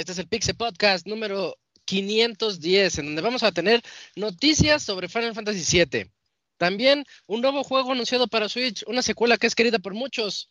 Este 0.00 0.12
es 0.12 0.18
el 0.18 0.28
Pixel 0.28 0.56
Podcast 0.56 1.06
número 1.06 1.58
510, 1.84 2.98
en 3.00 3.04
donde 3.04 3.20
vamos 3.20 3.42
a 3.42 3.52
tener 3.52 3.82
noticias 4.16 4.82
sobre 4.82 5.10
Final 5.10 5.34
Fantasy 5.34 5.84
VII. 5.84 6.10
También 6.56 7.04
un 7.26 7.42
nuevo 7.42 7.62
juego 7.64 7.92
anunciado 7.92 8.26
para 8.26 8.48
Switch, 8.48 8.82
una 8.86 9.02
secuela 9.02 9.36
que 9.36 9.46
es 9.46 9.54
querida 9.54 9.78
por 9.78 9.92
muchos. 9.92 10.50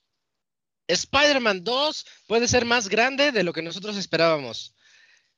Spider-Man 0.90 1.64
2 1.64 2.06
puede 2.28 2.48
ser 2.48 2.66
más 2.66 2.90
grande 2.90 3.32
de 3.32 3.44
lo 3.44 3.54
que 3.54 3.62
nosotros 3.62 3.96
esperábamos. 3.96 4.74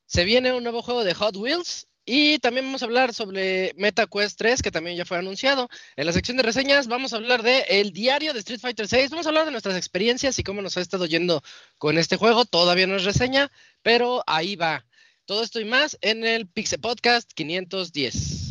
Se 0.05 0.23
viene 0.23 0.53
un 0.53 0.63
nuevo 0.63 0.81
juego 0.81 1.03
de 1.03 1.13
Hot 1.13 1.35
Wheels 1.35 1.87
y 2.05 2.39
también 2.39 2.65
vamos 2.65 2.81
a 2.81 2.85
hablar 2.85 3.13
sobre 3.13 3.73
MetaQuest 3.77 4.37
3, 4.37 4.61
que 4.61 4.71
también 4.71 4.97
ya 4.97 5.05
fue 5.05 5.17
anunciado. 5.17 5.69
En 5.95 6.05
la 6.05 6.13
sección 6.13 6.37
de 6.37 6.43
reseñas 6.43 6.87
vamos 6.87 7.13
a 7.13 7.17
hablar 7.17 7.43
de 7.43 7.59
el 7.69 7.91
diario 7.91 8.33
de 8.33 8.39
Street 8.39 8.59
Fighter 8.59 8.87
6. 8.87 9.11
Vamos 9.11 9.25
a 9.25 9.29
hablar 9.29 9.45
de 9.45 9.51
nuestras 9.51 9.77
experiencias 9.77 10.39
y 10.39 10.43
cómo 10.43 10.61
nos 10.61 10.77
ha 10.77 10.81
estado 10.81 11.05
yendo 11.05 11.43
con 11.77 11.97
este 11.97 12.17
juego. 12.17 12.45
Todavía 12.45 12.87
no 12.87 12.95
es 12.95 13.03
reseña, 13.03 13.51
pero 13.83 14.23
ahí 14.25 14.55
va. 14.55 14.85
Todo 15.25 15.43
esto 15.43 15.59
y 15.59 15.65
más 15.65 15.97
en 16.01 16.25
el 16.25 16.47
Pixel 16.47 16.79
Podcast 16.79 17.31
510. 17.33 18.50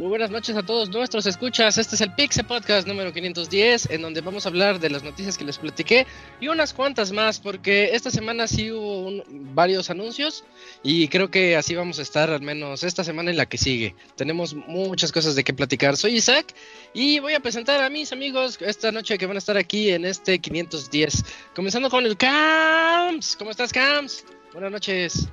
Muy 0.00 0.08
buenas 0.08 0.30
noches 0.30 0.56
a 0.56 0.62
todos 0.62 0.88
nuestros 0.88 1.26
escuchas. 1.26 1.76
Este 1.76 1.94
es 1.94 2.00
el 2.00 2.14
Pixel 2.14 2.46
Podcast 2.46 2.88
número 2.88 3.12
510, 3.12 3.90
en 3.90 4.00
donde 4.00 4.22
vamos 4.22 4.46
a 4.46 4.48
hablar 4.48 4.80
de 4.80 4.88
las 4.88 5.02
noticias 5.02 5.36
que 5.36 5.44
les 5.44 5.58
platiqué 5.58 6.06
y 6.40 6.48
unas 6.48 6.72
cuantas 6.72 7.12
más, 7.12 7.38
porque 7.38 7.90
esta 7.92 8.10
semana 8.10 8.46
sí 8.46 8.72
hubo 8.72 9.22
varios 9.28 9.90
anuncios 9.90 10.42
y 10.82 11.08
creo 11.08 11.30
que 11.30 11.54
así 11.54 11.74
vamos 11.74 11.98
a 11.98 12.02
estar 12.02 12.30
al 12.30 12.40
menos 12.40 12.82
esta 12.82 13.04
semana 13.04 13.30
y 13.30 13.36
la 13.36 13.44
que 13.44 13.58
sigue. 13.58 13.94
Tenemos 14.16 14.54
muchas 14.54 15.12
cosas 15.12 15.34
de 15.34 15.44
qué 15.44 15.52
platicar. 15.52 15.98
Soy 15.98 16.14
Isaac 16.14 16.54
y 16.94 17.18
voy 17.18 17.34
a 17.34 17.40
presentar 17.40 17.82
a 17.82 17.90
mis 17.90 18.10
amigos 18.10 18.56
esta 18.62 18.92
noche 18.92 19.18
que 19.18 19.26
van 19.26 19.36
a 19.36 19.38
estar 19.38 19.58
aquí 19.58 19.90
en 19.90 20.06
este 20.06 20.38
510. 20.38 21.24
Comenzando 21.54 21.90
con 21.90 22.06
el 22.06 22.16
Cams. 22.16 23.36
¿Cómo 23.36 23.50
estás, 23.50 23.70
Cams? 23.70 24.24
Buenas 24.54 24.72
noches. 24.72 25.28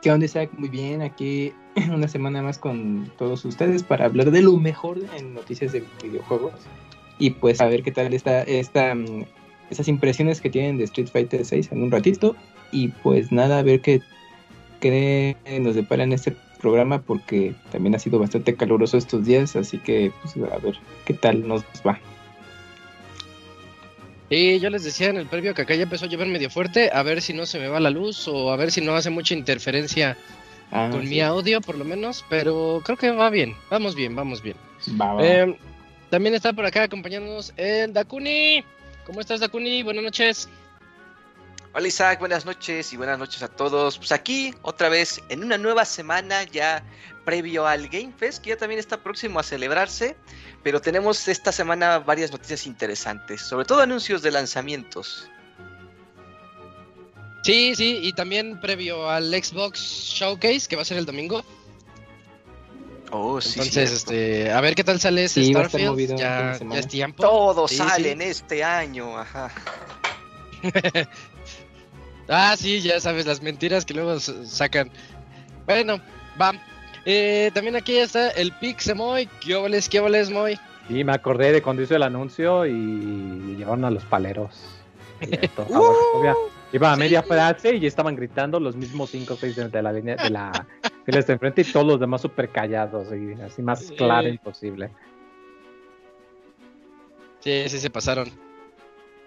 ¿Qué 0.00 0.12
onda, 0.12 0.26
Isaac? 0.26 0.50
Muy 0.56 0.68
bien, 0.68 1.02
aquí 1.02 1.52
una 1.92 2.06
semana 2.06 2.40
más 2.40 2.56
con 2.56 3.10
todos 3.18 3.44
ustedes 3.44 3.82
para 3.82 4.04
hablar 4.04 4.30
de 4.30 4.42
lo 4.42 4.56
mejor 4.56 4.98
en 5.16 5.34
noticias 5.34 5.72
de 5.72 5.82
videojuegos 6.02 6.52
y 7.18 7.30
pues 7.30 7.60
a 7.60 7.66
ver 7.66 7.82
qué 7.82 7.90
tal 7.90 8.14
está 8.14 8.42
esta, 8.42 8.94
mm, 8.94 9.24
esas 9.70 9.88
impresiones 9.88 10.40
que 10.40 10.50
tienen 10.50 10.78
de 10.78 10.84
Street 10.84 11.08
Fighter 11.08 11.44
6 11.44 11.72
en 11.72 11.82
un 11.82 11.90
ratito 11.90 12.36
y 12.70 12.88
pues 12.88 13.32
nada, 13.32 13.58
a 13.58 13.62
ver 13.62 13.80
qué, 13.80 14.00
qué 14.78 15.36
nos 15.60 15.74
depara 15.74 16.04
en 16.04 16.12
este 16.12 16.36
programa 16.60 17.02
porque 17.02 17.56
también 17.72 17.96
ha 17.96 17.98
sido 17.98 18.20
bastante 18.20 18.54
caluroso 18.54 18.98
estos 18.98 19.24
días, 19.24 19.56
así 19.56 19.78
que 19.78 20.12
pues 20.22 20.36
a 20.36 20.58
ver 20.58 20.76
qué 21.06 21.14
tal 21.14 21.46
nos 21.46 21.64
va. 21.84 21.98
Y 24.30 24.58
yo 24.60 24.68
les 24.70 24.84
decía 24.84 25.08
en 25.08 25.16
el 25.16 25.26
previo 25.26 25.54
que 25.54 25.62
acá 25.62 25.74
ya 25.74 25.84
empezó 25.84 26.04
a 26.04 26.08
llover 26.08 26.28
medio 26.28 26.50
fuerte, 26.50 26.90
a 26.92 27.02
ver 27.02 27.22
si 27.22 27.32
no 27.32 27.46
se 27.46 27.58
me 27.58 27.68
va 27.68 27.80
la 27.80 27.90
luz 27.90 28.28
o 28.28 28.52
a 28.52 28.56
ver 28.56 28.70
si 28.70 28.80
no 28.82 28.94
hace 28.94 29.10
mucha 29.10 29.34
interferencia 29.34 30.16
Ah, 30.70 30.88
con 30.92 31.00
sí. 31.02 31.08
mi 31.08 31.20
audio 31.22 31.62
por 31.62 31.78
lo 31.78 31.84
menos, 31.86 32.26
pero 32.28 32.82
creo 32.84 32.98
que 32.98 33.10
va 33.10 33.30
bien, 33.30 33.56
vamos 33.70 33.94
bien, 33.94 34.14
vamos 34.14 34.42
bien. 34.42 34.54
Va, 35.00 35.14
va. 35.14 35.24
Eh, 35.26 35.56
también 36.10 36.34
está 36.34 36.52
por 36.52 36.66
acá 36.66 36.82
acompañándonos 36.82 37.54
el 37.56 37.94
Dakuni. 37.94 38.62
¿Cómo 39.06 39.20
estás 39.20 39.40
Dakuni? 39.40 39.82
Buenas 39.82 40.04
noches. 40.04 40.46
Hola 41.78 41.86
Isaac, 41.86 42.18
buenas 42.18 42.44
noches 42.44 42.92
y 42.92 42.96
buenas 42.96 43.20
noches 43.20 43.40
a 43.40 43.46
todos. 43.46 43.98
Pues 43.98 44.10
aquí 44.10 44.52
otra 44.62 44.88
vez 44.88 45.22
en 45.28 45.44
una 45.44 45.58
nueva 45.58 45.84
semana 45.84 46.42
ya 46.42 46.82
previo 47.24 47.68
al 47.68 47.86
Game 47.86 48.12
Fest, 48.18 48.42
que 48.42 48.50
ya 48.50 48.56
también 48.56 48.80
está 48.80 49.00
próximo 49.00 49.38
a 49.38 49.44
celebrarse, 49.44 50.16
pero 50.64 50.80
tenemos 50.80 51.28
esta 51.28 51.52
semana 51.52 52.00
varias 52.00 52.32
noticias 52.32 52.66
interesantes, 52.66 53.42
sobre 53.42 53.64
todo 53.64 53.80
anuncios 53.80 54.22
de 54.22 54.32
lanzamientos. 54.32 55.30
Sí, 57.44 57.76
sí, 57.76 58.00
y 58.02 58.12
también 58.12 58.58
previo 58.58 59.08
al 59.08 59.32
Xbox 59.32 59.78
Showcase 59.78 60.66
que 60.68 60.74
va 60.74 60.82
a 60.82 60.84
ser 60.84 60.98
el 60.98 61.06
domingo. 61.06 61.44
Oh, 63.12 63.40
sí. 63.40 63.50
Entonces, 63.50 64.02
cierto. 64.02 64.12
este, 64.14 64.50
a 64.50 64.60
ver 64.60 64.74
qué 64.74 64.82
tal 64.82 64.98
sale 64.98 65.26
ese 65.26 65.44
Sí, 65.44 65.52
Starfield. 65.52 66.18
Ya, 66.18 66.58
es 66.74 66.88
tiempo. 66.88 67.22
Todo 67.22 67.68
Sí, 67.68 67.76
sale 67.76 68.02
sí. 68.02 68.10
en 68.10 68.22
este 68.22 68.64
año, 68.64 69.16
ajá. 69.16 69.52
Ah, 72.28 72.54
sí, 72.56 72.80
ya 72.80 73.00
sabes, 73.00 73.26
las 73.26 73.42
mentiras 73.42 73.84
que 73.84 73.94
luego 73.94 74.18
sacan. 74.20 74.90
Bueno, 75.66 75.98
va. 76.40 76.52
Eh, 77.04 77.50
también 77.54 77.74
aquí 77.76 77.96
está 77.96 78.30
el 78.30 78.52
Pixemoy. 78.52 79.26
¿Qué 79.40 79.54
óvales, 79.54 79.88
qué 79.88 80.00
óvales, 80.00 80.30
Moy? 80.30 80.58
Y 80.90 81.04
me 81.04 81.12
acordé 81.12 81.52
de 81.52 81.62
cuando 81.62 81.82
hizo 81.82 81.96
el 81.96 82.02
anuncio 82.02 82.66
y 82.66 83.56
llevaron 83.56 83.84
a 83.84 83.90
los 83.90 84.04
paleros. 84.04 84.50
Uh, 85.58 85.72
obvia- 86.14 86.36
Iba 86.72 86.92
a 86.92 86.94
sí. 86.94 87.00
media 87.00 87.22
frase 87.22 87.74
y 87.74 87.80
ya 87.80 87.88
estaban 87.88 88.14
gritando 88.14 88.60
los 88.60 88.76
mismos 88.76 89.10
cinco 89.10 89.34
o 89.34 89.36
seis 89.36 89.56
de 89.56 89.68
de 89.68 89.82
la 89.82 89.90
línea 89.92 90.16
de 90.16 90.30
la 90.30 90.66
fila 91.06 91.20
de 91.22 91.32
enfrente 91.32 91.62
y 91.62 91.64
todos 91.64 91.86
los 91.86 91.98
demás 91.98 92.20
súper 92.20 92.50
callados 92.50 93.08
y 93.12 93.32
así 93.40 93.62
más 93.62 93.80
Sí. 93.86 93.94
claro 93.96 94.28
imposible. 94.28 94.90
Sí, 97.40 97.64
sí 97.68 97.78
se 97.80 97.90
pasaron. 97.90 98.30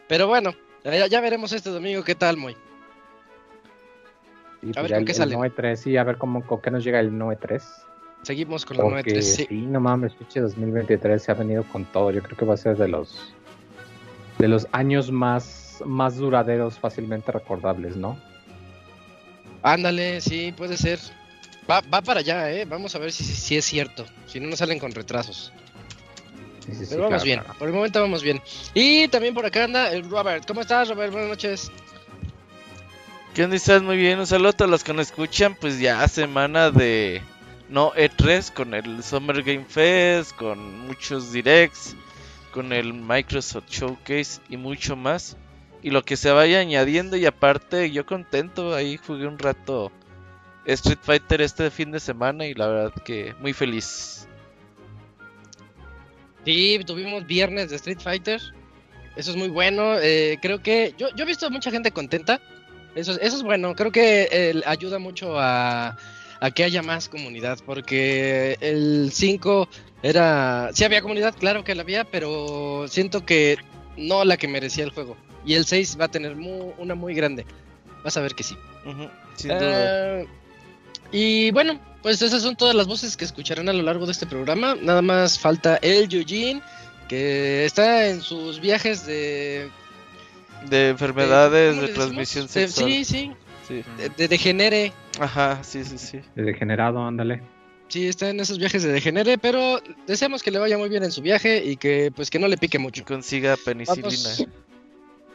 Pero 0.08 0.28
bueno, 0.28 0.54
ya, 0.84 1.08
ya 1.08 1.20
veremos 1.22 1.52
este 1.52 1.70
domingo 1.72 2.04
qué 2.04 2.16
tal, 2.16 2.38
Moy. 2.38 2.56
Y 4.62 4.68
ver, 4.68 4.76
pues 4.76 4.84
¿con 4.84 4.88
ya 4.88 4.98
el, 4.98 5.06
qué 5.06 5.14
sale? 5.14 5.36
Noe 5.36 5.50
3, 5.50 5.80
sí, 5.80 5.98
a 5.98 6.04
ver 6.04 6.18
cómo, 6.18 6.46
con 6.46 6.62
qué 6.62 6.72
nos 6.72 6.84
llega 6.84 7.00
el 7.00 7.18
Noe 7.18 7.36
3. 7.36 7.64
Seguimos 8.24 8.66
con 8.66 8.78
la 8.78 8.84
Porque 8.84 9.16
9-3. 9.16 9.22
Sí. 9.22 9.46
sí, 9.50 9.62
no 9.62 9.80
mames, 9.80 10.14
pinche 10.14 10.40
2023 10.42 11.22
se 11.22 11.32
ha 11.32 11.36
venido 11.36 11.64
con 11.64 11.86
todo. 11.86 12.12
Yo 12.12 12.22
creo 12.22 12.38
que 12.38 12.46
va 12.46 12.54
a 12.54 12.58
ser 12.58 12.78
de 12.78 12.88
los 12.88 13.34
de 14.38 14.48
los 14.48 14.68
años 14.72 15.12
más, 15.12 15.84
más 15.86 16.18
duraderos, 16.18 16.78
fácilmente 16.78 17.32
recordables, 17.32 17.96
¿no? 17.96 18.18
Ándale, 19.64 20.22
sí, 20.22 20.54
puede 20.56 20.78
ser. 20.78 21.00
Va, 21.70 21.82
va 21.82 22.02
para 22.02 22.22
allá, 22.22 22.52
¿eh? 22.52 22.66
Vamos 22.66 22.96
a 22.96 23.00
ver 23.00 23.12
si, 23.12 23.24
si, 23.24 23.34
si 23.34 23.58
es 23.58 23.66
cierto. 23.66 24.06
Si 24.26 24.40
no 24.40 24.50
nos 24.50 24.60
salen 24.60 24.80
con 24.80 24.92
retrasos. 24.92 25.54
Sí, 26.66 26.74
sí, 26.74 26.86
Pero 26.90 27.04
vamos 27.04 27.10
claro, 27.10 27.24
bien, 27.24 27.40
claro. 27.40 27.60
por 27.60 27.68
el 27.68 27.74
momento 27.74 28.02
vamos 28.02 28.24
bien. 28.24 28.42
Y 28.74 29.08
también 29.08 29.34
por 29.34 29.46
acá 29.46 29.64
anda 29.64 29.92
el 29.92 30.10
Robert. 30.10 30.46
¿Cómo 30.48 30.62
estás, 30.62 30.90
Robert? 30.90 31.12
Buenas 31.12 31.30
noches. 31.30 31.72
¿Qué 33.34 33.46
onda? 33.46 33.56
¿Estás 33.56 33.82
muy 33.82 33.96
bien? 33.96 34.20
Un 34.20 34.28
saludo 34.28 34.50
a 34.50 34.54
todos 34.54 34.70
los 34.70 34.84
que 34.84 34.92
nos 34.92 35.08
escuchan. 35.08 35.56
Pues 35.56 35.80
ya 35.80 36.06
semana 36.10 36.70
de 36.70 37.22
no 37.70 37.94
E3 37.94 38.52
con 38.52 38.74
el 38.74 39.02
Summer 39.04 39.42
Game 39.42 39.64
Fest, 39.64 40.36
con 40.36 40.82
muchos 40.86 41.32
directs, 41.32 41.96
con 42.52 42.74
el 42.74 42.94
Microsoft 42.94 43.70
Showcase 43.70 44.42
y 44.50 44.58
mucho 44.58 44.98
más. 44.98 45.38
Y 45.82 45.92
lo 45.92 46.04
que 46.04 46.18
se 46.18 46.30
vaya 46.32 46.60
añadiendo 46.60 47.16
y 47.16 47.26
aparte 47.26 47.90
yo 47.92 48.06
contento, 48.06 48.76
ahí 48.76 48.98
jugué 48.98 49.28
un 49.28 49.40
rato 49.40 49.94
Street 50.66 51.00
Fighter 51.02 51.42
este 51.42 51.72
fin 51.72 51.90
de 51.92 52.02
semana 52.02 52.46
y 52.48 52.54
la 52.54 52.68
verdad 52.68 53.02
que 53.06 53.34
muy 53.40 53.54
feliz. 53.54 54.28
Sí, 56.44 56.82
tuvimos 56.86 57.26
viernes 57.26 57.70
de 57.70 57.78
Street 57.78 58.00
Fighter. 58.02 58.42
Eso 59.16 59.32
es 59.32 59.38
muy 59.38 59.48
bueno. 59.48 59.98
eh, 60.00 60.38
creo 60.42 60.62
que 60.62 60.94
yo, 60.98 61.08
yo 61.16 61.24
he 61.24 61.28
visto 61.28 61.50
mucha 61.50 61.72
gente 61.72 61.92
contenta. 61.92 62.42
Eso, 62.96 63.12
es- 63.14 63.20
eso 63.22 63.38
es 63.38 63.44
bueno. 63.44 63.76
Creo 63.76 63.92
que 63.92 64.28
eh, 64.32 64.62
ayuda 64.66 65.00
mucho 65.00 65.40
a, 65.40 65.98
a 66.40 66.52
que 66.52 66.64
haya 66.64 66.82
más 66.82 67.08
comunidad, 67.10 67.60
porque 67.66 68.58
el 68.62 69.12
5 69.14 69.68
era, 70.04 70.70
sí 70.74 70.84
había 70.84 71.02
comunidad, 71.02 71.36
claro 71.38 71.64
que 71.64 71.76
la 71.76 71.84
había, 71.84 72.04
pero 72.04 72.86
siento 72.88 73.26
que 73.26 73.58
no 73.98 74.26
la 74.26 74.38
que 74.38 74.48
merecía 74.48 74.84
el 74.84 74.90
juego. 74.92 75.16
Y 75.46 75.54
el 75.56 75.66
6 75.66 75.98
va 76.00 76.06
a 76.06 76.12
tener 76.12 76.36
una 76.78 76.96
muy 76.96 77.14
grande. 77.14 77.46
Vas 78.04 78.18
a 78.18 78.22
ver 78.22 78.34
que 78.36 78.44
sí. 78.44 78.56
sin 79.36 79.50
duda. 79.58 80.22
Ah, 80.22 80.24
y 81.12 81.52
bueno, 81.52 81.80
pues 82.02 82.22
esas 82.22 82.42
son 82.42 82.56
todas 82.56 82.74
las 82.76 82.88
voces 82.88 83.16
que 83.18 83.26
escucharán 83.26 83.68
a 83.70 83.74
lo 83.74 83.84
largo 83.84 84.06
de 84.06 84.12
este 84.14 84.26
programa. 84.26 84.76
Nada 84.82 85.02
más 85.02 85.38
falta 85.38 85.78
el 85.82 86.12
Eugene, 86.14 86.62
que 87.08 87.66
está 87.66 88.08
en 88.08 88.22
sus 88.22 88.60
viajes 88.60 89.06
de... 89.06 89.70
De 90.70 90.90
enfermedades 90.90 91.80
de, 91.82 91.88
transmisión 91.90 92.48
sexual. 92.48 92.90
sí, 92.90 93.06
sí. 93.06 93.32
De, 94.18 94.28
degenere. 94.28 94.92
Ajá, 95.20 95.64
sí, 95.64 95.84
sí, 95.84 95.98
sí. 95.98 96.20
De 96.36 96.44
degenerado, 96.44 97.06
ándale. 97.06 97.42
Sí, 97.88 98.08
está 98.08 98.30
en 98.30 98.40
esos 98.40 98.58
viajes 98.58 98.84
de 98.84 98.92
degenere, 98.92 99.38
pero 99.38 99.82
deseamos 100.08 100.44
que 100.44 100.52
le 100.52 100.60
vaya 100.60 100.78
muy 100.78 100.90
bien 100.90 101.04
en 101.04 101.12
su 101.12 101.22
viaje 101.22 101.64
y 101.64 101.76
que 101.76 102.12
pues 102.16 102.30
que 102.30 102.40
no 102.40 102.48
le 102.48 102.58
pique 102.58 102.80
mucho. 102.80 103.04
Consiga 103.06 103.58
penicilina. 103.58 104.50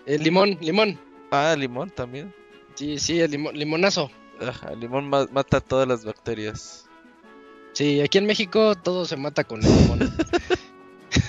El 0.06 0.22
limón, 0.22 0.56
limón. 0.60 0.98
Ah, 1.30 1.54
limón 1.58 1.90
también. 1.90 2.32
Sí, 2.74 2.98
sí, 2.98 3.20
el 3.20 3.30
limón, 3.30 3.56
limonazo. 3.56 4.10
Ajá, 4.40 4.72
el 4.72 4.80
limón 4.80 5.08
mata 5.08 5.60
todas 5.60 5.86
las 5.88 6.04
bacterias. 6.04 6.86
Sí, 7.72 8.00
aquí 8.00 8.18
en 8.18 8.26
México 8.26 8.74
todo 8.74 9.04
se 9.04 9.16
mata 9.16 9.44
con 9.44 9.62
el 9.62 9.70
limón. 9.70 10.16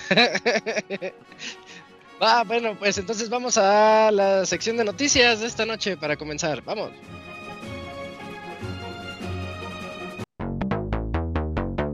ah, 2.20 2.44
bueno, 2.46 2.76
pues 2.78 2.98
entonces 2.98 3.28
vamos 3.28 3.58
a 3.58 4.10
la 4.12 4.44
sección 4.46 4.76
de 4.76 4.84
noticias 4.84 5.40
de 5.40 5.46
esta 5.46 5.64
noche 5.66 5.96
para 5.96 6.16
comenzar. 6.16 6.62
Vamos. 6.64 6.90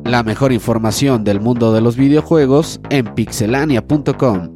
La 0.04 0.22
mejor 0.22 0.52
información 0.52 1.24
del 1.24 1.40
mundo 1.40 1.72
de 1.72 1.80
los 1.80 1.96
videojuegos 1.96 2.78
en 2.90 3.14
pixelania.com. 3.14 4.52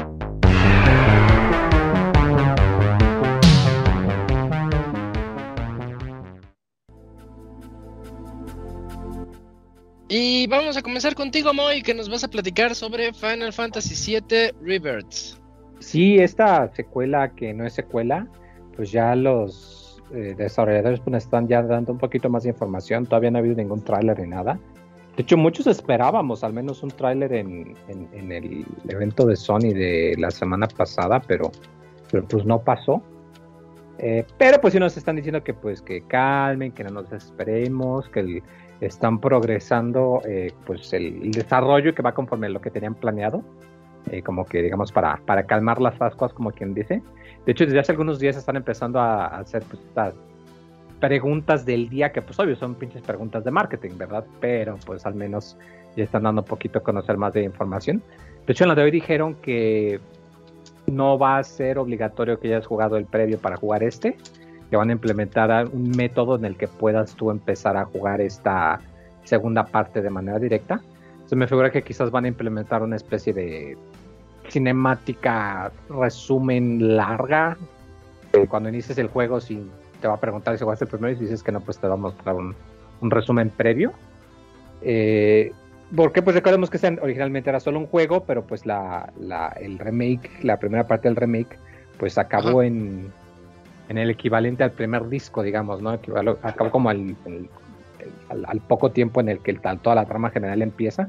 Y 10.08 10.46
vamos 10.46 10.76
a 10.76 10.82
comenzar 10.82 11.14
contigo, 11.14 11.52
Moy, 11.52 11.82
que 11.82 11.92
nos 11.92 12.08
vas 12.08 12.24
a 12.24 12.28
platicar 12.28 12.74
sobre 12.74 13.12
Final 13.12 13.52
Fantasy 13.52 14.20
VII 14.20 14.52
Rebirths. 14.62 15.38
Sí, 15.80 16.18
esta 16.18 16.68
secuela 16.74 17.30
que 17.30 17.54
no 17.54 17.64
es 17.64 17.72
secuela, 17.72 18.26
pues 18.76 18.90
ya 18.90 19.14
los 19.14 20.02
eh, 20.12 20.34
desarrolladores 20.36 21.00
pues, 21.00 21.24
están 21.24 21.48
ya 21.48 21.62
dando 21.62 21.92
un 21.92 21.98
poquito 21.98 22.28
más 22.28 22.44
de 22.44 22.50
información. 22.50 23.06
Todavía 23.06 23.30
no 23.30 23.38
ha 23.38 23.40
habido 23.40 23.56
ningún 23.56 23.82
tráiler 23.82 24.18
ni 24.20 24.28
nada. 24.28 24.58
De 25.16 25.22
hecho, 25.22 25.36
muchos 25.36 25.66
esperábamos 25.66 26.44
al 26.44 26.52
menos 26.52 26.82
un 26.82 26.90
tráiler 26.90 27.32
en, 27.32 27.76
el 27.88 28.64
evento 28.88 29.26
de 29.26 29.34
Sony 29.34 29.72
de 29.74 30.14
la 30.16 30.30
semana 30.30 30.68
pasada, 30.68 31.20
pero, 31.26 31.50
pero 32.10 32.24
pues 32.26 32.44
no 32.44 32.60
pasó. 32.60 33.02
Eh, 33.98 34.24
pero 34.38 34.60
pues 34.60 34.74
sí 34.74 34.78
nos 34.78 34.96
están 34.96 35.16
diciendo 35.16 35.42
que 35.42 35.54
pues 35.54 35.82
que 35.82 36.02
calmen, 36.02 36.70
que 36.70 36.84
no 36.84 36.90
nos 36.90 37.10
desesperemos, 37.10 38.08
que 38.10 38.20
el, 38.20 38.42
están 38.80 39.20
progresando 39.20 40.22
eh, 40.24 40.52
pues 40.66 40.92
el, 40.92 41.30
desarrollo 41.32 41.94
que 41.94 42.02
va 42.02 42.12
conforme 42.12 42.46
a 42.46 42.50
lo 42.50 42.60
que 42.60 42.70
tenían 42.70 42.94
planeado, 42.94 43.42
eh, 44.10 44.22
como 44.22 44.44
que 44.44 44.62
digamos 44.62 44.92
para, 44.92 45.20
para 45.26 45.44
calmar 45.44 45.80
las 45.80 46.00
ascuas, 46.00 46.32
como 46.32 46.50
quien 46.50 46.74
dice. 46.74 47.02
De 47.44 47.52
hecho, 47.52 47.64
desde 47.64 47.78
hace 47.78 47.92
algunos 47.92 48.18
días 48.18 48.36
están 48.36 48.56
empezando 48.56 49.00
a, 49.00 49.26
hacer 49.26 49.62
pues, 49.64 49.82
estas 49.82 50.14
preguntas 51.00 51.64
del 51.64 51.88
día, 51.88 52.12
que 52.12 52.22
pues 52.22 52.38
obvio 52.38 52.56
son 52.56 52.74
pinches 52.74 53.02
preguntas 53.02 53.44
de 53.44 53.50
marketing, 53.50 53.96
¿verdad? 53.96 54.24
Pero 54.40 54.76
pues 54.84 55.06
al 55.06 55.14
menos 55.14 55.56
ya 55.96 56.04
están 56.04 56.24
dando 56.24 56.42
un 56.42 56.46
poquito 56.46 56.80
a 56.80 56.82
conocer 56.82 57.16
más 57.16 57.32
de 57.32 57.42
información. 57.42 58.02
De 58.46 58.52
hecho, 58.52 58.64
en 58.64 58.68
la 58.68 58.74
de 58.74 58.82
hoy 58.82 58.90
dijeron 58.90 59.34
que 59.36 60.00
no 60.86 61.18
va 61.18 61.38
a 61.38 61.44
ser 61.44 61.78
obligatorio 61.78 62.40
que 62.40 62.48
hayas 62.48 62.66
jugado 62.66 62.96
el 62.96 63.04
previo 63.04 63.38
para 63.38 63.56
jugar 63.56 63.82
este, 63.82 64.16
que 64.70 64.76
van 64.76 64.90
a 64.90 64.92
implementar 64.92 65.66
un 65.72 65.90
método 65.90 66.36
en 66.36 66.44
el 66.44 66.56
que 66.56 66.68
puedas 66.68 67.14
tú 67.14 67.30
empezar 67.30 67.76
a 67.76 67.84
jugar 67.84 68.20
esta 68.20 68.80
segunda 69.24 69.64
parte 69.64 70.02
de 70.02 70.10
manera 70.10 70.38
directa. 70.38 70.80
Se 71.28 71.36
me 71.36 71.46
figura 71.46 71.70
que 71.70 71.82
quizás 71.82 72.10
van 72.10 72.24
a 72.24 72.28
implementar 72.28 72.82
una 72.82 72.96
especie 72.96 73.32
de 73.32 73.76
cinemática 74.48 75.70
resumen 75.88 76.96
larga. 76.96 77.56
cuando 78.48 78.68
inicies 78.68 78.98
el 78.98 79.08
juego, 79.08 79.40
si 79.40 79.70
te 80.00 80.08
va 80.08 80.14
a 80.14 80.20
preguntar 80.20 80.56
si 80.56 80.64
jugaste 80.64 80.84
el 80.86 80.90
primero 80.90 81.12
y 81.12 81.16
si 81.16 81.22
dices 81.22 81.42
que 81.42 81.52
no, 81.52 81.60
pues 81.60 81.78
te 81.78 81.86
va 81.86 81.94
a 81.94 81.98
mostrar 81.98 82.34
un, 82.34 82.54
resumen 83.02 83.50
previo. 83.50 83.92
Eh, 84.82 85.52
porque 85.94 86.22
pues 86.22 86.34
recordemos 86.34 86.70
que 86.70 86.98
originalmente 87.00 87.50
era 87.50 87.60
solo 87.60 87.78
un 87.78 87.86
juego, 87.86 88.24
pero 88.24 88.42
pues 88.42 88.66
la, 88.66 89.12
el 89.60 89.78
remake, 89.78 90.30
la 90.42 90.58
primera 90.58 90.86
parte 90.86 91.08
del 91.08 91.16
remake, 91.16 91.58
pues 91.98 92.18
acabó 92.18 92.62
en 92.62 93.12
en 93.88 93.98
el 93.98 94.10
equivalente 94.10 94.62
al 94.64 94.72
primer 94.72 95.08
disco, 95.08 95.42
digamos, 95.42 95.80
¿no? 95.80 95.90
acabó 95.90 96.70
como 96.70 96.90
al, 98.28 98.60
poco 98.60 98.90
tiempo 98.90 99.20
en 99.20 99.28
el 99.28 99.40
que 99.40 99.54
toda 99.54 99.94
la 99.94 100.04
trama 100.04 100.30
general 100.30 100.62
empieza. 100.62 101.08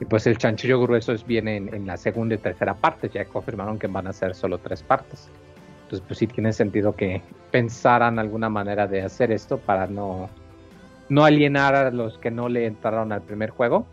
Y 0.00 0.04
pues 0.04 0.26
el 0.26 0.38
chanchillo 0.38 0.80
grueso 0.80 1.12
es, 1.12 1.26
viene 1.26 1.56
en, 1.56 1.86
la 1.86 1.96
segunda 1.96 2.36
y 2.36 2.38
tercera 2.38 2.74
parte, 2.74 3.08
ya 3.08 3.24
confirmaron 3.24 3.78
que 3.78 3.88
van 3.88 4.06
a 4.06 4.12
ser 4.12 4.34
solo 4.34 4.58
tres 4.58 4.82
partes. 4.82 5.28
Entonces 5.82 6.04
pues 6.06 6.18
sí 6.18 6.26
tiene 6.26 6.52
sentido 6.52 6.94
que 6.94 7.22
pensaran 7.50 8.18
alguna 8.18 8.48
manera 8.48 8.86
de 8.86 9.02
hacer 9.02 9.32
esto 9.32 9.58
para 9.58 9.86
no, 9.86 10.28
no 11.08 11.24
alienar 11.24 11.74
a 11.74 11.90
los 11.90 12.18
que 12.18 12.30
no 12.30 12.48
le 12.48 12.66
entraron 12.66 13.12
al 13.12 13.22
primer 13.22 13.50
juego. 13.50 13.86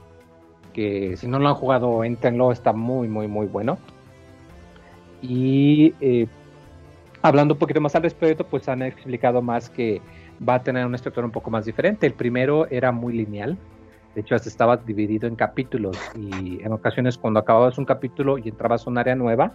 Que 0.74 1.16
si 1.18 1.28
no 1.28 1.40
lo 1.40 1.48
han 1.48 1.56
jugado, 1.56 2.04
entrenlo, 2.04 2.52
está 2.52 2.74
muy, 2.74 3.08
muy, 3.08 3.28
muy 3.28 3.48
bueno. 3.48 3.78
Y 5.22 5.96
eh, 6.02 6.28
Hablando 7.26 7.56
un 7.56 7.60
poquito 7.60 7.82
más 7.82 7.96
al 7.96 8.04
respecto, 8.04 8.46
pues 8.46 8.70
han 8.70 8.84
explicado 8.84 9.42
más 9.42 9.68
que 9.68 10.00
va 10.48 10.56
a 10.56 10.64
tener 10.64 10.86
una 10.86 10.96
estructura 10.96 11.26
un 11.26 11.32
poco 11.32 11.50
más 11.50 11.66
diferente. 11.66 12.08
El 12.08 12.14
primero 12.14 12.68
era 12.68 12.92
muy 12.92 13.14
lineal, 13.14 13.58
de 14.14 14.22
hecho 14.22 14.36
hasta 14.36 14.50
estaba 14.50 14.78
dividido 14.78 15.28
en 15.28 15.36
capítulos 15.36 15.98
y 16.16 16.64
en 16.64 16.72
ocasiones 16.72 17.18
cuando 17.18 17.40
acababas 17.40 17.78
un 17.78 17.86
capítulo 17.86 18.38
y 18.38 18.50
entrabas 18.50 18.88
a 18.88 18.90
un 18.90 18.98
área 18.98 19.16
nueva, 19.16 19.54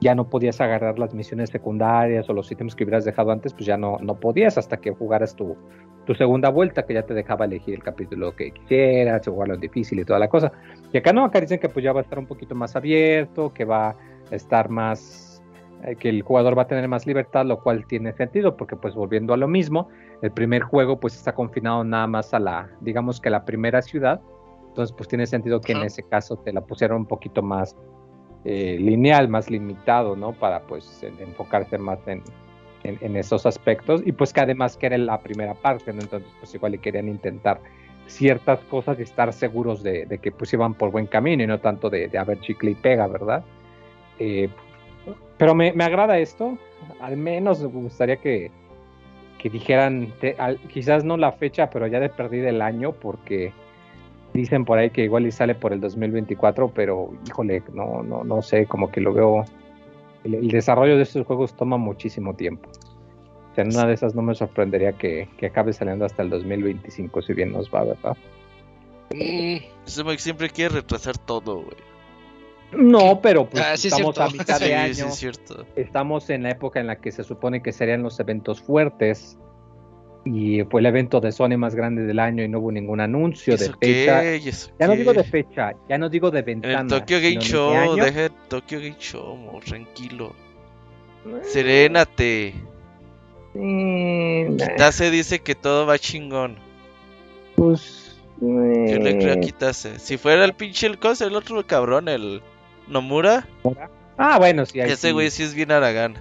ya 0.00 0.16
no 0.16 0.28
podías 0.28 0.60
agarrar 0.60 0.98
las 0.98 1.14
misiones 1.14 1.50
secundarias 1.50 2.28
o 2.28 2.32
los 2.32 2.50
ítems 2.50 2.74
que 2.74 2.82
hubieras 2.82 3.04
dejado 3.04 3.30
antes, 3.30 3.52
pues 3.52 3.66
ya 3.66 3.76
no, 3.76 3.98
no 4.00 4.16
podías 4.16 4.58
hasta 4.58 4.78
que 4.78 4.90
jugaras 4.90 5.36
tu, 5.36 5.56
tu 6.04 6.14
segunda 6.14 6.48
vuelta, 6.48 6.84
que 6.84 6.94
ya 6.94 7.02
te 7.02 7.14
dejaba 7.14 7.44
elegir 7.44 7.74
el 7.74 7.84
capítulo 7.84 8.34
que 8.34 8.50
quisieras, 8.50 9.24
jugarlo 9.24 9.54
en 9.54 9.60
difícil 9.60 10.00
y 10.00 10.04
toda 10.04 10.18
la 10.18 10.28
cosa. 10.28 10.50
Y 10.92 10.98
acá 10.98 11.12
no, 11.12 11.24
acá 11.24 11.40
dicen 11.40 11.60
que 11.60 11.68
pues 11.68 11.84
ya 11.84 11.92
va 11.92 12.00
a 12.00 12.02
estar 12.02 12.18
un 12.18 12.26
poquito 12.26 12.56
más 12.56 12.74
abierto, 12.74 13.52
que 13.54 13.64
va 13.64 13.90
a 13.90 13.96
estar 14.34 14.68
más 14.68 15.31
que 15.98 16.08
el 16.08 16.22
jugador 16.22 16.56
va 16.56 16.62
a 16.62 16.66
tener 16.66 16.86
más 16.88 17.06
libertad, 17.06 17.44
lo 17.44 17.60
cual 17.60 17.86
tiene 17.86 18.12
sentido, 18.12 18.56
porque 18.56 18.76
pues 18.76 18.94
volviendo 18.94 19.34
a 19.34 19.36
lo 19.36 19.48
mismo, 19.48 19.88
el 20.22 20.30
primer 20.30 20.62
juego 20.62 21.00
pues 21.00 21.16
está 21.16 21.34
confinado 21.34 21.82
nada 21.82 22.06
más 22.06 22.32
a 22.34 22.38
la, 22.38 22.70
digamos 22.80 23.20
que 23.20 23.30
la 23.30 23.44
primera 23.44 23.82
ciudad, 23.82 24.20
entonces 24.68 24.94
pues 24.96 25.08
tiene 25.08 25.26
sentido 25.26 25.60
que 25.60 25.72
en 25.72 25.82
ese 25.82 26.02
caso 26.04 26.36
te 26.36 26.52
la 26.52 26.60
pusieron 26.60 26.98
un 26.98 27.06
poquito 27.06 27.42
más 27.42 27.76
eh, 28.44 28.76
lineal, 28.80 29.28
más 29.28 29.50
limitado, 29.50 30.16
¿no? 30.16 30.32
Para 30.32 30.62
pues 30.62 31.02
enfocarse 31.18 31.78
más 31.78 31.98
en, 32.06 32.22
en, 32.84 33.16
esos 33.16 33.44
aspectos, 33.44 34.02
y 34.04 34.12
pues 34.12 34.32
que 34.32 34.40
además 34.40 34.76
que 34.76 34.86
era 34.86 34.98
la 34.98 35.20
primera 35.20 35.54
parte, 35.54 35.92
¿no? 35.92 36.00
Entonces 36.00 36.30
pues 36.38 36.54
igual 36.54 36.72
le 36.72 36.78
querían 36.78 37.08
intentar 37.08 37.60
ciertas 38.06 38.60
cosas 38.64 38.98
y 38.98 39.02
estar 39.02 39.32
seguros 39.32 39.82
de, 39.82 40.06
que 40.22 40.30
pues 40.30 40.52
iban 40.52 40.74
por 40.74 40.90
buen 40.90 41.06
camino 41.06 41.42
y 41.42 41.46
no 41.46 41.60
tanto 41.60 41.90
de, 41.90 42.08
de 42.08 42.18
haber 42.18 42.40
chicle 42.40 42.70
y 42.72 42.74
pega, 42.74 43.06
¿verdad? 43.08 43.44
Eh, 44.18 44.48
pero 45.42 45.56
me, 45.56 45.72
agrada 45.82 46.20
esto. 46.20 46.56
Al 47.00 47.16
menos 47.16 47.60
me 47.60 47.66
gustaría 47.66 48.18
que, 48.18 48.52
dijeran, 49.42 50.14
quizás 50.72 51.02
no 51.02 51.16
la 51.16 51.32
fecha, 51.32 51.68
pero 51.68 51.88
ya 51.88 51.98
de 51.98 52.10
perdida 52.10 52.48
el 52.48 52.62
año, 52.62 52.92
porque 52.92 53.52
dicen 54.32 54.64
por 54.64 54.78
ahí 54.78 54.90
que 54.90 55.02
igual 55.02 55.26
y 55.26 55.32
sale 55.32 55.56
por 55.56 55.72
el 55.72 55.80
2024, 55.80 56.68
pero 56.68 57.12
híjole, 57.26 57.60
no, 57.72 58.04
no, 58.04 58.22
no 58.22 58.40
sé, 58.40 58.66
como 58.66 58.92
que 58.92 59.00
lo 59.00 59.12
veo. 59.12 59.44
El, 60.22 60.46
desarrollo 60.46 60.96
de 60.96 61.02
estos 61.02 61.26
juegos 61.26 61.54
toma 61.54 61.76
muchísimo 61.76 62.34
tiempo. 62.36 62.70
O 63.50 63.54
sea, 63.56 63.64
en 63.64 63.74
una 63.74 63.88
de 63.88 63.94
esas 63.94 64.14
no 64.14 64.22
me 64.22 64.36
sorprendería 64.36 64.92
que, 64.92 65.28
acabe 65.44 65.72
saliendo 65.72 66.04
hasta 66.04 66.22
el 66.22 66.30
2025, 66.30 67.20
si 67.20 67.32
bien 67.32 67.50
nos 67.50 67.68
va, 67.68 67.82
¿verdad? 67.82 68.16
Mm, 69.12 69.56
siempre 70.18 70.50
quiere 70.50 70.76
retrasar 70.76 71.18
todo, 71.18 71.64
güey. 71.64 71.91
No, 72.72 73.20
pero 73.20 73.48
pues 73.48 73.62
ah, 73.62 73.74
estamos 73.74 74.18
a 74.18 74.28
mitad 74.28 74.58
de 74.60 74.74
año. 74.74 75.10
cierto. 75.10 75.66
Estamos 75.76 76.30
en 76.30 76.42
la 76.44 76.50
época 76.50 76.80
en 76.80 76.86
la 76.86 76.96
que 76.96 77.12
se 77.12 77.22
supone 77.24 77.62
que 77.62 77.72
serían 77.72 78.02
los 78.02 78.18
eventos 78.20 78.60
fuertes. 78.62 79.38
Y 80.24 80.62
fue 80.70 80.80
el 80.80 80.86
evento 80.86 81.20
de 81.20 81.32
Sony 81.32 81.56
más 81.58 81.74
grande 81.74 82.02
del 82.04 82.20
año 82.20 82.44
y 82.44 82.48
no 82.48 82.60
hubo 82.60 82.70
ningún 82.70 83.00
anuncio 83.00 83.56
de 83.56 83.72
fecha. 83.80 84.22
ya 84.78 84.86
no 84.86 84.94
digo 84.94 85.12
de 85.12 85.24
fecha, 85.24 85.72
ya 85.88 85.98
no 85.98 86.08
digo 86.08 86.30
de 86.30 86.42
ventana. 86.42 86.80
El 86.82 86.86
Tokyo 86.86 87.16
Game 87.20 87.40
Show, 87.40 87.96
deje 87.96 88.30
Tokyo 88.48 88.78
Game 88.78 88.96
Show, 89.00 89.36
tranquilo. 89.64 90.32
Serénate. 91.42 92.54
Mm, 93.54 94.56
Ya 94.78 94.92
se 94.92 95.10
dice 95.10 95.40
que 95.40 95.54
todo 95.54 95.86
va 95.86 95.98
chingón. 95.98 96.56
Pues. 97.56 98.20
¿Qué 98.40 98.98
le 99.00 99.18
creo 99.18 99.34
eh, 99.34 99.40
quitarse? 99.40 99.98
Si 99.98 100.16
fuera 100.16 100.44
el 100.44 100.54
pinche 100.54 100.86
el 100.86 100.98
cosa, 100.98 101.26
el 101.26 101.36
otro 101.36 101.64
cabrón, 101.66 102.08
el 102.08 102.42
Nomura, 102.92 103.46
Ah, 104.18 104.38
bueno, 104.38 104.66
sí. 104.66 104.78
ese 104.80 104.96
sí, 105.08 105.10
güey 105.12 105.30
sí 105.30 105.42
es 105.42 105.54
bien 105.54 105.72
Aragán. 105.72 106.14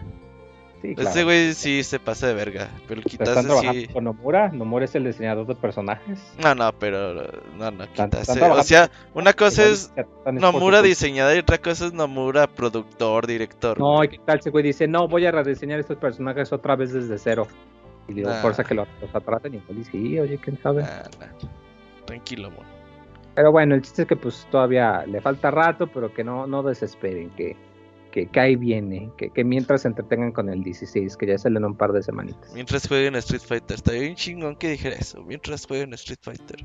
sí, 0.82 0.96
claro. 0.96 1.10
Ese 1.10 1.24
güey 1.24 1.54
sí 1.54 1.84
se 1.84 2.00
pasa 2.00 2.26
de 2.28 2.34
verga. 2.34 2.70
Pero 2.88 3.02
el 3.02 3.06
Kitase 3.06 3.44
sí. 3.74 3.88
con 3.88 4.06
Nomura. 4.06 4.50
Nomura 4.50 4.86
es 4.86 4.96
el 4.96 5.04
diseñador 5.04 5.46
de 5.46 5.56
personajes. 5.56 6.20
No, 6.42 6.56
no, 6.56 6.72
pero. 6.80 7.14
No, 7.58 7.70
no, 7.70 7.86
Kitase. 7.92 8.42
O 8.42 8.64
sea, 8.64 8.90
una 9.14 9.34
cosa 9.34 9.66
es 9.66 9.94
Nomura 10.26 10.82
diseñador 10.82 11.36
y 11.36 11.40
otra 11.40 11.58
cosa 11.60 11.86
es 11.88 11.94
Nomura 11.94 12.48
productor, 12.48 13.28
director. 13.28 13.78
No, 13.80 14.04
¿y 14.04 14.08
qué 14.10 14.20
tal? 14.26 14.40
Ese 14.40 14.50
güey 14.50 14.64
dice, 14.64 14.88
no, 14.88 15.08
voy 15.08 15.26
a 15.26 15.32
rediseñar 15.32 15.80
estos 15.80 15.98
personajes 15.98 16.52
otra 16.54 16.76
vez 16.76 16.94
desde 16.94 17.18
cero. 17.18 17.48
Y 18.08 18.14
digo, 18.14 18.30
Nah. 18.30 18.42
fuerza 18.42 18.64
que 18.64 18.74
los, 18.74 18.88
los 19.00 19.14
atrasen. 19.14 19.56
Y 19.56 19.84
sí, 19.84 20.20
oye, 20.20 20.38
quién 20.40 20.58
sabe. 20.64 20.82
Nah, 20.82 21.04
nah. 21.20 21.28
Tranquilo, 22.06 22.50
mon. 22.50 22.66
Pero 23.36 23.52
bueno, 23.52 23.76
el 23.76 23.82
chiste 23.82 24.04
es 24.04 24.08
que 24.08 24.16
pues 24.16 24.48
todavía 24.52 25.06
le 25.06 25.22
falta 25.22 25.52
rato, 25.52 25.88
pero 25.88 26.14
que 26.14 26.24
no, 26.24 26.48
no 26.48 26.64
desesperen, 26.64 27.30
que, 27.32 27.56
que, 28.12 28.28
que 28.28 28.40
ahí 28.40 28.56
viene, 28.56 29.10
que, 29.18 29.30
que 29.30 29.44
mientras 29.44 29.84
se 29.84 29.88
entretengan 29.88 30.32
con 30.32 30.50
el 30.50 30.64
16, 30.64 31.16
que 31.16 31.28
ya 31.28 31.38
salen 31.38 31.58
en 31.58 31.66
un 31.66 31.76
par 31.76 31.94
de 31.94 32.04
semanitas. 32.04 32.54
Mientras 32.54 32.88
jueguen 32.88 33.16
Street 33.16 33.42
Fighter. 33.42 33.76
Está 33.76 33.94
bien 33.94 34.16
chingón 34.16 34.56
que 34.56 34.72
dijera 34.72 34.96
eso. 34.96 35.24
Mientras 35.24 35.66
jueguen 35.66 35.94
Street 35.94 36.20
Fighter. 36.22 36.60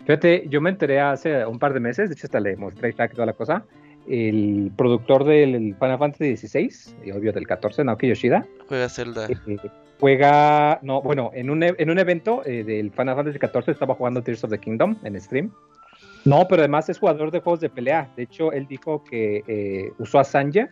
Fíjate, 0.05 0.47
yo 0.49 0.61
me 0.61 0.71
enteré 0.71 0.99
hace 0.99 1.45
un 1.45 1.59
par 1.59 1.73
de 1.73 1.79
meses, 1.79 2.09
de 2.09 2.15
hecho 2.15 2.27
hasta 2.27 2.39
le 2.39 2.55
mostré 2.57 2.89
y 2.89 2.93
toda 2.93 3.25
la 3.25 3.33
cosa, 3.33 3.65
el 4.09 4.71
productor 4.75 5.23
del 5.23 5.75
Final 5.79 5.97
Fantasy 5.99 6.35
XVI, 6.37 6.95
y 7.05 7.11
obvio 7.11 7.31
del 7.33 7.47
14, 7.47 7.83
Naoki 7.83 8.07
Yoshida, 8.07 8.45
Juega 8.67 8.89
Zelda. 8.89 9.27
eh, 9.29 9.57
juega, 9.99 10.79
no, 10.81 11.01
bueno, 11.01 11.31
en 11.33 11.49
un, 11.49 11.63
e- 11.63 11.75
en 11.77 11.89
un 11.89 11.97
evento 11.99 12.41
eh, 12.45 12.63
del 12.63 12.91
Final 12.91 13.15
Fantasy 13.15 13.39
XIV 13.39 13.69
estaba 13.71 13.95
jugando 13.95 14.21
Tears 14.21 14.43
of 14.43 14.51
the 14.51 14.59
Kingdom 14.59 14.95
en 15.03 15.19
stream. 15.19 15.51
No, 16.25 16.45
pero 16.49 16.61
además 16.63 16.89
es 16.89 16.97
jugador 16.99 17.31
de 17.31 17.39
juegos 17.39 17.59
de 17.59 17.69
pelea. 17.69 18.11
De 18.17 18.23
hecho, 18.23 18.51
él 18.51 18.65
dijo 18.67 19.03
que 19.03 19.43
eh, 19.47 19.91
usó 19.99 20.19
a 20.19 20.23
Sanjay 20.23 20.67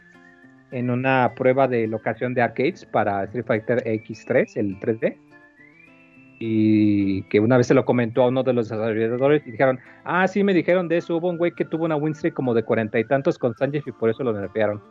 en 0.71 0.89
una 0.89 1.33
prueba 1.35 1.67
de 1.67 1.85
locación 1.87 2.33
de 2.33 2.41
arcades 2.41 2.85
para 2.85 3.23
Street 3.25 3.45
Fighter 3.45 3.83
X3, 3.85 4.57
el 4.57 4.79
3D. 4.79 5.15
Y 6.39 7.23
que 7.23 7.39
una 7.39 7.57
vez 7.57 7.67
se 7.67 7.73
lo 7.73 7.85
comentó 7.85 8.23
a 8.23 8.27
uno 8.27 8.43
de 8.43 8.53
los 8.53 8.69
desarrolladores 8.69 9.45
y 9.45 9.51
dijeron, 9.51 9.79
ah, 10.03 10.27
sí, 10.27 10.43
me 10.43 10.53
dijeron 10.53 10.87
de 10.87 10.97
eso. 10.97 11.15
Hubo 11.15 11.29
un 11.29 11.37
güey 11.37 11.51
que 11.51 11.65
tuvo 11.65 11.85
una 11.85 11.95
win 11.95 12.15
streak 12.15 12.33
como 12.33 12.53
de 12.53 12.63
cuarenta 12.63 12.99
y 12.99 13.05
tantos 13.05 13.37
con 13.37 13.55
Sanjay 13.55 13.81
y 13.85 13.91
por 13.91 14.09
eso 14.09 14.23
lo 14.23 14.33
nerfearon. 14.33 14.81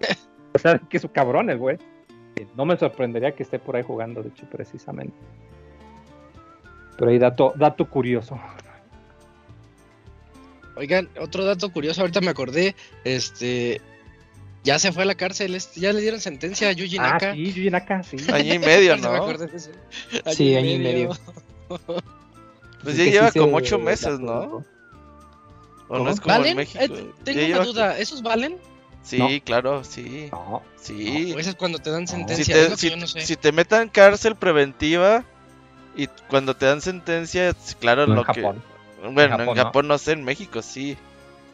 o 0.54 0.58
sea, 0.58 0.78
que 0.78 0.96
es 0.96 1.04
un 1.04 1.10
cabrón 1.10 1.48
el 1.50 1.58
güey. 1.58 1.78
No 2.54 2.66
me 2.66 2.76
sorprendería 2.76 3.32
que 3.32 3.42
esté 3.42 3.58
por 3.58 3.76
ahí 3.76 3.82
jugando, 3.82 4.22
de 4.22 4.28
hecho, 4.28 4.46
precisamente. 4.50 5.16
Pero 6.98 7.10
ahí 7.10 7.18
dato, 7.18 7.54
dato 7.56 7.88
curioso. 7.88 8.38
Oigan, 10.76 11.08
otro 11.18 11.44
dato 11.44 11.70
curioso, 11.70 12.02
ahorita 12.02 12.20
me 12.20 12.30
acordé, 12.30 12.74
este, 13.04 13.80
ya 14.66 14.78
se 14.78 14.92
fue 14.92 15.04
a 15.04 15.06
la 15.06 15.14
cárcel, 15.14 15.54
este, 15.54 15.80
ya 15.80 15.92
le 15.92 16.00
dieron 16.00 16.20
sentencia 16.20 16.68
a 16.68 16.72
Yuji 16.72 16.98
Ah, 16.98 17.12
Naka. 17.12 17.32
sí, 17.34 17.46
Yuji 17.52 17.70
Naka, 17.70 18.02
sí. 18.02 18.16
Año 18.32 18.54
y 18.54 18.58
medio, 18.70 18.96
me 18.96 19.02
¿no? 19.02 19.26
de 19.38 19.56
eso. 19.56 19.70
Sí, 20.34 20.54
año 20.56 20.70
y 20.70 20.78
medio. 20.78 21.10
Pues 22.82 22.98
Es 22.98 23.04
ya 23.06 23.10
lleva 23.10 23.30
sí 23.32 23.38
como 23.40 23.56
ocho 23.56 23.78
meses, 23.78 24.20
¿no? 24.20 24.64
¿O 25.88 25.98
no 25.98 26.10
es 26.10 26.20
como 26.20 26.34
en 26.36 26.40
¿Valen? 26.40 26.56
México? 26.56 26.84
Eh, 26.84 26.88
Ya 26.88 27.24
tengo 27.24 27.38
una 27.38 27.46
lleva- 27.46 27.64
duda, 27.64 27.98
¿esos 27.98 28.22
valen? 28.22 28.58
Sí, 29.02 29.18
No. 29.18 29.28
claro, 29.44 29.82
sí. 29.84 30.28
No, 30.30 30.62
Sí. 30.80 31.32
¿O 31.34 31.38
eso 31.38 31.50
es 31.50 31.56
cuando 31.56 31.78
te 31.80 31.90
dan 31.90 32.02
No. 32.02 32.06
si, 32.06 32.12
sentencia? 32.12 32.54
es 32.56 32.62
te, 32.62 32.64
lo 32.68 32.70
que 32.76 32.80
si- 32.80 32.90
yo 32.90 32.96
no 32.96 33.06
sé. 33.08 33.20
si 33.22 33.36
te 33.36 33.50
metan 33.52 33.88
cárcel 33.88 34.36
preventiva 34.36 35.24
y 35.96 36.06
cuando 36.28 36.54
te 36.54 36.66
dan 36.66 36.80
sentencia, 36.80 37.54
claro 37.80 38.06
no 38.06 38.14
lo 38.16 38.20
en 38.20 38.26
que... 38.34 38.42
Japón. 38.42 38.62
Bueno, 39.12 39.34
en 39.34 39.40
Japón, 39.40 39.56
Japón, 39.56 39.88
¿no? 39.88 39.94
no. 39.94 39.98
sé, 39.98 40.12
en 40.12 40.24
México 40.24 40.62
sí. 40.62 40.96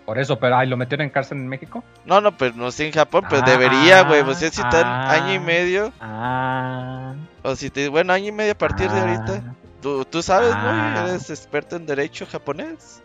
Por 0.04 0.18
eso, 0.18 0.38
pero 0.38 0.56
ahí 0.56 0.68
lo 0.68 0.76
metieron 0.76 1.04
en 1.04 1.10
cárcel 1.10 1.38
en 1.38 1.48
México. 1.48 1.84
No, 2.04 2.20
no, 2.20 2.36
pero 2.36 2.54
no 2.56 2.70
sé 2.72 2.86
en 2.86 2.92
Japón, 2.92 3.24
pero 3.30 3.42
Ah, 3.44 3.50
debería, 3.50 4.02
güey. 4.02 4.24
Pues 4.24 4.38
si 4.38 4.50
te 4.50 4.60
dan 4.62 4.84
ah. 4.86 5.12
año 5.12 5.34
y 5.34 5.38
medio, 5.38 5.92
Ah. 6.00 7.14
o 7.42 7.54
si 7.54 7.70
te... 7.70 7.88
Bueno, 7.88 8.12
año 8.12 8.26
y 8.28 8.32
medio 8.32 8.52
a 8.52 8.58
partir 8.58 8.90
de 8.90 9.00
ahorita. 9.00 9.54
Tú, 9.80 10.04
tú 10.04 10.22
sabes, 10.22 10.52
Ah. 10.54 10.94
¿no? 11.02 11.08
Eres 11.08 11.30
experto 11.30 11.76
en 11.76 11.86
derecho 11.86 12.26
japonés. 12.26 13.00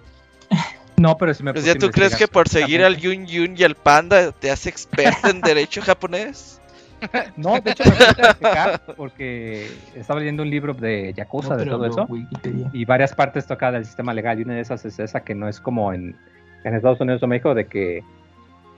No, 1.00 1.16
pero 1.16 1.32
si 1.36 1.44
me 1.44 1.54
Pues 1.54 1.64
ya 1.64 1.76
tú 1.76 1.92
crees 1.92 2.16
que 2.16 2.28
por 2.28 2.50
seguir 2.50 2.84
al 2.84 2.98
Yun 2.98 3.28
Yun 3.28 3.54
y 3.56 3.64
al 3.64 3.76
Panda 3.76 4.32
te 4.32 4.50
haces 4.50 4.66
experto 4.66 5.30
en 5.30 5.42
derecho 5.42 5.80
japonés. 5.84 6.60
No, 7.38 7.60
de 7.62 7.70
hecho 7.70 7.84
me 7.86 7.92
puse 7.92 8.22
a 8.28 8.34
checar 8.34 8.82
porque 8.98 9.70
estaba 9.94 10.20
leyendo 10.20 10.42
un 10.42 10.50
libro 10.50 10.74
de 10.74 11.14
Yakuza, 11.16 11.50
No, 11.50 11.58
de 11.58 11.66
todo 11.68 11.86
eso. 11.86 12.06
Wikipedia. 12.10 12.72
y 12.74 12.84
varias 12.86 13.14
partes 13.14 13.46
toca 13.46 13.72
del 13.72 13.86
sistema 13.86 14.12
legal 14.16 14.40
y 14.40 14.42
una 14.46 14.56
de 14.56 14.62
esas 14.62 14.84
es 14.86 14.98
esa 14.98 15.20
que 15.20 15.36
no 15.36 15.48
es 15.48 15.60
como 15.60 15.94
en, 15.94 16.18
en 16.64 16.76
Estados 16.76 17.00
Unidos 17.02 17.22
o 17.24 17.28
México 17.28 17.54
de 17.54 17.68
que 17.68 18.04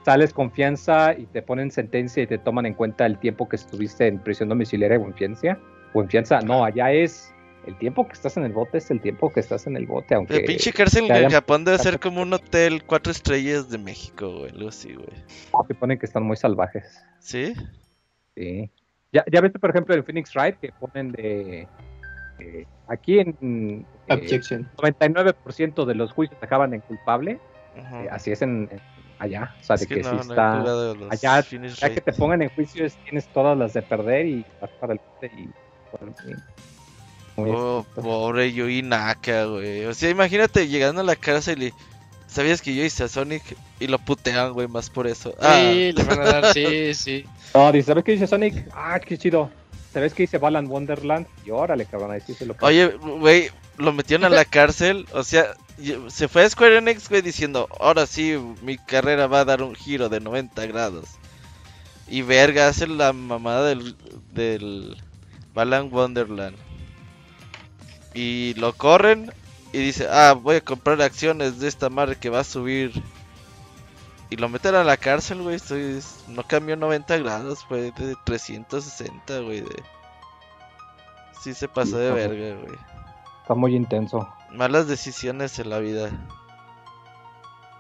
sales 0.06 0.34
con 0.34 0.52
fianza 0.52 1.14
y 1.14 1.26
te 1.26 1.42
ponen 1.42 1.72
sentencia 1.72 2.24
y 2.24 2.28
te 2.28 2.38
toman 2.38 2.66
en 2.66 2.74
cuenta 2.74 3.06
el 3.06 3.18
tiempo 3.20 3.48
que 3.50 3.56
estuviste 3.58 4.08
en 4.08 4.20
prisión 4.20 4.50
domiciliaria 4.50 4.98
o 4.98 5.06
en 5.06 5.14
fianza 5.14 5.58
o 5.94 6.02
en 6.02 6.10
fianza 6.10 6.40
no 6.42 6.64
allá 6.64 6.92
es 6.92 7.34
el 7.68 7.78
tiempo 7.78 8.08
que 8.08 8.14
estás 8.14 8.38
en 8.38 8.46
el 8.46 8.54
bote 8.54 8.78
es 8.78 8.90
el 8.90 9.02
tiempo 9.02 9.32
que 9.32 9.42
estás 9.42 9.68
en 9.68 9.76
el 9.76 9.86
bote 9.86 10.16
aunque 10.16 10.38
El 10.38 10.46
pinche 10.46 10.72
cárcel 10.72 11.06
en 11.06 11.12
hayan- 11.12 11.32
Japón 11.32 11.66
debe 11.66 11.78
ser 11.80 12.00
como 12.00 12.22
un 12.22 12.32
hotel 12.34 12.84
cuatro 12.86 13.12
estrellas 13.12 13.70
de 13.70 13.78
México, 13.78 14.40
güey. 14.40 14.52
Algo 14.52 14.70
así, 14.70 14.94
güey. 14.94 15.08
te 15.68 15.76
ponen 15.76 16.00
que 16.00 16.06
están 16.06 16.24
muy 16.24 16.38
salvajes 16.38 17.04
¿Sí? 17.20 17.54
sí 18.36 18.72
ya, 19.12 19.26
ya 19.32 19.42
viste 19.42 19.60
por 19.60 19.72
ejemplo 19.72 19.94
el 19.96 20.04
Phoenix 20.04 20.34
Wright 20.34 20.56
que 20.60 20.72
ponen 20.80 21.12
de 21.12 21.68
eh, 22.40 22.66
aquí 22.88 23.20
en 23.20 23.86
eh, 24.08 24.14
Objection. 24.14 24.68
99% 24.78 25.86
de 25.86 25.96
los 25.96 26.14
juicios 26.14 26.42
acaban 26.42 26.74
en 26.74 26.80
culpable 26.82 27.40
Ajá. 27.86 28.04
Eh, 28.04 28.08
así 28.12 28.32
es 28.32 28.42
en, 28.42 28.68
en- 28.72 28.82
allá, 29.20 29.54
o 29.60 29.64
sea, 29.64 29.76
Es 29.76 29.82
de 29.82 29.88
que 29.88 29.96
que, 29.96 30.02
no, 30.04 30.10
si 30.10 30.16
no 30.16 30.22
está, 30.22 30.52
allá- 31.10 31.46
ya 31.82 31.90
que 31.94 32.02
te 32.02 32.14
pongan 32.14 32.42
en 32.42 32.50
juicio 32.50 32.86
es- 32.86 32.96
tienes 33.04 33.28
todas 33.28 33.58
las 33.58 33.74
de 33.74 33.82
perder 33.82 34.26
y 34.28 34.46
vas 34.62 34.72
para 34.80 34.94
el 34.94 35.00
y 35.32 35.50
bueno. 35.92 36.16
Muy 37.36 37.52
Oh, 37.54 37.86
pobre 37.96 38.52
Yui 38.52 38.82
Naka, 38.82 39.46
güey. 39.46 39.86
O 39.86 39.94
sea, 39.94 40.10
imagínate 40.10 40.68
llegando 40.68 41.02
a 41.02 41.06
la 41.06 41.16
cárcel 41.16 41.64
y... 41.64 41.74
¿Sabías 42.28 42.62
que 42.62 42.76
yo 42.76 42.84
hice 42.84 43.06
a 43.06 43.08
Sonic? 43.08 43.42
Y 43.80 43.88
lo 43.88 43.98
putean, 43.98 44.54
güey, 44.54 44.68
más 44.68 44.90
por 44.92 45.08
eso. 45.08 45.34
Ah, 45.42 45.56
Sí, 45.58 45.92
le 45.94 46.04
van 46.04 46.20
a 46.20 46.26
dar, 46.26 46.54
sí, 46.54 46.94
sí. 46.94 47.26
No, 47.56 47.72
dice, 47.72 47.88
¿sabes 47.88 48.04
qué 48.04 48.12
dice 48.12 48.28
Sonic? 48.28 48.68
Ah, 48.72 49.00
qué 49.00 49.18
chido. 49.18 49.50
¿Sabes 49.92 50.14
qué 50.14 50.24
dice 50.24 50.38
Balan 50.38 50.68
Wonderland? 50.68 51.26
Y 51.44 51.50
órale, 51.50 51.86
cabrón, 51.86 52.12
ahí 52.12 52.22
sí 52.22 52.36
se 52.36 52.46
lo 52.46 52.56
Oye, 52.62 52.86
güey, 52.88 53.50
lo 53.80 53.92
metieron 53.94 54.26
a 54.26 54.30
la 54.30 54.46
cárcel. 54.46 55.08
O 55.14 55.24
sea, 55.24 55.54
y- 55.78 55.96
se 56.10 56.28
fue 56.28 56.44
a 56.44 56.50
Square 56.50 56.78
Enix, 56.78 57.10
güey, 57.10 57.22
diciendo: 57.22 57.68
Ahora 57.80 58.06
sí, 58.06 58.38
mi 58.62 58.78
carrera 58.78 59.28
va 59.28 59.40
a 59.42 59.46
dar 59.46 59.64
un 59.64 59.76
giro 59.76 60.10
de 60.10 60.20
90 60.20 60.66
grados. 60.68 61.06
Y 62.08 62.22
verga, 62.22 62.68
hace 62.68 62.88
la 62.88 63.14
mamada 63.14 63.68
del, 63.70 63.96
del 64.34 64.98
Balan 65.54 65.90
Wonderland. 65.92 66.56
Y 68.14 68.54
lo 68.56 68.74
corren 68.74 69.32
y 69.72 69.78
dice: 69.80 70.08
Ah, 70.10 70.34
voy 70.34 70.58
a 70.58 70.62
comprar 70.66 71.02
acciones 71.02 71.60
de 71.60 71.68
esta 71.68 71.90
madre 71.90 72.16
que 72.18 72.30
va 72.30 72.40
a 72.40 72.44
subir. 72.44 72.92
Y 74.32 74.36
lo 74.36 74.48
meten 74.50 74.76
a 74.76 74.84
la 74.84 74.98
cárcel, 74.98 75.42
güey. 75.42 75.56
estoy- 75.56 76.02
No 76.28 76.44
cambió 76.44 76.76
90 76.76 77.18
grados, 77.18 77.66
fue 77.68 77.82
de 77.92 78.16
360, 78.26 79.40
güey. 79.40 79.62
De... 79.62 79.84
Sí 81.42 81.54
se 81.54 81.68
pasó 81.68 81.98
de 81.98 82.12
verga, 82.12 82.62
güey. 82.62 82.78
Está 83.50 83.58
muy 83.58 83.76
intenso. 83.76 84.32
Malas 84.52 84.88
decisiones 84.88 85.58
en 85.58 85.72
la 85.72 85.80
vida. 85.80 86.12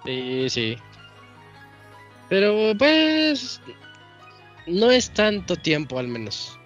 Sí, 0.03 0.49
sí. 0.49 0.77
Pero 2.27 2.73
pues 2.75 3.61
no 4.65 4.89
es 4.89 5.11
tanto 5.11 5.55
tiempo 5.57 5.99
al 5.99 6.07
menos. 6.07 6.57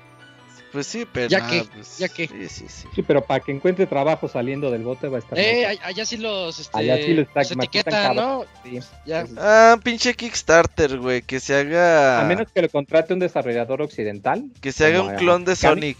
Pues 0.72 0.88
sí, 0.88 1.06
pero. 1.12 1.28
Ya 1.28 1.46
que, 1.46 1.66
pues, 1.66 1.98
ya 1.98 2.08
que. 2.08 2.30
Sí, 2.30 2.48
sí, 2.48 2.66
sí. 2.70 2.88
Sí, 2.96 3.02
pero 3.02 3.26
para 3.26 3.42
que 3.42 3.52
encuentre 3.52 3.88
trabajo 3.88 4.30
saliendo 4.30 4.72
del 4.72 4.84
bote 4.84 5.10
va 5.10 5.18
a 5.18 5.20
estar. 5.20 5.38
Eh, 5.38 5.78
allá 5.84 6.06
sí 6.06 6.16
los, 6.16 6.58
este, 6.58 6.78
Allá 6.78 6.96
sí 6.96 7.14
los 7.14 7.28
los 7.36 7.52
etiquetan, 7.52 8.16
¿no? 8.16 8.22
cabrón. 8.22 8.48
Sí. 8.64 8.80
Ya. 9.06 9.26
Sí. 9.26 9.36
Ah, 9.38 9.78
pinche 9.84 10.14
Kickstarter, 10.14 10.98
güey. 10.98 11.24
Que 11.24 11.42
se 11.42 11.56
haga. 11.56 12.22
A 12.22 12.24
menos 12.24 12.50
que 12.54 12.62
lo 12.62 12.70
contrate 12.70 13.12
un 13.12 13.20
desarrollador 13.20 13.82
occidental, 13.82 14.46
Que 14.62 14.72
se 14.72 14.86
haga 14.86 15.02
un 15.02 15.16
clon 15.16 15.44
de. 15.44 15.58
Sonic. 15.58 15.98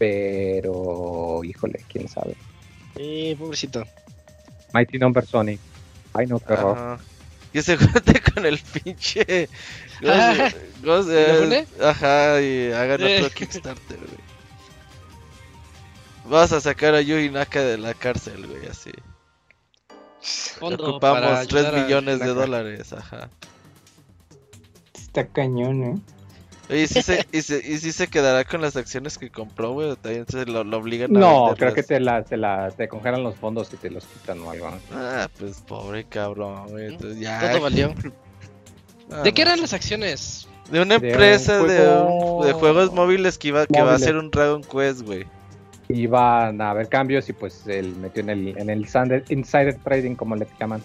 Pero 0.00 1.44
híjole, 1.44 1.84
quién 1.92 2.08
sabe. 2.08 2.34
Sí, 2.96 3.36
pobrecito. 3.38 3.84
Mighty 4.72 4.98
Number 4.98 5.26
Sonic. 5.26 5.60
Ay, 6.14 6.26
no, 6.26 6.40
qué 6.40 6.54
horror. 6.54 6.78
Ajá. 6.78 6.98
Que 7.52 7.60
se 7.62 7.76
junte 7.76 8.18
con 8.34 8.46
el 8.46 8.58
pinche. 8.58 9.50
Ah, 10.02 10.48
eh, 10.84 11.66
Ajá, 11.82 12.40
y 12.40 12.72
hagan 12.72 13.02
Eh. 13.02 13.18
otro 13.18 13.30
Kickstarter, 13.34 13.98
güey. 13.98 14.30
Vas 16.24 16.52
a 16.52 16.62
sacar 16.62 16.94
a 16.94 17.02
Yui 17.02 17.28
Naka 17.28 17.60
de 17.60 17.76
la 17.76 17.92
cárcel, 17.92 18.46
güey, 18.46 18.66
así. 18.66 18.92
Ocupamos 20.62 21.46
3 21.48 21.66
ayudar 21.66 21.74
a 21.74 21.82
millones 21.82 22.20
de 22.20 22.26
dólares, 22.28 22.92
ajá. 22.94 23.28
Está 24.94 25.26
cañón, 25.26 25.84
¿eh? 25.84 25.98
Oye, 26.70 26.82
¿y 26.82 26.86
si 26.86 27.02
se, 27.02 27.26
y, 27.32 27.42
se, 27.42 27.56
¿y 27.58 27.78
si 27.78 27.90
se 27.92 28.06
quedará 28.08 28.44
con 28.44 28.60
las 28.62 28.76
acciones 28.76 29.18
que 29.18 29.28
compró, 29.30 29.72
güey? 29.72 29.90
o 29.90 29.96
También 29.96 30.24
se 30.28 30.46
lo, 30.46 30.62
lo 30.62 30.76
obligan 30.78 31.16
a 31.16 31.20
No, 31.20 31.28
venderlas? 31.46 31.58
creo 31.58 31.74
que 31.74 31.82
te, 31.82 32.00
la, 32.00 32.22
te, 32.22 32.36
la, 32.36 32.70
te 32.70 32.88
congelan 32.88 33.22
los 33.24 33.34
fondos 33.36 33.72
y 33.74 33.76
te 33.76 33.90
los 33.90 34.04
quitan 34.06 34.38
o 34.40 34.50
algo. 34.50 34.70
Ah, 34.92 35.28
pues 35.38 35.60
pobre 35.66 36.04
cabrón, 36.04 36.68
güey. 36.68 36.86
Entonces 36.86 37.18
ya. 37.18 37.50
Todo 37.50 37.62
valió. 37.62 37.92
Ah, 39.10 39.22
¿De 39.22 39.32
qué 39.34 39.42
eran 39.42 39.60
las 39.60 39.72
acciones? 39.72 40.46
De 40.70 40.80
una 40.80 40.98
De 40.98 41.08
un 41.08 41.12
empresa 41.12 41.58
de, 41.64 41.74
de 41.74 42.52
juegos 42.52 42.92
móviles 42.92 43.36
que 43.38 43.48
iba 43.48 43.66
que 43.66 43.72
va 43.74 43.80
a 43.80 43.84
Móviles. 43.86 44.02
hacer 44.02 44.16
un 44.16 44.30
Dragon 44.30 44.62
Quest, 44.62 45.00
güey. 45.02 45.26
Iban 45.88 46.60
a 46.60 46.70
haber 46.70 46.88
cambios 46.88 47.28
y 47.28 47.32
pues 47.32 47.66
él 47.66 47.96
metió 47.96 48.22
en 48.22 48.30
el, 48.30 48.56
en 48.56 48.70
el 48.70 48.82
insider, 48.82 49.24
insider 49.28 49.74
trading, 49.82 50.14
como 50.14 50.36
le 50.36 50.46
llaman. 50.60 50.80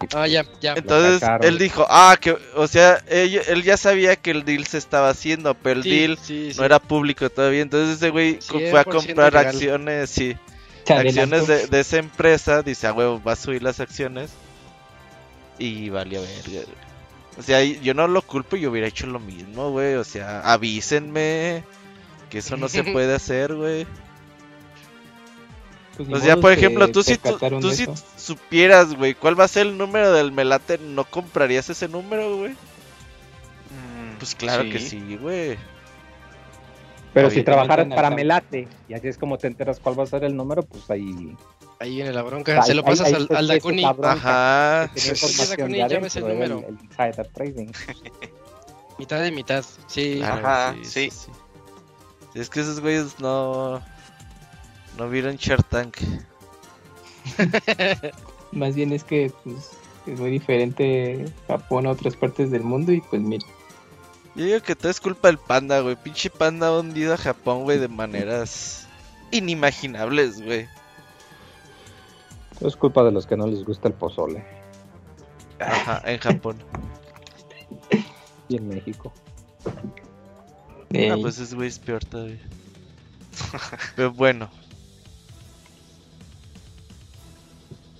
Ah, 0.14 0.26
ya, 0.26 0.44
ya. 0.60 0.74
Entonces 0.74 1.30
él 1.40 1.58
dijo, 1.58 1.86
ah, 1.88 2.16
que, 2.20 2.36
o 2.54 2.66
sea, 2.68 3.02
él, 3.06 3.40
él 3.46 3.62
ya 3.62 3.76
sabía 3.76 4.16
que 4.16 4.30
el 4.30 4.44
deal 4.44 4.66
se 4.66 4.78
estaba 4.78 5.10
haciendo, 5.10 5.54
pero 5.54 5.80
el 5.80 5.84
Sí, 5.84 5.90
deal 5.90 6.18
sí, 6.18 6.52
sí. 6.52 6.56
no 6.56 6.64
era 6.64 6.78
público 6.80 7.28
todavía. 7.30 7.62
Entonces 7.62 7.96
ese 7.96 8.10
güey 8.10 8.40
fue 8.62 8.80
a 8.80 8.84
100% 8.84 8.84
comprar 8.86 9.32
legal. 9.32 9.36
acciones, 9.36 10.10
sí, 10.10 10.38
acciones 10.88 11.46
de, 11.46 11.66
de 11.68 11.80
esa 11.80 11.98
empresa. 11.98 12.62
Dice, 12.62 12.86
ah, 12.86 12.92
huevo, 12.92 13.22
va 13.22 13.32
a 13.32 13.36
subir 13.36 13.62
las 13.62 13.80
acciones. 13.80 14.38
Y 15.58 15.90
valió 15.90 16.22
verga. 16.22 16.62
O 17.36 17.42
sea, 17.42 17.62
yo 17.64 17.94
no 17.94 18.08
lo 18.08 18.22
culpo, 18.22 18.56
yo 18.56 18.70
hubiera 18.70 18.88
hecho 18.88 19.06
lo 19.06 19.20
mismo, 19.20 19.70
güey. 19.70 19.94
O 19.96 20.04
sea, 20.04 20.40
avísenme 20.52 21.68
que 22.28 22.38
eso 22.38 22.56
no 22.56 22.68
se 22.68 22.84
puede 22.84 23.14
hacer, 23.14 23.54
güey. 23.54 23.88
Pues 25.96 26.08
ni 26.08 26.14
O 26.14 26.18
sea, 26.20 26.34
modo, 26.36 26.42
por 26.42 26.52
ejemplo, 26.52 26.88
tú 26.88 27.02
si 27.02 27.18
tú, 27.18 27.72
si 27.72 27.86
supieras, 28.16 28.94
güey, 28.94 29.14
cuál 29.14 29.38
va 29.38 29.44
a 29.44 29.48
ser 29.48 29.66
el 29.66 29.76
número 29.76 30.12
del 30.12 30.32
melate, 30.32 30.78
¿no 30.78 31.04
comprarías 31.04 31.68
ese 31.68 31.88
número, 31.88 32.36
güey? 32.36 32.52
Mm, 32.52 34.16
Pues 34.18 34.34
claro 34.34 34.64
que 34.64 34.78
sí, 34.78 35.18
güey. 35.20 35.58
Pero 37.12 37.28
si 37.28 37.42
trabajaras 37.42 37.88
para. 37.88 38.10
Melate 38.10 38.68
y 38.88 38.94
así 38.94 39.08
es 39.08 39.18
como 39.18 39.36
te 39.36 39.48
enteras 39.48 39.80
cuál 39.80 39.98
va 39.98 40.04
a 40.04 40.06
ser 40.06 40.22
el 40.24 40.36
número, 40.36 40.62
pues 40.62 40.88
ahí. 40.90 41.36
Ahí 41.80 41.96
viene 41.96 42.12
la 42.12 42.22
bronca. 42.22 42.62
Se 42.62 42.74
lo 42.74 42.84
pasas 42.84 43.08
ahí- 43.08 43.14
al, 43.14 43.22
ahí 43.30 43.36
al 43.36 43.50
está 43.50 43.54
Dakuni. 43.54 43.84
Ajá. 43.84 44.90
Sí, 44.94 45.46
Dakuni, 45.56 45.78
llámese 45.78 46.18
el 46.20 46.28
número. 46.28 46.58
el, 46.60 46.64
el 46.76 46.84
insider 46.84 47.28
trading. 47.34 47.66
Mitad 48.98 49.20
de 49.22 49.32
mitad. 49.32 49.64
Sí. 49.86 50.16
Claro, 50.18 50.46
Ajá, 50.46 50.74
sí, 50.82 51.10
sí. 51.10 51.30
Sí, 52.32 52.38
Es 52.38 52.48
que 52.50 52.60
esos 52.60 52.80
güeyes 52.80 53.18
no. 53.18 53.82
No 54.96 55.08
vieron 55.08 55.36
Shark 55.36 55.64
Tank. 55.68 55.96
Más 58.52 58.74
bien 58.74 58.92
es 58.92 59.04
que 59.04 59.32
pues, 59.44 59.70
es 60.06 60.18
muy 60.18 60.30
diferente 60.30 61.32
Japón 61.46 61.86
a 61.86 61.90
otras 61.90 62.16
partes 62.16 62.50
del 62.50 62.62
mundo 62.62 62.92
y 62.92 63.00
pues 63.00 63.22
mira. 63.22 63.46
Yo 64.34 64.44
digo 64.44 64.60
que 64.60 64.76
todo 64.76 64.90
es 64.90 65.00
culpa 65.00 65.28
del 65.28 65.38
panda, 65.38 65.80
güey. 65.80 65.96
Pinche 65.96 66.30
panda 66.30 66.68
ha 66.68 66.78
hundido 66.78 67.14
a 67.14 67.16
Japón, 67.16 67.64
güey, 67.64 67.78
de 67.78 67.88
maneras 67.88 68.86
inimaginables, 69.30 70.40
güey. 70.42 70.68
Todo 72.58 72.68
es 72.68 72.76
culpa 72.76 73.02
de 73.02 73.12
los 73.12 73.26
que 73.26 73.36
no 73.36 73.46
les 73.46 73.64
gusta 73.64 73.88
el 73.88 73.94
pozole. 73.94 74.44
Ajá, 75.58 76.02
en 76.04 76.18
Japón. 76.18 76.56
Y 78.48 78.56
en 78.56 78.66
México. 78.66 79.12
Ah, 79.64 81.16
pues 81.20 81.38
ese 81.38 81.54
güey 81.54 81.68
es 81.68 81.78
peor 81.78 82.04
todavía. 82.04 82.40
Pero 83.94 84.12
bueno. 84.12 84.50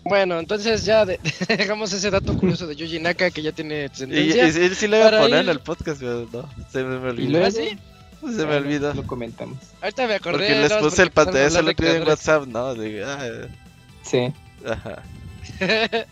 Bueno, 0.05 0.39
entonces 0.39 0.85
ya 0.85 1.05
de- 1.05 1.21
dejamos 1.49 1.93
ese 1.93 2.11
dato 2.11 2.37
curioso 2.39 2.67
de 2.67 2.75
Yuji 2.77 3.01
Naka 3.01 3.31
que 3.31 3.43
ya 3.43 3.53
tiene 3.53 3.83
Y, 3.83 3.85
y- 3.85 3.97
sentencia. 3.97 4.49
y 4.49 4.65
él 4.65 4.75
sí 4.77 4.89
lo 4.89 4.97
iba 4.97 5.09
a 5.09 5.11
poner 5.21 5.31
ir- 5.31 5.43
en 5.43 5.49
el 5.51 5.61
podcast, 5.61 6.01
pero 6.01 6.27
no. 6.33 6.49
Se 6.73 6.83
me, 6.83 6.99
me 6.99 7.07
y 7.09 7.11
olvidó. 7.11 7.31
luego 7.31 7.47
¿Ah, 7.47 7.51
sí? 7.51 7.79
Se 8.21 8.27
me 8.27 8.45
bueno, 8.45 8.57
olvidó. 8.57 8.95
Lo 8.95 9.07
comentamos. 9.07 9.59
Ahorita 9.81 10.07
me 10.07 10.15
acordé. 10.15 10.39
Porque 10.39 10.55
les 10.61 10.73
puse 10.75 11.03
el 11.03 11.11
pantallazo 11.11 11.61
otro 11.61 11.73
día 11.87 11.97
en 11.97 12.07
WhatsApp, 12.09 12.47
¿no? 12.47 12.75
De, 12.75 13.05
ah, 13.05 13.49
Sí. 14.03 14.33
ajá. 14.67 15.03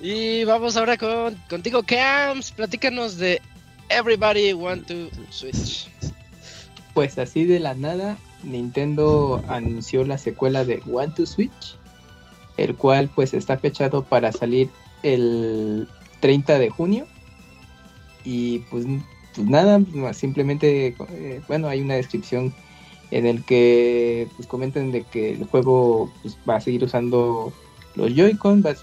y 0.00 0.44
vamos 0.44 0.76
ahora 0.76 0.96
con 0.96 1.34
contigo, 1.48 1.82
Camps. 1.82 2.52
Platícanos 2.52 3.18
de 3.18 3.40
Everybody 3.88 4.52
Want 4.52 4.86
to 4.88 5.08
Switch. 5.30 5.88
Pues 6.94 7.18
así 7.18 7.44
de 7.44 7.60
la 7.60 7.74
nada, 7.74 8.16
Nintendo 8.42 9.42
anunció 9.48 10.04
la 10.04 10.18
secuela 10.18 10.64
de 10.64 10.82
One 10.90 11.12
to 11.16 11.24
Switch, 11.26 11.76
el 12.56 12.74
cual 12.76 13.10
pues 13.14 13.34
está 13.34 13.58
fechado 13.58 14.04
para 14.04 14.32
salir 14.32 14.70
el 15.02 15.88
30 16.20 16.58
de 16.58 16.70
junio. 16.70 17.06
Y 18.24 18.60
pues, 18.70 18.86
pues 19.34 19.48
nada, 19.48 19.80
simplemente, 20.12 20.94
eh, 21.10 21.40
bueno, 21.48 21.68
hay 21.68 21.80
una 21.80 21.94
descripción 21.94 22.54
en 23.10 23.26
el 23.26 23.44
que 23.44 24.28
pues 24.36 24.48
comentan 24.48 24.92
de 24.92 25.02
que 25.02 25.32
el 25.32 25.44
juego 25.46 26.10
pues, 26.22 26.36
va 26.48 26.56
a 26.56 26.60
seguir 26.60 26.84
usando 26.84 27.52
los 27.94 28.14
Joy-Con, 28.14 28.62
va, 28.64 28.74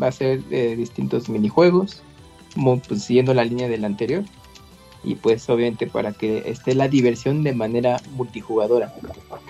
va 0.00 0.06
a 0.06 0.12
ser 0.12 0.40
eh, 0.50 0.74
distintos 0.76 1.28
minijuegos, 1.28 2.02
como, 2.54 2.78
pues, 2.78 3.02
siguiendo 3.02 3.34
la 3.34 3.44
línea 3.44 3.68
del 3.68 3.84
anterior 3.84 4.24
y 5.04 5.14
pues 5.16 5.48
obviamente 5.48 5.86
para 5.86 6.12
que 6.12 6.42
esté 6.46 6.74
la 6.74 6.88
diversión 6.88 7.42
de 7.42 7.52
manera 7.52 8.00
multijugadora. 8.12 8.94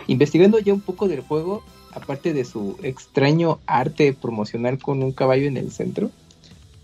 Investigando 0.07 0.59
ya 0.59 0.75
un 0.75 0.81
poco 0.81 1.09
del 1.09 1.21
juego, 1.21 1.63
aparte 1.94 2.33
de 2.33 2.44
su 2.44 2.76
extraño 2.83 3.61
arte 3.66 4.12
promocional 4.12 4.78
con 4.78 5.02
un 5.02 5.12
caballo 5.12 5.46
en 5.46 5.57
el 5.57 5.70
centro, 5.70 6.11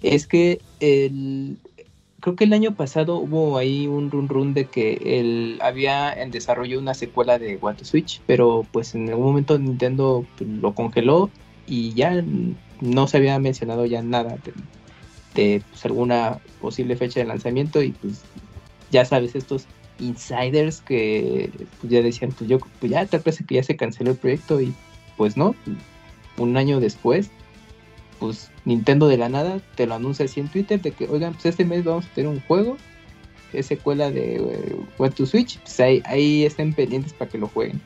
es 0.02 0.26
que 0.26 0.60
el, 0.80 1.58
creo 2.20 2.36
que 2.36 2.44
el 2.44 2.52
año 2.52 2.74
pasado 2.74 3.16
hubo 3.16 3.58
ahí 3.58 3.86
un 3.86 4.10
run 4.10 4.28
run 4.28 4.54
de 4.54 4.66
que 4.66 5.00
él 5.02 5.58
había 5.62 6.12
en 6.12 6.30
desarrollo 6.30 6.78
una 6.78 6.94
secuela 6.94 7.38
de 7.38 7.58
One 7.60 7.78
to 7.78 7.84
Switch, 7.84 8.20
pero 8.26 8.64
pues 8.72 8.94
en 8.94 9.08
algún 9.08 9.26
momento 9.26 9.58
Nintendo 9.58 10.24
lo 10.40 10.74
congeló 10.74 11.30
y 11.66 11.92
ya 11.94 12.22
no 12.80 13.06
se 13.06 13.16
había 13.16 13.38
mencionado 13.38 13.86
ya 13.86 14.02
nada 14.02 14.38
de, 14.44 14.52
de, 15.34 15.62
pues, 15.70 15.84
alguna 15.84 16.38
posible 16.60 16.96
fecha 16.96 17.20
de 17.20 17.26
lanzamiento 17.26 17.82
y 17.82 17.92
pues 17.92 18.22
ya 18.90 19.04
sabes, 19.04 19.34
estos 19.34 19.66
insiders 19.98 20.80
que 20.80 21.50
pues, 21.80 21.92
ya 21.92 22.02
decían, 22.02 22.32
pues 22.32 22.48
yo, 22.48 22.58
pues 22.78 22.90
ya 22.90 23.06
te 23.06 23.18
parece 23.18 23.44
que 23.44 23.56
ya 23.56 23.62
se 23.62 23.76
canceló 23.76 24.12
el 24.12 24.16
proyecto 24.16 24.60
y 24.60 24.74
pues 25.20 25.36
no, 25.36 25.54
un 26.38 26.56
año 26.56 26.80
después, 26.80 27.28
pues 28.18 28.50
Nintendo 28.64 29.06
de 29.06 29.18
la 29.18 29.28
nada 29.28 29.60
te 29.74 29.86
lo 29.86 29.92
anuncia 29.94 30.24
así 30.24 30.40
en 30.40 30.48
Twitter 30.48 30.80
de 30.80 30.92
que, 30.92 31.06
oigan, 31.08 31.34
pues 31.34 31.44
este 31.44 31.66
mes 31.66 31.84
vamos 31.84 32.06
a 32.06 32.14
tener 32.14 32.30
un 32.30 32.40
juego, 32.40 32.78
es 33.52 33.66
secuela 33.66 34.10
de 34.10 34.36
eh, 34.36 34.76
What 34.96 35.10
to 35.10 35.26
Switch, 35.26 35.58
pues 35.58 35.78
ahí, 35.78 36.02
ahí 36.06 36.46
estén 36.46 36.72
pendientes 36.72 37.12
para 37.12 37.30
que 37.30 37.36
lo 37.36 37.48
jueguen. 37.48 37.82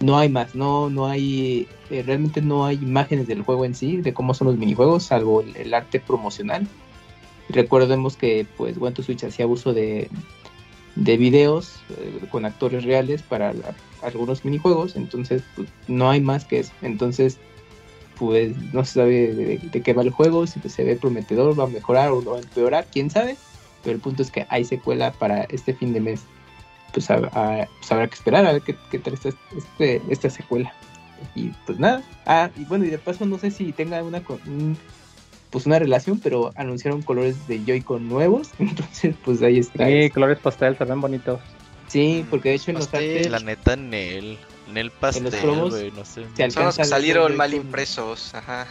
No 0.00 0.18
hay 0.18 0.28
más, 0.28 0.54
no, 0.54 0.90
no 0.90 1.06
hay, 1.06 1.66
eh, 1.88 2.02
realmente 2.04 2.42
no 2.42 2.66
hay 2.66 2.76
imágenes 2.76 3.28
del 3.28 3.40
juego 3.40 3.64
en 3.64 3.74
sí, 3.74 3.96
de 4.02 4.12
cómo 4.12 4.34
son 4.34 4.48
los 4.48 4.58
minijuegos, 4.58 5.04
salvo 5.04 5.40
el, 5.40 5.56
el 5.56 5.72
arte 5.72 6.00
promocional. 6.00 6.68
Recordemos 7.48 8.18
que 8.18 8.46
pues 8.58 8.76
One 8.78 8.92
to 8.92 9.02
Switch 9.02 9.24
hacía 9.24 9.46
uso 9.46 9.72
de, 9.72 10.10
de 10.96 11.16
videos 11.16 11.76
eh, 11.96 12.26
con 12.30 12.44
actores 12.44 12.84
reales 12.84 13.22
para 13.22 13.54
la- 13.54 13.74
algunos 14.04 14.44
minijuegos, 14.44 14.96
entonces 14.96 15.42
pues, 15.56 15.68
no 15.88 16.10
hay 16.10 16.20
más 16.20 16.44
que 16.44 16.60
eso. 16.60 16.72
Entonces, 16.82 17.38
pues 18.18 18.56
no 18.72 18.84
se 18.84 18.94
sabe 18.94 19.34
de, 19.34 19.82
qué 19.82 19.92
va 19.92 20.02
el 20.02 20.10
juego, 20.10 20.46
si 20.46 20.60
se 20.68 20.84
ve 20.84 20.96
prometedor, 20.96 21.58
va 21.58 21.64
a 21.64 21.68
mejorar 21.68 22.10
o 22.10 22.22
va 22.24 22.36
a 22.36 22.40
empeorar, 22.40 22.86
quién 22.92 23.10
sabe. 23.10 23.36
Pero 23.82 23.96
el 23.96 24.00
punto 24.00 24.22
es 24.22 24.30
que 24.30 24.46
hay 24.48 24.64
secuela 24.64 25.12
para 25.12 25.42
este 25.44 25.74
fin 25.74 25.92
de 25.92 26.00
mes. 26.00 26.22
Pues, 26.92 27.06
pues 27.06 27.92
habrá 27.92 28.06
que 28.06 28.14
esperar 28.14 28.46
a 28.46 28.52
ver 28.52 28.62
qué, 28.62 28.76
qué 28.90 28.98
tal 28.98 29.14
está 29.14 29.30
este, 29.56 30.00
esta 30.08 30.30
secuela. 30.30 30.72
Y 31.34 31.48
pues 31.66 31.78
nada. 31.78 32.02
Ah, 32.26 32.50
y 32.56 32.64
bueno, 32.64 32.84
y 32.84 32.90
de 32.90 32.98
paso 32.98 33.26
no 33.26 33.38
sé 33.38 33.50
si 33.50 33.72
tenga 33.72 34.02
una 34.02 34.22
pues 35.50 35.66
una 35.66 35.78
relación, 35.78 36.18
pero 36.18 36.52
anunciaron 36.56 37.02
colores 37.02 37.46
de 37.46 37.64
Joy-Con 37.64 38.08
nuevos. 38.08 38.50
Entonces, 38.58 39.14
pues 39.24 39.40
ahí 39.42 39.58
está. 39.58 39.86
Sí, 39.86 40.10
colores 40.10 40.38
pastel, 40.38 40.76
se 40.76 40.84
ven 40.84 41.00
bonitos. 41.00 41.40
Sí, 41.94 42.26
porque 42.28 42.48
de 42.48 42.54
hecho 42.56 42.70
en 42.72 42.76
los 42.78 42.88
Pastel. 42.88 43.16
artes 43.18 43.30
La 43.30 43.38
neta, 43.38 43.76
Nel. 43.76 44.36
Nel 44.72 44.90
pastel, 44.90 45.28
promos 45.28 45.70
güey, 45.70 45.92
no 45.92 46.04
sé. 46.04 46.26
se 46.36 46.50
Son 46.50 46.64
los 46.64 46.76
que 46.76 46.84
salieron 46.84 47.28
los 47.28 47.38
mal 47.38 47.54
impresos. 47.54 48.34
Ajá. 48.34 48.66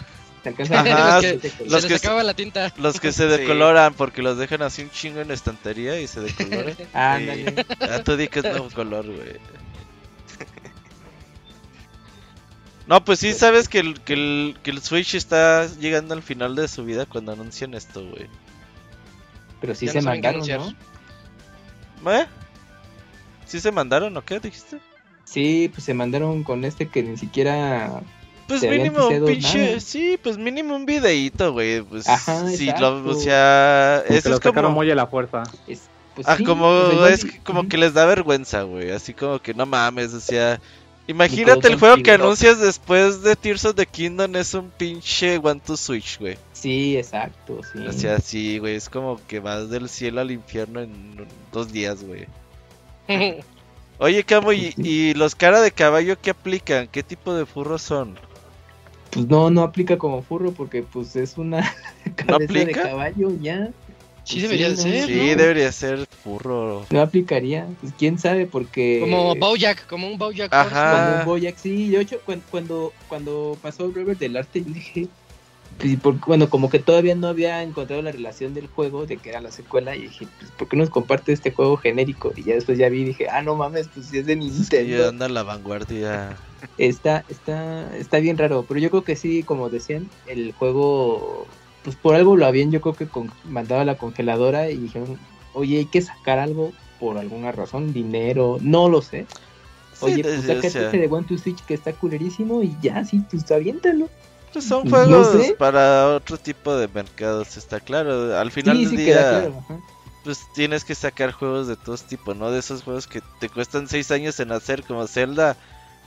Ajá, 0.45 1.21
los 1.21 1.23
los 1.23 1.41
Se 1.41 1.63
los 1.63 1.71
les 1.71 1.85
que 1.85 1.99
se- 1.99 2.05
acaba 2.07 2.21
la 2.23 2.33
tinta. 2.33 2.73
Los 2.77 2.99
que 2.99 3.11
se 3.13 3.31
Sí. 3.31 3.37
decoloran 3.41 3.93
porque 3.93 4.21
los 4.21 4.37
dejan 4.37 4.61
así 4.61 4.81
un 4.81 4.91
chingo 4.91 5.21
en 5.21 5.31
estantería 5.31 6.01
y 6.01 6.07
se 6.07 6.19
decoloran. 6.19 6.75
Ándale. 6.93 7.65
Ah, 7.79 7.99
tú 8.03 8.17
di 8.17 8.27
que 8.27 8.39
es 8.39 8.45
nuevo 8.45 8.69
color, 8.71 9.05
güey. 9.05 9.37
No, 12.87 13.05
pues 13.05 13.19
sí, 13.19 13.31
sabes 13.31 13.69
que 13.69 13.79
el, 13.79 14.01
que, 14.01 14.13
el, 14.13 14.57
que 14.61 14.71
el 14.71 14.81
Switch 14.81 15.15
está 15.15 15.67
llegando 15.79 16.13
al 16.13 16.21
final 16.21 16.53
de 16.55 16.67
su 16.67 16.83
vida 16.83 17.05
cuando 17.05 17.31
anuncian 17.31 17.73
esto, 17.73 18.05
güey. 18.05 18.27
Pero 19.61 19.73
sí 19.75 19.85
Ya 19.85 19.93
se 19.93 20.01
no 20.01 20.11
anunciar. 20.11 20.59
¿no? 20.59 22.11
¿Eh? 22.11 22.25
¿Sí 23.53 23.59
se 23.59 23.71
mandaron 23.71 24.17
o 24.17 24.25
qué 24.25 24.39
dijiste? 24.39 24.79
Sí, 25.25 25.69
pues 25.71 25.83
se 25.83 25.93
mandaron 25.93 26.41
con 26.43 26.65
este 26.65 26.87
que 26.87 27.03
ni 27.03 27.17
siquiera. 27.17 28.01
Pues 28.47 28.63
mínimo 28.63 29.07
un 29.07 29.25
pinche, 29.27 29.65
nada. 29.67 29.79
sí, 29.79 30.17
pues 30.23 30.39
mínimo 30.39 30.75
un 30.75 30.87
videito, 30.87 31.53
güey. 31.53 31.83
Pues 31.83 32.09
Ajá, 32.09 32.49
sí, 32.49 32.71
lo, 32.79 33.05
o 33.07 33.13
sea, 33.13 34.01
Como 34.07 34.17
eso 34.17 34.29
lo 34.29 34.35
es 34.37 34.41
como, 34.41 34.69
muy 34.71 34.89
a 34.89 34.95
la 34.95 35.05
fuerza. 35.05 35.43
Es, 35.67 35.81
pues 36.15 36.27
Ah, 36.27 36.35
sí, 36.35 36.43
como 36.43 36.65
o 36.67 36.85
sea, 36.87 36.93
igual 36.95 37.13
es 37.13 37.25
que- 37.25 37.39
como 37.43 37.69
que 37.69 37.77
les 37.77 37.93
da 37.93 38.07
vergüenza, 38.07 38.63
güey. 38.63 38.89
Así 38.89 39.13
como 39.13 39.37
que 39.39 39.53
no 39.53 39.67
mames, 39.67 40.15
o 40.15 40.19
sea. 40.19 40.59
Imagínate 41.05 41.67
el 41.67 41.77
juego 41.77 41.97
que 42.01 42.09
anuncias 42.09 42.59
después 42.59 43.21
de 43.21 43.35
Tears 43.35 43.65
of 43.65 43.75
the 43.75 43.85
Kingdom 43.85 44.35
es 44.35 44.55
un 44.55 44.71
pinche 44.71 45.37
One 45.37 45.61
to 45.63 45.77
Switch, 45.77 46.17
güey. 46.19 46.39
Sí, 46.53 46.97
exacto, 46.97 47.61
sí. 47.71 47.85
O 47.85 47.93
sea, 47.93 48.19
sí, 48.19 48.57
güey, 48.57 48.77
es 48.77 48.89
como 48.89 49.21
que 49.27 49.39
vas 49.39 49.69
del 49.69 49.89
cielo 49.89 50.21
al 50.21 50.31
infierno 50.31 50.79
en 50.79 51.27
dos 51.51 51.71
días, 51.71 52.03
güey. 52.03 52.25
Oye, 53.99 54.23
Camo, 54.23 54.51
¿y, 54.53 54.73
y 54.77 55.13
los 55.13 55.35
cara 55.35 55.61
de 55.61 55.71
caballo 55.71 56.17
qué 56.21 56.31
aplican? 56.31 56.87
¿Qué 56.87 57.03
tipo 57.03 57.33
de 57.33 57.45
furros 57.45 57.81
son? 57.81 58.17
Pues 59.11 59.27
no, 59.27 59.49
no 59.51 59.61
aplica 59.61 59.97
como 59.97 60.21
furro 60.23 60.51
porque 60.51 60.81
pues 60.83 61.15
es 61.15 61.37
una 61.37 61.61
cabeza 62.15 62.53
de 62.53 62.61
aplica? 62.61 62.81
caballo 62.83 63.31
ya. 63.39 63.69
Sí 64.25 64.39
debería 64.41 64.73
ser, 64.75 65.05
Sí, 65.05 65.13
¿no? 65.31 65.35
debería 65.35 65.71
ser 65.71 66.07
furro. 66.23 66.85
No 66.89 67.01
aplicaría, 67.01 67.67
pues 67.81 67.91
quién 67.97 68.17
sabe 68.17 68.45
porque... 68.45 68.99
Como 69.01 69.35
Bojack, 69.35 69.85
como 69.85 70.07
un 70.07 70.17
Bojack. 70.17 70.51
Ajá. 70.53 70.91
Como 71.09 71.19
un 71.19 71.25
Boyac, 71.25 71.57
sí, 71.57 71.89
de 71.89 71.99
hecho 72.01 72.19
cuando, 72.25 72.43
cuando, 72.49 72.93
cuando 73.09 73.57
pasó 73.61 73.85
el 73.85 73.93
Robert 73.93 74.19
del 74.19 74.37
arte, 74.37 74.63
yo 74.63 74.71
dije, 74.73 75.07
por- 76.01 76.19
bueno, 76.25 76.49
como 76.49 76.69
que 76.69 76.79
todavía 76.79 77.15
no 77.15 77.27
había 77.27 77.61
encontrado 77.63 78.01
la 78.01 78.11
relación 78.11 78.53
del 78.53 78.67
juego, 78.67 79.05
de 79.05 79.17
que 79.17 79.29
era 79.29 79.41
la 79.41 79.51
secuela, 79.51 79.95
y 79.95 80.03
dije, 80.03 80.27
pues, 80.39 80.51
¿por 80.51 80.67
qué 80.67 80.77
nos 80.77 80.89
comparte 80.89 81.31
este 81.33 81.51
juego 81.51 81.77
genérico? 81.77 82.31
Y 82.35 82.43
ya 82.43 82.55
después 82.55 82.77
ya 82.77 82.89
vi 82.89 83.01
y 83.01 83.05
dije, 83.05 83.27
ah, 83.29 83.41
no 83.41 83.55
mames, 83.55 83.89
pues 83.89 84.07
si 84.07 84.19
es 84.19 84.25
de 84.25 84.35
Sí, 84.35 84.39
Nintendo. 84.39 85.09
anda 85.09 85.25
a 85.25 85.29
la 85.29 85.43
vanguardia. 85.43 86.39
Está, 86.77 87.25
está, 87.27 87.95
está 87.97 88.19
bien 88.19 88.37
raro, 88.37 88.65
pero 88.67 88.79
yo 88.79 88.89
creo 88.89 89.03
que 89.03 89.15
sí, 89.15 89.43
como 89.43 89.69
decían, 89.69 90.09
el 90.25 90.53
juego, 90.53 91.47
pues 91.83 91.95
por 91.95 92.15
algo 92.15 92.35
lo 92.35 92.45
habían, 92.45 92.71
yo 92.71 92.81
creo 92.81 92.95
que 92.95 93.07
con, 93.07 93.29
mandado 93.43 93.81
a 93.81 93.85
la 93.85 93.97
congeladora 93.97 94.69
y 94.71 94.79
dijeron, 94.79 95.19
oye, 95.53 95.79
hay 95.79 95.85
que 95.85 96.01
sacar 96.01 96.39
algo 96.39 96.71
por 96.99 97.17
alguna 97.17 97.51
razón, 97.51 97.93
dinero, 97.93 98.57
no 98.61 98.89
lo 98.89 99.01
sé. 99.01 99.27
Sí, 99.93 100.05
Oye, 100.05 100.23
pues 100.23 100.39
o 100.39 100.41
saca 100.41 100.67
sea, 100.67 100.81
este 100.81 100.97
de 100.97 101.07
One 101.07 101.27
to 101.27 101.37
Switch 101.37 101.63
que 101.65 101.75
está 101.75 101.93
culerísimo 101.93 102.63
y 102.63 102.75
ya, 102.81 103.03
sí, 103.05 103.21
pues 103.29 103.49
aviéntalo. 103.51 104.09
Pues 104.53 104.65
son 104.65 104.85
no 104.85 104.89
juegos 104.91 105.27
sé. 105.31 105.55
para 105.57 106.09
otro 106.15 106.37
tipo 106.37 106.75
de 106.75 106.87
mercados, 106.87 107.57
está 107.57 107.79
claro. 107.79 108.37
Al 108.37 108.51
final 108.51 108.77
sí, 108.77 108.85
del 108.85 108.89
sí, 108.91 108.97
día, 108.97 109.29
claro. 109.29 109.65
pues 110.23 110.41
tienes 110.53 110.85
que 110.85 110.95
sacar 110.95 111.31
juegos 111.31 111.67
de 111.67 111.75
todos 111.75 112.03
tipos, 112.03 112.35
¿no? 112.37 112.51
De 112.51 112.59
esos 112.59 112.83
juegos 112.83 113.07
que 113.07 113.21
te 113.39 113.49
cuestan 113.49 113.87
6 113.87 114.11
años 114.11 114.39
en 114.39 114.51
hacer 114.51 114.83
como 114.83 115.07
Zelda 115.07 115.57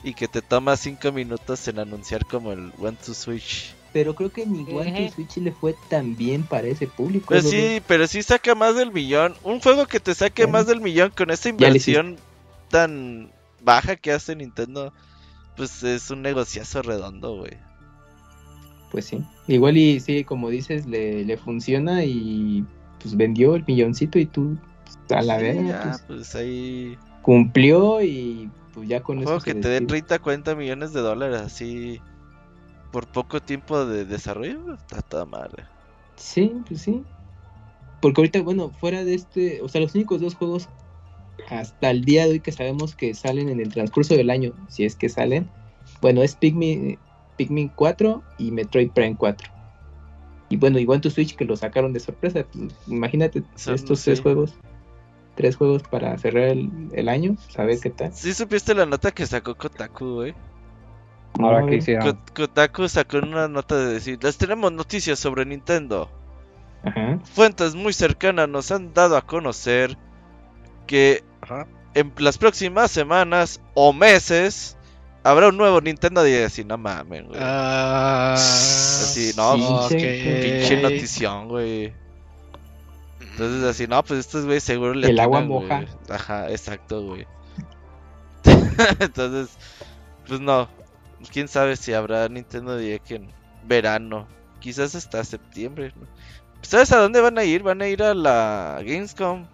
y 0.03 0.13
que 0.13 0.27
te 0.27 0.41
toma 0.41 0.77
5 0.77 1.11
minutos 1.11 1.67
en 1.67 1.79
anunciar 1.79 2.25
como 2.25 2.51
el 2.51 2.71
One 2.79 2.97
to 3.05 3.13
Switch. 3.13 3.73
Pero 3.93 4.13
creo 4.15 4.31
que 4.31 4.45
ni 4.45 4.61
One 4.71 5.07
to 5.07 5.15
Switch 5.15 5.37
le 5.37 5.51
fue 5.51 5.75
tan 5.89 6.15
bien 6.15 6.43
para 6.43 6.67
ese 6.67 6.87
público. 6.87 7.25
Pues 7.27 7.45
¿no? 7.45 7.49
sí, 7.49 7.81
pero 7.87 8.05
sí 8.07 8.21
saca 8.21 8.53
más 8.53 8.75
del 8.75 8.91
millón. 8.91 9.35
Un 9.43 9.59
juego 9.59 9.87
que 9.87 9.99
te 9.99 10.13
saque 10.13 10.43
Bueno. 10.43 10.57
más 10.59 10.67
del 10.67 10.81
millón 10.81 11.11
con 11.11 11.29
esa 11.31 11.49
inversión 11.49 12.17
tan 12.69 13.31
baja 13.61 13.95
que 13.95 14.11
hace 14.11 14.35
Nintendo, 14.35 14.93
pues 15.55 15.81
es 15.83 16.11
un 16.11 16.21
negociazo 16.21 16.81
redondo, 16.81 17.37
güey. 17.37 17.57
Pues 18.91 19.05
sí. 19.05 19.23
Igual 19.47 19.77
y 19.77 19.99
sí, 19.99 20.23
como 20.23 20.49
dices, 20.49 20.85
le, 20.85 21.25
le 21.25 21.37
funciona 21.37 22.03
y 22.05 22.65
pues 23.01 23.15
vendió 23.15 23.55
el 23.55 23.65
milloncito 23.65 24.17
y 24.19 24.25
tú 24.25 24.57
pues, 24.85 25.19
a 25.19 25.21
la 25.21 25.39
Sí, 25.39 25.45
ya, 25.67 25.81
pues, 25.83 26.03
pues 26.07 26.35
ahí. 26.35 26.97
cumplió 27.21 28.01
y 28.01 28.49
pues 28.73 28.87
ya 28.87 29.01
con 29.01 29.19
eso 29.19 29.39
que 29.39 29.53
te 29.53 29.67
despidió. 29.69 29.87
30, 29.87 30.19
40 30.19 30.55
millones 30.55 30.93
de 30.93 31.01
dólares 31.01 31.41
así 31.41 32.01
por 32.91 33.07
poco 33.07 33.41
tiempo 33.41 33.85
de 33.85 34.05
desarrollo, 34.05 34.73
está 34.73 35.01
toda 35.01 35.25
madre. 35.25 35.63
Sí, 36.15 36.53
pues 36.67 36.81
sí. 36.81 37.03
Porque 38.01 38.21
ahorita, 38.21 38.41
bueno, 38.41 38.71
fuera 38.79 39.03
de 39.03 39.15
este, 39.15 39.61
o 39.61 39.67
sea, 39.67 39.81
los 39.81 39.93
únicos 39.95 40.21
dos 40.21 40.35
juegos 40.35 40.69
hasta 41.49 41.91
el 41.91 42.03
día 42.05 42.25
de 42.25 42.31
hoy 42.33 42.39
que 42.39 42.51
sabemos 42.51 42.95
que 42.95 43.13
salen 43.13 43.49
en 43.49 43.59
el 43.59 43.69
transcurso 43.69 44.15
del 44.15 44.29
año, 44.29 44.53
si 44.69 44.85
es 44.85 44.95
que 44.95 45.09
salen, 45.09 45.49
bueno, 46.01 46.23
es 46.23 46.35
Pikmin, 46.35 46.97
Pikmin 47.37 47.69
4 47.69 48.23
y 48.39 48.51
Metroid 48.51 48.91
Prime 48.91 49.15
4. 49.15 49.47
Y 50.49 50.57
bueno, 50.57 50.79
igual 50.79 51.01
tu 51.01 51.09
Switch 51.09 51.35
que 51.35 51.45
lo 51.45 51.55
sacaron 51.55 51.93
de 51.93 51.99
sorpresa. 51.99 52.45
imagínate 52.87 53.43
Son- 53.55 53.75
estos 53.75 53.99
sí. 53.99 54.05
tres 54.05 54.21
juegos. 54.21 54.53
Tres 55.35 55.55
juegos 55.55 55.83
para 55.83 56.17
cerrar 56.17 56.45
el, 56.45 56.71
el 56.93 57.09
año, 57.09 57.35
saber 57.49 57.79
qué 57.79 57.91
tal. 57.91 58.11
¿Sí 58.13 58.33
supiste 58.33 58.73
la 58.73 58.85
nota 58.87 59.11
que 59.11 59.25
sacó 59.27 59.53
Kotaku, 59.55 60.15
güey? 60.15 60.33
Ahora 61.39 61.65
que 61.67 61.75
hicieron. 61.75 62.13
Ko- 62.15 62.19
Kotaku 62.33 62.87
sacó 62.87 63.17
una 63.17 63.47
nota 63.47 63.75
de 63.77 63.93
decir, 63.93 64.17
les 64.23 64.37
tenemos 64.37 64.71
noticias 64.71 65.19
sobre 65.19 65.45
Nintendo. 65.45 66.09
Ajá. 66.83 67.19
Fuentes 67.23 67.75
muy 67.75 67.93
cercanas 67.93 68.49
nos 68.49 68.71
han 68.71 68.93
dado 68.93 69.15
a 69.17 69.21
conocer 69.21 69.97
que 70.87 71.23
en 71.93 72.13
las 72.17 72.37
próximas 72.37 72.89
semanas 72.89 73.61
o 73.75 73.93
meses 73.93 74.76
habrá 75.29 75.49
un 75.49 75.57
nuevo 75.57 75.81
Nintendo 75.81 76.23
10 76.23 76.59
y 76.59 76.63
no 76.65 76.77
mames, 76.77 77.25
güey. 77.25 77.39
Ah, 77.41 78.33
Así, 78.33 79.31
no, 79.35 79.53
ok. 79.85 79.89
Pinche 79.91 80.81
notición, 80.81 81.47
güey. 81.47 81.93
Entonces 83.21 83.63
así, 83.63 83.87
no, 83.87 84.03
pues 84.03 84.19
estos 84.21 84.45
güey 84.45 84.59
seguro 84.59 84.93
le 84.93 85.09
El 85.09 85.19
agua 85.19 85.41
güey. 85.41 85.49
moja. 85.49 85.85
Ajá, 86.09 86.49
exacto, 86.49 87.03
güey. 87.03 87.27
Entonces, 88.99 89.57
pues 90.27 90.39
no. 90.39 90.67
Quién 91.31 91.47
sabe 91.47 91.75
si 91.75 91.93
habrá 91.93 92.27
Nintendo 92.29 92.77
Direct 92.77 93.11
en 93.11 93.31
verano. 93.65 94.27
Quizás 94.59 94.93
hasta 94.95 95.23
septiembre. 95.23 95.91
¿no? 95.99 96.07
¿Sabes 96.61 96.91
a 96.91 96.97
dónde 96.97 97.21
van 97.21 97.37
a 97.37 97.43
ir? 97.43 97.63
Van 97.63 97.81
a 97.81 97.87
ir 97.87 98.03
a 98.03 98.13
la 98.13 98.77
Gamescom. 98.85 99.45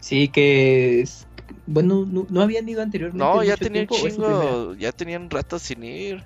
Sí, 0.00 0.28
que 0.28 1.00
es. 1.00 1.27
Bueno, 1.66 2.06
no, 2.06 2.26
no 2.28 2.40
habían 2.42 2.68
ido 2.68 2.82
anteriormente. 2.82 3.24
No, 3.24 3.42
ya 3.42 3.56
tenían 3.56 3.86
chingo. 3.86 4.74
Ya 4.74 4.92
tenían 4.92 5.22
un 5.22 5.30
rato 5.30 5.58
sin 5.58 5.82
ir. 5.84 6.24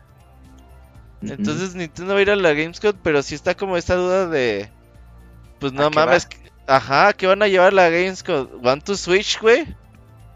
Ujú. 1.23 1.33
Entonces 1.33 1.75
Nintendo 1.75 2.15
va 2.15 2.19
a 2.19 2.23
ir 2.23 2.31
a 2.31 2.37
la 2.37 2.53
Gamescom, 2.53 2.97
pero 3.03 3.23
sí 3.23 3.35
está 3.35 3.55
como 3.55 3.77
esta 3.77 3.95
duda 3.95 4.27
de. 4.29 4.69
Pues 5.61 5.73
no 5.73 5.85
¿A 5.87 5.91
mames. 5.91 6.27
que- 6.27 6.39
Ajá, 6.67 7.13
¿qué 7.13 7.27
van 7.27 7.43
a 7.43 7.49
llevar 7.49 7.73
la 7.73 7.89
Gamescom? 7.91 8.49
¿One 8.65 8.81
to 8.83 8.97
Switch, 8.97 9.41
güey? 9.41 9.65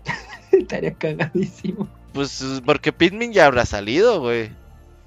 Estaría 0.53 0.93
cagadísimo, 0.95 1.89
Pues 2.13 2.63
porque 2.65 2.93
Pikmin 2.93 3.33
ya 3.33 3.47
habrá 3.47 3.65
salido, 3.67 4.21
güey. 4.21 4.51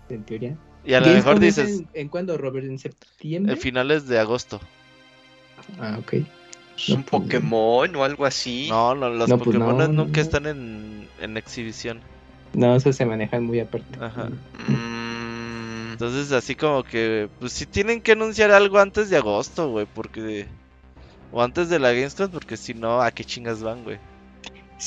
en 0.09 0.23
teoría. 0.23 0.55
Y 0.83 0.93
a 0.93 1.01
lo 1.01 1.07
mejor 1.07 1.35
es 1.35 1.41
dices, 1.41 1.79
¿En, 1.79 1.89
en 1.93 2.09
cuándo, 2.09 2.37
Robert? 2.37 2.65
¿En 2.65 2.79
septiembre? 2.79 3.53
en 3.53 3.59
finales 3.59 4.07
de 4.07 4.17
agosto. 4.19 4.59
Ah, 5.79 5.97
ok. 5.99 6.13
¿Es 6.81 6.89
un 6.89 7.03
pues, 7.03 7.23
Pokémon 7.23 7.95
o 7.95 8.03
algo 8.03 8.25
así? 8.25 8.67
No, 8.69 8.95
no, 8.95 9.09
los 9.09 9.29
No, 9.29 9.37
pues 9.37 9.45
Pokémon 9.47 9.77
no, 9.77 9.87
nunca 9.87 10.17
no. 10.17 10.21
están 10.21 10.45
en, 10.45 11.07
en 11.21 11.37
exhibición. 11.37 11.99
No, 12.53 12.75
eso 12.75 12.91
se 12.93 13.05
manejan 13.05 13.43
muy 13.43 13.59
aparte. 13.59 13.99
Ajá. 14.03 14.29
Mm, 14.67 15.91
Entonces, 15.91 16.31
así 16.31 16.55
como 16.55 16.83
que, 16.83 17.29
pues 17.39 17.53
sí 17.53 17.65
tienen 17.65 18.01
que 18.01 18.13
anunciar 18.13 18.51
algo 18.51 18.79
antes 18.79 19.09
de 19.09 19.17
agosto, 19.17 19.69
güey, 19.69 19.85
porque... 19.93 20.47
O 21.31 21.43
antes 21.43 21.69
de 21.69 21.77
la 21.77 21.91
Gamescom, 21.91 22.31
porque 22.31 22.57
si 22.57 22.73
no, 22.73 23.01
¿a 23.01 23.11
qué 23.11 23.23
chingas 23.23 23.61
van, 23.61 23.83
güey? 23.83 23.99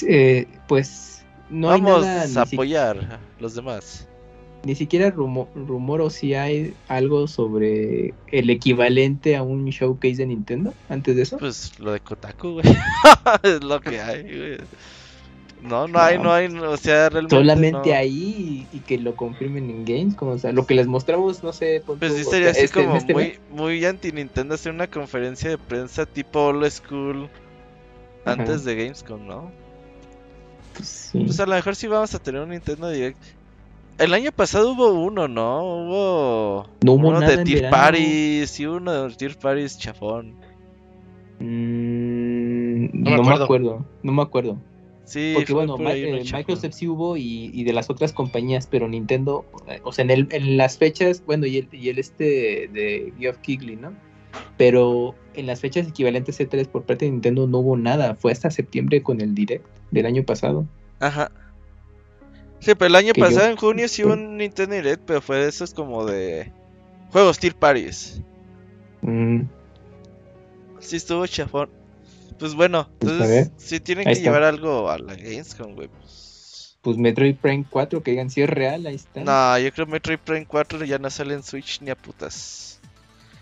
Eh, 0.08 0.48
pues 0.66 1.24
no 1.50 1.68
Vamos 1.68 2.02
hay 2.02 2.08
nada, 2.08 2.22
a 2.22 2.26
si- 2.46 2.54
apoyar 2.56 2.98
a 2.98 3.20
los 3.40 3.54
demás. 3.54 4.08
Ni 4.64 4.74
siquiera 4.74 5.10
rumo- 5.12 5.48
rumor 5.54 6.00
o 6.00 6.10
si 6.10 6.34
hay 6.34 6.74
algo 6.88 7.26
sobre 7.26 8.14
el 8.30 8.50
equivalente 8.50 9.36
a 9.36 9.42
un 9.42 9.64
showcase 9.66 10.16
de 10.16 10.26
Nintendo 10.26 10.72
antes 10.88 11.16
de 11.16 11.22
eso. 11.22 11.38
Pues 11.38 11.78
lo 11.80 11.92
de 11.92 12.00
Kotaku, 12.00 12.52
güey. 12.60 12.64
es 13.42 13.62
lo 13.64 13.80
que 13.80 14.00
hay, 14.00 14.22
güey. 14.22 14.58
No, 15.62 15.86
no 15.86 16.00
hay, 16.00 16.18
no 16.18 16.32
hay, 16.32 16.48
o 16.48 16.76
sea, 16.76 17.08
realmente 17.08 17.36
Solamente 17.36 17.90
no. 17.90 17.94
ahí 17.96 18.66
y, 18.72 18.76
y 18.76 18.80
que 18.80 18.98
lo 18.98 19.14
confirmen 19.14 19.70
en 19.70 19.84
Games, 19.84 20.16
como 20.16 20.32
o 20.32 20.38
sea, 20.38 20.50
lo 20.52 20.66
que 20.66 20.74
les 20.74 20.88
mostramos, 20.88 21.44
no 21.44 21.52
sé. 21.52 21.82
Pues 21.86 21.98
sí 22.14 22.22
o 22.26 22.30
sería 22.30 22.52
sea, 22.52 22.62
así 22.62 22.64
este- 22.64 22.82
como 22.84 22.96
este 22.96 23.12
muy, 23.14 23.22
mes. 23.24 23.40
muy 23.50 23.84
anti 23.84 24.10
Nintendo 24.10 24.54
hacer 24.56 24.72
una 24.72 24.88
conferencia 24.88 25.50
de 25.50 25.58
prensa 25.58 26.04
tipo 26.04 26.40
old 26.46 26.68
school 26.68 27.28
Ajá. 28.24 28.40
antes 28.40 28.64
de 28.64 28.74
Gamescom, 28.74 29.24
¿no? 29.24 29.52
Pues, 30.74 30.88
sí. 30.88 31.22
Pues 31.26 31.38
a 31.38 31.46
lo 31.46 31.54
mejor 31.54 31.76
sí 31.76 31.86
vamos 31.86 32.12
a 32.14 32.18
tener 32.18 32.40
un 32.40 32.48
Nintendo 32.50 32.90
Direct. 32.90 33.18
El 34.02 34.14
año 34.14 34.32
pasado 34.32 34.72
hubo 34.72 34.90
uno, 34.92 35.28
¿no? 35.28 35.62
Hubo 35.62 36.66
No 36.84 36.92
hubo 36.94 37.08
uno 37.08 37.20
nada 37.20 37.36
de 37.36 37.44
Tier. 37.44 37.70
Parties, 37.70 38.50
sí, 38.50 38.66
uno 38.66 39.08
de 39.08 39.14
Tier 39.14 39.38
Parties 39.38 39.78
chafón. 39.78 40.34
Mm, 41.38 42.86
No 42.92 43.10
me 43.10 43.16
no, 43.16 43.22
me 43.22 43.34
acuerdo. 43.34 43.86
no 44.02 44.12
me 44.12 44.22
acuerdo. 44.22 44.58
Sí, 45.04 45.32
Porque 45.36 45.52
bueno, 45.52 45.76
por 45.76 45.86
eh. 45.88 46.24
Microsoft 46.32 46.72
sí 46.72 46.88
hubo 46.88 47.16
y, 47.16 47.50
y 47.54 47.62
de 47.62 47.72
las 47.72 47.90
otras 47.90 48.12
compañías, 48.12 48.66
pero 48.66 48.88
Nintendo, 48.88 49.44
eh, 49.68 49.80
o 49.84 49.92
sea, 49.92 50.04
en, 50.04 50.10
el, 50.10 50.28
en 50.32 50.56
las 50.56 50.78
fechas, 50.78 51.22
bueno, 51.24 51.46
y 51.46 51.58
el, 51.58 51.68
y 51.70 51.88
el 51.88 51.98
este 52.00 52.68
de 52.72 53.12
Geoff 53.20 53.38
Keighley, 53.38 53.76
¿no? 53.76 53.92
Pero 54.56 55.14
en 55.34 55.46
las 55.46 55.60
fechas 55.60 55.86
equivalentes 55.86 56.40
C3 56.40 56.66
por 56.66 56.82
parte 56.84 57.04
de 57.04 57.12
Nintendo 57.12 57.46
no 57.46 57.58
hubo 57.58 57.76
nada, 57.76 58.16
fue 58.16 58.32
hasta 58.32 58.50
septiembre 58.50 59.02
con 59.02 59.20
el 59.20 59.34
Direct 59.34 59.64
del 59.92 60.06
año 60.06 60.24
pasado. 60.24 60.66
Ajá. 60.98 61.30
Sí, 62.62 62.74
pero 62.76 62.86
el 62.86 62.94
año 62.96 63.12
Que 63.12 63.20
yo- 63.20 63.26
pasado 63.26 63.48
en 63.50 63.56
junio 63.56 63.88
sí 63.88 64.04
hubo 64.04 64.12
un 64.14 64.36
Nintendo 64.38 64.74
Direct, 64.76 65.02
pero 65.04 65.20
fue 65.20 65.36
de 65.38 65.48
esos 65.48 65.74
como 65.74 66.04
de 66.06 66.50
juegos 67.10 67.38
Tier 67.38 67.54
Parties. 67.54 68.20
Mm, 69.02 69.42
Sí 70.80 70.96
estuvo 70.96 71.26
chafón. 71.26 71.70
Pues 72.38 72.54
bueno, 72.54 72.88
Pues, 72.98 73.12
entonces 73.12 73.50
sí 73.56 73.78
tienen 73.80 74.08
Ahí 74.08 74.14
que 74.14 74.20
está. 74.20 74.30
llevar 74.30 74.42
algo 74.44 74.90
a 74.90 74.98
la 74.98 75.14
Gamescom, 75.14 75.74
güey. 75.74 75.88
pues. 75.88 76.76
Pues 76.82 76.96
Metroid 76.96 77.36
Prime 77.36 77.64
4, 77.70 78.02
que 78.02 78.10
digan 78.12 78.30
si 78.30 78.42
es 78.42 78.50
real, 78.50 78.84
ahí 78.86 78.96
está. 78.96 79.22
No, 79.22 79.56
yo 79.58 79.72
creo 79.72 79.86
Metroid 79.86 80.18
Prime 80.18 80.46
4 80.46 80.84
ya 80.84 80.98
no 80.98 81.08
sale 81.10 81.34
en 81.34 81.44
Switch 81.44 81.80
ni 81.80 81.90
a 81.90 81.94
putas. 81.96 82.80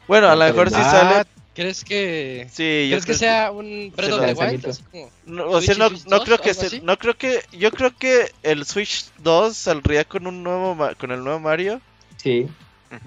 Bueno, 0.06 0.28
a 0.28 0.36
lo 0.36 0.44
mejor 0.44 0.68
sí 0.68 0.74
sale. 0.76 1.24
¿Crees 1.60 1.84
que 1.84 2.46
Sí, 2.50 2.86
crees 2.88 3.04
que 3.04 3.14
sea 3.14 3.50
un 3.50 3.92
Breath 3.94 4.12
of 4.12 4.20
the 4.20 4.26
Wild? 4.26 4.38
lanzamiento. 4.38 4.70
Así 4.70 4.82
como- 4.90 5.10
No, 5.26 5.50
o 5.50 5.60
sea, 5.60 5.74
no, 5.74 5.90
no 5.90 5.96
2 6.18 6.24
creo 6.24 6.38
que 6.38 6.54
se, 6.54 6.80
no 6.80 6.98
creo 6.98 7.16
que 7.18 7.42
yo 7.52 7.70
creo 7.70 7.94
que 7.96 8.32
el 8.42 8.64
Switch 8.64 9.04
2 9.18 9.56
saldría 9.56 10.04
con 10.04 10.26
un 10.26 10.42
nuevo 10.42 10.76
con 10.98 11.10
el 11.12 11.22
nuevo 11.22 11.38
Mario 11.40 11.80
Sí. 12.16 12.46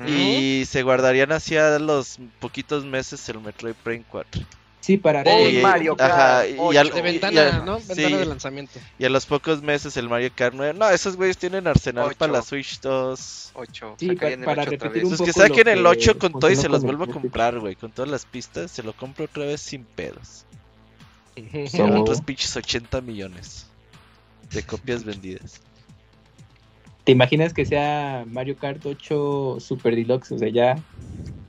Y 0.08 0.64
se 0.66 0.82
guardarían 0.84 1.32
hacia 1.34 1.78
los 1.80 2.18
poquitos 2.40 2.86
meses 2.86 3.28
el 3.30 3.40
Metroid 3.42 3.74
Prime 3.84 4.04
4. 4.10 4.42
Sí, 4.84 4.98
para 4.98 5.24
Oh, 5.26 5.48
Y- 5.48 5.62
Mario 5.62 5.96
Kart 5.96 6.12
ajá, 6.14 6.46
y- 6.48 6.56
y 6.56 6.56
8. 6.60 6.80
al- 6.82 6.90
De 6.90 7.00
y- 7.00 7.02
ventana, 7.04 7.32
ya- 7.34 7.60
¿no? 7.60 7.80
sí. 7.80 7.86
Ventana 7.88 8.18
de 8.18 8.26
lanzamiento. 8.26 8.80
Y 9.00 9.06
a 9.06 9.10
los 9.10 9.26
pocos 9.26 9.62
meses 9.62 9.96
el 9.96 10.10
Mario 10.10 10.30
Kart 10.36 10.54
9. 10.58 10.74
No, 10.78 10.90
esos 10.90 11.16
güeyes 11.16 11.38
tienen 11.38 11.68
arsenal 11.68 12.08
Ocho. 12.08 12.18
para 12.18 12.34
la 12.34 12.42
Switch 12.42 12.82
2. 12.82 13.52
8. 13.54 13.96
Sí, 13.98 14.08
para 14.14 14.28
el 14.34 14.42
8 14.44 14.52
otra 14.52 14.66
repetir 14.66 14.92
vez. 14.92 15.04
un 15.04 15.10
Pues 15.12 15.22
que 15.22 15.28
poco 15.32 15.40
lo 15.40 15.48
saquen 15.48 15.68
el 15.70 15.80
que 15.84 15.88
8 15.88 16.20
con 16.20 16.34
todo 16.34 16.52
y 16.52 16.58
se 16.58 16.68
los 16.68 16.84
vuelvo 16.84 17.06
a 17.06 17.08
comprar, 17.08 17.58
güey. 17.62 17.76
Con 17.76 17.92
todas 17.94 18.12
las 18.12 18.26
pistas, 18.26 18.72
se 18.72 18.84
lo 18.84 18.92
compro 18.92 19.24
otra 19.24 19.46
vez 19.46 19.62
sin 19.62 19.86
pedos. 19.86 20.44
Y 21.38 21.68
So- 21.70 21.86
otros 21.86 22.20
pinches 22.20 22.54
80 22.58 23.00
millones 23.00 23.68
de 24.52 24.64
copias 24.64 25.06
vendidas. 25.06 25.62
¿Te 27.06 27.12
imaginas 27.14 27.54
que 27.54 27.66
sea 27.66 28.26
Mario 28.28 28.58
Kart 28.58 28.86
8 28.86 29.58
Super 29.62 29.96
Deluxe? 29.96 30.34
O 30.34 30.38
sea, 30.40 30.50
ya, 30.50 30.76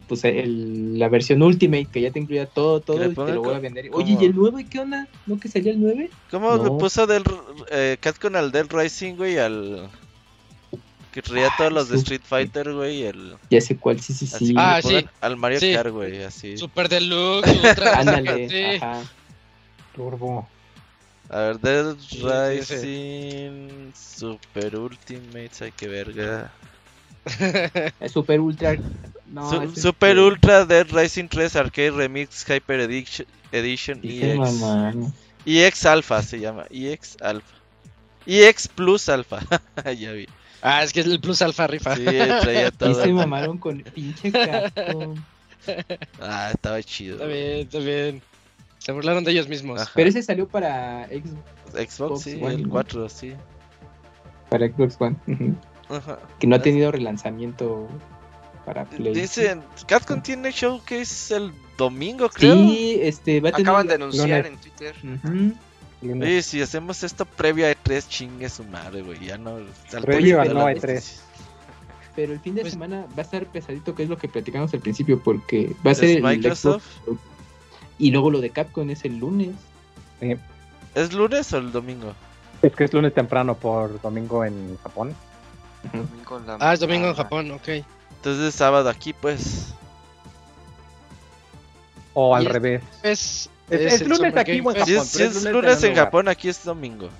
pues 0.06 0.24
el- 0.24 0.98
la 0.98 1.08
versión 1.08 1.42
Ultimate 1.42 1.86
que 1.92 2.00
ya 2.00 2.10
te 2.10 2.18
incluía 2.18 2.46
todo, 2.46 2.80
todo 2.80 2.96
y 3.04 3.14
te 3.14 3.32
lo 3.32 3.42
voy 3.42 3.54
a 3.54 3.58
vender. 3.58 3.88
Oye, 3.92 4.16
¿y 4.20 4.24
el 4.24 4.34
9 4.34 4.66
qué 4.70 4.80
onda? 4.80 5.08
¿No 5.26 5.38
que 5.38 5.48
salió 5.48 5.72
el 5.72 5.80
9? 5.80 6.10
¿Cómo 6.30 6.56
le 6.56 6.64
No. 6.64 6.78
puso 6.78 7.06
del 7.06 7.22
eh, 7.70 7.96
Capcom 8.00 8.34
al 8.36 8.52
Dead 8.52 8.66
Rising, 8.70 9.14
güey? 9.16 9.38
Al. 9.38 9.88
Que 11.12 11.22
traía 11.22 11.48
todos 11.56 11.72
los 11.72 11.88
de 11.88 11.96
su- 11.96 12.02
Street 12.02 12.22
Fighter, 12.24 12.72
güey. 12.72 13.02
y 13.02 13.02
El... 13.04 13.36
Ya 13.48 13.60
sé 13.60 13.76
cuál, 13.76 14.00
sí, 14.00 14.12
sí, 14.12 14.26
sí. 14.26 14.52
Ah, 14.56 14.80
sí. 14.82 15.06
al 15.20 15.36
Mario 15.36 15.60
Sí. 15.60 15.72
Kart, 15.72 15.90
güey. 15.90 16.22
Así. 16.24 16.56
Super 16.58 16.88
Deluxe, 16.88 17.50
Ultra. 17.52 17.98
Ándale, 18.00 18.48
sí. 18.48 18.64
ajá. 18.80 19.02
Turbo. 19.94 20.48
A 21.30 21.38
ver, 21.38 21.60
Dead 21.60 21.96
Rising. 22.20 23.92
Super 23.94 24.76
Ultimates, 24.76 25.62
ay 25.62 25.72
que 25.72 25.86
verga. 25.88 26.50
Super 28.12 28.40
Ultra. 28.40 28.76
No, 29.26 29.48
Su- 29.50 29.62
ese- 29.62 29.80
Super 29.80 30.18
Ultra 30.18 30.64
Dead 30.64 30.86
Rising 30.90 31.28
3 31.28 31.56
Arcade 31.56 31.90
Remix 31.92 32.44
Hyper 32.48 32.80
Edition, 32.80 33.26
Edition 33.52 34.00
EX. 34.02 34.36
mamá. 34.38 34.92
EX 35.46 35.86
Alpha 35.86 36.22
se 36.22 36.40
llama. 36.40 36.64
EX 36.70 37.16
Alpha. 37.20 37.54
EX 38.26 38.68
Plus 38.68 39.08
Alpha. 39.08 39.40
ya 39.98 40.12
vi. 40.12 40.26
Ah, 40.62 40.82
es 40.82 40.92
que 40.92 41.00
el 41.00 41.20
Plus 41.20 41.42
Alpha 41.42 41.66
rifa. 41.66 41.94
Sí, 41.96 42.04
traía 42.04 42.68
Y 42.68 42.70
todo. 42.70 42.94
se 43.02 43.12
mamaron 43.12 43.58
con 43.58 43.78
el 43.78 43.84
pinche 43.84 44.30
cartón. 44.32 45.24
Ah, 46.20 46.50
estaba 46.52 46.82
chido. 46.82 47.14
Está 47.14 47.26
bien, 47.26 47.58
está 47.60 47.78
bien. 47.78 48.22
Se 48.76 48.92
burlaron 48.92 49.24
de 49.24 49.30
ellos 49.32 49.48
mismos. 49.48 49.80
Ajá. 49.80 49.90
Pero 49.94 50.10
ese 50.10 50.22
salió 50.22 50.46
para 50.46 51.06
Xbox, 51.08 51.94
Xbox, 51.96 52.20
sí, 52.22 52.38
One, 52.42 52.54
el 52.56 52.62
¿no? 52.64 52.68
4, 52.68 53.08
sí. 53.08 53.32
para 54.50 54.68
Xbox 54.68 54.96
One. 55.00 55.16
Ajá. 55.88 56.18
Que 56.38 56.46
no 56.46 56.56
ha 56.56 56.60
tenido 56.60 56.92
relanzamiento 56.92 57.88
para 58.64 58.84
Play. 58.84 59.14
Dicen, 59.14 59.62
Capcom 59.86 60.22
tiene 60.22 60.50
showcase 60.50 61.36
el 61.36 61.52
domingo, 61.76 62.28
creo. 62.28 62.54
Sí, 62.54 62.98
este, 63.02 63.40
va 63.40 63.50
a 63.50 63.52
tener... 63.52 63.68
Acaban 63.68 63.86
de 63.86 63.94
anunciar 63.94 64.46
en 64.46 64.56
Twitter. 64.58 64.94
Ujú. 65.02 65.52
Lunes. 66.02 66.28
Oye, 66.28 66.42
si 66.42 66.60
hacemos 66.62 67.02
esto 67.02 67.24
previo 67.24 67.66
a 67.66 67.70
E3, 67.70 68.06
chingue 68.08 68.48
su 68.48 68.62
madre, 68.64 69.02
güey. 69.02 69.24
Ya 69.24 69.38
no. 69.38 69.56
al 69.56 70.02
Previo 70.02 70.40
a 70.40 70.44
de 70.44 70.50
no 70.54 70.60
la 70.60 70.72
E3. 70.72 70.74
noticia. 70.94 71.20
Pero 72.16 72.32
el 72.32 72.40
fin 72.40 72.54
de 72.54 72.60
Pues- 72.60 72.74
semana 72.74 73.06
va 73.10 73.18
a 73.18 73.20
estar 73.22 73.44
pesadito, 73.46 73.94
que 73.94 74.04
es 74.04 74.08
lo 74.08 74.16
que 74.18 74.28
platicamos 74.28 74.72
al 74.74 74.80
principio, 74.80 75.20
porque 75.22 75.74
va 75.84 75.90
a 75.90 75.92
¿Es 75.92 75.98
ser 75.98 76.10
el 76.18 76.22
Microsoft? 76.22 76.84
Xbox, 77.04 77.18
y 77.98 78.10
luego 78.10 78.30
lo 78.30 78.40
de 78.40 78.50
Capcom 78.50 78.88
es 78.90 79.04
el 79.04 79.18
lunes. 79.18 79.50
¿Es 80.94 81.12
lunes 81.12 81.52
o 81.52 81.58
el 81.58 81.72
domingo? 81.72 82.12
Es 82.62 82.72
que 82.74 82.84
es 82.84 82.92
lunes 82.92 83.12
temprano 83.14 83.56
por 83.56 84.00
domingo 84.00 84.44
en 84.44 84.76
Japón. 84.82 85.14
Domingo 85.92 86.38
en 86.38 86.46
la 86.46 86.56
Ah, 86.60 86.74
es 86.74 86.80
domingo 86.80 87.08
en. 87.08 87.14
Japón, 87.14 87.50
ok. 87.50 87.68
Entonces 88.24 88.46
es 88.46 88.54
sábado 88.54 88.88
aquí, 88.88 89.12
pues. 89.12 89.74
O 92.14 92.34
al 92.34 92.46
revés. 92.46 92.80
Es, 93.02 93.50
Es- 93.68 93.80
es 93.80 93.92
es 93.94 94.00
el 94.00 94.08
lunes 94.08 94.18
Summer 94.32 94.38
aquí, 94.38 94.62
Fest. 94.62 94.86
Si 94.86 94.94
Japón, 94.94 95.02
es, 95.04 95.08
si 95.10 95.22
es 95.22 95.28
es 95.36 95.42
lunes 95.44 95.52
lunes 95.52 95.82
en 95.82 95.90
en. 95.90 95.96
Japón, 95.96 96.28
aquí 96.28 96.48
es 96.48 96.64
domingo. 96.64 97.10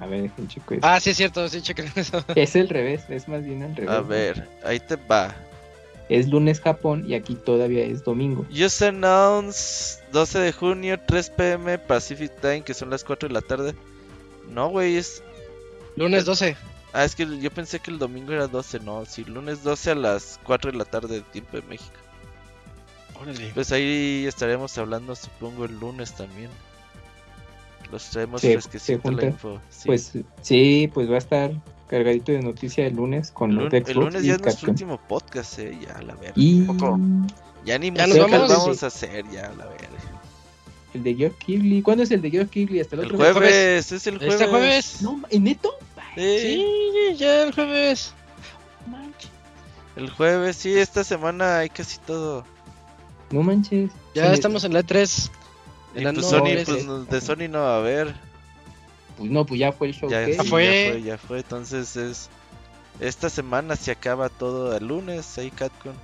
A 0.00 0.06
ver, 0.06 0.22
dejen 0.22 0.46
checo 0.46 0.74
eso. 0.74 0.80
Ah, 0.86 1.00
sí, 1.00 1.10
es 1.10 1.16
cierto, 1.16 1.48
sí, 1.48 1.60
chequen 1.60 1.90
eso. 1.96 2.24
Es 2.36 2.54
el 2.54 2.68
revés, 2.68 3.02
es 3.08 3.26
más 3.26 3.42
bien 3.44 3.64
al 3.64 3.74
revés. 3.74 3.90
A 3.90 4.00
¿no? 4.00 4.04
ver, 4.06 4.48
ahí 4.64 4.78
te 4.78 4.94
va. 4.94 5.34
Es 6.08 6.28
lunes 6.28 6.60
Japón 6.60 7.04
y 7.04 7.14
aquí 7.14 7.34
todavía 7.34 7.84
es 7.84 8.04
domingo. 8.04 8.46
Just 8.56 8.80
announce 8.82 9.98
12 10.12 10.38
de 10.38 10.52
junio, 10.52 11.00
3 11.04 11.30
pm 11.30 11.78
Pacific 11.80 12.30
Time, 12.40 12.62
que 12.62 12.74
son 12.74 12.90
las 12.90 13.02
4 13.02 13.26
de 13.28 13.34
la 13.34 13.40
tarde. 13.40 13.74
No, 14.48 14.68
güey, 14.68 14.98
es. 14.98 15.20
Lunes 15.96 16.24
12. 16.24 16.56
Ah, 16.94 17.04
es 17.04 17.14
que 17.16 17.26
yo 17.40 17.50
pensé 17.50 17.80
que 17.80 17.90
el 17.90 17.98
domingo 17.98 18.32
era 18.32 18.46
12, 18.46 18.78
no. 18.80 19.04
Sí, 19.04 19.24
lunes 19.24 19.62
12 19.64 19.90
a 19.90 19.94
las 19.96 20.38
4 20.44 20.70
de 20.72 20.78
la 20.78 20.84
tarde, 20.84 21.20
tiempo 21.32 21.56
de 21.56 21.62
México. 21.64 21.90
Órale. 23.20 23.50
Pues 23.52 23.72
ahí 23.72 24.24
estaremos 24.28 24.78
hablando, 24.78 25.14
supongo, 25.16 25.64
el 25.64 25.78
lunes 25.78 26.12
también. 26.14 26.50
Los 27.90 28.10
traemos 28.10 28.40
Se- 28.40 28.52
fresquecito 28.52 29.10
la 29.10 29.24
info. 29.26 29.60
sí. 29.70 29.82
Pues 29.86 30.12
sí, 30.42 30.90
pues 30.92 31.10
va 31.10 31.16
a 31.16 31.18
estar 31.18 31.52
cargadito 31.88 32.32
de 32.32 32.40
noticia 32.42 32.86
el 32.86 32.94
lunes 32.96 33.30
con 33.30 33.50
el, 33.50 33.56
los 33.56 33.70
de 33.70 33.78
el 33.78 33.94
lunes 33.94 34.22
ya 34.24 34.34
es 34.34 34.40
nuestro 34.42 34.70
último 34.70 34.98
podcast, 35.08 35.58
eh. 35.58 35.78
Ya, 35.80 36.00
la 36.00 36.14
verga. 36.14 36.32
Y 36.36 36.62
Poco. 36.62 36.98
Ya 37.64 37.78
ni 37.78 37.92
Ya 37.92 38.06
nos 38.06 38.18
vamos. 38.18 38.48
vamos 38.48 38.82
a 38.82 38.86
hacer, 38.86 39.24
ya, 39.30 39.50
la 39.56 39.66
verga. 39.66 39.88
el 40.94 41.02
de 41.02 41.14
Geoff 41.14 41.34
Keighley. 41.44 41.82
¿Cuándo 41.82 42.02
es 42.04 42.10
el 42.10 42.22
de 42.22 42.30
Geoff 42.30 42.50
Keighley? 42.50 42.80
¿Hasta 42.80 42.94
el 42.96 43.00
El 43.02 43.06
otro 43.06 43.18
jueves, 43.18 43.92
es 43.92 44.06
el 44.06 44.18
jueves. 44.18 44.34
Este 44.34 44.46
jueves. 44.48 45.02
No, 45.02 45.20
¿en 45.30 45.44
neto? 45.44 45.74
Sí, 46.14 46.38
Sí, 46.40 47.16
ya 47.16 47.42
el 47.44 47.52
jueves. 47.54 48.12
Manches. 48.86 49.30
el 49.96 50.10
jueves, 50.10 50.56
sí, 50.56 50.76
esta 50.78 51.04
semana 51.04 51.58
hay 51.58 51.68
casi 51.70 51.98
todo. 51.98 52.44
No 53.30 53.42
manches. 53.42 53.90
Ya 54.14 54.28
Sí, 54.28 54.34
estamos 54.34 54.64
en 54.64 54.74
la 54.74 54.80
E3. 54.80 55.30
Y 55.94 55.98
En 55.98 56.04
la 56.04 56.12
pues 56.12 56.24
no, 56.24 56.30
Sony, 56.38 56.46
ese. 56.48 56.72
pues 56.72 56.84
no- 56.86 57.04
de 57.04 57.20
Sony 57.20 57.48
no 57.48 57.60
va 57.60 57.76
a 57.76 57.78
haber. 57.78 58.14
Pues 59.16 59.30
no, 59.30 59.46
pues 59.46 59.60
ya 59.60 59.72
fue 59.72 59.88
el 59.88 59.94
show. 59.94 60.10
Ya, 60.10 60.26
¿qué? 60.26 60.32
sí, 60.32 60.38
ya 60.38 60.44
fue. 60.44 61.02
ya 61.04 61.18
fue. 61.18 61.38
Entonces 61.38 61.96
es. 61.96 62.28
Esta 63.00 63.28
semana 63.30 63.74
se 63.76 63.90
acaba 63.90 64.28
todo 64.28 64.76
el 64.76 64.86
lunes, 64.86 65.36
ahí 65.38 65.50
Catcon. 65.50 65.94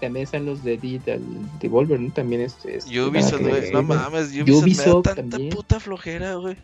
También 0.00 0.24
están 0.24 0.46
los 0.46 0.62
de 0.62 0.76
Digital 0.76 1.20
Devolver, 1.58 1.98
¿no? 2.00 2.12
También 2.12 2.42
es. 2.42 2.56
es 2.64 2.84
Ubisoft, 2.86 3.40
güey. 3.42 3.70
No 3.72 3.82
mames, 3.82 4.28
Ubisoft, 4.30 4.62
Ubisoft 4.62 4.86
me 4.86 4.92
da 4.94 5.02
tanta 5.02 5.14
también. 5.30 5.50
puta 5.50 5.80
flojera, 5.80 6.34
güey. 6.34 6.56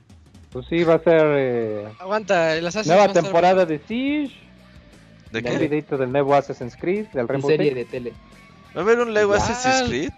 Pues 0.54 0.66
sí, 0.68 0.82
va 0.84 0.94
a 0.94 0.98
ser 1.00 1.20
eh, 1.36 1.88
Aguanta, 1.98 2.56
el 2.56 2.66
Assassin's 2.66 2.86
nueva 2.94 3.06
estar- 3.10 3.22
temporada 3.24 3.66
de 3.66 3.78
Siege. 3.86 4.32
¿De 5.32 5.42
qué? 5.42 5.58
videito 5.58 5.98
del 5.98 6.12
nuevo 6.12 6.34
Assassin's 6.34 6.76
Creed, 6.76 7.06
del 7.12 7.26
Rainbow 7.28 7.50
serie 7.50 7.66
Six. 7.74 7.76
de 7.76 7.84
tele. 7.84 8.12
¿Va 8.74 8.80
a 8.80 8.84
haber 8.84 9.00
un 9.00 9.12
Lego 9.12 9.34
Igual. 9.34 9.40
Assassin's 9.50 9.88
Creed? 9.88 10.10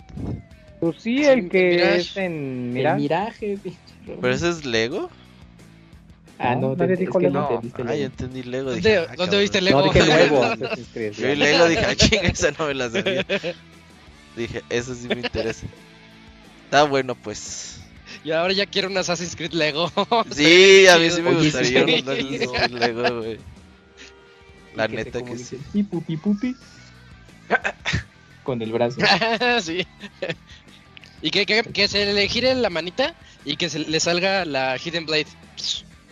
Pues 0.78 0.96
sí, 0.96 1.18
Sí, 1.18 1.24
el 1.24 1.48
que 1.48 1.70
Mirage. 1.70 1.96
es 1.96 2.16
en 2.18 2.22
El 2.34 2.72
Mirage. 2.74 3.00
Miraje, 3.00 3.58
pinche 3.62 3.78
Robo. 4.06 4.20
¿Pero 4.20 4.34
ese 4.34 4.48
es 4.50 4.64
Lego? 4.66 5.10
Ah, 6.38 6.54
No, 6.54 6.60
no, 6.60 6.76
nadie 6.76 6.88
te- 6.88 6.92
es 6.92 6.98
dijo 7.00 7.18
que 7.18 7.30
Lego. 7.30 7.40
no 7.40 7.48
Ah, 7.48 7.60
ya 7.78 7.84
Lego. 7.94 8.04
entendí 8.04 8.42
Lego. 8.42 8.70
¿Dónde- 8.72 8.90
Dije, 8.90 9.06
ah, 9.08 9.14
dónde 9.16 9.40
viste 9.40 9.58
No, 9.62 9.64
Lego? 9.64 9.82
dije 9.84 9.98
nuevo 10.04 10.42
Assassin's 10.44 10.88
Creed. 10.92 11.12
Yo 11.14 11.28
vi 11.28 11.36
Lego, 11.36 11.64
dije, 11.66 11.84
ah, 11.86 11.94
chinga, 11.96 12.28
esa 12.28 12.50
no 12.58 12.66
me 12.66 12.74
la 12.74 12.90
sabía. 12.90 13.24
Dije, 14.36 14.62
eso 14.68 14.94
sí 14.94 15.08
me 15.08 15.14
interesa. 15.22 15.64
Está 16.66 16.82
bueno, 16.84 17.14
pues. 17.14 17.80
Y 18.24 18.30
ahora 18.32 18.52
ya 18.52 18.66
quiero 18.66 18.88
un 18.88 18.96
Assassin's 18.98 19.36
Creed 19.36 19.52
Lego. 19.52 19.90
Sí, 20.30 20.86
a 20.86 20.98
mí 20.98 21.10
sí 21.10 21.22
me 21.22 21.30
Oye, 21.30 21.44
gustaría 21.44 21.84
sí. 21.86 22.02
un 22.02 22.08
Assassin's 22.10 22.72
Lego, 22.80 23.16
güey. 23.22 23.38
La 24.74 24.88
que 24.88 24.96
neta 24.96 25.22
que 25.24 25.38
sí. 25.38 25.58
"Pi, 25.72 25.82
pupi, 25.82 26.16
pupi". 26.16 26.54
Con 28.42 28.60
el 28.62 28.72
brazo. 28.72 28.98
sí. 29.62 29.86
Y 31.22 31.30
que, 31.30 31.46
que, 31.46 31.62
que 31.62 31.88
se 31.88 32.12
le 32.12 32.28
gire 32.28 32.54
la 32.54 32.70
manita 32.70 33.14
y 33.44 33.56
que 33.56 33.68
se 33.70 33.78
le 33.80 33.98
salga 34.00 34.44
la 34.44 34.76
Hidden 34.76 35.06
Blade. 35.06 35.26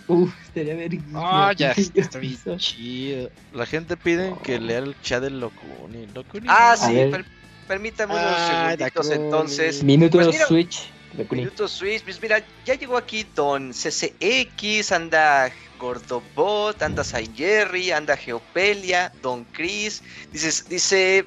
Uf, 0.07 0.33
estaría 0.45 0.75
ver. 0.75 0.99
Ah, 1.15 1.53
ya 1.57 1.73
está 1.73 2.19
bien 2.19 2.39
chido. 2.59 3.31
La 3.53 3.67
gente 3.67 3.97
pide 3.97 4.35
que 4.43 4.59
lea 4.59 4.79
el 4.79 4.97
chat 5.03 5.23
del 5.23 5.41
Locuni. 5.41 6.07
Locuni. 6.15 6.47
Ah, 6.49 6.77
sí, 6.77 6.93
per- 7.11 7.25
permítame 7.69 8.15
unos 8.15 8.25
Ay, 8.39 8.77
segunditos 8.77 9.11
entonces. 9.11 9.83
Minuto 9.83 10.19
Pues 10.19 10.29
mira, 10.29 10.47
Switch. 10.47 10.89
De. 11.17 11.27
Minuto 11.31 11.69
Switch, 11.69 12.03
pues 12.05 12.21
mira, 12.21 12.43
ya 12.65 12.75
llegó 12.75 12.97
aquí 12.97 13.25
Don 13.35 13.73
CCX, 13.73 14.93
anda 14.93 15.51
Gordobot, 15.79 16.81
anda 16.83 17.05
Saint 17.05 17.37
Jerry, 17.37 17.91
anda 17.91 18.17
Geopelia, 18.17 19.13
Don 19.23 19.45
Chris. 19.45 20.03
Dices, 20.33 20.69
dice, 20.69 21.25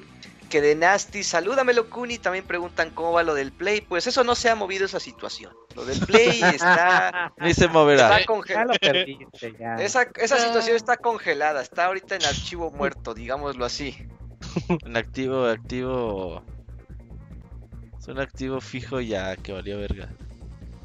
Que 0.48 0.60
de 0.62 0.74
Nasty, 0.74 1.22
salúdamelo 1.22 1.90
Kuni, 1.90 2.16
también 2.18 2.44
preguntan 2.46 2.90
cómo 2.90 3.12
va 3.12 3.22
lo 3.22 3.34
del 3.34 3.52
Play. 3.52 3.82
Pues 3.82 4.06
eso 4.06 4.24
no 4.24 4.34
se 4.34 4.48
ha 4.48 4.54
movido 4.54 4.86
esa 4.86 4.98
situación. 5.00 5.52
Lo 5.76 5.84
del 5.84 5.98
Play 6.00 6.40
está, 6.54 7.32
Ni 7.38 7.52
se 7.54 7.68
moverá. 7.68 8.04
está 8.04 8.20
Ya 8.20 8.26
congelado. 8.26 8.72
lo 8.72 8.78
perdiste, 8.78 9.54
ya. 9.60 9.74
Esa, 9.76 10.08
esa 10.16 10.38
situación 10.38 10.74
está 10.76 10.96
congelada, 10.96 11.60
está 11.60 11.84
ahorita 11.86 12.16
en 12.16 12.24
archivo 12.24 12.70
muerto, 12.70 13.12
digámoslo 13.14 13.64
así. 13.64 13.96
En 14.86 14.96
activo, 14.96 15.44
activo. 15.46 16.42
Es 18.08 18.14
un 18.14 18.20
activo 18.20 18.58
fijo 18.62 19.00
ya 19.02 19.36
que 19.36 19.52
valió 19.52 19.78
verga. 19.78 20.08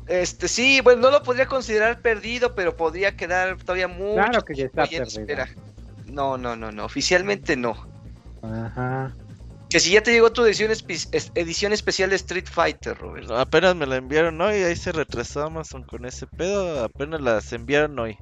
Este, 0.07 0.49
sí, 0.49 0.81
bueno, 0.81 1.03
no 1.03 1.11
lo 1.11 1.23
podría 1.23 1.45
considerar 1.45 2.01
perdido, 2.01 2.53
pero 2.53 2.75
podría 2.75 3.15
quedar 3.15 3.55
todavía 3.57 3.87
mucho 3.87 4.15
Claro 4.15 4.41
que 4.43 4.55
ya 4.55 4.65
está 4.65 4.85
perdido. 4.85 5.03
espera. 5.03 5.47
No, 6.11 6.37
no, 6.37 6.57
no, 6.57 6.73
no, 6.73 6.83
oficialmente 6.83 7.55
no. 7.55 7.87
Ajá. 8.41 9.13
Que 9.69 9.79
si 9.79 9.91
ya 9.93 10.03
te 10.03 10.11
llegó 10.11 10.33
tu 10.33 10.43
edición, 10.45 10.69
espe- 10.71 11.31
edición 11.35 11.71
especial 11.71 12.09
de 12.09 12.17
Street 12.17 12.45
Fighter, 12.51 12.97
Robert. 12.97 13.27
No, 13.29 13.37
apenas 13.37 13.73
me 13.75 13.85
la 13.85 13.95
enviaron 13.95 14.39
hoy, 14.41 14.55
ahí 14.55 14.75
se 14.75 14.91
retrasó 14.91 15.43
Amazon 15.45 15.83
con 15.83 16.05
ese 16.05 16.27
pedo, 16.27 16.83
apenas 16.83 17.21
las 17.21 17.53
enviaron 17.53 17.97
hoy. 17.97 18.17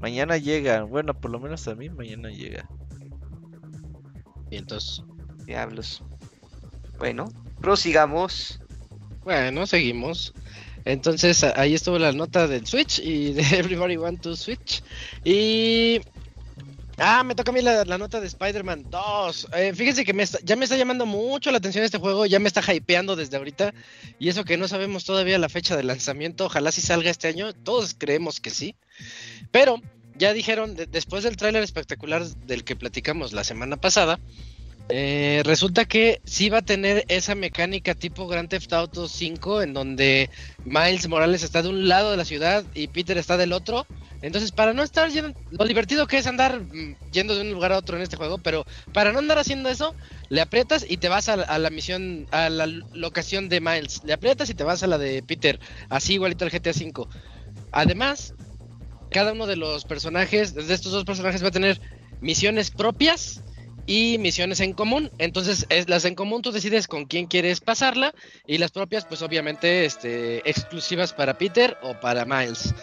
Mañana 0.00 0.36
llegan, 0.36 0.90
bueno, 0.90 1.14
por 1.14 1.30
lo 1.30 1.38
menos 1.38 1.68
a 1.68 1.76
mí 1.76 1.88
mañana 1.88 2.28
llega. 2.30 2.68
Y 4.50 4.56
entonces, 4.56 5.02
Diablos. 5.46 6.02
Bueno, 6.98 7.28
prosigamos. 7.62 8.58
bueno, 9.24 9.66
seguimos. 9.66 10.34
Entonces, 10.84 11.44
ahí 11.44 11.74
estuvo 11.74 11.98
la 11.98 12.12
nota 12.12 12.48
del 12.48 12.66
Switch 12.66 12.98
y 12.98 13.32
de 13.34 13.42
Everybody 13.56 13.96
Want 13.96 14.20
to 14.20 14.36
Switch. 14.36 14.82
Y. 15.24 16.00
Ah, 16.98 17.24
me 17.24 17.34
toca 17.34 17.50
a 17.50 17.54
mí 17.54 17.62
la, 17.62 17.84
nota 17.98 18.20
de 18.20 18.26
Spider-Man 18.26 18.84
2. 18.90 19.48
Eh, 19.56 19.72
fíjense 19.74 20.04
que 20.04 20.12
me 20.12 20.22
está- 20.24 20.38
ya 20.44 20.56
me 20.56 20.64
está 20.64 20.76
llamando 20.76 21.06
mucho 21.06 21.50
la 21.50 21.56
atención 21.56 21.82
este 21.84 21.98
juego, 21.98 22.26
ya 22.26 22.38
me 22.38 22.48
está 22.48 22.60
hypeando 22.74 23.16
desde 23.16 23.38
ahorita. 23.38 23.72
Y 24.18 24.28
eso 24.28 24.44
que 24.44 24.58
no 24.58 24.68
sabemos 24.68 25.04
todavía 25.04 25.38
la 25.38 25.48
fecha 25.48 25.74
de 25.76 25.84
lanzamiento, 25.84 26.44
ojalá 26.46 26.70
si 26.70 26.80
salga 26.82 27.10
este 27.10 27.28
año, 27.28 27.54
todos 27.54 27.94
creemos 27.96 28.40
que 28.40 28.50
sí. 28.50 28.76
Pero 29.50 29.80
ya 30.18 30.32
dijeron, 30.34 30.76
de- 30.76 30.86
después 30.86 31.24
del 31.24 31.36
tráiler 31.38 31.62
espectacular 31.62 32.24
del 32.26 32.62
que 32.62 32.76
platicamos 32.76 33.32
la 33.32 33.42
semana 33.42 33.78
pasada, 33.78 34.20
eh, 34.94 35.42
resulta 35.44 35.86
que 35.86 36.20
sí 36.26 36.50
va 36.50 36.58
a 36.58 36.62
tener 36.62 37.04
esa 37.08 37.34
mecánica 37.34 37.94
tipo 37.94 38.26
Grand 38.26 38.48
Theft 38.50 38.72
Auto 38.74 39.08
5 39.08 39.62
en 39.62 39.72
donde 39.72 40.28
Miles 40.64 41.08
Morales 41.08 41.42
está 41.42 41.62
de 41.62 41.70
un 41.70 41.88
lado 41.88 42.10
de 42.10 42.18
la 42.18 42.26
ciudad 42.26 42.66
y 42.74 42.88
Peter 42.88 43.16
está 43.16 43.36
del 43.38 43.52
otro. 43.54 43.86
Entonces, 44.20 44.52
para 44.52 44.72
no 44.74 44.82
estar 44.82 45.08
yendo, 45.10 45.34
lo 45.50 45.64
divertido 45.64 46.06
que 46.06 46.18
es 46.18 46.26
andar 46.26 46.60
mm, 46.60 46.96
yendo 47.10 47.34
de 47.34 47.40
un 47.40 47.52
lugar 47.52 47.72
a 47.72 47.78
otro 47.78 47.96
en 47.96 48.02
este 48.02 48.16
juego, 48.16 48.38
pero 48.38 48.66
para 48.92 49.12
no 49.12 49.18
andar 49.18 49.38
haciendo 49.38 49.68
eso, 49.70 49.96
le 50.28 50.42
aprietas 50.42 50.84
y 50.88 50.98
te 50.98 51.08
vas 51.08 51.28
a, 51.28 51.36
la- 51.58 51.70
misión, 51.70 52.26
a 52.30 52.50
la 52.50 52.66
locación 52.92 53.48
de 53.48 53.60
Miles. 53.60 54.00
Le 54.04 54.12
aprietas 54.12 54.50
y 54.50 54.54
te 54.54 54.64
vas 54.64 54.82
a 54.82 54.86
la 54.86 54.98
de 54.98 55.22
Peter, 55.22 55.58
así 55.88 56.14
igualito 56.14 56.44
al 56.44 56.50
GTA 56.52 56.72
V. 56.72 57.08
Además, 57.72 58.34
cada 59.10 59.32
uno 59.32 59.46
de 59.46 59.56
los 59.56 59.84
personajes, 59.84 60.54
de 60.54 60.72
estos 60.74 60.92
dos 60.92 61.04
personajes 61.04 61.42
va 61.42 61.48
a 61.48 61.52
tener 61.52 61.80
misiones 62.20 62.70
propias 62.70 63.42
y 63.92 64.16
misiones 64.16 64.60
en 64.60 64.72
común. 64.72 65.10
Entonces, 65.18 65.66
es, 65.68 65.86
las 65.86 66.06
en 66.06 66.14
común 66.14 66.40
tú 66.40 66.50
decides 66.50 66.88
con 66.88 67.04
quién 67.04 67.26
quieres 67.26 67.60
pasarla 67.60 68.14
y 68.46 68.56
las 68.56 68.70
propias, 68.70 69.04
pues 69.04 69.20
obviamente, 69.20 69.84
este, 69.84 70.38
exclusivas 70.48 71.12
para 71.12 71.36
Peter 71.36 71.76
o 71.82 71.92
para 72.00 72.24
Miles. 72.24 72.74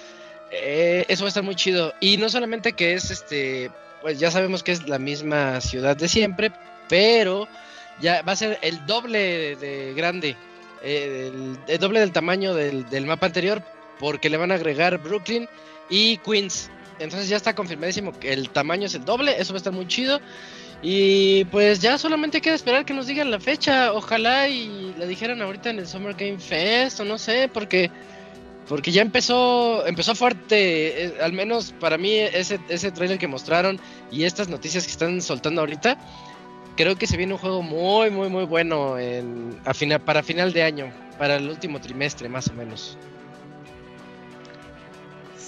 Eh, 0.51 1.05
eso 1.07 1.23
va 1.23 1.27
a 1.27 1.29
estar 1.29 1.41
muy 1.41 1.55
chido. 1.55 1.95
Y 1.99 2.17
no 2.17 2.29
solamente 2.29 2.73
que 2.73 2.93
es, 2.93 3.09
este, 3.09 3.71
pues 4.03 4.19
ya 4.19 4.29
sabemos 4.29 4.61
que 4.61 4.71
es 4.71 4.87
la 4.87 4.99
misma 4.99 5.61
ciudad 5.61 5.97
de 5.97 6.07
siempre, 6.07 6.51
pero 6.87 7.47
ya 7.99 8.21
va 8.21 8.33
a 8.33 8.35
ser 8.35 8.59
el 8.61 8.85
doble 8.85 9.17
de, 9.17 9.55
de 9.55 9.93
grande, 9.95 10.35
eh, 10.83 11.31
el, 11.33 11.57
el 11.67 11.79
doble 11.79 12.01
del 12.01 12.11
tamaño 12.11 12.53
del, 12.53 12.87
del 12.87 13.07
mapa 13.07 13.25
anterior, 13.25 13.63
porque 13.99 14.29
le 14.29 14.37
van 14.37 14.51
a 14.51 14.55
agregar 14.55 14.99
Brooklyn 14.99 15.49
y 15.89 16.17
Queens. 16.17 16.69
Entonces 16.99 17.29
ya 17.29 17.37
está 17.37 17.55
confirmadísimo 17.55 18.11
que 18.19 18.31
el 18.31 18.51
tamaño 18.51 18.85
es 18.85 18.93
el 18.93 19.05
doble, 19.05 19.39
eso 19.39 19.53
va 19.53 19.57
a 19.57 19.61
estar 19.61 19.73
muy 19.73 19.87
chido. 19.87 20.19
Y 20.81 21.43
pues 21.45 21.79
ya 21.81 21.97
solamente 21.97 22.39
queda 22.41 22.55
esperar 22.55 22.85
que 22.85 22.93
nos 22.93 23.07
digan 23.07 23.31
la 23.31 23.39
fecha. 23.39 23.91
Ojalá 23.93 24.47
y 24.47 24.93
la 24.97 25.05
dijeran 25.05 25.41
ahorita 25.41 25.69
en 25.71 25.79
el 25.79 25.87
Summer 25.87 26.13
Game 26.15 26.39
Fest 26.39 27.01
o 27.01 27.05
no 27.05 27.17
sé, 27.17 27.49
porque 27.53 27.91
porque 28.67 28.91
ya 28.91 29.01
empezó 29.01 29.85
empezó 29.87 30.13
fuerte, 30.15 31.05
eh, 31.05 31.13
al 31.21 31.33
menos 31.33 31.73
para 31.79 31.97
mí 31.97 32.13
ese 32.17 32.59
ese 32.69 32.91
trailer 32.91 33.17
que 33.17 33.27
mostraron 33.27 33.79
y 34.11 34.23
estas 34.23 34.47
noticias 34.47 34.85
que 34.85 34.91
están 34.91 35.21
soltando 35.21 35.61
ahorita, 35.61 35.97
creo 36.77 36.95
que 36.95 37.07
se 37.07 37.17
viene 37.17 37.33
un 37.33 37.39
juego 37.39 37.61
muy 37.61 38.09
muy 38.11 38.29
muy 38.29 38.45
bueno 38.45 38.97
en 38.99 39.59
a 39.65 39.73
fina- 39.73 39.99
para 39.99 40.23
final 40.23 40.53
de 40.53 40.63
año, 40.63 40.93
para 41.17 41.37
el 41.37 41.49
último 41.49 41.81
trimestre 41.81 42.29
más 42.29 42.47
o 42.47 42.53
menos. 42.53 42.97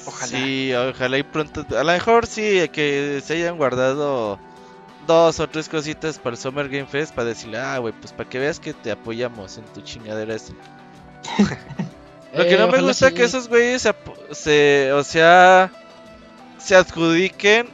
Ojalá. 0.06 0.28
Sí, 0.28 0.74
ojalá 0.74 1.18
y 1.20 1.24
pronto. 1.24 1.64
A 1.78 1.84
lo 1.84 1.92
mejor 1.92 2.26
sí, 2.26 2.68
que 2.74 3.22
se 3.24 3.34
hayan 3.36 3.56
guardado 3.58 4.40
dos 5.08 5.40
o 5.40 5.50
tres 5.50 5.70
cositas 5.70 6.20
para 6.20 6.36
el 6.36 6.42
Summer 6.42 6.70
Game 6.70 6.88
Fest 6.88 7.14
para 7.14 7.28
decirle, 7.30 7.60
ah, 7.60 7.78
güey, 7.80 7.94
pues 7.94 8.14
para 8.14 8.30
que 8.30 8.40
veas 8.40 8.60
que 8.60 8.74
te 8.74 8.92
apoyamos 8.92 9.58
en 9.58 9.66
tu 9.66 9.82
chingadera 9.82 10.36
esa. 10.36 10.54
Lo 12.34 12.48
que 12.48 12.56
Eh, 12.56 12.58
no 12.58 12.68
me 12.68 12.80
ojalá 12.80 12.82
gusta 12.82 13.10
sí. 13.10 13.14
que 13.14 13.24
esos 13.24 13.48
güeyes 13.50 13.88
se, 14.32 14.92
o 14.94 15.04
sea, 15.04 15.72
se 16.58 16.76
adjudiquen 16.76 17.70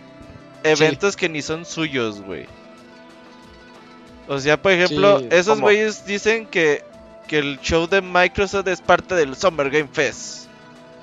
eventos 0.64 1.16
que 1.16 1.30
ni 1.30 1.42
son 1.42 1.66
suyos, 1.66 2.22
güey. 2.22 2.48
O 4.28 4.40
sea, 4.40 4.62
por 4.62 4.72
ejemplo, 4.72 5.20
Sí, 5.20 5.28
esos 5.30 5.60
¿cómo? 5.60 5.62
güeyes 5.62 6.06
dicen 6.06 6.48
que, 6.48 6.84
que 7.28 7.40
el 7.40 7.60
show 7.62 7.88
de 7.88 8.02
Microsoft 8.02 8.68
es 8.68 8.82
parte 8.82 9.16
del 9.16 9.36
Summer 9.36 9.70
Game 9.70 9.90
Fest. 9.92 10.50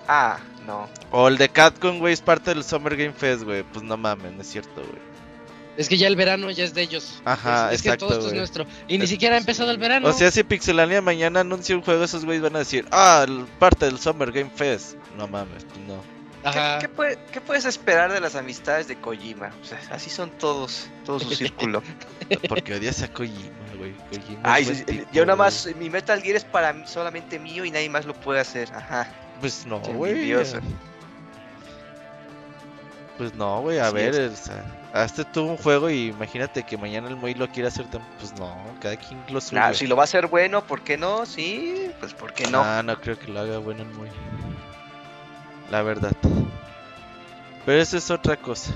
Ah, 0.06 0.38
no. 0.66 0.90
O 1.10 1.28
el 1.28 1.38
de 1.38 1.48
Capcom, 1.50 1.98
güey, 1.98 2.12
es 2.14 2.20
parte 2.22 2.52
del 2.54 2.64
Summer 2.64 2.96
Game 2.96 3.12
Fest, 3.14 3.44
güey. 3.44 3.62
Pues 3.64 3.82
no 3.84 3.96
mames, 3.96 4.32
no 4.32 4.42
es 4.42 4.48
cierto, 4.48 4.82
güey. 4.86 5.02
Es 5.76 5.88
que 5.88 5.96
ya 5.98 6.06
el 6.06 6.14
verano 6.16 6.50
ya 6.50 6.62
es 6.64 6.72
de 6.74 6.82
ellos. 6.82 7.20
Ajá, 7.24 7.68
es, 7.72 7.80
es 7.80 7.86
exacto, 7.86 8.06
que 8.06 8.10
todo 8.14 8.18
esto 8.20 8.30
es 8.32 8.38
nuestro. 8.38 8.66
Y 8.86 8.98
ni 8.98 9.06
siquiera 9.08 9.34
ha 9.34 9.38
empezado 9.38 9.70
el 9.72 9.78
verano. 9.78 10.08
O 10.08 10.12
sea, 10.12 10.30
si 10.30 10.44
Pixelania 10.44 11.00
mañana 11.02 11.40
anuncia 11.40 11.74
un 11.74 11.82
juego, 11.82 12.04
esos 12.04 12.24
güeyes 12.24 12.42
van 12.42 12.54
a 12.56 12.60
decir, 12.60 12.86
ah, 12.92 13.26
parte 13.58 13.86
del 13.86 13.98
Summer 13.98 14.30
Game 14.30 14.50
Fest. 14.54 14.94
No 15.16 15.26
mames, 15.26 15.64
pues 15.64 15.78
no. 15.86 16.00
¿Qué, 16.42 16.48
Ajá. 16.50 16.78
qué 16.78 16.88
puede- 16.90 17.18
qué 17.32 17.40
puedes 17.40 17.64
esperar 17.64 18.12
de 18.12 18.20
las 18.20 18.34
amistades 18.36 18.86
de 18.86 18.96
Kojima? 18.96 19.50
O 19.62 19.64
sea, 19.64 19.80
así 19.90 20.10
son 20.10 20.30
todos, 20.30 20.88
todo 21.04 21.18
su 21.18 21.30
círculo. 21.34 21.82
Porque 22.48 22.74
odias 22.74 23.02
a 23.02 23.08
Kojima, 23.08 23.48
güey. 23.78 23.94
Kojima 24.10 24.58
es 24.58 24.68
Ay, 24.68 24.74
sí, 24.76 24.84
tipo, 24.84 25.08
yo 25.12 25.24
nada 25.26 25.36
más, 25.36 25.66
mi 25.78 25.88
Metal 25.90 26.20
Gear 26.22 26.36
es 26.36 26.44
para 26.44 26.72
mí, 26.74 26.84
solamente 26.86 27.38
mío 27.38 27.64
y 27.64 27.70
nadie 27.70 27.88
más 27.88 28.04
lo 28.04 28.14
puede 28.14 28.40
hacer. 28.40 28.70
Ajá. 28.74 29.10
Pues 29.40 29.64
no, 29.66 29.80
güey. 29.80 30.34
Pues 33.16 33.34
no, 33.34 33.60
güey, 33.62 33.78
a 33.78 33.90
ver, 33.90 34.14
es. 34.14 34.40
o 34.40 34.44
sea, 34.46 34.64
hazte 34.94 35.24
tú 35.24 35.44
un 35.44 35.56
juego 35.56 35.90
y 35.90 36.06
imagínate 36.08 36.62
que 36.62 36.78
mañana 36.78 37.08
el 37.08 37.16
Moy 37.16 37.34
lo 37.34 37.48
quiere 37.48 37.68
hacer. 37.68 37.86
Pues 38.18 38.32
no, 38.38 38.56
cada 38.80 38.96
quien 38.96 39.20
lo 39.28 39.40
suyo. 39.40 39.60
Claro, 39.60 39.74
si 39.74 39.86
lo 39.86 39.96
va 39.96 40.02
a 40.02 40.04
hacer 40.04 40.28
bueno, 40.28 40.64
¿por 40.64 40.82
qué 40.82 40.96
no? 40.96 41.26
Sí, 41.26 41.90
pues 42.00 42.14
¿por 42.14 42.32
qué 42.32 42.46
no? 42.46 42.62
Ah, 42.62 42.82
no 42.82 42.98
creo 43.00 43.18
que 43.18 43.28
lo 43.28 43.40
haga 43.40 43.58
bueno 43.58 43.82
el 43.82 43.90
Moy. 43.90 44.08
La 45.70 45.82
verdad. 45.82 46.12
Pero 47.66 47.80
eso 47.80 47.96
es 47.96 48.10
otra 48.10 48.36
cosa. 48.36 48.72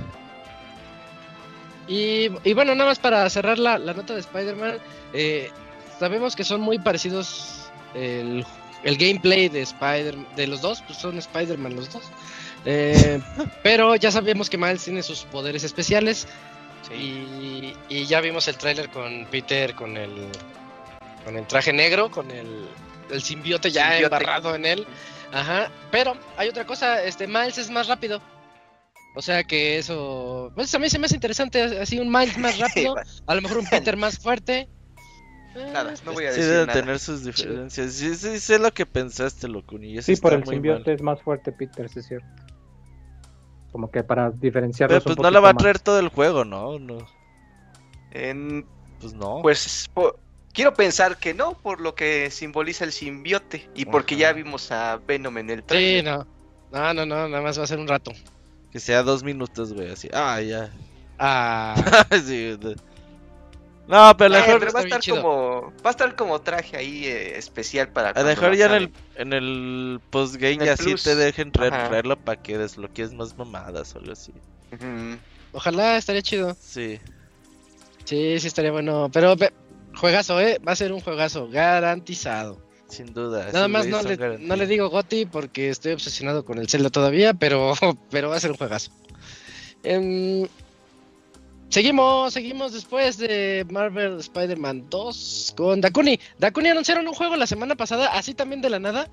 Y, 1.87 2.31
y 2.44 2.52
bueno, 2.54 2.74
nada 2.74 2.90
más 2.90 2.98
para 2.98 3.28
cerrar 3.31 3.59
la, 3.59 3.78
la 3.78 3.94
nota 3.94 4.14
de 4.14 4.20
Spider-Man, 4.20 4.78
eh, 5.12 5.50
sabemos 5.98 6.37
que 6.37 6.44
son 6.44 6.61
muy 6.61 6.78
parecidos 6.78 7.70
el, 7.94 8.44
el 8.83 8.96
gameplay 8.98 9.48
de 9.48 9.62
Spider 9.62 10.16
de 10.37 10.46
los 10.46 10.61
dos, 10.61 10.83
pues 10.87 10.98
son 10.98 11.16
Spider-Man 11.16 11.76
los 11.76 11.92
dos. 11.92 12.02
Eh, 12.64 13.21
pero 13.62 13.94
ya 13.97 14.11
sabemos 14.11 14.51
que 14.51 14.59
Miles 14.59 14.85
tiene 14.85 15.03
sus 15.03 15.25
poderes 15.25 15.64
especiales 15.64 16.27
Sí. 16.88 16.94
y, 16.94 17.75
y 17.88 18.07
ya 18.07 18.21
vimos 18.21 18.47
el 18.49 18.57
tráiler 18.57 18.88
con 18.90 19.27
Peter 19.31 19.75
con 19.75 19.97
el 19.97 20.11
con 21.25 21.37
el 21.37 21.47
traje 21.47 21.73
negro, 21.73 22.11
con 22.11 22.31
el, 22.31 22.66
el 23.11 23.23
simbiote 23.23 23.71
ya 23.71 23.90
Simbiote. 23.90 24.04
embarrado 24.17 24.54
en 24.54 24.65
él. 24.65 24.87
Ajá, 25.33 25.71
pero 25.90 26.17
hay 26.37 26.48
otra 26.48 26.65
cosa, 26.65 27.02
este 27.02 27.27
Miles 27.27 27.59
es 27.59 27.69
más 27.71 27.87
rápido. 27.88 28.23
O 29.15 29.21
sea 29.23 29.42
que 29.44 29.79
eso, 29.79 30.52
pues 30.54 30.73
a 30.75 30.79
mí 30.79 30.88
se 30.88 30.98
me 30.98 31.06
hace 31.06 31.17
interesante, 31.17 31.61
así 31.81 31.98
un 31.98 32.11
Miles 32.11 32.38
más 32.38 32.59
rápido, 32.59 32.94
a 33.27 33.35
lo 33.35 33.42
mejor 33.42 33.59
un 33.59 33.67
Peter 33.67 33.96
más 33.96 34.19
fuerte. 34.19 34.69
Eh, 35.56 35.71
Nada, 35.73 35.92
no 36.04 36.13
voy 36.13 36.27
a 36.27 36.33
Sí 36.33 36.38
decir 36.38 36.52
deben 36.52 36.67
nada. 36.69 36.81
tener 36.81 36.98
sus 37.00 37.25
diferencias. 37.25 37.92
Sí, 37.92 38.15
sí, 38.15 38.38
sé 38.38 38.59
lo 38.59 38.73
que 38.73 38.87
pensaste, 38.87 39.48
Locuni. 39.48 40.00
Sí, 40.02 40.15
por 40.17 40.33
el 40.33 40.44
mal. 40.46 40.83
es 40.87 41.02
más 41.02 41.21
fuerte 41.23 41.50
Peter, 41.52 41.88
sí 41.90 41.98
es 41.98 42.06
cierto. 42.06 42.27
Como 43.73 43.90
que 43.90 44.02
para 44.02 44.31
diferenciarlos 44.31 45.04
Pero 45.04 45.16
pues 45.16 45.19
un 45.19 45.23
no 45.25 45.31
la 45.31 45.40
va 45.40 45.50
a 45.50 45.54
traer 45.54 45.79
todo 45.79 45.98
el 45.98 46.08
juego, 46.08 46.44
¿no? 46.44 46.79
no 46.79 46.98
En- 48.10 48.66
pues 49.00 49.12
no. 49.14 49.40
pues 49.42 49.87
po- 49.92 50.16
quiero 50.52 50.75
pensar 50.75 51.19
que 51.19 51.35
no, 51.35 51.54
por 51.54 51.81
lo 51.81 51.94
que 51.94 52.31
simboliza 52.31 52.85
el 52.85 52.92
simbiote 52.92 53.69
y 53.75 53.85
porque 53.85 54.14
Ajá. 54.14 54.21
ya 54.23 54.33
vimos 54.33 54.73
a 54.73 55.00
Venom 55.06 55.38
en 55.38 55.50
el 55.50 55.58
Sí, 55.60 55.64
trailer. 55.66 56.04
no. 56.04 56.27
No, 56.71 56.94
no, 56.94 57.06
no, 57.06 57.29
nada 57.29 57.42
más 57.42 57.58
va 57.58 57.64
a 57.64 57.66
ser 57.66 57.79
un 57.79 57.88
rato. 57.88 58.12
Que 58.71 58.81
sea 58.81 59.02
dos 59.02 59.23
minutos, 59.23 59.73
güey, 59.73 59.90
así. 59.90 60.08
Ah, 60.12 60.40
ya. 60.40 60.71
Ah, 61.19 61.75
sí, 62.25 62.56
No, 63.89 64.15
pero 64.17 64.35
a 64.35 64.39
lo 64.39 64.45
Eh, 64.45 64.47
mejor, 64.55 64.77
va 64.77 64.81
a 64.81 64.83
estar 64.85 65.01
como 65.15 65.73
va 65.85 65.89
a 65.89 65.91
estar 65.91 66.15
como 66.15 66.41
traje 66.43 66.77
ahí 66.77 67.07
eh, 67.07 67.39
especial 67.39 67.89
para 67.89 68.11
a 68.11 68.21
lo 68.21 68.29
mejor 68.29 68.55
ya 68.55 68.67
en 68.67 68.73
el, 68.75 68.93
en 69.17 69.33
el 69.33 70.01
postgame 70.11 70.59
ya 70.59 70.77
sí 70.77 70.95
te 71.03 71.17
dejen 71.17 71.51
traer- 71.51 71.89
traerlo 71.89 72.17
para 72.17 72.41
que 72.43 72.59
desbloquees 72.59 73.13
más 73.15 73.37
mamadas 73.39 73.95
o 73.95 73.99
algo 73.99 74.13
así. 74.13 74.33
Ojalá 75.53 75.97
estaría 75.97 76.21
chido. 76.23 76.55
Sí. 76.61 77.01
Sí, 78.05 78.39
sí 78.39 78.47
estaría 78.47 78.73
bueno. 78.73 79.11
Pero 79.13 79.35
juegazo, 79.95 80.41
¿eh? 80.41 80.59
Va 80.67 80.73
a 80.73 80.77
ser 80.77 80.93
un 80.93 81.01
juegazo 81.01 81.49
garantizado. 81.49 82.61
Sin 82.89 83.13
duda. 83.13 83.51
Nada 83.53 83.69
más 83.69 83.87
no 83.87 84.03
le, 84.03 84.39
no 84.39 84.57
le 84.57 84.67
digo 84.67 84.89
Goti 84.89 85.27
porque 85.27 85.69
estoy 85.69 85.93
obsesionado 85.93 86.45
con 86.45 86.59
el 86.59 86.69
Zelda 86.69 86.89
todavía, 86.91 87.35
pero, 87.35 87.75
pero 88.11 88.29
va 88.31 88.37
a 88.37 88.41
ser 88.41 88.51
un 88.51 88.57
juegazo. 88.57 88.91
Em, 89.83 90.47
seguimos, 91.69 92.33
seguimos 92.35 92.73
después 92.73 93.19
de 93.19 93.66
Marvel 93.71 94.19
Spider-Man 94.21 94.87
2 94.88 95.54
con 95.56 95.81
Dakuni. 95.81 96.19
Dakuni 96.38 96.69
anunciaron 96.69 97.06
un 97.06 97.14
juego 97.14 97.37
la 97.37 97.46
semana 97.46 97.75
pasada, 97.77 98.08
así 98.14 98.35
también 98.35 98.60
de 98.62 98.71
la 98.71 98.79
nada, 98.79 99.08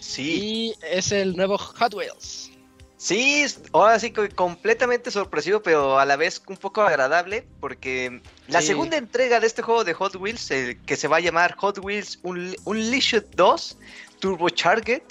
Sí, 0.00 0.72
y 0.72 0.74
es 0.90 1.12
el 1.12 1.36
nuevo 1.36 1.56
Hot 1.58 1.94
Wheels. 1.94 2.50
sí, 2.96 3.44
ahora 3.72 3.98
sí 4.00 4.10
que 4.10 4.28
completamente 4.30 5.10
sorpresivo, 5.10 5.62
pero 5.62 5.98
a 5.98 6.04
la 6.04 6.16
vez 6.16 6.42
un 6.48 6.56
poco 6.56 6.82
agradable, 6.82 7.46
porque 7.60 8.20
la 8.48 8.60
Sí. 8.60 8.68
segunda 8.68 8.96
entrega 8.96 9.38
de 9.38 9.46
este 9.46 9.62
juego 9.62 9.84
de 9.84 9.94
Hot 9.94 10.16
Wheels, 10.16 10.50
el 10.50 10.80
que 10.82 10.96
se 10.96 11.06
va 11.08 11.18
a 11.18 11.20
llamar 11.20 11.54
Hot 11.56 11.78
Wheels 11.78 12.18
Un- 12.24 12.56
Unleashed 12.64 13.24
2 13.36 13.78
Turbocharged, 14.20 15.02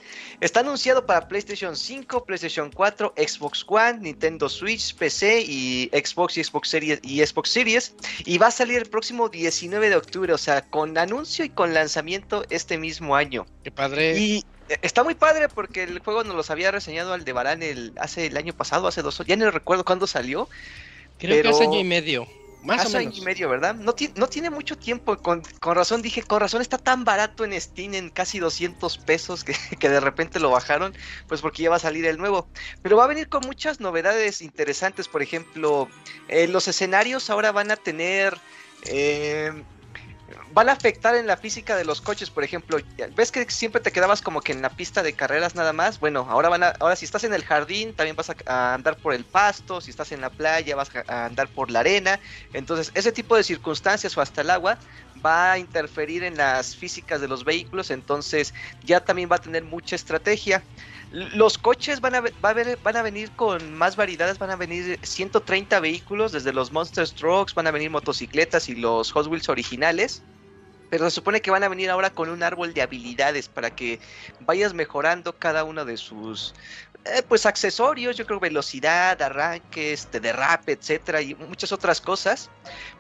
está 0.41 0.62
anunciado 0.62 1.06
para 1.06 1.28
PlayStation 1.28 1.76
5, 1.76 2.26
PlayStation 2.26 2.72
4, 2.72 3.14
Xbox 3.18 3.66
One, 3.68 3.99
Nintendo 3.99 4.49
Switch, 4.49 4.95
PC 4.95 5.41
y 5.41 5.89
Xbox 5.93 6.38
y 6.38 6.43
Xbox 6.43 6.70
Series 6.70 6.99
y 7.03 7.26
Xbox 7.26 7.49
Series, 7.49 7.95
y 8.26 8.38
va 8.38 8.47
a 8.47 8.51
salir 8.51 8.78
el 8.78 8.86
próximo 8.86 9.30
19 9.30 9.89
de 9.89 9.95
octubre, 9.95 10.34
o 10.34 10.38
sea, 10.38 10.62
con 10.64 10.97
anuncio 10.97 11.45
y 11.45 11.49
con 11.49 11.74
lanzamiento 11.74 12.43
este 12.49 12.78
mismo 12.78 13.16
año. 13.16 13.45
Qué 13.64 13.72
padre. 13.72 14.18
Y 14.18 14.43
está 14.82 15.03
muy 15.03 15.16
padre 15.16 15.49
porque 15.49 15.84
el 15.84 15.99
juego 15.99 16.24
nos 16.24 16.36
los 16.36 16.49
había 16.49 16.72
reseñado 16.72 17.14
Aldebarán 17.14 17.64
el, 17.64 17.93
hace 17.97 18.28
el 18.28 18.38
año 18.38 18.53
pasado, 18.53 18.88
hace 18.88 19.01
dos 19.01 19.22
ya 19.26 19.36
no 19.36 19.49
recuerdo 19.51 19.86
cuándo 19.86 20.08
salió. 20.08 20.49
Creo 21.18 21.41
que 21.41 21.49
hace 21.49 21.64
año 21.64 21.80
y 21.80 21.84
medio. 21.84 22.28
Más 22.66 22.86
hace 22.86 22.97
o 22.97 22.99
año 22.99 23.09
menos. 23.09 23.18
y 23.18 23.22
medio, 23.22 23.49
¿verdad? 23.49 23.76
No, 23.76 23.93
ti- 23.93 24.11
no 24.16 24.28
tiene 24.28 24.49
mucho 24.49 24.78
tiempo, 24.78 25.16
con, 25.18 25.43
con 25.59 25.76
razón 25.76 26.01
dije, 26.01 26.24
con 26.24 26.39
razón 26.39 26.61
está 26.61 26.78
tan 26.78 27.03
barato 27.05 27.45
en 27.45 27.59
Steam 27.59 27.93
en 27.93 28.09
casi 28.09 28.39
200 28.39 28.97
pesos 28.97 29.43
que, 29.45 29.55
que 29.80 29.89
de 29.89 29.99
repente 29.99 30.39
lo 30.39 30.49
bajaron, 30.51 30.93
pues 31.28 31.41
porque 31.41 31.63
ya 31.63 31.70
va 31.70 31.76
a 31.78 31.80
salir 31.80 32.05
el 32.05 32.18
nuevo. 32.18 32.49
Pero 32.82 32.97
va 32.97 33.05
a 33.05 33.07
venir 33.07 33.30
con 33.30 33.45
muchas 33.45 33.80
novedades 33.80 34.41
interesantes, 34.41 35.07
por 35.07 35.22
ejemplo, 35.22 35.89
eh, 36.28 36.47
los 36.47 36.68
escenarios 36.68 37.30
ahora 37.30 37.51
van 37.51 37.72
a 37.72 37.76
tener... 37.78 38.38
eh, 38.84 39.51
van 40.56 40.70
a 40.70 40.72
afectar 40.72 41.16
en 41.16 41.28
la 41.28 41.36
física 41.36 41.76
de 41.76 41.84
los 41.84 41.99
coches, 41.99 42.30
por 42.30 42.45
ejemplo, 42.45 42.78
ves 43.14 43.30
que 43.30 43.45
siempre 43.51 43.82
te 43.82 43.91
quedabas 43.91 44.22
como 44.22 44.39
que 44.39 44.53
en 44.53 44.62
la 44.62 44.70
pista 44.70 45.03
de 45.03 45.12
carreras 45.12 45.53
nada 45.53 45.74
más, 45.74 45.99
bueno, 45.99 46.26
ahora 46.30 46.74
ahora 46.80 46.95
si 46.95 47.03
estás 47.03 47.26
en 47.26 47.34
el 47.34 47.43
jardín 47.43 47.93
también 47.93 48.16
vas 48.16 48.30
a, 48.30 48.74
andar 48.74 48.95
por 48.95 49.14
el 49.14 49.26
pasto, 49.26 49.82
si 49.82 49.91
estás 49.91 50.14
en 50.14 50.22
la 50.22 50.30
playa 50.30 50.78
vas 50.78 50.89
a, 51.10 51.26
andar 51.26 51.49
por 51.49 51.72
la 51.72 51.82
arena, 51.82 52.22
entonces 52.53 52.89
ese 52.93 53.12
tipo 53.12 53.36
de 53.36 53.43
circunstancias 53.43 54.18
o 54.18 54.22
hasta 54.22 54.41
el 54.41 54.49
agua 54.49 54.78
va 55.24 55.51
a 55.51 55.60
interferir 55.60 56.24
en 56.24 56.38
las 56.38 56.74
físicas 56.74 57.20
de 57.20 57.28
los 57.28 57.43
vehículos, 57.43 57.91
entonces 57.91 58.53
ya 58.82 59.01
también 59.01 59.30
va 59.30 59.36
a 59.36 59.41
tener 59.41 59.66
mucha 59.66 59.97
estrategia. 59.97 60.64
Los 61.12 61.58
coches 61.58 61.99
van 61.99 62.16
a, 62.16 62.24
van 62.41 62.97
a 62.97 63.01
venir 63.01 63.30
con 63.32 63.74
más 63.74 63.97
variedades, 63.97 64.39
van 64.39 64.51
a 64.51 64.56
venir 64.56 64.99
130 65.03 65.82
vehículos, 65.82 66.32
desde 66.32 66.53
los 66.53 66.72
Monster 66.72 67.10
Trucks, 67.10 67.53
van 67.53 67.68
a 67.68 67.72
venir 67.72 67.89
motocicletas 67.89 68.70
y 68.70 68.76
los 68.76 69.12
Hot 69.12 69.28
Wheels 69.28 69.49
originales. 69.49 70.24
Pero 70.89 71.09
se 71.09 71.15
supone 71.15 71.41
que 71.41 71.51
van 71.51 71.63
a 71.63 71.69
venir 71.69 71.89
ahora 71.89 72.09
con 72.09 72.29
un 72.29 72.43
árbol 72.43 72.73
de 72.73 72.81
habilidades 72.81 73.49
para 73.49 73.71
que 73.71 73.99
vayas 74.39 74.73
mejorando 74.73 75.38
cada 75.38 75.63
uno 75.63 75.86
de 75.86 75.97
sus 75.97 76.53
eh, 77.06 77.22
pues 77.28 77.45
accesorios, 77.45 78.18
yo 78.18 78.26
creo 78.26 78.39
velocidad, 78.39 79.22
arranques, 79.22 80.10
de 80.12 80.20
derrape, 80.20 80.72
etcétera, 80.72 81.22
y 81.22 81.36
muchas 81.36 81.72
otras 81.72 82.01
cosas, 82.01 82.49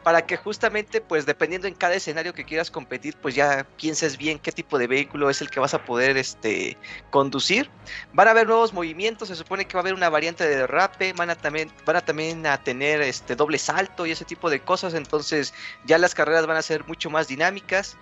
para 0.03 0.25
que 0.25 0.37
justamente, 0.37 1.01
pues 1.01 1.25
dependiendo 1.25 1.67
en 1.67 1.73
cada 1.73 1.95
escenario 1.95 2.33
que 2.33 2.45
quieras 2.45 2.69
competir, 2.69 3.15
pues 3.21 3.33
ya 3.33 3.65
pienses 3.77 4.17
bien 4.17 4.37
qué 4.37 4.51
tipo 4.51 4.77
de 4.77 4.85
vehículo 4.85 5.29
es 5.29 5.41
el 5.41 5.49
que 5.49 5.59
vas 5.59 5.73
a 5.73 5.83
poder 5.83 6.17
este 6.17 6.77
conducir. 7.09 7.69
Van 8.13 8.27
a 8.27 8.31
haber 8.31 8.45
nuevos 8.45 8.73
movimientos, 8.73 9.29
se 9.29 9.35
supone 9.35 9.65
que 9.65 9.73
va 9.73 9.79
a 9.79 9.83
haber 9.83 9.95
una 9.95 10.09
variante 10.09 10.47
de 10.47 10.55
derrape, 10.55 11.13
van 11.13 11.31
a 11.31 11.35
también, 11.35 11.71
van 11.85 11.95
a 11.95 12.01
también 12.01 12.45
a 12.45 12.63
tener 12.63 13.01
este 13.01 13.35
doble 13.35 13.57
salto 13.57 14.05
y 14.05 14.11
ese 14.11 14.25
tipo 14.25 14.51
de 14.51 14.59
cosas, 14.59 14.93
entonces 14.93 15.53
ya 15.85 15.97
las 15.97 16.13
carreras 16.13 16.45
van 16.45 16.57
a 16.57 16.61
ser 16.61 16.85
mucho 16.85 17.09
más 17.09 17.27
dinámicas. 17.27 17.97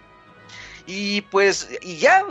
Y 0.86 1.22
pues, 1.22 1.70
y 1.82 1.98
ya 1.98 2.26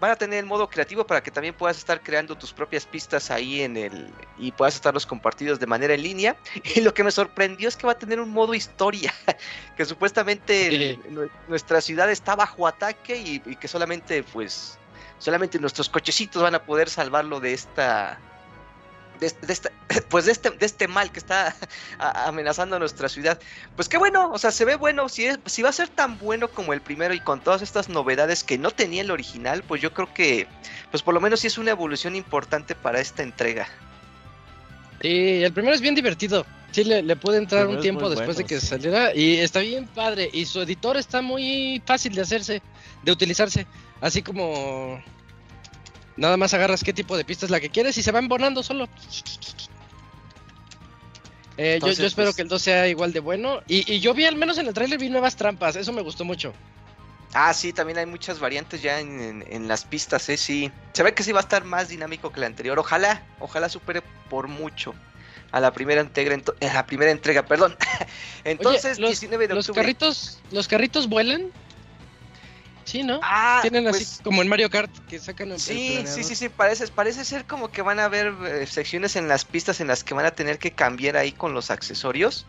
van 0.00 0.10
a 0.10 0.16
tener 0.16 0.38
el 0.38 0.46
modo 0.46 0.68
creativo 0.70 1.06
para 1.06 1.22
que 1.22 1.30
también 1.30 1.54
puedas 1.54 1.76
estar 1.76 2.02
creando 2.02 2.36
tus 2.38 2.52
propias 2.54 2.86
pistas 2.86 3.30
ahí 3.30 3.60
en 3.60 3.76
el. 3.76 4.10
y 4.38 4.50
puedas 4.52 4.74
estarlos 4.76 5.04
compartidos 5.04 5.60
de 5.60 5.66
manera 5.66 5.94
en 5.94 6.02
línea. 6.02 6.36
Y 6.74 6.80
lo 6.80 6.94
que 6.94 7.04
me 7.04 7.10
sorprendió 7.10 7.68
es 7.68 7.76
que 7.76 7.86
va 7.86 7.92
a 7.92 7.98
tener 7.98 8.18
un 8.20 8.30
modo 8.30 8.54
historia, 8.54 9.12
que 9.76 9.84
supuestamente 9.84 10.70
Sí. 10.70 11.00
nuestra 11.48 11.80
ciudad 11.80 12.10
está 12.10 12.34
bajo 12.34 12.66
ataque 12.66 13.16
y, 13.18 13.42
y 13.44 13.56
que 13.56 13.68
solamente, 13.68 14.22
pues, 14.22 14.78
solamente 15.18 15.58
nuestros 15.58 15.88
cochecitos 15.88 16.42
van 16.42 16.54
a 16.54 16.64
poder 16.64 16.88
salvarlo 16.88 17.40
de 17.40 17.52
esta. 17.52 18.18
De, 19.20 19.26
este- 19.26 19.46
de 19.46 19.52
esta, 19.52 19.70
pues 20.08 20.26
de 20.26 20.32
este, 20.32 20.50
de 20.50 20.66
este 20.66 20.88
mal 20.88 21.10
que 21.10 21.18
está 21.18 21.54
amenazando 21.98 22.76
a 22.76 22.78
nuestra 22.78 23.08
ciudad. 23.08 23.38
Pues 23.76 23.88
qué 23.88 23.98
bueno, 23.98 24.30
o 24.32 24.38
sea, 24.38 24.50
se 24.50 24.64
ve 24.64 24.76
bueno. 24.76 25.08
Si, 25.08 25.26
es, 25.26 25.38
si 25.46 25.62
va 25.62 25.70
a 25.70 25.72
ser 25.72 25.88
tan 25.88 26.18
bueno 26.18 26.48
como 26.48 26.72
el 26.72 26.80
primero 26.80 27.14
y 27.14 27.20
con 27.20 27.40
todas 27.40 27.62
estas 27.62 27.88
novedades 27.88 28.44
que 28.44 28.58
no 28.58 28.70
tenía 28.70 29.02
el 29.02 29.10
original, 29.10 29.62
pues 29.66 29.80
yo 29.82 29.92
creo 29.92 30.12
que, 30.12 30.46
pues 30.90 31.02
por 31.02 31.14
lo 31.14 31.20
menos 31.20 31.40
sí 31.40 31.46
es 31.46 31.58
una 31.58 31.70
evolución 31.70 32.14
importante 32.16 32.74
para 32.74 33.00
esta 33.00 33.22
entrega. 33.22 33.68
Sí, 35.00 35.42
el 35.42 35.52
primero 35.52 35.74
es 35.74 35.80
bien 35.80 35.94
divertido. 35.94 36.44
Sí, 36.70 36.84
le, 36.84 37.02
le 37.02 37.16
pude 37.16 37.38
entrar 37.38 37.66
un 37.66 37.80
tiempo 37.80 38.10
después 38.10 38.36
de 38.36 38.44
que 38.44 38.60
sí. 38.60 38.66
saliera 38.66 39.14
y 39.14 39.36
está 39.38 39.60
bien 39.60 39.86
padre. 39.86 40.28
Y 40.32 40.44
su 40.44 40.60
editor 40.60 40.96
está 40.96 41.22
muy 41.22 41.82
fácil 41.86 42.14
de 42.14 42.22
hacerse, 42.22 42.62
de 43.04 43.12
utilizarse. 43.12 43.66
Así 44.00 44.22
como 44.22 45.02
nada 46.18 46.36
más 46.36 46.52
agarras 46.52 46.84
qué 46.84 46.92
tipo 46.92 47.16
de 47.16 47.24
pista 47.24 47.46
es 47.46 47.50
la 47.50 47.60
que 47.60 47.70
quieres 47.70 47.96
y 47.96 48.02
se 48.02 48.12
va 48.12 48.18
embonando 48.18 48.62
solo. 48.62 48.88
Eh, 51.56 51.70
yo- 51.70 51.74
Entonces, 51.74 51.98
yo, 51.98 52.06
espero 52.06 52.26
pues- 52.28 52.36
que 52.36 52.42
el 52.42 52.48
2 52.48 52.62
sea 52.62 52.86
igual 52.88 53.12
de 53.12 53.20
bueno. 53.20 53.60
Y, 53.66 53.90
y 53.92 54.00
yo 54.00 54.14
vi, 54.14 54.24
al 54.26 54.36
menos 54.36 54.58
en 54.58 54.66
el 54.68 54.74
trailer, 54.74 54.98
vi 54.98 55.08
nuevas 55.10 55.36
trampas. 55.36 55.74
Eso 55.76 55.92
me 55.92 56.02
gustó 56.02 56.24
mucho. 56.24 56.52
Ah, 57.34 57.52
sí, 57.52 57.72
también 57.72 57.98
hay 57.98 58.06
muchas 58.06 58.38
variantes 58.38 58.80
ya 58.80 59.00
en, 59.00 59.20
en- 59.20 59.44
en 59.48 59.68
las 59.68 59.84
pistas, 59.84 60.28
¿eh? 60.28 60.36
Sí. 60.36 60.70
Se 60.92 61.02
ve 61.02 61.14
que 61.14 61.22
sí 61.22 61.32
va 61.32 61.40
a 61.40 61.42
estar 61.42 61.64
más 61.64 61.88
dinámico 61.88 62.32
que 62.32 62.40
la 62.40 62.46
anterior. 62.46 62.78
Ojalá, 62.78 63.22
ojalá 63.40 63.68
supere 63.68 64.02
por 64.30 64.48
mucho 64.48 64.94
a 65.50 65.60
la 65.60 65.72
primera 65.72 66.00
entrega, 66.00 66.34
ento- 66.34 66.54
a 66.66 66.72
la 66.74 66.86
primera 66.86 67.10
entrega, 67.10 67.42
perdón. 67.44 67.76
Entonces, 68.44 68.92
Oye, 68.98 69.00
los, 69.02 69.10
19 69.10 69.48
de 69.48 69.54
los 69.54 69.64
octubre. 69.68 69.82
carritos, 69.82 70.38
los 70.52 70.68
carritos 70.68 71.08
vuelan. 71.08 71.50
Sí, 72.88 73.02
¿no? 73.02 73.20
Ah, 73.22 73.58
Tienen 73.60 73.84
pues, 73.84 73.96
así 73.96 74.22
como 74.22 74.40
en 74.40 74.48
Mario 74.48 74.70
Kart 74.70 74.90
que 75.08 75.18
sacan 75.18 75.52
el 75.52 75.60
Sí, 75.60 76.04
sí, 76.06 76.24
sí, 76.24 76.34
sí, 76.34 76.48
parece, 76.48 76.88
parece 76.88 77.22
ser 77.22 77.44
como 77.44 77.70
que 77.70 77.82
van 77.82 77.98
a 77.98 78.06
haber 78.06 78.32
eh, 78.46 78.66
secciones 78.66 79.14
en 79.16 79.28
las 79.28 79.44
pistas 79.44 79.82
en 79.82 79.88
las 79.88 80.02
que 80.02 80.14
van 80.14 80.24
a 80.24 80.30
tener 80.30 80.58
que 80.58 80.70
cambiar 80.70 81.18
ahí 81.18 81.32
con 81.32 81.52
los 81.52 81.70
accesorios. 81.70 82.46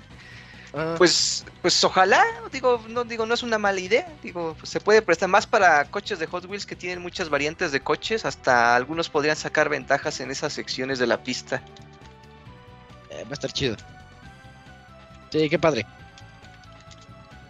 Ah. 0.73 0.95
Pues, 0.97 1.43
pues 1.61 1.83
ojalá, 1.83 2.23
digo, 2.53 2.81
no 2.87 3.03
digo, 3.03 3.25
no 3.25 3.33
es 3.33 3.43
una 3.43 3.57
mala 3.57 3.81
idea, 3.81 4.07
digo, 4.23 4.55
pues, 4.57 4.71
se 4.71 4.79
puede 4.79 5.01
prestar 5.01 5.27
más 5.27 5.45
para 5.45 5.83
coches 5.91 6.19
de 6.19 6.27
Hot 6.27 6.45
Wheels 6.45 6.65
que 6.65 6.77
tienen 6.77 7.01
muchas 7.01 7.27
variantes 7.27 7.73
de 7.73 7.81
coches, 7.81 8.23
hasta 8.23 8.77
algunos 8.77 9.09
podrían 9.09 9.35
sacar 9.35 9.67
ventajas 9.67 10.21
en 10.21 10.31
esas 10.31 10.53
secciones 10.53 10.99
de 10.99 11.07
la 11.07 11.21
pista. 11.21 11.61
Eh, 13.09 13.25
va 13.25 13.31
a 13.31 13.33
estar 13.33 13.51
chido. 13.51 13.75
Sí, 15.31 15.49
qué 15.49 15.59
padre. 15.59 15.85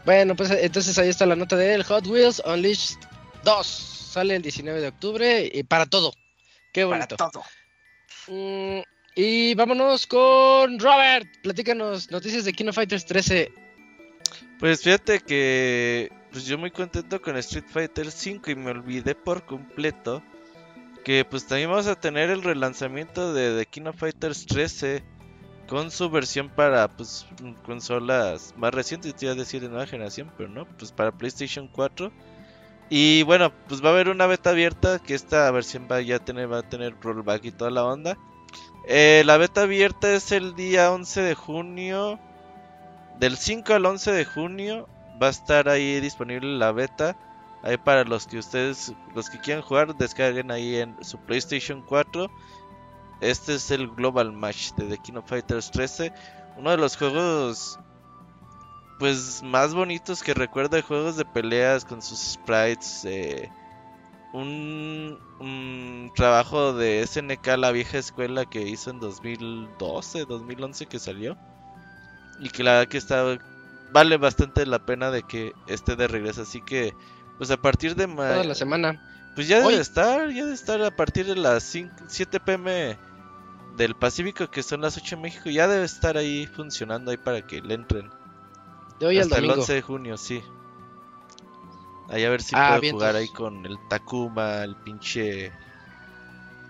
Bueno, 0.06 0.36
pues 0.36 0.52
entonces 0.52 0.98
ahí 0.98 1.10
está 1.10 1.26
la 1.26 1.36
nota 1.36 1.56
del 1.56 1.84
Hot 1.84 2.08
Wheels 2.08 2.42
Unleashed 2.46 2.98
2. 3.44 3.68
Sale 3.68 4.36
el 4.36 4.42
19 4.42 4.82
de 4.82 4.88
octubre 4.88 5.50
y 5.54 5.64
para 5.64 5.86
todo. 5.86 6.14
Qué 6.74 6.86
Para 6.86 7.06
bonito. 7.06 7.16
todo. 7.16 7.44
Mm, 8.28 8.82
y 9.16 9.54
vámonos 9.56 10.08
con 10.08 10.80
Robert. 10.80 11.28
Platícanos 11.44 12.10
noticias 12.12 12.46
de 12.46 12.54
Kino 12.54 12.74
Fighters 12.74 13.06
13. 13.06 13.52
Pues 14.60 14.82
fíjate 14.82 15.20
que 15.20 16.12
pues 16.32 16.46
yo 16.46 16.58
muy 16.58 16.72
contento 16.72 17.22
con 17.22 17.38
Street 17.38 17.66
Fighter 17.68 18.12
5 18.12 18.52
y 18.52 18.56
me 18.56 18.72
olvidé 18.72 19.16
por 19.16 19.46
completo 19.46 20.22
que 21.04 21.26
pues 21.26 21.48
también 21.48 21.70
vamos 21.70 21.88
a 21.88 22.00
tener 22.00 22.30
el 22.30 22.44
relanzamiento 22.44 23.34
de 23.34 23.66
The 23.66 23.82
of 23.90 23.96
Fighters 23.98 24.46
13 24.46 25.04
con 25.70 25.92
su 25.92 26.10
versión 26.10 26.50
para 26.50 26.88
pues 26.88 27.26
consolas 27.64 28.54
más 28.58 28.74
recientes, 28.74 29.16
te 29.16 29.26
iba 29.26 29.34
a 29.34 29.38
decir 29.38 29.62
de 29.62 29.70
nueva 29.70 29.86
generación, 29.86 30.32
pero 30.36 30.50
no, 30.50 30.66
pues 30.66 30.92
para 30.92 31.12
PlayStation 31.12 31.68
4. 31.68 32.12
Y 32.90 33.22
bueno, 33.24 33.52
pues 33.68 33.84
va 33.84 33.90
a 33.90 33.92
haber 33.92 34.10
una 34.10 34.26
beta 34.26 34.50
abierta 34.50 34.98
que 35.00 35.14
esta 35.14 35.50
versión 35.52 35.88
va 35.90 36.02
ya 36.02 36.20
tener 36.20 36.52
va 36.52 36.60
a 36.60 36.70
tener 36.70 36.96
rollback 37.00 37.46
y 37.46 37.52
toda 37.52 37.70
la 37.70 37.86
onda. 37.86 38.18
Eh, 38.88 39.22
la 39.26 39.38
beta 39.38 39.62
abierta 39.62 40.12
es 40.12 40.32
el 40.32 40.56
día 40.56 40.92
11 40.92 41.22
de 41.22 41.36
junio 41.36 42.20
del 43.20 43.36
5 43.36 43.74
al 43.74 43.86
11 43.86 44.12
de 44.14 44.26
junio 44.26 44.88
va 45.22 45.28
a 45.28 45.32
estar 45.32 45.68
ahí 45.68 46.00
disponible 46.00 46.58
la 46.58 46.72
beta. 46.72 47.18
Ahí 47.62 47.76
para 47.76 48.06
los 48.06 48.26
que 48.26 48.38
ustedes, 48.38 48.94
los 49.14 49.30
que 49.30 49.40
quieran 49.40 49.62
jugar, 49.62 49.94
descarguen 49.98 50.50
ahí 50.50 50.78
en 50.78 50.96
su 51.04 51.18
PlayStation 51.18 51.84
4. 51.86 52.32
Este 53.22 53.56
es 53.56 53.70
el 53.72 53.88
Global 53.90 54.32
Match 54.32 54.72
de 54.78 54.86
The 54.86 54.98
King 54.98 55.16
of 55.16 55.30
Fighters 55.30 55.72
13. 55.72 56.14
Uno 56.58 56.72
de 56.72 56.78
los 56.78 56.98
juegos 56.98 57.80
pues 59.00 59.42
más 59.42 59.74
bonitos 59.74 60.22
que 60.22 60.34
recuerdo 60.34 60.76
de 60.76 60.82
juegos 60.82 61.16
de 61.16 61.26
peleas 61.26 61.86
con 61.86 62.02
sus 62.02 62.20
sprites. 62.20 63.06
Eh, 63.06 63.50
un, 64.34 65.18
un, 65.40 66.12
trabajo 66.16 66.74
de 66.74 67.06
SNK, 67.08 67.48
la 67.58 67.72
vieja 67.72 67.98
escuela 67.98 68.46
que 68.46 68.62
hizo 68.62 68.92
en 68.92 69.00
2012, 69.00 70.26
2011 70.26 70.86
que 70.86 71.00
salió. 71.00 71.38
Y 72.40 72.50
que 72.50 72.64
la 72.64 72.74
verdad 72.74 72.90
que 72.90 72.98
está, 72.98 73.40
vale 73.92 74.18
bastante 74.18 74.66
la 74.66 74.86
pena 74.86 75.12
de 75.12 75.24
que 75.24 75.54
esté 75.68 75.96
de 75.96 76.08
regreso. 76.08 76.44
Así 76.44 76.62
que, 76.62 76.94
pues 77.38 77.50
a 77.52 77.58
partir 77.58 77.96
de... 77.96 78.06
Toda 78.06 78.44
la 78.44 78.56
semana. 78.56 79.02
Pues 79.36 79.48
ya 79.48 79.62
debe 79.62 79.80
estar, 79.80 80.30
ya 80.30 80.44
debe 80.44 80.54
estar 80.54 80.82
a 80.84 80.92
partir 80.92 81.26
de 81.26 81.36
las 81.36 81.64
5, 81.64 81.96
7 82.08 82.40
pm 82.42 82.98
del 83.78 83.96
Pacífico, 83.96 84.48
que 84.50 84.64
son 84.64 84.82
las 84.82 84.98
8 84.98 85.16
en 85.16 85.22
México. 85.22 85.50
Ya 85.50 85.68
debe 85.68 85.86
estar 85.86 86.18
ahí 86.18 86.46
funcionando 86.48 87.12
ahí 87.12 87.18
para 87.18 87.46
que 87.46 87.62
le 87.62 87.74
entren. 87.76 88.10
De 89.00 89.06
hoy 89.08 89.18
Hasta 89.20 89.36
al 89.36 89.42
el 89.44 89.48
domingo. 89.48 89.62
11 89.64 89.74
de 89.74 89.82
junio, 89.82 90.18
sí. 90.18 90.42
Ahí 92.10 92.24
a 92.26 92.30
ver 92.30 92.42
si 92.42 92.56
Ah, 92.56 92.70
puedo 92.70 92.82
vientos. 92.82 93.02
jugar 93.02 93.16
ahí 93.16 93.28
con 93.30 93.66
el 93.66 93.78
Takuma, 93.90 94.64
el 94.64 94.76
pinche. 94.78 95.52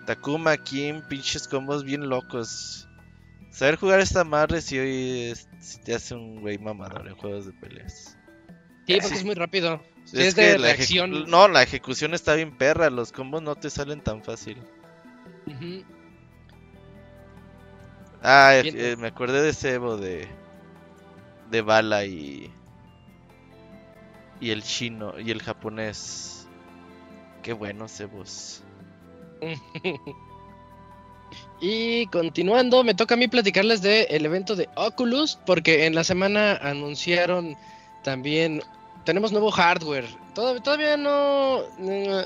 Takuma, 0.06 0.56
Kim, 0.58 1.02
pinches 1.08 1.48
combos 1.48 1.82
bien 1.84 2.08
locos. 2.08 2.86
Saber 3.50 3.76
jugar 3.76 4.00
esta 4.00 4.22
madre 4.24 4.60
si 4.60 4.78
hoy 4.78 5.30
es- 5.32 5.48
si 5.60 5.80
te 5.82 5.94
hace 5.94 6.14
un 6.14 6.40
güey 6.40 6.58
mamador 6.58 7.08
en 7.08 7.16
juegos 7.16 7.46
de 7.46 7.52
peleas. 7.52 8.16
Sí, 8.86 8.98
porque 9.00 9.16
es 9.16 9.24
muy 9.24 9.34
rápido. 9.34 9.82
Es 10.12 10.34
que 10.34 10.42
de 10.42 10.58
la 10.58 10.68
reacción. 10.68 11.24
No, 11.30 11.48
la 11.48 11.62
ejecución 11.62 12.14
está 12.14 12.34
bien 12.34 12.56
perra. 12.56 12.90
Los 12.90 13.12
combos 13.12 13.42
no 13.42 13.54
te 13.56 13.70
salen 13.70 14.00
tan 14.02 14.22
fácil. 14.24 14.58
Ah, 18.22 18.52
eh, 18.56 18.96
me 18.98 19.08
acordé 19.08 19.42
de 19.42 19.50
ese 19.50 19.74
Evo 19.74 19.96
de. 19.96 20.28
De 21.50 21.62
Bala 21.62 22.04
y. 22.04 22.50
Y 24.40 24.50
el 24.50 24.62
chino 24.62 25.18
y 25.18 25.30
el 25.30 25.42
japonés. 25.42 26.48
Qué 27.42 27.52
buenos 27.52 27.98
Evos. 28.00 28.62
Y 31.60 32.06
continuando, 32.06 32.82
me 32.84 32.94
toca 32.94 33.14
a 33.14 33.18
mí 33.18 33.28
platicarles 33.28 33.82
del 33.82 34.06
el 34.08 34.24
evento 34.24 34.56
de 34.56 34.68
Oculus, 34.76 35.38
porque 35.44 35.84
en 35.84 35.94
la 35.94 36.04
semana 36.04 36.54
anunciaron 36.56 37.56
también, 38.02 38.62
tenemos 39.04 39.30
nuevo 39.30 39.50
hardware. 39.50 40.06
Todavía, 40.34 40.62
todavía 40.62 40.96
no, 40.96 41.60
eh, 41.80 42.24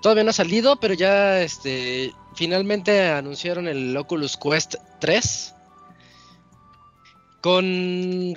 todavía 0.00 0.22
no 0.22 0.30
ha 0.30 0.34
salido, 0.34 0.76
pero 0.76 0.94
ya, 0.94 1.40
este, 1.40 2.12
finalmente 2.34 3.08
anunciaron 3.08 3.68
el 3.68 3.96
Oculus 3.96 4.36
Quest 4.36 4.76
3 5.00 5.54
con, 7.40 8.34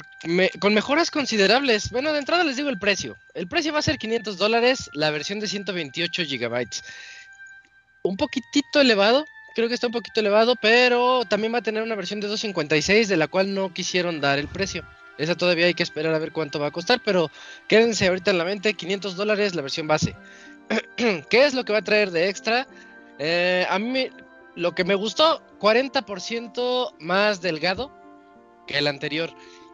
con 0.60 0.74
mejoras 0.74 1.12
considerables. 1.12 1.92
Bueno, 1.92 2.14
de 2.14 2.20
entrada 2.20 2.44
les 2.44 2.58
digo 2.58 2.70
el 2.70 2.80
precio. 2.80 3.16
El 3.34 3.48
precio 3.48 3.74
va 3.74 3.80
a 3.80 3.84
ser 3.84 3.98
500 3.98 4.38
dólares, 4.38 4.90
la 4.94 5.12
versión 5.12 5.40
de 5.40 5.48
128 5.48 6.24
gigabytes. 6.26 6.84
Un 8.04 8.18
poquitito 8.18 8.82
elevado, 8.82 9.26
creo 9.56 9.68
que 9.68 9.76
está 9.76 9.88
un 9.88 9.94
poquito 9.94 10.20
elevado, 10.20 10.56
pero 10.56 11.26
también 11.26 11.54
va 11.54 11.60
a 11.60 11.64
tener 11.64 11.84
una 11.84 11.96
versión 11.96 12.20
de 12.20 12.28
256 12.28 13.08
de 13.08 13.18
la 13.18 13.28
cual 13.28 13.54
no 13.54 13.74
quisieron 13.74 14.22
dar 14.22 14.40
el 14.40 14.48
precio. 14.48 14.86
Esa 15.18 15.36
todavía 15.36 15.68
hay 15.68 15.74
que 15.74 15.84
esperar 15.84 16.16
a 16.16 16.20
ver 16.20 16.32
cuánto 16.32 16.60
va 16.60 16.68
a 16.68 16.72
costar, 16.72 17.02
pero 17.04 17.30
quédense 17.68 18.08
ahorita 18.08 18.32
en 18.32 18.38
la 18.38 18.46
mente, 18.46 18.74
500 18.74 19.16
dólares 19.16 19.54
la 19.54 19.62
versión 19.62 19.88
base. 19.88 20.16
¿Qué 20.96 21.46
es 21.46 21.54
lo 21.54 21.64
que 21.64 21.74
va 21.74 21.80
a 21.80 21.84
traer 21.84 22.12
de 22.12 22.30
extra? 22.30 22.66
Eh, 23.24 23.68
a 23.70 23.78
mí 23.78 24.08
lo 24.56 24.74
que 24.74 24.84
me 24.84 24.96
gustó, 24.96 25.44
40% 25.60 26.96
más 27.00 27.40
delgado 27.40 27.92
que 28.66 28.80
el 28.80 28.88
anterior. 28.88 29.30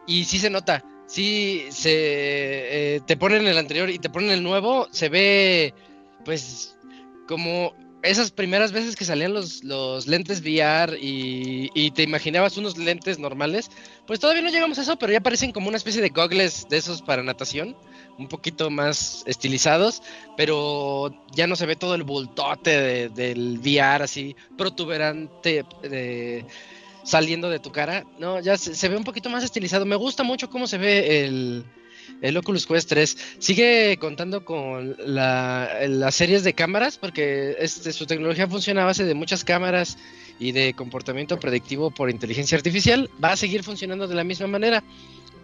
Y 0.06 0.26
sí 0.26 0.38
se 0.38 0.50
nota, 0.50 0.84
sí 1.06 1.64
se 1.70 2.96
eh, 2.96 3.00
te 3.06 3.16
ponen 3.16 3.46
el 3.46 3.56
anterior 3.56 3.88
y 3.88 3.98
te 3.98 4.10
ponen 4.10 4.30
el 4.30 4.42
nuevo, 4.42 4.86
se 4.90 5.08
ve 5.08 5.72
pues 6.26 6.76
como 7.26 7.74
esas 8.02 8.30
primeras 8.30 8.72
veces 8.72 8.96
que 8.96 9.06
salían 9.06 9.32
los, 9.32 9.64
los 9.64 10.06
lentes 10.06 10.42
VR 10.42 10.98
y, 11.00 11.70
y 11.74 11.90
te 11.92 12.02
imaginabas 12.02 12.58
unos 12.58 12.76
lentes 12.76 13.18
normales, 13.18 13.70
pues 14.06 14.20
todavía 14.20 14.42
no 14.42 14.50
llegamos 14.50 14.78
a 14.78 14.82
eso, 14.82 14.98
pero 14.98 15.12
ya 15.12 15.20
parecen 15.20 15.52
como 15.52 15.68
una 15.68 15.78
especie 15.78 16.02
de 16.02 16.10
goggles 16.10 16.66
de 16.68 16.76
esos 16.76 17.00
para 17.00 17.22
natación, 17.22 17.76
un 18.18 18.28
poquito 18.28 18.68
más 18.70 19.22
estilizados, 19.26 20.02
pero 20.36 21.14
ya 21.34 21.46
no 21.46 21.56
se 21.56 21.66
ve 21.66 21.76
todo 21.76 21.94
el 21.94 22.02
bultote 22.02 22.70
de- 22.70 23.08
del 23.10 23.58
VR 23.60 24.04
así 24.04 24.34
protuberante 24.56 25.64
de- 25.82 26.44
saliendo 27.04 27.48
de 27.48 27.58
tu 27.58 27.72
cara, 27.72 28.04
no, 28.18 28.40
ya 28.40 28.58
se, 28.58 28.88
ve 28.88 28.96
un 28.96 29.04
poquito 29.04 29.30
más 29.30 29.42
estilizado. 29.44 29.86
Me 29.86 29.96
gusta 29.96 30.24
mucho 30.24 30.50
cómo 30.50 30.66
se 30.66 30.76
ve 30.78 31.24
el, 31.24 31.64
el 32.20 32.36
Oculus 32.36 32.66
Quest 32.66 32.88
3 32.90 33.16
sigue 33.38 33.96
contando 33.98 34.44
con 34.44 34.94
la- 34.98 35.70
las 35.88 36.14
series 36.14 36.44
de 36.44 36.52
cámaras 36.52 36.98
porque 36.98 37.56
este, 37.60 37.92
su 37.92 38.04
tecnología 38.04 38.46
funciona 38.46 38.82
a 38.82 38.86
base 38.86 39.04
de 39.04 39.14
muchas 39.14 39.44
cámaras 39.44 39.96
y 40.40 40.52
de 40.52 40.74
comportamiento 40.74 41.38
predictivo 41.40 41.90
por 41.90 42.10
inteligencia 42.10 42.56
artificial. 42.58 43.08
Va 43.22 43.32
a 43.32 43.36
seguir 43.36 43.62
funcionando 43.64 44.06
de 44.06 44.14
la 44.14 44.24
misma 44.24 44.46
manera. 44.46 44.84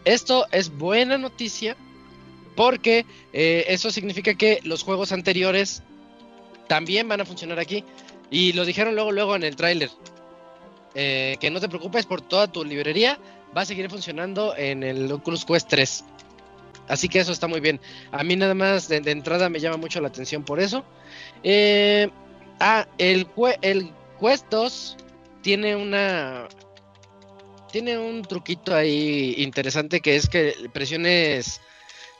Esto 0.04 0.46
es 0.52 0.68
buena 0.76 1.16
noticia 1.16 1.76
porque 2.54 3.06
eh, 3.32 3.64
eso 3.68 3.90
significa 3.90 4.34
que 4.34 4.60
los 4.64 4.82
juegos 4.82 5.12
anteriores 5.12 5.82
también 6.66 7.08
van 7.08 7.20
a 7.20 7.24
funcionar 7.24 7.58
aquí. 7.58 7.84
Y 8.30 8.52
lo 8.52 8.64
dijeron 8.64 8.94
luego, 8.94 9.12
luego 9.12 9.36
en 9.36 9.44
el 9.44 9.56
tráiler. 9.56 9.90
Eh, 10.94 11.36
que 11.40 11.50
no 11.50 11.60
te 11.60 11.68
preocupes 11.68 12.06
por 12.06 12.20
toda 12.20 12.50
tu 12.50 12.64
librería. 12.64 13.18
Va 13.56 13.62
a 13.62 13.66
seguir 13.66 13.88
funcionando 13.90 14.56
en 14.56 14.82
el 14.82 15.10
Oculus 15.12 15.44
Quest 15.44 15.68
3. 15.68 16.04
Así 16.88 17.08
que 17.08 17.20
eso 17.20 17.32
está 17.32 17.46
muy 17.46 17.60
bien. 17.60 17.80
A 18.12 18.22
mí 18.24 18.36
nada 18.36 18.54
más 18.54 18.88
de, 18.88 18.96
entrada 18.96 19.48
me 19.48 19.60
llama 19.60 19.76
mucho 19.76 20.00
la 20.00 20.08
atención 20.08 20.44
por 20.44 20.60
eso. 20.60 20.84
Eh, 21.42 22.08
ah, 22.60 22.86
el, 22.98 23.26
el 23.62 23.90
Quest 24.20 24.46
2 24.50 24.96
tiene 25.42 25.76
una... 25.76 26.48
Tiene 27.70 27.98
un 27.98 28.22
truquito 28.22 28.74
ahí 28.74 29.34
interesante 29.38 30.00
que 30.00 30.16
es 30.16 30.28
que 30.28 30.54
presiones... 30.72 31.60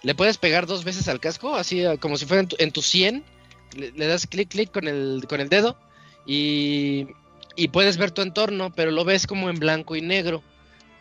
Le 0.04 0.14
puedes 0.14 0.38
pegar 0.38 0.66
dos 0.66 0.84
veces 0.84 1.08
al 1.08 1.18
casco, 1.18 1.56
así 1.56 1.80
eh, 1.84 1.98
como 1.98 2.16
si 2.16 2.26
fuera 2.26 2.42
en 2.42 2.48
tu, 2.48 2.56
en 2.58 2.70
tu 2.70 2.82
100. 2.82 3.24
Le, 3.76 4.06
das 4.06 4.26
clic, 4.28 4.50
clic 4.50 4.70
con 4.70 4.86
el, 4.86 5.24
con 5.28 5.40
el 5.40 5.48
dedo 5.48 5.76
y, 6.26 7.08
y 7.56 7.68
puedes 7.68 7.96
ver 7.96 8.12
tu 8.12 8.22
entorno, 8.22 8.72
pero 8.72 8.92
lo 8.92 9.04
ves 9.04 9.26
como 9.26 9.50
en 9.50 9.58
blanco 9.58 9.96
y 9.96 10.00
negro 10.00 10.44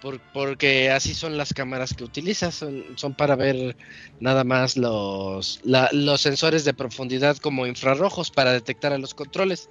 por- 0.01 0.19
porque 0.33 0.89
así 0.89 1.13
son 1.13 1.37
las 1.37 1.53
cámaras 1.53 1.93
que 1.93 2.03
utilizas, 2.03 2.55
son, 2.55 2.83
son 2.95 3.13
para 3.13 3.35
ver 3.35 3.77
nada 4.19 4.43
más 4.43 4.75
los, 4.75 5.59
los 5.63 6.19
sensores 6.21 6.65
de 6.65 6.73
profundidad 6.73 7.37
como 7.37 7.67
infrarrojos 7.67 8.31
para 8.31 8.51
detectar 8.51 8.91
a 8.91 8.97
los 8.97 9.13
controles. 9.13 9.69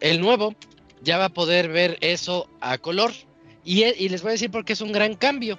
El 0.00 0.20
nuevo 0.20 0.54
ya 1.02 1.16
va 1.18 1.26
a 1.26 1.34
poder 1.34 1.68
ver 1.68 1.96
eso 2.00 2.48
a 2.60 2.76
color 2.78 3.12
y, 3.64 3.84
y 3.84 4.08
les 4.08 4.22
voy 4.22 4.30
a 4.30 4.32
decir 4.32 4.50
por 4.50 4.64
qué 4.64 4.74
es 4.74 4.80
un 4.80 4.92
gran 4.92 5.14
cambio. 5.14 5.58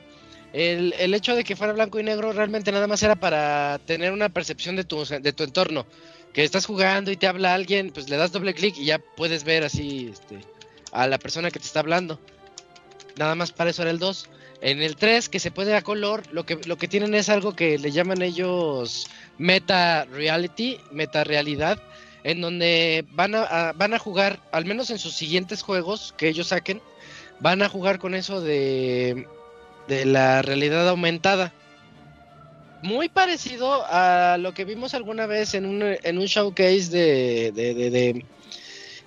El, 0.54 0.94
el 1.00 1.14
hecho 1.16 1.36
de 1.36 1.44
que 1.44 1.56
fuera 1.56 1.74
blanco 1.74 2.00
y 2.00 2.04
negro 2.04 2.32
realmente 2.32 2.72
nada 2.72 2.88
más 2.88 3.02
era 3.04 3.16
para 3.16 3.80
tener 3.86 4.12
una 4.12 4.30
percepción 4.30 4.76
de 4.76 4.84
tu, 4.84 5.04
de 5.04 5.34
tu 5.34 5.44
entorno. 5.44 5.86
Que 6.32 6.44
estás 6.44 6.66
jugando 6.66 7.12
y 7.12 7.18
te 7.18 7.28
habla 7.28 7.54
alguien, 7.54 7.92
pues 7.92 8.10
le 8.10 8.18
das 8.18 8.32
doble 8.32 8.54
clic 8.54 8.76
y 8.78 8.86
ya 8.86 9.00
puedes 9.00 9.44
ver 9.44 9.64
así 9.64 10.10
este, 10.12 10.40
a 10.92 11.08
la 11.08 11.18
persona 11.20 11.52
que 11.52 11.60
te 11.60 11.66
está 11.66 11.80
hablando. 11.80 12.20
Nada 13.18 13.36
más 13.36 13.52
para 13.52 13.70
eso 13.70 13.82
era 13.84 13.92
el 13.92 14.00
2. 14.00 14.30
En 14.62 14.82
el 14.82 14.96
3, 14.96 15.28
que 15.30 15.40
se 15.40 15.52
puede 15.52 15.76
a 15.76 15.82
color, 15.82 16.24
lo 16.32 16.46
que, 16.46 16.56
lo 16.66 16.78
que 16.78 16.88
tienen 16.88 17.14
es 17.16 17.30
algo 17.30 17.54
que 17.56 17.78
le 17.78 17.92
llaman 17.92 18.22
ellos 18.22 19.08
meta 19.38 20.06
reality, 20.06 20.78
meta 20.92 21.24
realidad, 21.24 21.80
en 22.24 22.42
donde 22.42 23.06
van 23.12 23.36
a, 23.36 23.44
a- 23.44 23.74
van 23.74 23.94
a 23.94 24.00
jugar, 24.00 24.40
al 24.52 24.66
menos 24.66 24.90
en 24.90 25.00
sus 25.00 25.14
siguientes 25.16 25.62
juegos 25.62 26.14
que 26.18 26.30
ellos 26.30 26.48
saquen, 26.48 26.82
van 27.42 27.62
a 27.62 27.70
jugar 27.70 28.00
con 28.00 28.16
eso 28.16 28.40
de, 28.42 29.28
de 29.88 30.06
la 30.06 30.42
realidad 30.42 30.88
aumentada. 30.88 31.52
Muy 32.82 33.08
parecido 33.08 33.86
a 33.88 34.38
lo 34.38 34.54
que 34.54 34.66
vimos 34.66 34.94
alguna 34.94 35.26
vez 35.26 35.54
en 35.54 35.66
un, 35.66 35.82
en 36.04 36.18
un 36.18 36.26
showcase 36.26 36.90
de, 36.90 37.52
de, 37.54 37.74
de- 37.74 38.24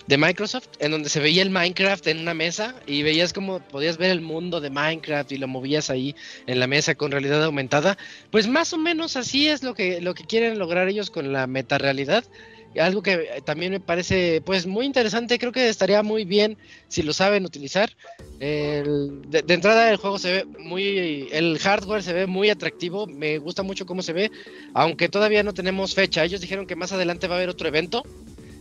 de- 0.07 0.17
Microsoft, 0.19 0.69
en 0.79 0.93
donde 0.93 1.09
se 1.11 1.19
veía 1.21 1.43
el 1.43 1.51
Minecraft 1.51 2.07
en 2.07 2.21
una 2.21 2.33
mesa 2.33 2.75
y 2.87 3.03
veías 3.03 3.33
como 3.33 3.59
podías 3.59 3.99
ver 3.99 4.13
el 4.13 4.21
mundo 4.21 4.61
de 4.61 4.71
Minecraft 4.71 5.33
y 5.33 5.37
lo 5.37 5.49
movías 5.49 5.91
ahí 5.91 6.15
en 6.47 6.61
la 6.61 6.67
mesa 6.69 6.95
con 6.95 7.11
realidad 7.11 7.43
aumentada. 7.43 7.99
Pues 8.31 8.47
más 8.47 8.73
o 8.73 8.79
menos 8.79 9.17
así 9.17 9.49
es 9.49 9.63
lo 9.65 9.75
que, 9.75 10.01
lo 10.01 10.15
que 10.15 10.25
quieren 10.25 10.59
lograr 10.61 10.89
ellos 10.89 11.11
con 11.11 11.33
la 11.33 11.47
metarealidad, 11.49 12.25
algo 12.79 13.03
que 13.03 13.13
eh, 13.13 13.43
también 13.45 13.73
me 13.73 13.81
parece 13.81 14.43
pues 14.45 14.67
muy 14.67 14.85
interesante, 14.87 15.39
creo 15.39 15.53
que 15.53 15.69
estaría 15.69 16.03
muy 16.03 16.25
bien 16.25 16.59
si 16.89 17.03
lo 17.03 17.13
saben 17.13 17.45
utilizar. 17.45 17.91
El- 18.39 19.23
de, 19.31 19.45
entrada 19.55 19.91
el 19.91 19.97
juego 19.97 20.19
se 20.19 20.33
ve 20.33 20.45
muy, 20.59 21.29
el 21.33 21.59
hardware 21.59 22.03
se 22.03 22.13
ve 22.13 22.27
muy 22.27 22.51
atractivo, 22.51 23.07
me 23.07 23.39
gusta 23.39 23.63
mucho 23.63 23.87
cómo 23.87 24.03
se 24.03 24.13
ve, 24.13 24.31
aunque 24.75 25.09
todavía 25.09 25.43
no 25.43 25.55
tenemos 25.55 25.95
fecha. 25.95 26.25
Ellos 26.25 26.41
dijeron 26.41 26.67
que 26.67 26.77
más 26.77 26.93
adelante 26.93 27.29
va 27.29 27.35
a 27.35 27.39
haber 27.39 27.49
otro 27.49 27.69
evento. 27.69 28.03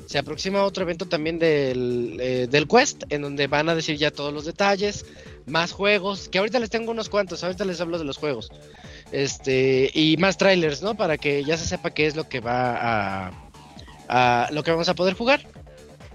Se 0.06 0.20
aproxima 0.20 0.64
otro 0.64 0.84
evento 0.84 1.08
también 1.08 1.40
del, 1.40 2.18
eh, 2.22 2.48
del 2.50 2.68
Quest, 2.68 3.04
en 3.10 3.24
donde 3.24 3.48
van 3.48 3.70
a 3.70 3.76
decir 3.76 3.98
ya 3.98 4.12
todos 4.12 4.32
los 4.32 4.46
detalles, 4.46 5.04
más 5.48 5.72
juegos, 5.72 6.30
que 6.30 6.38
ahorita 6.38 6.60
les 6.60 6.70
tengo 6.70 6.92
unos 6.92 7.10
cuantos, 7.10 7.44
ahorita 7.44 7.66
les 7.66 7.82
hablo 7.82 7.98
de 7.98 8.06
los 8.06 8.18
juegos. 8.18 8.50
Este, 9.12 9.90
y 9.94 10.16
más 10.18 10.38
trailers, 10.38 10.84
¿no? 10.84 10.96
Para 10.96 11.18
que 11.18 11.44
ya 11.44 11.58
se 11.58 11.66
sepa 11.66 11.90
qué 11.92 12.06
es 12.06 12.16
lo 12.16 12.30
que 12.30 12.40
va 12.40 12.76
a, 13.28 13.45
lo 14.52 14.64
que 14.64 14.72
vamos 14.72 14.90
a 14.90 14.96
poder 14.96 15.14
jugar. 15.14 15.42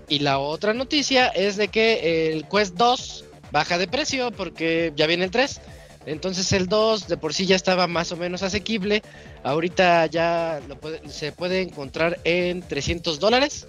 Y 0.08 0.20
la 0.20 0.38
otra 0.38 0.74
noticia 0.74 1.28
es 1.28 1.56
de 1.56 1.68
que 1.68 2.32
el 2.32 2.48
Quest 2.48 2.74
2 2.74 3.24
baja 3.52 3.78
de 3.78 3.86
precio 3.88 4.30
porque 4.32 4.92
ya 4.96 5.06
viene 5.06 5.24
el 5.24 5.30
3. 5.30 5.60
Entonces 6.06 6.52
el 6.52 6.66
2 6.66 7.08
de 7.08 7.16
por 7.16 7.34
sí 7.34 7.46
ya 7.46 7.56
estaba 7.56 7.86
más 7.86 8.10
o 8.10 8.16
menos 8.16 8.42
asequible. 8.42 9.02
Ahorita 9.44 10.06
ya 10.06 10.60
se 11.08 11.32
puede 11.32 11.62
encontrar 11.62 12.18
en 12.24 12.62
300 12.62 13.20
dólares 13.20 13.68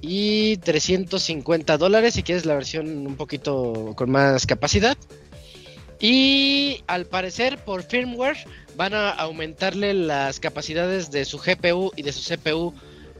y 0.00 0.58
350 0.58 1.78
dólares 1.78 2.14
si 2.14 2.22
quieres 2.22 2.44
la 2.44 2.54
versión 2.54 3.06
un 3.06 3.16
poquito 3.16 3.94
con 3.96 4.10
más 4.10 4.46
capacidad. 4.46 4.96
Y 6.00 6.82
al 6.88 7.06
parecer 7.06 7.58
por 7.58 7.84
firmware 7.84 8.36
van 8.76 8.92
a 8.92 9.10
aumentarle 9.10 9.94
las 9.94 10.40
capacidades 10.40 11.10
de 11.10 11.24
su 11.24 11.38
GPU 11.38 11.92
y 11.96 12.02
de 12.02 12.12
su 12.12 12.22
CPU. 12.22 12.74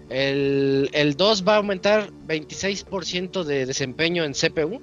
El, 0.09 0.91
el 0.93 1.17
2 1.17 1.47
va 1.47 1.55
a 1.55 1.57
aumentar 1.59 2.11
26% 2.27 3.45
de 3.45 3.67
desempeño 3.67 4.25
en 4.25 4.33
CPU 4.35 4.81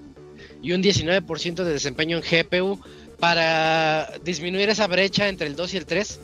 y 0.61 0.73
un 0.73 0.81
19% 0.83 1.63
de 1.63 1.73
desempeño 1.73 2.17
en 2.17 2.23
GPU 2.23 2.79
para 3.19 4.11
disminuir 4.23 4.69
esa 4.69 4.87
brecha 4.87 5.27
entre 5.27 5.47
el 5.47 5.55
2 5.55 5.73
y 5.73 5.77
el 5.77 5.85
3. 5.85 6.19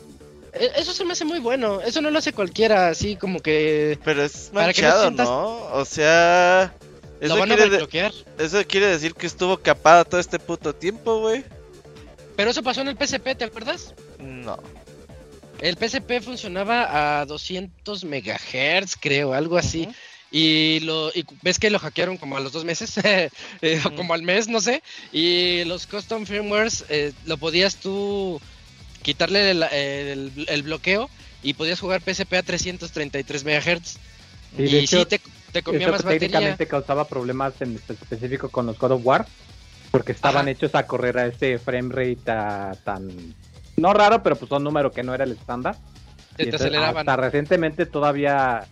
E- 0.54 0.70
Eso 0.76 0.92
se 0.92 1.04
me 1.04 1.12
hace 1.12 1.24
muy 1.24 1.38
bueno. 1.38 1.80
Eso 1.82 2.00
no 2.00 2.10
lo 2.10 2.18
hace 2.18 2.32
cualquiera, 2.32 2.88
así 2.88 3.16
como 3.16 3.40
que 3.40 3.98
Pero 4.04 4.24
es 4.24 4.50
Para 4.52 4.72
que 4.72 4.82
no 4.82 4.88
manchado, 4.88 5.02
sientas- 5.08 5.28
¿no? 5.28 5.56
O 5.74 5.84
sea... 5.84 6.74
lo 7.20 7.26
Eso 7.26 7.42
a 7.42 7.46
quiere, 7.46 7.68
de- 7.70 8.12
eso 8.38 8.58
quiere 8.66 8.86
decir 8.86 9.14
que 9.14 9.26
estuvo 9.26 9.56
capada 9.58 10.04
todo 10.04 10.20
este 10.20 10.38
puto 10.38 10.74
tiempo, 10.74 11.20
güey. 11.20 11.44
Pero 12.36 12.50
eso 12.50 12.62
pasó 12.62 12.80
en 12.82 12.88
el 12.88 12.96
PSP, 12.96 13.34
¿te 13.34 13.44
acuerdas? 13.44 13.94
No. 14.18 14.58
El 15.60 15.76
PSP 15.76 16.20
funcionaba 16.20 17.20
a 17.20 17.26
200 17.26 18.04
megahertz, 18.04 18.96
creo, 19.00 19.32
algo 19.32 19.56
así. 19.56 19.88
Y 20.30 20.80
lo 20.80 21.10
y 21.14 21.24
ves 21.42 21.58
que 21.58 21.70
lo 21.70 21.78
hackearon 21.78 22.16
como 22.18 22.36
a 22.36 22.40
los 22.40 22.52
dos 22.52 22.64
meses, 22.64 22.94
eh, 23.04 23.30
o 23.84 23.88
Ujú. 23.88 23.94
como 23.96 24.14
al 24.14 24.22
mes, 24.22 24.48
no 24.48 24.60
sé. 24.60 24.82
Y 25.12 25.64
los 25.64 25.86
custom 25.86 26.26
firmwares 26.26 26.84
eh, 26.88 27.12
lo 27.24 27.38
podías 27.38 27.76
tú 27.76 28.40
quitarle 29.02 29.50
el, 29.52 29.62
el- 29.62 30.46
el 30.48 30.62
bloqueo 30.62 31.08
y 31.42 31.54
podías 31.54 31.78
jugar 31.80 32.02
PSP 32.02 32.34
a 32.38 32.42
333 32.42 33.44
megahertz. 33.44 33.98
Sí, 34.56 34.62
y 34.64 34.76
hecho, 34.78 35.00
sí 35.02 35.06
te, 35.06 35.20
te 35.52 35.62
comía 35.62 35.86
Eso 35.86 35.92
más 35.92 36.02
batería. 36.02 36.18
técnicamente 36.28 36.66
causaba 36.66 37.06
problemas 37.06 37.54
en 37.60 37.76
específico 37.88 38.48
con 38.50 38.66
los 38.66 38.78
God 38.78 38.92
of 38.92 39.00
War, 39.04 39.26
porque 39.92 40.12
estaban 40.12 40.42
Ajá. 40.42 40.50
hechos 40.50 40.74
a 40.74 40.86
correr 40.86 41.18
a 41.18 41.26
ese 41.26 41.58
frame 41.58 41.94
rate 41.94 42.30
a- 42.30 42.76
tan 42.84 43.08
no 43.76 43.92
raro, 43.92 44.22
pero 44.22 44.36
pues 44.36 44.50
un 44.50 44.64
número 44.64 44.92
que 44.92 45.02
no 45.02 45.14
era 45.14 45.24
el 45.24 45.32
estándar. 45.32 45.76
Y 46.32 46.36
te 46.36 46.42
entonces, 46.44 46.66
aceleraban. 46.68 47.08
Hasta 47.08 47.16
recientemente 47.16 47.86
todavía 47.86 48.66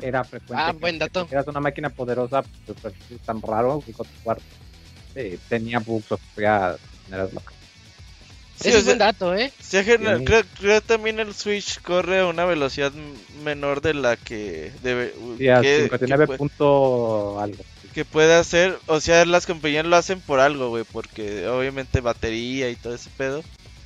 era 0.00 0.24
frecuente. 0.24 0.64
Ah, 0.66 0.72
que- 0.72 0.78
buen 0.78 0.98
dato. 0.98 1.28
Eras 1.30 1.46
una 1.46 1.60
máquina 1.60 1.90
poderosa, 1.90 2.42
pues, 2.66 2.78
pues, 2.80 2.94
es 3.10 3.20
tan 3.20 3.40
raro 3.42 3.82
que 3.84 3.92
God 3.92 4.00
of 4.06 4.26
War 4.26 4.38
eh, 5.14 5.38
tenía 5.48 5.78
bugs 5.78 6.10
o 6.12 6.16
sufría 6.16 6.76
maneras 7.08 7.32
locas. 7.34 7.54
Sí, 8.58 8.68
Ese 8.68 8.76
o 8.76 8.78
es 8.80 8.84
buen 8.84 8.98
sea, 8.98 9.06
dato, 9.06 9.34
¿eh? 9.34 9.52
sí, 9.60 9.78
creo, 10.24 10.42
creo 10.58 10.80
también 10.80 11.18
el 11.20 11.34
Switch 11.34 11.80
corre 11.82 12.20
a 12.20 12.26
una 12.26 12.44
velocidad 12.44 12.92
menor 13.44 13.80
de 13.82 13.94
la 13.94 14.16
que 14.16 14.72
debe 14.82 15.12
Sí, 15.38 15.48
a 15.48 15.60
que, 15.60 15.82
59 15.82 16.26
que 16.26 16.36
punto 16.38 17.40
algo. 17.40 17.62
que 17.92 18.04
puede 18.04 18.34
hacer, 18.34 18.78
o 18.86 19.00
sea, 19.00 19.24
las 19.26 19.46
compañías 19.46 19.84
lo 19.84 19.96
hacen 19.96 20.20
por 20.20 20.38
algo, 20.40 20.68
güey, 20.68 20.84
porque 20.84 21.46
obviamente 21.48 22.00
batería 22.00 22.70
y 22.70 22.76
todo 22.76 22.94
ese 22.94 23.10
pedo, 23.16 23.42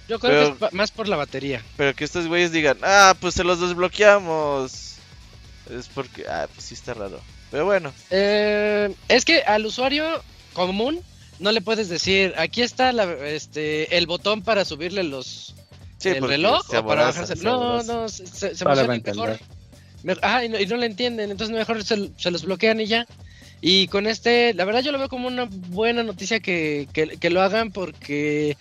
Yo 0.09 0.19
creo 0.21 0.33
Pero- 0.55 0.59
que 0.59 0.65
es 0.67 0.73
más 0.73 0.91
por 0.91 1.09
la 1.09 1.17
batería. 1.17 1.63
pero 1.77 1.95
que 1.95 2.05
estos 2.05 2.27
güeyes 2.29 2.53
digan, 2.53 2.79
ah, 2.83 3.15
pues 3.21 3.35
se 3.35 3.45
los 3.45 3.61
desbloqueamos, 3.61 4.95
es 5.71 5.89
porque, 5.95 6.25
ah, 6.29 6.47
pues 6.55 6.67
sí 6.67 6.75
está 6.75 6.95
raro, 6.95 7.21
pero 7.51 7.65
bueno, 7.65 7.93
Eh, 8.11 8.95
es 9.09 9.25
que 9.25 9.41
al 9.43 9.67
usuario 9.67 10.07
común 10.53 11.01
no 11.39 11.51
le 11.53 11.61
puedes 11.61 11.89
decir, 11.89 12.33
aquí 12.39 12.63
está 12.63 12.93
la, 12.93 13.05
este, 13.27 13.97
el 13.99 14.07
botón 14.07 14.43
para 14.43 14.65
subirle 14.65 15.03
los 15.03 15.55
sí, 15.99 16.11
el 16.11 16.27
reloj 16.27 16.67
se 16.71 16.79
o 16.79 16.87
para 16.87 17.05
bajarse. 17.07 17.37
se 17.37 17.43
No, 17.45 17.83
no, 17.83 18.09
se, 18.09 18.27
se, 18.27 18.55
se 18.55 18.65
mejor. 18.65 19.39
Me- 20.03 20.17
ah, 20.23 20.45
y 20.45 20.49
no, 20.49 20.61
y 20.61 20.67
no 20.67 20.77
le 20.77 20.87
entienden, 20.87 21.31
entonces 21.33 21.55
mejor 21.57 21.83
se, 21.83 22.11
se 22.17 22.31
los 22.31 22.45
bloquean 22.45 22.81
y 22.81 22.87
ya. 22.87 23.07
Y 23.61 23.89
con 23.89 24.07
este, 24.07 24.55
la 24.55 24.65
verdad 24.65 24.83
yo 24.83 24.93
lo 24.93 24.99
veo 24.99 25.09
como 25.09 25.27
una 25.29 25.49
buena 25.51 26.03
noticia 26.05 26.39
que, 26.41 26.87
que, 26.93 27.17
que 27.19 27.31
lo 27.31 27.43
hagan 27.43 27.73
porque... 27.73 28.57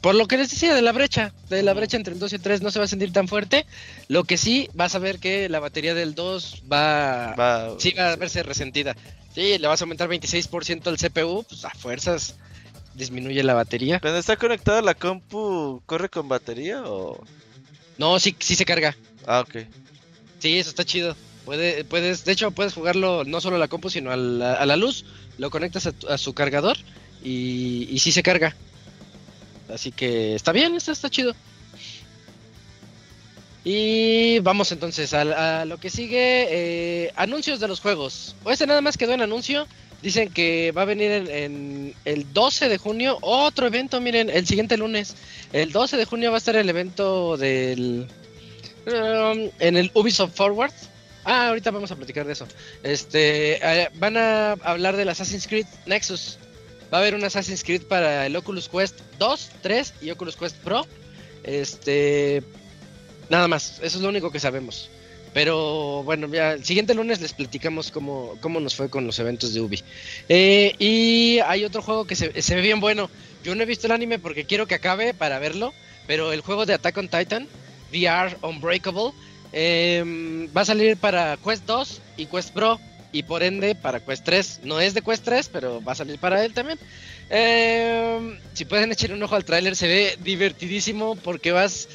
Por 0.00 0.14
lo 0.14 0.28
que 0.28 0.36
les 0.36 0.50
decía 0.50 0.74
de 0.74 0.82
la 0.82 0.92
brecha, 0.92 1.32
de 1.50 1.62
la 1.62 1.74
brecha 1.74 1.96
entre 1.96 2.14
el 2.14 2.20
2 2.20 2.32
y 2.32 2.36
el 2.36 2.42
3 2.42 2.62
no 2.62 2.70
se 2.70 2.78
va 2.78 2.84
a 2.84 2.88
sentir 2.88 3.12
tan 3.12 3.26
fuerte. 3.26 3.66
Lo 4.06 4.22
que 4.24 4.36
sí, 4.36 4.68
vas 4.74 4.94
a 4.94 5.00
ver 5.00 5.18
que 5.18 5.48
la 5.48 5.58
batería 5.58 5.92
del 5.94 6.14
2 6.14 6.62
va, 6.72 7.34
Va- 7.34 7.74
sí 7.80 7.92
va 7.98 8.12
a 8.12 8.16
verse 8.16 8.42
resentida. 8.44 8.94
Sí, 9.34 9.58
le 9.58 9.66
vas 9.66 9.80
a 9.80 9.84
aumentar 9.84 10.08
26% 10.08 10.86
al 10.88 10.98
CPU, 10.98 11.44
pues 11.48 11.64
a 11.64 11.70
fuerzas 11.70 12.36
disminuye 12.94 13.42
la 13.42 13.54
batería. 13.54 13.98
Cuando 14.00 14.18
está 14.18 14.36
conectada 14.36 14.82
la 14.82 14.94
compu, 14.94 15.82
¿corre 15.86 16.08
con 16.08 16.28
batería 16.28 16.82
o...? 16.84 17.20
No, 17.96 18.20
sí, 18.20 18.36
sí 18.38 18.54
se 18.54 18.64
carga. 18.64 18.96
Ah, 19.26 19.40
ok. 19.40 19.66
Sí, 20.38 20.58
eso 20.58 20.70
está 20.70 20.84
chido. 20.84 21.16
Puede, 21.44 21.82
puedes, 21.84 22.24
de 22.24 22.32
hecho, 22.32 22.50
puedes 22.52 22.74
jugarlo 22.74 23.24
no 23.24 23.40
solo 23.40 23.56
a 23.56 23.58
la 23.58 23.68
compu, 23.68 23.90
sino 23.90 24.12
a 24.12 24.16
la, 24.16 24.54
a 24.54 24.64
la 24.66 24.76
luz. 24.76 25.04
Lo 25.38 25.50
conectas 25.50 25.86
a, 25.86 25.92
tu- 25.92 26.08
a 26.08 26.18
su 26.18 26.34
cargador 26.34 26.76
y, 27.24 27.88
y 27.90 27.98
sí 27.98 28.12
se 28.12 28.22
carga. 28.22 28.54
Así 29.72 29.92
que 29.92 30.34
está 30.34 30.52
bien, 30.52 30.74
está, 30.76 31.10
chido. 31.10 31.34
Y 33.64 34.38
vamos 34.40 34.72
entonces 34.72 35.12
a, 35.12 35.60
a 35.60 35.64
lo 35.64 35.78
que 35.78 35.90
sigue. 35.90 36.46
eh, 36.50 37.12
anuncios 37.16 37.60
de 37.60 37.68
los 37.68 37.80
juegos. 37.80 38.34
O 38.44 38.50
este 38.50 38.66
nada 38.66 38.80
más 38.80 38.96
quedó 38.96 39.12
en 39.12 39.20
anuncio. 39.22 39.66
Dicen 40.00 40.30
que 40.30 40.70
va 40.72 40.82
a 40.82 40.84
venir 40.84 41.10
en, 41.10 41.28
en 41.28 41.94
el 42.04 42.32
12 42.32 42.68
de 42.68 42.78
junio 42.78 43.18
otro 43.20 43.66
evento. 43.66 44.00
Miren, 44.00 44.30
el 44.30 44.46
siguiente 44.46 44.76
lunes. 44.76 45.16
El 45.52 45.72
12 45.72 45.96
de 45.96 46.04
junio 46.04 46.30
va 46.30 46.36
a 46.36 46.38
estar 46.38 46.54
el 46.56 46.68
evento 46.68 47.36
del... 47.36 48.06
um, 48.86 49.50
en 49.58 49.76
el 49.76 49.90
Ubisoft 49.94 50.34
Forward. 50.36 50.72
Ah, 51.24 51.48
ahorita 51.48 51.70
vamos 51.72 51.90
a 51.90 51.96
platicar 51.96 52.26
de 52.26 52.32
eso. 52.32 52.46
Este, 52.82 53.58
eh, 53.60 53.90
van 53.96 54.16
a 54.16 54.52
hablar 54.62 54.96
del 54.96 55.08
Assassin's 55.08 55.46
Creed 55.46 55.66
Nexus. 55.84 56.38
Va 56.92 56.98
a 56.98 57.00
haber 57.00 57.14
un 57.14 57.24
Assassin's 57.24 57.62
Creed 57.62 57.82
para 57.82 58.26
el 58.26 58.36
Oculus 58.36 58.68
Quest 58.68 59.00
2, 59.18 59.50
3 59.62 59.94
y 60.02 60.10
Oculus 60.10 60.36
Quest 60.36 60.56
Pro. 60.56 60.86
Este, 61.44 62.42
nada 63.28 63.48
más, 63.48 63.78
eso 63.82 63.98
es 63.98 64.02
lo 64.02 64.08
único 64.08 64.30
que 64.30 64.40
sabemos. 64.40 64.90
Pero 65.34 66.02
bueno, 66.04 66.26
ya 66.28 66.52
el 66.52 66.64
siguiente 66.64 66.94
lunes 66.94 67.20
les 67.20 67.32
platicamos 67.32 67.90
cómo, 67.90 68.34
cómo 68.40 68.60
nos 68.60 68.74
fue 68.74 68.88
con 68.88 69.06
los 69.06 69.18
eventos 69.18 69.52
de 69.52 69.60
Ubi. 69.60 69.82
Eh, 70.28 70.74
y 70.78 71.38
hay 71.46 71.64
otro 71.64 71.82
juego 71.82 72.06
que 72.06 72.16
se, 72.16 72.40
se 72.40 72.54
ve 72.54 72.62
bien 72.62 72.80
bueno. 72.80 73.10
Yo 73.44 73.54
no 73.54 73.62
he 73.62 73.66
visto 73.66 73.86
el 73.86 73.92
anime 73.92 74.18
porque 74.18 74.44
quiero 74.44 74.66
que 74.66 74.74
acabe 74.74 75.14
para 75.14 75.38
verlo. 75.38 75.72
Pero 76.08 76.32
el 76.32 76.40
juego 76.40 76.64
de 76.64 76.72
Attack 76.72 76.96
on 76.96 77.08
Titan, 77.08 77.46
VR 77.92 78.36
Unbreakable, 78.42 79.12
eh, 79.52 80.48
va 80.56 80.62
a 80.62 80.64
salir 80.64 80.96
para 80.96 81.36
Quest 81.36 81.66
2 81.66 82.00
y 82.16 82.26
Quest 82.26 82.52
Pro. 82.52 82.80
Y 83.10 83.22
por 83.22 83.42
ende 83.42 83.74
para 83.74 84.00
Quest 84.00 84.24
3. 84.24 84.60
No 84.64 84.80
es 84.80 84.94
de 84.94 85.02
Quest 85.02 85.24
3, 85.24 85.48
pero 85.50 85.82
va 85.82 85.92
a 85.92 85.96
salir 85.96 86.18
para 86.18 86.44
él 86.44 86.52
también. 86.52 86.78
Eh, 87.30 88.38
si 88.52 88.64
pueden 88.64 88.92
echar 88.92 89.12
un 89.12 89.22
ojo 89.22 89.34
al 89.34 89.44
tráiler, 89.44 89.76
se 89.76 89.86
ve 89.88 90.16
divertidísimo 90.22 91.16
porque 91.16 91.52
vas 91.52 91.88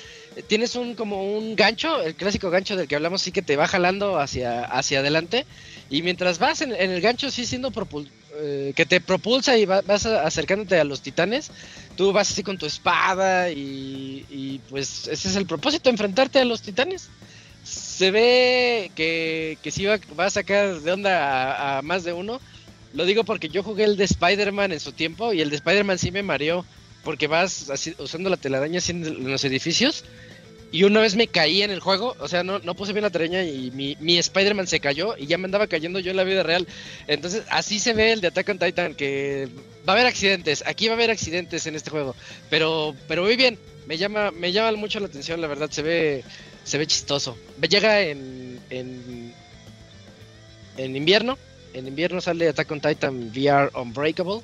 tienes 0.47 0.75
un 0.75 0.95
como 0.95 1.37
un 1.37 1.55
gancho, 1.55 2.01
el 2.01 2.15
clásico 2.15 2.49
gancho 2.49 2.75
del 2.75 2.87
que 2.87 2.95
hablamos, 2.95 3.21
sí 3.21 3.31
que 3.31 3.43
te 3.43 3.55
va 3.55 3.67
jalando 3.67 4.17
hacia, 4.19 4.63
hacia 4.63 4.99
adelante. 4.99 5.45
Y 5.89 6.01
mientras 6.01 6.39
vas 6.39 6.61
en, 6.61 6.73
en 6.73 6.89
el 6.91 7.01
gancho, 7.01 7.29
sí 7.29 7.45
siendo 7.45 7.69
propul- 7.71 8.09
eh, 8.41 8.73
que 8.75 8.85
te 8.87 8.99
propulsa 8.99 9.57
y 9.57 9.65
va- 9.65 9.81
vas 9.81 10.05
acercándote 10.07 10.79
a 10.79 10.83
los 10.83 11.01
titanes, 11.01 11.51
tú 11.95 12.11
vas 12.11 12.31
así 12.31 12.41
con 12.41 12.57
tu 12.57 12.65
espada 12.65 13.51
y, 13.51 14.25
y, 14.29 14.59
pues 14.69 15.07
ese 15.07 15.27
es 15.27 15.35
el 15.35 15.45
propósito, 15.45 15.89
enfrentarte 15.91 16.39
a 16.39 16.45
los 16.45 16.61
titanes. 16.63 17.09
Se 17.93 18.09
ve 18.09 18.91
que, 18.95 19.57
que 19.61 19.69
sí 19.69 19.85
va, 19.85 19.99
va 20.19 20.25
a 20.25 20.29
sacar 20.31 20.79
de 20.81 20.91
onda 20.91 21.77
a, 21.77 21.81
más 21.83 22.03
de 22.03 22.13
uno. 22.13 22.41
Lo 22.93 23.05
digo 23.05 23.23
porque 23.23 23.49
yo 23.49 23.61
jugué 23.61 23.83
el 23.83 23.97
de 23.97 24.05
Spider-Man 24.05 24.71
en 24.71 24.79
su 24.79 24.91
tiempo 24.91 25.31
y 25.31 25.41
el 25.41 25.49
de 25.49 25.57
Spider-Man 25.57 25.99
sí 25.99 26.11
me 26.11 26.23
mareó 26.23 26.65
porque 27.03 27.27
vas 27.27 27.69
así, 27.69 27.93
usando 27.99 28.29
la 28.29 28.37
telaraña 28.37 28.79
así 28.79 28.91
en 28.91 29.29
los 29.29 29.43
edificios 29.43 30.05
y 30.73 30.85
una 30.85 31.01
vez 31.01 31.15
me 31.15 31.27
caí 31.27 31.61
en 31.61 31.69
el 31.69 31.79
juego, 31.81 32.15
o 32.19 32.27
sea, 32.27 32.43
no, 32.43 32.57
no 32.57 32.73
puse 32.73 32.93
bien 32.93 33.03
la 33.03 33.11
treña 33.11 33.43
y 33.43 33.69
mi, 33.69 33.95
mi 33.99 34.17
Spider-Man 34.17 34.65
se 34.65 34.79
cayó 34.79 35.15
y 35.15 35.27
ya 35.27 35.37
me 35.37 35.45
andaba 35.45 35.67
cayendo 35.67 35.99
yo 35.99 36.09
en 36.09 36.17
la 36.17 36.23
vida 36.23 36.41
real. 36.41 36.67
Entonces, 37.05 37.43
así 37.51 37.77
se 37.77 37.93
ve 37.93 38.11
el 38.11 38.21
de 38.21 38.29
Attack 38.29 38.49
on 38.49 38.57
Titan, 38.57 38.95
que 38.95 39.47
va 39.87 39.93
a 39.93 39.95
haber 39.95 40.07
accidentes, 40.07 40.63
aquí 40.65 40.87
va 40.87 40.93
a 40.93 40.95
haber 40.95 41.11
accidentes 41.11 41.67
en 41.67 41.75
este 41.75 41.91
juego, 41.91 42.15
pero, 42.49 42.95
pero 43.07 43.21
muy 43.21 43.35
bien, 43.35 43.59
me 43.85 43.99
llama, 43.99 44.31
me 44.31 44.51
llama 44.51 44.75
mucho 44.75 44.99
la 44.99 45.05
atención, 45.05 45.41
la 45.41 45.47
verdad, 45.47 45.69
se 45.69 45.83
ve, 45.83 46.23
se 46.63 46.77
ve 46.77 46.87
chistoso. 46.87 47.37
Llega 47.67 48.01
en, 48.01 48.59
en, 48.69 49.33
en 50.77 50.95
invierno, 50.95 51.37
en 51.73 51.87
invierno 51.87 52.21
sale 52.21 52.49
Attack 52.49 52.71
on 52.71 52.81
Titan 52.81 53.31
VR 53.35 53.71
Unbreakable. 53.75 54.41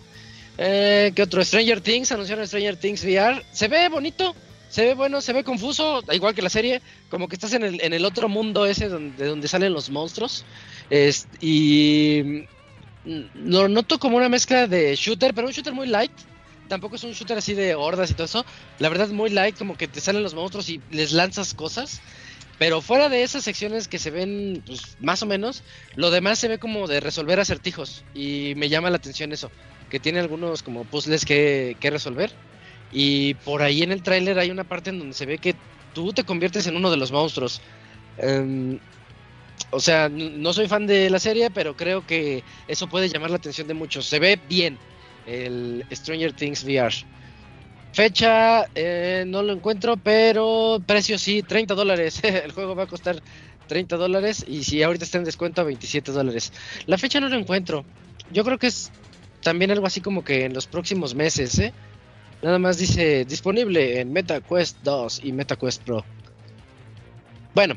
Eh, 0.57 1.11
¿Qué 1.15 1.23
otro? 1.23 1.43
Stranger 1.43 1.81
Things, 1.81 2.11
anunciaron 2.11 2.45
Stranger 2.47 2.75
Things 2.75 3.03
VR. 3.03 3.43
Se 3.51 3.67
ve 3.67 3.87
bonito, 3.89 4.35
se 4.69 4.85
ve 4.85 4.93
bueno, 4.93 5.21
se 5.21 5.33
ve 5.33 5.43
confuso, 5.43 6.03
igual 6.11 6.35
que 6.35 6.41
la 6.41 6.49
serie, 6.49 6.81
como 7.09 7.27
que 7.27 7.35
estás 7.35 7.53
en 7.53 7.63
el, 7.63 7.81
en 7.81 7.93
el 7.93 8.05
otro 8.05 8.27
mundo 8.27 8.65
ese 8.65 8.89
donde, 8.89 9.25
donde 9.25 9.47
salen 9.47 9.73
los 9.73 9.89
monstruos. 9.89 10.43
Es, 10.89 11.27
y 11.39 12.45
lo 13.05 13.67
noto 13.67 13.99
como 13.99 14.17
una 14.17 14.29
mezcla 14.29 14.67
de 14.67 14.95
shooter, 14.95 15.33
pero 15.33 15.47
un 15.47 15.53
shooter 15.53 15.73
muy 15.73 15.87
light. 15.87 16.11
Tampoco 16.69 16.95
es 16.95 17.03
un 17.03 17.11
shooter 17.11 17.37
así 17.37 17.53
de 17.53 17.75
hordas 17.75 18.11
y 18.11 18.13
todo 18.13 18.25
eso. 18.25 18.45
La 18.77 18.87
verdad, 18.89 19.09
muy 19.09 19.29
light, 19.29 19.57
como 19.57 19.75
que 19.75 19.87
te 19.87 19.99
salen 19.99 20.23
los 20.23 20.35
monstruos 20.35 20.69
y 20.69 20.79
les 20.91 21.11
lanzas 21.11 21.53
cosas. 21.53 22.01
Pero 22.59 22.81
fuera 22.81 23.09
de 23.09 23.23
esas 23.23 23.43
secciones 23.43 23.87
que 23.87 23.99
se 23.99 24.11
ven, 24.11 24.61
pues, 24.65 24.97
más 24.99 25.23
o 25.23 25.25
menos, 25.25 25.63
lo 25.95 26.11
demás 26.11 26.39
se 26.39 26.47
ve 26.47 26.59
como 26.59 26.87
de 26.87 26.99
resolver 26.99 27.39
acertijos. 27.39 28.03
Y 28.13 28.53
me 28.55 28.69
llama 28.69 28.89
la 28.89 28.97
atención 28.97 29.31
eso, 29.31 29.49
que 29.89 29.99
tiene 29.99 30.19
algunos 30.19 30.61
como 30.61 30.85
puzzles 30.85 31.25
que, 31.25 31.75
que 31.79 31.89
resolver. 31.89 32.31
Y 32.91 33.33
por 33.33 33.61
ahí 33.61 33.81
en 33.81 33.91
el 33.91 34.03
tráiler 34.03 34.39
hay 34.39 34.51
una 34.51 34.63
parte 34.63 34.89
en 34.89 34.99
donde 34.99 35.13
se 35.13 35.25
ve 35.25 35.37
que 35.37 35.55
tú 35.93 36.13
te 36.13 36.23
conviertes 36.23 36.67
en 36.67 36.75
uno 36.75 36.91
de 36.91 36.97
los 36.97 37.11
monstruos. 37.11 37.61
Um, 38.21 38.77
o 39.71 39.79
sea, 39.79 40.09
no 40.09 40.53
soy 40.53 40.67
fan 40.67 40.87
de 40.87 41.09
la 41.09 41.19
serie, 41.19 41.51
pero 41.51 41.75
creo 41.75 42.05
que 42.05 42.43
eso 42.67 42.87
puede 42.87 43.09
llamar 43.09 43.29
la 43.29 43.37
atención 43.37 43.67
de 43.67 43.73
muchos. 43.73 44.05
Se 44.05 44.19
ve 44.19 44.39
bien 44.49 44.77
el 45.29 45.85
Stranger 45.91 46.33
Things 46.33 46.63
VR. 46.63 46.93
Fecha, 47.91 48.65
eh, 48.75 49.23
no 49.27 49.41
lo 49.41 49.53
encuentro, 49.53 49.97
pero 49.97 50.81
precio 50.85 51.17
sí, 51.17 51.41
30 51.43 51.75
dólares. 51.75 52.19
el 52.23 52.51
juego 52.51 52.75
va 52.75 52.83
a 52.83 52.87
costar 52.87 53.21
30 53.67 53.97
dólares 53.97 54.45
y 54.47 54.63
si 54.63 54.83
ahorita 54.83 55.05
está 55.05 55.17
en 55.17 55.23
descuento, 55.23 55.63
27 55.65 56.11
dólares. 56.11 56.51
La 56.85 56.97
fecha 56.97 57.19
no 57.19 57.29
lo 57.29 57.37
encuentro. 57.37 57.85
Yo 58.31 58.43
creo 58.43 58.57
que 58.57 58.67
es 58.67 58.91
también 59.41 59.71
algo 59.71 59.87
así 59.87 60.01
como 60.01 60.23
que 60.23 60.45
en 60.45 60.53
los 60.53 60.67
próximos 60.67 61.15
meses, 61.15 61.57
¿eh? 61.59 61.73
Nada 62.41 62.59
más 62.59 62.77
dice 62.77 63.25
disponible 63.25 63.99
en 63.99 64.13
MetaQuest 64.13 64.77
2 64.83 65.21
y 65.23 65.31
MetaQuest 65.33 65.83
Pro. 65.83 66.05
Bueno, 67.53 67.75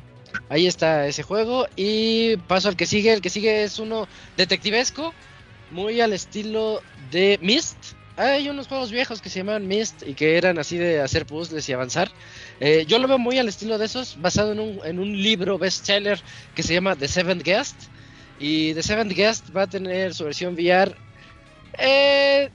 ahí 0.48 0.66
está 0.66 1.06
ese 1.06 1.22
juego. 1.22 1.66
Y 1.74 2.36
paso 2.48 2.68
al 2.68 2.76
que 2.76 2.86
sigue. 2.86 3.12
El 3.12 3.20
que 3.20 3.30
sigue 3.30 3.64
es 3.64 3.78
uno 3.78 4.06
detectivesco, 4.36 5.12
muy 5.72 6.00
al 6.00 6.12
estilo 6.12 6.82
de 7.10 7.38
Myst. 7.42 7.76
Hay 8.16 8.48
unos 8.48 8.68
juegos 8.68 8.92
viejos 8.92 9.22
que 9.22 9.30
se 9.30 9.40
llaman 9.40 9.66
Myst 9.66 10.02
y 10.06 10.14
que 10.14 10.36
eran 10.36 10.58
así 10.58 10.76
de 10.76 11.00
hacer 11.00 11.24
puzzles 11.26 11.68
y 11.68 11.72
avanzar. 11.72 12.10
Eh, 12.60 12.84
yo 12.86 12.98
lo 12.98 13.08
veo 13.08 13.18
muy 13.18 13.38
al 13.38 13.48
estilo 13.48 13.78
de 13.78 13.86
esos, 13.86 14.20
basado 14.20 14.52
en 14.52 14.60
un, 14.60 14.80
en 14.84 14.98
un 14.98 15.20
libro 15.20 15.58
bestseller 15.58 16.20
que 16.54 16.62
se 16.62 16.74
llama 16.74 16.94
The 16.94 17.08
Seventh 17.08 17.42
Guest. 17.42 17.76
Y 18.38 18.74
The 18.74 18.82
Seventh 18.82 19.12
Guest 19.12 19.56
va 19.56 19.62
a 19.62 19.66
tener 19.66 20.14
su 20.14 20.24
versión 20.24 20.54
VR. 20.54 20.94
Eh, 21.78 22.50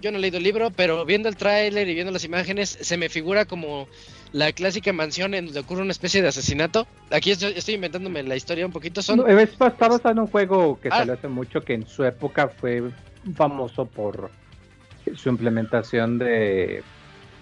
yo 0.00 0.10
no 0.10 0.18
he 0.18 0.20
leído 0.20 0.38
el 0.38 0.44
libro, 0.44 0.70
pero 0.70 1.04
viendo 1.04 1.28
el 1.28 1.36
tráiler 1.36 1.88
y 1.88 1.94
viendo 1.94 2.12
las 2.12 2.24
imágenes, 2.24 2.78
se 2.80 2.96
me 2.96 3.08
figura 3.08 3.44
como 3.44 3.88
la 4.32 4.52
clásica 4.52 4.92
mansión 4.92 5.34
en 5.34 5.46
donde 5.46 5.60
ocurre 5.60 5.82
una 5.82 5.92
especie 5.92 6.22
de 6.22 6.28
asesinato. 6.28 6.86
Aquí 7.10 7.30
estoy, 7.30 7.52
estoy 7.54 7.74
inventándome 7.74 8.22
la 8.22 8.36
historia 8.36 8.66
un 8.66 8.72
poquito. 8.72 9.02
Son... 9.02 9.18
No, 9.18 9.26
está 9.26 9.68
basado 9.68 10.10
en 10.10 10.18
un 10.20 10.26
juego 10.26 10.80
que 10.80 10.88
ah. 10.88 10.98
salió 10.98 11.14
hace 11.14 11.28
mucho, 11.28 11.60
que 11.60 11.74
en 11.74 11.86
su 11.86 12.04
época 12.04 12.48
fue 12.48 12.82
famoso 13.34 13.86
por 13.86 14.30
su 15.14 15.28
implementación 15.28 16.18
de, 16.18 16.82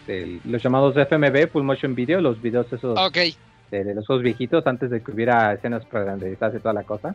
de 0.07 0.41
los 0.45 0.62
llamados 0.62 0.97
FMV, 0.97 1.49
Full 1.51 1.62
Motion 1.62 1.95
Video, 1.95 2.20
los 2.20 2.41
videos 2.41 2.72
esos 2.72 2.99
okay. 2.99 3.34
de, 3.70 3.84
de, 3.84 3.95
los 3.95 4.07
juegos 4.07 4.24
viejitos 4.24 4.66
antes 4.66 4.91
de 4.91 5.03
que 5.03 5.12
hubiera 5.12 5.53
escenas 5.53 5.84
prerenderizadas 5.84 6.57
y 6.57 6.59
toda 6.59 6.74
la 6.74 6.82
cosa. 6.82 7.14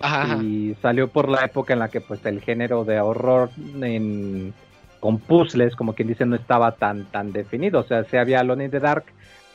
Ajá. 0.00 0.36
Y 0.42 0.76
salió 0.80 1.08
por 1.08 1.28
la 1.28 1.44
época 1.44 1.72
en 1.72 1.80
la 1.80 1.88
que 1.88 2.00
pues 2.00 2.24
el 2.24 2.40
género 2.40 2.84
de 2.84 3.00
horror 3.00 3.50
en 3.80 4.54
con 5.00 5.18
puzzles, 5.18 5.76
como 5.76 5.94
quien 5.94 6.08
dice, 6.08 6.26
no 6.26 6.36
estaba 6.36 6.72
tan 6.72 7.04
tan 7.06 7.32
definido. 7.32 7.80
O 7.80 7.84
sea, 7.84 8.04
se 8.04 8.18
había 8.18 8.40
Alone 8.40 8.64
in 8.64 8.70
the 8.70 8.80
Dark, 8.80 9.04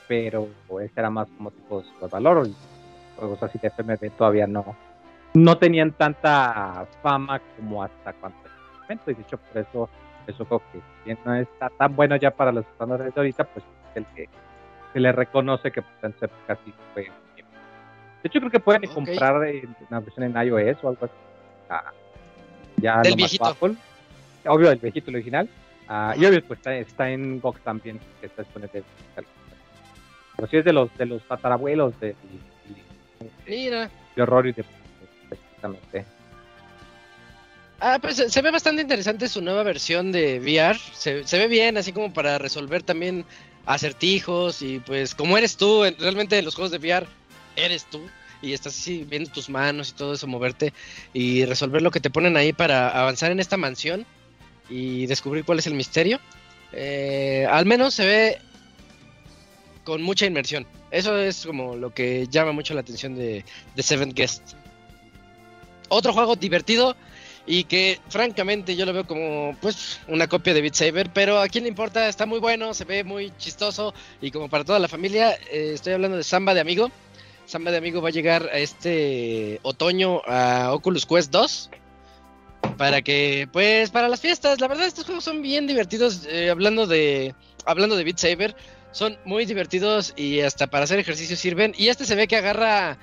pero 0.07 0.47
este 0.81 0.99
era 0.99 1.09
más 1.09 1.27
como 1.37 1.51
tipo 1.51 1.81
de 1.81 2.07
valor. 2.07 2.47
Juegos 3.17 3.43
así 3.43 3.59
de 3.59 3.69
FMV 3.69 4.11
todavía 4.17 4.47
no, 4.47 4.75
no 5.33 5.57
tenían 5.57 5.91
tanta 5.91 6.87
fama 7.01 7.41
como 7.57 7.83
hasta 7.83 8.13
cuando 8.13 8.37
momento. 8.81 9.11
Y 9.11 9.13
de 9.13 9.21
hecho, 9.21 9.37
por 9.37 9.61
eso, 9.61 9.89
eso 10.27 10.45
creo 10.45 10.61
que 11.05 11.17
no 11.25 11.35
está 11.35 11.69
tan 11.69 11.95
bueno 11.95 12.15
ya 12.15 12.31
para 12.31 12.51
los 12.51 12.65
estándares 12.65 13.13
de 13.13 13.19
ahorita, 13.19 13.43
pues 13.45 13.65
el 13.95 14.05
que 14.15 14.29
se 14.93 14.99
le 14.99 15.11
reconoce 15.11 15.71
que 15.71 15.81
sí 15.81 16.73
fue. 16.93 17.03
De 17.03 18.29
hecho, 18.29 18.39
creo 18.39 18.51
que 18.51 18.59
pueden 18.59 18.83
okay. 18.83 18.93
comprar 18.93 19.35
una 19.35 19.99
versión 19.99 20.23
en 20.23 20.47
iOS 20.47 20.83
o 20.83 20.89
algo 20.89 21.05
así. 21.05 21.13
Ah, 21.69 21.91
ya 22.77 23.01
Del 23.01 23.15
viejito. 23.15 23.45
Apple 23.45 23.75
obvio 24.45 24.71
el 24.71 24.79
viejito 24.79 25.11
original. 25.11 25.49
Uh, 25.89 26.19
y 26.19 26.25
obvio, 26.25 26.43
pues 26.45 26.59
está, 26.59 26.75
está, 26.75 27.09
en 27.09 27.39
GOG 27.39 27.59
también, 27.59 27.99
que 28.19 28.27
está 28.27 28.43
disponible. 28.43 28.83
Pero 30.35 30.47
sí 30.47 30.57
es 30.57 30.65
de 30.65 30.73
los 30.73 30.97
de 30.97 31.05
los 31.05 31.21
tatarabuelos 31.23 31.99
de, 31.99 32.07
de, 32.07 33.29
Mira. 33.45 33.89
de 34.15 34.21
horror 34.21 34.47
y 34.47 34.53
de 34.53 34.65
precisamente. 35.29 36.05
Ah, 37.79 37.99
pues 38.01 38.15
se 38.15 38.41
ve 38.41 38.49
bastante 38.49 38.81
interesante 38.81 39.27
su 39.27 39.41
nueva 39.41 39.63
versión 39.63 40.11
de 40.13 40.39
VR. 40.39 40.79
Se, 40.93 41.25
se, 41.25 41.37
ve 41.37 41.47
bien, 41.47 41.77
así 41.77 41.91
como 41.91 42.13
para 42.13 42.37
resolver 42.37 42.81
también 42.81 43.25
acertijos 43.65 44.61
y 44.61 44.79
pues 44.79 45.13
como 45.15 45.37
eres 45.37 45.57
tú, 45.57 45.83
realmente 45.99 46.37
en 46.37 46.45
los 46.45 46.55
juegos 46.55 46.71
de 46.71 46.77
VR 46.77 47.05
eres 47.55 47.85
tú 47.85 48.01
y 48.41 48.53
estás 48.53 48.77
así 48.77 49.05
viendo 49.09 49.31
tus 49.31 49.49
manos 49.49 49.89
y 49.89 49.93
todo 49.93 50.13
eso, 50.13 50.27
moverte 50.27 50.73
y 51.13 51.45
resolver 51.45 51.81
lo 51.81 51.91
que 51.91 51.99
te 51.99 52.09
ponen 52.09 52.35
ahí 52.35 52.51
para 52.53 52.89
avanzar 52.89 53.31
en 53.31 53.39
esta 53.39 53.57
mansión 53.57 54.05
y 54.73 55.05
descubrir 55.05 55.45
cuál 55.45 55.59
es 55.59 55.67
el 55.67 55.75
misterio. 55.75 56.19
Eh, 56.71 57.45
al 57.49 57.67
menos 57.67 57.93
se 57.93 58.05
ve 58.05 58.37
con 59.83 60.01
mucha 60.01 60.25
inmersión. 60.25 60.65
Eso 60.89 61.15
es 61.17 61.45
como 61.45 61.75
lo 61.75 61.93
que 61.93 62.27
llama 62.27 62.53
mucho 62.53 62.73
la 62.73 62.81
atención 62.81 63.15
de, 63.15 63.45
de 63.75 63.83
Seventh 63.83 64.15
Guest. 64.15 64.53
Otro 65.89 66.11
juego 66.11 66.35
divertido 66.35 66.95
y 67.45 67.65
que 67.65 67.99
francamente 68.09 68.75
yo 68.75 68.87
lo 68.87 68.93
veo 68.93 69.05
como 69.05 69.55
pues 69.61 69.99
una 70.07 70.27
copia 70.27 70.55
de 70.55 70.61
Beat 70.61 70.73
Saber, 70.73 71.11
pero 71.13 71.39
a 71.39 71.47
quién 71.49 71.65
le 71.65 71.69
importa, 71.69 72.07
está 72.07 72.25
muy 72.25 72.39
bueno, 72.39 72.73
se 72.73 72.85
ve 72.85 73.03
muy 73.03 73.31
chistoso 73.37 73.93
y 74.21 74.31
como 74.31 74.49
para 74.49 74.63
toda 74.63 74.79
la 74.79 74.87
familia, 74.87 75.33
eh, 75.51 75.73
estoy 75.75 75.93
hablando 75.93 76.17
de 76.17 76.23
Samba 76.23 76.55
de 76.55 76.61
Amigo. 76.61 76.89
Samba 77.45 77.69
de 77.69 77.77
Amigo 77.77 78.01
va 78.01 78.09
a 78.09 78.13
llegar 78.13 78.49
a 78.51 78.57
este 78.57 79.59
otoño 79.61 80.21
a 80.25 80.73
Oculus 80.73 81.05
Quest 81.05 81.29
2 81.31 81.69
para 82.77 83.01
que, 83.01 83.47
pues, 83.51 83.91
para 83.91 84.07
las 84.07 84.21
fiestas. 84.21 84.59
La 84.59 84.67
verdad, 84.67 84.85
estos 84.85 85.05
juegos 85.05 85.23
son 85.23 85.41
bien 85.41 85.67
divertidos. 85.67 86.25
Eh, 86.27 86.49
hablando 86.49 86.87
de, 86.87 87.35
hablando 87.65 87.95
de 87.95 88.03
Beat 88.03 88.17
Saber, 88.17 88.55
son 88.91 89.17
muy 89.25 89.45
divertidos 89.45 90.13
y 90.15 90.41
hasta 90.41 90.67
para 90.67 90.85
hacer 90.85 90.99
ejercicio 90.99 91.35
sirven. 91.35 91.73
Y 91.77 91.87
este 91.87 92.05
se 92.05 92.15
ve 92.15 92.27
que 92.27 92.37
agarra, 92.37 92.97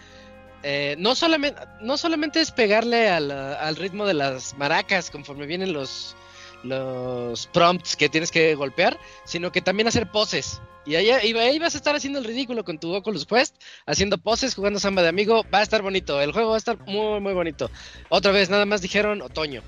eh, 0.62 0.94
no 0.98 1.14
solamente, 1.14 1.60
no 1.80 1.96
solamente 1.96 2.40
es 2.40 2.50
pegarle 2.50 3.08
al, 3.08 3.30
al, 3.30 3.76
ritmo 3.76 4.06
de 4.06 4.14
las 4.14 4.56
maracas 4.56 5.10
conforme 5.10 5.46
vienen 5.46 5.72
los, 5.72 6.16
los 6.62 7.46
prompts 7.48 7.96
que 7.96 8.08
tienes 8.08 8.30
que 8.30 8.54
golpear, 8.54 8.98
sino 9.24 9.52
que 9.52 9.60
también 9.60 9.88
hacer 9.88 10.10
poses. 10.10 10.60
Y 10.86 10.94
ahí, 10.94 11.10
ahí, 11.10 11.58
vas 11.58 11.74
a 11.74 11.78
estar 11.78 11.94
haciendo 11.94 12.18
el 12.18 12.24
ridículo 12.24 12.64
con 12.64 12.78
tu 12.78 12.94
Oculus 12.94 13.26
Quest, 13.26 13.56
haciendo 13.86 14.18
poses, 14.18 14.54
jugando 14.54 14.80
samba 14.80 15.02
de 15.02 15.08
amigo. 15.08 15.44
Va 15.52 15.58
a 15.58 15.62
estar 15.62 15.82
bonito, 15.82 16.20
el 16.20 16.32
juego 16.32 16.50
va 16.50 16.54
a 16.56 16.58
estar 16.58 16.78
muy, 16.86 17.20
muy 17.20 17.34
bonito. 17.34 17.70
Otra 18.08 18.32
vez, 18.32 18.48
nada 18.48 18.64
más 18.64 18.80
dijeron 18.80 19.20
otoño. 19.20 19.62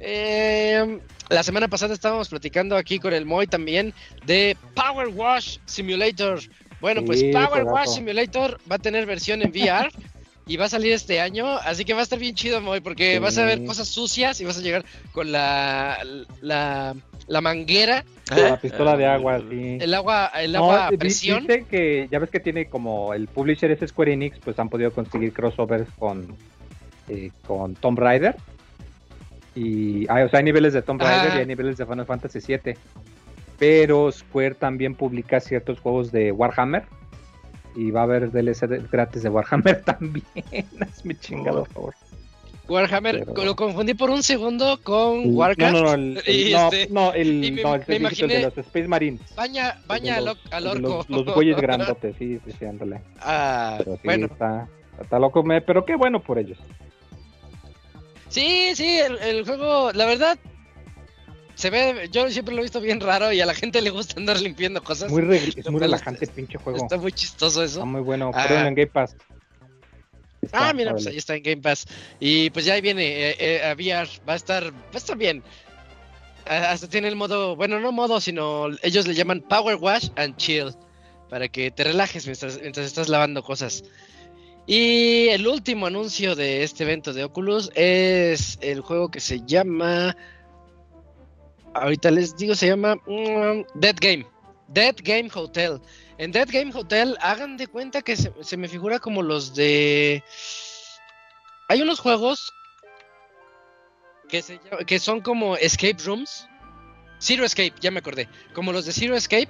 Eh, 0.00 1.00
la 1.28 1.42
semana 1.42 1.68
pasada 1.68 1.94
estábamos 1.94 2.28
platicando 2.28 2.76
aquí 2.76 2.98
con 2.98 3.12
el 3.12 3.26
Moy 3.26 3.46
también 3.46 3.92
de 4.24 4.56
Power 4.74 5.08
Wash 5.08 5.58
Simulator. 5.66 6.40
Bueno, 6.80 7.04
pues 7.04 7.20
Sí, 7.20 7.32
Power. 7.32 7.64
Wash 7.64 7.96
Simulator 7.96 8.58
va 8.70 8.76
a 8.76 8.78
tener 8.78 9.04
versión 9.04 9.42
en 9.42 9.50
VR 9.50 9.90
y 10.50 10.56
va 10.56 10.64
a 10.64 10.68
salir 10.68 10.92
este 10.92 11.20
año, 11.20 11.46
así 11.58 11.84
que 11.84 11.94
va 11.94 12.00
a 12.00 12.02
estar 12.02 12.18
bien 12.18 12.34
chido, 12.34 12.60
Moy, 12.60 12.80
porque 12.80 13.14
Sí. 13.14 13.18
vas 13.20 13.38
a 13.38 13.44
ver 13.44 13.64
cosas 13.64 13.86
sucias 13.86 14.40
y 14.40 14.44
vas 14.44 14.58
a 14.58 14.62
llegar 14.62 14.84
con 15.12 15.30
la, 15.30 15.98
la, 16.42 16.96
la 17.28 17.40
manguera, 17.40 18.04
La 18.34 18.56
pistola 18.60 18.96
de 18.96 19.06
agua, 19.06 19.40
sí. 19.48 19.78
el 19.80 19.94
agua, 19.94 20.26
el 20.40 20.50
No, 20.52 20.58
agua 20.58 20.86
a 20.88 20.90
di- 20.90 20.96
presión. 20.96 21.46
Que 21.46 22.08
ya 22.10 22.18
ves 22.18 22.30
que 22.30 22.40
tiene 22.40 22.66
como 22.66 23.14
el 23.14 23.28
publisher 23.28 23.70
es 23.70 23.88
Square 23.88 24.12
Enix, 24.12 24.38
pues 24.40 24.58
han 24.58 24.68
podido 24.68 24.90
conseguir 24.92 25.32
crossovers 25.32 25.88
con, 25.98 26.36
eh, 27.08 27.30
con 27.46 27.74
Tomb 27.76 27.98
Raider. 28.00 28.34
Y 29.54 30.06
hay, 30.10 30.24
o 30.24 30.28
sea, 30.28 30.38
hay 30.38 30.44
niveles 30.44 30.72
de 30.72 30.82
Tomb 30.82 31.00
Raider 31.00 31.32
Ah. 31.32 31.36
y 31.36 31.38
hay 31.40 31.46
niveles 31.46 31.76
de 31.76 31.86
Final 31.86 32.06
Fantasy 32.06 32.38
VII. 32.40 32.74
Pero 33.58 34.10
Square 34.10 34.54
también 34.54 34.94
publica 34.94 35.38
ciertos 35.40 35.78
juegos 35.80 36.10
de 36.12 36.32
Warhammer. 36.32 36.84
Y 37.76 37.90
va 37.90 38.00
a 38.00 38.04
haber 38.04 38.30
DLC 38.32 38.90
gratis 38.90 39.22
de 39.22 39.28
Warhammer 39.28 39.82
también. 39.84 40.24
Hazme 40.80 41.18
chingado, 41.18 41.64
por 41.64 41.72
favor. 41.72 41.94
Warhammer, 42.68 43.24
Pero- 43.26 43.44
lo 43.44 43.56
confundí 43.56 43.94
por 43.94 44.10
un 44.10 44.22
segundo 44.22 44.78
con 44.82 45.34
Warcraft. 45.34 45.72
No, 45.74 45.82
no, 45.82 45.86
no, 45.88 45.94
el, 45.94 46.14
no, 46.52 46.68
este, 46.70 46.88
no, 46.92 47.12
el, 47.12 47.40
me- 47.54 47.62
no, 47.62 47.74
el, 47.74 47.80
me 47.80 47.84
el 47.84 47.86
de 47.86 47.96
imaginé- 47.96 48.42
los 48.42 48.58
Space 48.58 48.86
Marines. 48.88 49.20
Baña, 49.34 49.80
baña 49.88 50.16
al, 50.18 50.28
orco. 50.28 51.04
Los, 51.08 51.08
los 51.26 51.34
bueyes 51.34 51.56
grandotes, 51.56 52.14
sí, 52.18 52.38
sí, 52.44 52.52
sí, 52.58 52.64
ándale. 52.64 53.00
Ah, 53.20 53.76
Pero 53.78 53.94
sí, 53.96 54.00
bueno, 54.04 54.26
está, 54.26 54.68
está 55.00 55.18
loco, 55.18 55.42
me- 55.42 55.60
pero 55.62 55.84
qué 55.84 55.96
bueno 55.96 56.20
por 56.22 56.38
ellos. 56.38 56.58
sí, 58.28 58.70
sí, 58.76 58.98
el, 58.98 59.18
el 59.18 59.44
juego, 59.44 59.90
la 59.92 60.06
verdad, 60.06 60.38
se 61.60 61.68
ve, 61.70 62.08
yo 62.10 62.28
siempre 62.30 62.54
lo 62.54 62.60
he 62.60 62.64
visto 62.64 62.80
bien 62.80 63.00
raro 63.00 63.32
y 63.32 63.40
a 63.40 63.46
la 63.46 63.54
gente 63.54 63.82
le 63.82 63.90
gusta 63.90 64.18
andar 64.18 64.40
limpiando 64.40 64.82
cosas. 64.82 65.10
Muy 65.10 65.22
re- 65.22 65.52
es 65.54 65.70
muy 65.70 65.80
relajante 65.80 66.24
el 66.24 66.30
pinche 66.30 66.58
juego. 66.58 66.82
Está 66.82 66.96
muy 66.96 67.12
chistoso 67.12 67.62
eso. 67.62 67.80
Está 67.80 67.84
muy 67.84 68.00
bueno. 68.00 68.30
Ah. 68.34 68.44
Pruébenlo 68.46 68.68
en 68.68 68.74
Game 68.74 68.86
Pass. 68.86 69.14
Ah, 70.52 70.72
mira, 70.72 70.92
pues 70.92 71.06
ahí 71.06 71.18
está 71.18 71.36
en 71.36 71.42
Game 71.42 71.60
Pass. 71.60 71.86
Y 72.18 72.48
pues 72.50 72.64
ya 72.64 72.74
ahí 72.74 72.80
viene 72.80 73.30
eh, 73.30 73.36
eh, 73.38 73.62
a 73.62 73.74
VR, 73.74 74.08
va 74.26 74.32
a 74.32 74.36
estar, 74.36 74.72
va 74.72 74.94
a 74.94 74.96
estar 74.96 75.16
bien. 75.18 75.42
Hasta 76.46 76.88
tiene 76.88 77.08
el 77.08 77.14
modo, 77.16 77.54
bueno, 77.54 77.78
no 77.78 77.92
modo, 77.92 78.20
sino 78.20 78.68
ellos 78.82 79.06
le 79.06 79.14
llaman 79.14 79.42
Power 79.42 79.76
Wash 79.76 80.08
and 80.16 80.36
Chill, 80.36 80.74
para 81.28 81.48
que 81.48 81.70
te 81.70 81.84
relajes 81.84 82.26
mientras, 82.26 82.58
mientras 82.60 82.86
estás 82.86 83.08
lavando 83.10 83.42
cosas. 83.42 83.84
Y 84.66 85.28
el 85.28 85.46
último 85.46 85.86
anuncio 85.86 86.34
de 86.34 86.62
este 86.62 86.84
evento 86.84 87.12
de 87.12 87.24
Oculus 87.24 87.70
es 87.74 88.58
el 88.62 88.80
juego 88.80 89.10
que 89.10 89.20
se 89.20 89.42
llama, 89.44 90.16
ahorita 91.74 92.10
les 92.10 92.36
digo, 92.36 92.54
se 92.54 92.68
llama 92.68 92.96
mm, 93.06 93.64
Dead 93.74 93.96
Game. 94.00 94.26
Dead 94.68 94.94
Game 95.02 95.30
Hotel. 95.34 95.80
En 96.18 96.32
Dead 96.32 96.48
Game 96.50 96.72
Hotel, 96.74 97.16
hagan 97.20 97.56
de 97.56 97.66
cuenta 97.66 98.02
que 98.02 98.16
se, 98.16 98.32
se 98.40 98.56
me 98.56 98.68
figura 98.68 98.98
como 98.98 99.22
los 99.22 99.54
de. 99.54 100.22
Hay 101.68 101.82
unos 101.82 102.00
juegos 102.00 102.52
que, 104.28 104.42
se 104.42 104.60
que 104.86 104.98
son 104.98 105.20
como 105.20 105.56
escape 105.56 106.02
rooms. 106.04 106.46
Zero 107.20 107.44
Escape, 107.44 107.74
ya 107.80 107.90
me 107.90 107.98
acordé. 107.98 108.28
Como 108.54 108.72
los 108.72 108.86
de 108.86 108.92
Zero 108.92 109.14
Escape, 109.14 109.48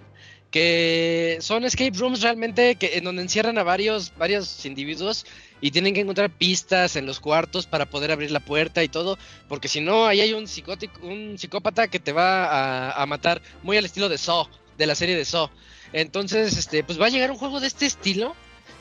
que 0.50 1.38
son 1.40 1.64
escape 1.64 1.96
rooms 1.96 2.22
realmente 2.22 2.74
que, 2.74 2.98
en 2.98 3.04
donde 3.04 3.22
encierran 3.22 3.58
a 3.58 3.62
varios, 3.62 4.12
varios 4.16 4.64
individuos 4.66 5.24
y 5.60 5.70
tienen 5.70 5.94
que 5.94 6.00
encontrar 6.00 6.30
pistas 6.30 6.96
en 6.96 7.06
los 7.06 7.20
cuartos 7.20 7.66
para 7.66 7.86
poder 7.86 8.10
abrir 8.10 8.30
la 8.30 8.40
puerta 8.40 8.82
y 8.82 8.88
todo. 8.88 9.18
Porque 9.48 9.68
si 9.68 9.80
no, 9.80 10.06
ahí 10.06 10.20
hay 10.20 10.32
un, 10.32 10.48
psicótico, 10.48 11.06
un 11.06 11.38
psicópata 11.38 11.88
que 11.88 12.00
te 12.00 12.12
va 12.12 12.90
a, 12.90 13.06
matar, 13.06 13.42
muy 13.62 13.76
al 13.76 13.84
estilo 13.84 14.08
de 14.08 14.18
Saw, 14.18 14.48
de 14.78 14.86
la 14.86 14.94
serie 14.94 15.16
de 15.16 15.24
Saw. 15.24 15.50
Entonces, 15.92 16.56
este, 16.56 16.82
pues 16.82 17.00
va 17.00 17.06
a 17.06 17.10
llegar 17.10 17.30
un 17.30 17.36
juego 17.36 17.60
de 17.60 17.66
este 17.66 17.86
estilo, 17.86 18.34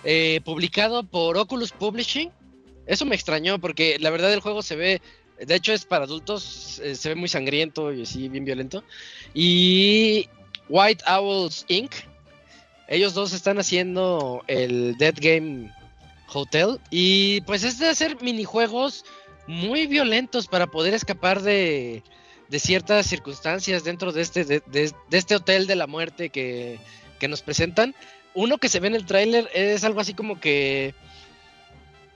eh, 0.03 0.41
publicado 0.43 1.03
por 1.03 1.37
Oculus 1.37 1.71
Publishing. 1.71 2.31
Eso 2.87 3.05
me 3.05 3.15
extrañó 3.15 3.59
porque 3.59 3.97
la 3.99 4.09
verdad 4.09 4.33
el 4.33 4.39
juego 4.39 4.61
se 4.61 4.75
ve, 4.75 5.01
de 5.39 5.55
hecho 5.55 5.73
es 5.73 5.85
para 5.85 6.05
adultos, 6.05 6.79
eh, 6.83 6.95
se 6.95 7.09
ve 7.09 7.15
muy 7.15 7.27
sangriento 7.27 7.93
y 7.93 8.03
así 8.03 8.29
bien 8.29 8.45
violento. 8.45 8.83
Y 9.33 10.27
White 10.69 11.03
Owls 11.07 11.65
Inc. 11.67 11.91
Ellos 12.87 13.13
dos 13.13 13.33
están 13.33 13.59
haciendo 13.59 14.43
el 14.47 14.97
Dead 14.97 15.13
Game 15.19 15.71
Hotel 16.33 16.79
y 16.89 17.41
pues 17.41 17.63
es 17.63 17.79
de 17.79 17.89
hacer 17.89 18.21
minijuegos 18.21 19.03
muy 19.47 19.87
violentos 19.87 20.47
para 20.47 20.67
poder 20.67 20.93
escapar 20.93 21.41
de, 21.41 22.03
de 22.49 22.59
ciertas 22.59 23.05
circunstancias 23.07 23.83
dentro 23.83 24.11
de 24.11 24.21
este, 24.21 24.45
de, 24.45 24.61
de- 24.67 24.93
este 25.11 25.35
hotel 25.35 25.67
de 25.67 25.75
la 25.75 25.87
muerte 25.87 26.29
que, 26.29 26.79
que 27.19 27.27
nos 27.27 27.41
presentan. 27.41 27.95
Uno 28.35 28.57
que 28.59 28.69
se 28.69 28.79
ve 28.79 28.87
en 28.87 28.95
el 28.95 29.05
tráiler 29.05 29.49
es 29.53 29.83
algo 29.83 29.99
así 29.99 30.13
como 30.13 30.39
que 30.39 30.93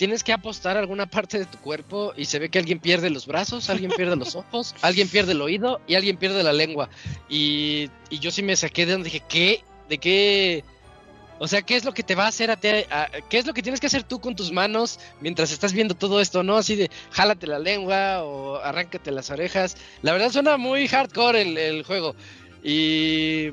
tienes 0.04 0.22
que 0.22 0.34
apostar 0.34 0.76
alguna 0.76 1.06
parte 1.06 1.40
de 1.40 1.46
tu 1.46 1.58
cuerpo 1.60 2.12
y 2.18 2.26
se 2.26 2.38
ve 2.38 2.50
que 2.50 2.60
alguien 2.60 2.78
pierde 2.80 3.10
los 3.10 3.26
brazos, 3.26 3.70
alguien 3.70 3.90
pierde 3.90 4.18
los 4.18 4.36
ojos, 4.42 4.76
alguien 4.82 5.08
pierde 5.08 5.32
el 5.32 5.42
oído 5.42 5.80
y 5.88 5.96
alguien 5.96 6.18
pierde 6.18 6.44
la 6.44 6.52
lengua. 6.52 6.90
Y, 7.30 7.90
y 8.10 8.20
yo 8.20 8.30
sí 8.30 8.44
me 8.44 8.58
saqué 8.58 8.86
de 8.86 8.92
donde 8.92 9.06
dije, 9.10 9.24
¿qué? 9.30 9.64
¿De 9.88 9.98
qué? 10.00 10.66
O 11.40 11.48
sea, 11.48 11.62
¿qué 11.62 11.78
es 11.78 11.86
lo 11.86 11.94
que 11.94 12.04
te 12.04 12.16
va 12.16 12.26
a 12.26 12.28
hacer 12.28 12.52
a 12.52 12.58
ti? 12.58 12.68
a- 12.68 13.08
¿Qué 13.30 13.38
es 13.38 13.46
lo 13.48 13.54
que 13.54 13.62
tienes 13.64 13.80
que 13.80 13.88
hacer 13.88 14.04
tú 14.04 14.20
con 14.20 14.36
tus 14.36 14.52
manos 14.52 15.00
mientras 15.22 15.54
estás 15.54 15.72
viendo 15.72 15.96
todo 15.96 16.20
esto, 16.20 16.44
no? 16.44 16.58
Así 16.58 16.76
de, 16.76 16.92
jálate 17.12 17.48
la 17.48 17.60
lengua 17.60 18.24
o 18.26 18.58
arráncate 18.58 19.10
las 19.10 19.30
orejas. 19.30 19.78
La 20.02 20.12
verdad 20.12 20.32
suena 20.32 20.58
muy 20.58 20.86
hardcore 20.90 21.44
el, 21.44 21.58
el 21.58 21.84
juego. 21.84 22.14
Y... 22.62 23.52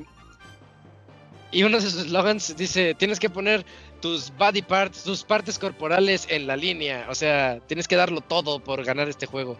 Y 1.53 1.63
uno 1.63 1.77
de 1.77 1.83
sus 1.89 1.93
slogans 2.03 2.55
dice, 2.57 2.93
tienes 2.93 3.19
que 3.19 3.29
poner 3.29 3.65
tus 4.01 4.31
body 4.37 4.61
parts, 4.61 5.03
tus 5.03 5.23
partes 5.23 5.57
corporales 5.57 6.27
en 6.29 6.47
la 6.47 6.55
línea. 6.55 7.07
O 7.09 7.15
sea, 7.15 7.59
tienes 7.67 7.87
que 7.87 7.95
darlo 7.95 8.21
todo 8.21 8.59
por 8.59 8.83
ganar 8.83 9.07
este 9.07 9.25
juego. 9.25 9.57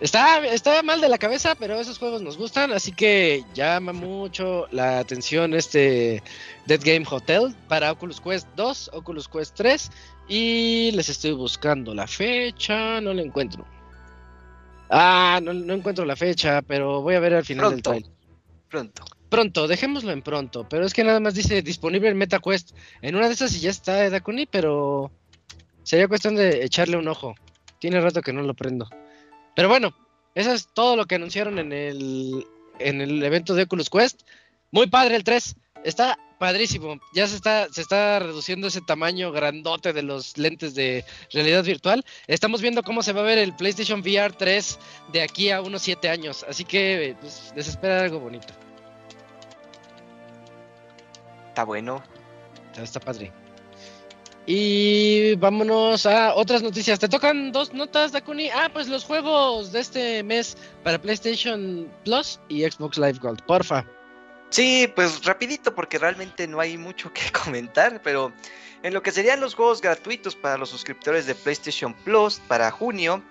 Está, 0.00 0.46
está 0.46 0.82
mal 0.82 1.02
de 1.02 1.10
la 1.10 1.18
cabeza, 1.18 1.54
pero 1.56 1.78
esos 1.78 1.98
juegos 1.98 2.22
nos 2.22 2.38
gustan, 2.38 2.72
así 2.72 2.90
que 2.90 3.44
llama 3.52 3.92
mucho 3.92 4.66
la 4.70 4.98
atención 4.98 5.52
este 5.52 6.22
Dead 6.64 6.80
Game 6.82 7.04
Hotel 7.08 7.54
para 7.68 7.92
Oculus 7.92 8.18
Quest 8.18 8.48
2, 8.56 8.92
Oculus 8.94 9.28
Quest 9.28 9.54
3 9.56 9.90
y 10.26 10.90
les 10.92 11.10
estoy 11.10 11.32
buscando 11.32 11.94
la 11.94 12.06
fecha, 12.06 12.98
no 13.02 13.12
la 13.12 13.20
encuentro. 13.20 13.66
Ah, 14.88 15.38
no, 15.42 15.52
no 15.52 15.74
encuentro 15.74 16.06
la 16.06 16.16
fecha, 16.16 16.62
pero 16.62 17.02
voy 17.02 17.16
a 17.16 17.20
ver 17.20 17.34
al 17.34 17.44
final 17.44 17.70
del 17.70 17.82
trailer. 17.82 18.10
Pronto. 18.70 19.04
Pronto, 19.30 19.68
dejémoslo 19.68 20.10
en 20.10 20.22
pronto, 20.22 20.68
pero 20.68 20.84
es 20.84 20.92
que 20.92 21.04
nada 21.04 21.20
más 21.20 21.34
dice 21.34 21.62
disponible 21.62 22.08
en 22.08 22.18
MetaQuest. 22.18 22.72
En 23.00 23.14
una 23.14 23.28
de 23.28 23.34
esas 23.34 23.54
y 23.54 23.60
ya 23.60 23.70
está 23.70 24.04
eh, 24.04 24.10
Dakuni, 24.10 24.46
pero 24.46 25.12
sería 25.84 26.08
cuestión 26.08 26.34
de 26.34 26.64
echarle 26.64 26.96
un 26.96 27.06
ojo. 27.06 27.36
Tiene 27.78 28.00
rato 28.00 28.22
que 28.22 28.32
no 28.32 28.42
lo 28.42 28.54
prendo. 28.54 28.88
Pero 29.54 29.68
bueno, 29.68 29.94
eso 30.34 30.52
es 30.52 30.68
todo 30.74 30.96
lo 30.96 31.06
que 31.06 31.14
anunciaron 31.14 31.60
en 31.60 31.72
el, 31.72 32.44
en 32.80 33.00
el 33.00 33.22
evento 33.22 33.54
de 33.54 33.62
Oculus 33.62 33.88
Quest. 33.88 34.22
Muy 34.72 34.88
padre 34.88 35.14
el 35.14 35.22
3, 35.22 35.54
está 35.84 36.18
padrísimo. 36.40 36.98
Ya 37.14 37.28
se 37.28 37.36
está, 37.36 37.68
se 37.72 37.82
está 37.82 38.18
reduciendo 38.18 38.66
ese 38.66 38.80
tamaño 38.80 39.30
grandote 39.30 39.92
de 39.92 40.02
los 40.02 40.38
lentes 40.38 40.74
de 40.74 41.04
realidad 41.32 41.62
virtual. 41.62 42.04
Estamos 42.26 42.62
viendo 42.62 42.82
cómo 42.82 43.04
se 43.04 43.12
va 43.12 43.20
a 43.20 43.24
ver 43.24 43.38
el 43.38 43.54
PlayStation 43.54 44.00
VR 44.00 44.34
3 44.36 44.78
de 45.12 45.22
aquí 45.22 45.50
a 45.50 45.60
unos 45.60 45.82
7 45.82 46.08
años. 46.08 46.44
Así 46.48 46.64
que 46.64 47.16
pues, 47.20 47.52
les 47.54 47.68
espera 47.68 48.00
algo 48.00 48.18
bonito. 48.18 48.52
Está 51.60 51.66
bueno. 51.66 52.02
Está, 52.70 52.82
está 52.82 53.00
padre. 53.00 53.30
Y 54.46 55.34
vámonos 55.34 56.06
a 56.06 56.34
otras 56.34 56.62
noticias. 56.62 56.98
Te 56.98 57.06
tocan 57.06 57.52
dos 57.52 57.74
notas, 57.74 58.12
Dakuni. 58.12 58.48
Ah, 58.48 58.70
pues 58.72 58.88
los 58.88 59.04
juegos 59.04 59.70
de 59.70 59.80
este 59.80 60.22
mes 60.22 60.56
para 60.82 60.98
PlayStation 60.98 61.86
Plus 62.06 62.40
y 62.48 62.62
Xbox 62.62 62.96
Live 62.96 63.18
Gold. 63.20 63.42
Porfa. 63.42 63.84
Sí, 64.48 64.90
pues 64.96 65.22
rapidito 65.26 65.74
porque 65.74 65.98
realmente 65.98 66.48
no 66.48 66.60
hay 66.60 66.78
mucho 66.78 67.12
que 67.12 67.30
comentar, 67.44 68.00
pero 68.02 68.32
en 68.82 68.94
lo 68.94 69.02
que 69.02 69.12
serían 69.12 69.40
los 69.40 69.54
juegos 69.54 69.82
gratuitos 69.82 70.34
para 70.34 70.56
los 70.56 70.70
suscriptores 70.70 71.26
de 71.26 71.34
PlayStation 71.34 71.92
Plus 71.92 72.40
para 72.48 72.70
junio, 72.70 73.22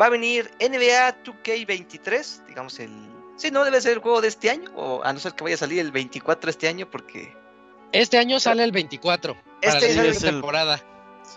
va 0.00 0.06
a 0.06 0.10
venir 0.10 0.52
NBA 0.60 1.24
2K23, 1.24 2.46
digamos 2.46 2.78
el... 2.78 3.10
Sí, 3.36 3.50
no 3.50 3.64
debe 3.64 3.80
ser 3.80 3.94
el 3.94 3.98
juego 3.98 4.20
de 4.20 4.28
este 4.28 4.50
año, 4.50 4.70
o 4.76 5.02
a 5.02 5.12
no 5.12 5.18
ser 5.18 5.32
que 5.32 5.42
vaya 5.42 5.56
a 5.56 5.58
salir 5.58 5.80
el 5.80 5.90
24 5.90 6.48
este 6.48 6.68
año 6.68 6.88
porque... 6.88 7.41
Este 7.92 8.18
año 8.18 8.40
sale 8.40 8.64
el 8.64 8.72
24. 8.72 9.34
Para 9.34 9.78
Este 9.78 9.94
la 9.94 10.04
es 10.04 10.22
el- 10.24 10.30
temporada. 10.30 10.82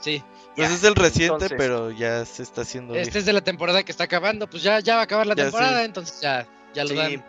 Sí. 0.01 0.23
Pues 0.55 0.69
Ya, 0.69 0.75
es 0.75 0.83
el 0.83 0.95
reciente, 0.95 1.33
entonces- 1.33 1.57
pero 1.57 1.91
ya 1.91 2.23
se 2.25 2.41
está 2.43 2.61
haciendo 2.61 2.93
Este 2.95 3.03
viejo. 3.09 3.19
es 3.19 3.25
de 3.25 3.33
la 3.33 3.41
temporada 3.41 3.83
que 3.83 3.91
está 3.91 4.05
acabando. 4.05 4.49
Pues 4.49 4.63
ya, 4.63 4.79
ya 4.79 4.95
va 4.95 5.01
a 5.01 5.03
acabar 5.03 5.27
la 5.27 5.35
Ya, 5.35 5.43
temporada, 5.43 5.79
sí. 5.79 5.85
entonces 5.85 6.21
ya, 6.21 6.47
ya 6.73 6.83
lo 6.83 6.89
Sí. 6.91 6.95
dan. 6.95 7.25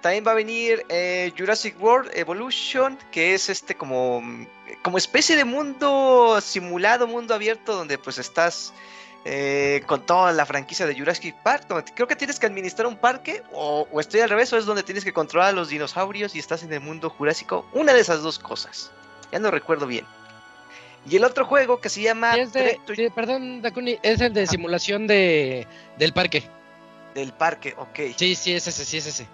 También 0.00 0.24
va 0.26 0.32
a 0.32 0.34
venir 0.34 0.84
eh, 0.88 1.32
Jurassic 1.36 1.80
World 1.80 2.10
Evolution, 2.14 2.98
que 3.12 3.34
es 3.34 3.48
este 3.48 3.76
como, 3.76 4.22
como 4.82 4.98
especie 4.98 5.36
de 5.36 5.44
mundo 5.44 6.40
simulado, 6.40 7.06
mundo 7.06 7.34
abierto, 7.34 7.74
donde 7.74 7.98
pues 7.98 8.18
estás 8.18 8.72
eh, 9.24 9.82
con 9.86 10.04
toda 10.04 10.32
la 10.32 10.44
franquicia 10.46 10.86
de 10.86 10.94
Jurassic 10.98 11.34
Park. 11.42 11.66
creo 11.94 12.08
que 12.08 12.16
tienes 12.16 12.38
que 12.40 12.46
administrar 12.46 12.86
un 12.86 12.96
parque, 12.96 13.42
o, 13.52 13.86
o 13.90 14.00
estoy 14.00 14.20
al 14.20 14.28
revés, 14.30 14.52
o 14.52 14.56
es 14.58 14.66
donde 14.66 14.82
tienes 14.82 15.04
que 15.04 15.12
controlar 15.12 15.50
a 15.50 15.52
los 15.52 15.68
dinosaurios 15.68 16.34
y 16.34 16.38
estás 16.38 16.62
en 16.62 16.72
el 16.72 16.80
mundo 16.80 17.10
jurásico. 17.10 17.66
Una 17.72 17.92
de 17.92 18.00
esas 18.00 18.22
dos 18.22 18.38
cosas. 18.38 18.90
Ya 19.30 19.38
no 19.38 19.50
recuerdo 19.50 19.86
bien. 19.86 20.04
Y 21.08 21.16
el 21.16 21.24
otro 21.24 21.44
juego 21.46 21.80
que 21.80 21.88
se 21.88 22.00
llama 22.02 22.36
es 22.36 22.52
de- 22.52 22.78
perdón, 23.14 23.60
Dakuni, 23.62 23.98
es 24.02 24.20
el 24.20 24.32
de 24.32 24.46
simulación 24.46 25.06
de, 25.06 25.66
del 25.98 26.12
parque. 26.12 26.44
del 27.14 27.32
parque, 27.32 27.74
ok. 27.76 28.14
Sí, 28.16 28.34
sí, 28.34 28.52
es 28.54 28.66
ese, 28.68 28.84
sí, 28.84 28.98
es 28.98 29.06
ese. 29.06 29.26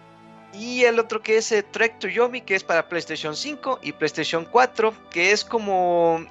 Y 0.55 0.85
el 0.85 0.99
otro 0.99 1.23
que 1.23 1.37
es 1.37 1.53
eh, 1.53 1.63
Trek 1.63 1.99
to 1.99 2.09
Yomi, 2.09 2.41
que 2.41 2.55
es 2.55 2.65
para 2.65 2.89
PlayStation 2.89 3.37
5 3.37 3.81
y 3.83 3.93
PlayStation 3.93 4.45
4, 4.47 4.95
que 5.11 5.31
es 5.33 5.45
como... 5.45 6.25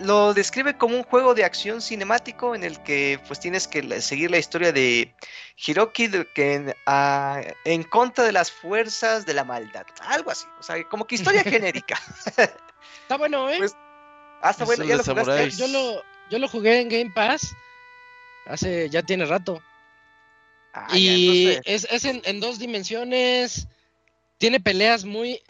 Lo 0.00 0.34
describe 0.34 0.76
como 0.76 0.96
un 0.96 1.04
juego 1.04 1.34
de 1.34 1.44
acción 1.44 1.80
cinemático 1.80 2.54
en 2.54 2.64
el 2.64 2.82
que 2.82 3.20
pues 3.26 3.38
tienes 3.40 3.68
que 3.68 4.00
seguir 4.00 4.30
la 4.30 4.38
historia 4.38 4.72
de 4.72 5.14
Hiroki 5.56 6.06
de- 6.08 6.26
que 6.34 6.54
en, 6.54 6.74
ah, 6.86 7.40
en 7.64 7.82
contra 7.84 8.24
de 8.24 8.32
las 8.32 8.50
fuerzas 8.50 9.24
de 9.26 9.34
la 9.34 9.44
maldad. 9.44 9.86
Algo 10.02 10.30
así, 10.30 10.46
o 10.58 10.62
sea, 10.62 10.82
como 10.88 11.06
que 11.06 11.14
historia 11.14 11.42
genérica. 11.44 11.98
Está 13.02 13.16
bueno, 13.18 13.48
¿eh? 13.50 13.56
Pues, 13.58 13.74
Ah, 14.42 14.50
está 14.50 14.64
Es 14.64 14.68
bueno, 14.68 14.84
ya 14.84 14.96
lo 14.96 15.04
jugaste. 15.04 15.50
Yo, 15.50 15.68
lo, 15.68 16.02
yo 16.30 16.38
lo 16.38 16.48
jugué 16.48 16.80
en 16.80 16.88
Game 16.88 17.10
Pass 17.14 17.54
hace, 18.46 18.88
ya 18.88 19.02
tiene 19.02 19.26
rato. 19.26 19.62
Ah, 20.72 20.86
ya, 20.92 20.96
y 20.98 21.46
entonces- 21.48 21.62
es, 21.66 21.88
es 21.92 22.04
en, 22.04 22.22
en 22.24 22.40
dos 22.40 22.58
dimensiones. 22.58 23.68
Tiene 24.38 24.60
peleas 24.60 25.04
muy. 25.04 25.40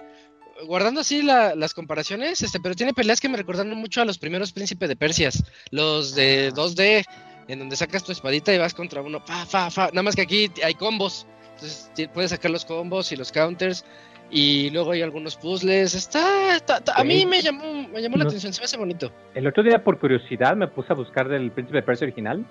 Guardando 0.66 1.00
así 1.00 1.22
la- 1.22 1.54
las 1.54 1.72
comparaciones, 1.72 2.42
este, 2.42 2.60
pero 2.60 2.74
tiene 2.74 2.92
peleas 2.92 3.20
que 3.20 3.28
me 3.30 3.38
recordaron 3.38 3.74
mucho 3.78 4.02
a 4.02 4.04
los 4.04 4.18
primeros 4.18 4.52
Príncipe 4.52 4.88
de 4.88 4.96
Persias. 4.96 5.42
Los 5.70 6.14
de 6.14 6.48
Ah. 6.52 6.54
2D, 6.54 7.04
en 7.48 7.58
donde 7.58 7.76
sacas 7.76 8.04
tu 8.04 8.12
espadita 8.12 8.52
y 8.54 8.58
vas 8.58 8.74
contra 8.74 9.00
uno. 9.00 9.20
Fa, 9.26 9.46
fa, 9.46 9.70
fa. 9.70 9.86
Nada 9.88 10.02
más 10.02 10.16
que 10.16 10.22
aquí 10.22 10.50
hay 10.62 10.74
combos. 10.74 11.26
Entonces 11.54 11.90
puedes 12.12 12.30
sacar 12.30 12.50
los 12.50 12.64
combos 12.64 13.10
y 13.12 13.16
los 13.16 13.32
counters. 13.32 13.84
Y 14.32 14.70
luego 14.70 14.92
hay 14.92 15.02
algunos 15.02 15.36
puzzles. 15.36 15.94
Está. 15.94 16.56
está- 16.56 16.76
está- 16.78 16.94
a 16.94 17.04
mí 17.04 17.24
me 17.26 17.42
llamó, 17.42 17.88
me 17.88 18.00
llamó 18.00 18.16
la 18.16 18.24
atención, 18.24 18.52
se 18.52 18.60
me 18.60 18.64
hace 18.66 18.76
bonito. 18.76 19.10
El 19.34 19.46
otro 19.46 19.62
día, 19.62 19.82
por 19.82 19.98
curiosidad, 19.98 20.54
me 20.56 20.68
puse 20.68 20.92
a 20.92 20.94
buscar 20.96 21.28
del 21.28 21.50
Príncipe 21.52 21.78
de 21.78 21.82
Persia 21.82 22.04
original. 22.06 22.46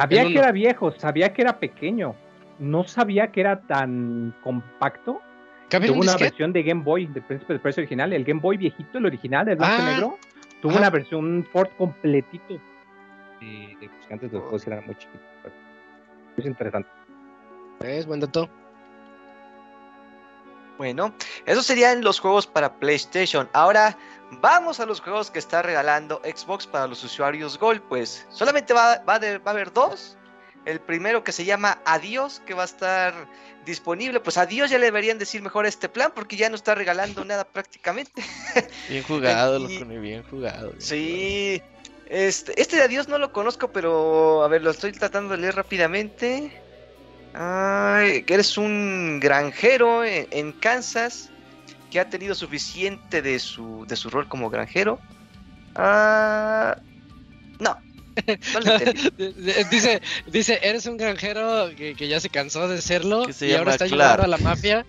Sabía 0.00 0.22
que 0.22 0.28
uno. 0.28 0.38
era 0.40 0.52
viejo, 0.52 0.92
sabía 0.92 1.32
que 1.32 1.42
era 1.42 1.58
pequeño. 1.58 2.14
No 2.58 2.84
sabía 2.84 3.32
que 3.32 3.40
era 3.40 3.60
tan 3.60 4.34
compacto. 4.42 5.20
¿Cabe 5.68 5.86
en 5.86 5.92
Tuvo 5.92 6.00
un 6.00 6.04
una 6.06 6.12
disquete? 6.12 6.30
versión 6.30 6.52
de 6.52 6.62
Game 6.62 6.82
Boy 6.82 7.06
del 7.06 7.22
Príncipe 7.24 7.52
de 7.54 7.58
Persia 7.58 7.80
original. 7.82 8.12
El 8.12 8.24
Game 8.24 8.40
Boy 8.40 8.56
viejito, 8.56 8.98
el 8.98 9.06
original, 9.06 9.48
el 9.48 9.56
blanco 9.56 9.76
y 9.78 9.84
Ah. 9.84 9.90
negro. 9.90 10.18
Tuvo 10.62 10.76
una 10.76 10.90
versión, 10.90 11.24
un 11.24 11.42
port 11.52 11.74
completito. 11.76 12.54
De, 13.40 13.76
de 13.80 13.88
pues, 13.88 14.06
que 14.06 14.14
antes 14.14 14.32
los 14.32 14.42
juegos 14.42 14.66
eran 14.66 14.86
muy 14.86 14.94
chiquitos. 14.96 15.22
Es 16.36 16.46
interesante. 16.46 16.88
Es 17.80 18.06
buen 18.06 18.20
dato. 18.20 18.48
Bueno, 20.78 21.14
esos 21.46 21.64
serían 21.64 22.02
los 22.02 22.20
juegos 22.20 22.46
para 22.46 22.74
PlayStation. 22.78 23.48
Ahora 23.54 23.96
vamos 24.32 24.80
a 24.80 24.86
los 24.86 25.00
juegos 25.00 25.30
que 25.30 25.38
está 25.38 25.62
regalando 25.62 26.20
Xbox 26.24 26.66
para 26.66 26.86
los 26.86 27.02
usuarios 27.04 27.58
Gold. 27.58 27.82
Pues 27.88 28.26
solamente 28.30 28.72
va, 28.74 28.98
va, 29.08 29.18
de- 29.18 29.38
va 29.38 29.50
a 29.50 29.54
haber 29.54 29.72
dos. 29.72 30.16
El 30.64 30.80
primero 30.80 31.22
que 31.22 31.30
se 31.30 31.44
llama 31.44 31.78
Adiós, 31.84 32.42
que 32.44 32.52
va 32.54 32.62
a 32.62 32.66
estar 32.66 33.14
disponible. 33.64 34.18
Pues 34.18 34.36
adiós 34.36 34.68
ya 34.68 34.78
le 34.78 34.86
deberían 34.86 35.16
decir 35.16 35.40
mejor 35.40 35.64
este 35.64 35.88
plan 35.88 36.10
porque 36.14 36.36
ya 36.36 36.48
no 36.48 36.56
está 36.56 36.74
regalando 36.74 37.24
nada 37.24 37.44
prácticamente. 37.44 38.22
Bien 38.88 39.04
jugado, 39.04 39.64
Aquí- 39.64 39.78
loco, 39.78 39.90
bien 40.00 40.24
jugado. 40.28 40.70
bien 40.70 40.80
Sí. 40.80 41.62
Este, 42.08 42.60
este 42.60 42.76
de 42.76 42.82
Adiós 42.82 43.06
no 43.08 43.18
lo 43.18 43.32
conozco, 43.32 43.70
pero 43.72 44.42
a 44.44 44.48
ver, 44.48 44.62
lo 44.62 44.70
estoy 44.70 44.92
tratando 44.92 45.32
de 45.34 45.38
leer 45.40 45.54
rápidamente. 45.56 46.52
Ay, 47.34 48.22
que 48.22 48.34
eres 48.34 48.56
un 48.56 49.20
granjero 49.20 50.04
en, 50.04 50.26
en 50.30 50.52
Kansas 50.52 51.30
que 51.90 52.00
ha 52.00 52.08
tenido 52.08 52.34
suficiente 52.34 53.22
de 53.22 53.38
su, 53.38 53.84
de 53.88 53.96
su 53.96 54.10
rol 54.10 54.28
como 54.28 54.50
granjero. 54.50 54.98
Ah, 55.74 56.76
no, 57.60 57.76
no 58.54 58.60
lo 58.60 58.72
entendí. 58.76 59.10
dice, 59.70 60.02
dice, 60.26 60.58
eres 60.62 60.86
un 60.86 60.96
granjero 60.96 61.70
que, 61.76 61.94
que 61.94 62.08
ya 62.08 62.18
se 62.20 62.30
cansó 62.30 62.66
de 62.68 62.80
serlo 62.80 63.26
Que 63.26 63.32
se 63.32 63.48
y 63.48 63.52
ahora 63.54 63.72
está 63.72 63.86
Clark. 63.86 64.20
ayudando 64.20 64.22
a 64.24 64.38
la 64.38 64.38
mafia. 64.38 64.86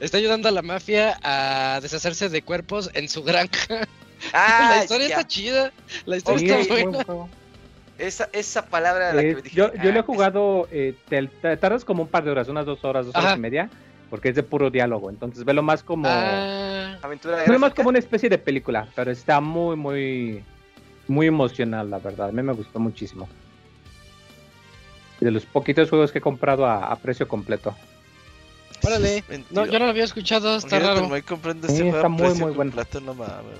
Está 0.00 0.18
ayudando 0.18 0.48
a 0.48 0.52
la 0.52 0.62
mafia 0.62 1.18
a 1.22 1.78
deshacerse 1.80 2.28
de 2.28 2.42
cuerpos 2.42 2.90
en 2.94 3.08
su 3.08 3.22
granja. 3.22 3.86
Ah, 4.32 4.74
la 4.76 4.82
historia 4.82 5.08
ya. 5.08 5.14
está 5.16 5.26
chida. 5.28 5.72
La 6.04 6.16
historia 6.16 6.58
está 6.58 6.74
es 6.74 6.84
buena. 6.84 7.04
Esa, 7.96 8.28
esa 8.32 8.66
palabra 8.66 9.12
la 9.12 9.22
que 9.22 9.30
Es- 9.30 9.36
me 9.36 9.42
dije. 9.42 9.56
yo, 9.56 9.72
yo 9.74 9.92
lo 9.92 9.96
he 9.98 10.00
ah, 10.00 10.02
jugado, 10.02 10.68
eh, 10.72 10.96
te, 11.08 11.28
te 11.28 11.56
tardas 11.56 11.84
como 11.84 12.02
un 12.02 12.08
par 12.08 12.24
de 12.24 12.32
horas, 12.32 12.48
unas 12.48 12.66
dos 12.66 12.84
horas, 12.84 13.06
dos 13.06 13.14
horas 13.14 13.26
Ajá. 13.28 13.36
y 13.36 13.40
media, 13.40 13.70
porque 14.14 14.28
es 14.28 14.36
de 14.36 14.44
puro 14.44 14.70
diálogo. 14.70 15.10
Entonces 15.10 15.44
velo 15.44 15.60
más 15.60 15.82
como, 15.82 16.06
Ah, 16.08 16.96
aventura 17.02 17.38
velo 17.38 17.58
más 17.58 17.74
como 17.74 17.88
una 17.88 17.98
especie 17.98 18.28
de 18.28 18.38
película, 18.38 18.86
pero 18.94 19.10
está 19.10 19.40
muy, 19.40 19.74
muy, 19.74 20.44
muy 21.08 21.26
emocional, 21.26 21.90
la 21.90 21.98
verdad. 21.98 22.28
A 22.28 22.30
mí 22.30 22.40
me 22.40 22.52
gustó 22.52 22.78
muchísimo. 22.78 23.28
De 25.18 25.32
los 25.32 25.44
poquitos 25.46 25.90
juegos 25.90 26.12
que 26.12 26.18
he 26.18 26.20
comprado 26.20 26.64
a, 26.64 26.92
a 26.92 26.96
precio 26.96 27.26
completo. 27.26 27.74
órale. 28.84 29.24
No, 29.50 29.66
yo 29.66 29.80
no 29.80 29.86
lo 29.86 29.90
había 29.90 30.04
escuchado, 30.04 30.58
está 30.58 30.78
raro. 30.78 31.08
Sí, 31.08 31.14
este 31.16 31.34
juego 31.34 31.96
está 31.96 32.08
muy, 32.08 32.34
muy 32.34 32.52
bueno. 32.52 32.72
no 33.02 33.14
mames. 33.14 33.58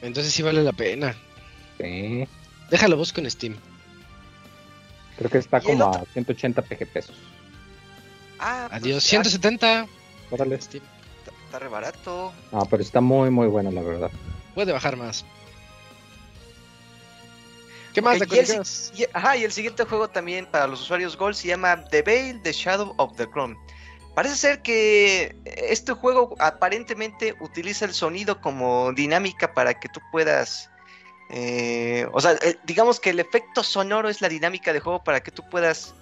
Entonces 0.00 0.32
sí 0.32 0.42
vale 0.42 0.64
la 0.64 0.72
pena. 0.72 1.14
Sí, 1.78 2.26
Déjalo 2.72 2.96
busco 2.96 3.20
en 3.20 3.30
Steam. 3.30 3.54
creo 5.16 5.30
que 5.30 5.38
está 5.38 5.58
¿Y 5.58 5.70
el 5.70 5.78
como 5.78 5.90
otro? 5.90 6.02
a 6.02 6.12
180 6.12 6.62
PG 6.62 6.86
pesos. 6.92 7.14
Ah, 8.44 8.66
pues, 8.68 8.82
Adiós. 8.82 9.04
ah, 9.04 9.08
170. 9.08 9.86
Órale. 10.30 10.60
Steam. 10.60 10.82
está, 11.20 11.30
está 11.44 11.58
re 11.60 11.68
barato. 11.68 12.32
Ah, 12.52 12.64
pero 12.68 12.82
está 12.82 13.00
muy, 13.00 13.30
muy 13.30 13.46
bueno, 13.46 13.70
la 13.70 13.82
verdad. 13.82 14.10
Puede 14.54 14.72
bajar 14.72 14.96
más. 14.96 15.24
¿Qué 17.94 18.00
más 18.00 18.20
Ok, 18.20 18.28
de 18.28 18.36
y 18.36 18.38
el 18.38 18.46
cosas? 18.46 18.92
Y, 18.96 19.04
ajá, 19.12 19.36
y 19.36 19.44
el 19.44 19.52
siguiente 19.52 19.84
juego 19.84 20.08
también 20.08 20.46
para 20.46 20.66
los 20.66 20.80
usuarios 20.80 21.16
Gold 21.16 21.34
se 21.34 21.48
llama 21.48 21.84
The 21.84 22.02
Veil, 22.02 22.40
The 22.42 22.52
Shadow 22.52 22.94
of 22.96 23.16
the 23.16 23.28
Crown. 23.28 23.56
Parece 24.14 24.36
ser 24.36 24.62
que 24.62 25.36
este 25.44 25.92
juego 25.92 26.34
aparentemente 26.38 27.34
utiliza 27.40 27.84
el 27.84 27.94
sonido 27.94 28.40
como 28.40 28.92
dinámica 28.92 29.52
para 29.54 29.78
que 29.78 29.88
tú 29.88 30.00
puedas... 30.10 30.70
eh, 31.30 32.06
o 32.12 32.20
sea, 32.20 32.32
eh, 32.42 32.56
digamos 32.64 32.98
que 33.00 33.10
el 33.10 33.20
efecto 33.20 33.62
sonoro 33.62 34.08
es 34.08 34.20
la 34.20 34.28
dinámica 34.28 34.72
de 34.72 34.80
juego 34.80 35.02
para 35.04 35.20
que 35.22 35.30
tú 35.30 35.42
puedas 35.50 35.94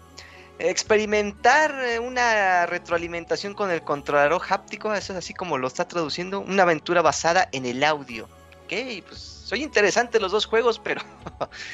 experimentar 0.61 1.75
eh, 1.85 1.99
una 1.99 2.67
retroalimentación 2.67 3.55
con 3.55 3.71
el 3.71 3.83
controlador 3.83 4.43
háptico, 4.49 4.95
eso 4.95 5.13
es 5.13 5.19
así 5.19 5.35
como 5.35 5.59
lo 5.59 5.67
está 5.67 5.87
traduciendo, 5.87 6.41
una 6.41 6.63
aventura 6.63 7.03
basada 7.03 7.49
en 7.53 7.67
el 7.67 7.83
audio. 7.85 8.29
Ok, 8.65 9.05
pues 9.07 9.21
soy 9.21 9.63
interesante 9.63 10.21
los 10.21 10.33
dos 10.33 10.47
juegos, 10.47 10.79
pero 10.79 11.01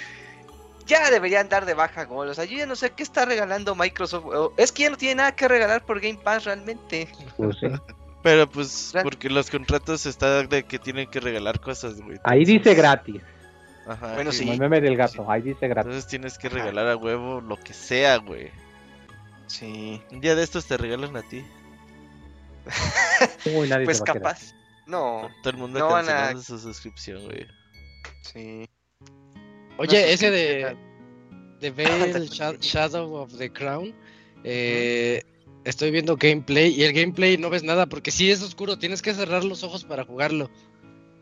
ya 0.87 1.11
deberían 1.11 1.49
dar 1.49 1.67
de 1.67 1.75
baja 1.75 2.05
gol. 2.05 2.29
O 2.29 2.35
sea, 2.35 2.45
yo 2.45 2.57
ya 2.57 2.67
no 2.67 2.77
sé 2.77 2.91
qué 2.91 3.03
está 3.03 3.25
regalando 3.25 3.75
Microsoft. 3.75 4.53
Es 4.57 4.73
que 4.73 4.85
ya 4.85 4.91
no 4.91 4.97
tiene 4.97 5.17
nada 5.17 5.37
que 5.37 5.49
regalar 5.49 5.85
por 5.85 6.01
Game 6.01 6.19
Pass 6.23 6.45
realmente. 6.45 7.09
Pues. 7.37 7.57
Pero 8.23 8.51
pues, 8.51 8.93
porque 9.05 9.31
los 9.31 9.51
contratos 9.51 10.05
están 10.05 10.49
de 10.49 10.65
que 10.65 10.81
tienen 10.81 11.09
que 11.09 11.21
regalar 11.21 11.61
cosas, 11.61 12.01
güey. 12.01 12.19
Ahí 12.25 12.45
dice 12.45 12.75
gratis, 12.75 13.23
Ajá, 13.87 14.15
Bueno, 14.15 14.33
sí. 14.33 14.41
como 14.41 14.55
el 14.55 14.59
meme 14.59 14.81
del 14.81 14.97
gato, 14.97 15.31
ahí 15.31 15.43
dice 15.43 15.69
gratis. 15.69 15.87
Entonces 15.87 16.11
tienes 16.11 16.37
que 16.37 16.49
regalar 16.49 16.89
a 16.89 16.97
huevo 16.97 17.41
lo 17.41 17.57
que 17.57 17.73
sea, 17.73 18.17
güey. 18.17 18.51
Sí. 19.47 20.01
Un 20.11 20.21
día 20.21 20.35
de 20.35 20.43
estos 20.43 20.67
te 20.67 20.77
regalan 20.77 21.17
a 21.17 21.23
ti. 21.23 21.45
Uy, 23.55 23.69
nadie 23.69 23.85
Pues 23.85 24.01
capaz. 24.03 24.55
No, 24.87 25.29
Todo 25.43 25.51
el 25.51 25.57
mundo 25.57 25.79
No 25.79 25.89
a- 25.97 26.03
cancelando 26.03 26.43
su 26.43 26.59
suscripción, 26.59 27.25
güey. 27.25 27.47
sí. 28.23 28.69
Oye, 29.79 30.01
No 30.03 30.07
ese 30.09 30.31
de 30.31 30.77
The 31.61 31.71
Veil 31.71 32.13
Sha- 32.31 32.57
Shadow 32.61 33.15
of 33.15 33.37
the 33.37 33.53
Crown. 33.53 33.95
eh, 34.45 35.23
estoy 35.65 35.91
viendo 35.91 36.17
gameplay 36.17 36.73
y 36.73 36.85
el 36.85 36.93
gameplay 36.93 37.37
no 37.37 37.51
ves 37.51 37.63
nada 37.65 37.87
porque 37.87 38.11
si 38.13 38.31
es 38.31 38.41
oscuro, 38.43 38.79
tienes 38.79 39.03
que 39.03 39.13
cerrar 39.15 39.45
los 39.45 39.65
ojos 39.65 39.85
para 39.85 40.05
jugarlo. 40.05 40.51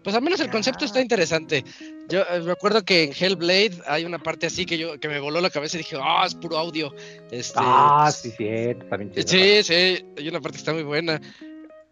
Pues 0.03 0.15
al 0.15 0.23
menos 0.23 0.41
el 0.41 0.51
concepto 0.51 0.85
está 0.85 0.99
Ah. 0.99 1.03
interesante. 1.03 1.65
Yo 2.09 2.21
eh, 2.31 2.41
me 2.41 2.53
acuerdo 2.53 2.85
que 2.85 3.05
en 3.05 3.13
Hellblade 3.19 3.81
hay 3.87 4.05
una 4.05 4.19
parte 4.19 4.47
así 4.47 4.67
que 4.67 4.77
yo 4.77 4.99
que 5.01 5.09
me 5.09 5.21
voló 5.21 5.41
la 5.41 5.51
cabeza 5.51 5.77
y 5.77 5.79
dije, 5.79 5.97
ah, 6.01 6.25
es 6.27 6.35
puro 6.35 6.59
audio. 6.59 6.95
Este, 7.31 7.59
Ah, 7.63 8.11
sí, 8.13 8.31
sí, 8.37 8.47
está 8.47 8.97
bien 8.97 9.11
chido. 9.13 9.27
Sí, 9.27 9.63
sí, 9.63 10.05
hay 10.19 10.29
una 10.29 10.41
parte 10.41 10.57
que 10.57 10.61
está 10.61 10.73
muy 10.73 10.83
buena. 10.83 11.21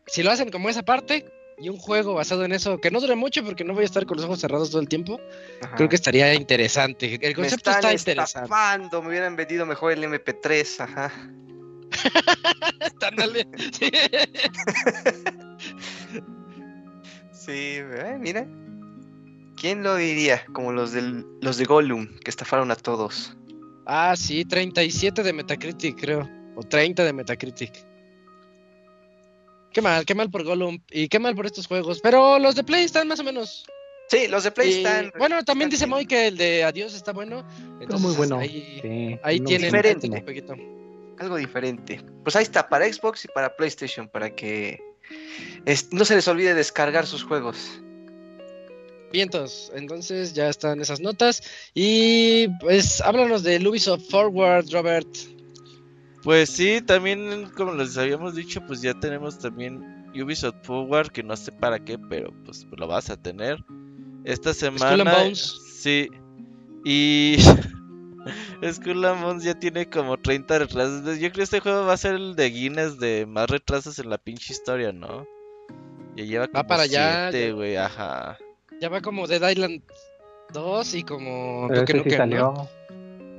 Si 0.06 0.22
lo 0.22 0.30
hacen 0.30 0.50
como 0.50 0.68
esa 0.68 0.82
parte 0.82 1.24
y 1.58 1.68
un 1.68 1.78
juego 1.78 2.14
basado 2.14 2.44
en 2.44 2.52
eso, 2.52 2.78
que 2.78 2.90
no 2.90 3.00
dure 3.00 3.14
mucho 3.14 3.44
porque 3.44 3.64
no 3.64 3.72
voy 3.72 3.82
a 3.84 3.86
estar 3.86 4.04
con 4.04 4.16
los 4.16 4.26
ojos 4.26 4.40
cerrados 4.40 4.70
todo 4.70 4.80
el 4.80 4.88
tiempo, 4.88 5.20
Ajá. 5.62 5.76
creo 5.76 5.88
que 5.88 5.96
estaría 5.96 6.34
interesante. 6.34 7.14
El 7.14 7.20
me 7.20 7.34
concepto 7.34 7.70
están 7.70 7.94
está 7.94 8.10
interesante. 8.10 8.46
estafando, 8.46 9.00
me 9.02 9.08
hubieran 9.08 9.36
vendido 9.36 9.64
mejor 9.64 9.92
el 9.92 10.04
MP3, 10.04 10.80
ajá. 10.80 11.12
Sí. 13.72 13.90
Sí, 17.32 17.76
eh, 17.80 18.16
mira. 18.20 18.46
¿Quién 19.62 19.84
lo 19.84 19.94
diría? 19.94 20.44
Como 20.52 20.72
los 20.72 20.90
del, 20.90 21.24
los 21.40 21.56
de 21.56 21.64
Gollum, 21.66 22.08
que 22.18 22.30
estafaron 22.30 22.72
a 22.72 22.74
todos. 22.76 23.36
Ah, 23.86 24.14
sí, 24.16 24.44
37 24.44 25.22
de 25.22 25.32
Metacritic, 25.32 26.00
creo. 26.00 26.28
O 26.56 26.62
30 26.64 27.04
de 27.04 27.12
Metacritic. 27.12 27.72
Qué 29.72 29.80
mal, 29.80 30.04
qué 30.04 30.14
mal 30.16 30.30
por 30.30 30.42
Gollum. 30.44 30.78
Y 30.90 31.06
qué 31.08 31.18
mal 31.20 31.36
por 31.36 31.46
estos 31.46 31.68
juegos. 31.68 32.00
Pero 32.02 32.40
los 32.40 32.56
de 32.56 32.64
Play 32.64 32.84
están 32.84 33.06
más 33.06 33.20
o 33.20 33.24
menos. 33.24 33.64
Sí, 34.08 34.26
los 34.28 34.42
de 34.44 34.50
Play 34.50 34.68
Y, 34.68 34.72
están. 34.78 35.12
bueno, 35.16 35.42
también 35.44 35.70
dice 35.70 35.86
Moy 35.86 36.06
que 36.06 36.26
el 36.26 36.36
de 36.36 36.64
Adiós 36.64 36.92
está 36.94 37.12
bueno. 37.12 37.46
Está 37.80 37.96
muy 37.98 38.14
bueno. 38.14 38.38
Ahí, 38.38 38.80
Sí, 38.82 39.18
ahí 39.22 39.38
no, 39.40 39.46
tienen 39.46 39.66
diferente. 39.70 40.08
un 40.08 40.24
poquito. 40.24 40.54
algo 41.18 41.36
diferente. 41.36 42.04
Pues 42.24 42.34
ahí 42.34 42.42
está, 42.42 42.68
para 42.68 42.92
Xbox 42.92 43.24
y 43.26 43.28
para 43.28 43.54
PlayStation, 43.54 44.08
para 44.08 44.34
que 44.34 44.80
es- 45.64 45.92
no 45.92 46.04
se 46.04 46.16
les 46.16 46.26
olvide 46.26 46.52
descargar 46.54 47.06
sus 47.06 47.22
juegos. 47.22 47.80
Vientos, 49.12 49.70
entonces 49.74 50.32
ya 50.32 50.48
están 50.48 50.80
esas 50.80 51.00
notas. 51.00 51.42
Y 51.74 52.48
pues 52.60 53.00
háblanos 53.00 53.42
del 53.42 53.66
Ubisoft 53.66 54.08
Forward, 54.10 54.70
Robert. 54.72 55.08
Pues 56.22 56.50
sí, 56.50 56.80
también 56.80 57.50
como 57.56 57.72
les 57.74 57.98
habíamos 57.98 58.34
dicho, 58.34 58.60
pues 58.66 58.80
ya 58.80 58.94
tenemos 58.94 59.38
también 59.38 60.06
Ubisoft 60.14 60.64
Forward, 60.64 61.10
que 61.10 61.22
no 61.22 61.36
sé 61.36 61.52
para 61.52 61.78
qué, 61.84 61.98
pero 61.98 62.32
pues 62.44 62.66
lo 62.76 62.86
vas 62.86 63.10
a 63.10 63.16
tener. 63.16 63.62
Esta 64.24 64.54
semana. 64.54 64.94
Sí. 65.34 66.08
Y. 66.84 67.36
Skull 68.72 69.04
and 69.04 69.22
Bones 69.22 69.42
ya 69.42 69.58
tiene 69.58 69.88
como 69.90 70.16
30 70.16 70.60
retrasos. 70.60 71.04
Yo 71.18 71.18
creo 71.18 71.32
que 71.32 71.42
este 71.42 71.60
juego 71.60 71.84
va 71.84 71.94
a 71.94 71.96
ser 71.96 72.14
el 72.14 72.36
de 72.36 72.50
Guinness 72.50 72.98
de 72.98 73.26
más 73.26 73.50
retrasos 73.50 73.98
en 73.98 74.08
la 74.10 74.18
pinche 74.18 74.52
historia, 74.52 74.92
¿no? 74.92 75.26
Ya 76.14 76.24
lleva 76.24 76.46
como 76.46 76.64
para 76.66 76.82
allá, 76.84 77.30
siete, 77.30 77.48
ya- 77.48 77.54
güey, 77.54 77.76
ajá. 77.76 78.38
Ya 78.82 78.88
va 78.88 79.00
como 79.00 79.28
Dead 79.28 79.48
Island 79.48 79.80
2 80.52 80.94
y 80.94 81.04
como 81.04 81.68
Pero 81.68 81.86
sí 81.86 81.92
Nukem, 81.94 82.10
¿no? 82.10 82.16
salió. 82.16 82.68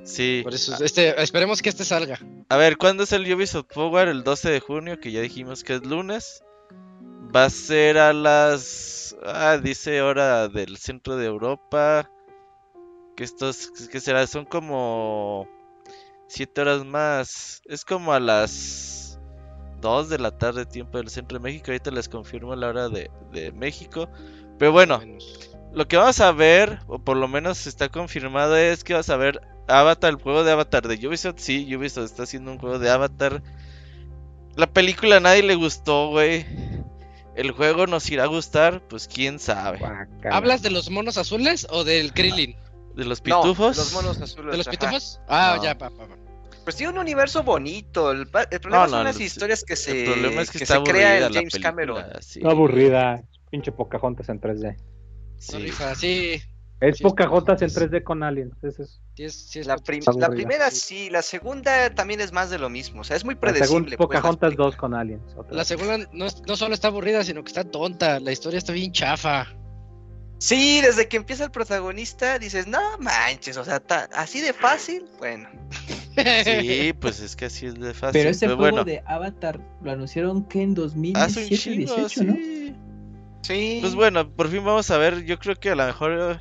Sí. 0.06 0.40
Por 0.42 0.54
eso, 0.54 0.82
este, 0.82 1.22
esperemos 1.22 1.62
que 1.62 1.68
este 1.68 1.84
salga. 1.84 2.18
A 2.48 2.56
ver, 2.56 2.78
¿cuándo 2.78 3.04
es 3.04 3.12
el 3.12 3.30
Ubisoft 3.34 3.74
Forward? 3.74 4.08
El 4.08 4.24
12 4.24 4.52
de 4.52 4.60
junio, 4.62 5.02
que 5.02 5.12
ya 5.12 5.20
dijimos 5.20 5.66
que 5.66 5.74
es 5.74 5.86
lunes. 5.86 6.46
Va 7.36 7.44
a 7.44 7.50
ser 7.50 7.98
a 7.98 8.14
las... 8.14 9.18
Ah, 9.26 9.60
dice 9.62 10.02
hora 10.02 10.48
del 10.48 10.78
centro 10.78 11.18
de 11.18 11.26
Europa. 11.26 12.10
Que 13.18 13.26
estos... 13.26 13.70
que 13.92 14.00
será? 14.00 14.26
Son 14.28 14.46
como... 14.46 15.50
7 16.28 16.62
horas 16.62 16.86
más. 16.86 17.62
Es 17.66 17.84
como 17.84 18.14
a 18.14 18.22
las 18.22 19.20
2 19.82 20.08
de 20.08 20.20
la 20.20 20.32
tarde 20.32 20.66
tiempo 20.66 21.00
del 21.00 21.10
centro 21.10 21.38
de 21.38 21.44
México. 21.44 21.66
Ahorita 21.68 21.92
les 21.92 22.08
confirmo 22.08 22.56
la 22.56 22.70
hora 22.70 22.88
de, 22.88 23.12
de 23.34 23.52
México. 23.52 24.08
Pero 24.60 24.72
bueno, 24.72 25.02
lo 25.74 25.88
que 25.88 25.98
vamos 25.98 26.20
a 26.20 26.32
ver, 26.32 26.80
o 26.88 27.00
por 27.00 27.18
lo 27.18 27.28
menos 27.28 27.68
está 27.68 27.90
confirmado, 27.90 28.56
es 28.58 28.84
que 28.84 28.94
vas 28.94 29.10
a 29.10 29.18
ver 29.18 29.42
Avatar, 29.68 30.12
el 30.12 30.18
juego 30.18 30.44
de 30.44 30.52
Avatar 30.52 30.88
de 30.88 31.08
Ubisoft. 31.08 31.40
Sí, 31.40 31.74
Ubisoft 31.76 32.06
está 32.06 32.24
haciendo 32.24 32.52
un 32.52 32.58
juego 32.60 32.80
de 32.80 32.90
Avatar. 32.90 33.42
La 34.56 34.68
película 34.68 35.18
a 35.18 35.20
nadie 35.20 35.44
le 35.44 35.56
gustó, 35.56 36.10
güey. 36.10 36.46
El 37.36 37.52
juego 37.52 37.88
nos 37.88 38.08
irá 38.12 38.24
a 38.26 38.28
gustar, 38.28 38.88
pues 38.88 39.08
quién 39.08 39.40
sabe. 39.40 39.80
¿Hablas 40.32 40.62
de 40.62 40.70
los 40.70 40.92
monos 40.92 41.18
azules 41.18 41.66
o 41.72 41.84
del 41.84 42.14
Krillin? 42.14 42.56
De 42.96 43.06
los 43.06 43.26
No, 43.26 43.42
pitufos. 43.42 43.76
los 43.78 43.94
monos 43.94 44.22
azules. 44.22 44.52
¿De 44.52 44.58
los 44.58 44.68
ajá. 44.68 44.78
pitufos? 44.78 45.20
Ah, 45.28 45.56
No. 45.58 45.64
ya, 45.64 45.76
pa, 45.76 45.90
pa, 45.90 46.08
pa. 46.08 46.16
Pues 46.64 46.76
tiene 46.76 46.94
un 46.94 47.00
universo 47.00 47.42
bonito. 47.42 48.12
El, 48.12 48.28
problema 48.28 48.70
No, 48.70 48.84
no, 48.84 48.90
son 48.90 49.04
las 49.06 49.20
historias 49.20 49.64
que 49.64 49.76
se, 49.76 50.04
el 50.06 50.12
problema 50.12 50.42
es 50.44 50.52
que, 50.52 50.60
que 50.60 50.64
está 50.66 50.78
se 50.78 50.84
crea 50.84 51.16
el 51.18 51.22
la 51.24 51.30
James 51.30 51.54
película, 51.54 51.62
Cameron. 51.72 52.04
sí. 52.22 52.40
Está 52.40 52.52
aburrida. 52.52 53.24
Pinche 53.54 53.72
Pocahontas 53.72 54.30
en 54.30 54.42
3D. 54.42 54.76
Sí. 55.38 55.54
No 55.54 55.60
rifa, 55.60 55.94
sí. 55.94 56.42
Es 56.82 56.98
Sí, 56.98 57.04
Pocahontas 57.04 57.62
en 57.62 57.70
sí. 57.70 57.80
3D 57.82 58.02
con 58.04 58.24
aliens. 58.24 58.52
Eso 58.64 58.82
es. 58.82 59.00
sí 59.16 59.24
es- 59.26 59.36
sí 59.52 59.60
es 59.60 59.68
La, 59.68 59.78
prim- 59.78 60.02
la 60.18 60.30
primera 60.30 60.72
sí, 60.72 61.12
la 61.12 61.22
segunda 61.22 61.94
también 61.94 62.20
es 62.20 62.32
más 62.32 62.50
de 62.50 62.58
lo 62.58 62.72
mismo. 62.72 63.02
O 63.02 63.04
sea, 63.04 63.16
es 63.16 63.24
muy 63.24 63.36
La 63.36 63.42
predecible. 63.42 63.68
segunda 63.68 63.86
pues, 63.98 64.00
las 64.00 64.08
Pocahontas 64.08 64.48
películas. 64.50 64.68
2 64.72 64.76
con 64.78 64.96
aliens. 64.96 65.22
otra 65.38 65.56
La 65.56 65.64
segunda 65.66 66.00
no, 66.12 66.56
solo 66.58 66.74
está 66.74 66.88
aburrida, 66.88 67.24
sino 67.24 67.44
que 67.44 67.50
está 67.50 67.64
tonta. 67.64 68.20
La 68.20 68.32
historia 68.32 68.58
está 68.58 68.74
bien 68.74 68.92
chafa. 68.92 69.46
Sí, 70.40 70.82
desde 70.82 71.08
que 71.08 71.16
empieza 71.18 71.44
el 71.46 71.52
protagonista 71.52 72.40
dices, 72.40 72.66
no 72.68 72.82
manches, 73.00 73.56
o 73.56 73.64
sea, 73.64 73.80
ta- 73.80 74.10
así 74.16 74.42
de 74.42 74.52
fácil. 74.52 75.06
Bueno, 75.20 75.48
Sí, 76.44 76.92
pues 77.00 77.20
es 77.22 77.36
que 77.36 77.46
así 77.46 77.68
es 77.68 77.76
de 77.76 77.94
fácil. 77.94 78.14
Pero 78.20 78.30
ese 78.32 78.48
pero 78.48 78.58
juego 78.58 78.78
bueno, 78.78 78.84
de 78.84 79.04
Avatar 79.06 79.60
lo 79.84 79.92
anunciaron 79.92 80.44
que 80.50 80.64
en 80.64 80.72
hace 80.72 80.82
un 80.82 80.86
2017, 80.88 81.56
chingo, 81.56 81.96
18, 82.08 82.24
¿no? 82.24 82.36
Sí. 83.44 83.78
Pues 83.82 83.94
bueno, 83.94 84.30
por 84.34 84.50
fin 84.50 84.66
vamos 84.66 84.90
a 84.90 84.98
ver. 84.98 85.24
Yo 85.26 85.38
creo 85.38 85.56
que 85.56 85.70
a 85.70 85.76
lo 85.76 85.86
mejor 85.86 86.40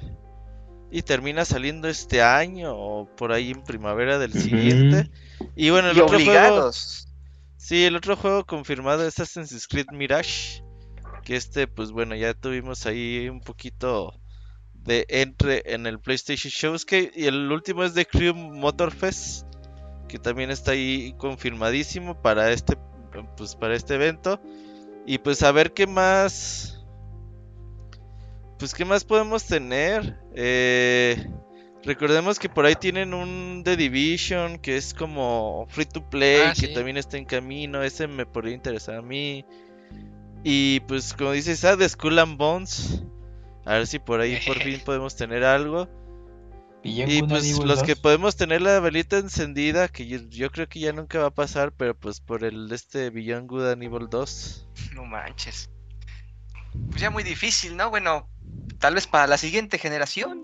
y 0.93 1.03
termina 1.03 1.47
saliendo 1.47 1.89
este 1.89 2.21
año 2.21 2.75
o 2.77 3.07
por 3.17 3.33
ahí 3.33 3.51
en 3.51 3.65
primavera 3.65 4.19
del 4.19 4.35
siguiente. 4.35 5.11
Y 5.57 5.71
bueno, 5.71 5.91
el 5.91 5.97
y 5.97 6.01
otro 6.01 6.21
juego, 6.21 6.71
sí, 7.57 7.85
el 7.85 7.97
otro 7.97 8.15
juego 8.15 8.45
confirmado 8.45 9.07
es 9.07 9.19
Assassin's 9.19 9.67
Creed 9.67 9.87
Mirage, 9.93 10.63
que 11.25 11.37
este, 11.37 11.67
pues 11.67 11.93
bueno, 11.93 12.15
ya 12.15 12.35
tuvimos 12.35 12.85
ahí 12.85 13.29
un 13.31 13.41
poquito 13.41 14.21
de 14.75 15.07
entre 15.09 15.63
en 15.75 15.87
el 15.87 15.99
PlayStation 15.99 16.51
Shows 16.51 16.85
que 16.85 17.11
y 17.15 17.27
el 17.27 17.51
último 17.51 17.85
es 17.85 17.95
de 17.95 18.05
Crew 18.05 18.35
Motorfest, 18.35 19.47
que 20.09 20.19
también 20.19 20.51
está 20.51 20.73
ahí 20.73 21.15
confirmadísimo 21.17 22.21
para 22.21 22.53
este, 22.53 22.77
pues 23.37 23.57
para 23.57 23.75
este 23.75 23.95
evento. 23.95 24.41
Y 25.07 25.19
pues 25.19 25.43
a 25.43 25.53
ver 25.53 25.73
qué 25.73 25.87
más. 25.87 26.82
Pues 28.63 28.75
qué 28.75 28.85
más 28.85 29.03
podemos 29.03 29.45
tener. 29.45 30.21
Eh, 30.37 31.29
recordemos 31.83 32.39
que 32.39 32.49
por 32.49 32.65
ahí 32.65 32.77
tienen 32.77 33.13
un 33.13 33.63
The 33.65 33.77
Division 33.77 34.57
que 34.61 34.77
es 34.77 34.95
como 34.95 35.67
free 35.69 35.85
to 35.85 36.09
play, 36.09 36.43
Ah, 36.47 36.53
que 36.55 36.69
sí. 36.69 36.73
también 36.73 36.97
está 36.97 37.17
en 37.17 37.25
camino. 37.25 37.83
Ese 37.83 38.07
me 38.07 38.25
podría 38.25 38.55
interesar 38.55 38.95
a 38.99 39.03
mí. 39.03 39.45
Y 40.45 40.79
pues 40.87 41.13
como 41.13 41.33
dices, 41.33 41.65
ah, 41.65 41.75
de 41.75 41.89
Skull 41.89 42.21
and 42.21 42.39
Bones. 42.39 43.03
A 43.65 43.73
ver 43.79 43.89
si 43.89 43.99
por 43.99 44.21
ahí 44.21 44.39
por 44.47 44.57
fin 44.61 44.81
podemos 44.85 45.17
tener 45.17 45.43
algo. 45.43 45.89
Y 46.85 47.21
pues 47.25 47.59
los 47.59 47.79
2. 47.81 47.83
que 47.83 47.97
podemos 47.97 48.37
tener 48.37 48.63
la 48.63 48.79
velita 48.79 49.19
encendida, 49.19 49.89
que 49.89 50.07
yo, 50.07 50.21
yo 50.31 50.53
creo 50.53 50.69
que 50.69 50.79
ya 50.79 50.93
nunca 50.93 51.19
va 51.19 51.27
a 51.27 51.35
pasar, 51.35 51.73
pero 51.73 51.99
pues 51.99 52.21
por 52.21 52.45
el 52.45 52.69
de 52.69 52.77
este 52.77 53.11
Beyond 53.11 53.49
Good 53.49 53.71
and 53.73 53.83
Evil 53.83 54.07
2. 54.09 54.69
No 54.95 55.05
manches. 55.05 55.69
Pues 56.91 57.01
ya 57.03 57.11
muy 57.11 57.25
difícil, 57.25 57.77
¿no? 57.77 57.91
Bueno, 57.91 58.29
tal 58.83 58.97
vez 58.97 59.07
para 59.07 59.27
la 59.29 59.39
siguiente 59.39 59.79
generación. 59.79 60.43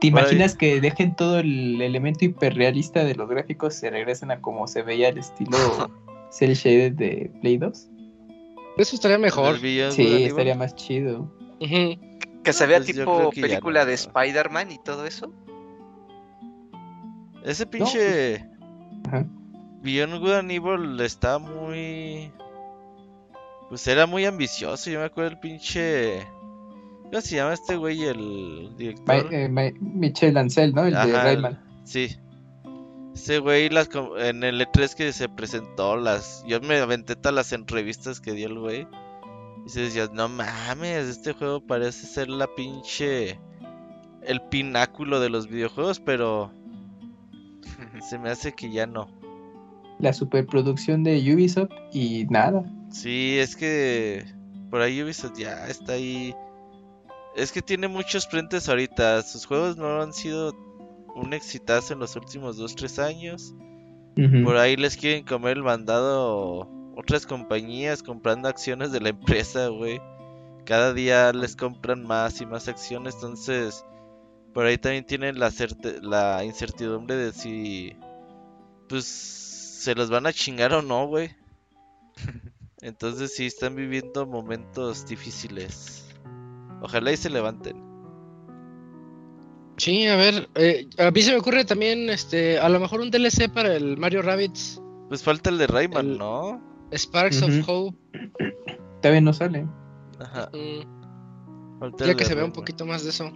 ¿Te 0.00 0.08
imaginas 0.08 0.56
que 0.56 0.80
dejen 0.80 1.14
todo 1.16 1.38
el 1.38 1.80
elemento 1.80 2.24
hiperrealista 2.26 3.04
de 3.04 3.14
los 3.14 3.28
gráficos 3.28 3.76
y 3.76 3.78
se 3.78 3.90
regresen 3.90 4.30
a 4.32 4.42
como 4.42 4.66
se 4.66 4.82
veía 4.82 5.08
el 5.08 5.18
estilo 5.18 5.56
cel 6.30 6.54
shaded 6.54 6.92
de 6.92 7.30
Play 7.40 7.56
2? 7.56 7.88
Eso 8.76 8.96
estaría 8.96 9.18
mejor. 9.18 9.58
Sí, 9.60 9.80
estaría 9.80 10.56
más 10.56 10.74
chido. 10.74 11.32
Que 11.60 12.52
se 12.52 12.66
vea 12.66 12.78
Pues 12.78 12.88
tipo 12.88 13.30
película 13.30 13.80
no. 13.80 13.86
de 13.86 13.94
Spider-Man 13.94 14.72
y 14.72 14.78
todo 14.78 15.06
eso. 15.06 15.32
Ese 17.44 17.64
pinche 17.66 18.44
Ajá. 19.06 19.24
Beyond 19.82 20.18
Good 20.18 20.32
and 20.32 20.50
Evil 20.50 21.00
está 21.00 21.38
muy. 21.38 22.32
Pues 23.68 23.86
era 23.86 24.06
muy 24.06 24.24
ambicioso. 24.24 24.90
Yo 24.90 24.98
me 24.98 25.06
acuerdo 25.06 25.30
el 25.30 25.38
pinche. 25.38 26.26
¿Cómo 27.14 27.22
se 27.22 27.36
llama 27.36 27.52
este 27.54 27.76
güey? 27.76 28.02
El 28.02 28.70
director. 28.76 29.32
eh, 29.32 29.48
Ma- 29.48 29.70
Michel 29.80 30.36
Ancel, 30.36 30.74
¿no? 30.74 30.84
El 30.84 30.94
de 30.94 31.12
Rayman. 31.12 31.60
Sí. 31.84 32.08
Ese 33.14 33.38
güey 33.38 33.68
las 33.68 33.88
en 34.18 34.42
el 34.42 34.60
E3 34.60 34.94
que 34.96 35.12
se 35.12 35.28
presentó 35.28 35.96
las 35.96 36.44
yo 36.48 36.60
me 36.60 36.76
aventé 36.78 37.14
todas 37.14 37.32
las 37.36 37.52
entrevistas 37.52 38.20
que 38.20 38.32
dio 38.32 38.48
el 38.48 38.58
güey. 38.58 38.88
Y 39.64 39.68
se 39.68 39.82
decía, 39.82 40.08
"No 40.12 40.28
mames, 40.28 41.06
este 41.06 41.34
juego 41.34 41.60
parece 41.64 42.04
ser 42.08 42.28
la 42.28 42.48
pinche 42.48 43.38
el 44.26 44.40
pináculo 44.50 45.20
de 45.20 45.30
los 45.30 45.46
videojuegos, 45.46 46.00
pero 46.00 46.50
se 48.10 48.18
me 48.18 48.30
hace 48.30 48.54
que 48.54 48.72
ya 48.72 48.86
no." 48.88 49.06
La 50.00 50.12
superproducción 50.12 51.04
de 51.04 51.18
Ubisoft 51.32 51.70
y 51.92 52.26
nada. 52.28 52.64
Sí, 52.90 53.36
es 53.38 53.54
que 53.54 54.24
por 54.68 54.80
ahí 54.80 55.00
Ubisoft 55.00 55.38
ya 55.38 55.68
está 55.68 55.92
ahí. 55.92 56.34
Es 57.36 57.52
que 57.52 57.62
tiene 57.62 57.88
muchos 57.88 58.26
frentes 58.26 58.68
ahorita. 58.68 59.22
Sus 59.22 59.46
juegos 59.46 59.76
no 59.76 60.00
han 60.00 60.12
sido 60.12 60.52
un 61.14 61.32
exitazo 61.32 61.92
en 61.92 62.00
los 62.00 62.16
últimos 62.16 62.58
2-3 62.58 63.02
años. 63.02 63.54
Por 64.44 64.56
ahí 64.56 64.76
les 64.76 64.96
quieren 64.96 65.24
comer 65.24 65.56
el 65.56 65.64
mandado 65.64 66.68
otras 66.96 67.26
compañías 67.26 68.02
comprando 68.02 68.48
acciones 68.48 68.92
de 68.92 69.00
la 69.00 69.08
empresa, 69.08 69.68
güey. 69.68 70.00
Cada 70.64 70.94
día 70.94 71.32
les 71.32 71.56
compran 71.56 72.06
más 72.06 72.40
y 72.40 72.46
más 72.46 72.68
acciones, 72.68 73.16
entonces 73.16 73.84
por 74.54 74.66
ahí 74.66 74.78
también 74.78 75.04
tienen 75.04 75.38
la, 75.38 75.52
la 76.00 76.44
incertidumbre 76.44 77.16
de 77.16 77.32
si 77.32 77.96
pues 78.88 79.04
se 79.04 79.94
los 79.96 80.10
van 80.10 80.26
a 80.26 80.32
chingar 80.32 80.72
o 80.72 80.82
no, 80.82 81.06
güey. 81.06 81.34
Entonces 82.80 83.34
sí 83.34 83.46
están 83.46 83.74
viviendo 83.74 84.26
momentos 84.26 85.06
difíciles. 85.06 86.03
Ojalá 86.84 87.12
y 87.12 87.16
se 87.16 87.30
levanten. 87.30 87.82
Sí, 89.78 90.06
a 90.06 90.16
ver. 90.16 90.48
eh, 90.54 90.86
a 90.98 91.10
mí 91.10 91.22
se 91.22 91.32
me 91.32 91.38
ocurre 91.38 91.64
también, 91.64 92.10
este, 92.10 92.58
a 92.60 92.68
lo 92.68 92.78
mejor 92.78 93.00
un 93.00 93.10
DLC 93.10 93.48
para 93.52 93.74
el 93.74 93.96
Mario 93.96 94.20
Rabbids 94.22 94.80
Pues 95.08 95.22
falta 95.22 95.48
el 95.50 95.58
de 95.58 95.66
Rayman, 95.66 96.10
El- 96.10 96.18
¿no? 96.18 96.60
Sparks 96.92 97.42
of 97.42 97.50
Hope. 97.66 97.96
Todavía 99.00 99.20
no 99.22 99.32
sale. 99.32 99.66
Ajá. 100.20 100.50
mm, 100.52 101.78
falta 101.80 102.04
ya 102.04 102.10
el 102.12 102.16
que 102.16 102.24
se 102.24 102.34
vea 102.34 102.44
un 102.44 102.52
poquito 102.52 102.84
más 102.86 103.02
de 103.02 103.10
eso. 103.10 103.32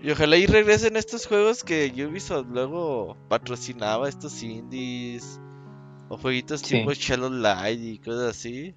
Y 0.00 0.10
ojalá 0.10 0.36
y 0.36 0.46
regresen 0.46 0.96
estos 0.96 1.26
juegos 1.26 1.64
que 1.64 1.90
Ubisoft 2.06 2.46
luego 2.50 3.16
patrocinaba, 3.28 4.08
estos 4.08 4.42
indies. 4.42 5.40
O 6.08 6.18
jueguitos 6.18 6.60
Sí. 6.60 6.76
tipo 6.78 6.92
Shallow 6.92 7.30
Light 7.30 7.80
y 7.80 7.98
cosas 7.98 8.36
así. 8.36 8.74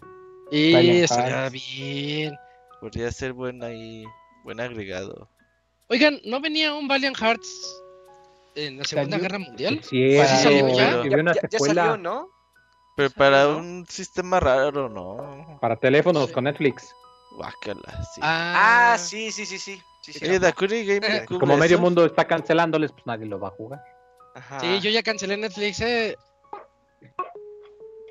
Y 0.52 0.74
estaría 1.02 1.50
bien. 1.50 2.34
Podría 2.86 3.12
ser 3.12 3.34
buen 3.34 3.64
ahí, 3.64 4.06
buen 4.44 4.60
agregado. 4.60 5.28
Oigan, 5.90 6.20
¿no 6.24 6.40
venía 6.40 6.72
un 6.76 6.88
Valiant 6.88 7.18
Hearts 7.18 7.82
en 8.54 8.78
la 8.78 8.84
Segunda 8.84 9.18
¿Salió? 9.18 9.24
Guerra 9.24 9.40
Mundial? 9.40 9.82
Sí, 9.84 10.16
Para- 10.18 10.28
¿Sí 10.38 10.44
salió 10.44 10.68
ya? 10.78 11.02
salió, 11.58 11.98
¿no? 11.98 12.30
Pero 12.96 13.10
para 13.10 13.48
un 13.48 13.88
sistema 13.90 14.40
raro, 14.40 14.88
¿no? 14.88 15.58
Para 15.60 15.76
teléfonos 15.78 16.28
Sí. 16.28 16.34
con 16.34 16.44
Netflix. 16.44 16.94
Guácala, 17.38 18.04
sí. 18.14 18.22
Ah, 18.24 18.94
Ah, 18.94 18.98
sí, 19.00 19.32
sí, 19.32 19.48
sí, 19.48 19.58
sí. 19.58 19.82
sí, 20.04 20.14
sí. 20.14 20.24
Oye, 20.24 20.38
Dakuri 20.38 20.86
Game 20.86 21.08
Eh, 21.08 21.26
Como 21.26 21.58
medio 21.58 21.80
mundo 21.80 22.06
está 22.06 22.26
cancelándoles, 22.28 22.92
pues 22.92 23.04
nadie 23.08 23.26
lo 23.26 23.40
va 23.40 23.48
a 23.48 23.52
jugar. 23.52 23.84
Ajá. 24.36 24.60
Sí, 24.60 24.80
yo 24.80 24.92
ya 24.92 25.02
cancelé 25.02 25.38
Netflix, 25.38 25.82
eh. 25.82 26.16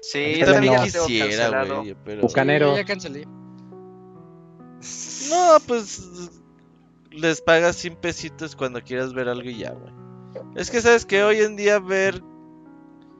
Sí, 0.02 0.38
Yo 0.40 0.46
también 0.46 0.72
tengo 0.72 1.06
quisiera, 1.06 1.64
güey, 1.64 1.94
pero... 2.04 2.22
Buca- 2.22 2.26
Bucanero. 2.26 2.66
Sí, 2.70 2.72
yo 2.72 2.76
ya 2.82 2.84
cancelé. 2.84 3.24
No, 5.30 5.56
pues 5.66 6.30
les 7.10 7.40
pagas 7.40 7.76
100 7.76 7.96
pesitos 7.96 8.56
cuando 8.56 8.80
quieras 8.82 9.14
ver 9.14 9.28
algo 9.28 9.48
y 9.48 9.58
ya, 9.58 9.72
güey. 9.72 9.92
Es 10.56 10.70
que 10.70 10.80
sabes 10.80 11.06
que 11.06 11.22
hoy 11.22 11.38
en 11.38 11.56
día 11.56 11.78
ver 11.78 12.22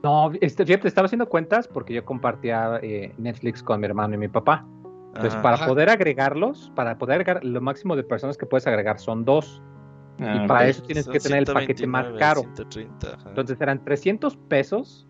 No, 0.02 0.32
este, 0.40 0.66
fíjate, 0.66 0.88
estaba 0.88 1.06
haciendo 1.06 1.28
cuentas 1.28 1.68
porque 1.68 1.94
yo 1.94 2.04
compartía 2.04 2.78
eh, 2.82 3.14
Netflix 3.18 3.62
con 3.62 3.80
mi 3.80 3.86
hermano 3.86 4.14
y 4.14 4.18
mi 4.18 4.28
papá. 4.28 4.66
Entonces, 5.06 5.34
Ajá. 5.34 5.42
para 5.42 5.56
Ajá. 5.56 5.66
poder 5.66 5.90
agregarlos, 5.90 6.72
para 6.74 6.98
poder 6.98 7.20
agregar, 7.20 7.44
lo 7.44 7.60
máximo 7.60 7.94
de 7.94 8.02
personas 8.02 8.36
que 8.36 8.46
puedes 8.46 8.66
agregar 8.66 8.98
son 8.98 9.24
dos. 9.24 9.62
Ah, 10.20 10.42
y 10.44 10.48
para 10.48 10.68
eso 10.68 10.82
tienes 10.82 11.04
Son 11.04 11.12
que 11.12 11.20
tener 11.20 11.38
el 11.38 11.44
paquete 11.44 11.86
más 11.86 12.06
129, 12.06 12.18
caro. 12.18 12.40
130, 12.40 13.14
ajá. 13.14 13.28
Entonces 13.28 13.60
eran 13.60 13.84
300 13.84 14.36
pesos. 14.48 15.06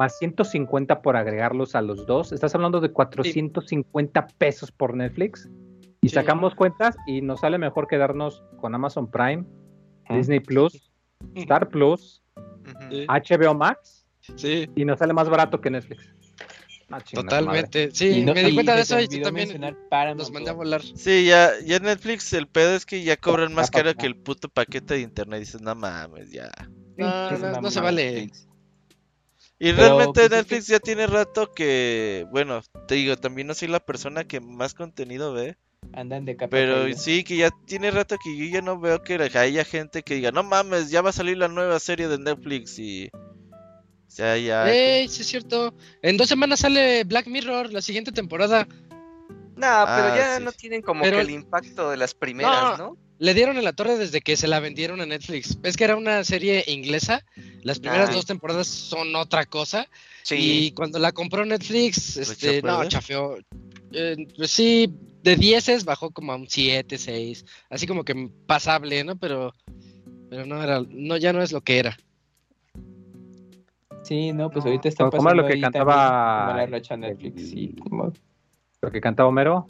Más 0.00 0.16
150 0.18 1.02
por 1.02 1.14
agregarlos 1.14 1.74
a 1.74 1.82
los 1.82 2.06
dos. 2.06 2.32
Estás 2.32 2.54
hablando 2.54 2.80
de 2.80 2.90
450 2.90 4.26
pesos 4.38 4.72
por 4.72 4.96
Netflix. 4.96 5.48
Y 6.00 6.08
Sí. 6.08 6.14
sacamos 6.14 6.54
cuentas 6.54 6.96
y 7.06 7.20
nos 7.20 7.40
sale 7.40 7.58
mejor 7.58 7.86
quedarnos 7.86 8.42
con 8.62 8.74
Amazon 8.74 9.10
Prime. 9.10 9.44
Disney 10.08 10.40
Plus, 10.40 10.90
Star 11.34 11.68
Plus. 11.68 12.22
Sí. 12.90 13.04
HBO 13.08 13.54
Max 13.54 14.06
Sí, 14.36 14.68
y 14.74 14.84
nos 14.86 14.98
sale 14.98 15.12
más 15.12 15.28
barato 15.28 15.60
que 15.60 15.70
Netflix. 15.70 16.08
Ah, 16.88 16.92
madre. 16.96 17.04
totalmente. 17.12 17.90
Sí, 17.92 18.24
no- 18.24 18.32
me 18.34 18.42
di 18.42 18.54
cuenta 18.54 18.74
de 18.74 18.80
eso 18.82 18.98
y 19.00 19.06
sí 19.06 19.20
también 19.20 19.60
los 20.16 20.30
mandé 20.32 20.50
a 20.50 20.54
volar. 20.54 20.80
Sí, 20.82 21.26
ya, 21.26 21.50
ya 21.64 21.78
Netflix, 21.78 22.32
el 22.32 22.48
pedo 22.48 22.74
es 22.74 22.86
que 22.86 23.02
ya 23.04 23.16
cobran 23.18 23.52
más 23.54 23.70
caro 23.70 23.94
que 23.94 24.06
el 24.06 24.16
puto 24.16 24.48
paquete 24.48 24.94
de 24.94 25.00
internet. 25.00 25.40
Dices, 25.40 25.60
no 25.60 25.74
mames, 25.74 26.30
ya. 26.32 26.50
No, 26.96 27.28
Sí, 27.28 27.42
no, 27.62 27.70
se 27.70 27.80
vale. 27.80 28.30
Y 29.62 29.72
Pero, 29.72 29.76
realmente 29.98 30.12
pues, 30.20 30.24
es 30.24 30.30
Netflix 30.30 30.66
ya 30.68 30.80
tiene 30.80 31.06
rato 31.06 31.52
que, 31.52 32.26
bueno, 32.32 32.62
te 32.88 32.94
digo, 32.94 33.16
también 33.16 33.46
no 33.46 33.54
soy 33.54 33.68
la 33.68 33.78
persona 33.80 34.24
que 34.24 34.40
más 34.40 34.72
contenido 34.74 35.32
ve, 35.34 35.56
Andan 35.92 36.24
de 36.24 36.36
capa 36.36 36.50
pero 36.50 36.82
caída. 36.82 36.96
sí 36.98 37.24
que 37.24 37.36
ya 37.36 37.50
tiene 37.66 37.90
rato 37.90 38.16
que 38.22 38.36
yo 38.36 38.44
ya 38.46 38.62
no 38.62 38.78
veo 38.80 39.02
que 39.02 39.14
haya 39.14 39.64
gente 39.64 40.02
que 40.02 40.14
diga, 40.14 40.30
no 40.32 40.42
mames, 40.42 40.90
ya 40.90 41.02
va 41.02 41.10
a 41.10 41.12
salir 41.12 41.36
la 41.38 41.48
nueva 41.48 41.78
serie 41.78 42.08
de 42.08 42.18
Netflix 42.18 42.78
y... 42.78 43.10
O 43.12 44.12
sea, 44.12 44.36
ya... 44.38 44.68
Ey, 44.72 45.08
sí 45.08 45.22
es 45.22 45.28
cierto. 45.28 45.72
En 46.02 46.16
dos 46.16 46.28
semanas 46.28 46.60
sale 46.60 47.04
Black 47.04 47.26
Mirror, 47.28 47.72
la 47.72 47.80
siguiente 47.82 48.10
temporada. 48.12 48.66
No, 48.68 49.56
pero 49.56 49.66
Ah, 49.86 50.14
ya 50.16 50.36
sí. 50.38 50.44
no 50.44 50.52
tienen 50.52 50.82
como 50.82 51.02
Pero- 51.02 51.16
que 51.18 51.22
el 51.22 51.30
impacto 51.30 51.90
de 51.90 51.96
las 51.96 52.14
primeras, 52.14 52.78
¿no? 52.78 52.96
Le 53.20 53.34
dieron 53.34 53.58
en 53.58 53.64
la 53.64 53.74
torre 53.74 53.98
desde 53.98 54.22
que 54.22 54.34
se 54.34 54.48
la 54.48 54.60
vendieron 54.60 55.02
a 55.02 55.06
Netflix. 55.06 55.58
Es 55.62 55.76
que 55.76 55.84
era 55.84 55.94
una 55.94 56.24
serie 56.24 56.64
inglesa. 56.68 57.22
Las 57.62 57.78
primeras 57.78 58.08
Ah. 58.08 58.14
dos 58.14 58.24
temporadas 58.24 58.66
son 58.66 59.14
otra 59.14 59.44
cosa. 59.44 59.86
Sí. 60.22 60.36
Y 60.38 60.70
cuando 60.72 60.98
la 60.98 61.12
compró 61.12 61.44
Netflix, 61.44 62.16
¿Lo 62.16 62.22
este, 62.22 62.62
no, 62.62 62.82
chafeó. 62.88 63.36
Eh, 63.92 64.26
pues 64.38 64.50
sí, 64.50 64.90
de 65.22 65.36
10 65.36 65.84
bajó 65.84 66.10
como 66.12 66.32
a 66.32 66.36
un 66.36 66.48
7, 66.48 66.96
6. 66.96 67.44
Así 67.68 67.86
como 67.86 68.04
que 68.04 68.30
pasable, 68.46 69.04
¿no? 69.04 69.16
Pero, 69.16 69.52
pero 70.30 70.46
no 70.46 70.62
era, 70.62 70.82
no, 70.88 71.18
ya 71.18 71.34
no 71.34 71.42
es 71.42 71.52
lo 71.52 71.60
que 71.60 71.78
era. 71.78 71.98
Sí, 74.02 74.32
no, 74.32 74.50
pues 74.50 74.64
ahorita 74.64 74.88
está 74.88 75.04
como 75.04 75.22
pasando 75.22 75.42
lo 75.42 75.46
que 75.46 75.54
ahí 75.54 75.60
cantaba 75.60 75.94
también 75.94 76.46
como 76.46 76.58
la 76.58 76.66
racha 76.66 76.96
Netflix. 76.96 77.50
Sí, 77.50 77.76
como... 77.82 78.12
Lo 78.80 78.90
que 78.90 79.00
cantaba 79.02 79.28
Homero. 79.28 79.66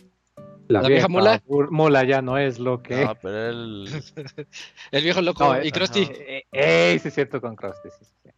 ¿La 0.71 0.83
vieja 0.83 1.09
mula? 1.09 1.43
bur- 1.47 1.71
mula 1.71 2.05
ya 2.05 2.23
no 2.23 2.39
es 2.39 2.59
lo 2.59 2.83
que. 2.83 3.05
No, 3.05 3.15
pero 3.17 3.49
el... 3.51 3.89
El 4.93 5.03
viejo 5.05 5.21
loco 5.21 5.45
No, 5.55 5.63
y 5.63 5.69
eh, 5.69 5.73
Krusty. 5.73 6.03
ajá. 6.03 6.13
Eh, 6.15 6.45
eh, 6.53 6.99
sí 7.03 7.09
es 7.09 7.15
cierto 7.15 7.41
con 7.41 7.57
Krusty. 7.57 7.89
sí, 7.91 8.05
sí, 8.05 8.13
sí. 8.25 8.31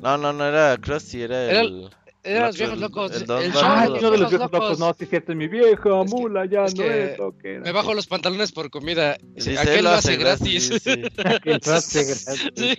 No, 0.00 0.16
no, 0.18 0.32
no 0.32 0.44
era 0.46 0.76
Krusty, 0.78 1.22
era 1.22 1.44
Era 1.50 1.60
el... 1.60 1.90
Eran 2.24 2.46
los 2.48 2.58
loco, 2.58 2.58
viejos 2.58 2.74
el- 2.74 2.80
locos. 3.28 3.38
el 3.40 3.44
El, 3.46 3.52
show. 3.52 3.62
Ah, 3.64 3.84
el 3.84 3.90
los 3.92 3.98
niño 4.02 4.10
de 4.10 4.18
los 4.18 4.30
viejos 4.30 4.50
locos. 4.50 4.60
locos. 4.70 4.78
No, 4.80 4.92
sí 4.94 5.04
es 5.04 5.10
cierto, 5.10 5.34
mi 5.36 5.46
vieja 5.46 5.70
Es 5.70 5.78
que- 5.80 5.88
mula 6.20 6.44
ya 6.46 6.64
es 6.64 6.74
no 6.76 6.82
que 6.82 7.04
es 7.12 7.18
lo 7.18 7.38
que 7.38 7.52
era. 7.54 7.60
Me 7.62 7.70
bajo 7.72 7.94
los 7.94 8.06
pantalones 8.08 8.50
por 8.50 8.68
comida. 8.68 9.16
Dice, 9.22 9.56
Aquel 9.56 9.78
"Él 9.78 9.84
lo 9.84 9.90
hace 9.90 10.16
gratis. 10.16 10.66
sí, 10.66 10.78
sí. 10.80 11.02
Gratis. 11.44 12.26
Sí. 12.56 12.74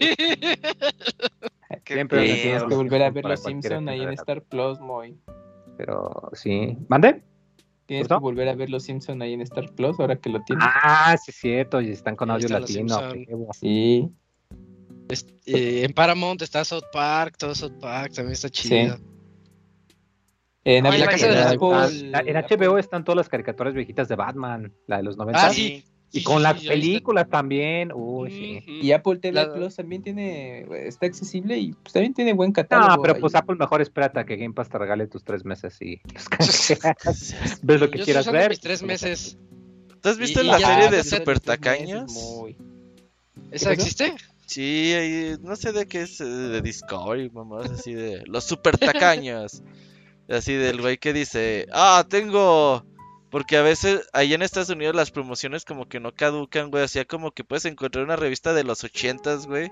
Qué 1.85 1.93
Siempre 1.93 2.21
Sí, 2.25 2.27
me 2.27 2.33
pedo. 2.33 2.41
tienes 2.43 2.63
que 2.63 2.75
volver 2.75 3.01
a 3.03 3.09
ver 3.09 3.23
Los 3.23 3.41
cualquier 3.41 3.63
Simpson 3.73 3.89
ahí 3.89 4.01
en. 4.01 4.09
Star 4.09 4.41
Plus, 4.41 4.79
Moy. 4.81 5.17
Pero 5.77 6.29
sí. 6.33 6.77
¿Mande? 6.89 7.21
Tienes 7.87 8.07
¿Perdón? 8.07 8.19
que 8.19 8.23
volver 8.23 8.49
a 8.49 8.53
ver 8.55 8.69
Los 8.69 8.83
Simpson 8.83 9.21
ahí 9.21 9.33
en 9.33 9.41
Star 9.41 9.73
Plus 9.73 9.99
ahora 9.99 10.17
que 10.17 10.29
lo 10.29 10.43
tienes. 10.43 10.63
Ah, 10.67 11.15
sí 11.17 11.31
es 11.31 11.37
cierto. 11.37 11.81
Y 11.81 11.89
están 11.91 12.15
con 12.15 12.29
Ahí 12.29 12.35
audio 12.43 12.59
latino. 12.59 12.99
Sí, 13.59 14.09
Eh, 15.45 15.85
en 15.85 15.93
Paramount 15.93 16.41
está 16.41 16.65
South 16.65 16.83
Park, 16.91 17.37
todo 17.37 17.55
South 17.55 17.79
Park 17.79 18.11
también 18.13 18.33
está 18.33 18.49
chido. 18.49 18.97
En 20.65 20.83
la 20.83 21.05
casa 21.07 21.27
de 21.27 21.31
en 21.33 21.39
las 21.39 21.53
Apple- 21.53 21.69
Ah, 21.73 21.89
la- 22.23 22.29
en 22.29 22.35
HBO 22.35 22.77
están 22.77 23.05
todas 23.05 23.15
las 23.15 23.29
caricaturas 23.29 23.73
viejitas 23.73 24.09
de 24.09 24.15
Batman, 24.15 24.73
la 24.85 24.97
de 24.97 25.03
los 25.03 25.15
90. 25.15 25.47
Ah, 25.47 25.49
sí. 25.53 25.85
Y 26.13 26.19
Sí, 26.19 26.23
con 26.23 26.37
sí, 26.37 26.43
las 26.43 26.57
está. 26.57 26.69
películas 26.69 27.29
también. 27.29 27.91
Uy, 27.93 28.31
sí. 28.65 28.79
Y 28.81 28.91
Apple 28.93 29.17
TV 29.17 29.33
La- 29.33 29.53
Plus 29.53 29.75
también 29.75 30.01
tiene, 30.03 30.65
está 30.87 31.05
accesible 31.05 31.57
y 31.57 31.73
pues 31.73 31.91
también 31.93 32.13
tiene 32.13 32.33
buen 32.33 32.53
catálogo. 32.53 32.95
No, 32.95 33.01
pero 33.01 33.15
ahí. 33.15 33.21
pues 33.21 33.35
Apple 33.35 33.55
mejor 33.57 33.81
espérate 33.81 34.19
a 34.19 34.25
que 34.25 34.37
Game 34.37 34.53
Pass 34.53 34.69
te 34.69 34.77
regale 34.77 35.07
tus 35.07 35.23
tres 35.25 35.43
meses 35.43 35.77
y 35.81 35.99
ves 37.61 37.79
lo 37.81 37.89
que 37.89 37.97
Yo 37.99 38.05
quieras 38.05 38.31
ver. 38.31 38.49
mis 38.49 38.59
tres 38.61 38.83
meses. 38.83 39.37
¿Tú 40.01 40.09
has 40.09 40.17
visto 40.17 40.41
Y- 40.41 40.45
y 40.45 40.47
la 40.47 40.59
ya- 40.59 40.67
serie 40.67 40.83
ya 40.85 40.91
de 40.91 40.97
te 41.03 41.03
Super 41.17 41.39
Tacaños? 41.39 42.11
muy- 42.13 42.55
¿Esa 43.51 43.71
existe? 43.73 44.13
Sí, 44.45 44.93
ahí, 44.93 45.35
no 45.41 45.55
sé 45.57 45.73
de 45.73 45.87
qué 45.87 46.03
es, 46.03 46.21
eh, 46.21 46.25
de 46.25 46.61
Discovery, 46.61 47.29
mamás, 47.31 47.69
así 47.69 47.93
de 47.93 48.23
los 48.27 48.45
super 48.45 48.77
tacaños. 48.77 49.61
Así 50.29 50.53
del 50.53 50.81
güey 50.81 50.97
que 50.97 51.13
dice, 51.13 51.67
ah, 51.71 52.05
tengo... 52.09 52.83
Porque 53.29 53.57
a 53.57 53.61
veces, 53.61 54.07
ahí 54.13 54.33
en 54.33 54.41
Estados 54.41 54.69
Unidos 54.69 54.95
las 54.95 55.11
promociones 55.11 55.65
como 55.65 55.87
que 55.87 55.99
no 55.99 56.13
caducan, 56.13 56.71
güey. 56.71 56.83
Así 56.83 57.03
como 57.05 57.31
que 57.31 57.43
puedes 57.43 57.65
encontrar 57.65 58.05
una 58.05 58.15
revista 58.15 58.53
de 58.53 58.63
los 58.63 58.83
ochentas, 58.83 59.47
güey. 59.47 59.71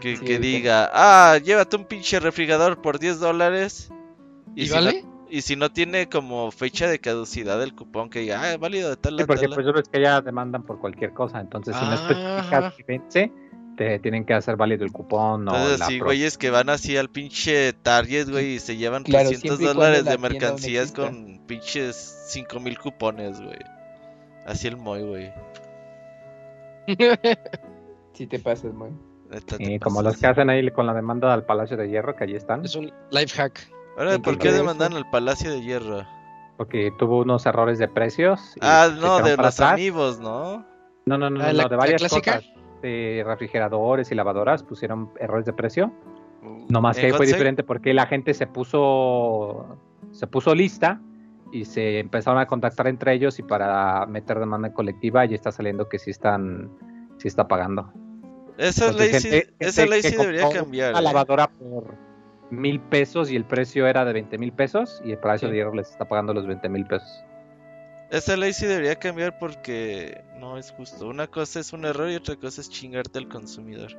Que, 0.00 0.16
Sí, 0.16 0.24
que 0.24 0.34
sí. 0.36 0.40
diga, 0.40 0.90
ah, 0.92 1.38
llévate 1.38 1.76
un 1.76 1.84
pinche 1.86 2.18
refrigerador 2.20 2.80
por 2.82 2.98
10 2.98 3.20
dólares. 3.20 3.90
¿Y, 4.54 4.66
si 4.66 4.72
vale? 4.72 5.02
No, 5.02 5.26
y 5.30 5.40
si 5.42 5.56
no 5.56 5.70
tiene 5.72 6.08
como 6.10 6.50
fecha 6.50 6.88
de 6.88 6.98
caducidad 6.98 7.62
el 7.62 7.74
cupón, 7.74 8.10
que 8.10 8.18
diga, 8.20 8.42
ah, 8.42 8.52
es 8.52 8.58
válido 8.58 8.90
de 8.90 8.96
tal 8.96 9.18
Sí, 9.18 9.24
porque 9.24 9.46
tal". 9.46 9.54
pues 9.54 9.66
yo 9.66 9.72
ves 9.72 9.88
que 9.88 10.00
ya 10.02 10.20
demandan 10.20 10.62
por 10.62 10.78
cualquier 10.78 11.12
cosa. 11.14 11.40
Entonces, 11.40 11.74
si 11.76 11.84
no 11.86 11.92
Ajá. 11.94 12.12
especificas 12.12 12.74
que 12.74 12.84
vence, 12.86 13.32
te 13.82 13.98
tienen 13.98 14.24
que 14.24 14.34
hacer 14.34 14.56
válido 14.56 14.84
el 14.84 14.92
cupón 14.92 15.48
o 15.48 15.54
Entonces, 15.56 15.86
sí, 15.86 15.98
pro- 15.98 16.06
güeyes 16.06 16.38
que 16.38 16.50
van 16.50 16.68
así 16.68 16.96
al 16.96 17.08
pinche 17.10 17.72
Target, 17.72 18.28
güey, 18.30 18.54
y 18.54 18.58
se 18.58 18.76
llevan 18.76 19.02
Claro, 19.02 19.28
300 19.30 19.40
siempre 19.58 19.64
y 19.64 19.66
cuando 19.68 19.82
dólares 19.82 20.04
la 20.04 20.10
de 20.12 20.18
mercancías 20.18 20.92
con 20.92 21.40
pinches 21.46 21.96
5000 22.28 22.78
cupones, 22.78 23.40
güey. 23.40 23.58
Así 24.46 24.68
el 24.68 24.76
Moy, 24.76 25.02
güey. 25.02 25.32
Sí 28.14 28.26
te 28.26 28.38
pasas, 28.38 28.72
te 29.46 29.56
Sí, 29.56 29.78
como 29.78 30.02
los 30.02 30.18
que 30.18 30.26
hacen 30.26 30.50
ahí 30.50 30.70
con 30.70 30.86
la 30.86 30.92
demanda 30.92 31.32
al 31.32 31.44
Palacio 31.46 31.76
de 31.76 31.88
Hierro, 31.88 32.14
que 32.14 32.24
allí 32.24 32.34
están. 32.36 32.64
Es 32.64 32.76
un 32.76 32.92
life 33.10 33.34
hack. 33.36 33.66
Ahora, 33.96 34.18
¿por 34.18 34.38
qué 34.38 34.52
demandan 34.52 34.92
al 34.94 35.08
Palacio 35.10 35.50
de 35.50 35.62
Hierro? 35.62 36.06
Porque 36.58 36.92
tuvo 36.98 37.20
unos 37.22 37.46
errores 37.46 37.78
de 37.78 37.88
precios. 37.88 38.40
y 38.56 38.60
Ah, 38.60 38.90
no, 38.94 39.20
de 39.22 39.36
los 39.36 39.58
amigos, 39.60 40.18
¿no? 40.20 40.66
No, 41.06 41.18
no, 41.18 41.30
no, 41.30 41.42
Ah, 41.42 41.46
no, 41.48 41.52
la- 41.54 41.62
no, 41.64 41.68
de 41.70 41.76
varias 41.76 42.02
cosas. 42.02 42.44
De 42.82 43.22
refrigeradores 43.24 44.10
y 44.10 44.14
lavadoras 44.14 44.62
pusieron 44.62 45.10
errores 45.20 45.46
de 45.46 45.52
precio. 45.52 45.92
Uh, 46.42 46.66
No 46.68 46.80
más 46.80 46.96
que 46.96 47.06
¿en 47.06 47.12
ahí 47.12 47.16
fue 47.16 47.26
diferente 47.26 47.62
porque 47.62 47.94
la 47.94 48.06
gente 48.06 48.34
se 48.34 48.46
puso 48.46 49.78
se 50.10 50.26
puso 50.26 50.54
lista 50.54 51.00
y 51.52 51.64
se 51.64 52.00
empezaron 52.00 52.40
a 52.40 52.46
contactar 52.46 52.86
entre 52.88 53.12
ellos 53.14 53.38
y 53.38 53.42
para 53.42 54.04
meter 54.06 54.38
demanda 54.38 54.72
colectiva 54.72 55.24
ya 55.24 55.34
está 55.36 55.52
saliendo 55.52 55.88
que 55.88 55.98
sí 55.98 56.10
están 56.10 56.70
sí 57.18 57.28
está 57.28 57.46
pagando. 57.46 57.92
Esa 58.58 58.86
Entonces, 58.86 59.24
ley 59.24 59.42
sí, 59.42 59.54
esa 59.58 59.86
ley 59.86 60.02
que 60.02 60.10
sí 60.10 60.16
debería 60.16 60.48
cambiar. 60.50 60.90
Una 60.90 61.00
eh. 61.00 61.02
lavadora 61.02 61.48
por 61.48 61.94
mil 62.50 62.80
pesos 62.80 63.30
y 63.30 63.36
el 63.36 63.44
precio 63.44 63.86
era 63.86 64.04
de 64.04 64.12
20 64.12 64.36
mil 64.38 64.52
pesos 64.52 65.00
y 65.04 65.12
el 65.12 65.18
Palacio 65.18 65.48
Sí. 65.48 65.52
de 65.52 65.58
Hierro 65.58 65.74
les 65.74 65.90
está 65.90 66.04
pagando 66.06 66.34
los 66.34 66.46
20 66.46 66.68
mil 66.68 66.84
pesos. 66.86 67.24
Esa 68.12 68.36
ley 68.36 68.52
sí 68.52 68.66
debería 68.66 68.94
cambiar 68.94 69.38
porque 69.38 70.22
no 70.36 70.58
es 70.58 70.70
justo. 70.70 71.08
Una 71.08 71.26
cosa 71.26 71.60
es 71.60 71.72
un 71.72 71.86
error 71.86 72.10
y 72.10 72.16
otra 72.16 72.36
cosa 72.36 72.60
es 72.60 72.68
chingarte 72.68 73.18
al 73.18 73.26
consumidor. 73.26 73.96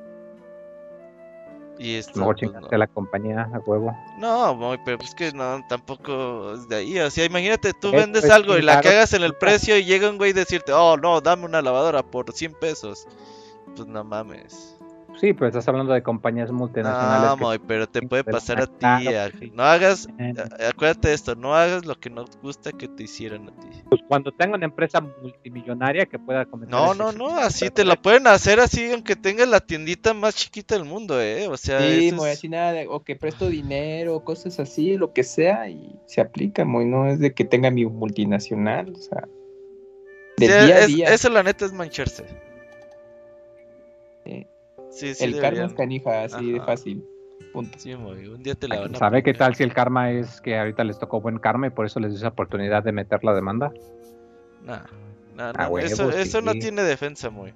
Y 1.80 1.96
esto, 1.96 2.12
Luego 2.20 2.34
pues, 2.38 2.52
no. 2.52 2.68
a 2.70 2.78
la 2.78 2.86
compañía 2.86 3.50
a 3.52 3.58
huevo. 3.58 3.92
No, 4.20 4.54
Moy, 4.54 4.78
pero 4.84 5.02
es 5.02 5.12
que 5.16 5.32
no, 5.32 5.60
tampoco 5.68 6.54
es 6.54 6.68
de 6.68 6.76
ahí. 6.76 6.98
O 7.00 7.10
sea, 7.10 7.24
imagínate, 7.24 7.72
tú 7.72 7.90
vendes 7.90 8.22
es 8.22 8.30
algo 8.30 8.56
y 8.56 8.62
la 8.62 8.80
cagas 8.80 9.12
en 9.14 9.24
el 9.24 9.34
precio 9.34 9.76
y 9.76 9.84
llega 9.84 10.08
un 10.08 10.16
güey 10.16 10.30
a 10.30 10.34
decirte, 10.34 10.72
oh, 10.72 10.96
no, 10.96 11.20
dame 11.20 11.46
una 11.46 11.60
lavadora 11.60 12.04
por 12.04 12.32
100 12.32 12.54
pesos. 12.54 13.08
Pues 13.74 13.88
no 13.88 14.04
mames. 14.04 14.73
Sí, 15.20 15.32
pero 15.32 15.46
estás 15.46 15.66
hablando 15.68 15.92
de 15.92 16.02
compañías 16.02 16.50
multinacionales. 16.50 17.38
No, 17.40 17.52
pero 17.66 17.86
te 17.88 18.02
puede 18.02 18.24
pasar 18.24 18.60
a 18.62 18.66
ti. 18.66 18.84
a-. 19.14 19.30
No 19.52 19.62
hagas, 19.62 20.08
acuérdate 20.68 21.08
de 21.08 21.14
esto, 21.14 21.34
no 21.36 21.54
hagas 21.54 21.86
lo 21.86 21.94
que 21.94 22.10
no 22.10 22.24
gusta 22.42 22.72
que 22.72 22.88
te 22.88 23.04
hicieran 23.04 23.48
a 23.48 23.52
ti. 23.60 23.68
pues 23.88 24.02
cuando 24.08 24.32
tenga 24.32 24.56
una 24.56 24.66
empresa 24.66 25.00
multimillonaria 25.00 26.06
que 26.06 26.18
pueda 26.18 26.44
cometer 26.46 26.70
No, 26.74 26.94
no, 26.94 27.12
no, 27.12 27.28
así 27.36 27.70
te 27.70 27.84
lo 27.84 27.94
pueden 28.02 28.26
hacer 28.26 28.58
así 28.60 28.90
aunque 28.92 29.14
tengas 29.16 29.46
la 29.48 29.60
tiendita 29.60 30.14
más 30.14 30.34
chiquita 30.34 30.74
del 30.74 30.84
mundo, 30.84 31.20
eh. 31.22 31.46
O 31.48 31.56
sea, 31.56 31.80
Sí, 31.80 32.10
muy 32.12 32.28
es- 32.30 32.38
así 32.38 32.48
nada, 32.48 32.72
de- 32.72 32.88
o 32.88 33.02
que 33.04 33.14
presto 33.14 33.48
dinero, 33.48 34.20
cosas 34.24 34.58
así, 34.58 34.96
lo 34.96 35.12
que 35.12 35.22
sea, 35.22 35.68
y 35.68 35.94
se 36.06 36.20
aplica, 36.20 36.64
muy, 36.64 36.84
no 36.86 37.06
es 37.06 37.20
de 37.20 37.32
que 37.32 37.44
tenga 37.44 37.70
mi 37.70 37.86
multinacional, 37.86 38.92
o 38.92 38.98
sea, 39.00 39.28
del 40.38 40.50
sí, 40.50 40.66
día 40.66 40.76
a 40.76 40.86
día. 40.86 41.06
eso 41.14 41.30
la 41.30 41.42
neta 41.44 41.64
es 41.64 41.72
mancharse. 41.72 42.24
Sí. 44.24 44.46
Sí, 44.94 45.14
sí, 45.14 45.24
el 45.24 45.40
karma 45.40 45.64
es 45.64 45.74
canija, 45.74 46.22
así 46.24 46.52
de 46.52 46.60
fácil. 46.60 47.04
Punto. 47.52 47.78
Sí, 47.78 47.94
un 47.94 48.42
día 48.42 48.54
te 48.54 48.68
la 48.68 48.80
van 48.80 48.94
a 48.94 48.98
¿Sabe 48.98 49.22
qué 49.22 49.30
aplicar. 49.30 49.48
tal 49.48 49.54
si 49.56 49.62
el 49.62 49.72
karma 49.72 50.10
es 50.10 50.40
que 50.40 50.58
ahorita 50.58 50.82
les 50.84 50.98
tocó 50.98 51.20
buen 51.20 51.38
karma 51.38 51.66
y 51.68 51.70
por 51.70 51.86
eso 51.86 52.00
les 52.00 52.10
dio 52.10 52.18
esa 52.18 52.28
oportunidad 52.28 52.82
de 52.82 52.92
meter 52.92 53.22
la 53.22 53.34
demanda? 53.34 53.72
Nah, 54.64 54.80
nah, 55.36 55.52
eso, 55.80 56.10
eso 56.10 56.40
no 56.40 56.52
tiene 56.52 56.82
defensa, 56.82 57.30
muy. 57.30 57.52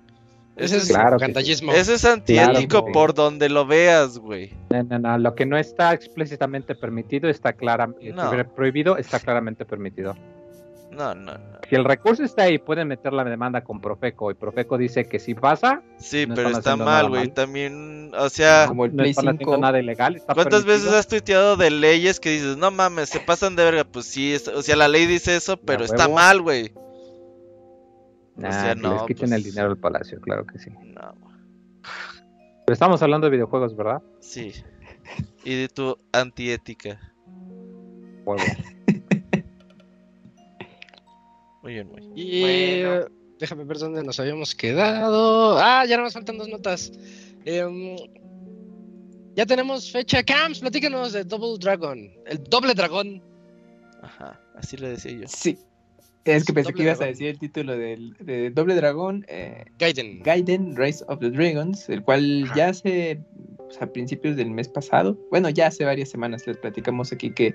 Ese 0.59 0.79
es 0.79 0.89
Claro 0.89 1.19
sí. 1.21 1.33
Eso 1.73 1.95
es 1.95 2.05
antiético 2.05 2.81
Claro, 2.81 2.93
por 2.93 3.15
donde 3.15 3.49
lo 3.49 3.65
veas, 3.65 4.19
güey. 4.19 4.53
No, 4.71 4.83
no, 4.83 4.99
no, 4.99 5.19
lo 5.19 5.35
que 5.35 5.47
no 5.47 5.57
está 5.57 5.93
explícitamente 5.93 6.75
permitido 6.75 7.29
está 7.29 7.53
claramente 7.53 8.13
No. 8.13 8.31
prohibido, 8.55 8.97
está 8.97 9.21
claramente 9.21 9.65
permitido. 9.65 10.17
No, 10.99 11.15
no, 11.15 11.33
no. 11.39 11.59
Si 11.71 11.77
el 11.77 11.85
recurso 11.85 12.25
está 12.25 12.43
ahí, 12.45 12.59
pueden 12.59 12.89
meter 12.89 13.13
la 13.13 13.23
demanda 13.23 13.63
con 13.63 13.81
Profeco 13.81 14.31
y 14.33 14.35
Profeco 14.35 14.77
dice 14.77 15.05
que 15.05 15.21
si 15.21 15.35
pasa, 15.35 15.81
Sí, 15.99 16.27
No 16.27 16.35
pero 16.35 16.49
está 16.49 16.75
mal, 16.77 17.09
güey. 17.09 17.29
También, 17.29 18.11
o 18.19 18.29
sea, 18.29 18.65
Como 18.67 18.85
el 18.87 18.91
no 18.91 18.97
Play 19.03 19.11
están 19.11 19.27
haciendo 19.29 19.53
5. 19.53 19.59
nada 19.59 19.79
ilegal. 19.79 20.17
Está 20.17 20.35
¿cuántas 20.35 20.65
veces 20.65 20.93
has 20.93 21.07
tuiteado 21.07 21.57
de 21.57 21.71
leyes 21.71 22.19
que 22.19 22.31
dices, 22.31 22.57
no 22.57 22.71
mames, 22.73 23.11
se 23.11 23.21
pasan 23.21 23.55
de 23.55 23.63
verga? 23.65 23.85
Pues 23.85 24.07
sí, 24.07 24.35
es- 24.35 24.49
o 24.49 24.61
sea, 24.63 24.75
la 24.75 24.89
ley 24.89 25.07
dice 25.07 25.37
eso, 25.37 25.57
pero 25.57 25.85
está 25.85 26.09
mal, 26.09 26.43
güey. 26.43 26.73
Nah, 28.37 28.49
o 28.49 28.53
sea, 28.53 28.75
que 28.75 28.81
no, 28.81 28.93
les 28.95 29.03
quiten 29.03 29.29
pues- 29.29 29.33
el 29.33 29.43
dinero 29.45 29.69
al 29.69 29.77
palacio, 29.79 30.21
claro 30.21 30.47
que 30.47 30.59
sí. 30.59 30.71
No. 30.71 31.15
Pero 32.67 32.73
estamos 32.73 33.01
hablando 33.03 33.27
de 33.27 33.31
videojuegos, 33.33 33.77
¿verdad? 33.77 34.03
sí. 34.21 34.53
Y 35.45 35.55
de 35.55 35.69
tu 35.69 35.97
antiética. 36.13 36.99
Huevo. 38.27 38.43
Muy 41.63 41.75
bien, 41.75 41.89
muy. 41.89 42.03
Y 42.15 42.41
Bueno. 42.83 43.07
déjame 43.39 43.65
ver 43.65 43.79
dónde 43.79 44.03
nos 44.03 44.19
habíamos 44.21 44.55
quedado. 44.55 45.59
Ah, 45.59 45.85
ya 45.87 45.97
nos 45.99 46.13
faltan 46.13 46.39
dos 46.39 46.49
notas. 46.49 46.93
Em, 47.45 47.97
ya 49.35 49.47
tenemos 49.47 49.91
fecha. 49.91 50.23
Camps, 50.23 50.61
platícanos 50.61 51.13
de 51.13 51.25
Double 51.25 51.59
Dragon. 51.61 52.11
El 52.27 52.43
doble 52.45 52.75
dragón. 52.75 53.23
Ajá, 54.03 54.41
así 54.57 54.77
le 54.77 54.91
decía 54.91 55.13
yo. 55.13 55.27
Sí. 55.29 55.59
Es 56.25 56.45
que 56.45 56.53
pensé 56.53 56.75
que 56.75 56.83
ibas 56.83 57.01
a 57.01 57.07
decir 57.07 57.29
el 57.29 57.39
título 57.39 57.75
del 57.77 58.13
de 58.21 58.51
Doble 58.51 58.75
Dragón, 58.75 59.25
eh, 59.29 59.65
Gaiden. 59.79 60.23
Gaiden 60.23 60.77
Rise 60.77 61.03
of 61.09 61.21
the 61.21 61.31
Dragons, 61.31 61.89
el 61.89 62.03
cual 62.03 62.45
Ajá. 62.45 62.55
ya 62.55 62.69
hace 62.69 63.21
pues, 63.57 63.81
a 63.81 63.87
principios 63.91 64.37
del 64.37 64.51
mes 64.51 64.69
pasado, 64.69 65.19
bueno, 65.31 65.49
ya 65.49 65.69
hace 65.69 65.85
varias 65.87 66.11
semanas 66.11 66.47
les 66.47 66.59
platicamos 66.59 67.13
aquí 67.13 67.31
que 67.31 67.55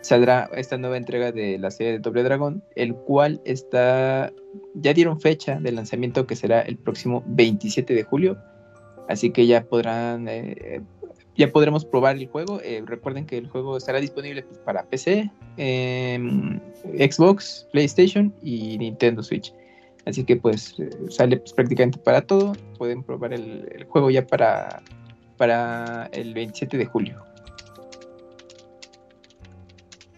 saldrá 0.00 0.50
esta 0.54 0.78
nueva 0.78 0.96
entrega 0.96 1.32
de 1.32 1.58
la 1.58 1.70
serie 1.70 1.92
de 1.92 1.98
Doble 1.98 2.22
Dragón, 2.22 2.62
el 2.74 2.94
cual 2.94 3.40
está, 3.44 4.32
ya 4.74 4.94
dieron 4.94 5.20
fecha 5.20 5.60
de 5.60 5.72
lanzamiento 5.72 6.26
que 6.26 6.36
será 6.36 6.62
el 6.62 6.76
próximo 6.76 7.22
27 7.26 7.94
de 7.94 8.02
julio, 8.02 8.38
así 9.08 9.30
que 9.30 9.46
ya 9.46 9.64
podrán, 9.64 10.28
eh, 10.28 10.80
ya 11.36 11.50
podremos 11.50 11.84
probar 11.84 12.16
el 12.16 12.26
juego. 12.28 12.60
Eh, 12.62 12.82
recuerden 12.84 13.26
que 13.26 13.38
el 13.38 13.48
juego 13.48 13.76
estará 13.76 14.00
disponible 14.00 14.42
pues, 14.42 14.58
para 14.58 14.84
PC, 14.84 15.30
em, 15.56 16.60
Xbox, 16.98 17.66
PlayStation 17.72 18.32
y 18.42 18.78
Nintendo 18.78 19.22
Switch. 19.22 19.54
Así 20.06 20.24
que 20.24 20.36
pues 20.36 20.76
eh, 20.78 20.90
sale 21.08 21.36
pues, 21.36 21.52
prácticamente 21.52 21.98
para 21.98 22.22
todo. 22.22 22.52
Pueden 22.78 23.02
probar 23.02 23.32
el, 23.32 23.68
el 23.74 23.84
juego 23.84 24.10
ya 24.10 24.26
para, 24.26 24.82
para 25.36 26.08
el 26.12 26.34
27 26.34 26.78
de 26.78 26.86
julio. 26.86 27.29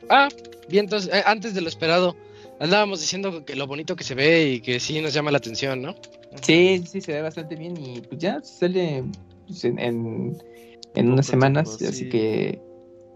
Ah, 0.09 0.29
bien, 0.69 0.85
entonces, 0.85 1.13
eh, 1.13 1.23
antes 1.27 1.55
de 1.55 1.61
lo 1.61 1.69
esperado, 1.69 2.17
andábamos 2.61 3.01
diciendo 3.01 3.45
que 3.45 3.57
lo 3.57 3.67
bonito 3.67 3.97
que 3.97 4.05
se 4.05 4.15
ve 4.15 4.53
y 4.53 4.61
que 4.61 4.81
sí 4.81 5.01
nos 5.01 5.15
llama 5.15 5.31
la 5.31 5.39
atención, 5.39 5.83
¿no? 5.83 5.95
Sí, 6.43 6.79
sí, 6.79 6.87
sí, 6.87 7.01
se 7.01 7.13
ve 7.13 7.23
bastante 7.23 7.57
bien 7.57 7.77
y 7.77 8.01
pues 8.01 8.21
ya 8.21 8.41
sale 8.43 9.05
pues, 9.47 9.65
en, 9.65 9.79
en, 9.79 10.39
en 10.95 11.13
unas 11.13 11.27
semanas, 11.27 11.77
tiempo, 11.77 11.93
así 11.93 12.05
sí. 12.05 12.09
que 12.11 12.61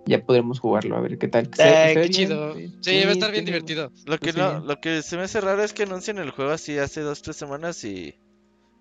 ya 0.06 0.22
podremos 0.22 0.60
jugarlo, 0.60 0.96
a 0.96 1.00
ver 1.00 1.18
qué 1.18 1.28
tal. 1.28 1.50
Eh, 1.58 1.92
qué 1.94 2.10
chido. 2.10 2.54
sí. 2.54 2.72
Sí, 2.80 3.04
va 3.04 3.10
a 3.10 3.12
estar 3.12 3.32
bien 3.32 3.44
divertido. 3.44 3.90
Lo 4.06 4.18
que 4.18 4.32
Pues 4.32 4.34
sí, 4.34 4.40
no, 4.40 4.60
lo 4.60 4.80
que 4.80 5.02
se 5.02 5.16
me 5.16 5.22
hace 5.24 5.40
raro 5.40 5.62
es 5.64 5.72
que 5.72 5.82
anuncian 5.82 6.18
el 6.18 6.30
juego 6.30 6.52
así 6.52 6.78
hace 6.78 7.00
dos, 7.00 7.22
tres 7.22 7.36
semanas 7.36 7.82
y 7.84 8.14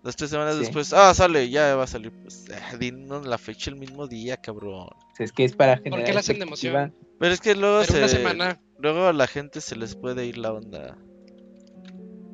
dos, 0.05 0.15
tres 0.15 0.29
semanas 0.29 0.53
Sí. 0.55 0.61
después, 0.61 0.93
ah, 0.93 1.13
sale, 1.13 1.49
ya 1.49 1.75
va 1.75 1.83
a 1.83 1.87
salir. 1.87 2.11
Pues, 2.11 2.45
ah, 2.53 2.77
dinos 2.77 3.25
la 3.25 3.37
fecha 3.37 3.69
el 3.71 3.75
mismo 3.75 4.07
día, 4.07 4.37
cabrón. 4.37 4.87
Es 5.19 5.31
que 5.33 5.43
es 5.43 5.53
para 5.55 5.77
generar. 5.77 6.05
qué 6.05 6.13
la 6.13 6.19
hacen 6.21 6.37
de 6.39 6.43
emoción? 6.45 6.95
Pero 7.19 7.33
es 7.33 7.41
que 7.41 7.55
luego 7.55 7.79
Pero 7.81 7.91
se, 7.91 7.97
una 7.97 8.07
semana. 8.07 8.61
luego 8.79 9.07
a 9.07 9.13
la 9.13 9.27
gente 9.27 9.59
se 9.61 9.75
les 9.75 9.95
puede 9.95 10.25
ir 10.25 10.37
la 10.37 10.53
onda. 10.53 10.97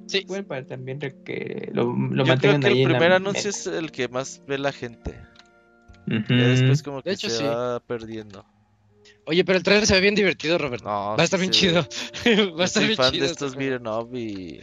Sí. 0.08 0.26
Bueno, 0.28 0.46
para 0.46 0.66
también 0.66 1.00
que 1.00 1.70
lo, 1.72 1.86
lo 1.86 2.26
Yo 2.26 2.36
creo 2.38 2.60
que 2.60 2.68
ahí 2.68 2.82
el 2.82 2.88
en 2.88 2.92
la 2.92 2.98
primer 2.98 3.14
anuncio 3.14 3.50
es 3.50 3.66
el 3.66 3.92
que 3.92 4.10
más 4.10 4.42
ve 4.46 4.58
la 4.58 4.72
gente. 4.74 5.18
Ya 6.08 6.36
después 6.48 6.84
como 6.84 7.02
que 7.02 7.12
hecho, 7.12 7.30
se 7.30 7.38
sí. 7.38 7.44
va 7.44 7.80
perdiendo. 7.80 8.46
Oye, 9.26 9.46
pero 9.46 9.58
el 9.58 9.64
trailer 9.64 9.86
se 9.86 9.94
ve 9.94 10.02
bien 10.02 10.16
divertido, 10.16 10.58
Robert. 10.58 10.84
No, 10.84 11.16
va 11.16 11.16
a 11.18 11.24
estar 11.24 11.40
sí 11.40 11.46
bien 11.46 11.52
chido. 11.52 11.88
va 12.58 12.64
a 12.64 12.66
estar 12.66 12.82
soy 12.82 12.86
bien 12.88 12.98
fan 12.98 13.12
chido. 13.14 13.26
de 13.26 13.32
estos 13.32 13.56
up 13.88 14.14
y 14.16 14.60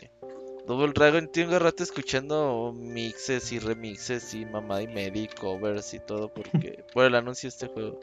Double 0.69 0.93
Dragon 0.95 1.27
tengo 1.33 1.59
rato 1.59 1.83
escuchando 1.83 2.73
mixes 2.77 3.51
y 3.53 3.59
remixes 3.59 4.35
y 4.35 4.45
mamá 4.45 4.83
y 4.83 4.87
media 4.87 5.23
y 5.23 5.29
covers 5.29 5.95
y 5.95 5.99
todo 6.01 6.29
porque 6.33 6.85
por 6.93 7.07
el 7.07 7.15
anuncio 7.15 7.49
de 7.49 7.55
este 7.55 7.67
juego. 7.69 7.99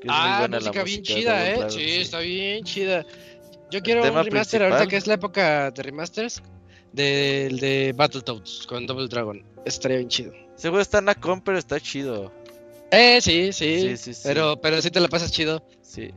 Que 0.00 0.06
es 0.08 0.12
muy 0.12 0.14
Ah, 0.14 0.36
buena 0.40 0.60
la 0.60 0.66
música 0.68 0.84
bien 0.84 1.00
música 1.00 1.14
de 1.14 1.20
chida, 1.20 1.48
eh. 1.48 1.52
Dragon, 1.54 1.70
sí, 1.70 1.78
sí. 1.80 2.00
está 2.02 2.18
bien 2.20 2.64
chida. 2.64 3.06
Yo 3.70 3.80
quiero 3.80 4.00
un 4.02 4.06
remaster 4.08 4.30
principal. 4.60 4.72
ahorita 4.72 4.86
que 4.90 4.96
es 4.98 5.06
la 5.06 5.14
época 5.14 5.70
de 5.70 5.82
remasters 5.82 6.42
del 6.92 7.58
de 7.58 7.94
Battletoads 7.96 8.66
con 8.66 8.86
Double 8.86 9.08
Dragon. 9.08 9.42
Estaría 9.64 9.96
bien 9.96 10.08
chido. 10.10 10.32
Ese 10.54 10.68
juego 10.68 10.80
está 10.80 10.98
en 10.98 11.06
la 11.06 11.14
comp, 11.14 11.42
pero 11.44 11.56
está 11.56 11.80
chido. 11.80 12.30
Eh, 12.90 13.18
sí, 13.22 13.50
sí. 13.54 13.80
Sí, 13.80 13.96
sí, 13.96 14.12
sí. 14.12 14.20
Pero, 14.24 14.60
pero 14.60 14.82
sí 14.82 14.90
te 14.90 15.00
la 15.00 15.08
pasas 15.08 15.32
chido. 15.32 15.64
Sí. 15.80 16.10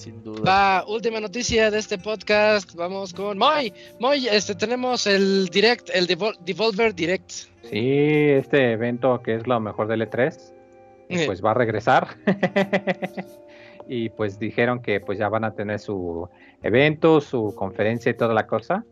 Sin 0.00 0.22
duda. 0.24 0.40
Va, 0.42 0.84
última 0.88 1.20
noticia 1.20 1.70
de 1.70 1.78
este 1.78 1.98
podcast. 1.98 2.74
Vamos 2.74 3.12
con 3.12 3.36
Moy. 3.36 3.70
Moy, 3.98 4.28
este, 4.28 4.54
tenemos 4.54 5.06
el 5.06 5.48
Direct, 5.52 5.90
el 5.92 6.06
Devol- 6.06 6.38
Devolver 6.42 6.94
Direct. 6.94 7.30
Sí, 7.64 8.30
este 8.30 8.72
evento 8.72 9.20
que 9.22 9.34
es 9.34 9.46
lo 9.46 9.60
mejor 9.60 9.88
del 9.88 10.00
E3, 10.00 10.54
Eh. 11.10 11.26
pues 11.26 11.44
va 11.44 11.50
a 11.50 11.54
regresar. 11.54 12.08
y 13.88 14.08
pues 14.08 14.38
dijeron 14.38 14.80
que 14.80 15.00
pues 15.00 15.18
ya 15.18 15.28
van 15.28 15.44
a 15.44 15.54
tener 15.54 15.78
su 15.78 16.28
evento, 16.62 17.20
su 17.20 17.54
conferencia 17.54 18.08
y 18.10 18.14
toda 18.16 18.32
la 18.32 18.46
cosa. 18.46 18.84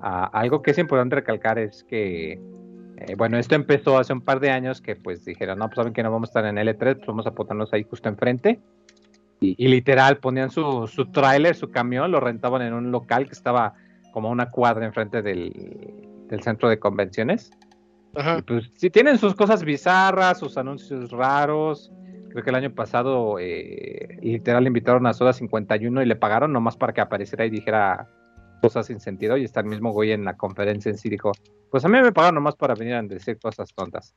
Ah, 0.00 0.30
algo 0.32 0.62
que 0.62 0.70
es 0.70 0.78
importante 0.78 1.16
recalcar 1.16 1.58
es 1.58 1.84
que, 1.84 2.32
eh, 2.32 3.14
bueno, 3.16 3.38
esto 3.38 3.54
empezó 3.56 3.98
hace 3.98 4.14
un 4.14 4.22
par 4.22 4.40
de 4.40 4.50
años 4.50 4.80
que 4.80 4.96
pues 4.96 5.22
dijeron, 5.24 5.58
no, 5.58 5.66
pues 5.66 5.76
saben 5.76 5.92
que 5.92 6.02
no 6.02 6.10
vamos 6.10 6.28
a 6.28 6.30
estar 6.30 6.46
en 6.46 6.56
L3, 6.56 6.94
pues 6.96 7.06
vamos 7.06 7.26
a 7.26 7.32
ponernos 7.32 7.70
ahí 7.74 7.82
justo 7.82 8.08
enfrente. 8.08 8.58
Y, 9.40 9.54
y 9.62 9.68
literal 9.68 10.18
ponían 10.18 10.50
su, 10.50 10.86
su 10.86 11.10
tráiler, 11.10 11.54
su 11.54 11.70
camión, 11.70 12.10
lo 12.10 12.20
rentaban 12.20 12.62
en 12.62 12.72
un 12.72 12.90
local 12.90 13.26
que 13.26 13.32
estaba 13.32 13.74
como 14.12 14.28
a 14.28 14.30
una 14.30 14.50
cuadra 14.50 14.86
enfrente 14.86 15.20
del, 15.20 15.52
del 16.28 16.42
centro 16.42 16.68
de 16.68 16.78
convenciones. 16.78 17.50
Y 18.14 18.20
Ajá. 18.20 18.42
pues 18.46 18.70
sí 18.74 18.90
tienen 18.90 19.18
sus 19.18 19.34
cosas 19.34 19.62
bizarras, 19.62 20.38
sus 20.38 20.56
anuncios 20.56 21.10
raros. 21.10 21.92
Creo 22.30 22.42
que 22.42 22.50
el 22.50 22.56
año 22.56 22.74
pasado 22.74 23.38
eh, 23.38 24.18
literal 24.22 24.66
invitaron 24.66 25.06
a 25.06 25.12
Soda 25.12 25.32
51 25.32 26.02
y 26.02 26.06
le 26.06 26.16
pagaron 26.16 26.52
nomás 26.52 26.76
para 26.76 26.92
que 26.92 27.00
apareciera 27.00 27.44
y 27.44 27.50
dijera 27.50 28.08
cosas 28.62 28.86
sin 28.86 29.00
sentido. 29.00 29.36
Y 29.36 29.44
está 29.44 29.60
el 29.60 29.66
mismo 29.66 29.92
güey 29.92 30.12
en 30.12 30.24
la 30.24 30.36
conferencia 30.36 30.90
en 30.90 30.98
sí 30.98 31.08
dijo, 31.08 31.32
pues 31.70 31.84
a 31.84 31.88
mí 31.88 32.00
me 32.00 32.12
pagaron 32.12 32.36
nomás 32.36 32.56
para 32.56 32.74
venir 32.74 32.94
a 32.94 33.02
decir 33.02 33.38
cosas 33.38 33.72
tontas. 33.74 34.14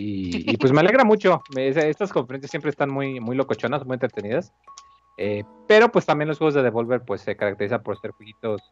Y, 0.00 0.52
y, 0.52 0.56
pues 0.58 0.72
me 0.72 0.78
alegra 0.78 1.02
mucho. 1.02 1.42
Estas 1.56 2.12
conferencias 2.12 2.52
siempre 2.52 2.70
están 2.70 2.88
muy, 2.88 3.18
muy 3.18 3.34
locochonas, 3.34 3.84
muy 3.84 3.94
entretenidas. 3.94 4.52
Eh, 5.16 5.42
pero 5.66 5.90
pues 5.90 6.06
también 6.06 6.28
los 6.28 6.38
juegos 6.38 6.54
de 6.54 6.62
Devolver 6.62 7.02
pues 7.04 7.22
se 7.22 7.36
caracterizan 7.36 7.82
por 7.82 7.98
ser 7.98 8.12
jueguitos 8.12 8.62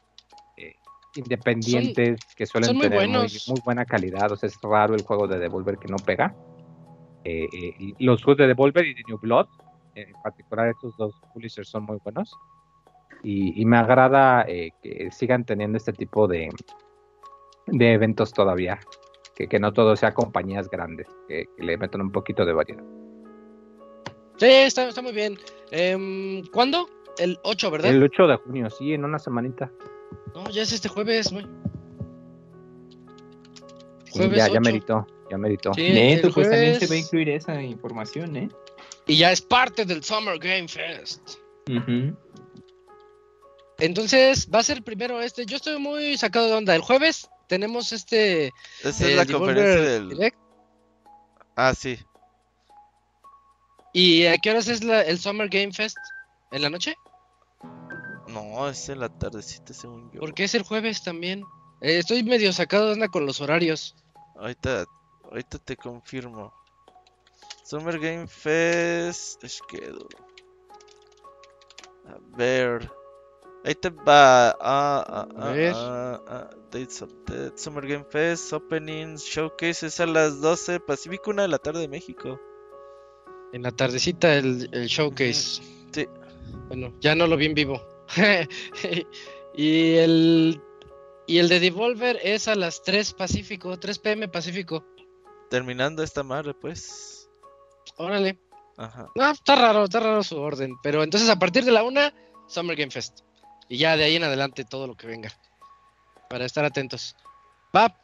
eh, 0.57 0.77
independientes 1.17 2.21
que 2.37 2.47
suelen 2.47 2.77
muy 2.77 2.89
tener 2.89 3.09
muy, 3.09 3.61
buena 3.65 3.85
calidad. 3.85 4.31
O 4.31 4.37
sea, 4.37 4.47
es 4.47 4.57
raro 4.63 4.95
el 4.95 5.03
juego 5.03 5.27
de 5.27 5.41
Devolver 5.41 5.79
que 5.79 5.89
no 5.89 5.97
pega. 5.97 6.33
Eh, 7.25 7.49
y 7.53 8.05
los 8.05 8.23
juegos 8.23 8.39
de 8.39 8.47
Devolver 8.47 8.87
y 8.87 8.95
de 8.95 9.03
New 9.09 9.19
Blood, 9.19 9.49
en 9.97 10.13
particular 10.23 10.69
estos 10.69 10.97
dos 10.97 11.13
publishers 11.35 11.69
son 11.69 11.87
muy 11.87 11.99
buenos. 12.05 12.33
Y, 13.25 13.61
y 13.61 13.65
me 13.65 13.79
agrada 13.79 14.47
que 14.47 15.09
sigan 15.11 15.45
teniendo 15.45 15.77
este 15.77 15.93
tipo 15.93 16.29
de, 16.29 16.51
de 17.67 17.93
eventos 17.95 18.33
todavía. 18.33 18.79
Que, 19.37 19.47
que 19.49 19.61
no 19.61 19.73
todo 19.73 19.95
sea 19.97 20.15
compañías 20.15 20.69
grandes, 20.71 21.07
que, 21.29 21.45
que 21.57 21.63
le 21.63 21.77
metan 21.77 22.01
un 22.01 22.11
poquito 22.11 22.45
de 22.45 22.53
variedad. 22.55 22.83
Sí, 24.39 24.47
está, 24.47 24.89
está 24.89 25.03
muy 25.03 25.13
bien. 25.13 25.39
Em, 25.71 26.45
¿Cuándo? 26.47 26.89
El 27.19 27.39
8, 27.43 27.71
¿verdad? 27.71 27.91
El 27.91 28.03
8 28.03 28.27
de 28.27 28.37
junio, 28.37 28.71
sí, 28.71 28.93
en 28.95 29.05
una 29.05 29.19
semanita. 29.19 29.71
No, 30.35 30.49
ya 30.51 30.63
es 30.63 30.73
este 30.73 30.89
jueves, 30.89 31.31
güey. 31.33 31.47
Sí, 34.05 34.19
Jueves 34.19 34.37
ya, 34.39 34.47
ya 34.47 34.53
8. 34.53 34.61
meritó, 34.63 35.07
ya 35.31 35.39
meritó. 35.39 35.75
Sí, 35.75 35.91
Neto, 35.93 36.29
el 36.29 36.33
pues 36.35 36.49
también 36.51 36.75
se 36.75 36.87
jueves. 36.87 36.91
va 36.91 36.95
a 36.95 36.99
incluir 36.99 37.29
esa 37.31 37.63
información, 37.63 38.37
¿eh? 38.37 38.49
Y 39.07 39.19
ya 39.19 39.33
es 39.33 39.43
parte 39.43 39.85
del 39.85 40.03
Summer 40.03 40.39
Game 40.39 40.69
Fest. 40.69 41.39
Entonces, 43.79 44.49
va 44.53 44.61
a 44.61 44.63
ser 44.63 44.83
primero 44.83 45.21
este. 45.21 45.45
Yo 45.47 45.57
estoy 45.57 45.79
muy 45.79 46.17
sacado 46.17 46.47
de 46.47 46.55
onda. 46.55 46.75
El 46.75 46.83
jueves 46.83 47.29
tenemos 47.47 47.93
este. 47.93 48.47
Esa 48.81 48.89
es 48.91 49.01
eh, 49.03 49.17
la 49.17 49.27
conferencia 49.27 49.81
del. 49.83 50.09
Direct. 50.11 50.39
Ah, 51.57 51.75
sí. 51.75 51.99
¿Y 53.93 54.27
a 54.27 54.37
qué 54.39 54.51
horas 54.51 54.69
es 54.69 54.85
la- 54.85 55.03
el 55.03 55.19
Summer 55.19 55.49
Game 55.49 55.73
Fest? 55.73 55.97
¿En 56.53 56.63
la 56.63 56.71
noche? 56.71 56.95
No, 58.29 58.69
es 58.69 58.89
en 58.89 59.01
la 59.01 59.09
tardecita, 59.09 59.73
según 59.73 60.11
yo. 60.13 60.21
Porque 60.21 60.45
es 60.45 60.55
el 60.55 60.63
jueves 60.63 61.03
también. 61.03 61.43
Eh, 61.81 61.99
estoy 61.99 62.23
medio 62.23 62.53
sacado 62.53 62.87
de 62.87 62.93
onda 62.93 63.09
con 63.09 63.25
los 63.25 63.41
horarios. 63.41 63.95
Ahorita, 64.37 64.85
ahorita 65.25 65.59
te 65.59 65.77
confirmo. 65.77 66.53
Summer 67.65 67.99
Game 67.99 68.27
Fest. 68.27 69.43
Schedule. 69.47 70.17
A 72.09 72.17
ver. 72.37 72.91
Ahí 73.67 73.75
te 73.75 73.91
va. 73.91 74.51
Ah, 74.51 74.55
ah, 74.61 75.29
A 75.37 75.49
ah, 75.49 75.53
ver. 75.53 75.73
ah, 75.75 76.23
ah, 76.29 76.51
dates 76.71 77.03
of 77.03 77.11
Summer 77.57 77.85
Game 77.85 78.05
Fest. 78.05 78.53
Openings. 78.53 79.25
Showcase 79.25 79.89
es 79.89 79.99
a 79.99 80.07
las 80.07 80.41
12 80.41 80.79
Pacífico, 80.79 81.33
1 81.33 81.43
de 81.43 81.49
la 81.49 81.59
tarde 81.59 81.81
de 81.81 81.89
México. 81.89 82.41
En 83.53 83.63
la 83.65 83.73
tardecita 83.73 84.37
el, 84.37 84.69
el 84.71 84.87
showcase. 84.87 85.63
Sí. 85.91 86.07
Bueno, 86.69 86.95
ya 87.01 87.17
no 87.17 87.27
lo 87.27 87.37
vi 87.37 87.47
en 87.47 87.55
vivo. 87.55 87.83
y 89.57 89.95
el. 89.97 90.63
Y 91.27 91.39
el 91.39 91.49
de 91.49 91.59
Devolver 91.59 92.21
es 92.23 92.47
a 92.47 92.55
las 92.55 92.85
3 92.85 93.15
Pacífico, 93.15 93.77
3 93.77 93.99
pm 93.99 94.29
Pacífico. 94.29 94.85
Terminando 95.51 96.05
esta 96.05 96.23
madre, 96.23 96.55
pues. 96.55 97.29
Órale. 97.97 98.39
Ajá. 98.77 99.11
No, 99.17 99.29
está 99.29 99.57
raro, 99.57 99.85
está 99.85 99.99
raro 99.99 100.23
su 100.23 100.39
orden. 100.39 100.77
Pero 100.85 101.03
entonces 101.03 101.29
a 101.29 101.37
partir 101.41 101.65
de 101.65 101.73
la 101.73 101.83
una, 101.83 102.15
Summer 102.47 102.77
Game 102.77 102.93
Fest. 102.93 103.27
Y 103.69 103.79
ya 103.79 103.97
de 103.97 104.05
ahí 104.05 104.17
en 104.17 104.25
adelante 104.25 104.65
todo 104.65 104.87
lo 104.87 104.97
que 104.97 105.07
venga. 105.07 105.31
Para 106.29 106.45
estar 106.45 106.65
atentos. 106.65 107.17
Va. 107.75 107.95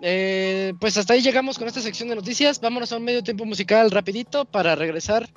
eh, 0.00 0.72
pues 0.80 0.96
hasta 0.96 1.14
ahí 1.14 1.22
llegamos 1.22 1.58
con 1.58 1.68
esta 1.68 1.80
sección 1.80 2.08
de 2.08 2.16
noticias. 2.16 2.60
Vámonos 2.60 2.92
a 2.92 2.96
un 2.96 3.04
medio 3.04 3.22
tiempo 3.22 3.44
musical 3.44 3.90
rapidito 3.90 4.44
para 4.44 4.74
regresar. 4.74 5.28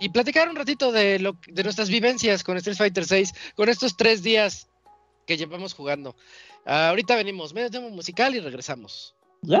Y 0.00 0.08
platicar 0.08 0.48
un 0.48 0.56
ratito 0.56 0.90
de, 0.90 1.18
lo, 1.18 1.36
de 1.46 1.62
nuestras 1.62 1.88
vivencias 1.88 2.42
con 2.42 2.56
Street 2.56 2.76
Fighter 2.76 3.04
6, 3.04 3.32
con 3.54 3.68
estos 3.68 3.96
tres 3.96 4.22
días 4.22 4.68
que 5.26 5.36
llevamos 5.36 5.74
jugando. 5.74 6.16
Ah, 6.64 6.88
ahorita 6.88 7.14
venimos, 7.14 7.52
medio 7.54 7.70
tiempo 7.70 7.90
musical 7.90 8.34
y 8.34 8.40
regresamos. 8.40 9.14
Ya, 9.42 9.60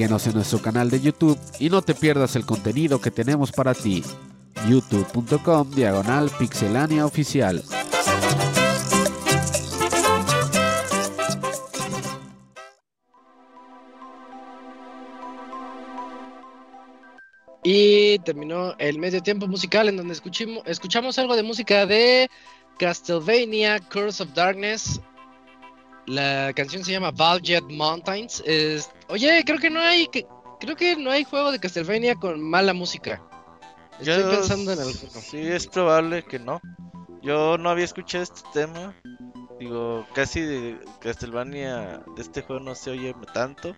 Síguenos 0.00 0.26
en 0.28 0.32
nuestro 0.32 0.62
canal 0.62 0.88
de 0.88 0.98
YouTube 0.98 1.38
y 1.58 1.68
no 1.68 1.82
te 1.82 1.94
pierdas 1.94 2.34
el 2.34 2.46
contenido 2.46 3.02
que 3.02 3.10
tenemos 3.10 3.52
para 3.52 3.74
ti. 3.74 4.02
youtube.com 4.66 5.70
diagonal 5.72 6.30
pixelania 6.38 7.04
oficial. 7.04 7.62
Y 17.62 18.18
terminó 18.20 18.74
el 18.78 18.98
medio 18.98 19.22
tiempo 19.22 19.46
musical 19.46 19.88
en 19.88 19.96
donde 19.98 20.14
escuchimo- 20.14 20.62
escuchamos 20.64 21.18
algo 21.18 21.36
de 21.36 21.42
música 21.42 21.84
de 21.84 22.30
Castlevania 22.78 23.80
Curse 23.80 24.22
of 24.22 24.32
Darkness. 24.34 25.00
La 26.10 26.52
canción 26.54 26.84
se 26.84 26.92
llama 26.92 27.10
Valjet 27.12 27.64
Mountains. 27.70 28.42
Es- 28.44 28.90
Oye, 29.08 29.42
creo 29.44 29.58
que 29.58 29.70
no 29.70 29.80
hay 29.80 30.06
que- 30.08 30.26
creo 30.58 30.74
que 30.76 30.96
no 30.96 31.10
hay 31.10 31.24
juego 31.24 31.52
de 31.52 31.58
Castlevania 31.60 32.14
con 32.16 32.40
mala 32.42 32.72
música. 32.74 33.22
Estoy 34.00 34.22
Yo 34.22 34.30
pensando 34.30 34.72
en 34.72 34.80
alguno. 34.80 35.20
Sí, 35.20 35.38
es 35.38 35.66
probable 35.66 36.22
que 36.24 36.38
no. 36.38 36.60
Yo 37.22 37.58
no 37.58 37.70
había 37.70 37.84
escuchado 37.84 38.24
este 38.24 38.40
tema. 38.52 38.94
Digo, 39.58 40.06
casi 40.14 40.40
de 40.40 40.78
Castlevania 41.00 42.02
de 42.16 42.22
este 42.22 42.42
juego 42.42 42.62
no 42.64 42.74
se 42.74 42.90
oye 42.90 43.14
tanto. 43.34 43.76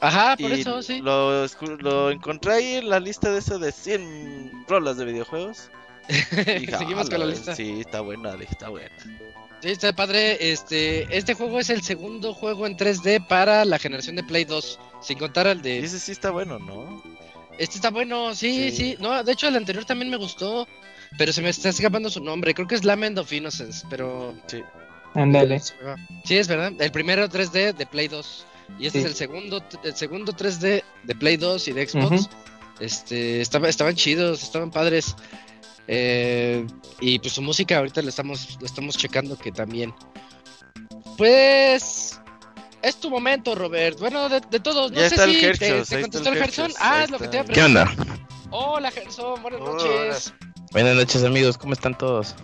Ajá, 0.00 0.36
por 0.36 0.50
y 0.50 0.60
eso 0.62 0.82
sí. 0.82 1.00
Lo, 1.00 1.46
lo 1.78 2.10
encontré 2.10 2.52
ahí 2.54 2.74
en 2.76 2.88
la 2.88 2.98
lista 2.98 3.30
de 3.30 3.38
eso 3.38 3.58
de 3.58 3.70
100 3.72 4.64
rolas 4.68 4.96
de 4.96 5.04
videojuegos. 5.04 5.70
Y 6.08 6.12
dije, 6.66 6.76
Seguimos 6.78 7.08
con 7.08 7.20
la 7.20 7.26
"Ah, 7.26 7.28
lista. 7.28 7.54
Sí, 7.54 7.80
está 7.80 8.00
buena, 8.00 8.34
está 8.34 8.68
buena. 8.70 8.90
Sí, 9.62 9.68
está 9.68 9.92
padre. 9.92 10.50
Este, 10.52 11.16
este 11.16 11.34
juego 11.34 11.60
es 11.60 11.70
el 11.70 11.82
segundo 11.82 12.34
juego 12.34 12.66
en 12.66 12.76
3D 12.76 13.26
para 13.26 13.64
la 13.64 13.78
generación 13.78 14.16
de 14.16 14.24
Play 14.24 14.44
2, 14.44 14.78
sin 15.00 15.18
contar 15.18 15.46
al 15.46 15.58
Y 15.58 15.62
de 15.62 15.78
ese 15.78 16.00
sí 16.00 16.10
está 16.12 16.30
bueno, 16.30 16.58
¿no? 16.58 17.02
Este 17.58 17.76
está 17.76 17.90
bueno, 17.90 18.34
sí, 18.34 18.70
sí, 18.70 18.76
Sí. 18.76 18.96
No, 18.98 19.22
de 19.22 19.32
hecho 19.32 19.46
el 19.46 19.56
anterior 19.56 19.84
también 19.84 20.10
me 20.10 20.16
gustó, 20.16 20.66
pero 21.16 21.32
se 21.32 21.42
me 21.42 21.50
está 21.50 21.68
escapando 21.68 22.10
su 22.10 22.20
nombre. 22.20 22.54
Creo 22.54 22.66
que 22.66 22.74
es 22.74 22.84
Lament 22.84 23.16
of 23.18 23.32
Innocence, 23.32 23.86
pero 23.88 24.34
Sí. 24.46 24.62
Ándale. 25.14 25.60
Sí, 26.24 26.36
es 26.38 26.48
verdad. 26.48 26.72
El 26.80 26.90
primero 26.90 27.28
3D 27.28 27.72
de 27.74 27.86
Play 27.86 28.08
2 28.08 28.46
y 28.80 28.86
este 28.86 28.98
Sí. 29.00 29.04
es 29.04 29.10
el 29.12 29.16
segundo 29.16 29.62
el 29.84 29.94
segundo 29.94 30.32
3D 30.32 30.82
de 31.04 31.14
Play 31.14 31.36
2 31.36 31.68
y 31.68 31.72
de 31.72 31.86
Xbox. 31.86 32.28
Este, 32.80 33.40
estaba, 33.40 33.68
estaban 33.68 33.94
chidos, 33.94 34.42
estaban 34.42 34.70
padres. 34.72 35.14
Eh, 35.88 36.64
y 37.00 37.18
pues 37.18 37.32
su 37.34 37.42
música 37.42 37.78
ahorita 37.78 38.02
la 38.02 38.08
estamos 38.10 38.56
la 38.60 38.66
estamos 38.66 38.96
checando 38.96 39.36
que 39.36 39.50
también. 39.52 39.92
Pues 41.16 42.20
es 42.82 42.96
tu 42.96 43.10
momento, 43.10 43.54
Robert. 43.54 43.98
Bueno, 43.98 44.28
de, 44.28 44.40
de 44.50 44.60
todos, 44.60 44.90
no 44.92 44.96
Ya 45.00 45.08
sé 45.08 45.14
está 45.16 45.24
el 45.24 45.34
si 45.34 45.40
te, 45.40 45.46
Hershos, 45.48 45.88
te 45.88 46.00
contestó 46.00 46.28
el 46.30 46.36
el 46.36 46.42
Gerson. 46.42 46.72
Ah, 46.80 46.98
ahí 46.98 47.04
es 47.04 47.10
lo 47.10 47.18
que 47.18 47.28
te 47.28 47.36
iba 47.36 47.44
a 47.44 47.48
¿Qué 47.48 47.62
onda? 47.62 47.94
Hola, 48.50 48.90
Gerson, 48.90 49.42
buenas 49.42 49.60
Hola. 49.60 49.72
noches. 49.72 50.34
Buenas 50.72 50.96
noches 50.96 51.24
amigos, 51.24 51.58
¿cómo 51.58 51.72
están 51.74 51.96
todos? 51.96 52.34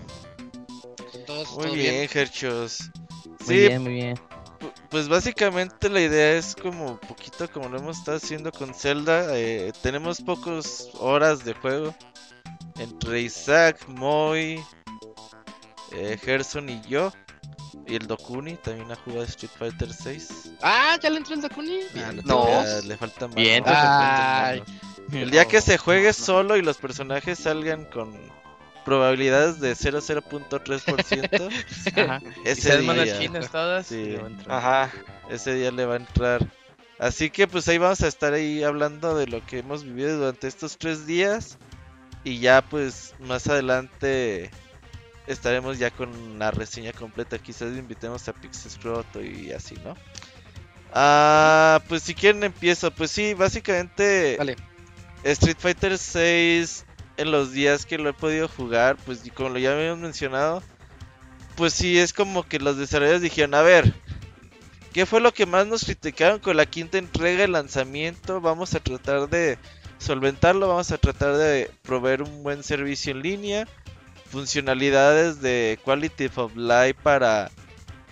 Todos, 1.26 1.50
Muy 1.52 1.62
todo 1.66 1.72
bien, 1.74 2.08
Herchos. 2.12 2.90
Muy 3.24 3.36
Sí, 3.46 3.54
bien, 3.58 3.82
muy 3.82 3.92
bien. 3.94 4.16
pu- 4.60 4.72
pues 4.90 5.08
básicamente 5.08 5.88
la 5.88 6.00
idea 6.00 6.32
es 6.36 6.54
como 6.54 6.98
poquito 7.00 7.50
como 7.50 7.68
lo 7.68 7.78
hemos 7.78 7.98
estado 7.98 8.16
haciendo 8.18 8.50
con 8.52 8.74
Zelda. 8.74 9.36
eh, 9.36 9.72
tenemos 9.82 10.20
pocas 10.20 10.88
horas 10.98 11.44
de 11.44 11.54
juego. 11.54 11.94
Entre 12.78 13.22
Isaac, 13.22 13.86
Moy, 13.88 14.62
eh, 15.92 16.18
Gerson 16.22 16.68
y 16.68 16.80
yo. 16.82 17.12
Y 17.86 17.96
el 17.96 18.06
Dokuni 18.06 18.56
también 18.56 18.90
ha 18.92 18.96
jugado 18.96 19.24
Street 19.24 19.50
Fighter 19.58 19.92
6. 19.92 20.52
Ah, 20.62 20.98
ya 21.02 21.08
le 21.10 21.18
entró 21.18 21.34
el 21.34 21.40
Dakuni. 21.40 21.80
No. 22.24 22.46
le 22.84 22.96
faltan 22.96 23.30
más. 23.30 23.36
Bien. 23.36 23.64
¿no? 23.64 23.72
Ay. 23.74 24.62
El 25.12 25.30
día 25.30 25.46
que 25.46 25.62
se 25.62 25.78
juegue 25.78 26.12
solo 26.12 26.58
y 26.58 26.62
los 26.62 26.76
personajes 26.76 27.38
salgan 27.38 27.86
con 27.86 28.14
probabilidades 28.84 29.60
de 29.60 29.72
0.3%, 29.72 31.50
Ajá. 31.96 32.20
Y 32.44 32.48
ese 32.48 32.78
día, 32.78 33.40
todas. 33.50 33.86
Sí. 33.86 34.16
Ajá. 34.48 34.90
ese 35.30 35.54
día 35.54 35.70
le 35.70 35.86
va 35.86 35.94
a 35.94 35.98
entrar. 35.98 36.46
Así 36.98 37.30
que 37.30 37.46
pues 37.46 37.68
ahí 37.68 37.78
vamos 37.78 38.02
a 38.02 38.08
estar 38.08 38.32
ahí 38.32 38.62
hablando 38.62 39.16
de 39.16 39.26
lo 39.26 39.44
que 39.46 39.60
hemos 39.60 39.84
vivido 39.84 40.18
durante 40.18 40.48
estos 40.48 40.76
tres 40.78 41.06
días. 41.06 41.58
Y 42.28 42.40
ya 42.40 42.60
pues 42.60 43.14
más 43.20 43.46
adelante 43.46 44.50
estaremos 45.26 45.78
ya 45.78 45.90
con 45.90 46.38
la 46.38 46.50
reseña 46.50 46.92
completa. 46.92 47.38
Quizás 47.38 47.74
invitemos 47.74 48.28
a 48.28 48.34
Pixescroto 48.34 49.22
y 49.22 49.50
así, 49.52 49.76
¿no? 49.82 49.96
Ah, 50.92 51.80
pues 51.88 52.02
si 52.02 52.14
quieren 52.14 52.44
empiezo. 52.44 52.90
Pues 52.90 53.12
sí, 53.12 53.32
básicamente 53.32 54.36
Vale. 54.36 54.56
Street 55.24 55.56
Fighter 55.58 55.96
6 55.96 56.84
en 57.16 57.30
los 57.30 57.52
días 57.52 57.86
que 57.86 57.96
lo 57.96 58.10
he 58.10 58.12
podido 58.12 58.46
jugar, 58.46 58.98
pues 59.06 59.24
y 59.24 59.30
como 59.30 59.48
lo 59.48 59.58
ya 59.58 59.72
habíamos 59.72 60.00
mencionado, 60.00 60.62
pues 61.56 61.72
sí 61.72 61.98
es 61.98 62.12
como 62.12 62.42
que 62.42 62.58
los 62.58 62.76
desarrolladores 62.76 63.22
dijeron, 63.22 63.54
a 63.54 63.62
ver, 63.62 63.94
¿qué 64.92 65.06
fue 65.06 65.22
lo 65.22 65.32
que 65.32 65.46
más 65.46 65.66
nos 65.66 65.86
criticaron 65.86 66.40
con 66.40 66.58
la 66.58 66.66
quinta 66.66 66.98
entrega 66.98 67.40
de 67.40 67.48
lanzamiento? 67.48 68.42
Vamos 68.42 68.74
a 68.74 68.80
tratar 68.80 69.30
de 69.30 69.58
solventarlo, 69.98 70.68
vamos 70.68 70.90
a 70.92 70.98
tratar 70.98 71.36
de 71.36 71.70
proveer 71.82 72.22
un 72.22 72.42
buen 72.42 72.62
servicio 72.62 73.12
en 73.12 73.22
línea, 73.22 73.68
funcionalidades 74.30 75.40
de 75.40 75.78
quality 75.84 76.30
of 76.36 76.56
life 76.56 76.94
para 77.02 77.50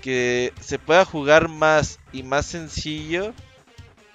que 0.02 0.52
se 0.60 0.78
pueda 0.78 1.04
jugar 1.04 1.48
más 1.48 1.98
y 2.12 2.22
más 2.22 2.46
sencillo 2.46 3.32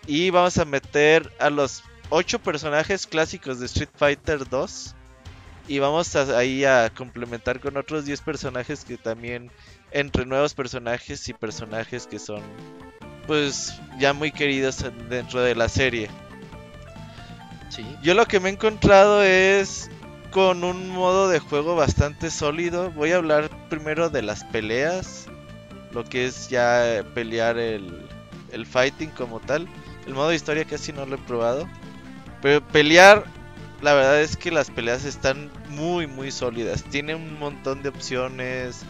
y 0.07 0.29
vamos 0.29 0.57
a 0.57 0.65
meter 0.65 1.31
a 1.39 1.49
los 1.49 1.83
8 2.09 2.39
personajes 2.39 3.07
clásicos 3.07 3.59
de 3.59 3.65
Street 3.67 3.89
Fighter 3.95 4.47
2 4.49 4.95
y 5.67 5.79
vamos 5.79 6.15
a, 6.15 6.37
ahí 6.37 6.65
a 6.65 6.89
complementar 6.93 7.59
con 7.59 7.77
otros 7.77 8.05
10 8.05 8.21
personajes 8.21 8.83
que 8.83 8.97
también 8.97 9.51
entre 9.91 10.25
nuevos 10.25 10.53
personajes 10.53 11.27
y 11.29 11.33
personajes 11.33 12.07
que 12.07 12.19
son 12.19 12.41
pues 13.27 13.73
ya 13.99 14.13
muy 14.13 14.31
queridos 14.31 14.81
en- 14.81 15.09
dentro 15.09 15.41
de 15.41 15.55
la 15.55 15.69
serie. 15.69 16.09
Yo 18.01 18.13
lo 18.13 18.25
que 18.25 18.39
me 18.39 18.49
he 18.49 18.53
encontrado 18.53 19.23
es 19.23 19.89
con 20.31 20.63
un 20.63 20.89
modo 20.89 21.29
de 21.29 21.39
juego 21.39 21.75
bastante 21.75 22.29
sólido. 22.29 22.91
Voy 22.91 23.11
a 23.11 23.17
hablar 23.17 23.49
primero 23.69 24.09
de 24.09 24.21
las 24.21 24.43
peleas, 24.45 25.27
lo 25.91 26.03
que 26.03 26.25
es 26.25 26.49
ya 26.49 27.03
pelear 27.13 27.57
el, 27.57 28.07
el 28.51 28.65
fighting 28.65 29.09
como 29.11 29.39
tal. 29.39 29.67
El 30.05 30.13
modo 30.13 30.29
de 30.29 30.35
historia 30.35 30.65
casi 30.65 30.91
no 30.91 31.05
lo 31.05 31.15
he 31.15 31.19
probado. 31.19 31.67
Pero 32.41 32.65
pelear, 32.65 33.25
la 33.81 33.93
verdad 33.93 34.21
es 34.21 34.35
que 34.35 34.51
las 34.51 34.69
peleas 34.69 35.05
están 35.05 35.49
muy, 35.69 36.07
muy 36.07 36.31
sólidas. 36.31 36.83
Tiene 36.83 37.15
un 37.15 37.39
montón 37.39 37.83
de 37.83 37.89
opciones. 37.89 38.83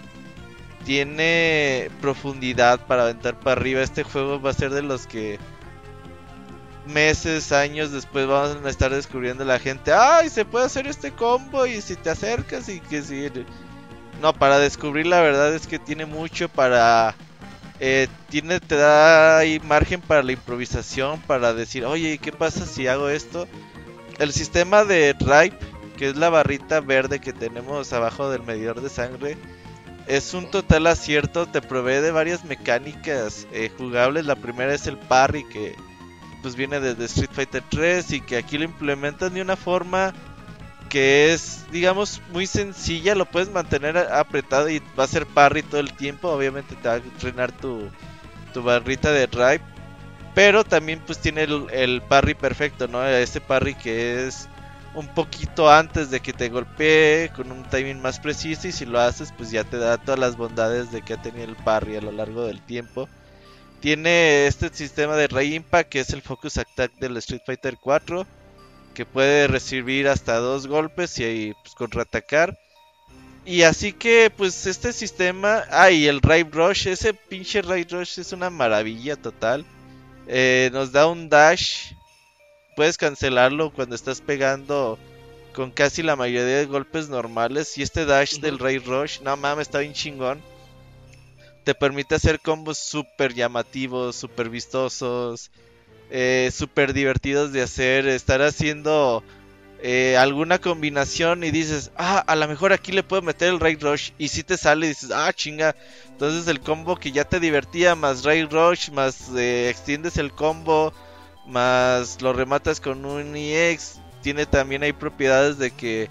Tiene 0.86 1.92
profundidad 2.02 2.88
para 2.88 3.04
aventar 3.04 3.40
para 3.40 3.60
arriba. 3.60 3.82
Este 3.82 4.04
juego 4.04 4.42
va 4.42 4.52
a 4.52 4.54
ser 4.54 4.72
de 4.72 4.82
los 4.82 5.06
que 5.06 5.38
meses, 6.94 7.52
años 7.52 7.92
después 7.92 8.28
vamos 8.28 8.58
a 8.64 8.70
estar 8.70 8.92
descubriendo 8.92 9.44
la 9.46 9.60
gente. 9.60 9.92
¡Ay! 9.94 10.30
Se 10.30 10.46
puede 10.46 10.66
hacer 10.66 10.88
este 10.88 11.12
combo 11.12 11.66
y 11.66 11.82
si 11.82 11.96
te 11.96 12.10
acercas 12.10 12.70
y 12.70 12.80
que 12.80 13.02
si... 13.02 13.30
No, 14.22 14.34
para 14.34 14.60
descubrir 14.60 15.08
la 15.08 15.22
verdad 15.22 15.54
es 15.56 15.66
que 15.66 15.80
tiene 15.80 16.06
mucho 16.06 16.48
para... 16.50 17.16
eh, 17.80 18.08
tiene, 18.30 18.60
te 18.60 18.76
da 18.76 19.40
ahí 19.40 19.60
margen 19.60 20.02
para 20.02 20.22
la 20.22 20.34
improvisación, 20.34 21.20
para 21.22 21.54
decir, 21.54 21.86
oye, 21.86 22.20
¿qué 22.20 22.32
pasa 22.32 22.66
si 22.66 22.88
hago 22.88 23.10
esto? 23.10 23.48
El 24.20 24.32
sistema 24.34 24.84
de 24.84 25.16
Ripe, 25.20 25.58
que 25.98 26.10
es 26.10 26.16
la 26.16 26.30
barrita 26.30 26.80
verde 26.82 27.20
que 27.20 27.34
tenemos 27.34 27.92
abajo 27.94 28.30
del 28.30 28.44
medidor 28.44 28.82
de 28.82 28.90
sangre, 28.90 29.38
es 30.08 30.34
un 30.34 30.50
total 30.52 30.88
acierto, 30.88 31.48
te 31.48 31.62
provee 31.62 32.02
de 32.02 32.12
varias 32.12 32.44
mecánicas 32.44 33.48
eh, 33.52 33.72
jugables. 33.78 34.26
La 34.26 34.36
primera 34.36 34.74
es 34.74 34.86
el 34.88 34.98
parry, 34.98 35.44
que 35.46 35.76
pues 36.42 36.56
viene 36.56 36.80
desde 36.80 37.06
Street 37.06 37.32
Fighter 37.32 37.64
3 37.70 38.12
y 38.12 38.22
que 38.22 38.38
aquí 38.38 38.58
lo 38.58 38.66
implementan 38.66 39.34
de 39.34 39.42
una 39.42 39.56
forma 39.56 40.14
que 40.90 41.34
es, 41.34 41.66
digamos, 41.72 42.22
muy 42.34 42.46
sencilla. 42.46 43.16
Lo 43.16 43.26
puedes 43.26 43.50
mantener 43.50 43.98
apretado 43.98 44.70
y 44.70 44.82
va 45.00 45.06
a 45.06 45.08
ser 45.08 45.26
parry 45.26 45.64
todo 45.64 45.80
el 45.80 45.94
tiempo. 45.94 46.30
Obviamente 46.30 46.76
te 46.76 46.88
va 46.88 46.96
a 46.96 46.98
entrenar 46.98 47.52
tu, 47.52 47.90
tu 48.54 48.62
barrita 48.62 49.12
de 49.12 49.28
drive. 49.28 49.62
Pero 50.36 50.64
también 50.64 51.02
pues 51.06 51.20
tiene 51.20 51.44
el, 51.44 51.68
el 51.72 52.02
parry 52.02 52.34
perfecto, 52.34 52.88
¿no? 52.88 53.06
Ese 53.06 53.42
parry 53.42 53.76
que 53.76 54.28
es 54.28 54.48
un 54.94 55.08
poquito 55.08 55.70
antes 55.70 56.10
de 56.10 56.20
que 56.20 56.34
te 56.34 56.50
golpee 56.50 57.32
con 57.36 57.52
un 57.52 57.64
timing 57.64 58.02
más 58.02 58.20
preciso 58.20 58.68
y 58.68 58.72
si 58.74 58.86
lo 58.86 59.00
haces 59.00 59.34
pues 59.38 59.52
ya 59.52 59.64
te 59.64 59.78
da 59.78 59.98
todas 59.98 60.20
las 60.20 60.36
bondades 60.36 60.92
de 60.92 61.02
que 61.02 61.14
ha 61.14 61.22
tenido 61.22 61.46
el 61.46 61.56
parry 61.56 61.96
a 61.96 62.02
lo 62.02 62.12
largo 62.12 62.46
del 62.46 62.62
tiempo. 62.62 63.08
Tiene 63.82 64.48
este 64.48 64.70
sistema 64.70 65.16
de 65.16 65.28
Ray 65.28 65.56
Impact 65.56 65.90
que 65.90 66.00
es 66.00 66.12
el 66.12 66.22
Focus 66.22 66.58
Attack 66.58 66.94
del 67.00 67.18
Street 67.18 67.42
Fighter 67.46 67.78
4 67.82 68.26
que 68.94 69.06
puede 69.06 69.48
recibir 69.48 70.08
hasta 70.08 70.38
dos 70.38 70.68
golpes 70.68 71.18
y 71.20 71.24
ahí, 71.24 71.54
pues, 71.64 71.76
contraatacar. 71.76 72.58
Y 73.44 73.64
así 73.64 73.94
que 73.94 74.32
pues 74.36 74.68
este 74.68 74.94
sistema, 74.94 75.64
ah 75.72 75.90
y 75.90 76.08
el 76.08 76.22
Raid 76.22 76.48
Rush, 76.52 76.88
ese 76.88 77.14
pinche 77.14 77.62
Raid 77.62 77.92
Rush 77.92 78.20
es 78.20 78.34
una 78.34 78.50
maravilla 78.50 79.16
total. 79.16 79.66
Eh, 80.28 80.70
nos 80.74 80.92
da 80.92 81.08
un 81.08 81.30
dash. 81.30 81.94
Puedes 82.76 82.98
cancelarlo 82.98 83.72
cuando 83.72 83.96
estás 83.96 84.22
pegando 84.22 85.00
con 85.54 85.72
casi 85.72 86.04
la 86.04 86.16
mayoría 86.16 86.58
de 86.58 86.66
golpes 86.66 87.10
normales. 87.10 87.78
Y 87.78 87.82
este 87.82 88.06
dash 88.06 88.40
del 88.40 88.60
Ray 88.60 88.78
Rush, 88.78 89.22
no 89.22 89.36
mames, 89.38 89.68
está 89.68 89.80
bien 89.80 89.94
chingón. 89.94 90.40
Te 91.72 91.76
permite 91.76 92.16
hacer 92.16 92.42
combos 92.42 92.78
súper 92.78 93.34
llamativos, 93.34 94.18
súper 94.18 94.50
vistosos, 94.50 95.52
eh, 96.10 96.52
súper 96.54 96.92
divertidos 96.92 97.54
de 97.54 97.62
hacer. 97.62 98.10
Estar 98.10 98.42
haciendo 98.42 99.24
eh, 99.82 100.18
alguna 100.18 100.60
combinación 100.60 101.46
y 101.46 101.52
dices, 101.52 101.92
ah, 101.96 102.26
a 102.28 102.36
lo 102.36 102.46
mejor 102.50 102.74
aquí 102.74 102.92
le 102.92 103.04
puedo 103.04 103.22
meter 103.22 103.48
el 103.48 103.62
Ray 103.62 103.76
Rush. 103.76 104.12
Y 104.18 104.28
si 104.28 104.44
te 104.44 104.58
sale 104.58 104.88
y 104.88 104.90
dices, 104.90 105.12
ah, 105.16 105.32
chinga. 105.32 105.78
Entonces 106.10 106.46
el 106.50 106.60
combo 106.60 106.98
que 106.98 107.14
ya 107.14 107.24
te 107.24 107.40
divertía, 107.40 107.96
más 107.96 108.26
Ray 108.26 108.44
Rush, 108.44 108.90
más 108.92 109.30
eh, 109.34 109.70
extiendes 109.70 110.18
el 110.18 110.34
combo, 110.34 110.92
más 111.48 112.22
lo 112.22 112.34
rematas 112.34 112.82
con 112.82 113.06
un 113.06 113.34
EX. 113.38 114.02
Tiene 114.22 114.46
también 114.46 114.84
hay 114.84 114.92
propiedades 114.92 115.58
de 115.58 115.72
que 115.72 116.10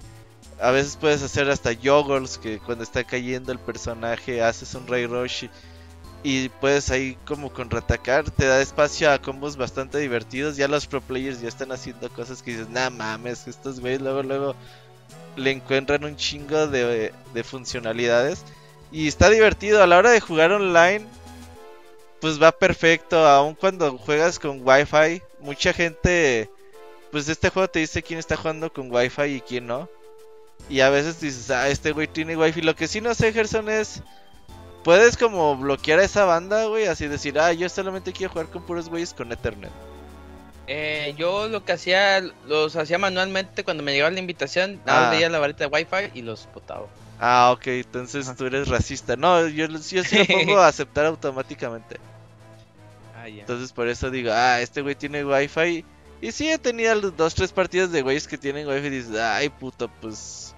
a 0.61 0.71
veces 0.71 0.95
puedes 0.95 1.23
hacer 1.23 1.49
hasta 1.49 1.71
joggles, 1.75 2.37
que 2.37 2.59
cuando 2.59 2.83
está 2.83 3.03
cayendo 3.03 3.51
el 3.51 3.59
personaje 3.59 4.43
haces 4.43 4.75
un 4.75 4.87
Ray 4.87 5.07
Rush. 5.07 5.45
Y, 5.45 5.49
y 6.23 6.49
puedes 6.49 6.91
ahí 6.91 7.17
como 7.25 7.51
contraatacar, 7.51 8.29
te 8.29 8.45
da 8.45 8.61
espacio 8.61 9.11
a 9.11 9.19
combos 9.19 9.57
bastante 9.57 9.97
divertidos. 9.97 10.57
Ya 10.57 10.67
los 10.67 10.85
pro 10.85 11.01
players 11.01 11.41
ya 11.41 11.47
están 11.47 11.71
haciendo 11.71 12.09
cosas 12.11 12.43
que 12.43 12.51
dices, 12.51 12.69
nah 12.69 12.91
mames, 12.91 13.47
estos 13.47 13.79
güeyes 13.79 14.01
luego 14.01 14.21
luego 14.21 14.55
le 15.35 15.51
encuentran 15.51 16.03
un 16.03 16.15
chingo 16.15 16.67
de, 16.67 17.11
de 17.33 17.43
funcionalidades. 17.43 18.43
Y 18.91 19.07
está 19.07 19.29
divertido 19.29 19.81
a 19.81 19.87
la 19.87 19.97
hora 19.97 20.11
de 20.11 20.19
jugar 20.19 20.51
online. 20.51 21.05
Pues 22.19 22.39
va 22.39 22.51
perfecto, 22.51 23.27
aun 23.27 23.55
cuando 23.55 23.97
juegas 23.97 24.37
con 24.37 24.61
wifi. 24.63 25.23
Mucha 25.39 25.73
gente, 25.73 26.51
pues 27.11 27.27
este 27.29 27.49
juego 27.49 27.67
te 27.67 27.79
dice 27.79 28.03
quién 28.03 28.19
está 28.19 28.37
jugando 28.37 28.71
con 28.71 28.91
wifi 28.91 29.23
y 29.23 29.41
quién 29.41 29.65
no. 29.65 29.89
Y 30.71 30.79
a 30.81 30.89
veces 30.89 31.19
dices, 31.19 31.51
ah, 31.51 31.67
este 31.69 31.91
güey 31.91 32.07
tiene 32.07 32.37
wifi. 32.37 32.61
Lo 32.61 32.75
que 32.75 32.87
sí 32.87 33.01
no 33.01 33.13
sé, 33.13 33.33
Gerson, 33.33 33.69
es 33.69 34.01
puedes 34.83 35.17
como 35.17 35.55
bloquear 35.57 35.99
a 35.99 36.03
esa 36.05 36.25
banda, 36.25 36.65
güey, 36.65 36.87
así 36.87 37.07
decir, 37.07 37.37
ah, 37.39 37.51
yo 37.53 37.67
solamente 37.69 38.13
quiero 38.13 38.31
jugar 38.33 38.47
con 38.47 38.63
puros 38.65 38.89
güeyes 38.89 39.13
con 39.13 39.31
Ethernet. 39.31 39.69
Eh, 40.67 41.13
yo 41.17 41.49
lo 41.49 41.65
que 41.65 41.73
hacía, 41.73 42.21
los 42.47 42.75
hacía 42.77 42.97
manualmente 42.97 43.63
cuando 43.65 43.83
me 43.83 43.91
llegaba 43.91 44.11
la 44.11 44.19
invitación, 44.19 44.79
nada 44.85 45.09
Ah. 45.09 45.11
veía 45.11 45.29
la 45.29 45.39
varita 45.39 45.67
de 45.67 45.69
wifi 45.69 46.11
y 46.17 46.21
los 46.21 46.47
botaba. 46.53 46.87
Ah, 47.19 47.51
ok, 47.53 47.67
entonces 47.67 48.33
tú 48.37 48.45
eres 48.45 48.67
racista. 48.69 49.15
No, 49.15 49.47
yo, 49.47 49.67
yo 49.67 50.03
sí 50.03 50.17
lo 50.17 50.25
pongo 50.55 50.59
a 50.59 50.67
aceptar 50.67 51.05
automáticamente. 51.05 51.99
Ah, 53.15 53.27
ya. 53.27 53.41
Entonces 53.41 53.73
por 53.73 53.87
eso 53.89 54.09
digo, 54.09 54.31
ah, 54.33 54.61
este 54.61 54.81
güey 54.81 54.95
tiene 54.95 55.25
wifi. 55.25 55.83
Y 56.21 56.31
sí 56.31 56.49
he 56.49 56.57
tenido 56.57 56.95
los 56.95 57.17
dos, 57.17 57.35
tres 57.35 57.51
partidas 57.51 57.91
de 57.91 58.01
güeyes 58.03 58.27
que 58.27 58.37
tienen 58.37 58.67
wifi 58.67 58.87
y 58.87 58.89
dices, 58.91 59.15
ay 59.19 59.49
puto, 59.49 59.89
pues 59.99 60.50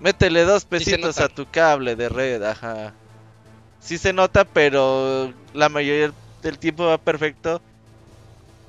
métele 0.00 0.44
dos 0.44 0.64
pesitos 0.64 1.18
a 1.18 1.28
tu 1.28 1.46
cable 1.50 1.96
de 1.96 2.08
red, 2.08 2.42
ajá. 2.42 2.94
Sí 3.80 3.98
se 3.98 4.12
nota, 4.12 4.44
pero 4.44 5.32
la 5.54 5.68
mayoría 5.68 6.12
del 6.42 6.58
tiempo 6.58 6.86
va 6.86 6.98
perfecto. 6.98 7.62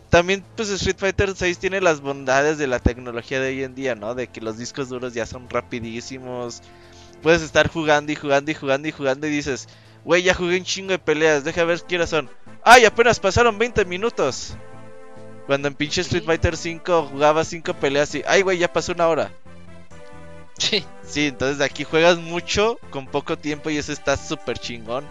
También 0.10 0.44
pues 0.56 0.70
Street 0.70 0.98
Fighter 0.98 1.34
6 1.36 1.58
tiene 1.58 1.80
las 1.80 2.02
bondades 2.02 2.58
de 2.58 2.68
la 2.68 2.80
tecnología 2.80 3.40
de 3.40 3.50
hoy 3.50 3.64
en 3.64 3.76
día, 3.76 3.96
¿no? 3.96 4.14
De 4.14 4.28
que 4.28 4.42
los 4.42 4.58
discos 4.58 4.90
duros 4.90 5.14
ya 5.14 5.26
son 5.26 5.50
rapidísimos. 5.50 6.62
Puedes 7.24 7.42
estar 7.42 7.70
jugando 7.70 8.12
y 8.12 8.16
jugando 8.16 8.52
y 8.52 8.54
jugando 8.54 8.88
y 8.90 8.92
jugando 8.92 9.28
y 9.28 9.30
dices, 9.30 9.70
güey, 10.04 10.24
ya 10.24 10.34
jugué 10.34 10.58
un 10.58 10.66
chingo 10.66 10.92
de 10.92 11.00
peleas, 11.00 11.46
deja 11.46 11.64
ver 11.64 11.82
qué 11.88 11.96
horas 11.96 12.10
son. 12.10 12.30
¡Ay, 12.64 12.84
apenas 12.84 13.20
pasaron 13.20 13.58
20 13.58 13.86
minutos! 13.86 14.56
Cuando 15.48 15.68
en 15.68 15.76
pinche 15.76 16.02
Street 16.02 16.26
Fighter 16.26 16.58
5 16.58 17.10
jugaba 17.12 17.46
5 17.46 17.74
peleas 17.76 18.14
y, 18.16 18.24
ay, 18.28 18.42
güey, 18.42 18.58
ya 18.58 18.72
pasó 18.72 18.92
una 18.92 19.08
hora. 19.08 19.32
Sí. 20.62 20.86
Sí, 21.04 21.28
entonces 21.28 21.58
de 21.58 21.66
aquí 21.66 21.84
juegas 21.84 22.18
mucho 22.20 22.78
con 22.92 23.08
poco 23.08 23.38
tiempo 23.38 23.70
y 23.70 23.78
eso 23.78 23.92
está 23.92 24.16
súper 24.16 24.58
chingón. 24.60 25.04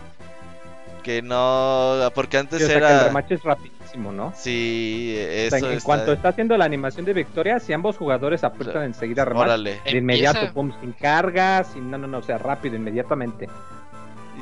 Que 1.03 1.23
no, 1.23 2.11
porque 2.15 2.37
antes 2.39 2.59
Sí, 2.59 2.65
o 2.65 2.67
sea, 2.69 2.79
que 2.79 2.85
el 2.87 2.91
era... 2.93 3.05
rematch 3.05 3.33
es 3.33 3.43
rapidísimo, 3.43 4.13
¿no? 4.13 4.33
Sí, 4.37 5.15
O 5.19 5.21
eso 5.23 5.57
sea, 5.59 5.69
en 5.71 5.75
está- 5.75 5.85
cuanto 5.87 6.13
está 6.13 6.29
haciendo 6.29 6.57
la 6.59 6.67
animación 6.67 7.05
de 7.07 7.15
victoria, 7.15 7.59
si 7.59 7.73
ambos 7.73 7.97
jugadores 7.97 8.45
apretan 8.45 8.85
enseguida 8.85 9.25
rematch, 9.25 9.43
Órale. 9.45 9.81
de 9.85 9.91
inmediato, 9.99 10.39
Empieza- 10.39 10.55
pum, 10.55 10.73
sin 10.81 10.93
cargas, 10.93 11.69
sin 11.73 11.91
no, 11.91 11.97
no, 11.99 12.07
no, 12.07 12.19
o 12.19 12.23
sea, 12.23 12.37
rápido, 12.39 12.77
inmediatamente. 12.77 13.49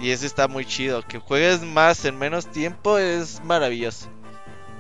Y 0.01 0.11
eso 0.11 0.27
está 0.27 0.47
muy 0.49 0.65
chido. 0.65 1.03
Que 1.03 1.19
juegues 1.19 1.63
más 1.63 2.05
en 2.05 2.19
menos 2.19 2.47
tiempo 2.47 2.99
es 2.99 3.41
maravilloso. 3.45 4.09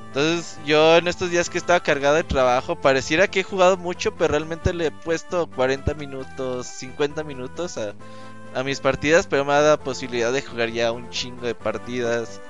Entonces 0.09 0.59
yo 0.64 0.97
en 0.97 1.06
estos 1.06 1.30
días 1.30 1.51
que 1.51 1.59
estaba 1.59 1.80
cargado 1.80 2.14
de 2.14 2.24
trabajo, 2.24 2.76
pareciera 2.76 3.28
que 3.28 3.40
he 3.40 3.44
jugado 3.44 3.76
mucho, 3.76 4.14
pero 4.14 4.32
realmente 4.32 4.72
le 4.72 4.86
he 4.86 4.90
puesto 4.90 5.48
40 5.51 5.94
minutos, 5.94 6.66
50 6.66 7.24
minutos 7.24 7.78
a, 7.78 7.94
mis 8.64 8.80
partidas, 8.80 9.26
pero 9.26 9.44
me 9.44 9.52
ha 9.52 9.60
dado 9.60 9.78
posibilidad 9.80 10.32
de 10.32 10.43
jugar 10.43 10.70
ya 10.70 10.90
un 10.90 11.10
chingo 11.10 11.47
de 11.47 11.55
partidas. 11.55 12.40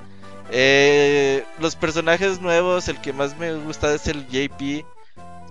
Eh, 0.50 1.44
los 1.58 1.74
personajes 1.74 2.40
nuevos, 2.40 2.88
el 2.88 3.00
que 3.00 3.12
más 3.12 3.36
me 3.36 3.52
gusta 3.54 3.92
es 3.92 4.06
el 4.06 4.26
JP. 4.28 4.86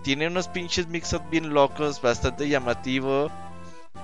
Tiene 0.04 0.28
unos 0.28 0.48
pinches 0.48 0.88
mix-up 0.88 1.22
bien 1.30 1.54
locos, 1.54 2.02
bastante 2.02 2.48
llamativo. 2.48 3.30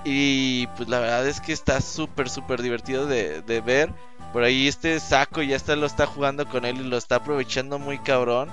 Y 0.04 0.66
pues 0.76 0.88
la 0.88 1.00
verdad 1.00 1.26
es 1.26 1.40
que 1.40 1.54
está 1.54 1.80
súper, 1.80 2.28
súper 2.28 2.60
divertido 2.62 3.06
de 3.06 3.62
ver. 3.64 3.90
Por 4.34 4.42
ahí 4.42 4.66
este 4.66 4.98
saco 4.98 5.42
ya 5.42 5.54
está, 5.54 5.76
lo 5.76 5.86
está 5.86 6.06
jugando 6.06 6.44
con 6.48 6.64
él 6.64 6.78
y 6.78 6.82
lo 6.82 6.96
está 6.96 7.14
aprovechando 7.16 7.78
muy 7.78 8.00
cabrón. 8.00 8.50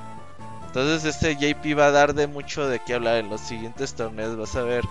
Entonces 0.67 1.03
este 1.05 1.35
JP 1.35 1.75
va 1.75 1.87
a 1.87 1.91
dar 1.91 2.13
de 2.13 2.27
mucho 2.27 2.69
de 2.69 2.79
qué 2.85 2.93
hablar 2.93 3.17
en 3.17 3.31
los 3.31 3.41
siguientes 3.41 3.95
torneos, 3.95 4.37
vas 4.37 4.55
a 4.55 4.61
ver. 4.61 4.83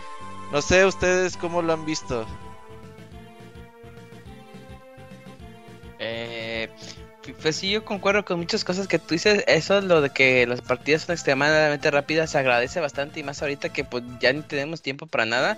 No 0.51 0.61
sé 0.61 0.85
ustedes 0.85 1.37
cómo 1.37 1.63
lo 1.63 1.75
han 1.75 1.85
visto. 1.87 2.27
Eh, 6.01 6.69
pues 7.41 7.55
sí, 7.55 7.71
yo 7.71 7.85
concuerdo 7.85 8.25
con 8.25 8.41
muchas 8.41 8.65
cosas 8.65 8.89
que 8.89 8.99
tú 8.99 9.11
dices. 9.11 9.45
Eso, 9.47 9.81
lo 9.83 10.01
de 10.01 10.11
que 10.11 10.45
las 10.49 10.61
partidas 10.61 11.03
son 11.03 11.13
extremadamente 11.13 11.89
rápidas, 11.93 12.31
se 12.31 12.39
agradece 12.39 12.81
bastante. 12.81 13.21
Y 13.21 13.23
más 13.23 13.41
ahorita 13.43 13.69
que 13.69 13.85
pues 13.85 14.03
ya 14.19 14.33
ni 14.33 14.43
tenemos 14.43 14.83
tiempo 14.83 15.07
para 15.07 15.25
nada. 15.25 15.57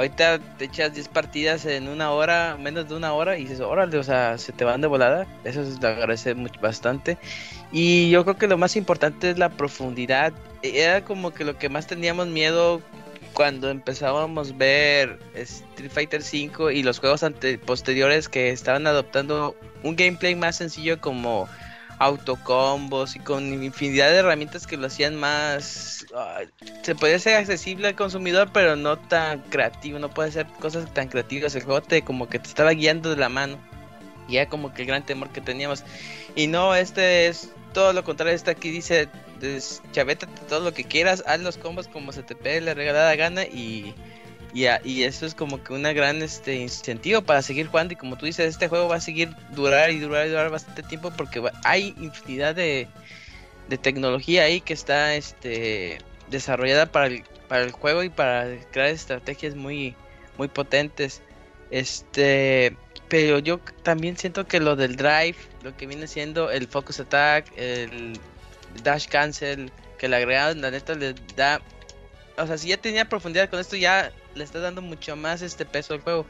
Ahorita 0.00 0.38
te 0.56 0.64
echas 0.64 0.94
10 0.94 1.08
partidas 1.08 1.66
en 1.66 1.86
una 1.86 2.10
hora, 2.10 2.56
menos 2.58 2.88
de 2.88 2.94
una 2.94 3.12
hora, 3.12 3.36
y 3.36 3.42
dices, 3.42 3.60
órale, 3.60 3.98
o 3.98 4.02
sea, 4.02 4.38
se 4.38 4.50
te 4.50 4.64
van 4.64 4.80
de 4.80 4.86
volada. 4.86 5.26
Eso 5.44 5.62
se 5.62 5.86
agradece 5.86 6.34
mucho, 6.34 6.58
bastante. 6.58 7.18
Y 7.70 8.08
yo 8.08 8.24
creo 8.24 8.38
que 8.38 8.46
lo 8.46 8.56
más 8.56 8.76
importante 8.76 9.28
es 9.28 9.36
la 9.36 9.50
profundidad. 9.50 10.32
Era 10.62 11.04
como 11.04 11.34
que 11.34 11.44
lo 11.44 11.58
que 11.58 11.68
más 11.68 11.86
teníamos 11.86 12.28
miedo 12.28 12.80
cuando 13.34 13.68
empezábamos 13.68 14.52
a 14.52 14.54
ver 14.54 15.18
Street 15.34 15.90
Fighter 15.90 16.22
V 16.22 16.74
y 16.74 16.82
los 16.82 16.98
juegos 16.98 17.22
ante 17.22 17.58
posteriores 17.58 18.30
que 18.30 18.48
estaban 18.48 18.86
adoptando 18.86 19.54
un 19.82 19.96
gameplay 19.96 20.34
más 20.34 20.56
sencillo 20.56 20.98
como 20.98 21.46
autocombos 22.00 23.14
y 23.14 23.18
con 23.18 23.62
infinidad 23.62 24.10
de 24.10 24.16
herramientas 24.16 24.66
que 24.66 24.78
lo 24.78 24.86
hacían 24.86 25.16
más 25.16 26.06
ah, 26.16 26.40
se 26.82 26.94
podía 26.94 27.18
ser 27.18 27.36
accesible 27.36 27.88
al 27.88 27.94
consumidor 27.94 28.48
pero 28.54 28.74
no 28.74 28.98
tan 28.98 29.40
creativo 29.42 29.98
no 29.98 30.08
puede 30.08 30.32
ser 30.32 30.46
cosas 30.60 30.92
tan 30.94 31.08
creativas. 31.08 31.54
El 31.54 31.62
juego 31.62 31.82
te 31.82 32.02
como 32.02 32.28
que 32.28 32.38
te 32.38 32.48
estaba 32.48 32.70
guiando 32.72 33.10
de 33.10 33.16
la 33.16 33.28
mano 33.28 33.58
y 34.28 34.38
era 34.38 34.48
como 34.48 34.72
que 34.72 34.82
el 34.82 34.88
gran 34.88 35.04
temor 35.04 35.28
que 35.30 35.42
teníamos. 35.42 35.84
Y 36.34 36.46
no 36.46 36.74
este 36.74 37.28
es 37.28 37.50
todo 37.74 37.92
lo 37.92 38.02
contrario 38.02 38.34
este 38.34 38.50
aquí 38.50 38.70
dice 38.70 39.08
chavétate 39.92 40.40
todo 40.48 40.60
lo 40.60 40.72
que 40.72 40.84
quieras 40.84 41.22
haz 41.26 41.40
los 41.40 41.58
combos 41.58 41.86
como 41.86 42.12
se 42.12 42.22
te 42.22 42.34
pegue 42.34 42.62
la 42.62 42.74
regalada 42.74 43.14
gana 43.14 43.44
y 43.44 43.94
y, 44.52 44.66
a- 44.66 44.80
y 44.84 45.02
eso 45.04 45.26
es 45.26 45.34
como 45.34 45.62
que 45.62 45.72
una 45.72 45.92
gran 45.92 46.22
este 46.22 46.56
incentivo 46.56 47.22
para 47.22 47.42
seguir 47.42 47.66
jugando. 47.68 47.92
Y 47.94 47.96
como 47.96 48.16
tú 48.16 48.26
dices 48.26 48.48
este 48.48 48.68
juego 48.68 48.88
va 48.88 48.96
a 48.96 49.00
seguir 49.00 49.30
durar 49.50 49.90
y 49.90 49.98
durar 50.00 50.26
y 50.26 50.30
durar 50.30 50.50
bastante 50.50 50.82
tiempo 50.82 51.10
porque 51.16 51.40
va- 51.40 51.52
hay 51.64 51.94
infinidad 51.98 52.54
de, 52.54 52.88
de 53.68 53.78
tecnología 53.78 54.44
ahí 54.44 54.60
que 54.60 54.72
está 54.72 55.14
este 55.14 55.98
desarrollada 56.28 56.86
para 56.86 57.06
el, 57.06 57.24
para 57.48 57.62
el 57.64 57.72
juego 57.72 58.02
y 58.02 58.08
para 58.08 58.46
crear 58.70 58.88
estrategias 58.88 59.54
muy 59.54 59.96
muy 60.36 60.48
potentes. 60.48 61.22
Este 61.70 62.76
pero 63.08 63.38
yo 63.40 63.58
también 63.82 64.16
siento 64.16 64.46
que 64.46 64.60
lo 64.60 64.76
del 64.76 64.96
drive 64.96 65.36
lo 65.62 65.76
que 65.76 65.86
viene 65.86 66.06
siendo 66.06 66.50
el 66.50 66.68
focus 66.68 67.00
attack 67.00 67.46
el 67.56 68.18
dash 68.84 69.06
cancel 69.08 69.72
que 69.98 70.08
le 70.08 70.16
agregaron 70.16 70.60
la 70.60 70.70
neta 70.70 70.94
le 70.94 71.14
da 71.36 71.60
o 72.36 72.46
sea, 72.46 72.56
si 72.56 72.68
ya 72.68 72.76
tenía 72.78 73.04
profundidad 73.06 73.50
con 73.50 73.60
esto, 73.60 73.76
ya 73.76 74.12
le 74.34 74.44
está 74.44 74.60
dando 74.60 74.82
mucho 74.82 75.16
más 75.16 75.42
este 75.42 75.64
peso 75.66 75.94
al 75.94 76.00
juego. 76.00 76.26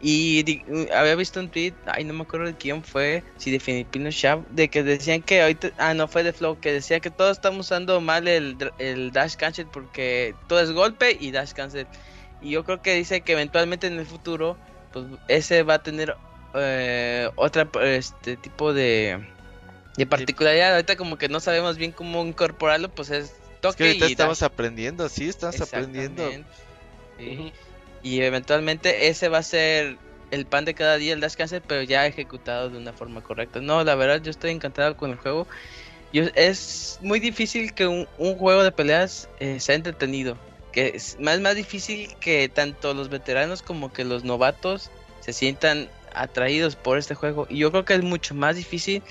Y 0.00 0.42
di- 0.44 0.64
uh, 0.68 0.86
había 0.94 1.14
visto 1.14 1.40
un 1.40 1.50
tweet, 1.50 1.74
ay, 1.86 2.04
no 2.04 2.14
me 2.14 2.22
acuerdo 2.22 2.46
de 2.46 2.54
quién 2.54 2.82
fue, 2.82 3.22
si 3.36 3.50
de 3.50 3.60
Filipino 3.60 4.10
Shop, 4.10 4.46
de 4.48 4.68
que 4.70 4.82
decían 4.82 5.22
que 5.22 5.42
ahorita, 5.42 5.72
ah, 5.76 5.92
no 5.94 6.08
fue 6.08 6.22
de 6.22 6.32
Flow, 6.32 6.58
que 6.58 6.72
decía 6.72 7.00
que 7.00 7.10
todos 7.10 7.32
estamos 7.32 7.66
usando 7.66 8.00
mal 8.00 8.26
el, 8.28 8.56
el 8.78 9.12
dash 9.12 9.34
cancel 9.36 9.66
porque 9.66 10.34
todo 10.48 10.60
es 10.60 10.70
golpe 10.72 11.16
y 11.20 11.30
dash 11.32 11.52
cancel. 11.52 11.86
Y 12.40 12.50
yo 12.50 12.64
creo 12.64 12.80
que 12.80 12.94
dice 12.94 13.20
que 13.20 13.32
eventualmente 13.32 13.86
en 13.86 13.98
el 13.98 14.06
futuro, 14.06 14.56
pues 14.92 15.04
ese 15.28 15.62
va 15.62 15.74
a 15.74 15.82
tener 15.82 16.16
eh, 16.54 17.28
otra 17.36 17.68
este 17.84 18.36
tipo 18.36 18.72
de 18.72 19.18
en 19.98 20.08
particularidad, 20.08 20.72
ahorita 20.72 20.96
como 20.96 21.18
que 21.18 21.28
no 21.28 21.40
sabemos 21.40 21.76
bien 21.76 21.92
cómo 21.92 22.24
incorporarlo, 22.24 22.88
pues 22.88 23.10
es 23.10 23.24
Es 23.24 23.30
que 23.32 23.40
toque 23.60 23.84
ahorita 23.84 24.06
y 24.08 24.12
estamos 24.12 24.38
dash. 24.40 24.50
aprendiendo, 24.50 25.08
sí, 25.10 25.28
estamos 25.28 25.60
aprendiendo. 25.60 26.32
Y 28.02 28.22
eventualmente 28.22 29.08
ese 29.08 29.28
va 29.28 29.38
a 29.38 29.42
ser 29.42 29.98
el 30.30 30.46
pan 30.46 30.64
de 30.64 30.74
cada 30.74 30.96
día, 30.96 31.12
el 31.12 31.20
Dash 31.20 31.34
Cancel, 31.34 31.62
pero 31.66 31.82
ya 31.82 32.06
ejecutado 32.06 32.70
de 32.70 32.78
una 32.78 32.92
forma 32.92 33.22
correcta. 33.22 33.60
No, 33.60 33.84
la 33.84 33.94
verdad, 33.94 34.22
yo 34.22 34.30
estoy 34.30 34.50
encantado 34.50 34.96
con 34.96 35.10
el 35.10 35.16
juego. 35.16 35.46
Yo, 36.12 36.24
es 36.34 36.98
muy 37.02 37.20
difícil 37.20 37.72
que 37.74 37.86
un, 37.86 38.06
juego 38.16 38.62
de 38.62 38.72
peleas 38.72 39.28
eh, 39.38 39.60
sea 39.60 39.74
entretenido. 39.74 40.36
Que 40.72 40.92
es 40.94 41.18
más, 41.20 41.40
más 41.40 41.56
difícil 41.56 42.14
que 42.20 42.48
tanto 42.48 42.94
los 42.94 43.08
veteranos 43.08 43.62
como 43.62 43.92
que 43.92 44.04
los 44.04 44.24
novatos 44.24 44.90
se 45.20 45.32
sientan 45.32 45.88
atraídos 46.14 46.76
por 46.76 46.98
este 46.98 47.14
juego. 47.14 47.46
Y 47.50 47.58
yo 47.58 47.70
creo 47.70 47.84
que 47.84 47.94
es 47.94 48.02
mucho 48.02 48.34
más 48.34 48.56
difícil 48.56 49.02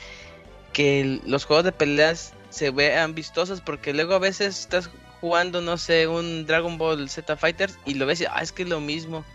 que 0.73 1.19
los 1.25 1.45
juegos 1.45 1.65
de 1.65 1.71
peleas 1.71 2.33
se 2.49 2.71
vean 2.71 3.13
vistosos 3.13 3.61
porque 3.61 3.93
luego 3.93 4.13
a 4.15 4.19
veces 4.19 4.59
estás 4.59 4.89
jugando, 5.21 5.61
no 5.61 5.77
sé, 5.77 6.07
un 6.07 6.45
Dragon 6.45 6.77
Ball 6.77 7.09
Z 7.09 7.35
Fighters 7.37 7.77
y 7.85 7.95
lo 7.95 8.05
ves 8.05 8.21
y 8.21 8.25
ah, 8.25 8.39
es 8.41 8.51
que 8.51 8.63
es 8.63 8.69
lo 8.69 8.79
mismo. 8.79 9.25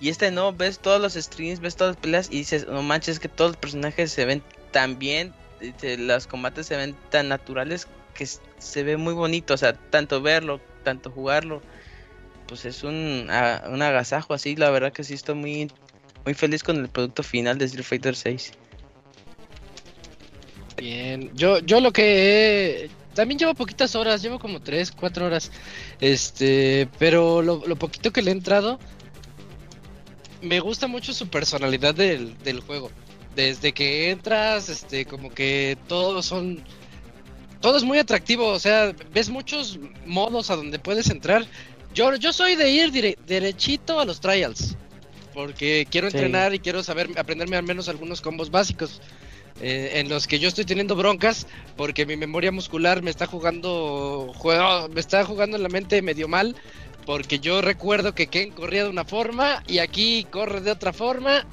Y 0.00 0.08
este 0.08 0.30
no, 0.30 0.52
ves 0.54 0.78
todos 0.78 1.00
los 1.00 1.14
streams, 1.14 1.60
ves 1.60 1.76
todas 1.76 1.94
las 1.96 2.00
peleas 2.02 2.28
y 2.30 2.38
dices, 2.38 2.66
no 2.66 2.82
manches, 2.82 3.14
es 3.16 3.20
que 3.20 3.28
todos 3.28 3.50
los 3.50 3.56
personajes 3.58 4.10
se 4.12 4.24
ven 4.24 4.42
tan 4.70 4.98
bien, 4.98 5.34
este, 5.60 5.98
los 5.98 6.26
combates 6.26 6.66
se 6.66 6.76
ven 6.76 6.96
tan 7.10 7.28
naturales 7.28 7.86
que 8.14 8.26
se 8.26 8.82
ve 8.82 8.96
muy 8.96 9.12
bonito, 9.14 9.52
o 9.54 9.56
sea, 9.58 9.74
tanto 9.74 10.22
verlo, 10.22 10.60
tanto 10.84 11.10
jugarlo, 11.10 11.60
pues 12.46 12.64
es 12.64 12.82
un, 12.82 13.26
a- 13.30 13.64
un 13.68 13.82
agasajo 13.82 14.32
así, 14.34 14.56
la 14.56 14.70
verdad 14.70 14.92
que 14.92 15.04
sí 15.04 15.12
estoy 15.14 15.34
muy, 15.34 15.70
muy 16.24 16.34
feliz 16.34 16.62
con 16.62 16.78
el 16.78 16.88
producto 16.88 17.22
final 17.22 17.58
de 17.58 17.66
Street 17.66 17.84
Fighter 17.84 18.16
6. 18.16 18.54
Bien, 20.76 21.30
yo, 21.34 21.58
yo 21.58 21.80
lo 21.80 21.92
que 21.92 22.84
he- 22.86 22.90
también 23.14 23.38
llevo 23.38 23.54
poquitas 23.54 23.94
horas, 23.94 24.22
llevo 24.22 24.38
como 24.38 24.60
3, 24.60 24.92
4 24.92 25.26
horas, 25.26 25.50
este, 26.00 26.88
pero 26.98 27.42
lo, 27.42 27.66
lo 27.66 27.76
poquito 27.76 28.12
que 28.12 28.22
le 28.22 28.30
he 28.30 28.34
entrado, 28.34 28.78
me 30.42 30.60
gusta 30.60 30.86
mucho 30.86 31.12
su 31.12 31.28
personalidad 31.28 31.94
del, 31.94 32.36
del 32.38 32.60
juego. 32.60 32.90
Desde 33.34 33.72
que 33.72 34.10
entras, 34.10 34.68
este, 34.68 35.04
como 35.06 35.30
que 35.30 35.76
todos 35.86 36.26
son, 36.26 36.62
todo 37.60 37.76
es 37.76 37.84
muy 37.84 37.98
atractivo, 37.98 38.48
o 38.48 38.58
sea, 38.58 38.94
ves 39.12 39.28
muchos 39.30 39.78
modos 40.06 40.50
a 40.50 40.56
donde 40.56 40.78
puedes 40.78 41.10
entrar. 41.10 41.46
Yo, 41.94 42.14
yo 42.16 42.32
soy 42.32 42.56
de 42.56 42.70
ir 42.70 42.90
dire- 42.92 43.16
derechito 43.26 44.00
a 44.00 44.04
los 44.04 44.20
trials, 44.20 44.76
porque 45.34 45.86
quiero 45.90 46.10
Sí. 46.10 46.16
entrenar 46.16 46.54
y 46.54 46.58
quiero 46.58 46.82
saber, 46.82 47.08
aprenderme 47.16 47.56
al 47.56 47.62
menos 47.64 47.88
algunos 47.88 48.20
combos 48.20 48.50
básicos 48.50 49.00
eh, 49.60 49.92
en 49.94 50.08
los 50.08 50.26
que 50.26 50.38
yo 50.38 50.48
estoy 50.48 50.64
teniendo 50.64 50.96
broncas 50.96 51.46
porque 51.76 52.06
mi 52.06 52.16
memoria 52.16 52.52
muscular 52.52 53.02
me 53.02 53.10
está 53.10 53.26
jugando 53.26 54.32
juego, 54.36 54.88
me 54.88 55.00
está 55.00 55.24
jugando 55.24 55.56
en 55.56 55.62
la 55.62 55.68
mente 55.68 56.02
medio 56.02 56.28
mal 56.28 56.56
porque 57.06 57.38
yo 57.38 57.60
recuerdo 57.60 58.14
que 58.14 58.26
Ken 58.26 58.50
corría 58.52 58.84
de 58.84 58.90
una 58.90 59.04
forma 59.04 59.62
y 59.66 59.78
aquí 59.78 60.26
corre 60.30 60.60
de 60.60 60.70
otra 60.70 60.92
forma 60.92 61.46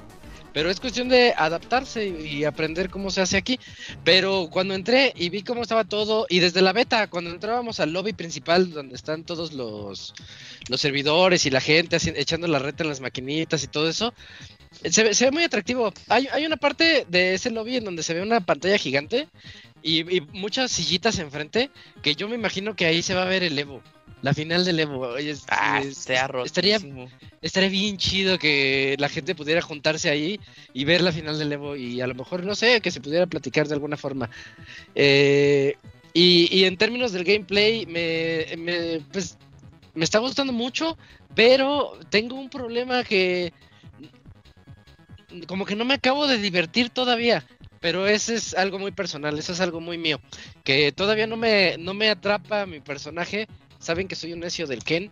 pero 0.58 0.72
es 0.72 0.80
cuestión 0.80 1.08
de 1.08 1.36
adaptarse 1.38 2.08
y 2.08 2.44
aprender 2.44 2.90
cómo 2.90 3.12
se 3.12 3.22
hace 3.22 3.38
aquí. 3.38 3.60
Pero 4.04 4.50
cuando 4.52 4.74
entré 4.74 5.14
y 5.16 5.30
vi 5.30 5.44
cómo 5.44 5.62
estaba 5.62 5.84
todo, 5.84 6.26
y 6.30 6.40
desde 6.40 6.64
la 6.64 6.74
beta, 6.74 7.12
cuando 7.12 7.30
entrábamos 7.30 7.80
al 7.80 7.94
lobby 7.94 8.14
principal, 8.14 8.72
donde 8.72 8.96
están 8.96 9.24
todos 9.24 9.54
los, 9.54 10.16
servidores 10.76 11.46
y 11.46 11.52
la 11.52 11.62
gente 11.62 11.98
haci- 11.98 12.16
echando 12.16 12.48
la 12.48 12.58
reta 12.58 12.82
en 12.82 12.90
las 12.90 13.02
maquinitas 13.02 13.64
y 13.64 13.68
todo 13.68 13.88
eso, 13.88 14.16
se 14.84 15.04
ve, 15.04 15.14
se 15.14 15.26
ve 15.26 15.32
muy 15.32 15.44
atractivo. 15.44 15.94
Hay, 16.08 16.28
hay 16.32 16.46
una 16.46 16.58
parte 16.58 17.06
de 17.10 17.34
ese 17.36 17.50
lobby 17.52 17.78
en 17.78 17.86
donde 17.86 18.04
se 18.04 18.14
ve 18.14 18.22
una 18.22 18.42
pantalla 18.42 18.78
gigante 18.78 19.28
y, 19.84 20.18
y 20.18 20.22
muchas 20.34 20.72
sillitas 20.72 21.20
enfrente, 21.20 21.70
que 22.02 22.16
yo 22.16 22.28
me 22.28 22.36
imagino 22.36 22.76
que 22.76 22.86
ahí 22.86 23.02
se 23.02 23.14
va 23.14 23.24
a 23.24 23.26
ver 23.26 23.44
el 23.44 23.58
Evo. 23.58 23.82
La 24.24 24.34
final 24.34 24.66
del 24.66 24.80
Evo. 24.80 25.00
Oye, 25.02 25.30
es- 25.32 25.46
Ah, 25.48 25.80
es- 25.84 26.10
estaría, 26.46 26.80
estaría 27.42 27.70
bien 27.70 27.98
chido 27.98 28.40
que 28.40 28.96
la 28.98 29.10
gente 29.10 29.36
pudiera 29.36 29.62
juntarse 29.62 30.10
ahí 30.10 30.40
y 30.74 30.86
ver 30.86 31.02
la 31.02 31.12
final 31.12 31.38
del 31.38 31.52
Evo 31.54 31.76
y 31.76 32.02
a 32.02 32.08
lo 32.08 32.16
mejor, 32.16 32.44
no 32.44 32.56
sé, 32.56 32.82
que 32.82 32.90
se 32.92 33.00
pudiera 33.00 33.28
platicar 33.28 33.68
de 33.68 33.76
alguna 33.76 33.96
forma. 33.96 34.30
Eh, 34.96 35.76
y, 36.14 36.48
y 36.56 36.66
en 36.66 36.78
términos 36.78 37.12
del 37.12 37.24
gameplay, 37.24 37.86
me, 37.86 38.46
me, 38.58 39.02
pues, 39.12 39.38
me 39.94 40.04
está 40.04 40.18
gustando 40.20 40.52
mucho, 40.52 40.98
pero 41.36 42.00
tengo 42.10 42.36
un 42.40 42.50
problema 42.50 43.04
que 43.04 43.54
como 45.48 45.66
que 45.66 45.76
no 45.76 45.86
me 45.86 45.96
acabo 45.96 46.28
de 46.28 46.38
divertir 46.38 46.90
todavía. 46.90 47.46
Pero 47.80 48.08
ese 48.08 48.36
es 48.36 48.56
algo 48.56 48.80
muy 48.80 48.92
personal, 48.92 49.38
eso 49.38 49.54
es 49.54 49.62
algo 49.62 49.80
muy 49.80 49.98
mío. 50.00 50.20
Que 50.64 50.92
todavía 50.92 51.28
no 51.28 51.38
me, 51.38 51.78
no 51.78 51.94
me 51.94 52.10
atrapa 52.10 52.66
mi 52.66 52.80
personaje. 52.80 53.48
Saben 53.80 54.08
que 54.08 54.16
soy 54.16 54.34
un 54.34 54.40
necio 54.40 54.66
del 54.66 54.84
Ken. 54.84 55.12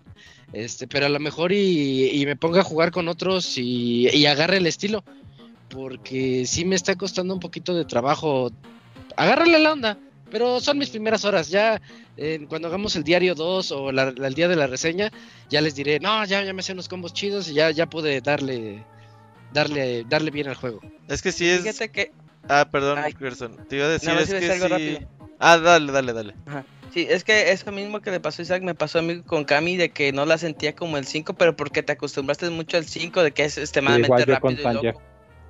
Este, 0.52 0.88
pero 0.88 1.06
a 1.06 1.10
lo 1.10 1.20
mejor 1.20 1.52
y, 1.52 2.10
y 2.12 2.26
me 2.26 2.36
ponga 2.36 2.62
a 2.62 2.64
jugar 2.64 2.92
con 2.92 3.08
otros 3.08 3.58
y, 3.58 4.08
y 4.10 4.26
agarre 4.26 4.58
el 4.58 4.66
estilo. 4.66 5.04
Porque 5.70 6.46
sí 6.46 6.66
me 6.66 6.76
está 6.76 6.96
costando 6.96 7.34
un 7.34 7.40
poquito 7.40 7.76
de 7.76 7.86
trabajo. 7.86 8.52
Agárrale 9.16 9.60
la 9.60 9.74
onda. 9.74 9.98
Pero 10.32 10.60
son 10.60 10.78
mis 10.80 10.90
primeras 10.90 11.24
horas. 11.24 11.50
Ya 11.50 11.82
eh, 12.18 12.46
cuando 12.50 12.68
hagamos 12.68 12.96
el 12.96 13.04
diario 13.04 13.36
2 13.36 13.72
o 13.72 13.92
la- 13.92 14.10
el 14.16 14.34
día 14.34 14.48
de 14.48 14.56
la 14.56 14.68
reseña, 14.68 15.12
ya 15.50 15.62
les 15.62 15.76
diré, 15.76 16.00
no, 16.00 16.26
ya, 16.26 16.44
ya 16.44 16.54
me 16.54 16.64
sé 16.64 16.74
unos 16.74 16.90
combos 16.90 17.14
chidos 17.14 17.48
y 17.50 17.54
ya, 17.54 17.70
ya 17.72 17.86
pude 17.88 18.22
darle, 18.22 18.84
darle, 19.56 20.04
darle 20.08 20.30
bien 20.32 20.48
al 20.48 20.56
juego. 20.56 20.82
Es 21.08 21.22
que 21.22 21.32
sí 21.32 21.50
es. 21.50 21.62
Fíjate 21.62 21.90
que 21.90 22.12
Ah, 22.48 22.68
perdón, 22.72 23.00
Ay. 23.00 23.14
Gerson. 23.18 23.58
Te 23.68 23.78
iba 23.78 23.86
a 23.86 23.90
decir, 23.90 24.12
es 24.12 24.30
que 24.30 24.52
algo 24.52 24.66
sí. 24.68 24.72
rápido. 24.72 25.00
Ah, 25.40 25.58
dale, 25.58 25.92
dale, 25.92 26.14
dale. 26.14 26.36
Sí, 26.94 27.08
es 27.10 27.24
que 27.24 27.52
eso 27.52 27.72
mismo 27.72 28.00
que 28.02 28.12
le 28.12 28.20
pasó 28.20 28.42
a 28.42 28.44
Isaac 28.44 28.62
me 28.62 28.76
pasó 28.76 29.00
a 29.00 29.02
mí 29.02 29.22
con 29.24 29.44
Cami 29.46 29.76
de 29.78 29.90
que 29.90 30.12
no 30.14 30.26
la 30.28 30.38
sentía 30.38 30.76
como 30.76 30.98
el 30.98 31.06
5, 31.08 31.34
pero 31.34 31.56
porque 31.56 31.82
te 31.82 31.94
acostumbraste 31.94 32.50
mucho 32.52 32.78
al 32.78 32.86
5 32.86 33.24
de 33.24 33.32
que 33.32 33.46
es 33.46 33.58
extremadamente 33.58 34.08
igual 34.08 34.26
yo 34.28 34.40
con 34.40 34.56
rápido 34.58 34.72
y 34.82 34.86
loco. 34.86 35.02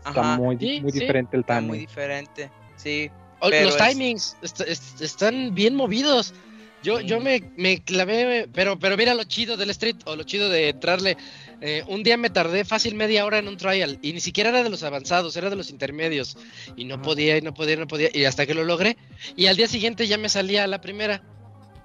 Está 0.07 0.21
Ajá, 0.21 0.37
muy, 0.37 0.57
Sí, 0.57 0.79
muy 0.81 0.91
sí. 0.93 0.99
diferente 0.99 1.35
el 1.35 1.41
está 1.41 1.59
muy 1.59 1.71
timing. 1.71 1.81
diferente. 1.87 2.49
Sí, 2.77 3.11
O- 3.41 3.49
los 3.49 3.75
es- 3.75 3.77
timings 3.77 4.37
est- 4.41 4.61
est- 4.61 5.01
están 5.01 5.53
bien 5.53 5.75
movidos. 5.75 6.33
Yo, 6.81 6.99
Sí. 6.99 7.07
yo 7.07 7.19
me, 7.19 7.43
me 7.57 7.81
clavé, 7.83 8.47
pero, 8.53 8.77
pero 8.79 8.95
mira 8.95 9.13
lo 9.15 9.23
chido 9.25 9.57
del 9.57 9.71
street 9.71 9.97
o 10.05 10.15
lo 10.15 10.23
chido 10.23 10.49
de 10.49 10.69
entrarle. 10.69 11.17
Eh, 11.67 11.83
un 11.87 12.03
día 12.03 12.15
me 12.15 12.29
tardé 12.29 12.63
fácil 12.63 12.93
media 12.93 13.25
hora 13.25 13.39
en 13.39 13.47
un 13.47 13.57
trial 13.57 13.97
y 14.03 14.13
ni 14.13 14.19
siquiera 14.19 14.51
era 14.51 14.61
de 14.61 14.69
los 14.69 14.83
avanzados, 14.83 15.35
era 15.35 15.49
de 15.49 15.55
los 15.55 15.71
intermedios. 15.71 16.37
Y 16.75 16.85
no 16.85 17.01
podía, 17.01 17.37
y 17.37 17.41
no 17.41 17.55
podía, 17.55 17.73
y 17.73 17.77
no 17.77 17.87
podía. 17.87 18.09
Y 18.13 18.25
hasta 18.25 18.45
que 18.45 18.53
lo 18.53 18.63
logré. 18.63 18.97
Y 19.35 19.47
al 19.47 19.55
día 19.57 19.67
siguiente 19.67 20.05
ya 20.05 20.19
me 20.19 20.29
salía 20.29 20.63
a 20.63 20.67
la 20.67 20.79
primera. 20.79 21.23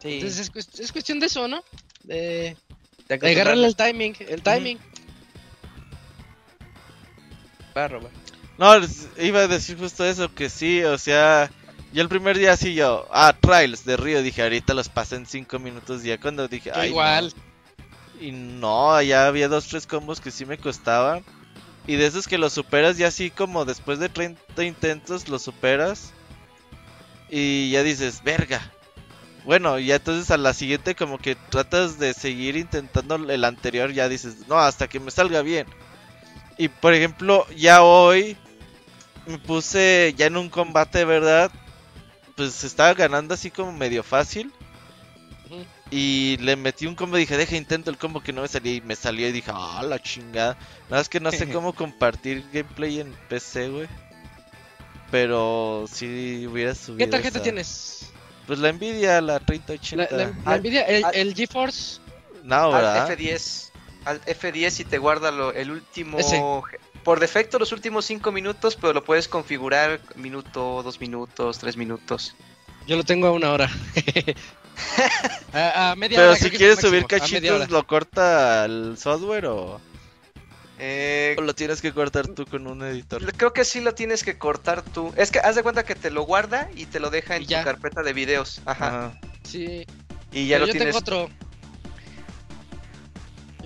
sí. 0.02 0.15
Entonces 0.16 0.39
es, 0.40 0.52
cuest- 0.52 0.81
es 0.81 0.93
cuestión 0.93 1.19
de 1.19 1.27
eso, 1.27 1.48
¿no? 1.48 1.65
De, 2.05 2.57
agarrarle 3.09 3.66
el 3.66 3.74
timing, 3.74 4.15
el 4.28 4.43
timing. 4.43 4.78
Robert. 7.74 8.12
No, 8.59 8.74
iba 9.19 9.40
a 9.40 9.48
decir 9.48 9.78
justo 9.78 10.05
eso, 10.05 10.35
que 10.35 10.51
sí, 10.51 10.82
o 10.85 10.98
sea, 10.98 11.51
yo 11.94 12.02
el 12.02 12.09
primer 12.11 12.36
día 12.36 12.55
sí 12.59 12.74
yo, 12.74 13.09
ah, 13.11 13.35
trials 13.40 13.86
de 13.86 13.97
Río, 13.97 14.23
dije, 14.23 14.43
ahorita 14.43 14.74
los 14.74 14.90
pasé 14.90 15.16
en 15.16 15.24
5 15.24 15.59
minutos, 15.59 16.02
ya 16.02 16.19
cuando 16.20 16.47
dije, 16.47 16.70
ay, 16.74 16.90
igual. 16.90 17.32
no. 17.35 17.50
Y 18.21 18.33
no, 18.33 19.01
ya 19.01 19.27
había 19.27 19.49
dos, 19.49 19.67
tres 19.67 19.87
combos 19.87 20.21
que 20.21 20.31
sí 20.31 20.45
me 20.45 20.59
costaban. 20.59 21.25
Y 21.87 21.97
de 21.97 22.07
esos 22.07 22.29
que 22.29 22.39
los 22.39 22.53
superas, 22.53 22.99
ya 22.99 23.09
así 23.09 23.31
como 23.31 23.65
después 23.65 23.99
de 23.99 24.09
30 24.09 24.65
intentos 24.65 25.29
los 25.29 25.43
superas. 25.43 26.13
Y 27.31 27.71
ya 27.71 27.83
dices, 27.83 28.23
verga. 28.23 28.61
Bueno, 29.45 29.79
ya 29.79 29.97
entonces 29.97 30.31
a 30.31 30.37
la 30.37 30.53
siguiente 30.53 30.95
como 30.95 31.19
que 31.19 31.35
tratas 31.35 31.99
de 31.99 32.13
seguir 32.13 32.57
intentando 32.57 33.15
el 33.15 33.45
anterior, 33.45 33.91
ya 33.93 34.09
dices, 34.09 34.47
no, 34.49 34.59
hasta 34.59 34.87
que 34.87 35.01
me 35.01 35.11
salga 35.11 35.41
bien. 35.41 35.67
Y 36.59 36.69
por 36.69 36.93
ejemplo, 36.93 37.47
ya 37.57 37.83
hoy 37.83 38.37
me 39.27 39.39
puse 39.39 40.15
ya 40.17 40.27
en 40.27 40.37
un 40.37 40.51
combate, 40.51 41.07
¿verdad? 41.07 41.51
Pues 42.37 42.65
estaba 42.65 42.93
ganando 42.93 43.33
así 43.33 43.51
como 43.51 43.73
medio 43.73 44.03
fácil. 44.03 44.53
Y 45.93 46.37
le 46.39 46.55
metí 46.55 46.87
un 46.87 46.95
combo 46.95 47.17
y 47.17 47.21
dije, 47.21 47.37
deja 47.37 47.57
intento 47.57 47.91
el 47.91 47.99
combo 47.99 48.21
que 48.21 48.33
no 48.33 48.43
me 48.43 48.49
salía. 48.49 48.75
Y 48.75 48.81
me 48.81 48.95
salió 48.95 49.29
y 49.29 49.33
dije, 49.33 49.51
ah, 49.53 49.83
la 49.87 50.01
chingada. 50.01 50.55
Nada 50.89 51.01
más 51.01 51.09
que 51.09 51.19
no 51.21 51.33
sé 51.33 51.49
cómo 51.53 51.73
compartir 51.75 52.45
gameplay 52.53 53.01
en 53.01 53.12
PC, 53.29 53.69
güey. 53.71 53.89
Pero 55.11 55.87
si 55.93 56.47
hubiera 56.47 56.75
subido. 56.75 56.99
¿Qué 56.99 57.07
tarjeta 57.09 57.39
esa- 57.39 57.43
tienes? 57.43 58.11
Pues 58.47 58.59
la 58.59 58.73
Nvidia, 58.73 59.21
la 59.21 59.35
La, 59.35 59.41
3080. 59.41 60.09
la- 60.17 60.27
la 60.27 60.53
Al- 60.53 60.61
Nvidia, 60.61 60.83
el, 60.83 61.05
al- 61.05 61.15
el 61.15 61.35
GeForce. 61.35 62.01
No, 62.45 62.67
Al 62.67 62.73
¿verdad? 62.73 63.11
F10. 63.19 63.71
Al 64.05 64.21
F10 64.23 64.81
y 64.81 64.85
te 64.85 64.99
guarda 64.99 65.31
lo- 65.31 65.53
el 65.53 65.71
último. 65.71 66.19
Ese. 66.19 66.41
Por 67.05 67.19
defecto, 67.19 67.59
los 67.59 67.73
últimos 67.73 68.05
5 68.05 68.31
minutos, 68.31 68.77
pero 68.77 68.93
lo 68.93 69.03
puedes 69.05 69.27
configurar 69.27 70.01
minuto, 70.17 70.83
2 70.83 71.01
minutos, 71.01 71.59
3 71.59 71.77
minutos. 71.77 72.35
Yo 72.87 72.97
lo 72.97 73.05
tengo 73.05 73.27
a 73.27 73.33
una 73.33 73.53
hora. 73.53 73.71
a, 75.53 75.91
a 75.93 75.97
media 75.97 76.19
Pero 76.19 76.31
hora. 76.31 76.39
si 76.39 76.51
quieres 76.51 76.79
subir 76.81 77.07
cachitos, 77.07 77.71
¿lo 77.71 77.87
corta 77.87 78.65
el 78.65 78.97
software 78.99 79.47
o...? 79.47 79.81
Eh, 80.83 81.35
O 81.39 81.43
lo 81.43 81.55
tienes 81.55 81.83
que 81.83 81.93
cortar 81.93 82.27
tú 82.29 82.47
con 82.47 82.67
un 82.67 82.83
editor. 82.83 83.21
creo 83.35 83.53
que 83.53 83.65
sí 83.67 83.81
lo 83.83 83.95
tienes 83.95 84.25
que 84.25 84.39
cortar 84.39 84.81
tú. 84.83 85.13
Es 85.17 85.31
que 85.31 85.39
haz 85.39 85.55
de 85.57 85.63
cuenta 85.63 85.85
que 85.85 85.95
te 85.95 86.11
lo 86.11 86.23
guarda 86.23 86.71
y 86.75 86.87
te 86.87 87.01
lo 87.01 87.11
deja 87.11 87.37
en 87.37 87.43
tu 87.43 87.51
ya. 87.51 87.63
carpeta 87.65 88.03
de 88.03 88.15
videos. 88.15 88.63
Ajá. 88.65 88.87
Ajá. 88.87 89.21
Sí. 89.45 89.85
Y 90.33 90.47
ya 90.47 90.55
Pero 90.57 90.61
lo 90.61 90.67
yo 90.69 90.73
tienes. 90.73 90.87
tengo 90.95 90.99
otro. 90.99 91.31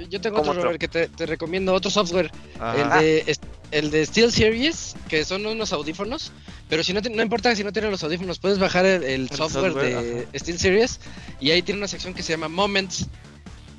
Yo- 0.08 0.20
tengo 0.20 0.36
¿Cómo 0.38 0.50
otro, 0.50 0.60
otro? 0.60 0.62
Robert, 0.64 0.80
que 0.80 0.88
te, 0.88 1.08
te 1.08 1.26
recomiendo, 1.26 1.72
otro 1.74 1.90
software. 1.90 2.30
Ajá. 2.58 3.00
El 3.00 3.24
de, 3.26 3.38
el 3.70 3.90
de 3.90 4.06
SteelSeries, 4.06 4.94
que 5.08 5.24
son 5.24 5.44
unos 5.46 5.72
audífonos. 5.72 6.32
Pero 6.68 6.82
si 6.82 6.92
no, 6.92 7.02
te- 7.02 7.10
no 7.10 7.22
importa 7.22 7.54
si 7.54 7.62
no 7.64 7.72
tienes 7.72 7.90
los 7.90 8.02
audífonos, 8.02 8.38
puedes 8.38 8.58
bajar 8.58 8.86
el, 8.86 9.02
el 9.04 9.28
software, 9.30 9.72
software, 9.72 10.28
de 10.30 10.38
SteelSeries 10.38 11.00
y 11.40 11.50
ahí 11.50 11.62
tiene 11.62 11.78
una 11.78 11.88
sección 11.88 12.14
que 12.14 12.22
se 12.22 12.32
llama 12.32 12.48
Moments. 12.48 13.06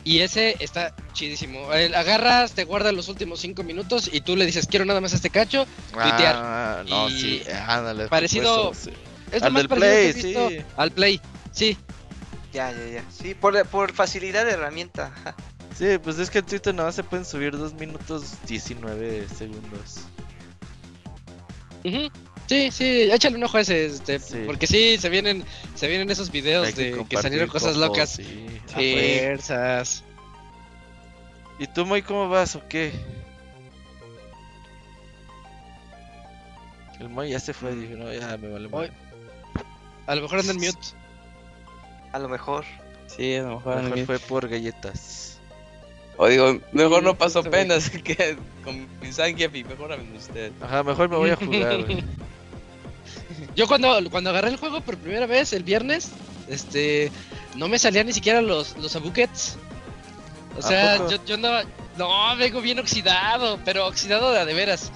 Y 0.04 0.20
ese 0.20 0.56
está 0.60 0.96
chidísimo. 1.14 1.74
El- 1.74 1.96
agarras, 1.96 2.52
te 2.52 2.64
guarda 2.64 2.92
los 2.92 3.08
últimos 3.10 3.40
cinco 3.40 3.64
minutos 3.64 4.08
y 4.14 4.22
tú 4.22 4.36
le 4.36 4.46
dices, 4.46 4.68
quiero 4.68 4.86
nada 4.86 5.02
más 5.02 5.14
este 5.14 5.32
cacho. 5.32 5.66
tuitear. 5.92 6.36
Ah, 6.38 6.84
no, 6.88 7.10
Y 7.10 7.20
sí, 7.20 7.44
ándale. 7.68 8.08
parecido- 8.08 8.68
pues, 8.68 8.78
sí. 8.84 8.92
Es 9.32 9.42
lo 9.42 9.48
Al 9.48 9.54
más 9.54 9.62
del 9.64 9.70
parecido 9.70 9.92
que 9.92 10.10
he 10.10 10.14
Play, 10.14 10.24
visto 10.24 10.50
sí. 10.50 10.58
al 10.78 10.92
Play. 10.92 11.22
Sí, 11.52 11.78
Ya, 12.54 12.72
ya, 12.72 12.88
ya. 12.88 13.04
Sí, 13.12 13.34
por, 13.34 13.66
por 13.68 13.92
facilidad 13.94 14.46
de 14.46 14.52
herramienta. 14.52 15.12
Sí, 15.78 15.98
pues 16.02 16.18
es 16.20 16.30
que 16.30 16.40
en 16.40 16.46
Twitter 16.46 16.74
nada 16.74 16.88
más 16.88 16.96
se 16.96 17.04
pueden 17.04 17.26
subir 17.26 17.58
2 17.58 17.74
minutos 17.74 18.34
19 18.48 19.28
segundos. 19.28 20.06
Sí, 22.48 22.72
sí, 22.72 23.10
échale 23.12 23.36
un 23.36 23.44
ojo 23.44 23.58
a 23.58 23.62
ese, 23.62 23.86
este, 23.86 24.20
Sí. 24.20 24.44
porque 24.46 24.68
sí, 24.68 24.98
se 24.98 25.10
vienen, 25.10 25.44
se 25.76 25.88
vienen 25.88 26.10
esos 26.10 26.32
videos 26.32 26.76
de 26.76 27.04
que, 27.10 27.18
salieron 27.18 27.50
cosas 27.50 27.76
locas. 27.76 28.12
Sí. 28.12 28.48
Fuerzas. 28.68 30.04
¿Y 31.60 31.68
tú, 31.68 31.86
Moy, 31.86 32.02
cómo 32.02 32.30
vas 32.30 32.56
o 32.56 32.68
qué? 32.68 32.92
El 37.00 37.10
Moy 37.10 37.30
ya 37.32 37.40
se 37.40 37.54
fue, 37.54 37.76
dijo, 37.76 37.96
no, 37.96 38.14
ya 38.14 38.38
me 38.38 38.50
vale 38.50 38.68
Moy. 38.68 38.92
A 40.08 40.16
lo 40.16 40.22
mejor 40.22 40.40
anda 40.40 40.54
en 40.54 40.60
mute. 40.60 40.88
A 42.12 42.20
lo 42.20 42.30
mejor. 42.30 42.64
Sí, 43.08 43.36
a 43.36 43.44
lo 43.44 43.56
mejor. 43.56 43.82
Mejor 43.82 44.00
a 44.00 44.06
fue 44.06 44.20
por 44.20 44.48
galletas. 44.48 45.35
O 46.18 46.28
digo, 46.28 46.60
mejor 46.72 47.04
no 47.04 47.14
bien. 47.14 47.52
penas 47.52 47.90
que 47.90 48.38
con 48.64 48.88
mi 49.02 49.12
Zangief 49.12 49.54
y 49.56 49.64
mejor 49.64 49.92
a 49.94 49.98
usted. 50.16 50.52
Ajá, 50.62 50.84
mejor 50.84 51.10
me 51.10 51.18
voy 51.18 51.30
a 51.32 51.36
jugar, 51.36 51.84
güey. 51.84 52.04
Yo 53.56 53.68
cuando, 53.68 54.10
cuando 54.10 54.30
agarré 54.30 54.50
el 54.50 54.58
juego 54.58 54.82
por 54.82 54.98
primera 54.98 55.26
vez 55.26 55.54
el 55.54 55.64
viernes, 55.64 56.10
este, 56.50 57.12
no 57.56 57.68
me 57.68 57.80
salían 57.80 58.08
ni 58.08 58.14
siquiera 58.14 58.42
los, 58.42 58.78
los 58.78 58.96
abuquets. 58.96 59.58
O 60.56 60.60
¿A 60.60 60.62
sea, 60.62 61.10
yo, 61.10 61.18
yo 61.26 61.36
andaba, 61.36 61.64
no, 61.98 62.36
vengo 62.38 62.62
bien 62.62 62.80
oxidado, 62.80 63.60
pero 63.66 63.88
oxidado 63.88 64.32
de 64.32 64.46
de 64.46 64.54
veras. 64.54 64.92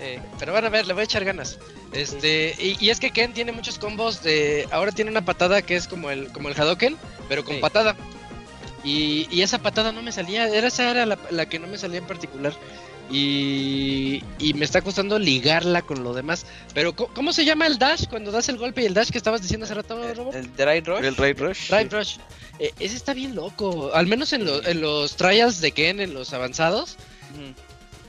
Eh, 0.00 0.20
pero 0.38 0.52
van 0.52 0.64
a 0.64 0.68
ver, 0.68 0.86
le 0.86 0.92
voy 0.92 1.02
a 1.02 1.04
echar 1.04 1.24
ganas. 1.24 1.58
Este, 1.92 2.54
y, 2.58 2.76
y 2.84 2.90
es 2.90 3.00
que 3.00 3.10
Ken 3.10 3.32
tiene 3.32 3.50
muchos 3.52 3.78
combos 3.78 4.22
de, 4.22 4.68
ahora 4.70 4.92
tiene 4.92 5.10
una 5.10 5.24
patada 5.24 5.62
que 5.62 5.74
es 5.76 5.88
como 5.88 6.10
el, 6.10 6.28
como 6.32 6.48
el 6.48 6.58
Hadoken, 6.60 6.96
pero 7.28 7.44
con 7.44 7.56
Sí. 7.56 7.60
patada. 7.60 7.96
Y, 8.84 9.28
y 9.30 9.42
esa 9.42 9.58
patada 9.58 9.92
no 9.92 10.02
me 10.02 10.12
salía, 10.12 10.48
era, 10.48 10.68
esa 10.68 10.90
era 10.90 11.04
la, 11.06 11.18
la 11.30 11.46
que 11.48 11.58
no 11.58 11.66
me 11.66 11.76
salía 11.78 11.98
en 11.98 12.06
particular. 12.06 12.52
Y, 13.12 14.22
y 14.38 14.54
me 14.54 14.64
está 14.64 14.82
costando 14.82 15.18
ligarla 15.18 15.82
con 15.82 16.04
lo 16.04 16.14
demás. 16.14 16.46
Pero, 16.74 16.94
¿cómo, 16.94 17.12
cómo 17.12 17.32
se 17.32 17.44
llama 17.44 17.66
el 17.66 17.76
dash 17.78 18.06
cuando 18.08 18.30
das 18.30 18.48
el 18.48 18.56
golpe 18.56 18.82
y 18.82 18.86
el 18.86 18.94
dash 18.94 19.10
que 19.10 19.18
estabas 19.18 19.42
diciendo 19.42 19.64
hace 19.64 19.74
rato, 19.74 20.00
Robo? 20.14 20.32
El 20.32 20.54
Dry 20.54 20.80
Rush. 20.80 21.04
El 21.04 21.16
Raid 21.16 21.38
Rush. 21.40 21.68
Drive 21.68 21.88
Rush. 21.90 22.16
Eh, 22.60 22.72
ese 22.78 22.94
está 22.96 23.12
bien 23.12 23.34
loco. 23.34 23.90
Al 23.94 24.06
menos 24.06 24.32
en, 24.32 24.44
lo- 24.44 24.64
en 24.64 24.80
los 24.80 25.16
trials 25.16 25.60
de 25.60 25.72
Ken, 25.72 25.98
en 26.00 26.14
los 26.14 26.32
avanzados. 26.32 26.96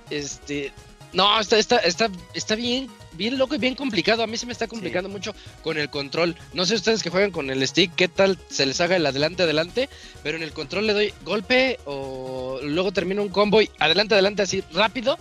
Este. 0.10 0.72
No, 1.14 1.40
está, 1.40 1.58
está, 1.58 1.78
está, 1.78 2.10
está 2.34 2.56
bien, 2.56 2.88
bien 3.14 3.38
loco 3.38 3.56
y 3.56 3.58
bien 3.58 3.76
complicado. 3.76 4.24
A 4.24 4.28
mí 4.28 4.38
se 4.38 4.46
me 4.46 4.52
está 4.52 4.68
complicando 4.68 5.10
mucho 5.10 5.34
con 5.64 5.78
el 5.78 5.90
control. 5.90 6.36
No 6.54 6.66
sé 6.66 6.76
ustedes 6.76 7.04
que 7.04 7.10
juegan 7.10 7.32
con 7.32 7.50
el 7.50 7.66
stick, 7.68 7.94
qué 7.96 8.08
tal 8.08 8.38
se 8.50 8.66
les 8.66 8.80
haga 8.82 8.96
el 8.96 9.06
adelante, 9.06 9.44
adelante. 9.44 9.90
Pero 10.24 10.38
en 10.38 10.44
el 10.44 10.52
control 10.54 10.88
le 10.88 10.94
doy 10.94 11.14
golpe 11.24 11.80
o 11.86 12.60
luego 12.64 12.92
termino 12.92 13.22
un 13.22 13.30
combo 13.30 13.62
y 13.62 13.70
adelante, 13.80 14.16
adelante 14.16 14.42
así 14.44 14.64
rápido. 14.74 15.18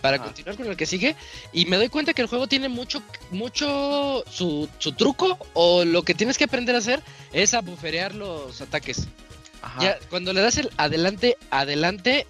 Para 0.00 0.16
Ajá. 0.16 0.26
continuar 0.26 0.56
con 0.56 0.66
el 0.66 0.76
que 0.76 0.86
sigue. 0.86 1.16
Y 1.52 1.66
me 1.66 1.76
doy 1.76 1.88
cuenta 1.88 2.12
que 2.12 2.22
el 2.22 2.28
juego 2.28 2.46
tiene 2.46 2.68
mucho, 2.68 3.02
mucho 3.30 4.22
su, 4.30 4.68
su 4.78 4.92
truco. 4.92 5.38
O 5.54 5.84
lo 5.84 6.02
que 6.02 6.14
tienes 6.14 6.38
que 6.38 6.44
aprender 6.44 6.74
a 6.74 6.78
hacer 6.78 7.02
es 7.32 7.54
a 7.54 7.60
buferear 7.60 8.14
los 8.14 8.60
ataques. 8.60 9.08
Ajá. 9.62 9.82
Ya, 9.82 9.98
cuando 10.10 10.32
le 10.32 10.42
das 10.42 10.58
el 10.58 10.70
adelante, 10.76 11.36
adelante, 11.50 12.26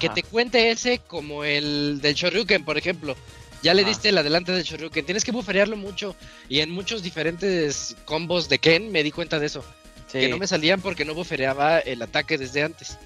que 0.00 0.08
te 0.08 0.22
cuente 0.22 0.70
ese 0.70 0.98
como 0.98 1.44
el 1.44 2.00
del 2.02 2.14
Shoryuken, 2.14 2.64
por 2.64 2.76
ejemplo. 2.76 3.16
Ya 3.64 3.74
le 3.74 3.82
diste 3.82 4.10
el 4.10 4.18
adelante 4.18 4.52
del 4.52 4.62
Shoryuken. 4.62 5.04
Tienes 5.06 5.24
que 5.24 5.32
buferearlo 5.32 5.76
mucho. 5.76 6.14
Y 6.48 6.60
en 6.60 6.70
muchos 6.70 7.02
diferentes 7.02 7.96
combos 8.04 8.48
de 8.48 8.58
Ken 8.58 8.92
me 8.92 9.02
di 9.02 9.10
cuenta 9.10 9.38
de 9.38 9.46
eso. 9.46 9.64
Sí. 10.06 10.20
Que 10.20 10.28
no 10.28 10.36
me 10.36 10.46
salían 10.46 10.80
porque 10.80 11.04
no 11.04 11.14
bufereaba 11.14 11.78
el 11.78 12.02
ataque 12.02 12.36
desde 12.38 12.62
antes. 12.62 12.98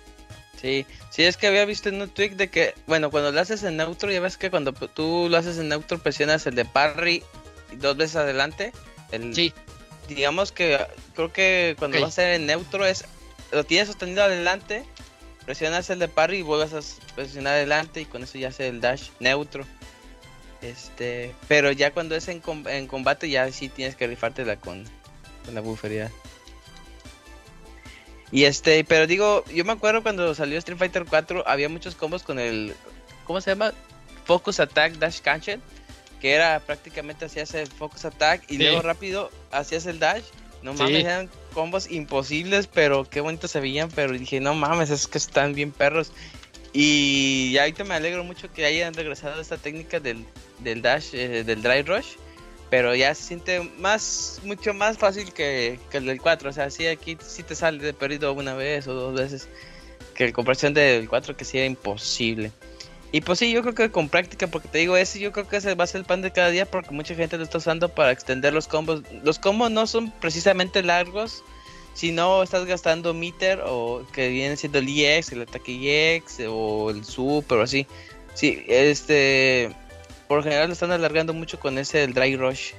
Sí, 0.61 0.85
sí, 1.11 1.23
es 1.23 1.37
que 1.37 1.47
había 1.47 1.65
visto 1.65 1.89
en 1.89 2.03
un 2.03 2.09
tweet 2.09 2.31
de 2.31 2.49
que, 2.49 2.75
bueno, 2.89 3.11
cuando 3.13 3.31
lo 3.31 3.41
haces 3.41 3.63
en 3.63 3.77
neutro, 3.77 4.11
ya 4.11 4.21
ves 4.21 4.37
que 4.37 4.51
cuando 4.51 4.73
tú 4.73 5.29
lo 5.31 5.37
haces 5.37 5.57
en 5.59 5.69
neutro 5.69 5.99
presionas 5.99 6.45
el 6.49 6.57
de 6.57 6.65
parry 6.65 7.23
dos 7.75 7.97
veces 7.97 8.17
adelante. 8.17 8.73
El, 9.13 9.35
Sí, 9.35 9.53
Digamos 10.09 10.53
que 10.53 10.79
creo 11.15 11.33
que 11.33 11.77
cuando 11.79 11.99
Ok. 11.99 12.01
lo 12.01 12.07
hacer 12.09 12.33
en 12.33 12.47
neutro 12.47 12.85
es, 12.85 13.05
lo 13.53 13.63
tienes 13.65 13.89
sostenido 13.89 14.23
adelante, 14.25 14.83
presionas 15.45 15.91
el 15.91 15.99
de 15.99 16.09
parry 16.09 16.39
y 16.39 16.43
vuelves 16.43 16.73
a 16.73 17.15
presionar 17.15 17.55
adelante 17.55 18.01
y 18.01 18.07
con 18.07 18.23
eso 18.23 18.39
ya 18.39 18.49
hace 18.49 18.69
el 18.69 18.81
dash 18.81 19.11
neutro. 19.21 19.67
Este, 20.63 21.35
pero 21.47 21.71
ya 21.73 21.93
cuando 21.93 22.17
es 22.17 22.27
en, 22.29 22.41
com- 22.41 22.67
en 22.67 22.87
combate 22.89 23.31
ya 23.31 23.51
sí 23.53 23.69
tienes 23.69 23.95
que 23.95 24.07
rifártela 24.07 24.57
con, 24.57 24.85
con 25.45 25.55
la 25.55 25.61
bufería. 25.61 26.11
Y 28.31 28.45
este, 28.45 28.85
pero 28.85 29.07
digo, 29.07 29.45
yo 29.55 29.65
me 29.65 29.73
acuerdo 29.73 30.03
cuando 30.03 30.35
salió 30.35 30.59
Street 30.59 30.79
Fighter 30.79 31.05
4 31.09 31.45
había 31.47 31.69
muchos 31.69 31.95
combos 31.95 32.23
con 32.23 32.39
el 32.39 32.75
¿cómo 33.25 33.41
se 33.41 33.51
llama? 33.53 33.73
Focus 34.27 34.61
Attack 34.61 34.95
Dash 34.95 35.21
Cancel, 35.21 35.61
que 36.21 36.33
era 36.33 36.61
prácticamente 36.61 37.25
hacías 37.25 37.55
el 37.55 37.69
Focus 37.69 38.05
Attack 38.05 38.43
y 38.51 38.57
Sí. 38.57 38.63
luego 38.65 38.83
rápido 38.83 39.31
hacías 39.51 39.87
el 39.87 39.99
dash. 39.99 40.25
No 40.63 40.73
Sí. 40.77 40.83
mames, 40.83 41.05
eran 41.05 41.31
combos 41.55 41.91
imposibles, 41.91 42.67
pero 42.67 43.09
qué 43.09 43.21
bonitos 43.21 43.51
se 43.53 43.61
veían, 43.61 43.89
pero 43.95 44.13
dije, 44.13 44.41
no 44.41 44.53
mames, 44.55 44.91
es 44.91 45.07
que 45.07 45.17
están 45.19 45.55
bien 45.55 45.71
perros. 45.73 46.11
Y 46.75 47.57
ahorita 47.59 47.85
me 47.85 47.95
alegro 47.95 48.25
mucho 48.25 48.53
que 48.53 48.67
hayan 48.67 48.93
regresado 48.93 49.39
a 49.39 49.41
esta 49.41 49.57
técnica 49.57 50.01
del, 50.01 50.27
del 50.61 50.83
dash, 50.83 51.15
eh, 51.15 51.45
del 51.45 51.63
dry 51.63 51.83
rush. 51.83 52.17
Pero 52.71 52.95
ya 52.95 53.15
se 53.15 53.23
siente 53.23 53.61
más, 53.79 54.41
mucho 54.45 54.75
más 54.75 54.99
fácil 54.99 55.33
que, 55.33 55.79
que 55.91 55.99
el 55.99 56.07
del 56.07 56.21
4. 56.21 56.51
O 56.51 56.53
sea, 56.53 56.71
sí, 56.71 56.87
aquí 56.87 57.17
sí 57.27 57.43
te 57.43 57.55
sale 57.55 57.83
de 57.83 57.95
perdido 57.95 58.33
una 58.35 58.55
vez 58.55 58.87
o 58.87 58.95
dos 58.95 59.15
veces. 59.19 59.49
Que 60.15 60.27
en 60.27 60.33
comparación 60.33 60.75
del 60.75 61.09
4 61.09 61.37
que 61.37 61.45
sí 61.45 61.59
era 61.59 61.67
imposible. 61.67 62.53
Y 63.11 63.23
pues 63.23 63.39
sí, 63.39 63.51
yo 63.51 63.63
creo 63.63 63.75
que 63.75 63.91
con 63.91 64.09
práctica, 64.09 64.49
porque 64.49 64.69
te 64.69 64.79
digo, 64.79 64.97
ese 64.97 65.19
yo 65.19 65.33
creo 65.33 65.49
que 65.49 65.57
ese 65.57 65.75
va 65.75 65.85
a 65.85 65.87
ser 65.87 66.01
el 66.01 66.05
pan 66.05 66.21
de 66.21 66.31
cada 66.31 66.51
día 66.51 66.71
porque 66.71 66.91
mucha 66.91 67.15
gente 67.15 67.39
lo 67.39 67.45
está 67.45 67.59
usando 67.59 67.89
para 67.89 68.13
extender 68.13 68.53
los 68.53 68.69
combos. 68.69 69.03
Los 69.23 69.39
combos 69.39 69.71
no 69.71 69.87
son 69.87 70.11
precisamente 70.21 70.83
largos, 70.83 71.43
si 71.95 72.13
no 72.13 72.43
estás 72.43 72.67
gastando 72.67 73.15
meter 73.15 73.61
o 73.65 74.07
que 74.13 74.29
viene 74.29 74.57
siendo 74.57 74.79
el 74.79 74.89
EX, 74.89 75.33
el 75.33 75.43
ataque 75.43 76.17
EX 76.17 76.41
o 76.47 76.91
el 76.91 77.05
super 77.05 77.59
o 77.59 77.63
así. 77.63 77.87
Sí, 78.35 78.63
este 78.69 79.75
por 80.29 80.39
lo 80.39 80.45
general 80.45 80.67
lo 80.69 80.73
están 80.75 80.93
alargando 80.93 81.33
mucho 81.33 81.59
con 81.59 81.79
ese 81.79 82.05
el 82.05 82.15
dry 82.15 82.37
rush. 82.37 82.73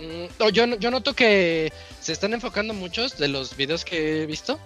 Mm, 0.00 0.26
no, 0.38 0.48
yo, 0.50 0.66
no- 0.66 0.76
yo 0.76 0.90
noto 0.90 1.14
que 1.14 1.72
se 2.00 2.12
están 2.12 2.34
enfocando 2.34 2.74
muchos 2.74 3.16
de 3.18 3.28
los 3.28 3.56
videos 3.56 3.84
que 3.84 4.22
he 4.22 4.26
visto 4.26 4.58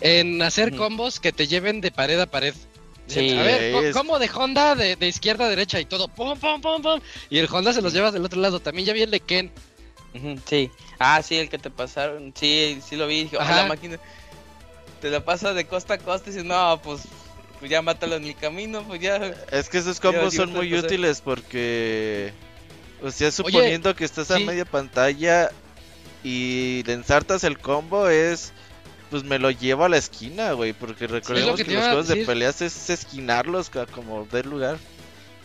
en 0.00 0.42
hacer 0.42 0.76
combos 0.76 1.18
que 1.20 1.32
te 1.32 1.46
lleven 1.46 1.80
de 1.80 1.90
pared 1.90 2.20
a 2.20 2.26
pared. 2.26 2.54
Sí, 3.06 3.30
a 3.38 3.42
ver, 3.42 3.92
combo 3.92 4.18
de 4.18 4.28
Honda 4.34 4.74
de, 4.74 4.96
de 4.96 5.06
izquierda 5.08 5.46
a 5.46 5.48
derecha 5.48 5.78
y 5.80 5.84
todo, 5.84 6.08
pum, 6.08 6.36
pum, 6.38 6.60
pum, 6.60 6.82
pum. 6.82 7.00
Y 7.30 7.38
el 7.38 7.48
Honda 7.50 7.72
se 7.72 7.80
los 7.80 7.92
lleva 7.92 8.10
del 8.10 8.24
otro 8.24 8.40
lado. 8.40 8.58
También 8.60 8.84
ya 8.86 8.92
vi 8.92 9.02
el 9.02 9.10
de 9.12 9.20
Ken. 9.20 9.50
Sí. 10.48 10.70
Ah, 10.98 11.22
sí, 11.22 11.36
el 11.36 11.48
que 11.48 11.58
te 11.58 11.70
pasaron. 11.70 12.32
Sí, 12.34 12.80
sí 12.84 12.96
lo 12.96 13.06
vi. 13.06 13.24
Dije, 13.24 13.36
"Ah, 13.38 13.44
la 13.62 13.66
máquina 13.68 13.98
te 15.00 15.08
la 15.10 15.24
pasa 15.24 15.52
de 15.54 15.66
costa 15.66 15.94
a 15.94 15.98
costa 15.98 16.30
y 16.30 16.32
dices, 16.32 16.44
no, 16.44 16.80
pues, 16.82 17.02
pues 17.58 17.70
ya 17.70 17.82
mátalo 17.82 18.16
en 18.16 18.24
mi 18.24 18.34
camino, 18.34 18.82
pues 18.86 19.00
ya. 19.00 19.34
Es 19.50 19.68
que 19.68 19.78
esos 19.78 20.00
combos 20.00 20.34
son 20.34 20.52
muy 20.52 20.74
útiles 20.74 21.20
porque, 21.20 22.32
o 23.02 23.10
sea, 23.10 23.30
suponiendo 23.30 23.94
que 23.94 24.04
estás 24.04 24.30
a 24.30 24.36
sí. 24.38 24.44
media 24.44 24.64
pantalla 24.64 25.50
y 26.22 26.82
le 26.86 26.92
ensartas 26.92 27.44
el 27.44 27.58
combo 27.58 28.08
es, 28.08 28.52
pues 29.10 29.24
me 29.24 29.38
lo 29.38 29.50
llevo 29.50 29.84
a 29.84 29.88
la 29.88 29.96
esquina, 29.96 30.52
güey, 30.52 30.72
porque 30.72 31.06
recordemos 31.06 31.56
que 31.56 31.64
que, 31.64 31.74
los 31.74 31.84
juegos 31.84 32.08
de 32.08 32.16
peleas 32.24 32.62
es 32.62 32.90
esquinarlos 32.90 33.70
como 33.70 34.26
dé 34.30 34.42
lugar. 34.42 34.78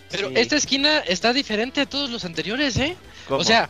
Pero 0.10 0.28
Sí. 0.28 0.34
esta 0.38 0.58
esquina 0.58 1.00
está 1.00 1.32
diferente 1.32 1.82
a 1.82 1.86
todos 1.86 2.10
los 2.10 2.26
anteriores, 2.26 2.76
¿eh? 2.78 2.98
¿Cómo? 3.28 3.40
O 3.40 3.44
sea, 3.46 3.70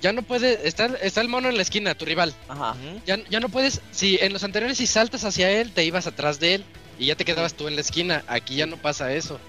ya 0.00 0.12
no 0.12 0.22
puede. 0.22 0.66
Está, 0.66 0.86
está 1.02 1.20
el 1.20 1.28
mono 1.28 1.48
en 1.48 1.56
la 1.56 1.62
esquina, 1.62 1.94
tu 1.94 2.04
rival. 2.04 2.34
Ajá. 2.48 2.74
Ya, 3.06 3.18
ya 3.28 3.40
no 3.40 3.48
puedes. 3.48 3.80
Si 3.92 4.18
en 4.20 4.32
los 4.32 4.42
anteriores, 4.42 4.78
si 4.78 4.86
saltas 4.86 5.24
hacia 5.24 5.50
él, 5.50 5.72
te 5.72 5.84
ibas 5.84 6.06
atrás 6.06 6.40
de 6.40 6.54
él. 6.56 6.64
Y 7.00 7.06
ya 7.06 7.16
te 7.16 7.24
quedabas 7.24 7.54
tú 7.54 7.66
en 7.66 7.74
la 7.74 7.80
esquina. 7.80 8.22
Aquí 8.28 8.54
ya 8.56 8.66
no 8.66 8.76
pasa 8.76 9.12
eso. 9.12 9.40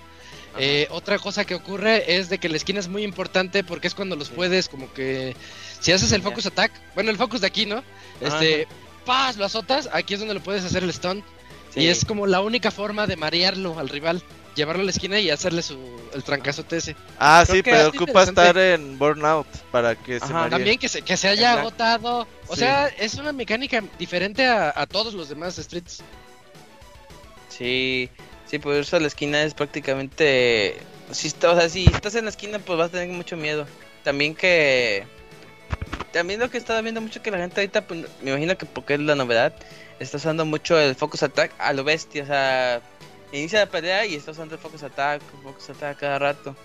Eh, 0.57 0.87
otra 0.89 1.17
cosa 1.19 1.45
que 1.45 1.53
ocurre 1.55 2.15
es 2.17 2.29
de 2.29 2.37
que 2.37 2.49
la 2.49 2.57
esquina 2.57 2.79
es 2.79 2.87
muy 2.87 3.03
importante 3.03 3.63
porque 3.63 3.87
es 3.87 3.95
cuando 3.95 4.15
los 4.15 4.29
puedes 4.29 4.67
como 4.67 4.91
que 4.93 5.35
si 5.79 5.91
haces 5.93 6.11
el 6.11 6.21
focus 6.21 6.45
attack, 6.47 6.71
bueno 6.93 7.09
el 7.09 7.17
focus 7.17 7.39
de 7.41 7.47
aquí, 7.47 7.65
¿no? 7.65 7.83
Este, 8.19 8.67
paz, 9.05 9.37
lo 9.37 9.45
azotas, 9.45 9.87
aquí 9.93 10.13
es 10.13 10.19
donde 10.19 10.33
lo 10.33 10.41
puedes 10.43 10.63
hacer 10.65 10.83
el 10.83 10.91
stun 10.93 11.23
Sí. 11.73 11.81
y 11.81 11.87
es 11.87 12.03
como 12.03 12.27
la 12.27 12.41
única 12.41 12.69
forma 12.69 13.07
de 13.07 13.15
marearlo 13.15 13.79
al 13.79 13.87
rival, 13.87 14.21
llevarlo 14.55 14.81
a 14.81 14.85
la 14.85 14.91
esquina 14.91 15.21
y 15.21 15.29
hacerle 15.29 15.61
su 15.61 15.79
el 16.13 16.21
trancazote 16.21 16.75
ese. 16.75 16.97
Ah, 17.17 17.43
Creo 17.45 17.55
sí, 17.55 17.63
pero 17.63 17.87
ocupa 17.87 18.23
estar 18.23 18.57
en 18.57 18.99
burnout 18.99 19.47
para 19.71 19.95
que 19.95 20.19
se 20.19 20.25
Ajá, 20.25 20.33
maree. 20.33 20.49
También 20.49 20.77
que 20.79 20.89
se, 20.89 21.01
que 21.01 21.15
se 21.15 21.29
haya 21.29 21.51
Exacto. 21.53 21.59
agotado. 21.61 22.27
O 22.47 22.53
Sí. 22.55 22.59
sea, 22.59 22.87
es 22.87 23.13
una 23.15 23.31
mecánica 23.31 23.81
diferente 23.97 24.45
a, 24.45 24.73
a 24.75 24.85
todos 24.85 25.13
los 25.13 25.29
demás 25.29 25.55
streets. 25.55 26.03
Sí, 27.51 28.09
sí, 28.45 28.57
por 28.59 28.73
eso 28.75 28.99
la 28.99 29.07
esquina 29.07 29.43
es 29.43 29.53
prácticamente... 29.53 30.77
Si, 31.11 31.27
está- 31.27 31.51
o 31.51 31.59
sea, 31.59 31.67
si 31.69 31.87
estás 31.87 32.15
en 32.15 32.23
la 32.25 32.29
esquina, 32.31 32.59
pues 32.59 32.79
vas 32.79 32.87
a 32.89 32.91
tener 32.93 33.09
mucho 33.09 33.35
miedo. 33.35 33.67
También 34.03 34.33
que... 34.33 35.03
También 36.13 36.39
lo 36.39 36.49
que 36.49 36.57
he 36.57 36.59
estado 36.59 36.81
viendo 36.81 37.01
mucho 37.01 37.21
que 37.21 37.31
la 37.31 37.37
gente 37.37 37.61
ahorita, 37.61 37.87
pues, 37.87 38.05
me 38.21 38.31
imagino 38.31 38.57
que 38.57 38.65
porque 38.65 38.95
es 38.95 38.99
la 38.99 39.15
novedad, 39.15 39.53
está 39.99 40.17
usando 40.17 40.45
mucho 40.45 40.77
el 40.79 40.95
Focus 40.95 41.23
Attack 41.23 41.53
a 41.57 41.71
lo 41.73 41.83
bestia. 41.83 42.23
O 42.23 42.25
sea, 42.25 42.81
inicia 43.31 43.59
la 43.59 43.69
pelea 43.69 44.05
y 44.05 44.15
está 44.15 44.31
usando 44.31 44.55
el 44.55 44.61
Focus 44.61 44.83
Attack, 44.83 45.21
Focus 45.43 45.69
Attack 45.69 45.99
cada 45.99 46.19
rato. 46.19 46.55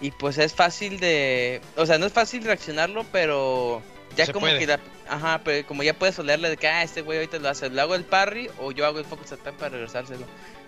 Y 0.00 0.12
pues 0.12 0.38
es 0.38 0.54
fácil 0.54 1.00
de... 1.00 1.60
O 1.76 1.84
sea, 1.86 1.98
no 1.98 2.06
es 2.06 2.12
fácil 2.12 2.44
reaccionarlo, 2.44 3.04
pero... 3.10 3.82
Ya 4.18 4.26
Se 4.26 4.32
como 4.32 4.46
puede. 4.46 4.58
que 4.58 4.66
la... 4.66 4.80
Ajá, 5.08 5.40
pero 5.44 5.66
como 5.66 5.82
ya 5.84 5.94
puedes 5.94 6.18
olerle 6.18 6.50
de 6.50 6.56
que, 6.56 6.66
ah, 6.68 6.82
este 6.82 7.02
güey 7.02 7.18
ahorita 7.18 7.38
lo 7.38 7.48
hace. 7.48 7.70
Le 7.70 7.80
hago 7.80 7.94
el 7.94 8.04
parry 8.04 8.50
o 8.58 8.72
yo 8.72 8.84
hago 8.84 8.98
el 8.98 9.04
Focus 9.06 9.32
Attack 9.32 9.54
para 9.54 9.70
regresárselo 9.70 10.26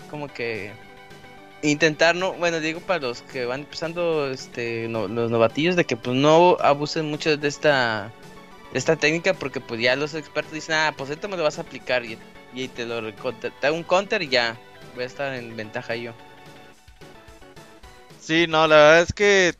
como 0.09 0.27
que 0.28 0.72
intentar 1.62 2.16
no 2.16 2.32
bueno 2.32 2.59
digo 2.59 2.81
para 2.81 3.01
los 3.01 3.22
que 3.22 3.44
van 3.44 3.60
empezando 3.60 4.31
este 4.31 4.89
no- 4.89 5.09
los 5.09 5.31
novatillos 5.31 5.77
de 5.77 5.85
que 5.85 5.97
pues 5.97 6.16
no 6.16 6.56
abusen 6.60 7.10
mucho 7.10 7.36
de 7.36 7.48
esta 7.48 8.10
de 8.72 8.78
esta 8.78 8.97
técnica 8.97 9.35
porque 9.35 9.60
pues 9.60 9.81
ya 9.81 9.94
los 9.94 10.14
expertos 10.14 10.52
dicen 10.55 10.74
ah 10.74 10.94
pues 10.97 11.10
esto 11.10 11.28
me 11.28 11.36
lo 11.36 11.43
vas 11.43 11.59
a 11.59 11.62
aplicar 11.62 12.05
y, 12.05 12.18
y 12.55 12.68
te 12.68 12.86
lo 12.86 13.02
te 13.12 13.66
hago 13.66 13.77
un 13.77 13.85
counter 13.85 14.22
y 14.22 14.28
ya 14.28 14.56
voy 14.94 15.05
a 15.05 15.06
estar 15.06 15.35
en 15.35 15.55
ventaja 15.56 15.94
yo 15.97 16.12
Sí, 18.20 18.47
no, 18.48 18.66
la 18.68 18.77
verdad 18.77 19.02
es 19.02 19.12
que, 19.12 19.55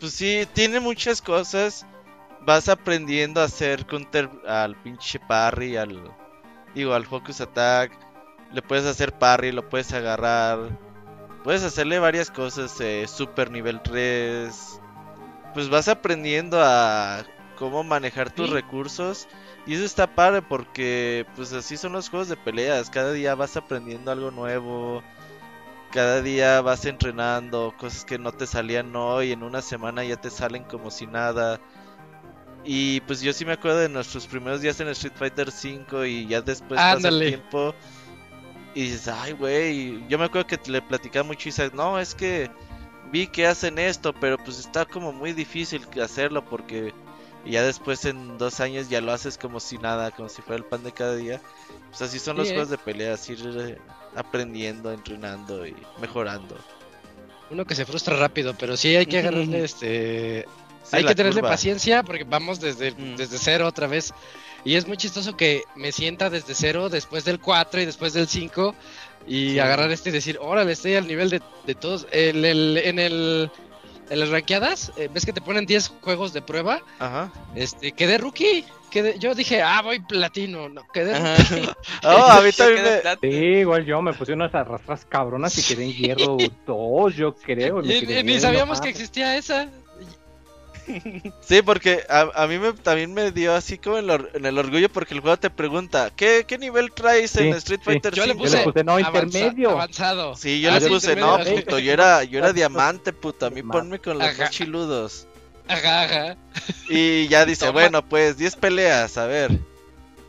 pues 0.00 0.12
sí, 0.12 0.46
tiene 0.54 0.80
muchas 0.80 1.22
cosas. 1.22 1.86
Vas 2.46 2.68
aprendiendo 2.68 3.40
a 3.40 3.44
hacer 3.44 3.86
counter 3.86 4.30
al 4.46 4.76
pinche 4.76 5.18
parry, 5.20 5.76
al, 5.76 6.02
digo, 6.74 6.94
al 6.94 7.06
focus 7.06 7.40
attack. 7.40 7.92
Le 8.52 8.62
puedes 8.62 8.86
hacer 8.86 9.12
parry, 9.18 9.52
lo 9.52 9.68
puedes 9.68 9.92
agarrar. 9.92 10.78
Puedes 11.44 11.62
hacerle 11.64 11.98
varias 11.98 12.30
cosas, 12.30 12.80
eh, 12.80 13.06
super 13.08 13.50
nivel 13.50 13.82
3. 13.82 14.80
Pues 15.54 15.68
vas 15.70 15.88
aprendiendo 15.88 16.58
a 16.62 17.24
cómo 17.56 17.84
manejar 17.84 18.30
tus 18.30 18.48
Sí. 18.48 18.54
recursos. 18.54 19.28
Y 19.66 19.74
eso 19.74 19.84
está 19.84 20.14
padre 20.14 20.42
porque, 20.42 21.26
pues 21.36 21.52
así 21.52 21.76
son 21.76 21.92
los 21.92 22.08
juegos 22.10 22.28
de 22.28 22.36
peleas. 22.36 22.90
Cada 22.90 23.12
día 23.12 23.34
vas 23.34 23.56
aprendiendo 23.56 24.12
algo 24.12 24.30
nuevo 24.30 25.02
cada 25.92 26.20
día 26.22 26.60
vas 26.60 26.84
entrenando 26.84 27.74
cosas 27.78 28.04
que 28.04 28.18
no 28.18 28.32
te 28.32 28.46
salían 28.46 28.94
hoy, 28.96 29.32
en 29.32 29.42
una 29.42 29.62
semana 29.62 30.04
ya 30.04 30.16
te 30.20 30.30
salen 30.30 30.64
como 30.64 30.90
si 30.90 31.06
nada. 31.06 31.60
Y 32.66 33.00
pues 33.02 33.20
yo 33.20 33.32
sí 33.32 33.44
me 33.44 33.52
acuerdo 33.52 33.78
de 33.78 33.88
nuestros 33.88 34.26
primeros 34.26 34.60
días 34.60 34.80
en 34.80 34.88
Street 34.88 35.12
Fighter 35.16 35.52
5 35.52 36.04
y 36.04 36.26
ya 36.26 36.40
después 36.40 36.80
pasa 36.80 37.08
el 37.08 37.20
tiempo 37.20 37.74
y 38.74 38.82
dices, 38.82 39.06
ay 39.08 39.32
güey, 39.32 40.06
yo 40.08 40.18
me 40.18 40.24
acuerdo 40.24 40.48
que 40.48 40.58
le 40.70 40.82
platicaba 40.82 41.24
mucho 41.24 41.48
y 41.48 41.52
dices, 41.52 41.72
no, 41.74 41.98
es 42.00 42.14
que 42.14 42.50
vi 43.12 43.28
que 43.28 43.46
hacen 43.46 43.78
esto, 43.78 44.12
pero 44.12 44.36
pues 44.36 44.58
está 44.58 44.84
como 44.84 45.12
muy 45.12 45.32
difícil 45.32 45.86
hacerlo 46.02 46.44
porque 46.44 46.92
ya 47.46 47.62
después 47.62 48.04
en 48.04 48.36
dos 48.36 48.58
años 48.58 48.88
ya 48.88 49.00
lo 49.00 49.12
haces 49.12 49.38
como 49.38 49.60
si 49.60 49.78
nada, 49.78 50.10
como 50.10 50.28
si 50.28 50.42
fuera 50.42 50.58
el 50.58 50.64
pan 50.64 50.82
de 50.82 50.90
cada 50.90 51.14
día. 51.14 51.40
Pues 51.90 52.02
así 52.02 52.18
son 52.18 52.34
Sí, 52.34 52.38
los 52.38 52.48
¿eh? 52.48 52.50
juegos 52.50 52.70
de 52.70 52.78
peleas, 52.78 53.30
ir 53.30 53.80
aprendiendo, 54.16 54.92
entrenando 54.92 55.64
y 55.66 55.76
mejorando. 56.00 56.56
Uno 57.48 57.64
que 57.64 57.76
se 57.76 57.86
frustra 57.86 58.16
rápido, 58.16 58.54
pero 58.58 58.76
sí 58.76 58.96
hay 58.96 59.06
que 59.06 59.20
agarrarle 59.20 59.64
este 59.64 60.46
hay 60.92 61.04
que 61.04 61.14
tenerle 61.14 61.40
curva. 61.40 61.52
paciencia 61.54 62.02
porque 62.02 62.24
vamos 62.24 62.60
desde, 62.60 62.92
Mm. 62.92 63.16
desde 63.16 63.38
cero 63.38 63.66
otra 63.66 63.86
vez. 63.86 64.12
Y 64.64 64.74
es 64.74 64.86
muy 64.88 64.96
chistoso 64.96 65.36
que 65.36 65.62
me 65.76 65.92
sienta 65.92 66.28
desde 66.30 66.54
cero, 66.54 66.88
después 66.88 67.24
del 67.24 67.38
4 67.40 67.80
y 67.80 67.86
después 67.86 68.12
del 68.14 68.26
5. 68.26 68.74
Y 69.28 69.50
Sí. 69.52 69.58
agarrar 69.58 69.90
este 69.90 70.10
y 70.10 70.12
decir, 70.12 70.38
órale, 70.40 70.72
estoy 70.72 70.94
al 70.94 71.06
nivel 71.06 71.30
de, 71.30 71.40
de 71.66 71.74
todos. 71.74 72.06
El, 72.12 72.44
el- 72.44 72.78
en 72.78 72.98
el 72.98 73.50
en 74.08 74.20
las 74.20 74.28
ranqueadas, 74.28 74.92
eh, 74.96 75.08
ves 75.12 75.26
que 75.26 75.32
te 75.32 75.40
ponen 75.40 75.66
10 75.66 75.88
juegos 76.00 76.32
de 76.32 76.40
prueba. 76.40 76.80
Ajá. 77.00 77.32
Este, 77.56 77.90
quedé 77.90 78.18
rookie. 78.18 78.64
Quedé, 78.88 79.18
yo 79.18 79.34
dije, 79.34 79.62
ah, 79.62 79.82
voy 79.82 79.98
platino. 79.98 80.68
No, 80.68 80.86
quedé 80.94 81.12
Ajá. 81.16 81.34
rookie. 81.36 81.68
Oh, 82.04 82.08
a 82.26 82.40
mí 82.40 82.52
también 82.56 82.84
me... 82.84 83.00
Sí, 83.28 83.36
igual 83.36 83.84
yo 83.84 84.00
me 84.02 84.12
puse 84.12 84.32
unas 84.34 84.54
arrastras 84.54 85.04
cabronas 85.06 85.58
y 85.58 85.62
quedé 85.74 85.84
en 85.86 85.92
hierro 85.92 86.36
2, 86.66 87.16
yo 87.16 87.34
creo. 87.34 87.82
y 87.82 87.88
me 87.88 87.96
Y- 87.96 88.00
quedé 88.02 88.20
y 88.20 88.22
ni 88.22 88.38
sabíamos 88.38 88.80
que 88.80 88.90
existía 88.90 89.36
esa. 89.36 89.68
Sí, 91.40 91.62
porque 91.62 92.02
a, 92.08 92.30
a 92.34 92.46
mí 92.46 92.58
me, 92.58 92.72
también 92.72 93.12
me 93.14 93.30
dio 93.32 93.54
así 93.54 93.78
como 93.78 93.98
en, 93.98 94.08
or- 94.10 94.30
en 94.34 94.46
el 94.46 94.56
orgullo 94.58 94.88
porque 94.88 95.14
el 95.14 95.20
juego 95.20 95.36
te 95.36 95.50
pregunta, 95.50 96.10
¿qué, 96.14 96.44
qué 96.46 96.58
nivel 96.58 96.92
traes 96.92 97.36
en 97.36 97.52
Sí, 97.52 97.58
Street 97.58 97.80
sí. 97.80 97.84
Fighter 97.84 98.14
Yo 98.14 98.24
le 98.26 98.32
5? 98.32 98.44
puse, 98.44 98.58
puse, 98.62 98.84
no, 98.84 98.92
avanza- 98.98 99.24
intermedio. 99.24 99.70
avanzado. 99.70 100.36
Sí, 100.36 100.60
yo 100.60 100.70
Ah, 100.70 100.74
le 100.74 100.80
sí, 100.82 100.88
puse, 100.88 101.16
no, 101.16 101.38
puto, 101.38 101.78
yo 101.78 101.92
era, 101.92 102.24
yo 102.24 102.38
era 102.38 102.52
diamante, 102.54 103.12
puto, 103.12 103.46
a 103.46 103.50
mí 103.50 103.62
ponme 103.62 103.98
con 103.98 104.18
los 104.18 104.38
más 104.38 104.50
chiludos. 104.50 105.26
Ajá, 105.68 106.02
ajá. 106.02 106.36
Y 106.88 107.26
ya 107.28 107.44
dice, 107.44 107.66
Toma. 107.66 107.72
bueno, 107.80 108.08
pues 108.08 108.36
10 108.36 108.54
peleas, 108.56 109.18
a 109.18 109.26
ver. 109.26 109.50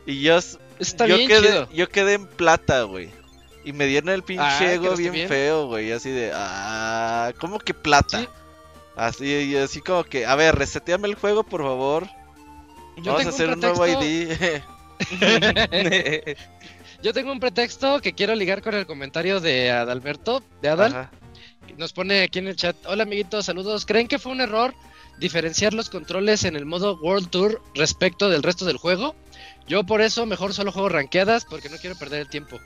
Y 0.06 0.20
yo, 0.22 0.38
Está 0.78 1.06
yo, 1.06 1.16
bien 1.16 1.28
quedé, 1.28 1.48
chido. 1.48 1.68
yo 1.72 1.88
quedé 1.88 2.14
en 2.14 2.26
plata, 2.26 2.82
güey. 2.82 3.10
Y 3.64 3.72
me 3.72 3.86
dieron 3.86 4.08
el 4.10 4.22
pinche 4.22 4.42
Ah, 4.44 4.72
ego 4.72 4.82
¿quedaste 4.84 5.02
bien, 5.02 5.12
bien? 5.12 5.28
feo, 5.28 5.66
güey. 5.66 5.92
Así 5.92 6.10
de, 6.10 6.32
ah, 6.34 7.32
¿cómo 7.38 7.58
que 7.58 7.74
plata? 7.74 8.20
Sí. 8.20 8.28
Así, 8.98 9.56
así 9.56 9.80
como 9.80 10.02
que, 10.02 10.26
a 10.26 10.34
ver, 10.34 10.56
reseteame 10.56 11.06
el 11.06 11.14
juego, 11.14 11.44
por 11.44 11.62
favor. 11.62 12.08
Yo 12.96 13.12
Vamos 13.12 13.26
a 13.26 13.28
hacer 13.28 13.46
un 13.46 13.54
un 13.54 13.60
nuevo 13.60 13.86
ID. 13.86 14.32
Yo 17.02 17.12
tengo 17.12 17.30
un 17.30 17.38
pretexto 17.38 18.00
que 18.00 18.12
quiero 18.12 18.34
ligar 18.34 18.60
con 18.60 18.74
el 18.74 18.86
comentario 18.86 19.38
de 19.38 19.70
Adalberto, 19.70 20.42
de 20.60 20.68
Adal. 20.68 20.92
Ajá. 20.92 21.10
Nos 21.76 21.92
pone 21.92 22.22
aquí 22.22 22.40
en 22.40 22.48
el 22.48 22.56
chat, 22.56 22.74
hola 22.86 23.04
amiguitos, 23.04 23.44
saludos. 23.44 23.86
¿Creen 23.86 24.08
que 24.08 24.18
fue 24.18 24.32
un 24.32 24.40
error 24.40 24.74
diferenciar 25.20 25.74
los 25.74 25.90
controles 25.90 26.42
en 26.42 26.56
el 26.56 26.66
modo 26.66 26.98
World 27.00 27.30
Tour 27.30 27.62
respecto 27.76 28.28
del 28.28 28.42
resto 28.42 28.64
del 28.64 28.78
juego? 28.78 29.14
Yo 29.68 29.84
por 29.84 30.00
eso 30.00 30.26
mejor 30.26 30.54
solo 30.54 30.72
juego 30.72 30.88
ranqueadas 30.88 31.44
porque 31.44 31.68
no 31.68 31.76
quiero 31.76 31.94
perder 31.94 32.22
el 32.22 32.28
tiempo. 32.30 32.58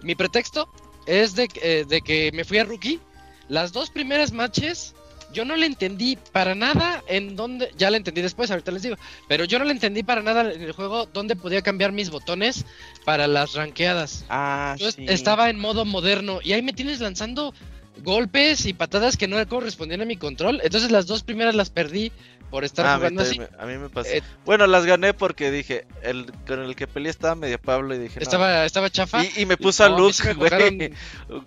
Mi 0.00 0.14
pretexto 0.14 0.68
es 1.06 1.34
de, 1.34 1.48
eh, 1.60 1.84
de 1.88 2.02
que 2.02 2.30
me 2.32 2.44
fui 2.44 2.58
a 2.58 2.64
rookie. 2.64 3.00
Las 3.48 3.72
dos 3.72 3.90
primeras 3.90 4.30
matches 4.30 4.94
yo 5.32 5.44
no 5.44 5.56
le 5.56 5.66
entendí 5.66 6.16
para 6.32 6.54
nada 6.54 7.02
en 7.08 7.36
dónde, 7.36 7.70
ya 7.76 7.90
le 7.90 7.96
entendí 7.96 8.22
después, 8.22 8.50
ahorita 8.50 8.70
les 8.72 8.82
digo, 8.82 8.96
pero 9.28 9.44
yo 9.44 9.58
no 9.58 9.64
le 9.64 9.72
entendí 9.72 10.02
para 10.02 10.22
nada 10.22 10.52
en 10.52 10.62
el 10.62 10.72
juego 10.72 11.06
dónde 11.06 11.36
podía 11.36 11.62
cambiar 11.62 11.92
mis 11.92 12.10
botones 12.10 12.64
para 13.04 13.26
las 13.26 13.54
ranqueadas. 13.54 14.24
ah, 14.28 14.76
Yo 14.78 14.90
sí. 14.92 15.04
estaba 15.08 15.50
en 15.50 15.58
modo 15.58 15.84
moderno 15.84 16.40
y 16.42 16.52
ahí 16.52 16.62
me 16.62 16.72
tienes 16.72 17.00
lanzando 17.00 17.54
golpes 17.98 18.66
y 18.66 18.72
patadas 18.72 19.16
que 19.16 19.28
no 19.28 19.46
correspondían 19.48 20.00
a 20.02 20.04
mi 20.04 20.16
control. 20.16 20.60
Entonces 20.64 20.90
las 20.90 21.06
dos 21.06 21.22
primeras 21.22 21.54
las 21.54 21.70
perdí 21.70 22.12
por 22.50 22.64
estar 22.64 22.84
Ah, 22.84 22.94
a, 22.94 22.96
mí 22.96 23.00
jugando 23.00 23.22
así. 23.22 23.40
a 23.58 23.64
mí 23.66 23.78
me 23.78 23.88
pasó. 23.88 24.10
Eh, 24.10 24.22
Bueno, 24.44 24.66
las 24.66 24.84
gané 24.84 25.14
porque 25.14 25.50
dije, 25.50 25.86
el 26.02 26.30
con 26.46 26.60
el 26.60 26.76
que 26.76 26.86
peleé 26.86 27.10
estaba 27.10 27.34
medio 27.34 27.58
Pablo 27.58 27.94
y 27.94 27.98
dije, 27.98 28.16
no. 28.20 28.22
estaba, 28.22 28.64
estaba 28.66 28.90
chafa. 28.90 29.24
Y, 29.24 29.42
y 29.42 29.46
me 29.46 29.56
puso 29.56 29.84
a 29.84 29.88
No, 29.88 29.94
a 29.94 29.98
mí 29.98 30.04
Luke, 30.04 30.34
güey. 30.34 30.92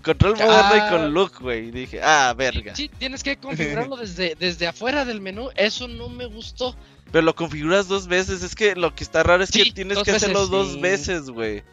Control 0.04 0.34
moderno 0.36 0.54
Ah. 0.72 0.86
y 0.88 0.92
con 0.92 1.14
Luke, 1.14 1.36
güey. 1.42 1.68
Y 1.68 1.72
dije, 1.72 2.00
ah, 2.02 2.34
verga. 2.36 2.76
Sí, 2.76 2.90
tienes 2.98 3.22
que 3.24 3.38
configurarlo 3.38 3.98
desde, 3.98 4.36
desde 4.36 4.66
afuera 4.68 5.06
del 5.06 5.22
menú. 5.22 5.50
Eso 5.56 5.88
no 5.88 6.10
me 6.10 6.26
gustó. 6.26 6.76
Pero 7.12 7.24
lo 7.24 7.36
configuras 7.36 7.88
dos 7.88 8.08
veces. 8.08 8.42
Es 8.42 8.56
que 8.56 8.76
lo 8.76 8.96
que 8.96 9.04
está 9.04 9.22
raro 9.22 9.44
es 9.44 9.50
Sí, 9.52 9.64
que 9.66 9.72
tienes 9.74 10.00
que 10.02 10.12
hacerlo 10.12 10.48
dos 10.48 10.82
veces, 10.82 11.30
güey. 11.30 11.64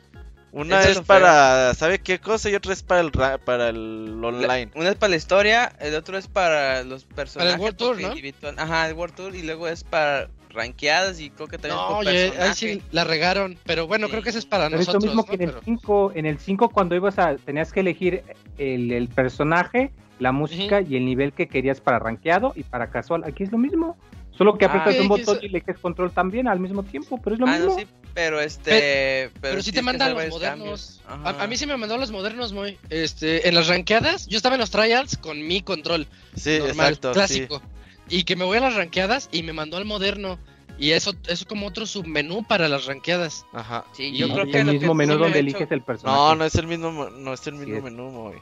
Una 0.53 0.81
Eso 0.81 0.91
es 0.91 0.97
lo 0.97 1.05
feo. 1.05 1.17
para, 1.19 1.73
¿sabe 1.75 1.99
qué 2.01 2.19
cosa? 2.19 2.51
Y 2.51 2.55
otra 2.55 2.75
es 2.75 2.83
para 2.83 3.01
el, 3.01 3.11
ra- 3.11 3.39
para 3.39 3.71
el 3.71 4.21
La- 4.21 4.29
online. 4.29 4.71
Una 4.75 4.91
es 4.91 4.97
para 4.97 5.11
la 5.11 5.17
historia, 5.17 5.73
el 5.81 5.95
otro 5.95 6.19
es 6.19 6.29
para 6.29 6.83
los 6.85 7.05
personajes. 7.05 7.59
World 7.59 7.77
Tour, 7.77 8.01
¿no? 8.01 8.09
individual- 8.09 8.55
Ajá, 8.59 8.87
el 8.89 8.95
World 8.95 9.15
Tour 9.15 9.35
y 9.35 9.43
luego 9.43 9.67
es 9.67 9.83
para 9.83 10.29
ranqueadas 10.51 11.19
y 11.21 11.31
creo 11.31 11.49
que 11.49 11.57
también 11.57 11.77
No, 11.81 11.89
por 11.89 12.07
oye, 12.07 12.33
ahí 12.39 12.53
sí 12.55 12.83
la 12.91 13.05
regaron. 13.05 13.57
Pero 13.65 13.87
bueno, 13.87 14.07
Sí. 14.07 14.11
creo 14.11 14.23
que 14.23 14.29
eso 14.29 14.39
es 14.39 14.45
para 14.45 14.69
Pero 14.69 14.81
es 14.81 14.87
lo 14.87 14.93
nosotros. 14.93 15.05
mismo 15.15 15.23
¿no? 15.23 15.27
que 15.27 15.35
en 15.37 15.43
el 15.43 15.49
Pero- 15.51 15.63
5, 15.65 16.13
en 16.15 16.27
el 16.27 16.39
5 16.39 16.69
cuando 16.69 16.95
ibas 16.95 17.19
a, 17.19 17.37
tenías 17.37 17.73
que 17.73 17.81
elegir 17.81 18.23
el, 18.59 18.93
el 18.93 19.09
personaje, 19.09 19.91
la 20.19 20.33
música 20.33 20.83
y 20.83 20.97
el 20.97 21.07
nivel 21.07 21.33
que 21.33 21.49
querías 21.49 21.81
para 21.81 21.99
rankeado 21.99 22.53
y 22.55 22.63
para 22.65 22.91
casual. 22.91 23.23
Aquí 23.25 23.43
es 23.43 23.51
lo 23.51 23.57
mismo. 23.57 23.97
Solo 24.33 24.57
que 24.59 24.67
Ah, 24.67 24.69
aprietas 24.69 24.95
ok, 24.97 25.01
un 25.01 25.09
botón 25.09 25.37
eso- 25.37 25.47
y 25.47 25.49
le 25.49 25.61
quitas 25.61 25.79
control 25.79 26.11
también 26.13 26.47
al 26.49 26.61
mismo 26.61 26.83
tiempo, 26.83 27.19
pero 27.23 27.35
es 27.35 27.41
lo 27.41 27.47
Ah, 27.47 27.53
mismo. 27.53 27.73
no, 27.73 27.79
sí. 27.79 27.87
Pero 28.15 28.41
este. 28.41 29.31
Pero, 29.41 29.63
sí 29.63 29.71
te 29.71 29.73
tienes 29.73 29.75
que 29.75 29.83
manda 29.83 30.05
hacer 30.07 30.17
los 30.17 30.31
modernos. 30.31 31.01
A, 31.07 31.43
a 31.45 31.47
mí 31.47 31.57
sí 31.57 31.67
me 31.67 31.77
mandó 31.77 31.97
los 31.97 32.11
modernos, 32.11 32.53
muy. 32.53 32.79
Este, 32.91 33.49
en 33.49 33.55
las 33.55 33.69
ranqueadas, 33.69 34.27
yo 34.27 34.37
estaba 34.37 34.55
en 34.57 34.61
los 34.61 34.71
trials 34.71 35.17
con 35.17 35.47
mi 35.47 35.63
control 35.63 36.07
Sí, 36.37 36.59
normal, 36.59 36.89
exacto. 36.89 37.13
clásico. 37.13 37.63
Y 38.09 38.25
que 38.25 38.37
me 38.37 38.45
voy 38.45 38.59
a 38.59 38.61
las 38.61 38.75
ranqueadas 38.75 39.29
y 39.33 39.43
me 39.43 39.53
mandó 39.53 39.77
al 39.77 39.85
moderno. 39.85 40.39
Y 40.79 40.93
eso, 40.93 41.11
eso 41.25 41.33
es 41.33 41.45
como 41.45 41.67
otro 41.67 41.87
submenú 41.87 42.45
para 42.47 42.69
las 42.69 42.87
ranqueadas. 42.87 43.45
Ajá. 43.53 43.85
Sí, 43.97 44.05
Y- 44.05 44.17
yo 44.19 44.27
y 44.27 44.33
creo 44.33 44.47
que 44.47 44.59
el 44.61 44.67
mismo 44.67 44.93
que 44.93 44.95
menú 44.97 45.17
donde 45.19 45.39
eliges 45.39 45.71
el 45.71 45.83
personaje. 45.83 46.19
No, 46.19 46.35
no 46.35 46.45
es 46.45 46.55
el 46.57 46.67
mismo, 46.67 46.91
mo- 46.91 47.11
no 47.11 47.33
es 47.35 47.47
el 47.47 47.55
mismo 47.55 47.81
menú, 47.83 48.11
güey. 48.11 48.39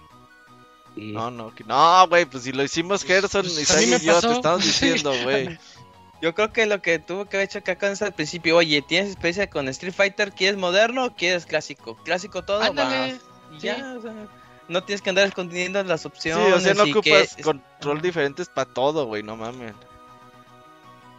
Sí. 0.95 1.13
No, 1.13 1.31
no, 1.31 1.55
que- 1.55 1.65
no, 1.65 2.07
güey, 2.09 2.25
pues 2.27 2.45
si 2.45 2.53
lo 2.53 2.63
hicimos 2.65 3.05
Gerson, 3.05 3.43
pues, 3.43 3.79
mí 3.81 3.87
me 3.87 3.97
y 3.97 4.01
yo, 4.01 4.21
te 4.21 4.33
estamos 4.33 4.65
diciendo, 4.65 5.13
güey. 5.25 5.59
Yo 6.21 6.35
creo 6.35 6.53
que 6.53 6.67
lo 6.67 6.83
que 6.83 6.99
tuvo 6.99 7.25
que 7.25 7.37
haber 7.39 7.49
hecho 7.49 7.59
acá 7.59 7.91
es 7.91 8.03
al 8.03 8.13
principio, 8.13 8.57
oye, 8.57 8.83
¿tienes 8.83 9.09
experiencia 9.13 9.49
con 9.49 9.69
Street 9.69 9.95
Fighter? 9.95 10.33
¿Quieres 10.33 10.59
moderno 10.59 11.07
o 11.07 11.15
quieres 11.15 11.47
clásico? 11.47 11.97
Clásico 12.05 12.43
todo, 12.45 12.63
Ándale, 12.63 13.15
sí. 13.15 13.21
ya, 13.61 13.95
o 13.97 14.03
sea, 14.03 14.13
no 14.69 14.85
tienes 14.85 15.01
que 15.01 15.09
andar 15.11 15.27
escondiendo 15.27 15.83
las 15.83 16.03
Sí, 16.03 16.09
opciones. 16.09 16.53
o 16.55 16.61
sea, 16.61 16.75
no 16.75 16.83
ocupas 16.85 17.35
que- 17.37 17.43
control 17.43 18.03
diferentes 18.03 18.49
para 18.49 18.71
todo, 18.71 19.07
güey, 19.07 19.23
no 19.23 19.37
mames. 19.37 19.73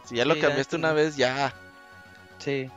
Si 0.04 0.14
ya 0.16 0.24
lo 0.24 0.34
Sí, 0.34 0.40
cambiaste 0.40 0.76
una 0.76 0.92
vez, 0.92 1.16
ya. 1.16 1.52
Sí. 2.38 2.68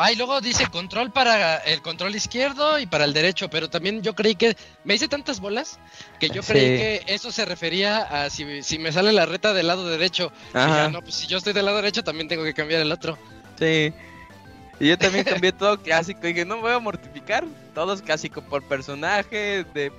Ah, 0.00 0.12
y 0.12 0.16
luego 0.16 0.40
dice 0.40 0.64
control 0.70 1.10
para 1.10 1.56
el 1.56 1.82
control 1.82 2.14
izquierdo 2.14 2.78
y 2.78 2.86
para 2.86 3.04
el 3.04 3.12
derecho, 3.12 3.50
pero 3.50 3.68
también 3.68 4.00
yo 4.00 4.14
creí 4.14 4.36
que 4.36 4.56
me 4.84 4.94
hice 4.94 5.08
tantas 5.08 5.40
bolas 5.40 5.80
que 6.20 6.28
yo 6.30 6.40
Sí. 6.42 6.52
creí 6.52 6.78
que 6.78 7.02
eso 7.12 7.32
se 7.32 7.44
refería 7.44 7.98
a 8.02 8.30
si, 8.30 8.62
si 8.62 8.78
me 8.78 8.92
sale 8.92 9.10
la 9.12 9.26
reta 9.26 9.52
del 9.52 9.66
lado 9.66 9.88
derecho. 9.88 10.30
Ya, 10.54 10.88
no, 10.88 11.02
pues 11.02 11.16
si 11.16 11.26
yo 11.26 11.38
estoy 11.38 11.52
del 11.52 11.64
lado 11.64 11.78
derecho 11.78 12.04
también 12.04 12.28
tengo 12.28 12.44
que 12.44 12.54
cambiar 12.54 12.80
el 12.80 12.92
otro. 12.92 13.18
Sí. 13.58 13.92
Y 14.78 14.86
yo 14.88 14.96
también 14.96 15.24
cambié 15.24 15.50
todo 15.50 15.82
clásico. 15.82 16.20
Y 16.28 16.32
dije, 16.32 16.44
no 16.44 16.54
me 16.56 16.62
voy 16.62 16.72
a 16.74 16.78
mortificar. 16.78 17.44
Todo 17.74 17.92
es 17.94 18.00
clásico 18.00 18.40
por 18.42 18.62
personaje, 18.62 19.64
de 19.74 19.90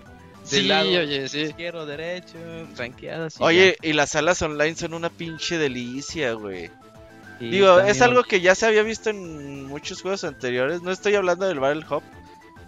Sí, 0.45 0.61
lado. 0.63 0.87
oye, 0.87 1.27
sí. 1.27 1.41
izquierdo, 1.41 1.85
derecho, 1.85 2.37
ranqueadas. 2.77 3.35
y 3.37 3.43
Oye, 3.43 3.77
y 3.81 3.91
las 3.91 4.11
salas 4.11 4.41
online 4.41 4.75
son 4.77 4.93
una 4.93 5.09
pinche 5.09 5.57
delicia, 5.57 6.31
güey. 6.31 6.71
Y 7.39 7.51
Digo, 7.51 7.79
es 7.79 8.01
algo 8.01 8.23
que 8.23 8.41
ya 8.41 8.53
se 8.55 8.65
había 8.65 8.83
visto 8.83 9.09
en 9.09 9.65
muchos 9.65 10.01
juegos 10.01 10.23
anteriores. 10.23 10.81
No 10.81 10.91
estoy 10.91 11.15
hablando 11.15 11.47
del 11.47 11.59
Battle 11.59 11.85
Hop. 11.89 12.03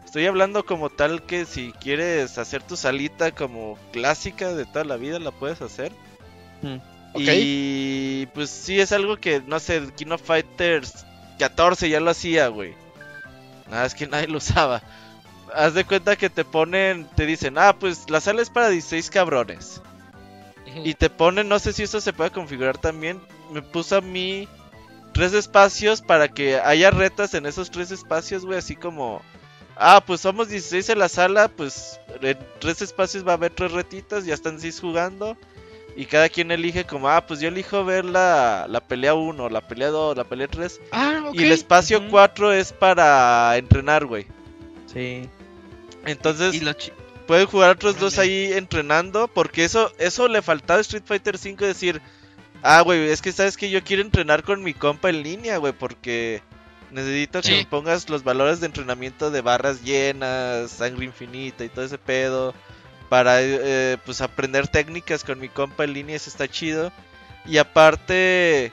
Estoy 0.06 0.26
hablando 0.26 0.65
como 0.65 0.89
tal 0.89 1.23
que 1.23 1.45
si 1.45 1.72
quieres 1.73 2.38
hacer 2.38 2.64
tu 2.64 2.76
salita 2.76 3.31
como 3.31 3.77
clásica 3.91 4.53
de 4.53 4.65
toda 4.65 4.84
la 4.84 4.98
vida, 4.98 5.19
la 5.19 5.31
puedes 5.31 5.61
hacer. 5.61 5.91
Mm. 6.61 6.77
Y 7.15 8.26
pues 8.27 8.49
sí, 8.49 8.80
es 8.80 8.91
algo 8.91 9.18
que, 9.18 9.41
no 9.45 9.60
sé, 9.60 9.81
King 9.95 10.11
of 10.11 10.22
Fighters 10.22 11.06
14 11.39 11.89
ya 11.89 11.99
lo 11.99 12.11
hacía, 12.11 12.48
güey. 12.48 12.76
Nada, 13.69 13.85
es 13.85 13.95
que 13.95 14.07
nadie 14.07 14.27
lo 14.27 14.38
usaba. 14.38 14.81
Haz 15.53 15.73
de 15.73 15.85
cuenta 15.85 16.15
que 16.15 16.30
te 16.30 16.45
ponen, 16.45 17.07
te 17.15 17.26
dicen, 17.26 17.57
ah, 17.57 17.76
pues 17.77 18.10
la 18.10 18.22
sala 18.22 18.41
es 18.41 18.49
para 18.49 18.69
16 18.69 19.10
cabrones. 19.10 19.81
Y 20.85 20.93
te 20.93 21.10
ponen, 21.10 21.49
no 21.49 21.60
sé 21.60 21.73
si 21.73 21.84
eso 21.84 21.99
se 21.99 22.14
puede 22.14 22.31
configurar 22.31 22.77
también. 22.77 23.19
Me 23.52 23.61
puso 23.61 23.98
a 23.98 24.02
mí 24.02 24.48
tres 25.13 25.33
espacios 25.33 26.01
para 26.01 26.27
que 26.27 26.55
haya 26.59 26.91
retas 26.91 27.33
en 27.33 27.45
esos 27.45 27.71
tres 27.71 27.91
espacios, 27.91 28.45
güey. 28.45 28.57
Así 28.59 28.75
como, 28.75 29.21
ah, 29.75 30.03
pues 30.05 30.21
somos 30.21 30.49
16 30.49 30.89
en 30.89 30.99
la 30.99 31.09
sala, 31.09 31.47
pues 31.49 31.99
en 32.21 32.38
tres 32.59 32.81
espacios 32.81 33.25
va 33.25 33.31
a 33.31 33.35
haber 33.35 33.51
tres 33.51 33.71
retitas, 33.71 34.25
ya 34.25 34.33
están 34.33 34.59
seis 34.59 34.79
jugando. 34.79 35.38
Y 35.95 36.05
cada 36.05 36.29
quien 36.29 36.51
elige 36.51 36.85
como, 36.85 37.09
ah, 37.09 37.25
pues 37.27 37.41
yo 37.41 37.49
elijo 37.49 37.83
ver 37.83 38.05
la, 38.05 38.65
la 38.69 38.79
pelea 38.79 39.13
1, 39.13 39.49
la 39.49 39.67
pelea 39.67 39.89
2, 39.89 40.15
la 40.15 40.23
pelea 40.23 40.47
3. 40.47 40.79
Ah. 40.93 41.29
Y 41.33 41.43
el 41.43 41.51
espacio 41.51 41.99
Ujú. 41.99 42.11
4 42.11 42.53
es 42.53 42.71
para 42.71 43.57
entrenar, 43.57 44.05
güey. 44.05 44.25
Sí. 44.91 45.27
Entonces, 46.05 46.55
Y 46.55 46.61
pueden 47.27 47.47
jugar 47.47 47.71
otros 47.71 47.99
dos 47.99 48.17
ahí 48.19 48.51
entrenando, 48.53 49.27
porque 49.27 49.63
eso 49.63 49.91
eso 49.99 50.27
le 50.27 50.41
faltaba 50.41 50.79
a 50.79 50.81
Street 50.81 51.03
Fighter 51.05 51.38
5 51.38 51.65
decir, 51.65 52.01
ah, 52.63 52.81
güey, 52.81 53.09
es 53.09 53.21
que 53.21 53.31
sabes 53.31 53.57
que 53.57 53.69
yo 53.69 53.83
quiero 53.83 54.01
entrenar 54.01 54.43
con 54.43 54.63
mi 54.63 54.73
compa 54.73 55.09
en 55.09 55.23
línea, 55.23 55.57
güey, 55.57 55.73
porque 55.73 56.41
necesito 56.91 57.41
que 57.41 57.51
me 57.51 57.65
pongas 57.65 58.09
los 58.09 58.23
valores 58.23 58.59
de 58.59 58.67
entrenamiento 58.67 59.31
de 59.31 59.41
barras 59.41 59.81
llenas, 59.81 60.71
sangre 60.71 61.05
infinita 61.05 61.63
y 61.63 61.69
todo 61.69 61.85
ese 61.85 61.97
pedo, 61.97 62.53
para 63.09 63.41
eh, 63.41 63.97
pues 64.05 64.21
aprender 64.21 64.67
técnicas 64.67 65.23
con 65.23 65.39
mi 65.39 65.49
compa 65.49 65.83
en 65.83 65.93
línea, 65.93 66.15
eso 66.15 66.29
está 66.29 66.47
chido. 66.47 66.91
Y 67.45 67.57
aparte 67.57 68.71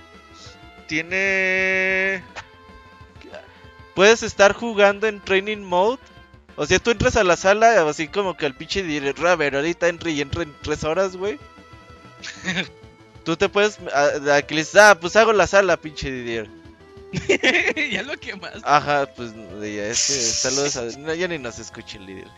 tiene 0.86 2.22
puedes 3.94 4.22
estar 4.22 4.52
jugando 4.52 5.06
en 5.06 5.20
training 5.20 5.58
mode 5.58 5.98
o 6.58 6.66
sea, 6.66 6.80
tú 6.80 6.90
entras 6.90 7.14
a 7.14 7.22
la 7.22 7.36
sala 7.36 7.88
así 7.88 8.08
como 8.08 8.36
que 8.36 8.44
el 8.44 8.52
pinche 8.52 8.82
director, 8.82 9.28
a 9.28 9.36
ver, 9.36 9.54
ahorita 9.54 9.86
entra 9.86 10.10
y 10.10 10.20
entra 10.20 10.42
en 10.42 10.52
tres 10.60 10.82
horas, 10.82 11.16
güey. 11.16 11.38
tú 13.28 13.36
te 13.36 13.50
puedes, 13.50 13.78
a, 13.92 14.36
a 14.36 14.40
que 14.40 14.54
le 14.54 14.62
dices, 14.62 14.76
ah, 14.76 14.96
pues 14.98 15.14
hago 15.14 15.34
la 15.34 15.46
sala, 15.46 15.76
pinche 15.76 16.10
Didier. 16.10 16.48
ya 17.92 18.02
lo 18.02 18.16
que 18.18 18.34
más. 18.36 18.54
Ajá, 18.62 19.04
pues 19.14 19.34
ya, 19.34 19.84
es 19.84 20.06
que 20.06 20.14
saludos 20.48 20.76
a... 20.78 20.98
no, 20.98 21.12
ya 21.12 21.28
ni 21.28 21.36
nos 21.36 21.58
escucha 21.58 21.98
el 21.98 22.06
Didier. 22.06 22.30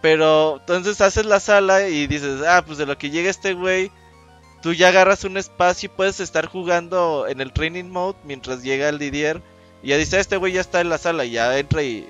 Pero 0.00 0.60
entonces 0.60 0.98
haces 1.02 1.26
la 1.26 1.40
sala 1.40 1.90
y 1.90 2.06
dices, 2.06 2.40
ah, 2.48 2.64
pues 2.64 2.78
de 2.78 2.86
lo 2.86 2.96
que 2.96 3.10
llega 3.10 3.28
este 3.28 3.52
güey, 3.52 3.90
tú 4.62 4.72
ya 4.72 4.88
agarras 4.88 5.24
un 5.24 5.36
espacio 5.36 5.90
y 5.92 5.94
puedes 5.94 6.20
estar 6.20 6.46
jugando 6.46 7.26
en 7.28 7.42
el 7.42 7.52
training 7.52 7.90
mode 7.90 8.16
mientras 8.24 8.62
llega 8.62 8.88
el 8.88 8.98
Didier. 8.98 9.42
Y 9.82 9.88
ya 9.88 9.98
dice, 9.98 10.18
este 10.18 10.38
güey 10.38 10.54
ya 10.54 10.62
está 10.62 10.80
en 10.80 10.88
la 10.88 10.96
sala, 10.96 11.26
y 11.26 11.32
ya 11.32 11.58
entra 11.58 11.82
y 11.82 12.08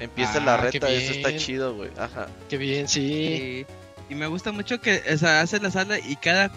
empieza 0.00 0.38
la 0.40 0.56
Ah, 0.56 0.58
qué 0.70 0.80
reta. 0.80 0.90
Eso 0.90 1.14
está 1.14 1.34
chido, 1.34 1.74
güey. 1.76 1.92
Ajá. 1.96 2.26
Qué 2.50 2.58
bien, 2.58 2.88
sí. 2.88 3.64
Sí. 3.66 3.66
Y 4.10 4.14
me 4.16 4.26
gusta 4.26 4.52
mucho 4.52 4.82
que, 4.82 5.02
o 5.14 5.16
sea, 5.16 5.40
haces 5.40 5.62
la 5.62 5.70
sala 5.70 5.98
y 5.98 6.16
cada, 6.16 6.50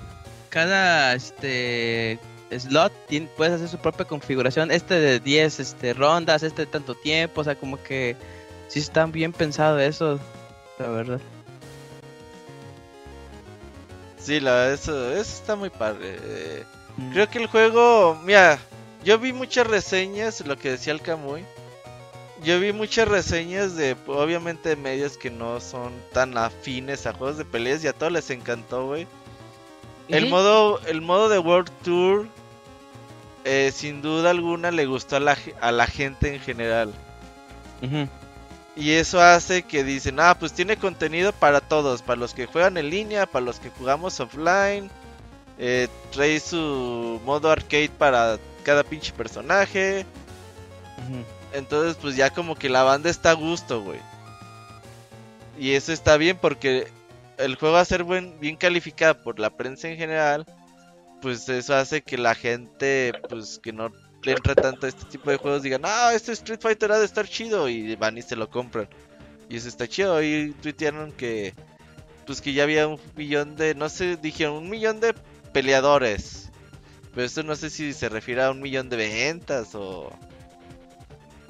cada, 0.53 1.15
este, 1.15 2.19
slot 2.55 2.93
puedes 3.35 3.55
hacer 3.55 3.67
su 3.67 3.77
propia 3.77 4.05
configuración. 4.05 4.71
Este 4.71 4.95
de 4.95 5.19
10, 5.19 5.59
este, 5.59 5.93
rondas, 5.93 6.43
este 6.43 6.65
de 6.65 6.71
tanto 6.71 6.95
tiempo, 6.95 7.41
o 7.41 7.43
sea, 7.43 7.55
como 7.55 7.81
que 7.81 8.15
sí 8.67 8.79
está 8.79 9.05
bien 9.05 9.33
pensado 9.33 9.79
eso, 9.79 10.19
la 10.77 10.87
verdad. 10.87 11.19
Sí, 14.17 14.39
la 14.39 14.51
verdad, 14.51 14.73
eso, 14.73 15.11
eso 15.11 15.21
está 15.21 15.55
muy 15.55 15.69
padre. 15.69 16.17
Eh, 16.21 16.63
Mm. 16.97 17.11
Creo 17.11 17.29
que 17.29 17.39
el 17.39 17.47
juego, 17.47 18.19
mira, 18.23 18.59
yo 19.03 19.17
vi 19.17 19.33
muchas 19.33 19.67
reseñas, 19.67 20.45
lo 20.45 20.57
que 20.57 20.71
decía 20.71 20.93
el 20.93 21.01
Camuy. 21.01 21.43
Yo 22.43 22.59
vi 22.59 22.73
muchas 22.73 23.07
reseñas 23.07 23.75
de, 23.75 23.95
obviamente, 24.07 24.75
medios 24.75 25.17
que 25.17 25.31
no 25.31 25.61
son 25.61 25.93
tan 26.11 26.37
afines 26.37 27.07
a 27.07 27.13
juegos 27.13 27.37
de 27.37 27.45
peleas 27.45 27.83
y 27.83 27.87
a 27.87 27.93
todos 27.93 28.11
les 28.11 28.29
encantó, 28.29 28.87
güey. 28.87 29.07
El 30.09 30.27
modo, 30.27 30.79
el 30.85 31.01
modo 31.01 31.29
de 31.29 31.39
World 31.39 31.71
Tour, 31.83 32.27
eh, 33.45 33.71
sin 33.73 34.01
duda 34.01 34.29
alguna, 34.31 34.71
le 34.71 34.85
gustó 34.85 35.17
a 35.17 35.19
la, 35.19 35.37
a 35.61 35.71
la 35.71 35.87
gente 35.87 36.33
en 36.33 36.41
general. 36.41 36.93
Y 38.75 38.91
eso 38.91 39.21
hace 39.21 39.63
que 39.63 39.83
dicen, 39.83 40.19
ah, 40.19 40.37
pues 40.39 40.53
tiene 40.53 40.77
contenido 40.77 41.31
para 41.33 41.61
todos, 41.61 42.01
para 42.01 42.19
los 42.19 42.33
que 42.33 42.47
juegan 42.47 42.77
en 42.77 42.89
línea, 42.89 43.25
para 43.27 43.45
los 43.45 43.59
que 43.59 43.69
jugamos 43.69 44.19
offline. 44.19 44.91
eh, 45.57 45.87
trae 46.11 46.39
su 46.39 47.21
modo 47.25 47.51
arcade 47.51 47.89
para 47.89 48.39
cada 48.63 48.83
pinche 48.83 49.13
personaje. 49.13 50.07
Entonces, 51.51 51.97
pues 52.01 52.15
ya 52.15 52.31
como 52.31 52.55
que 52.55 52.69
la 52.69 52.83
banda 52.83 53.09
está 53.09 53.31
a 53.31 53.33
gusto, 53.33 53.81
güey. 53.81 54.01
Y 55.57 55.71
eso 55.73 55.91
está 55.93 56.17
bien 56.17 56.37
porque 56.37 56.91
el 57.37 57.55
juego 57.55 57.77
a 57.77 57.85
ser 57.85 58.03
buen, 58.03 58.39
bien 58.39 58.55
calificado 58.55 59.21
por 59.23 59.39
la 59.39 59.55
prensa 59.55 59.87
en 59.89 59.97
general, 59.97 60.45
pues 61.21 61.47
eso 61.49 61.75
hace 61.75 62.01
que 62.01 62.17
la 62.17 62.35
gente, 62.35 63.13
pues 63.29 63.59
que 63.61 63.71
no 63.71 63.91
le 64.23 64.31
entra 64.33 64.55
tanto 64.55 64.85
a 64.85 64.89
este 64.89 65.05
tipo 65.05 65.29
de 65.29 65.37
juegos, 65.37 65.63
digan, 65.63 65.81
ah, 65.85 66.11
este 66.13 66.31
Street 66.33 66.59
Fighter 66.61 66.91
ha 66.91 66.99
de 66.99 67.05
estar 67.05 67.27
chido 67.27 67.69
y 67.69 67.95
van 67.95 68.17
y 68.17 68.21
se 68.21 68.35
lo 68.35 68.49
compran. 68.49 68.87
Y 69.49 69.57
eso 69.57 69.67
está 69.67 69.87
chido. 69.87 70.21
Y 70.21 70.53
tuitearon 70.61 71.11
que, 71.11 71.53
pues 72.25 72.41
que 72.41 72.53
ya 72.53 72.63
había 72.63 72.87
un 72.87 72.99
millón 73.15 73.55
de, 73.55 73.75
no 73.75 73.89
sé, 73.89 74.17
dijeron 74.17 74.55
un 74.55 74.69
millón 74.69 74.99
de 74.99 75.13
peleadores. 75.51 76.49
Pero 77.13 77.25
esto 77.25 77.43
no 77.43 77.55
sé 77.55 77.69
si 77.69 77.93
se 77.93 78.09
refiere 78.09 78.43
a 78.43 78.51
un 78.51 78.61
millón 78.61 78.89
de 78.89 78.97
ventas 78.97 79.75
o... 79.75 80.11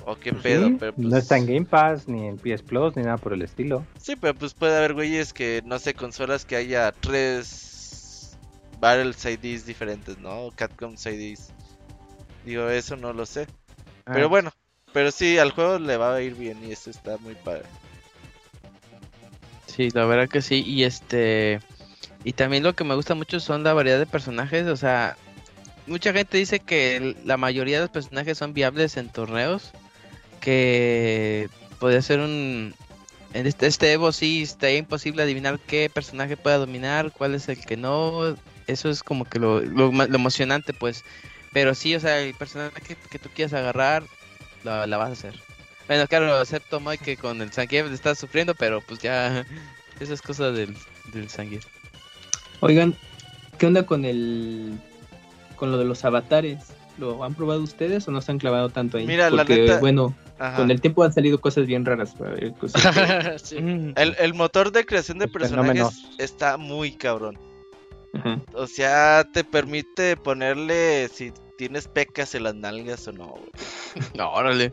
O 0.06 0.16
qué 0.18 0.32
Pues 0.32 0.44
pedo, 0.44 0.68
sí, 0.68 0.76
pero 0.80 0.94
pues... 0.94 1.08
No 1.08 1.18
está 1.18 1.38
en 1.38 1.46
Game 1.46 1.66
Pass, 1.66 2.08
ni 2.08 2.28
en 2.28 2.38
PS 2.38 2.62
Plus, 2.64 2.96
ni 2.96 3.04
nada 3.04 3.18
por 3.18 3.32
el 3.34 3.42
estilo. 3.42 3.86
Sí, 3.98 4.16
pero 4.18 4.36
pues 4.36 4.54
puede 4.54 4.76
haber 4.78 4.94
güeyes 4.94 5.32
que, 5.34 5.62
no 5.66 5.80
sé, 5.80 5.94
consolas 5.94 6.44
que 6.46 6.56
haya 6.58 6.92
tres 6.92 8.38
Battle 8.82 9.12
IDs 9.12 9.66
diferentes, 9.66 10.18
¿no? 10.18 10.50
Capcom 10.56 10.94
IDs. 11.06 11.52
Digo, 12.46 12.68
eso 12.70 12.98
no 12.98 13.14
lo 13.14 13.26
sé. 13.26 13.48
Pero 14.06 14.26
Ah. 14.26 14.30
bueno, 14.30 14.52
pero 14.92 15.10
sí, 15.12 15.38
al 15.38 15.52
juego 15.52 15.80
le 15.80 15.96
va 15.96 16.16
a 16.16 16.22
ir 16.22 16.36
bien 16.36 16.58
y 16.64 16.74
eso 16.74 16.90
está 16.90 17.18
muy 17.20 17.36
padre. 17.36 17.64
Sí, 19.68 19.90
la 19.92 20.06
verdad 20.06 20.28
que 20.30 20.42
sí. 20.42 20.64
Y 20.66 20.84
este. 20.84 21.60
Y 22.26 22.34
también 22.34 22.64
lo 22.64 22.74
que 22.74 22.84
me 22.84 22.96
gusta 22.96 23.16
mucho 23.16 23.40
son 23.40 23.64
la 23.64 23.74
variedad 23.74 24.00
de 24.00 24.06
personajes. 24.06 24.68
O 24.68 24.76
sea, 24.78 25.16
mucha 25.88 26.14
gente 26.14 26.38
dice 26.38 26.60
que 26.60 27.16
la 27.26 27.38
mayoría 27.38 27.78
de 27.78 27.84
los 27.84 27.90
personajes 27.90 28.38
son 28.38 28.54
viables 28.54 28.98
en 28.98 29.10
torneos. 29.10 29.72
Que 30.44 31.50
podría 31.80 32.02
ser 32.02 32.20
un. 32.20 32.76
En 33.34 33.48
este, 33.48 33.66
este 33.66 33.94
Evo 33.94 34.12
sí 34.12 34.44
estaría 34.44 34.78
imposible 34.78 35.24
adivinar 35.24 35.58
qué 35.60 35.90
personaje 35.92 36.36
puede 36.36 36.58
dominar, 36.58 37.12
cuál 37.12 37.34
es 37.34 37.48
el 37.48 37.64
que 37.66 37.78
no. 37.78 38.36
Eso 38.68 38.90
es 38.90 39.04
como 39.04 39.26
que 39.26 39.40
lo, 39.40 39.62
lo, 39.62 39.92
lo 39.92 40.16
emocionante, 40.16 40.74
pues. 40.74 41.06
Pero 41.54 41.74
sí, 41.74 41.96
o 41.96 42.00
sea, 42.00 42.20
el 42.20 42.34
personaje 42.34 42.82
que, 42.82 42.96
que 42.96 43.20
tú 43.20 43.30
quieras 43.34 43.54
agarrar, 43.54 44.04
la, 44.64 44.86
la 44.86 44.98
vas 44.98 45.10
a 45.10 45.14
hacer. 45.14 45.40
Bueno, 45.88 46.08
claro, 46.08 46.42
excepto 46.42 46.80
Mike 46.80 47.04
que 47.04 47.18
con 47.18 47.42
el 47.42 47.52
Zangief 47.52 47.92
está 47.92 48.16
sufriendo, 48.16 48.54
pero 48.56 48.82
pues 48.82 49.00
ya. 49.00 49.46
Eso 50.00 50.14
es 50.14 50.22
cosa 50.22 50.52
del, 50.52 50.76
del. 51.14 51.30
Oigan, 52.60 52.96
¿qué 53.58 53.68
onda 53.68 53.86
con 53.86 54.04
el 54.06 54.78
con 55.56 55.72
lo 55.72 55.78
de 55.78 55.86
los 55.86 56.04
avatares? 56.04 56.60
¿Lo 56.98 57.24
han 57.24 57.34
probado 57.34 57.62
ustedes 57.64 58.08
o 58.08 58.12
no 58.12 58.22
se 58.22 58.32
han 58.32 58.38
clavado 58.38 58.70
tanto 58.70 58.98
ahí? 58.98 59.08
Mira, 59.08 59.30
la 59.30 59.38
Porque, 59.38 59.62
neta- 59.62 59.80
bueno, 59.80 60.16
Ajá. 60.38 60.58
con 60.58 60.70
el 60.72 60.80
tiempo 60.82 61.04
han 61.04 61.12
salido 61.14 61.42
cosas 61.42 61.66
bien 61.66 61.86
raras. 61.86 62.14
cosas 62.60 62.82
Sí. 63.44 63.58
El, 63.58 64.16
el 64.20 64.34
motor 64.34 64.72
de 64.72 64.86
creación 64.86 65.18
de 65.18 65.26
El 65.26 65.32
personajes 65.32 65.72
fenómeno. 65.74 66.16
está 66.20 66.58
muy 66.58 66.92
cabrón. 66.94 67.38
Ajá. 68.14 68.40
O 68.54 68.68
sea, 68.68 69.26
te 69.34 69.44
permite 69.44 70.16
ponerle 70.18 71.10
si 71.12 71.32
tienes 71.58 71.88
pecas 71.88 72.36
en 72.36 72.44
las 72.44 72.54
nalgas 72.56 73.08
o 73.08 73.12
no, 73.12 73.28
güey. 73.28 73.50
No, 74.16 74.32
órale. 74.32 74.72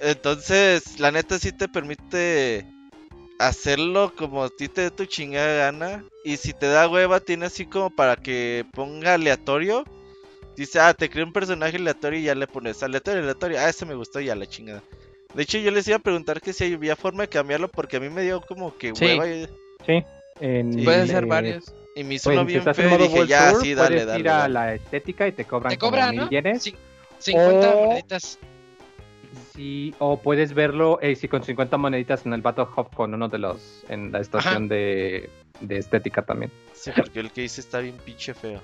Entonces, 0.00 0.98
la 0.98 1.10
neta 1.10 1.38
sí 1.38 1.52
te 1.52 1.68
permite 1.68 2.66
hacerlo 3.38 4.12
como 4.16 4.44
a 4.44 4.48
ti 4.50 4.68
te 4.68 4.82
dé 4.82 4.90
tu 4.90 5.04
chingada 5.06 5.66
gana. 5.70 6.04
Y 6.24 6.36
si 6.38 6.52
te 6.52 6.66
da 6.66 6.88
hueva, 6.88 7.20
tiene 7.20 7.46
así 7.46 7.66
como 7.66 7.90
para 7.90 8.16
que 8.16 8.64
ponga 8.72 9.14
aleatorio. 9.14 9.84
Dice, 10.56 10.78
ah, 10.80 10.94
te 10.94 11.10
creé 11.10 11.24
un 11.24 11.32
personaje 11.32 11.76
aleatorio 11.76 12.18
y 12.20 12.24
ya 12.24 12.34
le 12.34 12.46
pones 12.46 12.82
aleatorio, 12.82 13.22
aleatorio. 13.22 13.58
Ah, 13.60 13.68
ese 13.68 13.84
me 13.86 13.94
gustó 13.94 14.20
y 14.20 14.26
ya 14.26 14.34
la 14.36 14.46
chingada. 14.46 14.82
De 15.34 15.42
hecho, 15.42 15.58
yo 15.58 15.70
les 15.72 15.86
iba 15.88 15.96
a 15.96 16.00
preguntar 16.00 16.40
que 16.40 16.52
si 16.52 16.72
había 16.74 16.94
forma 16.94 17.22
de 17.24 17.28
cambiarlo 17.28 17.68
porque 17.68 17.96
a 17.96 18.00
mí 18.00 18.08
me 18.08 18.22
dio 18.22 18.40
como 18.40 18.76
que 18.78 18.92
Sí. 18.94 19.04
hueva 19.04 19.28
y, 19.28 19.46
Sí. 19.86 20.04
En, 20.40 20.72
Sí. 20.74 20.82
Puedes 20.84 21.10
hacer 21.10 21.24
eh, 21.24 21.26
varios. 21.26 21.74
y 21.96 22.04
me 22.04 22.14
hizo 22.14 22.30
pues, 22.30 22.36
uno 22.38 22.46
bien 22.46 22.62
feo 22.74 22.94
y 22.94 22.98
dije, 23.02 23.14
World 23.16 23.28
ya, 23.28 23.50
Tour, 23.52 23.62
sí, 23.62 23.74
dale, 23.74 23.88
puedes 23.88 24.06
dale. 24.06 24.20
ir 24.20 24.28
a 24.28 24.36
dale". 24.38 24.54
la 24.54 24.74
estética 24.74 25.26
y 25.28 25.32
te 25.32 25.44
cobran 25.44 25.70
Te 25.70 25.78
como 25.78 25.90
cobra, 25.92 26.10
mil 26.10 26.20
¿no? 26.20 26.30
yenes. 26.30 26.62
Sí, 26.62 26.74
50 27.18 27.74
O- 27.74 27.80
moneditas. 27.86 28.38
Sí, 29.54 29.94
o 29.98 30.20
puedes 30.20 30.54
verlo 30.54 30.98
eh, 31.02 31.16
sí, 31.16 31.26
con 31.28 31.42
50 31.42 31.76
moneditas 31.76 32.24
en 32.26 32.32
el 32.32 32.42
Battle 32.42 32.66
Hub 32.76 32.90
con 32.94 33.14
uno 33.14 33.28
de 33.28 33.38
los 33.38 33.84
en 33.88 34.12
la 34.12 34.20
estación 34.20 34.68
de, 34.68 35.28
de 35.60 35.78
estética 35.78 36.22
también. 36.22 36.50
Sí, 36.72 36.90
porque 36.96 37.20
el 37.20 37.30
que 37.32 37.42
hice 37.44 37.60
está 37.60 37.80
bien 37.80 37.96
pinche 38.04 38.34
feo. 38.34 38.60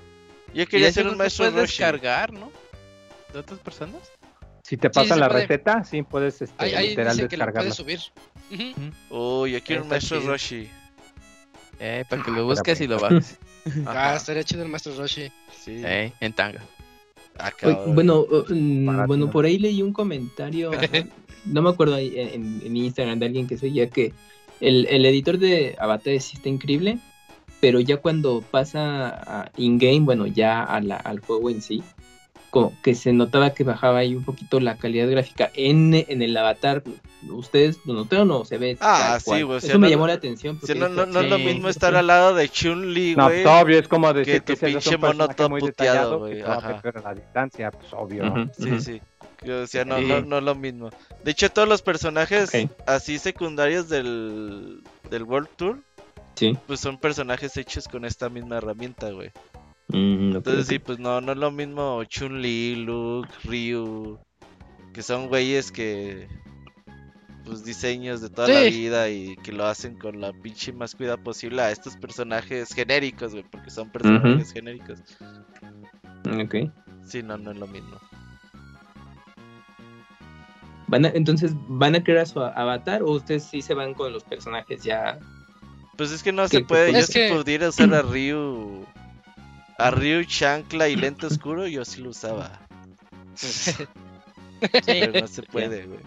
Yo 0.53 0.65
quería 0.67 0.91
ser 0.91 1.07
un 1.07 1.17
maestro 1.17 1.45
puedes 1.45 1.55
Roshi. 1.61 1.77
descargar, 1.83 2.33
¿no? 2.33 2.51
De 3.33 3.39
otras 3.39 3.59
personas. 3.59 4.01
Si 4.63 4.77
te 4.77 4.87
Sí, 4.87 4.93
pasan 4.93 5.15
se 5.15 5.19
la 5.19 5.27
puede. 5.29 5.41
receta, 5.41 5.83
sí 5.83 6.03
puedes 6.03 6.41
este, 6.41 6.55
Ahí, 6.63 6.73
ahí 6.73 6.89
literal 6.89 7.15
dice 7.17 7.27
que 7.27 7.37
lo 7.37 7.51
puedes 7.51 7.75
subir. 7.75 7.99
Ujú. 8.51 8.91
Oh, 9.09 9.47
yo 9.47 9.61
quiero 9.63 9.83
un 9.83 9.89
maestro 9.89 10.19
chido. 10.19 10.31
Roshi. 10.31 10.69
Eh, 11.79 12.05
para 12.07 12.21
que 12.21 12.29
lo 12.29 12.35
pero 12.35 12.45
busques 12.47 12.81
y 12.81 12.87
lo 12.87 12.99
bajes. 12.99 13.37
Ah, 13.85 14.15
estaría 14.15 14.43
chido 14.43 14.63
el 14.63 14.69
maestro 14.69 14.95
Roshi. 14.95 15.31
Sí. 15.63 15.81
eh, 15.85 16.11
en 16.19 16.33
tanga. 16.33 16.63
Ah, 17.37 17.51
bueno, 17.87 18.21
uh, 18.21 18.45
bueno, 19.07 19.29
por 19.31 19.45
ahí 19.45 19.57
leí 19.57 19.81
un 19.81 19.93
comentario, 19.93 20.71
no 21.45 21.61
me 21.61 21.69
acuerdo 21.69 21.95
ahí 21.95 22.13
en, 22.19 22.61
en 22.63 22.75
Instagram 22.77 23.19
de 23.19 23.25
alguien 23.27 23.47
que 23.47 23.57
seguía 23.57 23.89
que 23.89 24.13
el, 24.59 24.85
el 24.89 25.05
editor 25.05 25.37
de 25.37 25.75
avatares 25.79 26.25
sí 26.25 26.37
está 26.37 26.49
increíble, 26.49 26.99
pero 27.61 27.79
ya 27.79 27.97
cuando 27.97 28.43
pasa 28.51 29.07
a 29.09 29.51
in-game, 29.55 30.01
bueno, 30.01 30.27
ya 30.27 30.63
a 30.63 30.81
la- 30.81 30.97
al 30.97 31.19
juego 31.21 31.49
en 31.49 31.61
sí, 31.61 31.81
como 32.49 32.73
que 32.83 32.95
se 32.95 33.13
notaba 33.13 33.53
que 33.53 33.63
bajaba 33.63 33.99
ahí 33.99 34.13
un 34.13 34.25
poquito 34.25 34.59
la 34.59 34.75
calidad 34.75 35.09
gráfica 35.09 35.49
en, 35.55 35.93
en 35.93 36.21
el 36.21 36.35
avatar. 36.35 36.83
¿Ustedes 37.29 37.77
lo 37.85 37.93
notaron 37.93 38.29
o 38.31 38.43
se 38.43 38.57
ve? 38.57 38.77
Ah, 38.81 39.11
tal 39.11 39.21
sí, 39.21 39.41
güey, 39.43 39.57
o 39.57 39.59
sea, 39.61 39.69
Eso 39.69 39.79
me 39.79 39.87
no- 39.87 39.91
llamó 39.91 40.07
la 40.07 40.13
atención. 40.13 40.59
No, 40.75 40.89
no, 40.89 41.05
no 41.05 41.19
es 41.21 41.29
lo 41.29 41.37
mismo 41.39 41.65
¿qué 41.65 41.69
estar 41.71 41.95
al 41.95 42.07
lado 42.07 42.33
de 42.35 42.49
Chun-Li, 42.49 43.15
No, 43.15 43.25
güey. 43.27 43.43
pues, 43.43 43.55
obvio, 43.63 43.79
es 43.79 43.87
como 43.87 44.11
decir 44.11 44.41
que 44.41 44.41
que, 44.41 44.53
tu 44.55 44.59
si 44.59 44.65
pinche 44.73 44.97
mono 44.97 45.29
todo 45.29 45.49
muy 45.49 45.61
puteado, 45.61 46.19
detallado, 46.19 46.19
güey, 46.19 46.41
ajá. 46.41 46.81
a 46.99 47.01
la 47.03 47.13
distancia, 47.13 47.71
pues 47.71 47.93
obvio. 47.93 48.49
Sí, 48.57 48.81
sí. 48.81 49.01
O 49.49 49.65
sea, 49.65 49.85
no, 49.85 49.99
no, 50.01 50.21
no 50.21 50.37
es 50.39 50.43
lo 50.43 50.53
mismo. 50.55 50.89
De 51.23 51.31
hecho, 51.31 51.49
todos 51.49 51.67
los 51.69 51.81
personajes 51.81 52.51
así 52.85 53.17
secundarios 53.17 53.87
del, 53.89 54.81
del 55.09 55.23
World 55.23 55.47
Tour, 55.55 55.79
Sí. 56.41 56.57
pues 56.67 56.79
son 56.79 56.97
personajes 56.97 57.55
hechos 57.57 57.87
con 57.87 58.03
esta 58.03 58.29
misma 58.29 58.57
herramienta, 58.57 59.11
güey. 59.11 59.29
Mm, 59.89 60.35
Entonces 60.37 60.67
sí, 60.67 60.79
pues 60.79 60.97
no, 60.99 61.21
no 61.21 61.33
es 61.33 61.37
lo 61.37 61.51
mismo 61.51 62.03
Chun-Li, 62.05 62.77
Luke, 62.77 63.29
Ryu, 63.43 64.17
que 64.93 65.03
son 65.03 65.27
güeyes 65.27 65.71
que 65.71 66.27
pues 67.45 67.63
diseños 67.65 68.21
de 68.21 68.29
toda 68.29 68.47
la 68.47 68.61
vida 68.69 69.09
y 69.09 69.35
que 69.37 69.51
lo 69.51 69.65
hacen 69.65 69.97
con 69.97 70.19
la 70.21 70.31
pinche 70.31 70.71
más 70.73 70.95
cuidado 70.95 71.17
posible 71.23 71.61
a 71.61 71.71
estos 71.71 71.95
personajes 71.97 72.73
genéricos, 72.73 73.31
güey, 73.33 73.43
porque 73.51 73.69
son 73.69 73.89
personajes 73.91 74.51
genéricos. 74.53 74.99
Ok. 76.43 76.55
Sí, 77.05 77.21
no, 77.23 77.37
no 77.37 77.51
es 77.51 77.57
lo 77.57 77.67
mismo. 77.67 77.97
Van 80.87 81.05
a- 81.05 81.09
entonces, 81.09 81.53
¿van 81.67 81.95
a 81.95 82.03
crear 82.03 82.19
a 82.19 82.25
su 82.25 82.39
avatar 82.41 83.01
o 83.03 83.11
ustedes 83.11 83.43
sí 83.43 83.61
se 83.61 83.73
van 83.73 83.93
con 83.93 84.11
los 84.13 84.23
personajes 84.23 84.83
ya? 84.83 85.19
Pues 86.01 86.11
es 86.13 86.23
que 86.23 86.31
no 86.31 86.47
se 86.47 86.61
puede, 86.61 86.93
yo 86.93 86.97
Es 86.97 87.05
si 87.05 87.13
que- 87.13 87.29
pudiera 87.29 87.69
usar 87.69 87.93
a 87.93 88.01
Ryu 88.01 88.87
a 89.77 89.91
Ryu 89.91 90.23
chancla 90.23 90.89
y 90.89 90.95
lente 90.95 91.27
oscuro, 91.27 91.67
yo 91.67 91.85
sí 91.85 92.01
lo 92.01 92.09
usaba. 92.09 92.59
Pero 94.87 95.21
no 95.21 95.27
se 95.27 95.43
puede, 95.43 95.85
güey. 95.85 95.99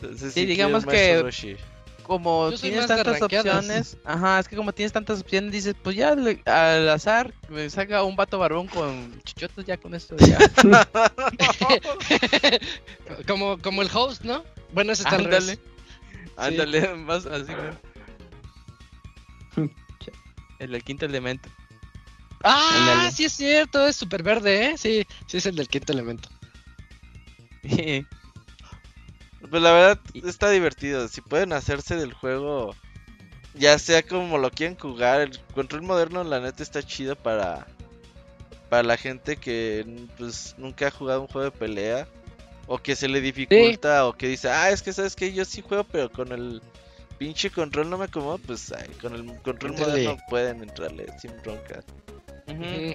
Entonces, 0.00 0.32
Sí, 0.32 0.46
digamos 0.46 0.86
que- 0.86 1.20
Roshi. 1.20 1.56
Como 2.02 2.50
Yo 2.50 2.58
tienes 2.58 2.86
tantas 2.86 3.20
opciones, 3.20 3.98
ajá, 4.06 4.40
es 4.40 4.48
que 4.48 4.56
como 4.56 4.72
tienes 4.72 4.92
tantas 4.92 5.20
opciones, 5.20 5.52
dices, 5.52 5.74
pues 5.82 5.96
ya 5.96 6.14
le- 6.14 6.40
al 6.46 6.88
azar 6.88 7.34
me 7.50 7.68
salga 7.68 8.02
un 8.04 8.16
vato 8.16 8.38
barbón 8.38 8.68
con 8.68 9.20
chichotos 9.22 9.66
ya 9.66 9.76
con 9.76 9.94
esto 9.94 10.16
ya. 10.16 10.38
como, 13.26 13.58
como 13.58 13.82
el 13.82 13.90
host, 13.92 14.24
¿no? 14.24 14.42
Bueno, 14.72 14.92
ese 14.92 15.02
está 15.02 15.16
al 15.16 15.26
Ándale. 15.26 15.58
Ándale, 16.38 16.94
más 16.94 17.26
así, 17.26 17.52
güey. 17.52 17.89
El 20.58 20.72
del 20.72 20.84
quinto 20.84 21.06
elemento. 21.06 21.48
Ah, 22.42 23.10
sí 23.12 23.24
es 23.24 23.32
cierto, 23.32 23.86
es 23.86 23.96
súper 23.96 24.22
verde, 24.22 24.70
¿eh? 24.70 24.78
Sí, 24.78 25.06
sí 25.26 25.38
es 25.38 25.46
el 25.46 25.56
del 25.56 25.68
quinto 25.68 25.92
elemento. 25.92 26.28
Pues 29.48 29.62
la 29.62 29.72
verdad 29.72 30.00
está 30.24 30.50
divertido. 30.50 31.08
Si 31.08 31.22
pueden 31.22 31.52
hacerse 31.52 31.96
del 31.96 32.12
juego, 32.12 32.74
ya 33.54 33.78
sea 33.78 34.02
como 34.02 34.38
lo 34.38 34.50
quieren 34.50 34.76
jugar, 34.78 35.22
el 35.22 35.40
control 35.54 35.82
moderno 35.82 36.22
la 36.24 36.40
neta 36.40 36.62
está 36.62 36.82
chido 36.82 37.16
para 37.16 37.66
para 38.68 38.82
la 38.84 38.96
gente 38.96 39.36
que 39.36 40.06
pues 40.16 40.54
nunca 40.58 40.86
ha 40.86 40.90
jugado 40.92 41.22
un 41.22 41.26
juego 41.26 41.50
de 41.50 41.58
pelea 41.58 42.06
o 42.68 42.78
que 42.78 42.94
se 42.94 43.08
le 43.08 43.20
dificulta 43.20 44.06
o 44.06 44.12
que 44.12 44.28
dice, 44.28 44.48
"Ah, 44.48 44.70
es 44.70 44.82
que 44.82 44.92
sabes 44.92 45.16
que 45.16 45.32
yo 45.32 45.44
sí 45.44 45.60
juego, 45.62 45.82
pero 45.84 46.08
con 46.12 46.30
el 46.30 46.62
pinche 47.20 47.50
control 47.50 47.90
no 47.90 47.98
me 47.98 48.06
acomodo", 48.06 48.38
pues 48.38 48.72
ay, 48.72 48.88
con 49.00 49.14
el 49.14 49.24
control 49.42 49.72
Entrale. 49.72 49.92
moderno 49.92 50.16
pueden 50.28 50.62
entrarle 50.62 51.06
sin 51.18 51.30
bronca. 51.42 51.84
Ujú. 52.48 52.62
Ujú. 52.62 52.94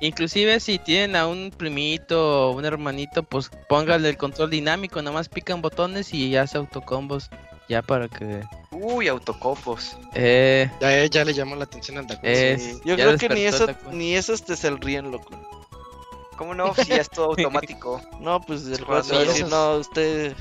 Inclusive 0.00 0.60
si 0.60 0.78
tienen 0.78 1.16
a 1.16 1.26
un 1.26 1.50
primito 1.50 2.50
o 2.50 2.52
un 2.52 2.64
hermanito, 2.64 3.22
pues 3.22 3.50
póngale 3.68 4.10
el 4.10 4.16
control 4.18 4.50
dinámico, 4.50 5.00
nomás 5.00 5.28
pican 5.28 5.62
botones 5.62 6.12
y 6.12 6.30
ya 6.30 6.42
hace 6.42 6.58
autocombos. 6.58 7.30
Ya 7.68 7.80
para 7.80 8.08
que... 8.08 8.42
Uy, 8.70 9.08
autocombos. 9.08 9.96
Eh, 10.14 10.70
Ya, 10.80 11.06
ya 11.06 11.24
le 11.24 11.32
llamó 11.32 11.56
la 11.56 11.64
atención 11.64 11.96
al 11.96 12.06
es, 12.22 12.62
Sí, 12.62 12.80
Yo 12.84 12.96
creo 12.96 13.16
que 13.16 13.30
ni 13.30 13.44
eso 13.44 13.66
ni 13.90 14.14
esos 14.14 14.44
te 14.44 14.56
sonríen, 14.56 15.10
loco. 15.10 15.34
¿Cómo 16.36 16.54
no? 16.54 16.74
Si 16.74 16.90
ya 16.90 16.96
es 16.96 17.08
todo 17.08 17.26
automático. 17.30 18.02
No, 18.20 18.40
pues 18.42 18.66
el 18.66 18.84
juego 18.84 19.02
no, 19.48 19.76
usted 19.76 20.34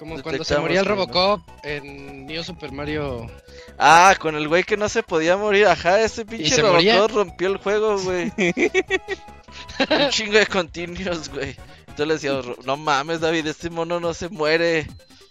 Como 0.00 0.20
cuando 0.22 0.42
se 0.42 0.58
moría 0.58 0.80
el 0.80 0.86
no. 0.88 0.94
Robocop 0.94 1.42
en 1.62 2.26
New 2.26 2.42
Super 2.42 2.72
Mario. 2.72 3.30
Ah, 3.78 4.16
con 4.18 4.34
el 4.34 4.48
güey 4.48 4.64
que 4.64 4.76
no 4.76 4.88
se 4.88 5.02
podía 5.04 5.36
morir. 5.36 5.66
Ajá, 5.66 6.00
ese 6.02 6.24
pinche 6.24 6.48
se 6.56 6.62
Robocop 6.62 6.76
moría? 6.76 7.06
rompió 7.06 7.48
el 7.48 7.56
juego, 7.58 7.98
güey. 8.00 8.32
Un 9.90 10.10
chingo 10.10 10.38
de 10.38 10.46
continuos, 10.46 11.28
güey. 11.28 11.56
Entonces 11.80 12.06
le 12.06 12.14
decía, 12.14 12.40
"Ro- 12.40 12.56
no 12.64 12.76
mames, 12.76 13.20
David, 13.20 13.46
este 13.46 13.68
mono 13.70 14.00
no 14.00 14.14
se 14.14 14.28
muere. 14.28 14.86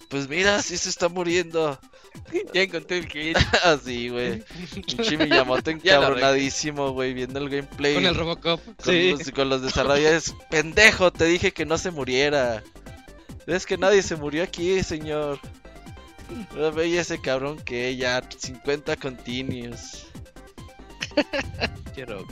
Pues 0.09 0.27
mira, 0.27 0.61
sí 0.61 0.77
se 0.77 0.89
está 0.89 1.09
muriendo. 1.09 1.77
Ya 2.53 2.63
encontré 2.63 2.97
el 2.97 3.07
kit. 3.07 3.37
Así, 3.63 4.09
güey. 4.09 4.43
Pinche 4.73 5.15
Miyamoto 5.17 5.69
encabronadísimo, 5.71 6.91
güey, 6.91 7.13
viendo 7.13 7.39
el 7.39 7.49
gameplay. 7.49 7.93
Con 7.95 8.05
el 8.07 8.15
Robocop. 8.15 8.59
con, 8.63 8.75
Sí. 8.93 9.11
los, 9.11 9.31
con 9.31 9.49
los 9.49 9.61
desarrolladores. 9.61 10.33
Pendejo, 10.49 11.11
te 11.11 11.25
dije 11.25 11.51
que 11.53 11.65
no 11.65 11.77
se 11.77 11.91
muriera. 11.91 12.63
Es 13.49 13.65
que 13.65 13.77
nadie 13.77 14.03
se 14.03 14.15
murió 14.15 14.43
aquí, 14.43 14.84
señor. 14.84 15.39
Pero 16.53 16.71
veía 16.71 17.01
ese 17.01 17.19
cabrón 17.19 17.57
que 17.57 17.95
ya 17.95 18.21
50 18.38 18.95
continuos. 18.97 20.05
Quiero 21.95 22.26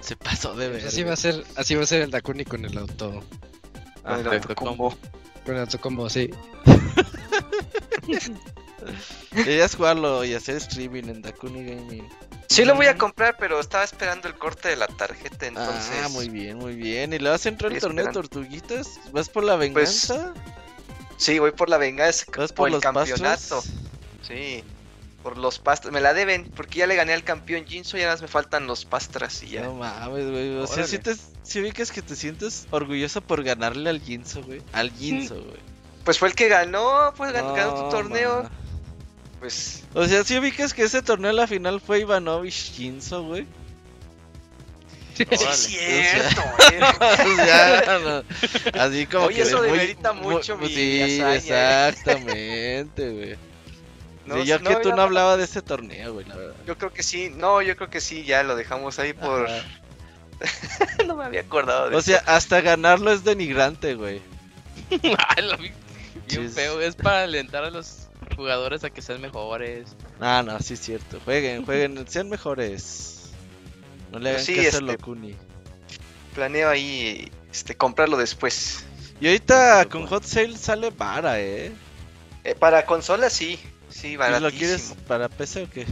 Se 0.00 0.16
pasó 0.16 0.56
de 0.56 0.68
ver. 0.68 0.84
así 0.86 1.04
va 1.04 1.12
a 1.12 1.16
ser, 1.16 1.44
así 1.54 1.76
va 1.76 1.84
a 1.84 1.86
ser 1.86 2.02
el 2.02 2.10
Dakuni 2.10 2.44
con 2.44 2.64
el 2.64 2.76
auto, 2.76 3.22
Con 4.02 4.20
el 4.20 4.26
autocombo. 4.26 4.96
con 5.44 5.54
el 5.54 5.60
autocombo, 5.60 6.10
sí. 6.10 6.30
Deberías 9.32 9.76
jugarlo 9.76 10.24
y 10.24 10.34
hacer 10.34 10.56
streaming 10.56 11.04
en 11.04 11.22
Dakuni 11.22 11.64
Gaming. 11.64 12.08
Sí 12.48 12.64
lo 12.64 12.74
voy 12.74 12.86
a 12.86 12.96
comprar, 12.96 13.36
pero 13.38 13.58
estaba 13.60 13.84
esperando 13.84 14.28
el 14.28 14.34
corte 14.34 14.68
de 14.68 14.76
la 14.76 14.86
tarjeta, 14.86 15.46
entonces. 15.46 15.92
Ah, 16.04 16.08
muy 16.08 16.28
bien, 16.28 16.56
muy 16.58 16.74
bien. 16.74 17.12
¿Y 17.12 17.18
le 17.18 17.28
vas 17.30 17.44
a 17.46 17.48
entrar 17.48 17.72
al 17.72 17.80
torneo 17.80 18.06
de 18.06 18.12
tortuguitas? 18.12 19.00
¿Vas 19.12 19.28
por 19.28 19.44
la 19.44 19.56
Pues, 19.56 20.08
venganza? 20.08 20.32
Sí, 21.16 21.38
voy 21.38 21.50
por 21.52 21.68
la 21.68 21.78
venganza, 21.78 22.24
¿Vas 22.36 22.52
por, 22.52 22.56
por 22.56 22.68
el 22.68 22.72
los 22.74 22.82
campeonato. 22.82 23.22
pastros? 23.24 23.64
Sí, 24.22 24.62
por 25.22 25.38
los 25.38 25.58
pastras. 25.58 25.92
Me 25.92 26.00
la 26.00 26.14
deben, 26.14 26.44
porque 26.54 26.78
ya 26.80 26.86
le 26.86 26.94
gané 26.94 27.14
al 27.14 27.24
campeón 27.24 27.64
Jinso 27.66 27.98
y 27.98 28.02
ahora 28.02 28.20
me 28.20 28.28
faltan 28.28 28.66
los 28.66 28.84
pastras 28.84 29.42
y 29.42 29.48
ya. 29.50 29.62
No 29.62 29.74
mames, 29.74 30.30
güey. 30.30 30.56
O 30.58 30.66
sea, 30.66 30.86
si, 30.86 30.98
te, 30.98 31.16
si 31.42 31.60
ubicas 31.60 31.90
que 31.90 32.02
te 32.02 32.14
sientes 32.14 32.68
orgulloso 32.70 33.20
por 33.22 33.42
ganarle 33.42 33.90
al 33.90 34.00
Jinso, 34.00 34.42
güey. 34.42 34.62
Al 34.72 34.90
Jinso, 34.92 35.34
güey. 35.34 35.58
Pues 36.04 36.18
fue 36.20 36.28
el 36.28 36.34
que 36.34 36.48
ganó, 36.48 37.12
pues 37.16 37.32
gan- 37.32 37.54
ganó 37.56 37.74
tu 37.74 37.82
No, 37.82 37.88
torneo. 37.88 38.48
Pues 39.46 39.84
O 39.94 40.06
sea, 40.06 40.24
si 40.24 40.36
ubicas 40.38 40.74
que 40.74 40.82
ese 40.82 41.02
torneo 41.02 41.30
la 41.32 41.46
final 41.46 41.80
fue 41.80 42.00
Ivanovich 42.00 42.72
Jinso, 42.72 43.22
güey. 43.22 43.46
sí, 45.14 45.24
Órale. 45.24 45.50
es 45.50 45.56
cierto. 45.66 46.42
O 46.58 47.36
sea, 47.36 47.98
no, 48.02 48.80
así 48.80 49.06
como 49.06 49.26
Oye, 49.26 49.36
que 49.36 49.42
eso 49.42 49.58
muy- 49.58 49.68
demerita 49.68 50.12
muy- 50.12 50.34
mucho 50.34 50.56
mi 50.58 50.68
Sí, 50.68 51.00
hazaña, 51.20 51.86
eh. 51.86 51.88
exactamente, 51.90 53.10
güey. 53.10 53.36
No, 54.26 54.34
Sí, 54.42 54.46
yo 54.48 54.58
no, 54.58 54.70
que 54.70 54.76
tú 54.82 54.90
no 54.90 55.02
hablabas 55.02 55.38
de 55.38 55.44
ese 55.44 55.62
torneo, 55.62 56.14
güey, 56.14 56.26
la 56.26 56.34
verdad. 56.34 56.54
Yo 56.66 56.76
creo 56.76 56.92
que 56.92 57.04
sí, 57.04 57.30
no, 57.34 57.62
yo 57.62 57.76
creo 57.76 57.88
que 57.88 58.00
sí, 58.00 58.24
ya 58.24 58.42
lo 58.42 58.56
dejamos 58.56 58.98
ahí 58.98 59.12
por. 59.12 59.48
No 61.06 61.14
me 61.16 61.24
había 61.24 61.40
acordado 61.40 61.88
de 61.88 61.96
O 61.96 62.00
eso. 62.00 62.10
sea, 62.10 62.22
hasta 62.26 62.60
ganarlo 62.60 63.10
es 63.12 63.22
denigrante, 63.24 63.94
güey. 63.94 64.20
Ay, 64.90 65.44
lo 65.44 65.56
vi 65.56 65.70
bien 66.28 66.48
Sí, 66.48 66.54
feo. 66.54 66.80
Es 66.80 66.94
para 66.96 67.22
alentar 67.22 67.64
a 67.64 67.70
los 67.70 68.05
jugadores 68.36 68.84
a 68.84 68.90
que 68.90 69.02
sean 69.02 69.20
mejores. 69.20 69.88
Ah, 70.20 70.42
no, 70.46 70.58
sí 70.60 70.74
es 70.74 70.80
cierto. 70.80 71.18
Jueguen, 71.24 71.64
jueguen, 71.64 72.06
sean 72.08 72.28
mejores. 72.28 73.30
No 74.12 74.18
le 74.18 74.30
hagan 74.30 74.42
Sí, 74.44 74.54
caso 74.54 74.66
a 74.66 74.68
este- 74.70 74.82
Locuni. 74.82 75.34
Planeo 76.34 76.68
ahí 76.68 77.30
este, 77.50 77.74
comprarlo 77.76 78.16
después. 78.16 78.84
Y 79.20 79.26
ahorita 79.26 79.86
con 79.90 80.06
Hot 80.06 80.22
Sale 80.24 80.56
sale 80.56 80.90
vara, 80.90 81.40
¿eh? 81.40 81.72
Eh, 82.44 82.54
para 82.54 82.84
consola 82.86 83.30
sí, 83.30 83.58
sí, 83.88 84.08
¿Y 84.08 84.16
baratísimo. 84.16 84.50
lo 84.50 84.56
quieres 84.56 84.94
para 85.08 85.28
PC 85.28 85.62
o 85.64 85.70
qué? 85.70 85.86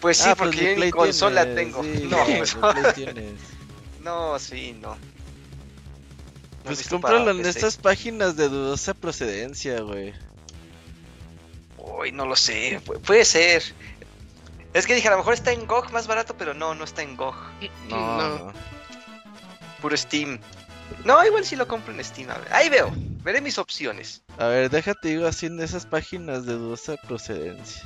Pues 0.00 0.16
sí, 0.18 0.24
Ah, 0.28 0.36
pues 0.36 0.50
porque 0.50 0.70
yo 0.70 0.74
Play 0.76 0.90
consola 0.92 1.44
tienes, 1.44 1.56
tengo. 1.56 1.82
sí, 1.82 2.06
no, 2.08 2.24
pues, 2.24 2.56
no, 4.04 4.38
sí, 4.38 4.76
no. 4.80 4.96
Pues 6.64 6.86
cómpralo 6.88 7.24
para 7.24 7.30
en 7.38 7.46
estas 7.46 7.76
páginas 7.76 8.36
de 8.36 8.48
dudosa 8.48 8.94
procedencia, 8.94 9.80
güey. 9.80 10.12
Uy, 11.98 12.12
no 12.12 12.26
lo 12.26 12.36
sé, 12.36 12.80
pu- 12.84 13.00
puede 13.00 13.24
ser. 13.24 13.62
Es 14.74 14.86
que 14.86 14.94
dije, 14.94 15.08
a 15.08 15.12
lo 15.12 15.16
mejor 15.18 15.34
está 15.34 15.50
en 15.52 15.66
GOG 15.66 15.90
más 15.92 16.06
barato, 16.06 16.34
pero 16.38 16.54
no, 16.54 16.74
no 16.74 16.84
está 16.84 17.02
en 17.02 17.16
GOG. 17.16 17.34
No, 17.88 17.96
No. 18.18 18.38
no. 18.38 18.52
Puro 19.80 19.96
Steam. 19.96 20.38
No, 21.04 21.24
igual 21.24 21.44
sí 21.44 21.56
lo 21.56 21.66
compro 21.68 21.92
en 21.94 22.02
Steam. 22.04 22.30
a 22.30 22.38
ver. 22.38 22.52
Ahí 22.52 22.68
veo, 22.68 22.90
veré 23.22 23.40
mis 23.40 23.58
opciones. 23.58 24.22
A 24.38 24.46
ver, 24.46 24.70
déjate 24.70 25.08
digo 25.08 25.26
así 25.26 25.46
en 25.46 25.60
esas 25.60 25.86
páginas 25.86 26.46
de 26.46 26.54
dudosa 26.54 26.96
procedencia. 26.96 27.82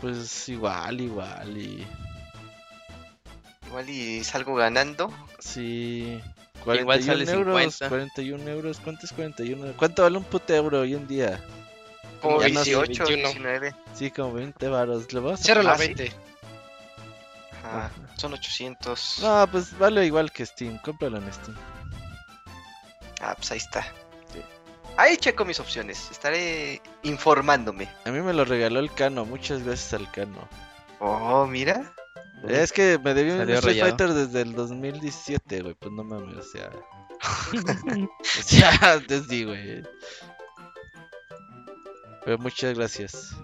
Pues 0.00 0.48
igual, 0.48 1.00
igual 1.00 1.56
y... 1.58 1.86
Igual 3.66 3.88
y 3.88 4.24
salgo 4.24 4.54
ganando. 4.54 5.12
Sí. 5.38 6.20
Igual 6.62 6.84
41 6.84 7.24
sale 7.26 7.38
euros, 7.38 7.74
50. 7.74 7.88
41 7.88 8.50
euros, 8.50 8.80
¿cuánto 8.82 9.06
es 9.06 9.12
41? 9.12 9.74
¿Cuánto 9.76 10.02
vale 10.02 10.16
un 10.18 10.24
puto 10.24 10.54
euro 10.54 10.80
hoy 10.80 10.94
en 10.94 11.06
día? 11.06 11.40
Como 12.20 12.40
Ya 12.40 12.48
no 12.48 12.64
sé, 12.64 12.70
18, 12.70 13.04
21. 13.04 13.28
19. 13.28 13.74
Sí, 13.94 14.10
como 14.10 14.32
20 14.34 14.68
varos. 14.68 15.12
¿Le 15.12 15.20
vas 15.20 15.40
a... 15.40 15.44
Cierra 15.44 15.62
la 15.62 15.72
Ah, 15.72 15.78
sí. 15.78 15.94
20. 15.94 16.12
Ajá, 17.64 17.90
son 18.16 18.32
800. 18.32 19.18
No, 19.22 19.48
pues 19.50 19.78
vale 19.78 20.04
igual 20.06 20.32
que 20.32 20.44
Steam, 20.46 20.78
cómpralo 20.78 21.18
en 21.18 21.32
Steam. 21.32 21.56
Ah, 23.20 23.34
pues 23.36 23.52
ahí 23.52 23.58
está. 23.58 23.86
Ahí 24.96 25.16
checo 25.16 25.44
mis 25.44 25.60
opciones. 25.60 26.10
Estaré 26.10 26.82
informándome. 27.02 27.88
A 28.04 28.10
mí 28.10 28.20
me 28.20 28.32
lo 28.32 28.44
regaló 28.44 28.80
el 28.80 28.92
Cano, 28.92 29.24
muchas 29.24 29.62
gracias 29.62 29.94
al 29.94 30.10
Cano. 30.10 30.48
Oh, 30.98 31.46
mira. 31.46 31.92
Es 32.48 32.72
que 32.72 32.98
me 32.98 33.14
debió 33.14 33.34
un 33.34 33.42
Street 33.42 33.62
rayado. 33.62 33.90
Fighter 33.90 34.14
desde 34.14 34.42
el 34.42 34.54
2017, 34.54 35.62
güey, 35.62 35.74
pues 35.74 35.92
no 35.92 36.04
mames, 36.04 36.36
o 36.36 36.42
sea... 36.42 36.70
o 38.20 38.42
sea, 38.42 38.78
antes 38.92 39.26
sí, 39.28 39.44
güey. 39.44 39.82
Pero 42.24 42.38
muchas 42.38 42.76
gracias. 42.76 43.34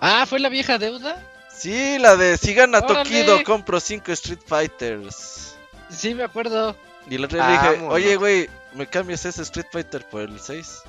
Ah, 0.00 0.26
¿fue 0.26 0.38
la 0.38 0.48
vieja 0.48 0.78
deuda? 0.78 1.26
Sí, 1.50 1.98
la 1.98 2.16
de 2.16 2.36
sigan 2.36 2.74
a 2.74 2.78
¡Órale! 2.78 3.02
Tokido, 3.02 3.42
compro 3.42 3.80
5 3.80 4.12
Street 4.12 4.40
Fighters. 4.46 5.56
Sí, 5.90 6.14
me 6.14 6.22
acuerdo. 6.22 6.76
Y 7.10 7.16
el 7.16 7.24
otro 7.24 7.38
le 7.38 7.52
dije, 7.52 7.86
oye, 7.88 8.16
güey, 8.16 8.48
¿me 8.74 8.86
cambias 8.86 9.24
ese 9.24 9.42
Street 9.42 9.66
Fighter 9.72 10.08
por 10.08 10.22
el 10.22 10.38
6? 10.38 10.82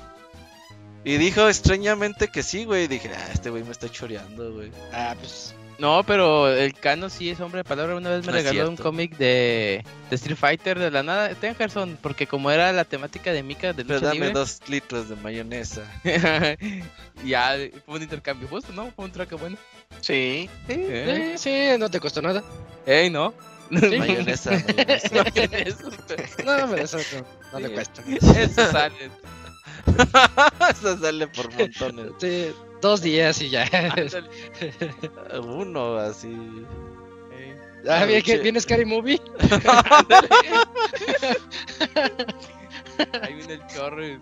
Y 1.02 1.16
dijo 1.16 1.48
extrañamente 1.48 2.28
que 2.28 2.42
sí, 2.42 2.64
güey. 2.64 2.86
Dije, 2.86 3.10
ah, 3.16 3.30
este 3.32 3.50
güey 3.50 3.64
me 3.64 3.72
está 3.72 3.88
choreando, 3.88 4.52
güey. 4.52 4.70
Ah, 4.92 5.16
pues. 5.18 5.54
No, 5.80 6.04
pero 6.04 6.48
el 6.52 6.74
Cano 6.74 7.08
sí 7.08 7.30
es 7.30 7.40
hombre 7.40 7.60
de 7.60 7.64
palabra. 7.64 7.96
Una 7.96 8.10
vez 8.10 8.20
me 8.20 8.26
No 8.26 8.32
regaló 8.32 8.68
un 8.68 8.76
cómic 8.76 9.16
de, 9.16 9.82
de 10.10 10.16
Street 10.16 10.36
Fighter 10.36 10.78
de 10.78 10.90
la 10.90 11.02
nada. 11.02 11.34
Ten 11.34 11.54
Gerson, 11.54 11.98
porque 12.02 12.26
como 12.26 12.50
era 12.50 12.70
la 12.72 12.84
temática 12.84 13.32
de 13.32 13.42
Mika 13.42 13.72
de 13.72 13.82
Pero 13.84 13.94
lucha 13.94 14.06
dame 14.08 14.26
libre, 14.26 14.32
dos 14.32 14.60
litros 14.68 15.08
de 15.08 15.16
mayonesa. 15.16 15.82
ya 17.24 17.56
fue 17.86 17.96
un 17.96 18.02
intercambio 18.02 18.46
justo, 18.46 18.74
¿no? 18.74 18.90
Fue 18.90 19.06
un 19.06 19.10
traque 19.10 19.34
bueno. 19.36 19.56
Sí. 20.02 20.50
¿Eh? 20.68 21.34
Sí, 21.38 21.72
sí, 21.72 21.78
no 21.78 21.90
te 21.90 21.98
costó 21.98 22.20
nada. 22.20 22.44
Ey, 22.84 23.08
no. 23.08 23.32
mayonesa, 23.70 24.50
mayonesa. 24.76 25.14
No 25.14 25.24
tienes 25.24 25.76
eso. 25.78 25.90
No, 26.44 27.58
le 27.58 27.68
Sí. 27.68 27.74
cuesta. 27.74 28.02
Eso 28.38 28.70
sale. 28.70 29.10
Eso 30.70 30.98
sale 30.98 31.26
por 31.28 31.50
montones. 31.54 32.12
Sí, 32.20 32.52
dos 32.80 33.02
días 33.02 33.40
y 33.42 33.50
ya. 33.50 33.68
Uno 35.42 35.96
así. 35.96 36.28
Ey. 37.36 37.54
Ah, 37.88 38.06
che. 38.22 38.38
viene 38.38 38.60
Scary 38.60 38.84
Movie. 38.84 39.20
Ahí 43.22 43.34
viene 43.34 43.54
el 43.54 43.66
chorro. 43.66 44.06
y- 44.06 44.20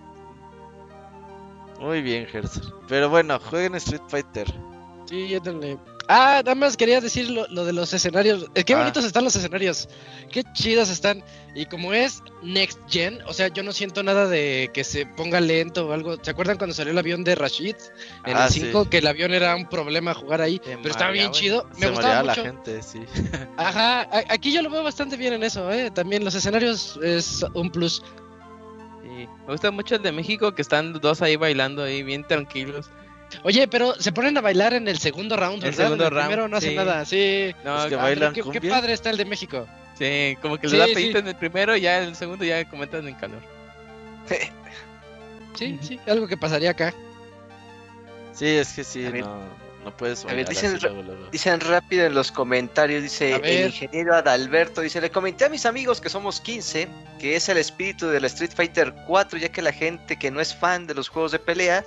Muy 1.81 2.03
bien, 2.03 2.27
Gerson. 2.27 2.75
Pero 2.89 3.09
bueno, 3.09 3.39
jueguen 3.39 3.75
Street 3.77 4.03
Fighter. 4.09 4.47
Sí, 5.07 5.35
éndale. 5.35 5.79
Ah, 6.11 6.41
nada 6.43 6.55
más 6.55 6.77
quería 6.77 7.01
decir 7.03 7.29
lo, 7.29 7.47
lo 7.49 7.67
de 7.67 7.73
los 7.75 7.93
escenarios. 7.93 8.47
Eh, 8.55 8.65
Qué 8.65 8.73
Ah. 8.75 8.79
bonitos 8.79 9.05
están 9.05 9.25
los 9.25 9.37
escenarios. 9.37 9.89
Qué 10.33 10.43
chidos 10.55 10.89
están. 10.89 11.23
Y 11.55 11.67
como 11.67 11.93
es 11.93 12.23
Next 12.43 12.79
Gen, 12.89 13.21
o 13.27 13.35
sea, 13.35 13.49
yo 13.49 13.63
no 13.63 13.73
siento 13.73 14.03
nada 14.03 14.27
de 14.27 14.71
que 14.73 14.85
se 14.85 15.05
ponga 15.05 15.39
lento 15.41 15.87
o 15.89 15.93
algo. 15.93 16.17
¿Se 16.23 16.31
acuerdan 16.31 16.57
cuando 16.57 16.75
salió 16.75 16.93
el 16.93 16.99
avión 16.99 17.25
de 17.25 17.35
Rashid 17.35 17.77
en 18.25 18.37
Ah, 18.37 18.47
el 18.47 18.53
sí. 18.53 18.61
5? 18.61 18.89
Que 18.89 18.99
el 18.99 19.07
avión 19.07 19.35
era 19.35 19.55
un 19.55 19.69
problema 19.69 20.15
jugar 20.15 20.41
ahí. 20.41 20.61
Pero 20.65 20.89
estaba 20.89 21.11
bien 21.11 21.31
chido. 21.31 21.69
Me 21.75 21.81
Se 21.87 21.91
gustaba 21.91 22.23
mareaba 22.23 22.23
la 22.23 22.33
mucho. 22.33 22.43
gente, 22.45 22.83
sí. 22.83 23.01
Ajá, 23.59 24.01
a- 24.03 24.25
aquí 24.33 24.51
yo 24.53 24.63
lo 24.63 24.71
veo 24.71 24.83
bastante 24.83 25.17
bien 25.19 25.35
en 25.35 25.43
eso, 25.43 25.71
¿eh? 25.71 25.91
También 25.91 26.25
los 26.25 26.35
escenarios 26.35 26.99
es 27.03 27.45
un 27.55 27.71
plus. 27.71 28.03
Sí. 29.03 29.29
Me 29.47 29.53
gusta 29.53 29.71
mucho 29.71 29.95
el 29.97 30.03
de 30.03 30.13
México 30.13 30.55
que 30.55 30.63
están 30.63 30.93
dos 30.95 31.23
ahí 31.23 31.37
bailando 31.37 31.83
ahí 31.83 32.03
bien 32.03 32.27
tranquilos. 32.27 32.91
Oye, 33.43 33.69
pero 33.69 33.95
se 33.95 34.11
ponen 34.13 34.37
a 34.39 34.41
bailar 34.41 34.75
en 34.75 34.89
el 34.89 34.99
segundo 34.99 35.37
round, 35.37 35.63
El 35.63 35.71
¿verdad? 35.71 35.85
segundo 35.85 36.05
en 36.07 36.13
el 36.13 36.19
primero 36.19 36.37
round, 36.43 36.51
no 36.51 36.57
hacen 36.57 36.71
sí. 36.71 36.77
nada, 36.77 37.05
sí. 37.05 37.55
No, 37.65 37.83
Es 37.85 37.89
que 37.89 37.95
Ah, 37.95 37.99
bailan 37.99 38.33
qué, 38.33 38.61
padre 38.69 38.93
está 38.95 39.11
el 39.11 39.17
de 39.17 39.25
México. 39.25 39.67
sí, 39.99 40.37
como 40.41 40.57
que 40.59 40.69
Sí, 40.69 40.73
le 40.75 40.79
da 40.81 40.87
sí. 40.87 40.95
pedito 40.95 41.19
en 41.19 41.29
el 41.29 41.37
primero 41.37 41.77
y 41.77 41.83
ya 41.83 41.99
en 42.03 42.09
el 42.09 42.17
segundo 42.17 42.45
ya 42.45 42.69
comentan 42.69 43.07
en 43.07 43.15
calor. 43.17 43.41
Sí, 45.55 45.79
sí, 45.83 45.99
algo 46.07 46.27
que 46.29 46.37
pasaría 46.37 46.71
acá. 46.71 46.95
Sí, 48.33 48.47
es 48.47 48.69
que 48.75 48.85
sí, 48.85 49.01
no, 49.03 49.41
no 49.85 49.97
puedes 49.97 50.25
A 50.25 50.29
ver, 50.29 50.49
dicen 50.49 50.75
así 50.77 50.87
ra- 50.87 50.93
luego, 50.93 51.03
luego. 51.03 51.31
Dicen 51.33 51.59
rápido 51.61 52.07
en 52.07 52.15
los 52.15 52.31
comentarios, 52.31 53.03
dice 53.03 53.35
el 53.43 53.67
ingeniero 53.67 54.15
Adalberto, 54.15 54.81
dice, 54.81 55.01
le 55.01 55.11
comenté 55.11 55.47
a 55.47 55.49
mis 55.49 55.67
amigos 55.67 56.01
que 56.01 56.09
somos 56.09 56.41
15, 56.41 56.87
que 57.19 57.35
es 57.35 57.49
el 57.49 57.59
espíritu 57.59 58.07
del 58.07 58.25
Street 58.27 58.53
Fighter 58.55 58.95
4, 59.09 59.39
ya 59.41 59.49
que 59.49 59.61
la 59.61 59.73
gente 59.73 60.17
que 60.17 60.31
no 60.31 60.41
es 60.41 60.55
fan 60.55 60.87
de 60.87 60.95
los 60.95 61.09
juegos 61.09 61.33
de 61.33 61.41
pelea 61.41 61.85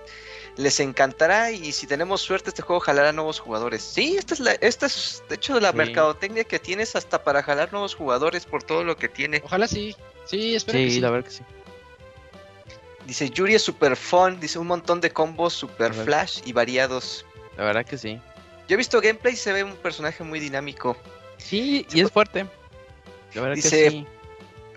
les 0.57 0.79
encantará 0.79 1.51
y 1.51 1.71
si 1.71 1.87
tenemos 1.87 2.21
suerte 2.21 2.49
este 2.49 2.61
juego 2.61 2.79
jalará 2.79 3.11
nuevos 3.13 3.39
jugadores. 3.39 3.81
Sí, 3.81 4.17
esta 4.17 4.33
es 4.33 4.39
la, 4.39 4.51
esta 4.53 4.85
es 4.85 5.23
de 5.29 5.35
hecho 5.35 5.59
la 5.59 5.71
Sí. 5.71 5.77
mercadotecnia 5.77 6.43
que 6.43 6.59
tienes 6.59 6.95
hasta 6.95 7.23
para 7.23 7.41
jalar 7.43 7.71
nuevos 7.71 7.95
jugadores 7.95 8.45
por 8.45 8.63
todo 8.63 8.83
lo 8.83 8.97
que 8.97 9.07
tiene. 9.09 9.41
Ojalá 9.43 9.67
sí. 9.67 9.95
Sí, 10.25 10.55
espero 10.55 10.77
que 10.77 10.91
sí. 10.91 10.99
verdad 11.01 11.23
que 11.23 11.31
sí. 11.31 11.43
Dice 13.05 13.29
Yuri 13.29 13.55
es 13.55 13.63
super 13.63 13.95
fun, 13.95 14.39
dice 14.39 14.59
un 14.59 14.67
montón 14.67 15.01
de 15.01 15.11
combos 15.11 15.53
super 15.53 15.93
flash 15.93 16.41
y 16.45 16.53
variados. 16.53 17.25
La 17.57 17.63
verdad 17.65 17.85
que 17.85 17.97
sí. 17.97 18.19
Yo 18.67 18.75
he 18.75 18.77
visto 18.77 19.01
gameplay 19.01 19.33
y 19.33 19.37
se 19.37 19.51
ve 19.51 19.63
un 19.63 19.75
personaje 19.75 20.23
muy 20.23 20.39
dinámico. 20.39 20.95
Sí, 21.37 21.85
y 21.91 22.01
es 22.01 22.11
fuerte. 22.11 22.45
La 23.33 23.41
verdad 23.41 23.55
Dice- 23.55 23.83
que 23.83 23.89
sí. 23.89 24.07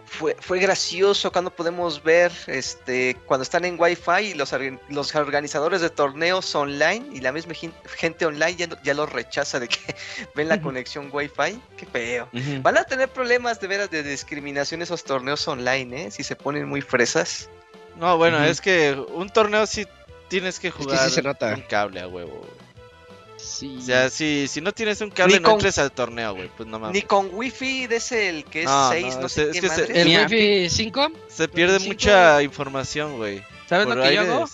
Fue, 0.07 0.37
fue 0.39 0.59
gracioso 0.61 1.33
cuando 1.33 1.51
podemos 1.51 2.03
ver 2.03 2.31
este 2.47 3.17
cuando 3.27 3.43
están 3.43 3.65
en 3.65 3.81
Wi-Fi 3.81 4.21
y 4.31 4.35
los, 4.35 4.55
los 4.89 5.15
organizadores 5.15 5.81
de 5.81 5.91
torneos 5.91 6.55
online 6.55 7.07
y 7.13 7.21
la 7.21 7.33
misma 7.33 7.55
gen- 7.55 7.73
gente 7.97 8.27
online 8.27 8.55
ya, 8.55 8.69
ya 8.83 8.95
los 8.95 9.11
rechaza 9.11 9.59
de 9.59 9.67
que 9.69 9.79
ven 10.35 10.49
la 10.49 10.61
conexión 10.61 11.09
Wi-Fi. 11.13 11.61
Qué 11.77 11.87
feo. 11.87 12.29
Van 12.63 12.77
a 12.79 12.85
tener 12.85 13.09
problemas 13.09 13.61
de 13.61 13.67
veras 13.67 13.91
de 13.91 14.03
discriminación 14.03 14.83
esos 14.83 15.03
torneos 15.05 15.49
online, 15.49 16.05
¿eh? 16.07 16.11
Si 16.11 16.23
se 16.23 16.37
ponen 16.37 16.69
muy 16.69 16.81
fresas. 16.83 17.49
No, 17.97 18.17
bueno, 18.19 18.45
es 18.45 18.61
que 18.61 18.93
un 18.93 19.31
torneo 19.31 19.67
sí 19.67 19.87
tienes 20.29 20.59
que 20.61 20.71
que 20.71 20.71
jugar 20.85 21.09
sí 21.09 21.15
se 21.17 21.23
nota. 21.23 21.55
un 21.55 21.63
cable 21.63 22.01
a 22.01 22.09
huevo. 22.09 22.47
Sí. 23.45 23.77
O 23.79 23.83
sea, 23.83 24.09
si, 24.11 24.49
si 24.49 24.61
no 24.61 24.73
tienes 24.73 25.01
un 25.01 25.11
cable, 25.11 25.35
Ni 25.35 25.41
no 25.41 25.45
con- 25.51 25.55
entres 25.55 25.79
al 25.79 25.93
torneo, 25.93 26.35
güey. 26.35 26.49
Pues 26.57 26.69
no 26.69 26.79
mames. 26.79 26.95
Ni 26.95 27.03
con 27.03 27.29
Wi-Fi 27.33 27.87
de 27.87 27.97
ese 27.97 28.29
el 28.31 28.45
que 28.45 28.61
es 28.62 28.66
No, 28.66 28.91
6, 28.91 29.15
no, 29.16 29.21
no, 29.23 29.29
sé 29.29 29.43
es 29.43 29.49
qué 29.53 29.61
que 29.61 29.69
se- 29.69 29.81
madre. 29.83 30.01
¿El 30.01 30.09
Wi-Fi 30.09 30.71
5? 30.71 31.09
Se 31.29 31.49
pierde 31.49 31.79
mucha 31.81 32.43
información, 32.43 33.16
güey. 33.16 33.43
¿Sabes 33.69 33.87
Por 33.87 33.97
lo 33.97 34.03
que 34.03 34.15
yo 34.15 34.21
hago? 34.23 34.49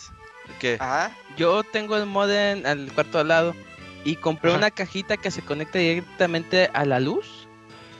¿Qué? 0.58 0.76
Ajá. 0.80 1.16
Yo 1.36 1.62
tengo 1.62 1.96
el 1.96 2.06
modem 2.06 2.66
al 2.66 2.92
cuarto 2.92 3.18
al 3.18 3.28
lado 3.28 3.54
y 4.04 4.16
compré 4.16 4.50
Ajá. 4.50 4.58
una 4.58 4.70
cajita 4.70 5.16
que 5.16 5.30
se 5.30 5.42
conecta 5.42 5.78
directamente 5.78 6.68
a 6.74 6.84
la 6.84 7.00
luz 7.00 7.46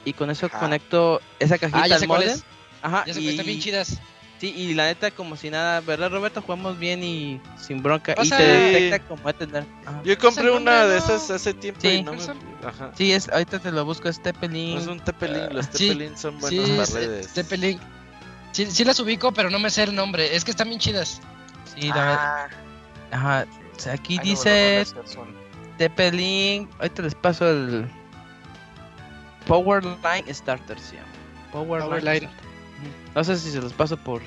y 0.05 0.12
con 0.15 0.31
eso 0.31 0.47
Ajá. 0.47 0.59
conecto 0.59 1.21
esa 1.39 1.57
cajita 1.59 1.83
Ah, 1.83 1.87
ya 1.87 1.97
al 1.97 2.07
modem. 2.09 2.39
Ajá, 2.83 3.05
Ya 3.07 3.15
se 3.15 3.21
y, 3.21 3.29
están 3.29 3.47
bien 3.47 3.61
chidas. 3.61 4.01
Sí, 4.41 4.53
y 4.57 4.75
la 4.75 4.87
neta 4.87 5.11
como 5.11 5.37
si 5.37 5.51
nada, 5.51 5.81
¿verdad 5.81 6.11
Roberto? 6.11 6.41
Jugamos 6.43 6.79
bien 6.79 7.05
y 7.05 7.41
sin 7.59 7.83
bronca 7.83 8.15
y 8.21 8.29
te 8.29 8.43
detecta 8.43 8.99
como 9.07 9.23
va 9.23 9.31
a 9.31 9.35
tener. 9.35 9.65
Ajá. 9.87 10.01
Yo 10.03 10.19
compré 10.19 10.51
una 10.51 10.87
de 10.87 10.99
esas 10.99 11.31
hace 11.31 11.55
tiempo 11.55 11.81
Sí. 11.81 11.89
y 11.89 12.03
no 12.03 12.15
me... 12.15 12.23
Ajá. 12.67 12.91
Sí, 12.97 13.12
es, 13.12 13.29
ahorita 13.29 13.59
te 13.59 13.71
lo 13.71 13.85
busco, 13.85 14.09
es 14.09 14.21
Tepelin. 14.23 14.79
Es 14.79 14.87
un 14.87 14.99
Tepelín, 15.01 15.55
los 15.55 15.67
Ah, 15.67 15.71
sí, 15.73 15.89
Tepelín 15.89 16.17
son 16.17 16.41
Sí, 16.43 16.59
buenos 16.59 16.91
para 16.91 17.05
eh, 17.05 17.07
redes. 17.07 17.33
Zeppelin. 17.33 17.79
Sí, 18.53 18.67
sí 18.71 18.85
las 18.85 18.99
ubico, 18.99 19.33
pero 19.33 19.51
no 19.51 19.59
me 19.59 19.71
sé 19.71 19.85
el 19.85 19.95
nombre. 19.95 20.35
Es 20.35 20.45
que 20.45 20.51
están 20.51 20.69
bien 20.69 20.81
chidas. 20.81 21.21
Sí, 21.75 21.89
la. 21.89 22.15
Ah, 22.45 22.49
Ajá. 23.12 23.47
O 23.77 23.81
sea, 23.81 23.93
aquí 23.95 24.19
ay, 24.21 24.29
dice 24.31 24.85
no. 24.95 25.27
Ahorita 26.79 27.03
les 27.03 27.15
paso 27.15 27.49
el 27.49 27.89
Power 29.47 29.85
Line 29.85 30.33
Starter, 30.33 30.79
se 30.79 30.97
llama. 30.97 31.09
Power, 31.53 31.83
No 33.15 33.24
sé 33.24 33.37
si 33.37 33.51
se 33.51 33.61
los 33.61 33.73
paso 33.73 33.97
por. 33.97 34.23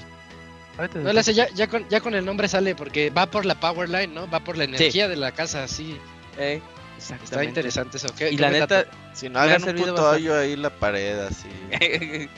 No, 0.96 1.22
sé, 1.24 1.34
ya, 1.36 1.48
ya, 1.50 1.68
con, 1.68 1.88
ya 1.88 2.02
con 2.02 2.16
el 2.16 2.26
nombre 2.26 2.48
sale 2.48 2.74
porque 2.76 3.10
va 3.12 3.28
por 3.28 3.46
la 3.46 3.60
power 3.60 3.88
line, 3.90 4.08
¿no? 4.08 4.28
Va 4.30 4.40
por 4.40 4.58
la 4.58 4.64
energía 4.64 5.08
de 5.08 5.16
la 5.16 5.32
casa, 5.32 5.68
sí. 5.68 5.98
Eh, 6.38 6.60
Está 6.98 7.44
interesante 7.44 7.98
eso. 7.98 8.08
¿Qué- 8.18 8.32
Y 8.32 8.36
qué 8.38 8.42
la 8.42 8.50
neta, 8.50 8.66
dato? 8.84 8.90
Si 9.14 9.30
no 9.30 9.40
hagan 9.40 9.62
un 9.62 9.66
servido 9.68 9.88
puto 9.94 10.10
hoyo 10.10 10.38
ahí 10.40 10.54
en 10.54 10.62
la 10.62 10.70
pared, 10.72 11.20
así. 11.20 11.50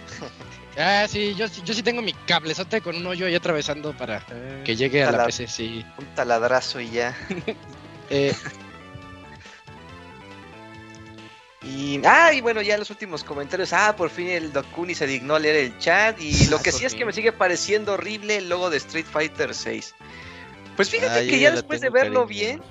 Ah, 0.78 1.06
sí, 1.08 1.34
yo, 1.36 1.48
sí- 1.48 1.62
yo 1.64 1.74
sí 1.74 1.82
tengo 1.82 2.02
mi 2.02 2.12
cablezote 2.12 2.82
con 2.82 2.98
un 2.98 3.06
hoyo 3.06 3.28
ahí 3.28 3.36
atravesando 3.36 3.94
para 3.96 4.18
Eh, 4.30 4.62
que 4.66 4.76
llegue 4.76 5.06
a 5.06 5.12
la 5.12 5.26
PC, 5.26 5.48
sí. 5.48 5.86
un 5.98 6.06
taladrazo 6.16 6.82
y 6.82 6.90
ya. 6.90 7.16
Eh, 8.10 8.34
Y, 11.66 12.00
ah, 12.06 12.32
y 12.32 12.42
bueno, 12.42 12.62
ya 12.62 12.78
los 12.78 12.90
últimos 12.92 13.24
comentarios. 13.24 13.74
Ah, 13.74 13.96
por 13.98 14.10
fin 14.12 14.30
el 14.30 14.54
Dokuni 14.54 14.94
se 14.94 15.08
dignó 15.08 15.36
a 15.36 15.40
leer 15.40 15.56
el 15.56 15.78
chat. 15.80 16.20
Y 16.22 16.46
lo 16.48 16.58
Ah, 16.58 16.62
que 16.62 16.72
sí 16.72 16.86
es 16.86 16.94
que 16.94 17.06
me 17.06 17.14
sigue 17.14 17.32
pareciendo 17.32 17.94
horrible 17.94 18.38
el 18.38 18.50
logo 18.50 18.70
de 18.70 18.78
Street 18.78 19.06
Fighter 19.12 19.54
6. 19.56 19.96
Pues 20.76 20.90
fíjate 20.90 21.20
Ah, 21.22 21.22
que 21.22 21.40
ya 21.40 21.50
ya 21.50 21.50
le 21.50 21.56
después 21.56 21.82
de 21.82 21.90
verlo 21.90 22.26
cariño. 22.28 22.28
bien, 22.28 22.62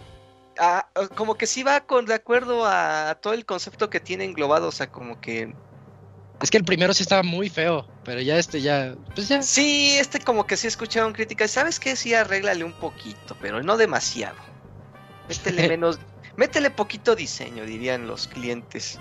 ah, 0.58 0.88
como 1.16 1.34
que 1.36 1.46
sí 1.46 1.62
va 1.64 1.80
con 1.80 2.06
de 2.06 2.14
acuerdo 2.14 2.64
a 2.66 3.18
todo 3.20 3.32
el 3.32 3.44
concepto 3.44 3.90
que 3.90 3.98
tiene 4.00 4.24
englobado. 4.24 4.68
O 4.68 4.72
sea, 4.72 4.86
como 4.92 5.20
que. 5.20 5.52
es 6.40 6.50
que 6.50 6.58
el 6.58 6.64
primero 6.64 6.94
sí 6.94 7.02
estaba 7.02 7.22
muy 7.24 7.48
feo, 7.48 7.88
pero 8.04 8.20
ya 8.20 8.38
este 8.38 8.60
ya, 8.60 8.94
pues 9.14 9.26
ya. 9.28 9.42
Sí, 9.42 9.96
este 9.98 10.20
como 10.20 10.46
que 10.46 10.56
sí 10.56 10.68
escucharon 10.68 11.12
críticas. 11.14 11.50
¿Sabes 11.50 11.80
qué? 11.80 11.96
Sí, 11.96 12.14
arréglale 12.14 12.62
un 12.62 12.74
poquito, 12.74 13.36
pero 13.40 13.60
no 13.62 13.76
demasiado. 13.76 14.36
Métele 15.28 15.68
menos. 15.68 15.98
Métele 16.36 16.70
poquito 16.70 17.15
diseño, 17.15 17.65
dirían 17.65 18.06
los 18.06 18.27
clientes. 18.28 18.98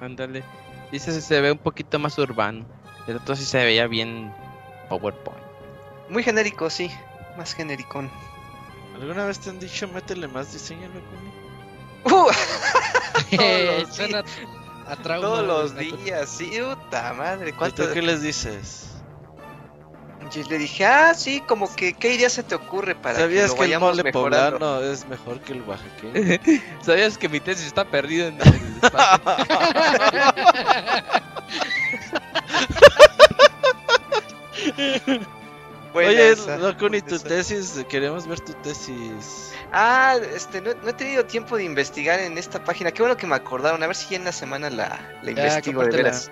ándale. 0.00 0.44
Dice 0.92 1.12
que 1.12 1.20
se 1.20 1.40
ve 1.40 1.50
un 1.52 1.58
poquito 1.58 1.98
más 1.98 2.16
urbano. 2.18 2.64
El 3.08 3.16
otro 3.16 3.34
sí 3.34 3.44
se 3.44 3.58
veía 3.64 3.86
bien 3.86 4.32
PowerPoint. 4.88 5.42
Muy 6.08 6.22
genérico, 6.22 6.70
sí. 6.70 6.90
Más 7.36 7.54
genericón. 7.54 8.10
¿Alguna 8.94 9.26
vez 9.26 9.40
te 9.40 9.50
han 9.50 9.58
dicho 9.58 9.88
métele 9.88 10.28
más 10.28 10.52
diseño, 10.52 10.88
loco? 10.88 11.06
Uh. 12.08 12.30
Todos 15.04 15.44
los 15.46 15.76
días, 15.76 16.28
sí, 16.30 16.52
puta 16.60 17.12
madre. 17.14 17.50
¿Y 17.50 17.52
¿Cuánto? 17.52 17.86
tú 17.88 17.92
qué 17.92 18.00
les 18.02 18.22
dices? 18.22 18.95
Y 20.34 20.42
le 20.44 20.58
dije, 20.58 20.84
ah, 20.84 21.14
sí, 21.14 21.40
como 21.46 21.74
que, 21.74 21.94
¿qué 21.94 22.14
idea 22.14 22.28
se 22.28 22.42
te 22.42 22.54
ocurre 22.54 22.94
para 22.94 23.14
que 23.22 23.22
¿Sabías 23.22 23.44
lo 23.44 23.54
que 23.54 23.64
el 23.64 23.70
vayamos 23.70 23.72
mole 23.74 24.02
mejorando? 24.02 24.58
poblano 24.58 24.80
es 24.82 25.06
mejor 25.08 25.40
que 25.40 25.52
el 25.52 25.62
oaxaqueño? 25.62 26.38
¿Sabías 26.82 27.16
que 27.18 27.28
mi 27.28 27.40
tesis 27.40 27.66
está 27.66 27.84
perdida 27.84 28.26
en 28.28 28.38
el 28.40 28.76
espacio? 28.82 29.20
Oye, 35.92 36.36
loco, 36.58 36.88
ni 36.90 37.00
tu 37.00 37.14
esa. 37.14 37.28
tesis, 37.28 37.84
queremos 37.88 38.26
ver 38.26 38.40
tu 38.40 38.52
tesis. 38.54 39.52
Ah, 39.72 40.16
este, 40.34 40.60
no, 40.60 40.72
no 40.82 40.90
he 40.90 40.92
tenido 40.92 41.24
tiempo 41.24 41.56
de 41.56 41.64
investigar 41.64 42.20
en 42.20 42.36
esta 42.36 42.62
página. 42.62 42.90
Qué 42.92 43.00
bueno 43.02 43.16
que 43.16 43.26
me 43.26 43.34
acordaron. 43.34 43.82
A 43.82 43.86
ver 43.86 43.96
si 43.96 44.10
ya 44.10 44.16
en 44.16 44.24
la 44.24 44.32
semana 44.32 44.68
la, 44.68 44.98
la 45.22 45.30
investigo 45.30 45.82
de 45.84 45.96
veras. 45.96 46.30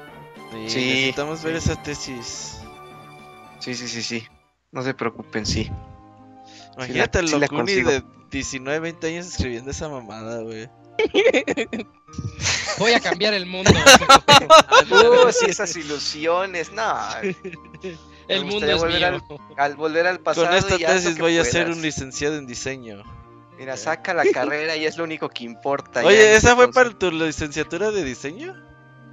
Sí, 0.53 0.69
Sí, 0.69 0.85
necesitamos 0.85 1.43
ver 1.43 1.61
sí. 1.61 1.71
esa 1.71 1.83
tesis. 1.83 2.57
Sí, 3.65 3.75
sí, 3.75 3.89
sí, 3.89 4.03
sí. 4.03 4.29
No 4.73 4.83
se 4.83 4.93
preocupen, 4.93 5.47
sí. 5.47 5.71
Imagínate 6.77 7.21
el 7.21 7.29
sí 7.29 7.33
la 7.33 7.41
Locuni 7.41 7.61
consigo. 7.61 7.91
de 7.91 8.03
19, 8.31 8.79
20 8.81 9.07
años 9.07 9.27
escribiendo 9.27 9.71
esa 9.71 9.89
mamada, 9.89 10.43
güey. 10.43 10.69
Voy 12.79 12.93
a 12.93 13.01
cambiar 13.01 13.33
el 13.35 13.47
mundo. 13.47 13.71
Uh, 14.91 15.33
sí, 15.33 15.47
esas 15.49 15.75
ilusiones. 15.77 16.71
No, 16.73 16.99
el 18.29 18.45
Me 18.45 18.51
mundo 18.51 18.67
es 18.67 18.79
volver 18.79 19.13
mío. 19.13 19.41
al 19.57 19.77
volver 19.77 20.07
al 20.07 20.21
pasado. 20.21 20.47
Con 20.47 20.57
esta 20.57 20.77
tesis 20.77 21.19
voy 21.19 21.39
a 21.39 21.45
ser 21.45 21.71
un 21.71 21.81
licenciado 21.81 22.37
en 22.37 22.47
diseño. 22.47 23.03
Mira, 23.59 23.77
saca 23.77 24.13
la 24.13 24.25
carrera 24.27 24.77
y 24.77 24.85
es 24.85 24.99
lo 24.99 25.05
único 25.05 25.29
que 25.31 25.45
importa. 25.45 26.05
Oye, 26.05 26.35
este 26.35 26.37
¿esa 26.37 26.57
fue 26.57 26.67
concepto. 26.67 26.73
para 26.75 26.99
tu 26.99 27.11
licenciatura 27.13 27.91
de 27.93 28.05
diseño? 28.05 28.55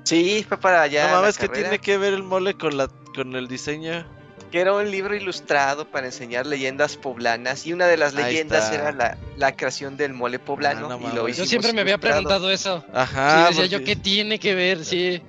Sí, 0.04 0.46
fue 0.48 0.58
para 0.58 0.82
allá. 0.82 1.08
no 1.08 1.22
mames, 1.22 1.38
que 1.38 1.48
tiene 1.48 1.80
que 1.80 1.98
ver 1.98 2.14
el 2.14 2.24
mole 2.24 2.56
con 2.56 2.76
la 2.76 2.90
con 3.16 3.36
el 3.36 3.48
diseño? 3.48 4.06
Que 4.52 4.60
era 4.60 4.74
un 4.74 4.92
libro 4.92 5.16
ilustrado 5.16 5.88
para 5.88 6.08
enseñar 6.08 6.46
leyendas 6.46 6.98
poblanas 6.98 7.66
y 7.66 7.72
una 7.74 7.88
de 7.88 7.96
las 7.98 8.14
Ahí 8.16 8.26
leyendas 8.26 8.66
está. 8.66 8.76
era 8.76 8.92
la, 8.92 9.18
la 9.38 9.56
creación 9.56 9.96
del 9.98 10.14
mole 10.14 10.40
poblano 10.40 10.88
Ah, 10.92 10.98
no 11.02 11.10
y 11.12 11.16
lo. 11.16 11.28
Yo 11.30 11.46
siempre 11.46 11.72
me 11.74 11.82
había 11.82 11.94
ilustrado. 11.94 12.16
preguntado 12.18 12.52
eso. 12.52 12.84
Ajá. 12.94 13.48
sí, 13.48 13.56
decía 13.56 13.78
yo, 13.80 13.84
¿qué 13.86 13.96
tiene 13.96 14.38
que 14.40 14.54
ver? 14.54 14.84
Sí. 14.86 15.22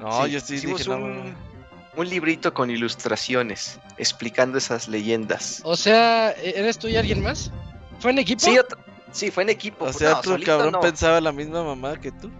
No, 0.00 0.24
Sí, 0.26 0.32
yo 0.32 0.40
sí 0.40 0.54
dije, 0.56 0.84
no, 0.88 0.96
un, 0.96 1.34
un 1.96 2.08
librito 2.08 2.52
con 2.52 2.70
ilustraciones 2.70 3.78
explicando 3.96 4.58
esas 4.58 4.88
leyendas. 4.88 5.60
O 5.64 5.76
sea, 5.76 6.32
¿eres 6.32 6.78
tú 6.78 6.88
y 6.88 6.96
alguien 6.96 7.22
más? 7.22 7.50
¿Fue 8.00 8.10
en 8.10 8.18
equipo? 8.18 8.40
Sí, 8.44 8.58
otro- 8.58 8.78
sí, 9.12 9.30
fue 9.30 9.44
en 9.44 9.50
equipo. 9.50 9.84
O 9.86 9.92
sea, 9.92 10.10
no, 10.10 10.18
otro 10.18 10.32
solito 10.32 10.50
cabrón 10.50 10.72
no. 10.72 10.80
pensaba 10.80 11.20
la 11.20 11.32
misma 11.32 11.62
mamá 11.62 11.98
que 12.00 12.10
tú. 12.12 12.30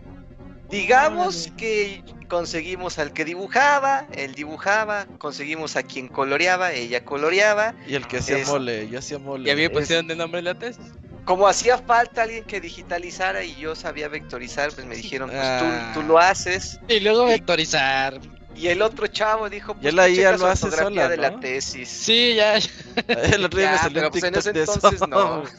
Digamos 0.69 1.51
que 1.57 2.03
conseguimos 2.29 2.99
al 2.99 3.13
que 3.13 3.25
dibujaba, 3.25 4.07
él 4.13 4.35
dibujaba, 4.35 5.07
conseguimos 5.19 5.77
a 5.77 5.83
quien 5.83 6.09
coloreaba, 6.09 6.73
ella 6.73 7.05
coloreaba. 7.05 7.75
Y 7.87 7.95
el 7.95 8.07
que 8.07 8.19
hacía 8.19 8.39
Es- 8.39 8.49
mole, 8.49 8.89
yo 8.89 8.99
hacía 8.99 9.19
mole. 9.19 9.49
¿Y 9.49 9.53
a 9.53 9.55
mí 9.55 9.61
me 9.63 9.67
Es- 9.67 9.73
pusieron 9.73 10.07
de 10.07 10.17
nombre 10.17 10.43
la 10.43 10.55
tesis? 10.55 10.85
Como 11.25 11.49
hacía 11.49 11.79
falta 11.79 12.23
alguien 12.23 12.45
que 12.45 12.61
digitalizara 12.61 13.43
y 13.45 13.55
yo 13.57 13.75
sabía 13.75 14.09
vectorizar, 14.09 14.73
pues 14.73 14.87
me 14.87 14.95
dijeron, 14.97 15.31
pues 15.31 15.41
Ah. 15.43 15.93
tú, 15.95 16.01
tú 16.01 16.07
lo 16.07 16.19
haces. 16.19 16.79
Y 16.89 17.01
luego 17.01 17.25
vectorizar. 17.27 18.21
Y 18.55 18.69
el 18.69 18.83
otro 18.83 19.07
chavo 19.09 19.49
dijo, 19.51 19.73
pues 19.75 19.83
Ya 19.85 19.91
la 19.93 20.09
IA 20.09 20.37
lo 20.37 20.47
hace 20.47 20.69
de 20.71 21.17
la 21.17 21.41
tesis. 21.41 21.89
Sí, 21.89 22.35
ya. 22.37 22.55
El 23.39 23.45
otro 23.45 23.59
día 23.59 23.71
me 23.71 23.77
Ya, 23.77 23.83
salió 23.83 24.01
pero 24.03 24.11
pues 24.13 24.23
en 24.25 24.35
ese 24.37 24.53
de 24.53 24.63
eso. 24.63 24.75
entonces 24.75 25.09
no. 25.09 25.43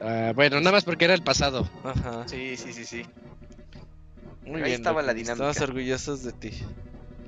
Ah, 0.00 0.32
bueno, 0.34 0.58
nada 0.60 0.72
más 0.72 0.84
porque 0.84 1.04
era 1.06 1.14
el 1.14 1.22
pasado. 1.22 1.68
Ajá. 1.82 2.24
Sí, 2.28 2.56
sí, 2.56 2.72
sí, 2.72 2.84
sí. 2.84 3.02
Muy 4.46 4.62
Ahí 4.62 4.68
bien. 4.68 4.80
estaba 4.80 5.02
la 5.02 5.12
dinámica. 5.12 5.50
Estamos 5.50 5.68
orgullosos 5.68 6.22
de 6.22 6.32
ti. 6.32 6.52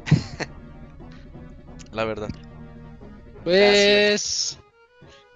la 1.93 2.05
verdad. 2.05 2.29
Pues. 3.45 4.59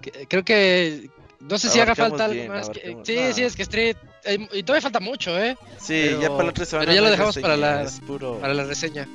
que- 0.01 0.27
Creo 0.27 0.43
que. 0.43 1.09
No 1.39 1.57
sé 1.57 1.69
si 1.69 1.79
haga 1.79 1.93
falta 1.93 2.25
algo 2.25 2.35
bien, 2.35 2.47
más. 2.47 2.69
que- 2.69 2.97
sí, 3.03 3.15
no. 3.17 3.33
sí, 3.33 3.43
es 3.43 3.55
que 3.55 3.63
Street. 3.63 3.97
eh, 4.23 4.47
y 4.53 4.63
todavía 4.63 4.81
falta 4.81 5.01
mucho, 5.01 5.37
¿eh? 5.37 5.57
Sí, 5.77 6.03
Pero- 6.05 6.21
ya 6.21 6.29
para 6.29 6.43
la 6.43 6.49
otra 6.51 6.65
semana. 6.65 6.85
pero 6.85 6.95
ya 6.95 7.01
lo 7.01 7.11
dejamos 7.11 7.37
para 7.37 7.57
la- 7.57 7.91
puro, 8.07 8.39
Para 8.39 8.53
la 8.53 8.63
reseña. 8.63 9.07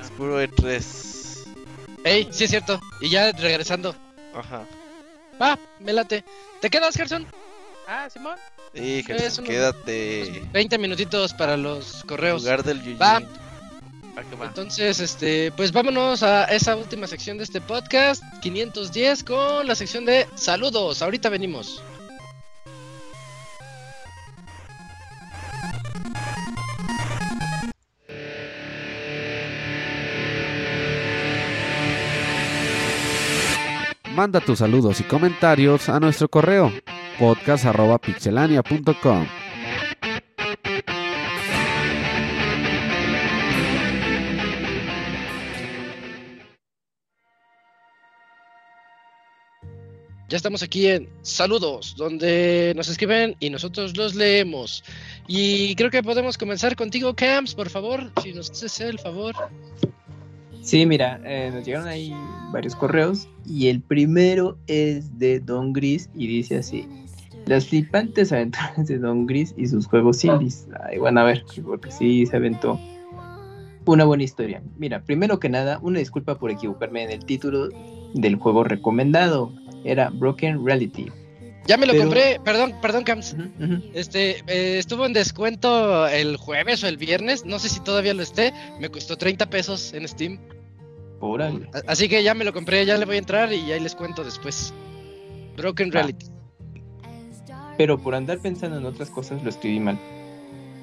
Es 0.00 0.10
puro 0.10 0.42
E3. 0.42 1.44
Ey, 2.04 2.28
sí 2.32 2.44
es 2.44 2.50
cierto. 2.50 2.80
Y 3.00 3.10
ya 3.10 3.30
regresando. 3.32 3.94
Ajá. 4.34 4.64
Va, 5.40 5.58
me 5.80 5.92
late. 5.92 6.24
¿Te 6.60 6.70
quedas, 6.70 6.96
Gerson? 6.96 7.26
Ah, 7.90 8.06
Simón. 8.10 8.36
Sí, 8.74 8.98
Es 8.98 9.06
Gerson, 9.06 9.44
uno- 9.44 9.50
quédate. 9.50 10.42
20 10.52 10.76
minutitos 10.76 11.32
para 11.32 11.56
los 11.56 12.04
correos. 12.04 12.42
Lugar 12.42 12.62
del 12.62 12.82
que 12.82 12.94
va. 12.94 13.22
Entonces, 14.42 15.00
este, 15.00 15.52
pues 15.52 15.72
vámonos 15.72 16.22
a 16.22 16.44
esa 16.46 16.76
última 16.76 17.06
sección 17.06 17.38
de 17.38 17.44
este 17.44 17.60
podcast, 17.62 18.22
510, 18.42 19.22
con 19.24 19.66
la 19.66 19.74
sección 19.74 20.04
de 20.04 20.26
saludos. 20.34 21.00
Ahorita 21.00 21.30
venimos. 21.30 21.82
Manda 34.14 34.40
tus 34.40 34.58
saludos 34.58 35.00
y 35.00 35.04
comentarios 35.04 35.88
a 35.88 36.00
nuestro 36.00 36.28
correo 36.28 36.72
podcast.pixelania.com. 37.18 39.26
Ya 50.28 50.36
estamos 50.36 50.62
aquí 50.62 50.88
en 50.88 51.08
saludos, 51.22 51.94
donde 51.96 52.74
nos 52.76 52.90
escriben 52.90 53.34
y 53.40 53.48
nosotros 53.48 53.96
los 53.96 54.14
leemos. 54.14 54.84
Y 55.26 55.74
creo 55.76 55.90
que 55.90 56.02
podemos 56.02 56.36
comenzar 56.36 56.76
contigo, 56.76 57.14
Camps, 57.14 57.54
por 57.54 57.70
favor, 57.70 58.12
si 58.22 58.34
nos 58.34 58.50
haces 58.50 58.78
el 58.80 58.98
favor. 58.98 59.34
Sí, 60.60 60.84
mira, 60.84 61.18
eh, 61.24 61.50
nos 61.50 61.64
llegaron 61.64 61.88
ahí 61.88 62.12
varios 62.52 62.76
correos 62.76 63.26
y 63.46 63.68
el 63.68 63.80
primero 63.80 64.58
es 64.66 65.18
de 65.18 65.40
Don 65.40 65.72
Gris 65.72 66.10
y 66.14 66.26
dice 66.26 66.58
así. 66.58 66.86
Las 67.48 67.66
flipantes 67.68 68.30
aventuras 68.32 68.86
de 68.86 68.98
Don 68.98 69.26
Gris 69.26 69.54
y 69.56 69.66
sus 69.66 69.86
juegos 69.86 70.22
indies. 70.24 70.66
Ay, 70.84 70.98
bueno, 70.98 71.20
a 71.20 71.24
ver, 71.24 71.44
porque 71.64 71.90
sí 71.90 72.26
se 72.26 72.36
aventó 72.36 72.78
una 73.86 74.04
buena 74.04 74.22
historia. 74.22 74.62
Mira, 74.76 75.00
primero 75.02 75.40
que 75.40 75.48
nada, 75.48 75.78
una 75.82 75.98
disculpa 75.98 76.34
por 76.38 76.50
equivocarme 76.50 77.04
en 77.04 77.10
el 77.10 77.24
título 77.24 77.68
del 78.14 78.36
juego 78.36 78.64
recomendado. 78.64 79.52
Era 79.84 80.10
Broken 80.10 80.64
Reality. 80.66 81.06
Ya 81.66 81.76
me 81.76 81.86
lo 81.86 81.92
Pero- 81.92 82.04
compré, 82.04 82.40
perdón, 82.44 82.74
perdón, 82.82 83.04
Camps. 83.04 83.36
Este, 83.94 84.42
eh, 84.46 84.78
estuvo 84.78 85.06
en 85.06 85.12
descuento 85.12 86.06
el 86.08 86.36
jueves 86.36 86.82
o 86.84 86.88
el 86.88 86.96
viernes, 86.96 87.44
no 87.44 87.58
sé 87.58 87.68
si 87.68 87.80
todavía 87.80 88.14
lo 88.14 88.22
esté, 88.22 88.52
me 88.80 88.88
costó 88.90 89.16
30 89.16 89.48
pesos 89.50 89.92
en 89.92 90.06
Steam. 90.08 90.38
Órale. 91.20 91.68
Así 91.86 92.08
que 92.08 92.22
ya 92.22 92.34
me 92.34 92.44
lo 92.44 92.52
compré, 92.52 92.84
ya 92.86 92.96
le 92.96 93.04
voy 93.04 93.16
a 93.16 93.18
entrar 93.18 93.52
y 93.52 93.70
ahí 93.72 93.80
les 93.80 93.94
cuento 93.94 94.24
después. 94.24 94.72
Broken. 95.56 95.92
Reality. 95.92 96.26
Pero 97.78 97.96
por 97.96 98.14
andar 98.14 98.38
pensando 98.40 98.76
en 98.76 98.84
otras 98.84 99.08
cosas 99.08 99.42
lo 99.42 99.48
escribí 99.48 99.80
mal. 99.80 99.98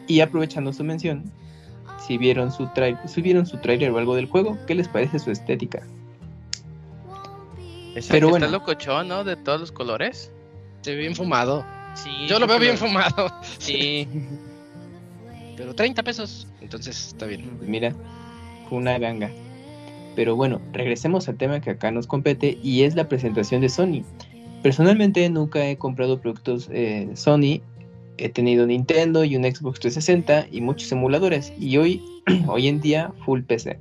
Y 0.07 0.21
aprovechando 0.21 0.73
su 0.73 0.83
mención, 0.83 1.31
si 2.07 2.17
vieron 2.17 2.51
su, 2.51 2.67
si 3.05 3.21
vieron 3.21 3.45
su 3.45 3.57
trailer 3.57 3.91
o 3.91 3.99
algo 3.99 4.15
del 4.15 4.25
juego, 4.25 4.57
¿qué 4.65 4.73
les 4.73 4.87
parece 4.87 5.19
su 5.19 5.29
estética? 5.29 5.83
Pero 8.09 8.29
bueno. 8.29 8.45
Está 8.45 8.57
locochón, 8.57 9.07
¿no? 9.07 9.23
De 9.23 9.35
todos 9.35 9.59
los 9.59 9.71
colores. 9.71 10.31
Se 10.81 10.91
ve 10.91 10.97
bien 10.97 11.15
fumado. 11.15 11.65
Sí. 11.93 12.09
Yo 12.27 12.39
lo 12.39 12.47
veo 12.47 12.59
bien 12.59 12.77
fumado. 12.77 13.29
fumado. 13.29 13.41
Sí. 13.59 14.07
Pero 15.57 15.73
30 15.73 16.03
pesos, 16.03 16.47
entonces 16.61 17.07
está 17.07 17.25
bien. 17.25 17.49
Pues 17.57 17.69
mira, 17.69 17.93
fue 18.67 18.77
una 18.77 18.97
ganga. 18.97 19.31
Pero 20.15 20.35
bueno, 20.35 20.61
regresemos 20.73 21.27
al 21.27 21.37
tema 21.37 21.61
que 21.61 21.71
acá 21.71 21.91
nos 21.91 22.07
compete 22.07 22.57
y 22.61 22.83
es 22.83 22.95
la 22.95 23.07
presentación 23.07 23.61
de 23.61 23.69
Sony. 23.69 24.03
Personalmente 24.65 25.29
nunca 25.29 25.63
he 25.63 25.77
comprado 25.77 26.19
productos 26.19 26.69
eh, 26.73 27.07
Sony. 27.13 27.61
He 28.17 28.29
tenido 28.29 28.65
Nintendo 28.65 29.23
y 29.23 29.35
un 29.35 29.43
Xbox 29.43 29.79
360 29.79 30.47
y 30.51 30.61
muchos 30.61 30.91
emuladores. 30.91 31.53
Y 31.59 31.77
hoy, 31.77 32.01
hoy 32.47 32.67
en 32.67 32.81
día, 32.81 33.13
full 33.23 33.43
PC. 33.43 33.77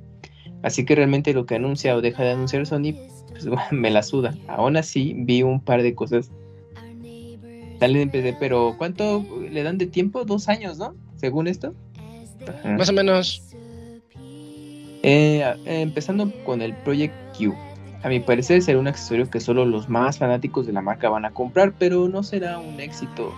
Así 0.61 0.85
que 0.85 0.93
realmente 0.93 1.33
lo 1.33 1.47
que 1.47 1.55
anuncia 1.55 1.95
o 1.95 2.01
deja 2.01 2.21
de 2.21 2.33
anunciar 2.33 2.67
Sony, 2.67 2.93
pues 3.29 3.47
me 3.71 3.89
la 3.89 4.03
suda. 4.03 4.35
Aún 4.47 4.77
así, 4.77 5.15
vi 5.17 5.41
un 5.41 5.59
par 5.59 5.81
de 5.81 5.95
cosas. 5.95 6.29
Salen 7.79 8.01
en 8.03 8.09
PC, 8.11 8.37
pero 8.39 8.75
¿cuánto 8.77 9.25
le 9.39 9.63
dan 9.63 9.79
de 9.79 9.87
tiempo? 9.87 10.23
Dos 10.23 10.49
años, 10.49 10.77
¿no? 10.77 10.93
Según 11.15 11.47
esto. 11.47 11.73
Más 12.63 12.89
o 12.89 12.93
menos. 12.93 13.41
Eh, 15.01 15.51
empezando 15.65 16.31
con 16.43 16.61
el 16.61 16.75
Project 16.75 17.15
Q. 17.35 17.55
A 18.05 18.07
mi 18.07 18.19
parecer 18.19 18.61
será 18.61 18.77
un 18.77 18.87
accesorio 18.87 19.27
que 19.31 19.39
solo 19.39 19.65
los 19.65 19.89
más 19.89 20.19
fanáticos 20.19 20.67
de 20.67 20.73
la 20.73 20.83
marca 20.83 21.09
van 21.09 21.25
a 21.25 21.31
comprar, 21.31 21.73
pero 21.79 22.07
no 22.07 22.21
será 22.21 22.59
un 22.59 22.79
éxito. 22.79 23.33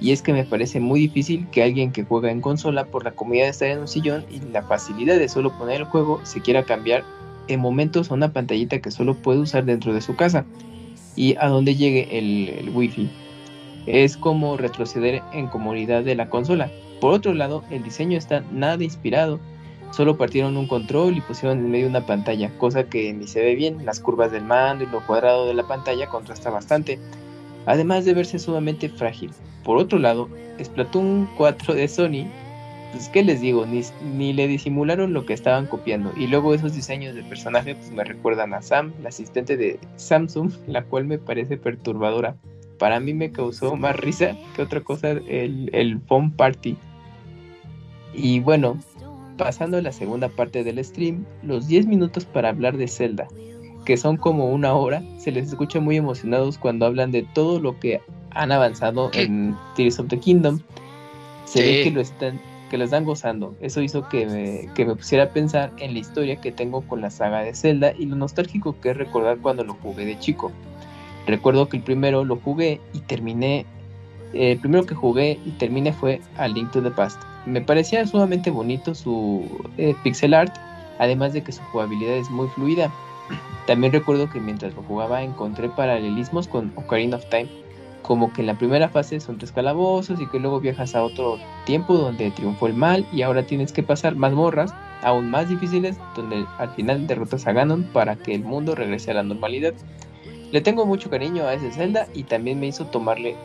Y 0.00 0.12
es 0.12 0.22
que 0.22 0.32
me 0.32 0.44
parece 0.44 0.80
muy 0.80 1.00
difícil 1.00 1.46
que 1.50 1.62
alguien 1.62 1.92
que 1.92 2.02
juega 2.02 2.30
en 2.30 2.40
consola 2.40 2.86
por 2.86 3.04
la 3.04 3.10
comodidad 3.10 3.44
de 3.44 3.50
estar 3.50 3.68
en 3.68 3.80
un 3.80 3.88
sillón 3.88 4.24
y 4.30 4.40
la 4.52 4.62
facilidad 4.62 5.18
de 5.18 5.28
solo 5.28 5.52
poner 5.58 5.82
el 5.82 5.84
juego 5.84 6.18
se 6.22 6.40
quiera 6.40 6.62
cambiar 6.62 7.04
en 7.48 7.60
momentos 7.60 8.10
a 8.10 8.14
una 8.14 8.32
pantallita 8.32 8.78
que 8.78 8.90
solo 8.90 9.14
puede 9.16 9.40
usar 9.40 9.66
dentro 9.66 9.92
de 9.92 10.00
su 10.00 10.16
casa 10.16 10.46
y 11.14 11.36
a 11.38 11.48
donde 11.48 11.76
llegue 11.76 12.18
el, 12.18 12.70
wifi. 12.70 13.10
Es 13.84 14.16
como 14.16 14.56
retroceder 14.56 15.22
en 15.34 15.48
comodidad 15.48 16.04
de 16.04 16.14
la 16.14 16.30
consola. 16.30 16.70
Por 17.02 17.12
otro 17.12 17.34
lado, 17.34 17.64
el 17.70 17.82
diseño 17.82 18.16
está 18.16 18.42
nada 18.50 18.82
inspirado 18.82 19.40
Solo 19.90 20.16
partieron 20.16 20.56
un 20.56 20.66
control 20.66 21.16
y 21.16 21.20
pusieron 21.20 21.58
en 21.58 21.70
medio 21.70 21.86
una 21.86 22.04
pantalla, 22.04 22.50
cosa 22.58 22.84
que 22.84 23.12
ni 23.12 23.26
se 23.26 23.40
ve 23.40 23.54
bien. 23.54 23.84
Las 23.84 24.00
curvas 24.00 24.32
del 24.32 24.44
mando 24.44 24.84
y 24.84 24.88
lo 24.88 25.04
cuadrado 25.06 25.46
de 25.46 25.54
la 25.54 25.66
pantalla 25.66 26.08
contrasta 26.08 26.50
bastante, 26.50 26.98
además 27.66 28.04
de 28.04 28.14
verse 28.14 28.38
sumamente 28.38 28.88
frágil. 28.88 29.30
Por 29.64 29.78
otro 29.78 29.98
lado, 29.98 30.28
Splatoon 30.62 31.28
4 31.36 31.74
de 31.74 31.88
Sony, 31.88 32.26
pues 32.92 33.08
qué 33.08 33.22
les 33.22 33.40
digo, 33.40 33.66
ni, 33.66 33.82
ni 34.16 34.32
le 34.32 34.48
disimularon 34.48 35.12
lo 35.12 35.26
que 35.26 35.32
estaban 35.34 35.66
copiando. 35.66 36.12
Y 36.16 36.26
luego 36.26 36.54
esos 36.54 36.74
diseños 36.74 37.14
de 37.14 37.22
personaje 37.22 37.74
pues 37.74 37.90
me 37.90 38.04
recuerdan 38.04 38.54
a 38.54 38.62
Sam, 38.62 38.92
la 39.02 39.08
asistente 39.08 39.56
de 39.56 39.78
Samsung, 39.96 40.52
la 40.66 40.84
cual 40.84 41.04
me 41.04 41.18
parece 41.18 41.56
perturbadora. 41.56 42.36
Para 42.78 43.00
mí 43.00 43.14
me 43.14 43.32
causó 43.32 43.76
más 43.76 43.96
risa 43.96 44.36
que 44.54 44.62
otra 44.62 44.82
cosa 44.82 45.10
el, 45.10 45.70
el 45.72 46.00
Phone 46.00 46.30
Party. 46.30 46.76
Y 48.12 48.40
bueno, 48.40 48.78
pasando 49.36 49.78
a 49.78 49.82
la 49.82 49.92
segunda 49.92 50.28
parte 50.28 50.64
del 50.64 50.82
stream, 50.84 51.24
los 51.42 51.66
10 51.66 51.86
minutos 51.86 52.24
para 52.24 52.50
hablar 52.50 52.76
de 52.76 52.88
Zelda, 52.88 53.28
que 53.84 53.96
son 53.96 54.16
como 54.16 54.50
una 54.50 54.74
hora, 54.74 55.02
se 55.18 55.32
les 55.32 55.48
escucha 55.48 55.80
muy 55.80 55.96
emocionados 55.96 56.58
cuando 56.58 56.86
hablan 56.86 57.12
de 57.12 57.22
todo 57.22 57.60
lo 57.60 57.78
que 57.78 58.00
han 58.30 58.52
avanzado 58.52 59.10
¿Qué? 59.10 59.22
en 59.22 59.56
Tears 59.76 59.98
of 59.98 60.08
the 60.08 60.18
Kingdom. 60.18 60.60
Se 61.44 61.62
ve 61.62 61.84
que 61.84 61.90
lo 61.90 62.00
están 62.00 62.40
que 62.70 62.78
lo 62.78 62.84
están 62.84 63.04
gozando. 63.04 63.54
Eso 63.60 63.80
hizo 63.80 64.08
que 64.08 64.26
me, 64.26 64.74
que 64.74 64.84
me 64.84 64.96
pusiera 64.96 65.24
a 65.24 65.28
pensar 65.28 65.72
en 65.78 65.92
la 65.92 66.00
historia 66.00 66.40
que 66.40 66.52
tengo 66.52 66.82
con 66.82 67.00
la 67.00 67.10
saga 67.10 67.40
de 67.40 67.54
Zelda 67.54 67.92
y 67.96 68.06
lo 68.06 68.16
nostálgico 68.16 68.80
que 68.80 68.90
es 68.90 68.96
recordar 68.96 69.38
cuando 69.38 69.64
lo 69.64 69.74
jugué 69.74 70.04
de 70.04 70.18
chico. 70.18 70.52
Recuerdo 71.26 71.68
que 71.68 71.76
el 71.76 71.82
primero 71.82 72.24
lo 72.24 72.36
jugué 72.36 72.80
y 72.92 73.00
terminé. 73.00 73.66
El 74.38 74.58
primero 74.58 74.84
que 74.84 74.94
jugué 74.94 75.38
y 75.44 75.50
terminé 75.52 75.92
fue 75.92 76.20
A 76.36 76.48
Link 76.48 76.70
to 76.72 76.82
the 76.82 76.90
Past. 76.90 77.20
Me 77.46 77.60
parecía 77.60 78.06
sumamente 78.06 78.50
bonito 78.50 78.94
su 78.94 79.44
eh, 79.78 79.94
pixel 80.02 80.34
art, 80.34 80.54
además 80.98 81.32
de 81.32 81.42
que 81.42 81.52
su 81.52 81.62
jugabilidad 81.64 82.16
es 82.16 82.30
muy 82.30 82.48
fluida. 82.48 82.92
También 83.66 83.92
recuerdo 83.92 84.30
que 84.30 84.40
mientras 84.40 84.74
lo 84.74 84.82
jugaba 84.82 85.22
encontré 85.22 85.68
paralelismos 85.68 86.48
con 86.48 86.72
Ocarina 86.76 87.16
of 87.16 87.28
Time, 87.30 87.48
como 88.02 88.32
que 88.32 88.42
en 88.42 88.46
la 88.46 88.56
primera 88.56 88.88
fase 88.88 89.18
son 89.18 89.38
tres 89.38 89.50
calabozos 89.50 90.20
y 90.20 90.26
que 90.26 90.38
luego 90.38 90.60
viajas 90.60 90.94
a 90.94 91.02
otro 91.02 91.38
tiempo 91.64 91.94
donde 91.94 92.30
triunfó 92.30 92.68
el 92.68 92.74
mal 92.74 93.04
y 93.12 93.22
ahora 93.22 93.44
tienes 93.44 93.72
que 93.72 93.82
pasar 93.82 94.14
mazmorras 94.14 94.72
aún 95.02 95.28
más 95.28 95.48
difíciles 95.48 95.96
donde 96.14 96.46
al 96.58 96.70
final 96.70 97.06
derrotas 97.06 97.46
a 97.46 97.52
Ganon 97.52 97.82
para 97.92 98.14
que 98.16 98.34
el 98.34 98.44
mundo 98.44 98.76
regrese 98.76 99.10
a 99.10 99.14
la 99.14 99.24
normalidad. 99.24 99.74
Le 100.52 100.60
tengo 100.60 100.86
mucho 100.86 101.10
cariño 101.10 101.44
a 101.44 101.54
ese 101.54 101.72
Zelda 101.72 102.06
y 102.14 102.22
también 102.22 102.60
me 102.60 102.68
hizo 102.68 102.86
tomarle 102.86 103.36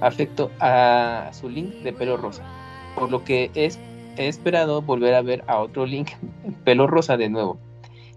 afecto 0.00 0.50
a 0.60 1.30
su 1.32 1.48
Link 1.48 1.74
de 1.82 1.92
pelo 1.92 2.16
rosa, 2.16 2.42
por 2.96 3.10
lo 3.10 3.24
que 3.24 3.50
es, 3.54 3.78
he 4.16 4.28
esperado 4.28 4.82
volver 4.82 5.14
a 5.14 5.22
ver 5.22 5.44
a 5.46 5.58
otro 5.60 5.86
Link 5.86 6.10
pelo 6.64 6.86
rosa 6.86 7.16
de 7.16 7.28
nuevo. 7.28 7.58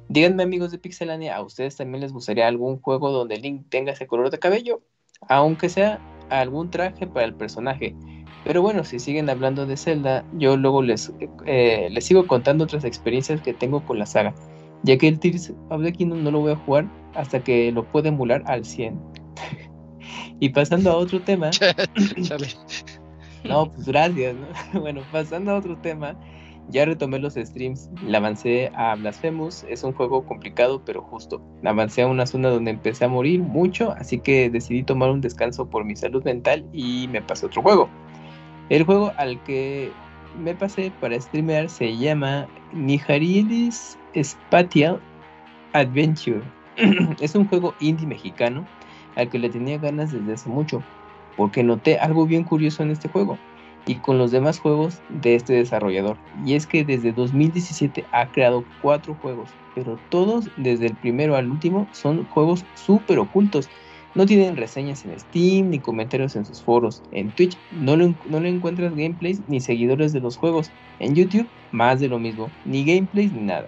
Díganme 0.10 0.44
amigos 0.44 0.72
de 0.72 0.78
Pixelania, 0.78 1.36
¿a 1.36 1.42
ustedes 1.42 1.78
también 1.78 2.02
les 2.02 2.12
gustaría 2.12 2.48
algún 2.48 2.80
juego 2.80 3.12
donde 3.12 3.38
Link 3.38 3.66
tenga 3.70 3.94
ese 3.94 4.06
color 4.06 4.30
de 4.30 4.40
cabello? 4.40 4.82
Aunque 5.30 5.70
sea 5.70 6.00
algún 6.30 6.70
traje 6.70 7.08
para 7.08 7.26
el 7.26 7.34
personaje. 7.34 7.96
Pero 8.44 8.62
bueno, 8.62 8.84
si 8.84 9.00
siguen 9.00 9.30
hablando 9.30 9.66
de 9.66 9.78
Zelda, 9.78 10.26
yo 10.34 10.58
luego 10.58 10.82
les, 10.82 11.14
eh, 11.46 11.88
les 11.90 12.06
sigo 12.06 12.28
contando 12.28 12.66
otras 12.66 12.84
experiencias 12.84 13.42
que 13.42 13.54
tengo 13.54 13.86
con 13.86 14.00
la 14.00 14.06
saga, 14.06 14.36
ya 14.84 14.98
que 14.98 15.08
el 15.08 15.20
Tears 15.20 15.54
of 15.70 15.82
the 15.82 15.94
Kingdom 15.94 16.24
no 16.24 16.32
lo 16.32 16.42
voy 16.42 16.52
a 16.52 16.58
jugar 16.58 16.86
hasta 17.16 17.42
que 17.42 17.72
lo 17.72 17.86
pueda 17.86 18.10
emular 18.10 18.44
al 18.46 18.66
100. 18.66 19.00
Y 20.40 20.50
pasando 20.50 20.92
a 20.92 20.96
otro 20.96 21.22
tema, 21.22 21.52
no, 23.44 23.72
pues 23.72 23.88
gracias, 23.88 24.36
¿no? 24.36 24.82
Bueno, 24.82 25.02
pasando 25.12 25.52
a 25.52 25.58
otro 25.58 25.78
tema, 25.78 26.16
Ya 26.70 26.86
retomé 26.86 27.20
los 27.20 27.34
streams, 27.34 27.90
le 28.06 28.16
avancé 28.16 28.72
a 28.76 28.96
Blasphemous, 28.96 29.66
es 29.70 29.84
un 29.84 29.94
juego 29.94 30.26
complicado 30.26 30.82
pero 30.86 31.02
justo. 31.02 31.42
Avancé 31.64 32.04
a 32.04 32.08
una 32.08 32.26
zona 32.26 32.50
donde 32.50 32.72
empecé 32.72 33.06
a 33.06 33.10
morir 33.10 33.42
mucho, 33.42 33.92
así 33.92 34.20
que 34.20 34.50
decidí 34.50 34.84
tomar 34.84 35.12
un 35.12 35.22
descanso 35.22 35.70
por 35.70 35.84
mi 35.84 35.96
salud 35.96 36.24
mental 36.24 36.66
y 36.72 37.08
me 37.10 37.22
pasé 37.22 37.46
otro 37.48 37.62
juego. 37.62 37.90
El 38.70 38.84
juego 38.86 39.12
al 39.18 39.44
que 39.44 39.92
me 40.40 40.56
pasé 40.56 40.92
para 41.02 41.20
streamear 41.20 41.70
se 41.70 41.96
llama 41.96 42.48
Niharidis 42.72 43.98
Spatial 44.22 45.00
Adventure. 45.74 46.42
es 47.20 47.36
un 47.36 47.48
juego 47.48 47.76
indie 47.80 48.08
mexicano 48.08 48.66
al 49.16 49.30
que 49.30 49.40
le 49.40 49.50
tenía 49.50 49.78
ganas 49.78 50.12
desde 50.12 50.34
hace 50.34 50.50
mucho, 50.50 50.84
porque 51.38 51.64
noté 51.64 52.00
algo 52.00 52.26
bien 52.26 52.44
curioso 52.44 52.84
en 52.84 52.92
este 52.92 53.10
juego 53.10 53.38
y 53.86 53.96
con 53.96 54.18
los 54.18 54.32
demás 54.32 54.60
juegos 54.60 55.02
de 55.10 55.36
este 55.36 55.54
desarrollador. 55.54 56.18
Y 56.46 56.54
es 56.54 56.68
que 56.68 56.84
desde 56.84 57.12
2017 57.12 58.06
ha 58.12 58.28
creado 58.28 58.64
cuatro 58.82 59.16
juegos, 59.22 59.50
pero 59.76 60.00
todos, 60.10 60.50
desde 60.58 60.88
el 60.88 60.96
primero 60.96 61.36
al 61.36 61.50
último, 61.50 61.88
son 61.92 62.26
juegos 62.26 62.66
súper 62.76 63.20
ocultos. 63.20 63.70
No 64.16 64.28
tienen 64.28 64.56
reseñas 64.56 65.04
en 65.06 65.20
Steam 65.20 65.72
ni 65.72 65.80
comentarios 65.80 66.36
en 66.36 66.46
sus 66.46 66.62
foros. 66.62 67.02
En 67.12 67.32
Twitch 67.32 67.58
no 67.72 67.96
le, 67.96 68.14
no 68.30 68.40
le 68.40 68.50
encuentras 68.50 68.96
gameplays 68.96 69.42
ni 69.48 69.60
seguidores 69.60 70.14
de 70.14 70.20
los 70.20 70.38
juegos. 70.38 70.70
En 71.00 71.16
YouTube, 71.16 71.48
más 71.72 72.00
de 72.00 72.10
lo 72.10 72.20
mismo, 72.20 72.50
ni 72.64 72.86
gameplays 72.86 73.34
ni 73.34 73.42
nada. 73.42 73.68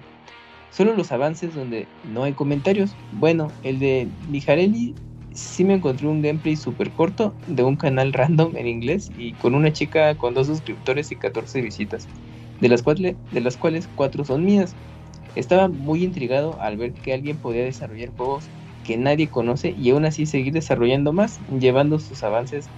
Solo 0.70 0.94
los 0.94 1.12
avances 1.12 1.56
donde 1.56 1.88
no 2.14 2.24
hay 2.24 2.34
comentarios. 2.34 2.96
Bueno, 3.14 3.48
el 3.64 3.80
de 3.80 4.08
Mijarelli 4.30 4.94
sí 5.36 5.64
me 5.66 5.76
encontré 5.76 6.08
un 6.08 6.22
gameplay 6.22 6.56
súper 6.56 6.92
corto 6.92 7.36
de 7.48 7.64
un 7.64 7.76
canal 7.76 8.14
random 8.14 8.56
en 8.56 8.68
inglés 8.68 9.12
y 9.18 9.34
con 9.34 9.54
una 9.54 9.72
chica 9.72 10.16
con 10.16 10.34
dos 10.34 10.48
suscriptores 10.48 11.12
y 11.12 11.16
14 11.18 11.62
visitas, 11.62 12.08
de 12.60 12.70
las, 12.70 12.82
cuales, 12.82 13.16
de 13.32 13.42
las 13.42 13.58
cuales 13.58 13.88
cuatro 13.96 14.26
son 14.26 14.44
mías. 14.44 14.76
Estaba 15.36 15.68
muy 15.68 16.04
intrigado 16.04 16.60
al 16.62 16.78
ver 16.78 16.94
que 16.94 17.14
alguien 17.14 17.38
podía 17.38 17.64
desarrollar 17.64 18.10
juegos 18.16 18.50
que 18.86 18.98
nadie 18.98 19.28
conoce 19.28 19.74
y 19.78 19.90
aún 19.90 20.06
así 20.06 20.26
seguir 20.26 20.54
desarrollando 20.54 21.12
más, 21.12 21.40
llevando 21.60 22.00
sus 22.00 22.24
avances 22.24 22.70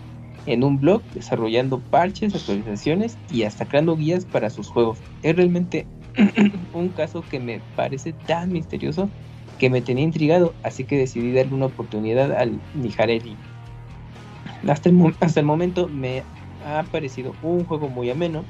en 0.46 0.64
un 0.64 0.80
blog, 0.80 1.04
desarrollando 1.14 1.80
parches, 1.80 2.34
actualizaciones 2.34 3.18
y 3.32 3.44
hasta 3.44 3.66
creando 3.66 3.96
guías 3.96 4.26
para 4.26 4.50
sus 4.50 4.70
juegos. 4.70 5.00
Es 5.22 5.36
realmente 5.36 5.86
un 6.74 6.90
caso 6.90 7.22
que 7.30 7.40
me 7.40 7.62
parece 7.76 8.14
tan 8.14 8.52
misterioso 8.52 9.10
que 9.58 9.70
me 9.70 9.82
tenía 9.82 10.04
intrigado, 10.04 10.54
así 10.64 10.84
que 10.84 10.98
decidí 10.98 11.34
darle 11.34 11.54
una 11.54 11.68
oportunidad 11.68 12.32
al 12.32 12.60
Nijarelli. 12.76 13.36
Hasta 14.68 14.90
el, 14.90 15.16
hasta 15.20 15.40
el 15.40 15.46
momento 15.46 15.88
me 15.88 16.24
ha 16.66 16.84
parecido 16.84 17.34
un 17.42 17.66
juego 17.66 17.90
muy 17.90 18.10
ameno. 18.10 18.44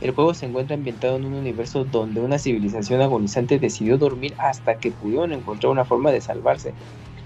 El 0.00 0.12
juego 0.12 0.34
se 0.34 0.46
encuentra 0.46 0.74
ambientado 0.74 1.16
en 1.16 1.26
un 1.26 1.34
universo 1.34 1.84
donde 1.84 2.20
una 2.20 2.38
civilización 2.38 3.00
agonizante 3.00 3.58
decidió 3.58 3.98
dormir 3.98 4.34
hasta 4.38 4.76
que 4.76 4.90
pudieron 4.90 5.32
encontrar 5.32 5.70
una 5.70 5.84
forma 5.84 6.10
de 6.10 6.20
salvarse. 6.20 6.74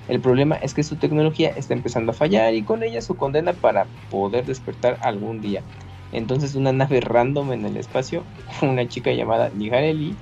El 0.08 0.20
problema 0.20 0.56
es 0.56 0.74
que 0.74 0.82
su 0.82 0.96
tecnología 0.96 1.50
está 1.50 1.74
empezando 1.74 2.12
a 2.12 2.14
fallar 2.14 2.54
y 2.54 2.62
con 2.62 2.82
ella 2.82 3.00
su 3.00 3.16
condena 3.16 3.54
para 3.54 3.86
poder 4.10 4.44
despertar 4.44 4.98
algún 5.02 5.40
día. 5.40 5.62
Entonces 6.12 6.54
una 6.54 6.72
nave 6.72 7.00
random 7.00 7.52
en 7.52 7.64
el 7.64 7.76
espacio, 7.76 8.22
una 8.62 8.86
chica 8.86 9.10
llamada 9.12 9.50
Nijarelli, 9.54 10.14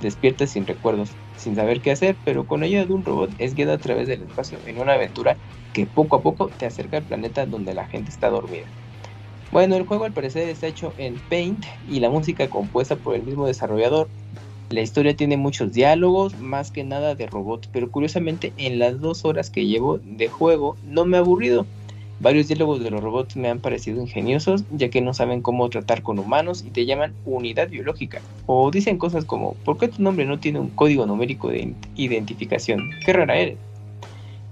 despierta 0.00 0.46
sin 0.46 0.66
recuerdos 0.66 1.12
sin 1.42 1.56
saber 1.56 1.80
qué 1.82 1.90
hacer, 1.90 2.16
pero 2.24 2.46
con 2.46 2.62
ayuda 2.62 2.86
de 2.86 2.92
un 2.92 3.04
robot 3.04 3.30
es 3.38 3.54
guiado 3.54 3.72
a 3.72 3.78
través 3.78 4.06
del 4.06 4.22
espacio 4.22 4.58
en 4.66 4.78
una 4.78 4.94
aventura 4.94 5.36
que 5.72 5.86
poco 5.86 6.16
a 6.16 6.22
poco 6.22 6.48
te 6.48 6.66
acerca 6.66 6.98
al 6.98 7.04
planeta 7.04 7.46
donde 7.46 7.74
la 7.74 7.86
gente 7.86 8.10
está 8.10 8.30
dormida. 8.30 8.66
Bueno, 9.50 9.76
el 9.76 9.84
juego 9.84 10.04
al 10.04 10.12
parecer 10.12 10.48
está 10.48 10.66
hecho 10.66 10.94
en 10.96 11.16
Paint 11.28 11.66
y 11.86 12.00
la 12.00 12.10
música 12.10 12.48
compuesta 12.48 12.96
por 12.96 13.14
el 13.14 13.22
mismo 13.22 13.46
desarrollador. 13.46 14.08
La 14.70 14.80
historia 14.80 15.14
tiene 15.14 15.36
muchos 15.36 15.72
diálogos, 15.72 16.38
más 16.38 16.70
que 16.70 16.84
nada 16.84 17.14
de 17.14 17.26
robots, 17.26 17.68
pero 17.70 17.90
curiosamente 17.90 18.54
en 18.56 18.78
las 18.78 19.00
dos 19.00 19.26
horas 19.26 19.50
que 19.50 19.66
llevo 19.66 19.98
de 19.98 20.28
juego 20.28 20.78
no 20.82 21.04
me 21.04 21.18
ha 21.18 21.20
aburrido. 21.20 21.66
Varios 22.22 22.46
diálogos 22.46 22.80
de 22.84 22.88
los 22.92 23.02
robots 23.02 23.34
me 23.36 23.48
han 23.48 23.58
parecido 23.58 24.00
ingeniosos, 24.00 24.62
ya 24.70 24.90
que 24.90 25.00
no 25.00 25.12
saben 25.12 25.42
cómo 25.42 25.68
tratar 25.70 26.04
con 26.04 26.20
humanos 26.20 26.64
y 26.64 26.70
te 26.70 26.86
llaman 26.86 27.14
unidad 27.24 27.68
biológica. 27.68 28.20
O 28.46 28.70
dicen 28.70 28.96
cosas 28.96 29.24
como, 29.24 29.54
¿por 29.64 29.76
qué 29.76 29.88
tu 29.88 30.00
nombre 30.00 30.24
no 30.24 30.38
tiene 30.38 30.60
un 30.60 30.68
código 30.68 31.04
numérico 31.04 31.48
de 31.48 31.74
identificación? 31.96 32.90
¡Qué 33.04 33.12
rara 33.12 33.36
eres! 33.36 33.58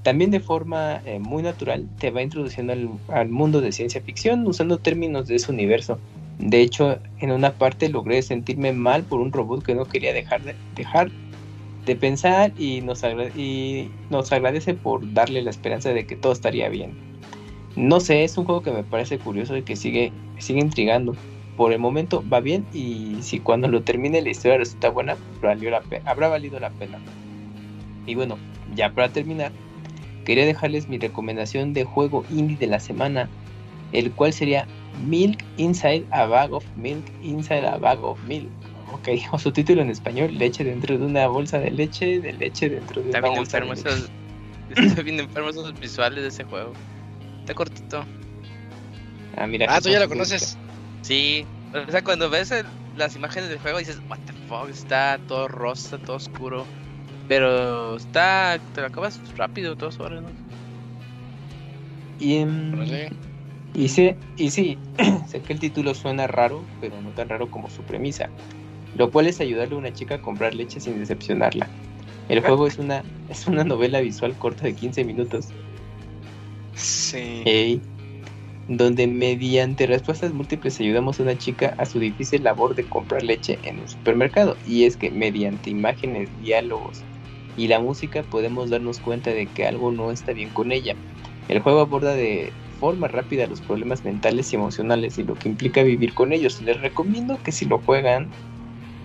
También 0.02 0.32
de 0.32 0.40
forma 0.40 1.00
eh, 1.04 1.20
muy 1.20 1.44
natural 1.44 1.86
te 2.00 2.10
va 2.10 2.22
introduciendo 2.22 2.72
al, 3.06 3.28
mundo 3.28 3.60
de 3.60 3.70
ciencia 3.70 4.00
ficción 4.00 4.44
usando 4.48 4.78
términos 4.78 5.28
de 5.28 5.36
ese 5.36 5.52
universo. 5.52 6.00
De 6.40 6.62
hecho, 6.62 6.98
en 7.20 7.30
una 7.30 7.52
parte 7.52 7.88
logré 7.88 8.20
sentirme 8.22 8.72
mal 8.72 9.04
por 9.04 9.20
un 9.20 9.30
robot 9.30 9.62
que 9.62 9.76
no 9.76 9.84
quería 9.84 10.12
dejar 10.12 10.42
de, 10.42 10.56
dejar 10.74 11.12
de 11.86 11.94
pensar 11.94 12.52
y 12.58 12.80
nos, 12.80 13.04
y 13.36 13.90
nos 14.10 14.32
agradece 14.32 14.74
por 14.74 15.12
darle 15.14 15.40
la 15.42 15.50
esperanza 15.50 15.90
de 15.90 16.04
que 16.04 16.16
todo 16.16 16.32
estaría 16.32 16.68
bien. 16.68 17.09
No 17.76 18.00
sé, 18.00 18.24
es 18.24 18.36
un 18.36 18.44
juego 18.44 18.62
que 18.62 18.72
me 18.72 18.82
parece 18.82 19.18
curioso 19.18 19.56
y 19.56 19.62
que 19.62 19.76
sigue, 19.76 20.12
sigue 20.38 20.60
intrigando. 20.60 21.14
Por 21.56 21.72
el 21.72 21.78
momento 21.78 22.24
va 22.32 22.40
bien 22.40 22.66
y 22.72 23.18
si 23.20 23.38
cuando 23.38 23.68
lo 23.68 23.82
termine 23.82 24.22
la 24.22 24.30
historia 24.30 24.58
resulta 24.58 24.88
buena, 24.88 25.16
valió 25.42 25.70
la 25.70 25.82
habrá 26.06 26.28
valido 26.28 26.58
la 26.58 26.70
pena. 26.70 26.98
Y 28.06 28.14
bueno, 28.14 28.38
ya 28.74 28.92
para 28.92 29.10
terminar, 29.10 29.52
quería 30.24 30.46
dejarles 30.46 30.88
mi 30.88 30.98
recomendación 30.98 31.72
de 31.74 31.84
juego 31.84 32.24
indie 32.30 32.56
de 32.56 32.66
la 32.66 32.80
semana, 32.80 33.28
el 33.92 34.10
cual 34.10 34.32
sería 34.32 34.66
Milk 35.06 35.44
Inside 35.58 36.06
a 36.10 36.26
Bag 36.26 36.52
of 36.52 36.64
Milk 36.76 37.04
Inside 37.22 37.66
a 37.66 37.76
Bag 37.76 38.02
of 38.02 38.18
Milk. 38.24 38.48
Ok, 38.92 39.08
o 39.32 39.38
su 39.38 39.52
título 39.52 39.82
en 39.82 39.90
español, 39.90 40.36
leche 40.36 40.64
dentro 40.64 40.98
de 40.98 41.04
una 41.04 41.28
bolsa 41.28 41.58
de 41.58 41.70
leche, 41.70 42.20
de 42.20 42.32
leche 42.32 42.68
dentro 42.68 43.02
de 43.02 43.10
una 43.10 43.20
bolsa 43.20 43.60
de 43.60 43.66
leche. 43.66 43.90
Está 44.76 45.02
bien 45.02 45.20
enfermo 45.20 45.50
esos 45.50 45.78
visuales 45.78 46.22
de 46.22 46.28
ese 46.28 46.44
juego 46.44 46.72
cortito. 47.54 48.04
Ah, 49.36 49.46
mira. 49.46 49.66
Ah, 49.68 49.80
tú 49.80 49.88
ya 49.88 50.00
lo 50.00 50.08
conoces. 50.08 50.56
Sí. 51.02 51.46
O 51.72 51.90
sea, 51.90 52.02
cuando 52.02 52.28
ves 52.28 52.52
las 52.96 53.14
imágenes 53.16 53.48
del 53.48 53.58
juego 53.58 53.78
dices, 53.78 54.00
what 54.08 54.18
the 54.26 54.32
fuck, 54.48 54.68
está 54.68 55.18
todo 55.26 55.48
rosa, 55.48 55.98
todo 55.98 56.16
oscuro. 56.16 56.66
Pero 57.28 57.96
está, 57.96 58.58
te 58.74 58.80
lo 58.80 58.88
acabas 58.88 59.20
rápido, 59.36 59.76
dos 59.76 60.00
horas, 60.00 60.22
¿no? 60.22 60.28
Y, 62.18 62.44
y 63.72 63.88
sí, 63.88 64.14
y 64.36 64.50
sí, 64.50 64.78
sé 65.28 65.40
que 65.40 65.52
el 65.52 65.60
título 65.60 65.94
suena 65.94 66.26
raro, 66.26 66.64
pero 66.80 67.00
no 67.00 67.10
tan 67.10 67.28
raro 67.28 67.50
como 67.50 67.70
su 67.70 67.82
premisa. 67.82 68.28
Lo 68.96 69.10
cual 69.10 69.28
es 69.28 69.40
ayudarle 69.40 69.76
a 69.76 69.78
una 69.78 69.92
chica 69.92 70.16
a 70.16 70.22
comprar 70.22 70.54
leche 70.54 70.80
sin 70.80 70.98
decepcionarla. 70.98 71.68
El 72.28 72.40
juego 72.40 72.66
es 72.66 72.78
una, 72.78 73.04
es 73.28 73.46
una 73.46 73.64
novela 73.64 74.00
visual 74.00 74.34
corta 74.36 74.64
de 74.64 74.74
15 74.74 75.04
minutos 75.04 75.48
Sí. 76.74 77.80
donde 78.68 79.08
mediante 79.08 79.86
respuestas 79.86 80.32
múltiples 80.32 80.78
ayudamos 80.78 81.18
a 81.18 81.24
una 81.24 81.36
chica 81.36 81.74
a 81.76 81.84
su 81.84 81.98
difícil 81.98 82.44
labor 82.44 82.76
de 82.76 82.84
comprar 82.84 83.24
leche 83.24 83.58
en 83.64 83.80
un 83.80 83.88
supermercado. 83.88 84.56
Y 84.66 84.84
es 84.84 84.96
que 84.96 85.10
mediante 85.10 85.70
imágenes, 85.70 86.28
diálogos 86.40 87.02
y 87.56 87.66
la 87.66 87.80
música 87.80 88.22
podemos 88.22 88.70
darnos 88.70 89.00
cuenta 89.00 89.30
de 89.30 89.46
que 89.46 89.66
algo 89.66 89.90
no 89.90 90.12
está 90.12 90.32
bien 90.32 90.50
con 90.50 90.70
ella. 90.70 90.94
El 91.48 91.58
juego 91.60 91.80
aborda 91.80 92.14
de 92.14 92.52
forma 92.78 93.08
rápida 93.08 93.46
los 93.46 93.60
problemas 93.60 94.04
mentales 94.04 94.52
y 94.52 94.56
emocionales 94.56 95.18
y 95.18 95.24
lo 95.24 95.34
que 95.34 95.48
implica 95.48 95.82
vivir 95.82 96.14
con 96.14 96.32
ellos. 96.32 96.62
Les 96.62 96.80
recomiendo 96.80 97.38
que 97.42 97.52
si 97.52 97.66
lo 97.66 97.78
juegan 97.78 98.28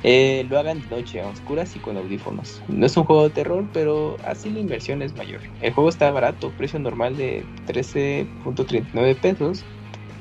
eh, 0.07 0.45
lo 0.47 0.59
hagan 0.59 0.81
de 0.81 0.95
noche, 0.95 1.19
a 1.19 1.27
oscuras 1.27 1.75
y 1.75 1.79
con 1.79 1.97
audífonos. 1.97 2.61
No 2.67 2.85
es 2.85 2.95
un 2.95 3.05
juego 3.05 3.23
de 3.23 3.31
terror, 3.31 3.67
pero 3.73 4.17
así 4.23 4.51
la 4.51 4.59
inversión 4.59 5.01
es 5.01 5.15
mayor. 5.15 5.41
El 5.61 5.73
juego 5.73 5.89
está 5.89 6.11
barato, 6.11 6.51
precio 6.51 6.77
normal 6.77 7.17
de 7.17 7.43
13.39 7.65 9.15
pesos, 9.19 9.65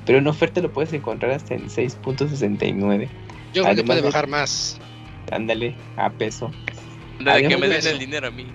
pero 0.06 0.16
en 0.16 0.26
oferta 0.26 0.62
lo 0.62 0.72
puedes 0.72 0.90
encontrar 0.94 1.32
hasta 1.32 1.52
en 1.52 1.68
6.69. 1.68 3.10
Yo 3.52 3.62
creo 3.62 3.76
que 3.76 3.84
puede 3.84 4.00
bajar 4.00 4.26
más. 4.26 4.80
Ándale, 5.30 5.76
a 5.96 6.08
peso. 6.08 6.50
Ándale, 7.18 7.46
que 7.46 7.58
me 7.58 7.68
den 7.68 7.86
el 7.86 7.98
dinero 7.98 8.28
a 8.28 8.30
mí. 8.30 8.46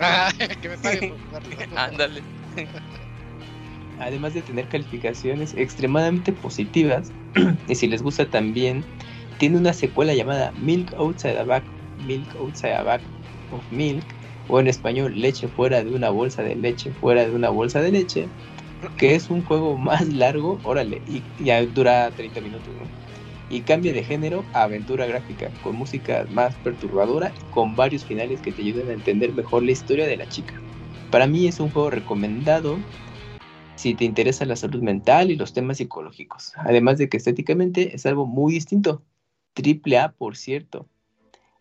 Ah, 0.00 0.32
que 0.60 0.68
me 0.70 0.76
paguen 0.76 1.14
Ándale. 1.76 2.20
Además 4.00 4.34
de 4.34 4.42
tener 4.42 4.66
calificaciones 4.66 5.54
extremadamente 5.54 6.32
positivas, 6.32 7.12
y 7.68 7.76
si 7.76 7.86
les 7.86 8.02
gusta 8.02 8.26
también 8.26 8.84
tiene 9.38 9.56
una 9.56 9.72
secuela 9.72 10.14
llamada 10.14 10.52
Milk 10.60 10.92
Outside 10.94 11.38
a 11.38 11.44
Bag, 11.44 11.62
Milk 12.06 12.28
Outside 12.36 12.74
a 12.74 12.82
Bag 12.82 13.00
of 13.52 13.62
Milk, 13.70 14.04
o 14.48 14.60
en 14.60 14.68
español 14.68 15.18
Leche 15.20 15.48
fuera 15.48 15.82
de 15.82 15.90
una 15.94 16.10
bolsa 16.10 16.42
de 16.42 16.56
leche, 16.56 16.90
fuera 16.92 17.24
de 17.24 17.34
una 17.34 17.50
bolsa 17.50 17.80
de 17.80 17.92
leche, 17.92 18.28
que 18.96 19.14
es 19.14 19.30
un 19.30 19.44
juego 19.44 19.76
más 19.76 20.08
largo, 20.08 20.58
órale, 20.64 21.02
y 21.06 21.22
ya 21.42 21.64
dura 21.64 22.10
30 22.10 22.40
minutos, 22.40 22.68
Y 23.50 23.60
cambia 23.60 23.92
de 23.92 24.04
género 24.04 24.44
a 24.52 24.64
aventura 24.64 25.06
gráfica, 25.06 25.50
con 25.62 25.76
música 25.76 26.26
más 26.30 26.54
perturbadora 26.56 27.32
con 27.50 27.76
varios 27.76 28.04
finales 28.04 28.40
que 28.40 28.52
te 28.52 28.62
ayudan 28.62 28.88
a 28.88 28.92
entender 28.92 29.32
mejor 29.32 29.62
la 29.62 29.72
historia 29.72 30.06
de 30.06 30.16
la 30.16 30.28
chica. 30.28 30.54
Para 31.10 31.26
mí 31.26 31.46
es 31.46 31.58
un 31.60 31.70
juego 31.70 31.90
recomendado 31.90 32.78
si 33.76 33.94
te 33.94 34.04
interesa 34.04 34.44
la 34.44 34.56
salud 34.56 34.82
mental 34.82 35.30
y 35.30 35.36
los 35.36 35.52
temas 35.52 35.78
psicológicos, 35.78 36.52
además 36.56 36.98
de 36.98 37.08
que 37.08 37.16
estéticamente 37.16 37.94
es 37.94 38.04
algo 38.06 38.26
muy 38.26 38.52
distinto, 38.52 39.02
triple 39.58 39.98
A, 39.98 40.12
por 40.12 40.36
cierto. 40.36 40.86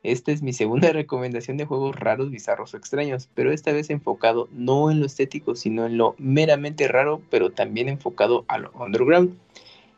Esta 0.03 0.32
es 0.32 0.43
mi 0.43 0.53
segunda 0.53 0.92
recomendación 0.93 1.58
de 1.58 1.66
juegos 1.66 1.95
raros, 1.95 2.30
bizarros 2.30 2.76
o 2.76 2.77
extraños, 2.77 3.27
pero 3.34 3.51
esta 3.51 3.72
vez 3.72 3.90
enfocado 3.90 4.48
no 4.51 4.92
en 4.92 5.00
lo 5.00 5.08
estético, 5.08 5.56
sino 5.56 5.88
en 5.88 5.98
lo 5.98 6.14
meramente 6.19 6.88
raro, 6.88 7.24
pero 7.32 7.50
también 7.50 7.90
enfocado 7.90 8.45
a 8.50 8.59
lo 8.59 8.72
underground. 8.74 9.35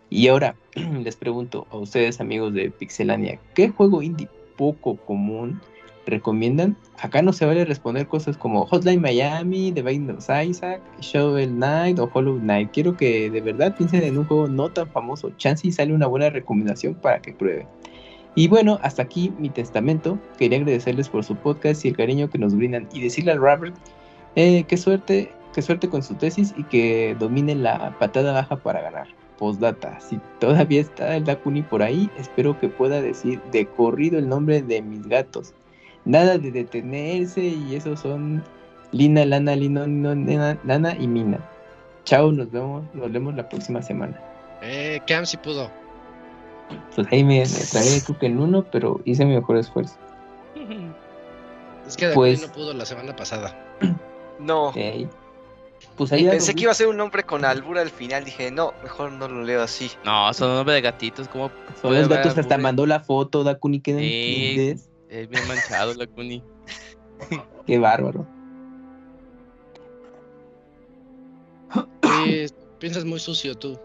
Y 0.10 0.30
ahora 0.30 0.56
les 1.04 1.18
pregunto 1.18 1.68
a 1.72 1.78
ustedes 1.78 2.22
amigos 2.22 2.54
de 2.54 2.72
Pixelania, 2.72 3.38
¿qué 3.54 3.68
juego 3.68 4.02
indie 4.02 4.30
poco 4.56 4.96
común 4.96 5.60
recomiendan? 6.06 6.78
Acá 7.02 7.22
no 7.22 7.34
se 7.34 7.46
vale 7.46 7.66
responder 7.66 8.08
cosas 8.08 8.38
como 8.38 8.66
Hotline 8.66 9.02
Miami, 9.02 9.74
The 9.74 9.82
Binding 9.82 10.16
of 10.16 10.30
Isaac, 10.30 10.82
Shovel 11.02 11.50
Knight 11.50 12.00
o 12.00 12.10
Hollow 12.14 12.40
Knight. 12.40 12.72
Quiero 12.72 12.96
que 12.96 13.30
de 13.30 13.42
verdad 13.42 13.76
piensen 13.76 14.04
en 14.04 14.18
un 14.18 14.24
juego 14.24 14.48
no 14.48 14.70
tan 14.70 14.90
famoso. 14.90 15.32
Chance 15.36 15.68
y 15.68 15.74
sale 15.74 15.94
una 15.94 16.08
buena 16.08 16.30
recomendación 16.30 16.96
para 16.96 17.22
que 17.22 17.34
prueben. 17.34 17.68
Y 18.36 18.48
bueno, 18.48 18.80
hasta 18.82 19.02
aquí 19.02 19.34
mi 19.38 19.50
testamento. 19.50 20.18
Quería 20.38 20.60
agradecerles 20.60 21.10
por 21.10 21.24
su 21.24 21.36
podcast 21.36 21.84
y 21.84 21.90
el 21.90 21.98
cariño 21.98 22.30
que 22.30 22.38
nos 22.38 22.56
brindan 22.56 22.88
y 22.94 23.02
decirle 23.02 23.32
al 23.32 23.40
Robert 23.40 23.76
eh, 24.36 24.64
qué 24.68 24.78
suerte, 24.78 25.32
qué 25.54 25.62
suerte 25.62 25.90
con 25.90 26.04
su 26.04 26.14
tesis 26.16 26.54
y 26.58 26.64
que 26.64 27.16
domine 27.20 27.56
la 27.56 27.96
patada 28.00 28.34
baja 28.34 28.56
para 28.56 28.82
ganar. 28.82 29.08
Postdata, 29.38 30.00
si 30.02 30.20
todavía 30.40 30.82
está 30.82 31.16
el 31.16 31.24
Dakuni 31.24 31.62
por 31.62 31.82
ahí, 31.82 32.10
espero 32.18 32.60
que 32.60 32.68
pueda 32.68 33.02
decir 33.02 33.42
de 33.52 33.66
corrido 33.66 34.20
el 34.20 34.28
nombre 34.28 34.62
de 34.62 34.82
mis 34.82 35.08
gatos. 35.08 35.54
Nada 36.06 36.38
de 36.38 36.52
detenerse 36.52 37.42
y 37.42 37.76
esos 37.76 38.02
son 38.02 38.44
Lina, 38.92 39.26
Lana, 39.26 39.56
Lino, 39.56 39.86
Lino, 39.86 40.14
Nena, 40.14 40.58
Lana 40.66 40.96
y 41.00 41.08
Mina. 41.08 41.40
Chao, 42.04 42.32
nos 42.32 42.52
vemos, 42.52 42.84
nos 42.94 43.12
vemos 43.12 43.36
la 43.36 43.48
próxima 43.48 43.82
semana. 43.82 44.20
Eh, 44.62 45.00
Cam 45.08 45.26
si 45.26 45.38
pudo. 45.38 45.79
Pues 46.96 47.08
ahí 47.12 47.24
me, 47.24 47.40
me 47.40 47.46
tragué 47.72 48.02
creo 48.06 48.20
que 48.20 48.26
en 48.28 48.40
uno, 48.40 48.66
pero 48.72 49.02
hice 49.06 49.26
mi 49.26 49.36
mejor 49.36 49.58
esfuerzo. 49.58 49.96
Es 51.88 51.98
que 51.98 52.10
Pues- 52.10 52.42
no 52.42 52.54
pudo 52.54 52.74
la 52.74 52.86
semana 52.86 53.16
pasada. 53.16 53.56
No. 54.40 54.70
Ok. 54.70 54.78
Pues 55.98 56.14
ahí 56.14 56.26
Pensé 56.30 56.56
que 56.56 56.62
iba 56.62 56.72
a 56.72 56.76
ser 56.76 56.88
un 56.88 56.96
nombre 56.96 57.24
con 57.24 57.44
albura 57.44 57.82
al 57.82 57.90
final. 57.90 58.24
Dije, 58.24 58.52
no, 58.52 58.74
mejor 58.84 59.12
no 59.12 59.28
lo 59.28 59.44
leo 59.44 59.62
así. 59.62 59.92
No, 60.06 60.34
son 60.34 60.56
nombres 60.56 60.76
de 60.76 60.82
gatitos, 60.82 61.28
como 61.28 61.52
Son 61.82 61.94
los 61.94 62.08
gatos 62.08 62.38
hasta 62.38 62.58
mandó 62.58 62.86
la 62.86 63.02
foto, 63.02 63.44
Dakuni, 63.44 63.82
que 63.82 63.98
Sí. 63.98 64.90
Es 65.10 65.28
bien 65.28 65.48
manchado 65.48 65.94
la 65.96 66.08
Kuni. 66.08 66.42
Qué 67.66 67.80
bárbaro. 67.80 68.26
Sí, 72.26 72.46
piensas 72.80 73.06
muy 73.06 73.20
sucio 73.20 73.56
tú. 73.56 73.78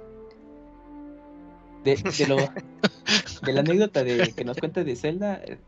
De, 1.84 1.96
de 1.96 2.26
lo, 2.28 2.36
de 2.36 3.52
la 3.52 3.60
anécdota 3.60 4.02
de, 4.04 4.32
que 4.34 4.44
nos 4.44 4.56
cuenta 4.58 4.82
de 4.84 4.96
Zelda, 4.96 5.40
eh, 5.44 5.58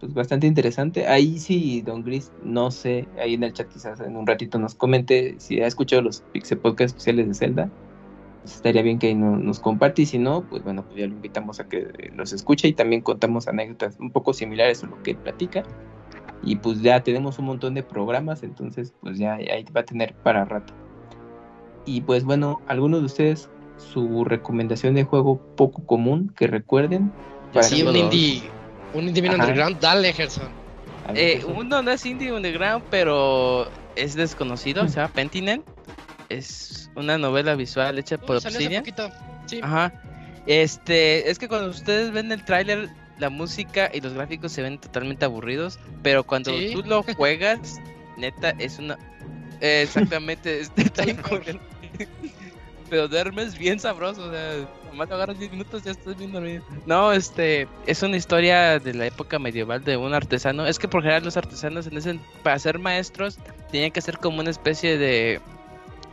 pues 0.00 0.14
bastante 0.14 0.46
interesante. 0.46 1.06
Ahí 1.06 1.38
sí, 1.38 1.82
Don 1.82 2.02
Gris, 2.02 2.30
no 2.42 2.70
sé, 2.70 3.08
ahí 3.20 3.34
en 3.34 3.42
el 3.42 3.52
chat 3.52 3.68
quizás 3.68 4.00
en 4.00 4.16
un 4.16 4.26
ratito 4.26 4.58
nos 4.58 4.74
comente 4.74 5.34
si 5.38 5.60
ha 5.60 5.66
escuchado 5.66 6.02
los 6.02 6.20
Pixel 6.32 6.58
Podcast 6.58 6.96
especiales 6.96 7.26
de 7.28 7.34
Zelda. 7.34 7.70
Pues 8.42 8.56
estaría 8.56 8.82
bien 8.82 8.98
que 8.98 9.14
no- 9.14 9.36
nos 9.38 9.58
comparte 9.58 10.02
y 10.02 10.06
si 10.06 10.18
no, 10.18 10.42
pues 10.48 10.62
bueno, 10.62 10.84
pues 10.84 10.98
ya 10.98 11.06
lo 11.06 11.14
invitamos 11.14 11.60
a 11.60 11.68
que 11.68 11.78
eh, 11.78 12.10
los 12.14 12.32
escuche 12.32 12.68
y 12.68 12.72
también 12.74 13.00
contamos 13.00 13.48
anécdotas 13.48 13.96
un 13.98 14.10
poco 14.10 14.32
similares 14.32 14.84
a 14.84 14.86
lo 14.86 15.02
que 15.02 15.12
él 15.12 15.16
platica. 15.16 15.62
Y 16.42 16.56
pues 16.56 16.82
ya 16.82 17.02
tenemos 17.02 17.38
un 17.38 17.46
montón 17.46 17.72
de 17.74 17.82
programas, 17.82 18.42
entonces 18.42 18.92
pues 19.00 19.18
ya 19.18 19.34
ahí 19.34 19.64
va 19.74 19.80
a 19.80 19.84
tener 19.84 20.14
para 20.14 20.44
rato. 20.44 20.74
Y 21.86 22.02
pues 22.02 22.24
bueno, 22.24 22.60
algunos 22.66 23.00
de 23.00 23.06
ustedes 23.06 23.48
su 23.76 24.24
recomendación 24.24 24.94
de 24.94 25.04
juego 25.04 25.40
poco 25.56 25.84
común 25.86 26.32
que 26.36 26.46
recuerden. 26.46 27.12
Para 27.52 27.66
Sí, 27.66 27.82
un 27.82 27.94
indie. 27.96 28.42
Un 28.92 29.08
indie 29.08 29.22
bien 29.22 29.34
underground. 29.34 29.78
Dale, 29.80 30.12
Gerson. 30.12 30.48
Eh, 31.14 31.44
uno 31.46 31.82
no 31.82 31.90
es 31.90 32.04
indie 32.06 32.32
underground, 32.32 32.84
pero 32.90 33.68
es 33.96 34.14
desconocido, 34.14 34.88
se 34.88 34.96
llama 34.96 35.12
Pentinel. 35.12 35.62
Es 36.28 36.90
una 36.96 37.18
novela 37.18 37.54
visual 37.54 37.98
hecha 37.98 38.16
por 38.18 38.36
Uh, 38.36 38.38
hace 38.38 38.48
Obsidian. 38.48 38.84
Sí. 39.46 39.60
Ajá. 39.62 39.92
Este, 40.46 41.30
es 41.30 41.38
que 41.38 41.48
cuando 41.48 41.68
ustedes 41.70 42.12
ven 42.12 42.32
el 42.32 42.44
tráiler, 42.44 42.88
la 43.18 43.30
música 43.30 43.90
y 43.92 44.00
los 44.00 44.12
gráficos 44.14 44.52
se 44.52 44.62
ven 44.62 44.78
totalmente 44.78 45.24
aburridos, 45.24 45.78
pero 46.02 46.24
cuando 46.24 46.50
Sí. 46.50 46.70
tú 46.72 46.82
lo 46.82 47.02
juegas, 47.02 47.78
neta, 48.16 48.50
es 48.58 48.78
una... 48.78 48.98
eh, 49.60 49.82
exactamente, 49.82 50.60
está 50.76 51.04
bien. 51.04 51.18
Pero 52.94 53.08
duermes 53.08 53.58
bien 53.58 53.80
sabroso, 53.80 54.28
o 54.28 54.30
sea, 54.30 54.68
nomás 54.86 55.08
lo 55.08 55.16
agarras 55.16 55.36
10 55.36 55.50
minutos 55.50 55.82
ya 55.82 55.90
estás 55.90 56.16
bien 56.16 56.30
dormido. 56.30 56.62
No, 56.86 57.12
este, 57.12 57.66
es 57.86 58.04
una 58.04 58.16
historia 58.16 58.78
de 58.78 58.94
la 58.94 59.06
época 59.06 59.40
medieval 59.40 59.82
de 59.82 59.96
un 59.96 60.14
artesano. 60.14 60.64
Es 60.64 60.78
que 60.78 60.86
por 60.86 61.02
general 61.02 61.24
los 61.24 61.36
artesanos 61.36 61.88
en 61.88 61.96
ese, 61.96 62.20
para 62.44 62.56
ser 62.56 62.78
maestros, 62.78 63.40
tenían 63.72 63.90
que 63.90 63.98
hacer 63.98 64.18
como 64.18 64.38
una 64.38 64.50
especie 64.50 64.96
de, 64.96 65.40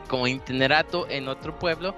como 0.07 0.25
itinerato 0.25 1.07
en 1.07 1.27
otro 1.27 1.53
pueblo 1.59 1.95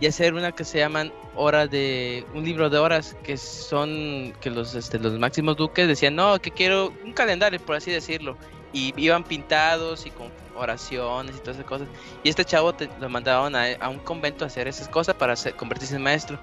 y 0.00 0.06
hacer 0.06 0.34
una 0.34 0.50
que 0.50 0.64
se 0.64 0.78
llaman 0.78 1.12
hora 1.36 1.68
de 1.68 2.26
un 2.34 2.44
libro 2.44 2.68
de 2.70 2.78
horas 2.78 3.16
que 3.22 3.36
son 3.36 4.32
que 4.40 4.50
los 4.50 4.74
este, 4.74 4.98
los 4.98 5.16
máximos 5.16 5.56
duques 5.56 5.86
decían 5.86 6.16
no 6.16 6.40
que 6.40 6.50
quiero 6.50 6.92
un 7.04 7.12
calendario 7.12 7.60
por 7.60 7.76
así 7.76 7.92
decirlo 7.92 8.36
y 8.74 8.92
iban 8.96 9.24
pintados 9.24 10.04
y 10.04 10.10
con 10.10 10.30
oraciones 10.56 11.36
y 11.36 11.38
todas 11.38 11.56
esas 11.56 11.66
cosas 11.66 11.88
y 12.22 12.28
este 12.28 12.44
chavo 12.44 12.74
te, 12.74 12.90
lo 13.00 13.08
mandaban 13.08 13.56
a, 13.56 13.72
a 13.80 13.88
un 13.88 13.98
convento 14.00 14.44
a 14.44 14.48
hacer 14.48 14.68
esas 14.68 14.88
cosas 14.88 15.14
para 15.14 15.32
hacer- 15.32 15.54
convertirse 15.54 15.96
en 15.96 16.02
maestro 16.02 16.38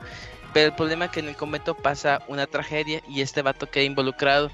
pero 0.53 0.67
el 0.67 0.73
problema 0.73 1.05
es 1.05 1.11
que 1.11 1.19
en 1.19 1.27
el 1.29 1.35
convento 1.35 1.75
pasa 1.75 2.21
una 2.27 2.47
tragedia 2.47 3.01
y 3.07 3.21
este 3.21 3.41
vato 3.41 3.69
queda 3.69 3.83
involucrado 3.83 4.49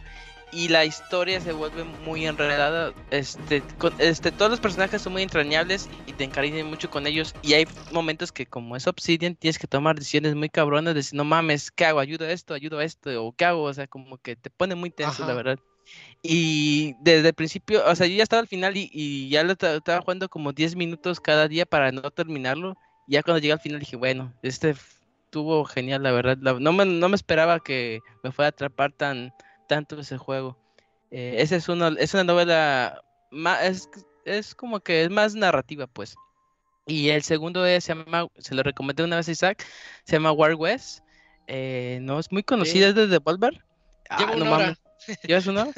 y 0.52 0.70
la 0.70 0.86
historia 0.86 1.42
se 1.42 1.52
vuelve 1.52 1.84
muy 1.84 2.26
enredada. 2.26 2.94
Este, 3.12 3.62
con- 3.78 3.92
este, 4.00 4.32
todos 4.32 4.50
los 4.50 4.62
personajes 4.62 5.02
son 5.02 5.12
muy 5.12 5.22
entrañables 5.22 5.90
y 6.06 6.14
te 6.14 6.24
encariñas 6.24 6.66
mucho 6.66 6.90
con 6.90 7.06
ellos. 7.06 7.36
Y 7.42 7.54
hay 7.54 7.68
momentos 7.92 8.32
que, 8.32 8.46
como 8.46 8.78
es 8.78 8.88
Obsidian, 8.88 9.36
tienes 9.36 9.60
que 9.60 9.68
tomar 9.68 9.98
decisiones 9.98 10.36
muy 10.36 10.48
cabronas. 10.50 10.94
De 10.94 11.00
decir, 11.00 11.18
no 11.18 11.26
mames, 11.26 11.70
¿qué 11.70 11.84
hago? 11.84 12.00
¿Ayudo 12.00 12.24
a 12.26 12.32
esto? 12.32 12.54
¿Ayudo 12.54 12.80
a 12.80 12.86
esto? 12.86 13.26
¿O 13.26 13.34
qué 13.34 13.44
hago? 13.44 13.64
O 13.64 13.74
sea, 13.74 13.88
como 13.88 14.18
que 14.20 14.38
te 14.38 14.50
pone 14.50 14.76
muy 14.76 14.90
tenso, 14.90 15.24
Ajá. 15.24 15.28
la 15.28 15.34
verdad. 15.34 15.60
Y 16.22 16.96
desde 17.02 17.30
el 17.30 17.34
principio, 17.34 17.84
o 17.86 17.96
sea, 17.96 18.08
yo 18.08 18.16
ya 18.16 18.24
estaba 18.24 18.42
al 18.42 18.48
final 18.48 18.76
y, 18.76 18.90
y 18.92 19.30
ya 19.30 19.44
lo 19.44 19.56
ta- 19.56 19.76
estaba 19.76 20.02
jugando 20.02 20.30
como 20.30 20.52
10 20.52 20.76
minutos 20.76 21.20
cada 21.20 21.48
día 21.48 21.66
para 21.66 21.92
no 21.92 22.02
terminarlo. 22.12 22.76
Y 23.08 23.14
ya 23.14 23.24
cuando 23.24 23.40
llegué 23.40 23.54
al 23.54 23.60
final 23.60 23.80
dije, 23.80 23.96
bueno, 23.96 24.34
este 24.42 24.76
estuvo 25.26 25.64
genial, 25.66 26.04
la 26.04 26.12
verdad. 26.12 26.38
La- 26.42 26.54
no, 26.60 26.74
me, 26.74 26.86
no 26.86 27.10
me 27.10 27.16
esperaba 27.16 27.60
que 27.60 28.00
me 28.24 28.32
fuera 28.32 28.48
a 28.48 28.50
atrapar 28.50 28.92
tan 28.92 29.32
tanto 29.68 30.00
ese 30.00 30.18
juego. 30.18 30.58
Eh, 31.12 31.36
esa 31.40 31.56
es 31.56 31.70
una, 31.70 31.90
es 32.00 32.14
una 32.14 32.24
novela, 32.24 33.02
ma- 33.32 33.64
es, 33.64 33.90
es 34.26 34.56
como 34.56 34.80
que 34.80 35.04
es 35.04 35.10
más 35.10 35.36
narrativa, 35.36 35.88
pues. 35.88 36.16
Y 36.86 37.10
el 37.10 37.22
segundo 37.24 37.66
es, 37.66 37.84
se 37.84 37.94
llama, 37.96 38.28
se 38.38 38.56
lo 38.56 38.64
recomendé 38.64 39.04
una 39.04 39.18
vez 39.18 39.28
a 39.28 39.32
Isaac, 39.32 39.66
se 40.06 40.14
llama 40.16 40.32
War 40.32 40.56
West. 40.56 41.00
Eh, 41.48 42.00
no 42.02 42.18
es 42.20 42.32
muy 42.32 42.44
conocida, 42.44 42.88
es 42.88 42.96
de 42.96 43.08
Devolver. 43.08 43.62
Ah, 44.10 44.18
Llevo 44.20 44.36
no 44.38 44.46
una 44.46 44.52
hora. 44.56 44.78
¿Llevas 45.24 45.48
una 45.48 45.64
hora? 45.68 45.74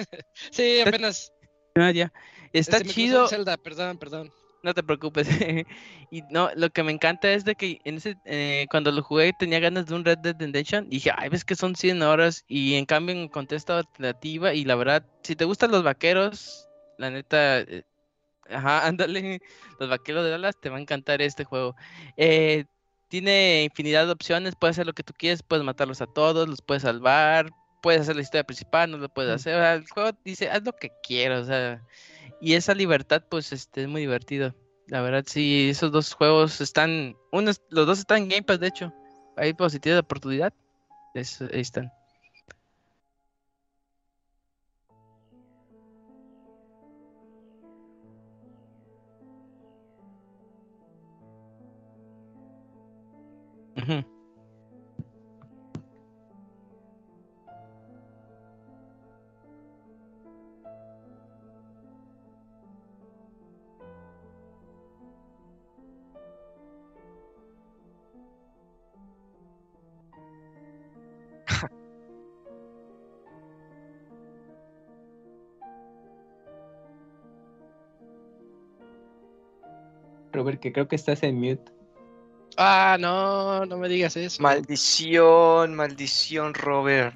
Sí, 0.52 0.82
apenas. 0.82 1.32
Ah, 1.76 1.92
ya. 1.92 2.12
Está 2.54 2.78
Este, 2.78 2.90
chido. 2.90 3.28
Zelda, 3.28 3.58
perdón, 3.58 3.98
perdón. 3.98 4.32
No 4.62 4.74
te 4.74 4.84
preocupes. 4.84 5.28
y 6.12 6.22
no, 6.32 6.50
lo 6.56 6.70
que 6.70 6.84
me 6.84 6.92
encanta 6.92 7.32
es 7.32 7.46
de 7.46 7.56
que 7.56 7.80
en 7.86 7.98
ese, 7.98 8.16
eh, 8.26 8.66
cuando 8.70 8.92
lo 8.92 9.02
jugué 9.02 9.32
tenía 9.40 9.60
ganas 9.60 9.86
de 9.86 9.96
un 9.96 10.04
Red 10.04 10.18
Dead 10.18 10.36
Redemption. 10.38 10.86
Y 10.88 10.96
dije, 10.96 11.12
ay, 11.16 11.30
ves 11.30 11.46
que 11.46 11.56
son 11.56 11.76
100 11.76 12.02
horas. 12.02 12.44
Y 12.48 12.76
en 12.76 12.86
cambio 12.86 13.16
en 13.16 13.30
contexto 13.30 13.74
alternativa. 13.76 14.54
Y 14.54 14.66
la 14.66 14.76
verdad, 14.76 15.06
si 15.24 15.36
te 15.36 15.46
gustan 15.46 15.72
los 15.72 15.84
vaqueros, 15.84 16.68
la 16.98 17.10
neta, 17.10 17.60
eh, 17.62 17.84
ajá, 18.50 18.86
ándale. 18.88 19.40
Los 19.80 19.90
vaqueros 19.90 20.26
de 20.26 20.32
Dallas, 20.32 20.56
te 20.60 20.70
va 20.70 20.78
a 20.78 20.82
encantar 20.82 21.22
este 21.22 21.46
juego. 21.46 21.76
Eh, 22.18 22.66
tiene 23.08 23.64
infinidad 23.64 24.08
de 24.08 24.12
opciones. 24.12 24.56
Puedes 24.60 24.76
hacer 24.76 24.88
lo 24.88 24.94
que 24.94 25.04
tú 25.04 25.14
quieres. 25.18 25.42
Puedes 25.42 25.64
matarlos 25.64 26.02
a 26.02 26.08
todos. 26.08 26.50
Los 26.50 26.62
puedes 26.62 26.84
salvar. 26.84 27.50
Puedes 27.82 28.02
hacer 28.02 28.16
la 28.16 28.22
historia 28.22 28.44
principal. 28.44 28.92
No 28.92 28.98
lo 28.98 29.10
puedes 29.10 29.32
hacer. 29.34 29.56
o 29.56 29.60
sea, 29.60 29.74
el 29.76 29.88
juego 29.90 30.12
dice, 30.24 30.50
haz 30.50 30.64
lo 30.64 30.74
que 30.74 30.92
quieras. 31.04 31.44
O 31.44 31.46
sea, 31.48 31.82
y 32.42 32.54
esa 32.54 32.74
libertad, 32.74 33.24
pues, 33.30 33.52
este, 33.54 33.84
es 33.84 33.88
muy 33.88 34.02
divertido. 34.02 34.56
La 34.88 35.02
verdad, 35.02 35.24
sí, 35.28 35.70
esos 35.70 35.92
dos 35.92 36.14
juegos 36.14 36.62
están, 36.62 37.16
unos, 37.32 37.62
los 37.70 37.86
dos 37.88 38.00
están 38.00 38.24
en 38.24 38.30
Game 38.30 38.44
Pass, 38.44 38.60
de 38.60 38.68
hecho. 38.68 38.94
Hay 39.36 39.54
positiva 39.54 39.94
de 39.96 40.00
oportunidad. 40.02 40.54
Es- 41.14 41.42
ahí 41.42 41.62
están. 41.62 41.92
Ujú. 53.76 54.19
Robert, 80.40 80.60
que 80.62 80.72
creo 80.72 80.88
que 80.88 80.96
estás 80.96 81.22
en 81.24 81.36
mute. 81.36 81.72
Ah, 82.58 82.98
no, 83.00 83.66
no 83.66 83.78
me 83.78 83.90
digas 83.90 84.16
eso. 84.18 84.42
Maldición, 84.42 85.76
maldición, 85.76 86.54
Robert. 86.54 87.16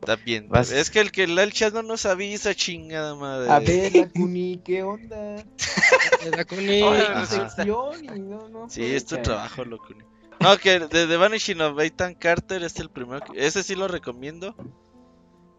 Está 0.00 0.16
bien. 0.16 0.48
Vas. 0.50 0.70
Es 0.70 0.90
que 0.90 1.00
el 1.00 1.10
que 1.10 1.26
lee 1.26 1.40
el 1.42 1.52
chat 1.52 1.72
no 1.72 1.82
nos 1.82 2.04
avisa, 2.04 2.54
chingada 2.54 3.14
madre. 3.14 3.50
A 3.50 3.58
ver, 3.60 3.94
Lakuni, 4.12 4.60
¿qué 4.62 4.82
onda? 4.82 5.42
Dakuni. 6.36 6.80
No, 6.82 8.48
no 8.48 8.68
Sí, 8.68 8.84
es 8.84 9.06
tu 9.06 9.16
trabajo, 9.18 9.64
loco. 9.64 9.86
No, 10.40 10.58
que 10.58 10.80
de 10.80 11.06
The 11.06 11.16
Vanishing 11.16 11.60
of 11.62 11.80
Ethan 11.80 12.14
Carter 12.14 12.62
es 12.64 12.78
el 12.78 12.90
primero. 12.90 13.20
que- 13.24 13.46
Ese 13.46 13.62
sí 13.62 13.74
lo 13.74 13.88
recomiendo. 13.88 14.54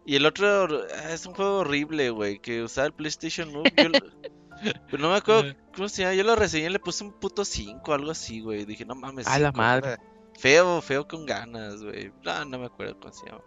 Y 0.04 0.14
el 0.14 0.26
otro 0.26 0.46
ah, 0.94 1.12
es 1.12 1.26
un 1.26 1.34
juego 1.34 1.58
horrible, 1.58 2.10
güey. 2.10 2.38
Que 2.38 2.62
usaba 2.62 2.86
el 2.86 2.92
PlayStation 2.92 3.52
Move. 3.52 3.72
Yo 3.76 3.88
lo- 3.88 3.98
Pero 4.90 5.02
no 5.02 5.10
me 5.10 5.16
acuerdo 5.16 5.54
cómo 5.74 5.88
se 5.88 6.02
llama. 6.02 6.14
Yo 6.14 6.24
lo 6.24 6.36
reseñé, 6.36 6.70
le 6.70 6.78
puse 6.78 7.04
un 7.04 7.12
puto 7.12 7.44
5 7.44 7.92
algo 7.92 8.10
así, 8.10 8.40
güey. 8.40 8.64
Dije, 8.64 8.84
no 8.84 8.94
mames. 8.94 9.26
A 9.26 9.38
la 9.38 9.52
madre. 9.52 9.96
Feo, 10.38 10.82
feo 10.82 11.06
con 11.08 11.24
ganas, 11.26 11.82
güey. 11.82 12.12
No, 12.24 12.44
no 12.44 12.58
me 12.58 12.66
acuerdo 12.66 12.98
cómo 13.00 13.12
se 13.12 13.26
llama. 13.26 13.42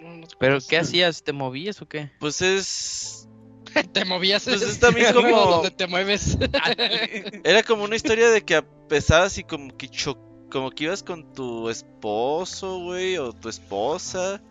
No, 0.00 0.16
no 0.16 0.26
te 0.26 0.36
¿Pero 0.38 0.58
qué 0.68 0.78
hacías? 0.78 1.22
¿Te 1.22 1.32
movías 1.32 1.80
o 1.82 1.88
qué? 1.88 2.10
Pues 2.18 2.42
es. 2.42 3.28
Te 3.92 4.04
movías. 4.04 4.44
Pues 4.44 4.62
es 4.62 4.78
también 4.80 5.12
como- 5.14 5.30
donde 5.46 5.70
te 5.70 5.86
mueves. 5.86 6.36
Era 7.44 7.62
como 7.62 7.84
una 7.84 7.96
historia 7.96 8.30
de 8.30 8.42
que 8.44 8.56
empezabas 8.56 9.38
y 9.38 9.44
como 9.44 9.76
que 9.76 9.88
cho- 9.88 10.18
como 10.50 10.70
que 10.70 10.84
ibas 10.84 11.02
con 11.02 11.32
tu 11.32 11.70
esposo, 11.70 12.78
güey, 12.80 13.16
o 13.18 13.32
tu 13.32 13.48
esposa. 13.48 14.42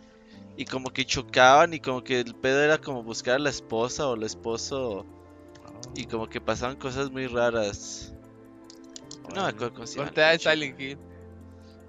Y 0.58 0.66
como 0.66 0.90
que 0.92 1.06
chocaban 1.06 1.74
y 1.74 1.80
como 1.80 2.04
que 2.04 2.20
el 2.20 2.36
pedo 2.36 2.62
era 2.62 2.78
como 2.80 3.04
buscar 3.04 3.36
a 3.36 3.40
la 3.40 3.50
esposa 3.50 4.08
o 4.08 4.16
el 4.16 4.24
esposo. 4.24 5.06
Y 5.96 6.06
como 6.06 6.28
que 6.28 6.40
pasaban 6.40 6.78
cosas 6.78 7.12
muy 7.12 7.28
raras. 7.28 8.14
No 9.36 9.44
me 9.44 9.50
acuerdo 9.50 9.74
cómo 9.74 9.88
se 9.88 9.98
llama. 9.98 10.08
Corte 10.08 10.40
Silent 10.40 10.80
Hill. 10.80 10.98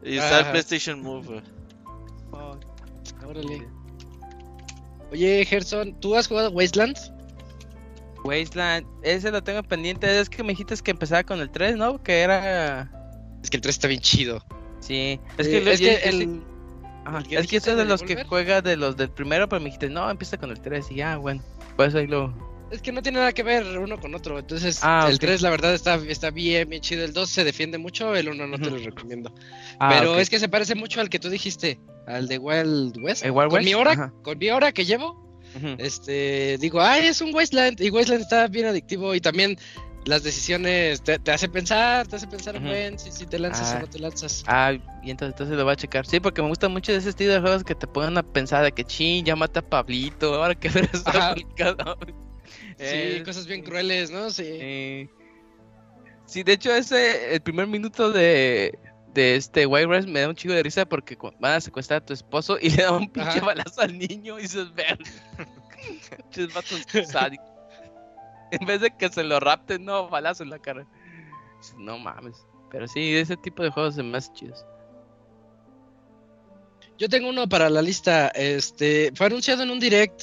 Y 0.05 0.19
está 0.19 0.41
el. 0.41 0.51
PlayStation 0.51 1.01
Move. 1.01 1.27
güey. 1.27 1.43
Órale. 3.25 3.69
Oye, 5.11 5.45
Gerson, 5.45 5.99
¿tú 6.01 6.17
has 6.17 6.27
jugado 6.27 6.51
Wasteland? 6.51 6.97
Wasteland, 8.25 8.87
ese 9.03 9.31
lo 9.31 9.43
tengo 9.43 9.63
pendiente. 9.63 10.21
Es 10.21 10.29
que 10.29 10.43
me 10.43 10.51
dijiste 10.51 10.75
que 10.83 10.91
empezaba 10.91 11.23
con 11.23 11.41
el 11.41 11.51
3, 11.51 11.77
¿no? 11.77 12.03
Que 12.03 12.21
era. 12.21 12.91
Es 13.43 13.51
que 13.51 13.59
el 13.59 13.61
3 13.61 13.75
está 13.75 13.89
bien 13.89 14.01
chido. 14.01 14.45
Sí. 14.81 15.21
Es 15.39 15.49
que, 15.49 15.73
es 15.73 15.81
que 15.81 15.95
el, 16.09 16.43
Ajá, 17.05 17.19
¿el 17.19 17.27
que 17.27 17.37
es 17.37 17.47
que 17.47 17.57
yo 17.57 17.61
soy 17.61 17.75
de 17.75 17.85
los 17.85 18.03
que 18.03 18.25
juega 18.25 18.63
de 18.63 18.77
los 18.77 18.97
del 18.97 19.11
primero, 19.11 19.49
pero 19.49 19.61
me 19.61 19.67
dijiste, 19.67 19.89
no, 19.89 20.09
empieza 20.09 20.39
con 20.39 20.51
el 20.51 20.61
3 20.61 20.91
y 20.93 20.95
ya, 20.97 21.17
bueno. 21.17 21.43
Pues 21.77 21.95
ahí 21.95 22.07
lo. 22.07 22.33
Es 22.73 22.81
que 22.83 22.91
no 22.91 23.03
tiene 23.03 23.19
nada 23.19 23.33
que 23.33 23.43
ver 23.43 23.79
uno 23.79 24.01
con 24.01 24.15
otro. 24.15 24.39
Entonces, 24.39 24.81
Ah, 24.83 25.07
el 25.09 25.17
ok. 25.17 25.21
3, 25.21 25.43
la 25.43 25.51
verdad, 25.51 25.75
está, 25.75 25.97
está 26.09 26.31
bien, 26.31 26.69
bien 26.71 26.81
chido. 26.81 27.05
El 27.05 27.13
2 27.13 27.29
se 27.29 27.45
defiende 27.45 27.77
mucho, 27.79 28.17
el 28.17 28.29
1 28.31 28.47
no 28.47 28.59
te 28.59 28.71
lo 28.71 28.79
recomiendo. 28.79 29.33
Ah, 29.79 29.91
Pero 29.91 30.19
es 30.19 30.31
que 30.31 30.39
se 30.41 30.49
parece 30.49 30.75
mucho 30.75 31.01
al 31.03 31.11
que 31.11 31.19
tú 31.19 31.29
dijiste, 31.29 31.79
al 32.07 32.27
de 32.29 32.39
Wild 32.39 32.97
West. 33.03 33.25
¿El 33.25 33.33
Wild 33.33 33.51
con 33.51 33.57
West? 33.59 33.65
mi 33.67 33.75
hora, 33.75 33.93
Ajá. 33.93 34.13
con 34.23 34.39
mi 34.39 34.49
hora 34.51 34.73
que 34.73 34.85
llevo, 34.87 35.23
este, 35.79 36.57
digo, 36.59 36.81
ay, 36.81 37.07
es 37.07 37.21
un 37.21 37.35
Wasteland. 37.35 37.79
Y 37.81 37.91
Wasteland 37.91 38.23
está 38.23 38.47
bien 38.49 38.67
adictivo 38.67 39.15
y 39.15 39.21
también 39.21 39.59
las 40.07 40.23
decisiones 40.23 41.03
te, 41.03 41.19
te 41.19 41.31
hace 41.31 41.49
pensar, 41.49 42.09
te 42.09 42.17
hace 42.17 42.27
pensar 42.27 42.57
un 42.57 42.63
Ujú. 42.63 42.71
buen 42.73 42.99
si, 42.99 43.13
si 43.13 43.27
te 43.27 43.39
lanzas 43.39 43.73
Ah. 43.75 43.77
o 43.77 43.81
no 43.83 43.87
te 43.87 43.99
lanzas. 43.99 44.43
Ah, 44.47 44.73
y 45.03 45.11
entonces, 45.11 45.35
entonces 45.35 45.57
lo 45.57 45.65
voy 45.65 45.75
a 45.75 45.77
checar. 45.77 46.07
Sí, 46.07 46.21
porque 46.21 46.41
me 46.43 46.49
gusta 46.49 46.69
mucho 46.69 46.91
ese 46.93 47.11
estilo 47.11 47.35
de 47.35 47.41
juegos 47.41 47.65
que 47.65 47.75
te 47.75 47.87
pongan 47.87 48.17
a 48.19 48.23
pensar 48.23 48.65
de 48.65 48.73
que 48.73 48.83
ching, 48.83 49.25
ya 49.25 49.37
mata 49.37 49.61
a 49.61 49.63
Pablito, 49.63 50.35
ahora 50.43 50.55
que 50.55 50.69
ver 50.87 50.89
esta 50.93 51.35
Aplicado. 52.71 52.79
Sí, 52.79 53.19
Eh, 53.19 53.23
cosas 53.25 53.47
bien 53.47 53.63
crueles, 53.63 54.11
¿no? 54.11 54.31
Sí. 54.31 54.45
eh, 54.47 55.09
Sí, 56.27 56.43
de 56.43 56.53
hecho, 56.53 56.75
ese, 56.75 57.35
el 57.35 57.41
primer 57.43 57.67
minuto 57.67 58.11
de, 58.11 58.79
de 59.13 59.37
este 59.37 59.67
White 59.67 59.87
Rice 59.87 60.09
me 60.09 60.21
da 60.21 60.29
un 60.29 60.35
chico 60.35 60.55
de 60.55 60.63
risa 60.63 60.87
porque 60.87 61.17
van 61.39 61.55
a 61.55 61.61
secuestrar 61.61 62.01
a 62.01 62.05
tu 62.07 62.15
esposo 62.15 62.57
y 62.61 62.71
le 62.71 62.85
dan 62.85 62.95
un 62.95 63.11
pinche 63.11 63.39
Ajá. 63.39 63.47
balazo 63.47 63.83
al 63.83 63.99
niño 63.99 64.39
y 64.39 64.47
vatos 66.55 66.87
sádicos. 67.07 67.47
En 68.51 68.67
vez 68.67 68.81
de 68.81 68.91
que 68.97 69.09
se 69.09 69.25
lo 69.25 69.41
rapten, 69.41 69.85
no, 69.85 70.09
balazo 70.09 70.43
en 70.43 70.51
la 70.51 70.59
cara. 70.59 70.87
No 71.79 71.99
mames. 71.99 72.37
Pero 72.71 72.89
sí, 72.89 73.15
ese 73.15 73.37
tipo 73.37 73.63
de 73.63 73.71
juegos 73.71 73.95
se 73.95 74.03
me 74.03 74.17
hacen 74.17 74.35
chidos. 74.35 74.65
Yo 76.99 77.09
tengo 77.09 77.29
uno 77.29 77.49
para 77.49 77.69
la 77.69 77.83
lista. 77.83 78.29
Este 78.29 79.11
fue 79.15 79.27
anunciado 79.27 79.63
en 79.63 79.71
un 79.71 79.81
direct 79.81 80.23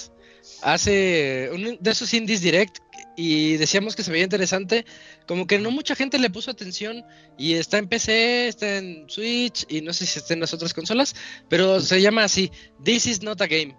hace 0.62 1.50
un 1.54 1.78
de 1.80 1.92
esos 1.92 2.14
indies 2.14 2.42
direct 2.42 2.78
y 3.16 3.58
decíamos 3.58 3.96
que 3.96 4.04
se 4.04 4.12
veía 4.12 4.24
interesante. 4.24 4.86
Como 5.28 5.46
que 5.46 5.60
no 5.60 5.72
mucha 5.72 5.96
gente 5.96 6.18
le 6.20 6.30
puso 6.30 6.52
atención 6.52 7.04
y 7.38 7.56
está 7.56 7.78
en 7.78 7.90
PC, 7.90 8.48
está 8.48 8.78
en 8.78 9.10
Switch 9.10 9.66
y 9.68 9.82
no 9.82 9.92
sé 9.92 10.06
si 10.06 10.20
está 10.20 10.34
en 10.34 10.40
las 10.40 10.54
otras 10.54 10.74
consolas, 10.74 11.16
pero 11.50 11.82
se 11.82 12.02
llama 12.02 12.24
así: 12.24 12.52
This 12.84 13.08
is 13.08 13.22
not 13.22 13.42
a 13.42 13.48
game. 13.48 13.76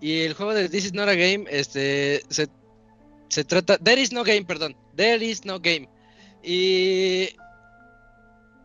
Y 0.00 0.20
el 0.20 0.34
juego 0.34 0.54
de 0.54 0.68
This 0.68 0.86
is 0.86 0.92
not 0.92 1.08
a 1.08 1.14
game, 1.14 1.44
este, 1.50 2.22
se, 2.28 2.48
se 3.28 3.44
trata. 3.44 3.78
There 3.78 4.00
is 4.00 4.12
no 4.12 4.22
game, 4.22 4.44
perdón. 4.44 4.76
There 4.94 5.24
is 5.24 5.44
no 5.44 5.58
game. 5.58 5.88
Y. 6.42 7.30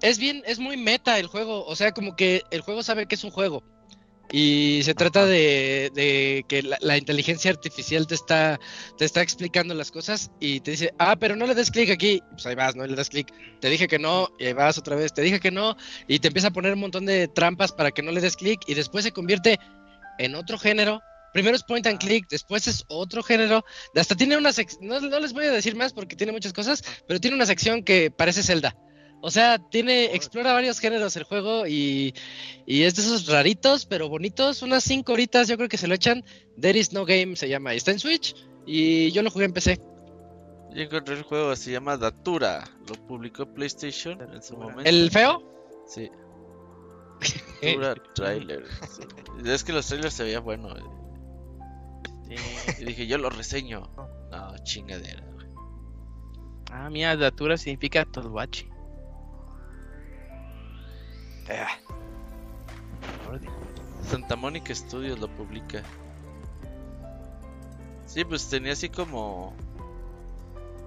Es 0.02 0.18
bien, 0.18 0.44
es 0.46 0.60
muy 0.60 0.76
meta 0.76 1.18
el 1.18 1.28
juego. 1.28 1.66
O 1.66 1.76
sea, 1.78 1.94
como 1.94 2.18
que 2.18 2.44
el 2.52 2.60
juego 2.60 2.84
sabe 2.84 3.06
que 3.06 3.16
es 3.16 3.24
un 3.24 3.32
juego. 3.32 3.64
Y 4.36 4.82
se 4.82 4.96
trata 4.96 5.28
de, 5.28 5.92
de 5.94 6.44
que 6.50 6.64
la, 6.64 6.80
la 6.82 6.98
inteligencia 6.98 7.52
artificial 7.52 8.08
te 8.08 8.16
está, 8.16 8.60
te 8.98 9.06
está 9.06 9.22
explicando 9.22 9.76
las 9.76 9.92
cosas 9.92 10.32
y 10.40 10.60
te 10.62 10.72
dice, 10.72 10.92
ah, 10.98 11.16
pero 11.16 11.36
no 11.36 11.46
le 11.46 11.54
des 11.54 11.70
clic 11.70 11.92
aquí. 11.92 12.20
Pues 12.32 12.48
ahí 12.48 12.56
vas, 12.56 12.76
no 12.76 12.88
le 12.88 12.96
das 12.96 13.10
clic. 13.10 13.32
Te 13.62 13.70
dije 13.70 13.88
que 13.88 14.00
no, 14.00 14.30
y 14.40 14.46
ahí 14.46 14.54
vas 14.54 14.80
otra 14.80 14.96
vez. 14.96 15.14
Te 15.14 15.22
dije 15.22 15.40
que 15.40 15.52
no, 15.52 15.78
y 16.08 16.18
te 16.18 16.30
empieza 16.30 16.48
a 16.48 16.52
poner 16.52 16.74
un 16.74 16.80
montón 16.80 17.06
de 17.06 17.28
trampas 17.28 17.74
para 17.74 17.92
que 17.92 18.02
no 18.02 18.12
le 18.12 18.22
des 18.22 18.36
clic, 18.36 18.60
y 18.66 18.74
después 18.74 19.04
se 19.04 19.12
convierte 19.12 19.60
en 20.18 20.34
otro 20.34 20.58
género. 20.58 21.00
Primero 21.32 21.56
es 21.56 21.64
point 21.64 21.86
and 21.86 22.00
click, 22.00 22.28
después 22.28 22.68
es 22.68 22.86
otro 22.88 23.22
género. 23.22 23.64
Hasta 23.96 24.16
tiene 24.16 24.36
una 24.36 24.52
sección, 24.52 24.88
no, 24.88 25.00
no 25.00 25.20
les 25.20 25.34
voy 25.34 25.46
a 25.46 25.52
decir 25.52 25.76
más 25.76 25.94
porque 25.94 26.16
tiene 26.16 26.32
muchas 26.32 26.54
cosas, 26.54 26.84
pero 27.08 27.20
tiene 27.20 27.36
una 27.36 27.46
sección 27.46 27.84
que 27.84 28.10
parece 28.10 28.42
Zelda. 28.42 28.76
O 29.26 29.32
sea, 29.32 29.58
tiene, 29.58 30.14
explora 30.14 30.52
varios 30.52 30.80
géneros 30.80 31.16
el 31.16 31.24
juego 31.24 31.66
y, 31.66 32.14
y 32.66 32.82
es 32.84 32.96
de 32.96 33.04
esos 33.04 33.28
raritos, 33.28 33.86
pero 33.86 34.10
bonitos. 34.10 34.62
Unas 34.64 34.84
5 34.84 35.14
horitas 35.14 35.48
yo 35.48 35.56
creo 35.56 35.70
que 35.70 35.78
se 35.78 35.88
lo 35.88 35.96
echan. 35.96 36.26
There 36.60 36.78
is 36.78 36.92
no 36.92 37.06
game 37.06 37.38
se 37.38 37.48
llama. 37.48 37.74
Está 37.74 37.92
en 37.92 38.00
Switch 38.00 38.36
y 38.66 39.12
yo 39.14 39.22
lo 39.22 39.32
jugué 39.32 39.46
en 39.46 39.54
PC. 39.54 39.80
Yo 40.76 40.82
encontré 40.82 41.16
el 41.16 41.24
juego, 41.24 41.56
se 41.56 41.72
llama 41.72 41.96
Datura. 41.96 42.66
Lo 42.90 42.96
publicó 43.08 43.46
PlayStation 43.46 44.20
en 44.34 44.44
su 44.44 44.58
momento. 44.58 44.84
¿El 44.90 45.10
feo? 45.10 45.42
Sí. 45.88 46.12
Datura 47.62 47.96
trailer. 48.14 48.66
sí. 48.92 49.04
Es 49.46 49.64
que 49.64 49.72
los 49.72 49.88
trailers 49.88 50.14
se 50.16 50.24
veían 50.26 50.44
buenos. 50.44 50.78
eh. 52.30 52.36
Y 52.82 52.86
dije, 52.86 53.08
yo 53.08 53.18
lo 53.18 53.30
reseño. 53.30 53.90
No, 54.32 54.58
chingadera. 54.64 55.24
güey. 55.34 55.48
Ah, 56.72 56.90
mira, 56.90 57.16
Datura 57.16 57.56
significa 57.56 58.04
Tolbachi. 58.04 58.68
Ah, 61.50 61.78
Santa 64.10 64.36
Mónica 64.36 64.74
Studios 64.74 65.20
lo 65.20 65.28
publica. 65.28 65.84
Sí, 68.06 68.24
pues 68.24 68.50
tenía 68.50 68.74
así 68.74 68.90
como. 68.90 69.54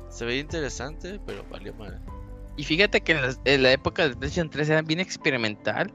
Se 0.08 0.24
veía 0.24 0.40
interesante, 0.40 1.20
pero 1.26 1.44
valió 1.50 1.74
mal. 1.74 2.00
Y 2.56 2.64
fíjate 2.64 3.00
que 3.00 3.12
en 3.12 3.22
la, 3.22 3.36
en 3.44 3.62
la 3.62 3.72
época 3.72 4.08
de 4.08 4.16
PlayStation 4.16 4.48
3 4.48 4.70
era 4.70 4.82
bien 4.82 5.00
experimental. 5.00 5.92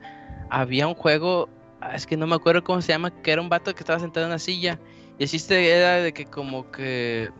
Había 0.49 0.87
un 0.87 0.93
juego, 0.93 1.49
ah, 1.79 1.95
es 1.95 2.05
que 2.05 2.17
no 2.17 2.27
me 2.27 2.35
acuerdo 2.35 2.63
cómo 2.63 2.81
se 2.81 2.89
llama, 2.89 3.09
que 3.21 3.31
era 3.31 3.41
un 3.41 3.49
vato 3.49 3.73
que 3.73 3.79
estaba 3.79 3.99
sentado 3.99 4.25
en 4.25 4.31
una 4.31 4.39
silla. 4.39 4.79
Y 5.17 5.23
el 5.23 5.29
chiste 5.29 5.69
era 5.69 5.95
de 5.95 6.13
que 6.13 6.25
como 6.25 6.69
que 6.71 7.31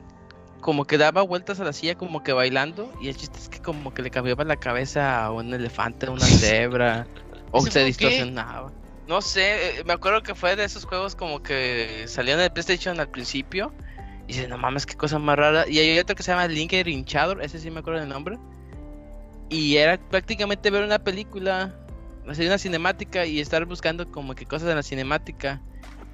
como 0.61 0.85
que 0.85 0.97
daba 0.97 1.23
vueltas 1.23 1.59
a 1.59 1.65
la 1.65 1.73
silla 1.73 1.95
como 1.95 2.23
que 2.23 2.33
bailando. 2.33 2.91
Y 3.01 3.09
el 3.09 3.17
chiste 3.17 3.37
es 3.39 3.49
que 3.49 3.59
como 3.59 3.93
que 3.93 4.01
le 4.01 4.11
cambiaba 4.11 4.43
la 4.43 4.55
cabeza 4.55 5.25
a 5.25 5.31
un 5.31 5.53
elefante, 5.53 6.05
a 6.05 6.11
una 6.11 6.25
cebra. 6.25 7.07
o 7.51 7.59
¿Ese 7.59 7.71
se 7.71 7.85
distorsionaba. 7.85 8.71
No 9.07 9.21
sé, 9.21 9.79
eh, 9.79 9.83
me 9.83 9.93
acuerdo 9.93 10.23
que 10.23 10.35
fue 10.35 10.55
de 10.55 10.63
esos 10.63 10.85
juegos 10.85 11.15
como 11.15 11.43
que 11.43 12.05
salían 12.07 12.39
de 12.39 12.49
PlayStation 12.49 12.99
al 12.99 13.09
principio. 13.09 13.73
Y 14.27 14.33
dices, 14.33 14.47
no 14.47 14.57
mames, 14.57 14.85
qué 14.85 14.95
cosa 14.95 15.19
más 15.19 15.37
rara. 15.37 15.67
Y 15.67 15.79
hay 15.79 15.99
otro 15.99 16.15
que 16.15 16.23
se 16.23 16.31
llama 16.31 16.47
Linker 16.47 16.87
Hinchador, 16.87 17.43
ese 17.43 17.59
sí 17.59 17.69
me 17.69 17.79
acuerdo 17.79 17.99
del 17.99 18.09
nombre. 18.09 18.37
Y 19.49 19.75
era 19.75 19.97
prácticamente 19.97 20.69
ver 20.69 20.83
una 20.83 20.99
película, 20.99 21.75
hacer 22.25 22.45
una 22.45 22.57
cinemática 22.57 23.25
y 23.25 23.41
estar 23.41 23.65
buscando 23.65 24.09
como 24.09 24.33
que 24.33 24.45
cosas 24.45 24.69
en 24.69 24.75
la 24.77 24.83
cinemática. 24.83 25.61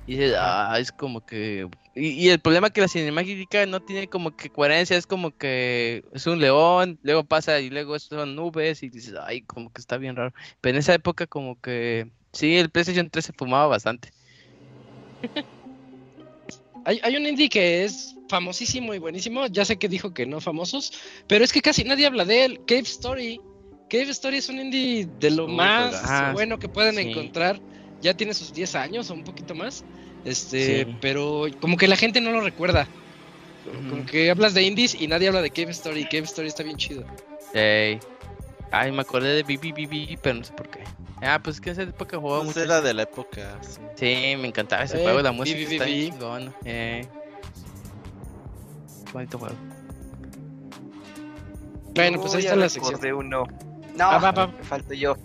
Y 0.08 0.12
dices, 0.16 0.36
ah, 0.40 0.78
es 0.80 0.92
como 0.92 1.20
que... 1.26 1.68
Y, 1.94 2.10
y 2.12 2.30
el 2.30 2.40
problema 2.40 2.68
es 2.68 2.74
que 2.74 2.82
la 2.82 2.88
cinemática 2.88 3.66
no 3.66 3.82
tiene 3.82 4.08
como 4.08 4.36
que 4.36 4.50
coherencia, 4.50 4.96
es 4.98 5.06
como 5.06 5.32
que 5.36 6.06
es 6.14 6.26
un 6.28 6.40
león, 6.40 6.98
luego 7.04 7.24
pasa 7.26 7.60
y 7.60 7.70
luego 7.70 8.00
son 8.00 8.36
nubes 8.36 8.84
y 8.84 8.90
dices, 8.90 9.16
ay, 9.22 9.42
como 9.42 9.72
que 9.72 9.82
está 9.82 9.98
bien 9.98 10.16
raro. 10.16 10.34
Pero 10.62 10.76
en 10.76 10.80
esa 10.80 10.94
época 10.94 11.28
como 11.28 11.60
que... 11.60 12.10
Sí, 12.32 12.56
el 12.58 12.70
PlayStation 12.70 13.10
3 13.10 13.26
se 13.26 13.34
fumaba 13.34 13.68
bastante. 13.68 14.10
Hay, 16.86 17.02
hay 17.04 17.18
un 17.18 17.26
indie 17.26 17.50
que 17.50 17.84
es 17.84 18.16
famosísimo 18.30 18.94
y 18.94 19.00
buenísimo. 19.00 19.46
Ya 19.48 19.66
sé 19.66 19.76
que 19.76 19.90
dijo 19.90 20.14
que 20.14 20.26
no 20.26 20.40
famosos, 20.40 20.94
pero 21.28 21.44
es 21.44 21.52
que 21.52 21.62
casi 21.62 21.84
nadie 21.84 22.06
habla 22.06 22.24
de 22.24 22.46
él. 22.46 22.62
Cave 22.66 22.84
Story. 22.84 23.42
Cave 23.90 24.10
Story 24.12 24.38
es 24.38 24.48
un 24.48 24.58
indie 24.62 25.06
de 25.20 25.32
lo 25.32 25.50
más 25.50 25.92
¿verdad? 25.92 26.32
bueno 26.32 26.58
que 26.58 26.70
pueden 26.70 26.96
Sí. 26.96 27.10
encontrar. 27.10 27.60
Ya 28.02 28.14
tiene 28.16 28.34
sus 28.34 28.54
10 28.54 28.76
años 28.76 29.10
o 29.10 29.14
un 29.14 29.24
poquito 29.24 29.56
más. 29.56 29.84
Este, 30.26 30.86
Sí. 30.86 30.98
pero 31.02 31.46
como 31.62 31.78
que 31.78 31.88
la 31.88 31.96
gente 31.96 32.22
no 32.22 32.32
lo 32.32 32.42
recuerda. 32.42 32.88
Como 33.90 34.06
que 34.06 34.30
hablas 34.32 34.54
de 34.54 34.64
indies 34.64 34.96
y 34.96 35.08
nadie 35.08 35.28
habla 35.28 35.42
de 35.42 35.50
Cave 35.50 35.72
Story. 35.72 36.06
Cave 36.06 36.24
Story 36.24 36.48
está 36.48 36.64
bien 36.64 36.78
chido. 36.78 37.04
Ey. 37.54 38.00
Ay, 38.72 38.92
me 38.92 39.02
acordé 39.02 39.30
de 39.36 39.44
BBBB, 39.44 40.18
pero 40.22 40.36
no 40.40 40.44
sé 40.44 40.54
por 40.54 40.70
qué. 40.70 40.80
Ah, 41.22 41.40
pues 41.44 41.60
que 41.60 41.70
en 41.70 41.74
esa 41.74 41.84
época 41.84 42.18
jugaba 42.18 42.40
Pues 42.44 42.50
mucho. 42.56 42.64
era 42.64 42.82
de 42.82 42.94
la 42.94 43.04
época, 43.04 43.58
sí. 43.62 43.80
Sí, 43.96 44.36
me 44.38 44.48
encantaba 44.50 44.84
ese 44.84 45.00
Eh, 45.00 45.04
juego, 45.04 45.22
la 45.22 45.32
música 45.32 45.58
está 45.60 45.76
BBBB. 45.86 45.86
bien 45.86 46.12
chingona. 46.12 46.54
Eh. 46.66 47.08
Qué 49.06 49.12
bonito 49.14 49.40
juego. 49.40 49.56
Bueno, 51.96 52.22
pues 52.22 52.36
ahí 52.36 52.44
está 52.44 52.56
la 52.56 52.70
sección. 52.70 52.94
recordé 52.94 53.14
uno. 53.14 53.44
No, 53.96 54.04
Ah, 54.12 54.18
va, 54.20 54.32
va. 54.32 54.48
me 54.48 54.64
falto 54.64 54.94
yo. 54.94 55.16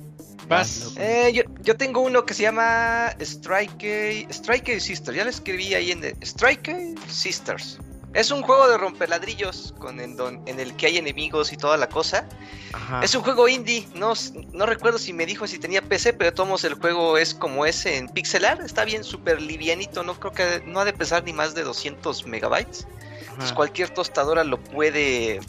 Vas. 0.53 0.93
Eh, 0.97 1.33
yo, 1.35 1.43
yo 1.63 1.77
tengo 1.77 2.01
uno 2.01 2.25
que 2.27 2.35
se 2.35 2.43
llama 2.43 3.15
Strike 3.21 4.27
Strike 4.31 4.81
Sisters. 4.81 5.17
Ya 5.17 5.25
lo 5.25 5.31
escribí 5.31 5.75
ahí 5.75 5.91
en 5.93 6.05
el 6.05 6.17
Strike 6.23 6.99
Sisters. 7.09 7.79
Es 8.15 8.31
un 8.31 8.43
juego 8.43 8.69
de 8.69 8.77
rompeladrillos 8.77 9.75
con 9.79 9.99
en, 9.99 10.17
don- 10.17 10.43
en 10.47 10.61
el 10.61 10.77
que 10.77 10.85
hay 10.87 10.99
enemigos 10.99 11.51
y 11.53 11.57
toda 11.57 11.79
la 11.79 11.89
cosa. 11.89 12.29
Ajá. 12.75 13.03
Es 13.03 13.15
un 13.15 13.23
juego 13.23 13.49
indie. 13.49 13.89
No, 13.95 14.13
no 14.53 14.67
recuerdo 14.67 14.99
si 14.99 15.15
me 15.15 15.25
dijo 15.25 15.47
si 15.47 15.59
tenía 15.59 15.81
PC, 15.81 16.13
pero 16.13 16.31
de 16.31 16.35
todos 16.37 16.47
modos 16.47 16.65
el 16.65 16.75
juego 16.75 17.17
es 17.17 17.33
como 17.33 17.65
ese 17.65 17.97
en 17.97 18.09
pixelar. 18.11 18.61
Está 18.61 18.85
bien, 18.85 19.03
súper 19.03 19.41
livianito. 19.41 20.03
No 20.03 20.21
creo 20.21 20.33
que 20.33 20.63
no 20.67 20.81
ha 20.81 20.85
de 20.85 20.93
pesar 20.93 21.25
ni 21.25 21.33
más 21.33 21.55
de 21.55 21.63
200 21.63 22.27
megabytes. 22.27 22.87
Ajá. 23.29 23.37
Pues 23.39 23.53
cualquier 23.55 23.89
tostadora 23.89 24.45
lo 24.45 24.61
puede 24.63 25.41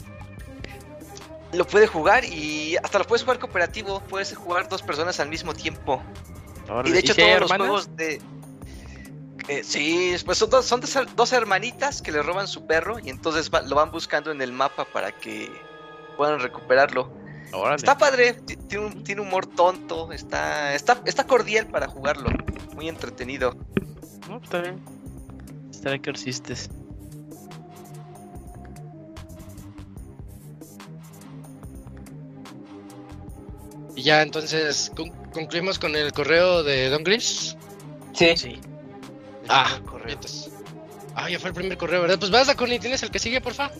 lo 1.54 1.66
puede 1.66 1.86
jugar 1.86 2.24
y 2.24 2.76
hasta 2.82 2.98
lo 2.98 3.04
puedes 3.04 3.22
jugar 3.22 3.38
cooperativo, 3.38 4.00
puedes 4.08 4.34
jugar 4.36 4.68
dos 4.68 4.82
personas 4.82 5.20
al 5.20 5.28
mismo 5.28 5.54
tiempo. 5.54 6.02
Y 6.88 6.92
de 6.92 6.98
hecho 7.00 7.14
si 7.14 7.20
todos 7.20 7.40
los 7.40 7.50
juegos 7.66 7.96
de 7.96 8.20
eh, 9.48 9.62
sí, 9.62 10.14
pues 10.24 10.38
son, 10.38 10.48
dos, 10.50 10.64
son 10.64 10.80
dos, 10.80 10.96
dos 11.14 11.32
hermanitas 11.32 12.00
que 12.00 12.10
le 12.12 12.22
roban 12.22 12.48
su 12.48 12.66
perro 12.66 12.98
y 12.98 13.10
entonces 13.10 13.50
va- 13.50 13.60
lo 13.62 13.76
van 13.76 13.90
buscando 13.90 14.30
en 14.30 14.40
el 14.40 14.52
mapa 14.52 14.84
para 14.86 15.12
que 15.12 15.66
puedan 16.16 16.40
recuperarlo. 16.40 17.12
Está 17.76 17.98
padre, 17.98 18.32
ti- 18.34 18.56
tiene 18.56 18.86
un, 18.86 19.04
tiene 19.04 19.20
humor 19.20 19.46
tonto, 19.46 20.12
está, 20.12 20.74
está, 20.74 21.02
está 21.04 21.26
cordial 21.26 21.66
para 21.66 21.86
jugarlo, 21.88 22.30
muy 22.74 22.88
entretenido. 22.88 23.54
No, 24.28 24.38
está 24.38 24.60
bien. 24.62 24.80
Striker 25.72 26.14
existes. 26.14 26.70
Y 33.96 34.02
ya 34.02 34.22
entonces 34.22 34.90
con- 34.96 35.10
concluimos 35.32 35.78
con 35.78 35.94
el 35.94 36.12
correo 36.12 36.62
de 36.62 36.88
Don 36.88 37.04
Gris. 37.04 37.56
Sí. 38.12 38.36
Sí. 38.36 38.60
Ah, 39.48 39.78
correo. 39.84 40.18
Ah, 41.14 41.30
ya 41.30 41.38
fue 41.38 41.50
el 41.50 41.54
primer 41.54 41.76
correo, 41.78 42.02
¿verdad? 42.02 42.18
Pues 42.18 42.30
vas, 42.30 42.52
Connie, 42.54 42.78
¿tienes 42.80 43.02
el 43.02 43.10
que 43.10 43.18
sigue, 43.18 43.40
porfa? 43.40 43.70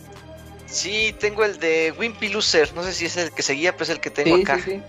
Sí, 0.67 1.13
tengo 1.19 1.43
el 1.43 1.59
de 1.59 1.93
Wimpy 1.97 2.29
Loser, 2.29 2.73
no 2.73 2.83
sé 2.83 2.93
si 2.93 3.05
es 3.05 3.17
el 3.17 3.31
que 3.31 3.41
seguía, 3.43 3.73
pero 3.73 3.83
es 3.83 3.89
el 3.89 3.99
que 3.99 4.09
tengo 4.09 4.35
Sí, 4.37 4.41
acá. 4.43 4.55
sí, 4.57 4.61
sí. 4.71 4.81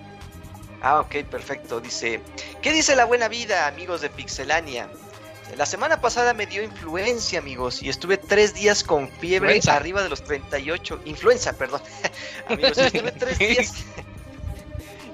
Ah, 0.81 1.01
ok, 1.01 1.25
perfecto. 1.31 1.81
Dice, 1.81 2.21
¿qué 2.63 2.73
dice 2.73 2.95
la 2.95 3.05
buena 3.05 3.29
vida, 3.29 3.67
amigos 3.67 4.01
de 4.01 4.11
Pixelania? 4.11 4.89
La 5.57 5.67
semana 5.67 6.01
pasada 6.01 6.35
me 6.35 6.47
dio 6.47 6.63
influencia, 6.63 7.39
amigos, 7.39 7.83
y 7.83 7.89
estuve 7.89 8.17
tres 8.17 8.53
días 8.55 8.83
con 8.85 9.09
fiebre 9.09 9.57
Influenza. 9.57 9.77
arriba 9.77 10.03
de 10.03 10.09
los 10.09 10.23
38. 10.25 11.01
Influenza, 11.05 11.53
perdón. 11.55 11.81
amigos, 12.49 12.79
estuve 12.79 13.13
tres 13.13 13.39
días. 13.41 13.73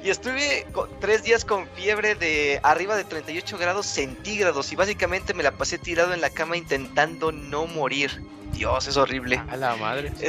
Y 0.02 0.10
estuve 0.10 0.66
con- 0.72 0.88
tres 1.00 1.22
días 1.22 1.44
con 1.44 1.66
fiebre 1.68 2.14
de 2.14 2.60
arriba 2.62 2.96
de 2.96 3.04
38 3.04 3.56
grados 3.58 3.86
centígrados 3.86 4.72
y 4.72 4.76
básicamente 4.76 5.34
me 5.34 5.42
la 5.42 5.52
pasé 5.52 5.78
tirado 5.78 6.12
en 6.14 6.20
la 6.20 6.30
cama 6.30 6.56
intentando 6.56 7.30
no 7.32 7.66
morir. 7.66 8.22
Dios, 8.52 8.86
es 8.88 8.96
horrible. 8.96 9.40
A 9.50 9.56
la 9.56 9.76
madre. 9.76 10.12
sí. 10.18 10.26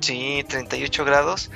Sí, 0.00 0.44
38 0.48 1.04
grados. 1.04 1.50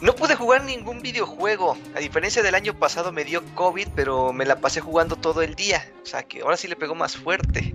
No 0.00 0.14
pude 0.14 0.34
jugar 0.34 0.62
ningún 0.64 1.02
videojuego. 1.02 1.76
A 1.94 1.98
diferencia 2.00 2.42
del 2.42 2.54
año 2.54 2.74
pasado 2.78 3.12
me 3.12 3.24
dio 3.24 3.42
COVID, 3.54 3.88
pero 3.94 4.32
me 4.32 4.44
la 4.46 4.60
pasé 4.60 4.80
jugando 4.80 5.16
todo 5.16 5.42
el 5.42 5.54
día. 5.54 5.86
O 6.02 6.06
sea 6.06 6.22
que 6.22 6.40
ahora 6.42 6.56
sí 6.56 6.68
le 6.68 6.76
pegó 6.76 6.94
más 6.94 7.16
fuerte. 7.16 7.74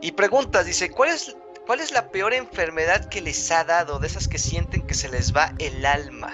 Y 0.00 0.12
preguntas, 0.12 0.66
dice, 0.66 0.90
¿cuál 0.90 1.08
es, 1.10 1.36
cuál 1.66 1.80
es 1.80 1.90
la 1.92 2.08
peor 2.10 2.34
enfermedad 2.34 3.08
que 3.08 3.20
les 3.20 3.50
ha 3.50 3.64
dado? 3.64 3.98
De 3.98 4.06
esas 4.06 4.28
que 4.28 4.38
sienten 4.38 4.82
que 4.86 4.94
se 4.94 5.08
les 5.08 5.34
va 5.34 5.52
el 5.58 5.84
alma. 5.86 6.32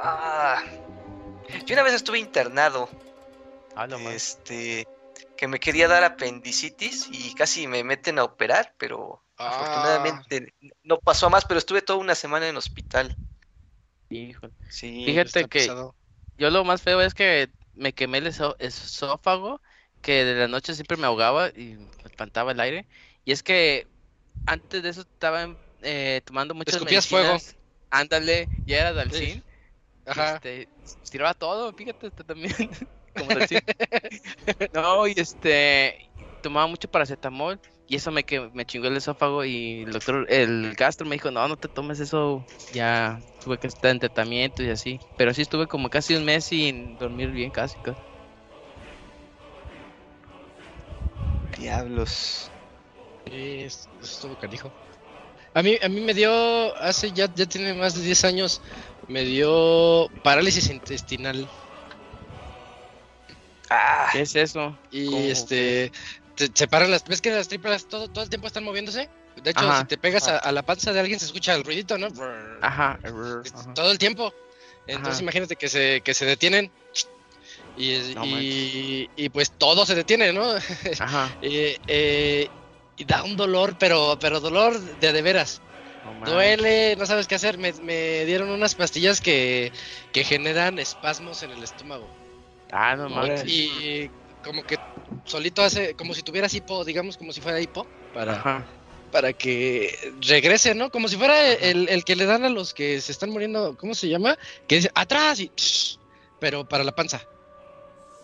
Ah, 0.00 0.62
yo 1.66 1.74
una 1.74 1.82
vez 1.82 1.94
estuve 1.94 2.18
internado 2.18 2.88
A 3.74 3.86
la 3.86 3.98
madre. 3.98 4.16
este 4.16 4.86
que 5.36 5.48
me 5.48 5.60
quería 5.60 5.86
dar 5.88 6.02
apendicitis 6.04 7.08
y 7.12 7.32
casi 7.34 7.66
me 7.68 7.84
meten 7.84 8.18
a 8.18 8.24
operar, 8.24 8.74
pero 8.78 9.22
Ah. 9.38 9.48
afortunadamente 9.50 10.52
no 10.82 10.98
pasó 10.98 11.26
a 11.26 11.30
más, 11.30 11.44
pero 11.44 11.58
estuve 11.58 11.80
toda 11.82 11.98
una 11.98 12.14
semana 12.16 12.48
en 12.48 12.56
hospital. 12.56 13.16
Híjole. 14.10 14.52
Sí. 14.68 15.04
Fíjate 15.06 15.44
que 15.44 15.60
pesado. 15.60 15.94
yo 16.36 16.50
lo 16.50 16.64
más 16.64 16.82
feo 16.82 17.00
es 17.00 17.14
que 17.14 17.50
me 17.74 17.92
quemé 17.92 18.18
el 18.18 18.26
esó- 18.28 18.56
esófago, 18.58 19.60
que 20.00 20.24
de 20.24 20.34
la 20.34 20.48
noche 20.48 20.74
siempre 20.74 20.96
me 20.96 21.06
ahogaba 21.06 21.48
y 21.50 21.76
me 21.76 21.88
espantaba 22.04 22.52
el 22.52 22.60
aire. 22.60 22.86
Y 23.24 23.32
es 23.32 23.42
que 23.42 23.86
antes 24.46 24.82
de 24.82 24.88
eso 24.88 25.02
estaba 25.02 25.56
eh, 25.82 26.20
tomando 26.24 26.54
muchas 26.54 26.74
escupías 26.74 27.06
fuego. 27.06 27.28
medicinas. 27.34 27.56
Ándale, 27.90 28.48
ya 28.66 28.80
era 28.80 28.92
Dalcin. 28.92 29.34
Sí. 29.34 29.42
Ajá. 30.08 30.36
Este, 30.36 30.68
tiraba 31.10 31.34
todo, 31.34 31.72
fíjate, 31.72 32.10
también. 32.10 32.54
Como 33.14 33.30
Dalcin. 33.30 33.60
no, 34.72 35.06
y 35.06 35.14
este, 35.16 35.98
tomaba 36.40 36.66
mucho 36.66 36.88
paracetamol 36.88 37.60
y 37.86 37.96
eso 37.96 38.10
me, 38.10 38.22
que, 38.22 38.50
me 38.52 38.66
chingó 38.66 38.86
el 38.88 38.96
esófago 38.96 39.44
y 39.44 39.82
el 39.82 39.92
doctor, 39.92 40.26
el 40.28 40.74
gastro 40.76 41.06
me 41.06 41.16
dijo, 41.16 41.30
no, 41.30 41.48
no 41.48 41.56
te 41.56 41.68
tomes 41.68 42.00
eso, 42.00 42.44
ya 42.72 43.18
tuve 43.38 43.58
que 43.58 43.66
estar 43.66 43.90
en 43.90 43.98
tratamiento 43.98 44.62
y 44.62 44.70
así. 44.70 45.00
Pero 45.16 45.32
sí 45.32 45.42
estuve 45.42 45.66
como 45.66 45.88
casi 45.88 46.14
un 46.14 46.24
mes 46.24 46.44
sin 46.44 46.96
dormir 46.96 47.30
bien, 47.30 47.50
casi. 47.50 47.80
casi. 47.80 48.00
Diablos. 51.56 52.52
Sí, 53.26 53.66
estuvo 54.00 54.36
canijo. 54.36 54.72
A 55.54 55.62
mí, 55.62 55.76
a 55.82 55.88
mí 55.88 56.00
me 56.00 56.14
dio, 56.14 56.76
hace 56.76 57.12
ya, 57.12 57.28
ya 57.34 57.46
tiene 57.46 57.74
más 57.74 57.94
de 57.94 58.02
10 58.02 58.24
años, 58.24 58.60
me 59.06 59.24
dio 59.24 60.08
parálisis 60.22 60.68
intestinal. 60.70 61.48
Ah, 63.70 64.08
¿Qué 64.12 64.22
es 64.22 64.34
eso? 64.36 64.78
Y 64.90 65.06
¿Cómo 65.06 65.18
este, 65.18 65.92
te 66.36 66.48
separan 66.54 66.90
las, 66.90 67.04
ves 67.04 67.20
que 67.20 67.30
las 67.30 67.48
tripas 67.48 67.86
todo, 67.86 68.08
todo 68.08 68.24
el 68.24 68.30
tiempo 68.30 68.46
están 68.46 68.64
moviéndose. 68.64 69.08
De 69.42 69.50
hecho, 69.50 69.68
Ajá. 69.68 69.80
si 69.80 69.86
te 69.86 69.98
pegas 69.98 70.26
a, 70.28 70.38
a 70.38 70.52
la 70.52 70.62
panza 70.62 70.92
de 70.92 71.00
alguien 71.00 71.18
se 71.20 71.26
escucha 71.26 71.54
el 71.54 71.64
ruidito, 71.64 71.98
¿no? 71.98 72.08
Ajá. 72.62 72.98
Es- 73.44 73.54
ajá. 73.54 73.74
Todo 73.74 73.90
el 73.90 73.98
tiempo. 73.98 74.32
Entonces 74.86 75.14
Ajá. 75.16 75.22
imagínate 75.22 75.56
que 75.56 75.68
se, 75.68 76.00
que 76.02 76.14
se 76.14 76.24
detienen. 76.24 76.72
Y, 77.76 77.92
es- 77.92 78.14
No 78.16 78.24
y, 78.24 79.08
y 79.16 79.28
pues 79.28 79.52
todo 79.52 79.84
se 79.86 79.94
detiene, 79.94 80.32
¿no? 80.32 80.44
Ajá. 80.98 81.36
Eh, 81.40 81.78
eh, 81.86 82.50
y 82.98 83.04
da 83.04 83.22
un 83.22 83.36
dolor, 83.36 83.76
pero, 83.78 84.18
pero 84.20 84.40
dolor 84.40 84.78
de 84.78 85.08
a 85.08 85.12
de 85.12 85.22
veras. 85.22 85.62
no 86.04 86.12
manches. 86.14 86.34
Duele, 86.34 86.96
no 86.96 87.06
sabes 87.06 87.26
qué 87.26 87.36
hacer. 87.36 87.56
Me, 87.58 87.72
me 87.72 88.24
dieron 88.26 88.50
unas 88.50 88.74
pastillas 88.74 89.20
que, 89.20 89.72
que 90.12 90.24
generan 90.24 90.78
espasmos 90.78 91.42
en 91.42 91.52
el 91.52 91.62
estómago. 91.62 92.08
Ah, 92.72 92.96
no 92.96 93.08
manches. 93.08 93.44
Y 93.46 94.10
como 94.44 94.64
que 94.64 94.78
solito 95.24 95.62
hace, 95.62 95.94
como 95.94 96.14
si 96.14 96.22
tuvieras 96.22 96.52
hipo, 96.54 96.84
digamos, 96.84 97.16
como 97.16 97.32
si 97.32 97.40
fuera 97.40 97.60
hipo, 97.60 97.86
para, 98.12 98.32
Ajá. 98.34 98.66
para 99.12 99.32
que 99.32 100.12
regrese, 100.20 100.74
¿no? 100.74 100.90
Como 100.90 101.08
si 101.08 101.16
fuera 101.16 101.52
el, 101.52 101.88
el 101.88 102.04
que 102.04 102.16
le 102.16 102.26
dan 102.26 102.44
a 102.44 102.48
los 102.48 102.74
que 102.74 103.00
se 103.00 103.12
están 103.12 103.30
muriendo, 103.30 103.76
¿cómo 103.76 103.94
se 103.94 104.08
llama? 104.08 104.36
Que 104.66 104.76
dice 104.76 104.90
atrás 104.94 105.40
y... 105.40 105.50
pero 106.40 106.68
para 106.68 106.84
la 106.84 106.94
panza. 106.94 107.22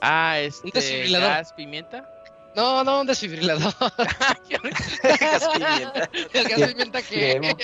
Ah, 0.00 0.38
este. 0.40 0.70
desfibrilador. 0.72 1.28
gas, 1.28 1.52
pimienta. 1.54 2.13
No, 2.56 2.84
no, 2.84 3.00
un 3.00 3.06
desfibrilador. 3.06 3.72
gas 3.80 5.48
pimienta. 5.52 6.10
el 6.32 6.48
gas 6.48 6.68
pimienta 6.70 7.02
que... 7.02 7.54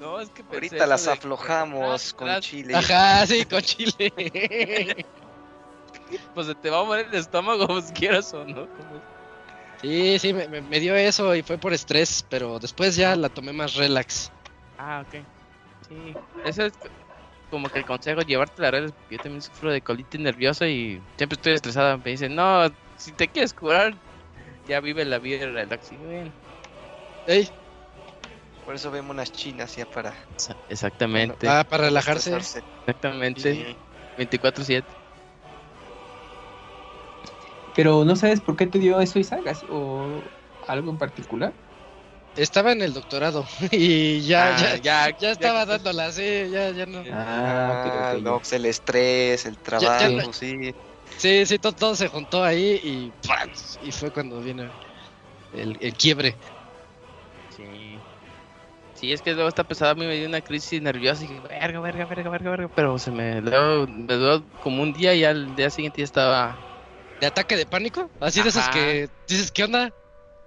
No, 0.00 0.20
es 0.20 0.28
que 0.30 0.42
Ahorita 0.52 0.86
las 0.86 1.04
que- 1.04 1.10
aflojamos 1.10 2.12
Ah, 2.12 2.16
con 2.16 2.40
chile. 2.40 2.74
Ajá, 2.74 3.26
sí, 3.26 3.44
con 3.44 3.62
chile. 3.62 5.04
Pues 6.34 6.46
se 6.46 6.54
te 6.54 6.70
va 6.70 6.80
a 6.80 6.84
morir 6.84 7.06
el 7.10 7.18
estómago, 7.18 7.66
pues 7.66 7.90
quieras 7.90 8.32
o 8.34 8.44
no. 8.44 8.68
Sí, 9.80 10.18
sí, 10.18 10.32
me, 10.34 10.46
me- 10.48 10.60
me 10.60 10.78
dio 10.78 10.94
eso 10.94 11.34
y 11.34 11.42
fue 11.42 11.56
por 11.58 11.72
estrés, 11.72 12.24
pero 12.28 12.58
después 12.58 12.94
ya 12.94 13.16
la 13.16 13.28
tomé 13.30 13.52
más 13.52 13.74
relax. 13.74 14.30
Ah, 14.78 15.02
ok. 15.06 15.22
Sí. 15.88 16.14
Eso 16.44 16.66
es 16.66 16.72
como 17.50 17.68
que 17.68 17.78
el 17.80 17.86
consejo, 17.86 18.20
llevarte 18.20 18.62
la 18.62 18.70
red. 18.70 18.92
Yo 19.10 19.18
también 19.18 19.42
sufro 19.42 19.70
de 19.72 19.80
colitis 19.80 20.20
nerviosa 20.20 20.68
y 20.68 21.00
siempre 21.16 21.36
estoy 21.36 21.54
estresada. 21.54 21.96
Me 21.96 22.10
dicen, 22.10 22.34
no, 22.34 22.70
si 22.96 23.12
te 23.12 23.28
quieres 23.28 23.52
curar, 23.52 23.98
ya 24.66 24.80
vive 24.80 25.04
la 25.04 25.18
vida 25.18 25.46
relax. 25.46 25.92
y 25.92 25.96
bien. 25.96 26.34
Ey, 27.26 27.50
Por 28.64 28.74
eso 28.74 28.90
vemos 28.90 29.10
unas 29.10 29.30
chinas 29.30 29.74
ya 29.76 29.86
para 29.86 30.12
Exa- 30.36 30.56
Exactamente, 30.68 31.46
ah, 31.48 31.64
para 31.68 31.84
relajarse. 31.84 32.34
exactamente. 32.36 33.54
Sí. 33.54 33.78
24-7. 34.16 34.94
Pero 37.74 38.04
no 38.04 38.14
sabes 38.16 38.40
por 38.40 38.56
qué 38.56 38.66
te 38.66 38.78
dio 38.78 39.00
eso 39.00 39.18
Isaac 39.18 39.46
Así- 39.46 39.66
o 39.68 40.30
algo 40.62 40.90
en 40.90 40.98
particular. 40.98 41.54
Estaba 42.36 42.72
en 42.72 42.82
el 42.82 42.92
doctorado 42.94 43.44
y 43.72 44.22
ya, 44.26 44.54
Ah, 44.56 44.76
ya, 44.76 45.08
ya, 45.10 45.10
ya 45.18 45.30
estaba 45.32 45.64
que- 45.64 45.70
dándola, 45.72 46.12
sí, 46.12 46.22
ya, 46.50 46.70
ya 46.70 46.86
no. 46.86 47.02
Ah, 47.12 48.12
Ah, 48.14 48.18
no, 48.20 48.38
pues 48.38 48.52
el 48.52 48.66
estrés, 48.66 49.46
el 49.46 49.58
trabajo, 49.58 50.08
ya- 50.08 50.32
sí. 50.32 50.54
Sí, 51.18 51.46
sí, 51.46 51.58
todo, 51.58 51.72
todo 51.72 51.94
se 51.96 52.08
juntó 52.08 52.42
ahí 52.42 52.78
y 52.82 53.12
y 53.80 53.92
fue 53.92 54.10
cuando 54.10 54.40
viene 54.40 54.70
el, 55.52 55.76
el 55.80 55.94
quiebre. 55.94 56.36
Sí. 57.48 58.00
Sí, 58.94 59.12
es 59.12 59.22
que 59.22 59.34
luego 59.34 59.48
está 59.48 59.64
pesado, 59.64 59.90
a 59.90 59.94
mí 59.94 60.06
me 60.06 60.16
dio 60.16 60.26
una 60.26 60.40
crisis 60.40 60.80
nerviosa 60.80 61.24
y 61.24 61.26
dije, 61.26 61.40
verga, 61.40 61.80
verga, 61.80 62.06
verga, 62.06 62.30
verga, 62.30 62.50
verga, 62.50 62.70
pero 62.74 62.98
se 62.98 63.10
me 63.10 63.40
luego 63.40 63.86
me 63.88 64.14
duró 64.14 64.44
como 64.60 64.82
un 64.82 64.92
día 64.92 65.14
y 65.14 65.24
al 65.24 65.54
día 65.56 65.70
siguiente 65.70 66.00
ya 66.00 66.04
estaba... 66.04 66.58
¿De 67.20 67.26
ataque 67.26 67.56
de 67.56 67.66
pánico? 67.66 68.10
Así 68.20 68.42
de 68.42 68.48
esos 68.50 68.68
que 68.68 69.08
dices, 69.28 69.50
¿qué 69.50 69.64
onda? 69.64 69.92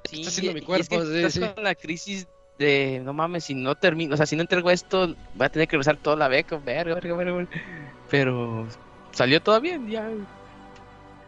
Sí, 0.06 0.18
está 0.20 0.30
haciendo 0.30 0.54
mi 0.54 0.60
y 0.60 0.64
es 0.64 0.66
cuerpo? 0.66 1.00
que 1.00 1.06
Sí, 1.06 1.16
estás 1.16 1.34
sí. 1.34 1.40
con 1.56 1.64
la 1.64 1.76
crisis 1.76 2.28
de, 2.58 3.02
no 3.04 3.14
mames, 3.14 3.46
si 3.46 3.54
no 3.54 3.76
termino, 3.76 4.14
o 4.14 4.18
sea, 4.18 4.26
si 4.26 4.36
no 4.36 4.42
entrego 4.42 4.72
esto, 4.72 5.16
voy 5.34 5.46
a 5.46 5.50
tener 5.50 5.68
que 5.68 5.76
regresar 5.76 5.98
toda 5.98 6.16
la 6.16 6.28
beca, 6.28 6.58
verga, 6.58 6.96
verga, 6.96 7.16
verga, 7.16 7.34
verga. 7.34 7.50
Pero 8.10 8.68
salió 9.12 9.42
todo 9.42 9.60
bien, 9.62 9.88
ya. 9.88 10.10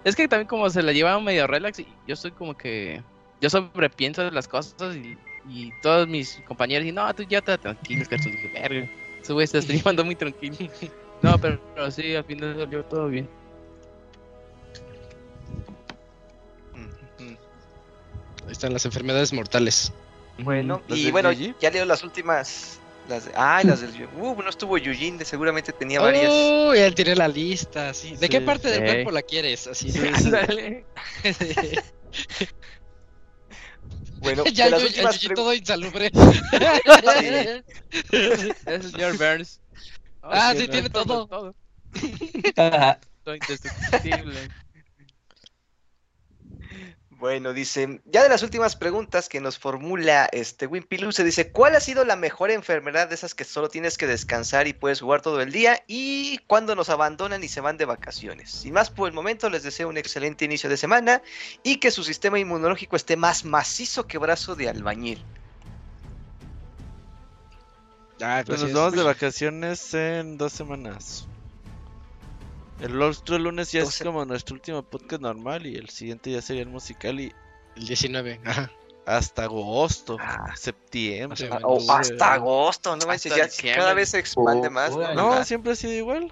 Es 0.09 0.15
que 0.15 0.27
también 0.27 0.47
como 0.47 0.67
se 0.71 0.81
la 0.81 0.91
llevaba 0.91 1.21
medio 1.21 1.45
relax 1.45 1.79
y 1.79 1.87
yo 2.07 2.15
soy 2.15 2.31
como 2.31 2.57
que, 2.57 3.03
yo 3.41 3.49
sobrepienso 3.49 4.23
de 4.23 4.31
las 4.31 4.47
cosas 4.47 4.95
y, 4.95 5.15
y 5.47 5.71
todos 5.83 6.07
mis 6.07 6.41
compañeros 6.47 6.83
dicen, 6.83 6.95
no, 6.95 7.13
tú 7.13 7.21
ya 7.23 7.41
te 7.41 7.55
tranquilo, 7.59 8.03
que 8.09 8.17
dije, 8.17 8.49
verga, 8.51 8.89
ese 9.21 9.33
güey 9.33 9.45
se 9.45 9.59
está 9.59 9.71
llevando 9.73 10.03
muy 10.03 10.15
tranquilo. 10.15 10.57
No, 11.21 11.37
pero, 11.37 11.59
pero 11.75 11.91
sí, 11.91 12.15
al 12.15 12.23
final 12.23 12.55
salió 12.57 12.81
todo 12.85 13.09
bien. 13.09 13.29
Ahí 18.45 18.51
están 18.53 18.71
las 18.71 18.85
enfermedades 18.85 19.33
mortales. 19.33 19.91
Bueno, 20.37 20.81
¿Las 20.87 20.97
y 20.97 21.11
bueno, 21.11 21.33
ya 21.33 21.69
leo 21.71 21.83
las 21.83 22.05
últimas. 22.05 22.78
Las 23.09 23.25
de, 23.25 23.31
ah, 23.35 23.61
las 23.65 23.81
del. 23.97 24.07
Uh, 24.17 24.41
no 24.41 24.49
estuvo 24.49 24.77
Yujin, 24.77 25.17
de 25.17 25.25
seguramente 25.25 25.73
tenía 25.73 25.99
varias. 25.99 26.31
Oh, 26.31 26.73
ya 26.75 26.89
tiré 26.91 27.15
la 27.15 27.27
lista, 27.27 27.93
sí. 27.93 28.15
¿De 28.15 28.29
qué 28.29 28.39
Sí, 28.39 28.45
parte 28.45 28.69
del 28.69 28.79
sí. 28.79 28.85
cuerpo 28.85 29.11
la 29.11 29.21
quieres? 29.23 29.67
Así. 29.67 29.91
Ándale. 30.15 30.85
Bueno, 34.21 34.43
ya 34.51 34.65
de 34.65 34.71
las 34.71 34.81
yo, 34.81 34.87
últimas 34.87 35.15
Yuji 35.15 35.27
pregu- 35.29 35.35
todo 35.35 35.53
insalubre. 35.53 36.11
Es 38.11 38.67
el 38.67 38.91
señor 38.91 39.17
Burns. 39.17 39.61
Ah, 40.21 40.53
sí, 40.57 40.67
tiene 40.67 40.89
todo. 40.89 41.25
todo. 41.27 41.55
Ajá. 42.57 42.99
Todo 43.23 43.35
indestructible. 43.35 44.49
Bueno, 47.19 47.51
dice, 47.51 48.01
ya 48.05 48.23
de 48.23 48.29
las 48.29 48.43
últimas 48.43 48.77
preguntas 48.77 49.27
que 49.27 49.41
nos 49.41 49.59
formula 49.59 50.29
este 50.31 50.67
Wimpy 50.67 51.11
se 51.11 51.25
dice, 51.25 51.51
¿cuál 51.51 51.75
ha 51.75 51.81
sido 51.81 52.05
la 52.05 52.15
mejor 52.15 52.49
enfermedad 52.49 53.09
de 53.09 53.15
esas 53.15 53.35
que 53.35 53.43
solo 53.43 53.67
tienes 53.67 53.97
que 53.97 54.07
descansar 54.07 54.69
y 54.69 54.73
puedes 54.73 55.01
jugar 55.01 55.21
todo 55.21 55.41
el 55.41 55.51
día? 55.51 55.83
Y 55.85 56.37
cuando 56.47 56.75
nos 56.75 56.87
abandonan 56.89 57.43
y 57.43 57.49
se 57.49 57.59
van 57.59 57.75
de 57.75 57.83
vacaciones. 57.83 58.49
Sin 58.49 58.73
más 58.73 58.89
por 58.89 59.09
el 59.09 59.13
momento, 59.13 59.49
les 59.49 59.63
deseo 59.63 59.89
un 59.89 59.97
excelente 59.97 60.45
inicio 60.45 60.69
de 60.69 60.77
semana 60.77 61.21
y 61.61 61.81
que 61.81 61.91
su 61.91 62.05
sistema 62.05 62.39
inmunológico 62.39 62.95
esté 62.95 63.17
más 63.17 63.43
macizo 63.43 64.07
que 64.07 64.17
brazo 64.17 64.55
de 64.55 64.69
albañil. 64.69 65.21
Ah, 68.21 68.43
Pues 68.45 68.61
pues 68.61 68.61
nos 68.61 68.73
vamos 68.73 68.93
de 68.93 69.03
vacaciones 69.03 69.93
en 69.93 70.37
dos 70.37 70.53
semanas. 70.53 71.28
El 72.79 73.01
otro 73.01 73.37
lunes 73.37 73.71
ya 73.71 73.81
es 73.81 73.99
como 74.01 74.23
nuestro 74.25 74.55
último 74.55 74.81
podcast 74.83 75.21
normal 75.21 75.65
y 75.65 75.75
el 75.75 75.89
siguiente 75.89 76.31
ya 76.31 76.41
sería 76.41 76.61
el 76.63 76.69
musical 76.69 77.19
y 77.19 77.33
El 77.75 77.87
19. 77.87 78.39
Ajá. 78.45 78.71
hasta 79.05 79.43
agosto, 79.45 80.17
Ah. 80.21 80.55
septiembre. 80.55 81.35
Sí, 81.37 81.45
Ah, 81.51 81.59
o 81.63 81.91
hasta 81.91 82.33
agosto, 82.33 82.91
no 82.91 82.95
Hasta 82.97 83.07
manches, 83.07 83.35
ya 83.35 83.45
diciembre. 83.45 83.79
cada 83.81 83.93
vez 83.95 84.09
se 84.09 84.19
expande 84.19 84.67
Oh, 84.67 84.71
más. 84.71 84.91
¿no? 84.91 85.13
No, 85.15 85.33
Ajá. 85.33 85.45
siempre 85.45 85.71
ha 85.71 85.75
sido 85.75 85.93
igual. 85.93 86.31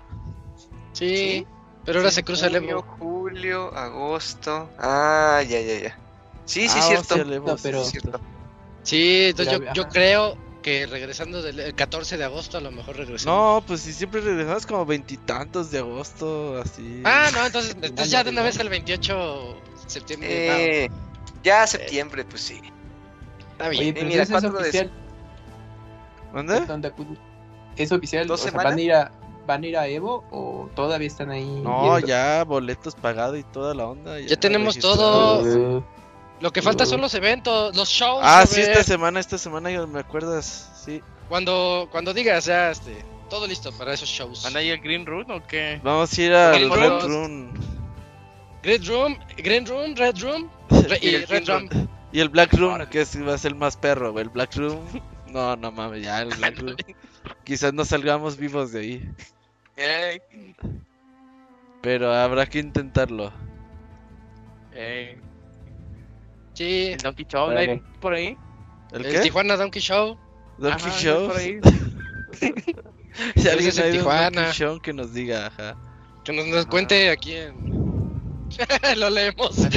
Sí, 0.94 1.16
Sí. 1.18 1.48
pero 1.86 2.00
ahora 2.00 2.12
Sí, 2.12 2.16
se 2.18 2.24
cruza 2.24 2.48
el 2.48 2.56
Evo. 2.56 2.84
julio, 3.00 3.74
agosto. 3.76 4.70
Ah, 4.78 5.42
ya, 5.48 5.60
ya, 5.60 5.80
ya. 5.80 6.00
Sí, 6.46 6.70
sí, 6.70 6.78
Ah, 6.80 6.84
cierto. 6.84 7.16
sí, 7.16 7.20
el 7.22 7.34
Evo, 7.34 7.48
No, 7.48 7.58
sí, 7.58 7.64
pero- 7.64 7.82
es 7.82 7.90
cierto. 7.90 8.20
Sí, 8.84 9.26
entonces 9.32 9.60
yo, 9.60 9.74
yo 9.74 9.90
creo 9.90 10.38
que 10.62 10.86
regresando 10.88 11.42
del 11.42 11.60
el 11.60 11.76
14 11.76 12.18
de 12.18 12.24
agosto 12.24 12.58
a 12.58 12.62
lo 12.62 12.72
mejor 12.72 12.98
regresamos. 12.98 13.26
No, 13.62 13.64
pues 13.66 13.82
si 13.82 13.94
siempre 13.94 14.22
regresamos 14.22 14.66
como 14.66 14.86
veintitantos 14.86 15.72
de 15.72 15.80
agosto, 15.80 16.58
así. 16.60 17.02
Ah, 17.06 17.30
no, 17.34 17.46
entonces, 17.46 17.76
entonces 17.82 18.10
ya 18.12 18.24
de 18.24 18.30
una 18.32 18.42
vez 18.44 18.58
el 18.60 18.70
28 18.70 19.62
de 19.84 19.90
septiembre. 19.90 20.86
Eh, 20.86 20.90
ya 21.44 21.66
septiembre, 21.68 22.26
pues 22.26 22.42
sí. 22.42 22.60
está 23.52 23.70
bien. 23.70 23.84
Oye, 23.84 23.94
pero 23.94 24.08
mira, 24.08 24.24
es 24.24 24.30
de- 24.30 24.48
oficial. 24.48 24.92
¿Dónde? 26.34 26.88
¿Es 27.78 27.92
oficial? 27.92 28.28
¿Dos 28.28 28.40
O 28.42 28.44
sea, 28.44 28.52
semanas? 28.52 28.72
¿van 28.72 28.80
a, 28.80 28.82
ir 28.82 28.94
a, 28.94 29.12
¿Van 29.46 29.64
a 29.64 29.68
ir 29.68 29.78
a 29.78 29.88
Evo 29.88 30.26
o 30.32 30.70
todavía 30.76 31.08
están 31.08 31.30
ahí? 31.32 31.46
No, 31.64 31.82
viendo? 31.94 32.08
ya 32.08 32.44
boletos 32.44 32.96
pagados 32.96 33.38
y 33.38 33.44
toda 33.44 33.74
la 33.74 33.86
onda. 33.88 34.20
Ya 34.20 34.36
tenemos 34.36 34.76
registrados. 34.76 35.44
todo. 35.44 35.86
Lo 36.40 36.52
que 36.52 36.62
falta 36.62 36.86
son 36.86 37.02
los 37.02 37.14
eventos, 37.16 37.76
los 37.76 37.90
shows. 37.90 38.22
Ah, 38.24 38.46
sí, 38.48 38.62
ver. 38.62 38.70
esta 38.72 38.84
semana, 38.84 39.20
esta 39.20 39.38
semana 39.38 39.72
ya 39.72 39.86
me 39.88 40.00
acuerdas, 40.00 40.72
sí. 40.86 41.02
Cuando, 41.30 41.88
cuando 41.92 42.14
digas 42.14 42.46
ya, 42.46 42.70
este, 42.72 43.04
todo 43.30 43.48
listo 43.48 43.72
para 43.78 43.94
esos 43.94 44.08
shows. 44.08 44.44
¿Van 44.44 44.56
a 44.56 44.62
ir 44.62 44.74
al 44.74 44.80
Green 44.80 45.06
Room 45.06 45.30
o 45.32 45.46
qué? 45.46 45.80
Vamos 45.84 46.16
a 46.18 46.22
ir 46.22 46.34
al 46.34 46.70
Green 46.70 46.74
Red 46.74 47.02
Room. 47.08 47.54
Green 48.64 48.86
Room, 48.86 49.18
Green 49.38 49.66
Room, 49.66 49.96
Red 49.96 50.18
Room 50.22 50.50
re- 50.70 51.00
y 51.02 51.10
Y 51.10 51.16
el 51.16 51.28
Red 51.28 51.48
Room. 51.50 51.70
Y 52.12 52.20
el 52.20 52.30
Black 52.30 52.54
Room, 52.54 52.86
que 52.88 53.02
es, 53.02 53.28
va 53.28 53.34
a 53.34 53.38
ser 53.38 53.52
el 53.52 53.58
más 53.58 53.76
perro, 53.76 54.12
güey. 54.12 54.24
El 54.24 54.30
Black 54.30 54.56
Room. 54.56 54.80
No, 55.28 55.58
no 55.58 55.74
mames, 55.74 56.04
ya 56.04 56.22
el 56.22 56.30
Black 56.36 56.58
Room. 56.58 56.78
Quizás 57.44 57.74
no 57.74 57.84
salgamos 57.84 58.38
vivos 58.38 58.72
de 58.72 58.80
ahí. 58.80 59.12
Pero 61.82 62.14
habrá 62.14 62.46
que 62.46 62.60
intentarlo. 62.60 63.34
ey. 64.74 65.20
Sí, 66.58 66.88
El 66.94 66.98
Donkey 66.98 67.26
Show, 67.30 67.52
¿no 67.52 67.58
hay 67.60 67.82
por 68.02 68.14
ahí? 68.14 68.36
¿El, 68.92 69.06
el 69.06 69.12
qué? 69.14 69.20
Tijuana 69.20 69.56
Donkey 69.58 69.80
Show. 69.82 70.18
Donkey 70.58 70.88
Ajá, 70.90 71.00
Show. 71.00 71.28
por 71.28 71.38
ahí. 71.38 71.60
Si 73.36 73.48
alguien 73.50 73.70
es 73.70 73.78
en 73.80 73.92
Tijuana. 73.94 74.30
Donkey 74.42 74.54
Show 74.54 74.80
que 74.80 74.94
nos 74.94 75.12
diga, 75.14 75.48
ajá. 75.48 75.76
Que 76.24 76.34
nos, 76.34 76.46
nos 76.48 76.66
cuente 76.68 77.10
aquí 77.10 77.34
en. 77.36 77.78
Lo 78.98 79.10
leemos. 79.10 79.56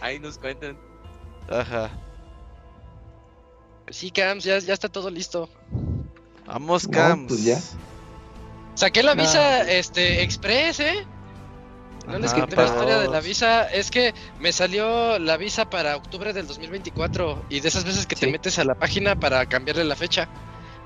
Ahí 0.00 0.18
nos 0.18 0.38
cuentan. 0.38 0.76
Ajá. 1.48 1.90
sí, 3.90 4.10
Cams, 4.10 4.44
ya, 4.44 4.58
ya 4.58 4.74
está 4.74 4.88
todo 4.88 5.10
listo. 5.10 5.48
Vamos, 6.46 6.86
No, 6.88 6.90
Cams. 6.92 7.28
pues 7.28 7.44
ya. 7.44 7.60
Saqué 8.74 9.02
la 9.02 9.14
No, 9.14 9.22
visa 9.22 9.60
pues- 9.64 9.68
este 9.74 10.22
express, 10.22 10.80
¿eh? 10.80 11.06
No 12.06 12.18
les 12.18 12.34
conté 12.34 12.56
la 12.56 12.64
historia 12.64 12.98
de 12.98 13.08
la 13.08 13.20
visa. 13.20 13.64
Es 13.64 13.90
que 13.90 14.14
me 14.38 14.52
salió 14.52 15.18
la 15.18 15.36
visa 15.36 15.68
para 15.70 15.96
octubre 15.96 16.32
del 16.32 16.46
2024. 16.46 17.46
Y 17.48 17.60
de 17.60 17.68
esas 17.68 17.84
veces 17.84 18.06
que 18.06 18.14
te 18.16 18.26
metes 18.30 18.58
a 18.58 18.64
la 18.64 18.74
página 18.74 19.16
para 19.18 19.46
cambiarle 19.46 19.84
la 19.84 19.96
fecha. 19.96 20.28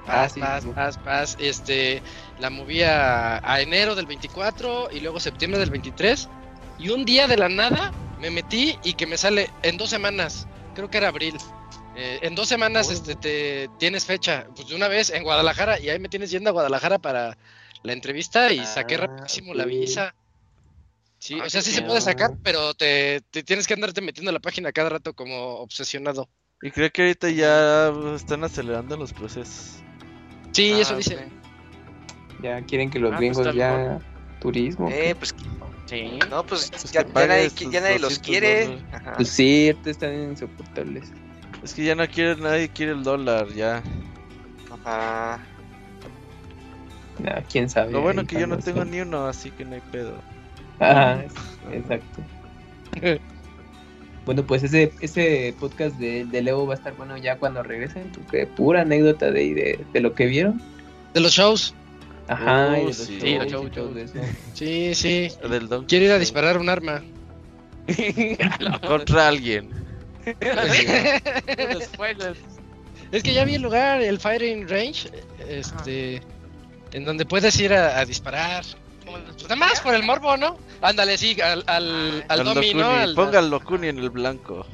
Ah, 0.07 0.23
Paz, 0.23 0.33
sí, 0.33 0.41
paz, 0.41 0.63
sí. 0.63 0.71
paz, 0.75 0.99
paz. 0.99 1.37
Este, 1.41 2.03
la 2.39 2.51
moví 2.51 2.83
a, 2.83 3.41
a 3.47 3.61
enero 3.61 3.95
del 3.95 4.07
24 4.07 4.89
y 4.93 5.01
luego 5.01 5.21
septiembre 5.21 5.59
del 5.61 5.71
23. 5.71 6.29
Y 6.79 6.91
un 6.91 7.05
día 7.05 7.27
de 7.27 7.37
la 7.37 7.49
nada 7.49 7.93
me 8.21 8.31
metí 8.31 8.79
y 8.85 8.95
que 8.95 9.07
me 9.07 9.17
sale 9.19 9.51
en 9.63 9.77
dos 9.77 9.91
semanas. 9.91 10.47
Creo 10.75 10.89
que 10.91 10.99
era 10.99 11.09
abril. 11.09 11.37
Eh, 11.97 12.21
en 12.23 12.37
dos 12.37 12.49
semanas 12.49 12.89
Oh. 12.89 12.93
este, 12.93 13.17
te 13.17 13.69
tienes 13.79 14.05
fecha. 14.07 14.47
Pues 14.55 14.69
de 14.69 14.77
una 14.77 14.87
vez 14.89 15.11
en 15.11 15.25
Guadalajara. 15.25 15.81
Y 15.81 15.91
ahí 15.91 15.99
me 15.99 16.09
tienes 16.09 16.31
yendo 16.31 16.51
a 16.51 16.53
Guadalajara 16.53 16.99
para 16.99 17.37
la 17.83 17.93
entrevista 17.93 18.53
y 18.53 18.65
saqué 18.65 18.95
Ah, 18.95 18.99
rapidísimo 18.99 19.53
la 19.53 19.65
visa. 19.65 20.15
Sí, 21.29 21.37
Ah, 21.39 21.45
o 21.45 21.51
sea, 21.51 21.61
sí 21.61 21.73
se 21.73 21.83
puede 21.83 22.01
sacar, 22.01 22.31
pero 22.43 22.73
te, 22.73 23.21
te 23.31 23.43
tienes 23.43 23.67
que 23.67 23.75
andarte 23.75 24.01
metiendo 24.01 24.31
a 24.31 24.33
la 24.33 24.41
página 24.41 24.73
cada 24.73 24.89
rato 24.89 25.13
como 25.13 25.57
obsesionado. 25.59 26.27
Y 26.63 26.71
creo 26.71 26.91
que 26.91 27.03
ahorita 27.03 27.29
ya 27.29 27.93
están 28.15 28.45
acelerando 28.45 28.97
los 28.97 29.13
procesos. 29.13 29.77
Sí, 30.53 30.73
Ah, 30.77 30.81
eso 30.81 30.97
dice. 30.97 31.17
ok. 31.17 32.43
Ya 32.43 32.63
quieren 32.63 32.89
que 32.89 32.99
los 32.99 33.13
Ah, 33.13 33.17
pues 33.19 33.37
gringos 33.37 33.55
ya 33.55 33.99
turismo. 34.41 34.89
Eh, 34.91 35.15
pues 35.19 35.35
Sí. 35.85 36.19
no, 36.31 36.47
pues 36.47 36.71
Pues 36.71 36.93
ya, 36.93 37.03
nadie, 37.03 37.51
sus 37.51 37.73
ya 37.73 37.83
nadie 37.83 37.99
los 37.99 38.23
200 38.23 38.27
quiere. 38.27 38.83
Ajá. 38.91 39.17
Pues 39.17 39.29
sí, 39.29 39.67
ahorita 39.69 39.91
están 39.91 40.15
insoportables. 40.31 41.13
Es 41.63 41.75
que 41.75 41.85
ya 41.85 41.95
no 41.95 42.09
quiere, 42.09 42.37
nadie 42.37 42.71
quiere 42.71 42.93
el 42.93 43.03
dólar, 43.03 43.49
ya. 43.49 43.83
Ajá. 44.71 45.47
No, 47.19 47.33
quién 47.53 47.69
sabe. 47.69 47.93
Lo 47.93 48.01
bueno 48.01 48.25
que 48.25 48.41
yo 48.41 48.47
no 48.47 48.57
tengo 48.57 48.83
ni 48.87 49.03
uno, 49.03 49.27
así 49.27 49.51
que 49.51 49.67
no 49.67 49.75
hay 49.75 49.83
pedo. 49.93 50.23
Ajá, 50.81 51.25
exacto. 51.73 52.23
Bueno, 54.25 54.45
pues 54.45 54.63
ese, 54.63 54.93
ese 55.01 55.55
podcast 55.59 55.97
de, 55.97 56.27
de 56.27 56.43
Leo 56.43 56.67
va 56.67 56.75
a 56.75 56.77
estar 56.77 56.95
bueno 56.97 57.17
ya 57.17 57.39
cuando 57.39 57.63
regresen, 57.63 58.11
porque 58.13 58.47
pura 58.47 58.83
anécdota 58.83 59.31
de, 59.31 59.55
de, 59.55 59.85
de 59.93 60.01
lo 60.01 60.15
que 60.15 60.27
vieron. 60.27 60.61
De 61.15 61.21
los 61.21 61.33
shows. 61.33 61.75
Ajá, 62.29 62.73
Oh, 62.73 62.77
y 62.77 62.81
de 62.81 62.85
los 62.85 62.97
sí. 62.97 63.71
todo 63.73 63.99
eso. 63.99 64.15
Sí, 64.53 64.95
sí. 64.95 65.31
Del 65.49 65.69
Donkey 65.69 65.89
Quiero 65.89 66.05
ir 66.05 66.11
a 66.13 66.19
disparar 66.19 66.59
un 66.59 66.69
arma. 66.69 67.03
Contra 68.87 69.29
alguien. 69.29 69.71
Es 73.11 73.23
que 73.23 73.33
ya 73.33 73.47
vi 73.47 73.55
el 73.55 73.63
lugar, 73.63 74.03
el 74.03 74.21
firing 74.21 74.69
range, 74.69 75.09
este, 75.49 76.21
en 76.93 77.07
donde 77.07 77.25
puedes 77.25 77.59
ir 77.59 77.73
a, 77.73 77.99
a 77.99 78.05
disparar. 78.05 78.63
Pues 79.11 79.43
nada 79.45 79.57
más 79.57 79.81
por 79.81 79.95
el 79.95 80.03
morbo, 80.03 80.37
¿no? 80.37 80.57
Ándale, 80.83 81.17
sí, 81.19 81.41
al, 81.41 81.65
al, 81.67 82.25
al 82.29 82.41
Al 82.41 82.45
domi, 82.45 82.75
¿no? 82.75 82.91
Al- 82.91 83.15
Ponga 83.15 83.39
al 83.39 83.51
Lokuni 83.51 83.89
en 83.89 83.99
el 83.99 84.11
blanco. 84.11 84.67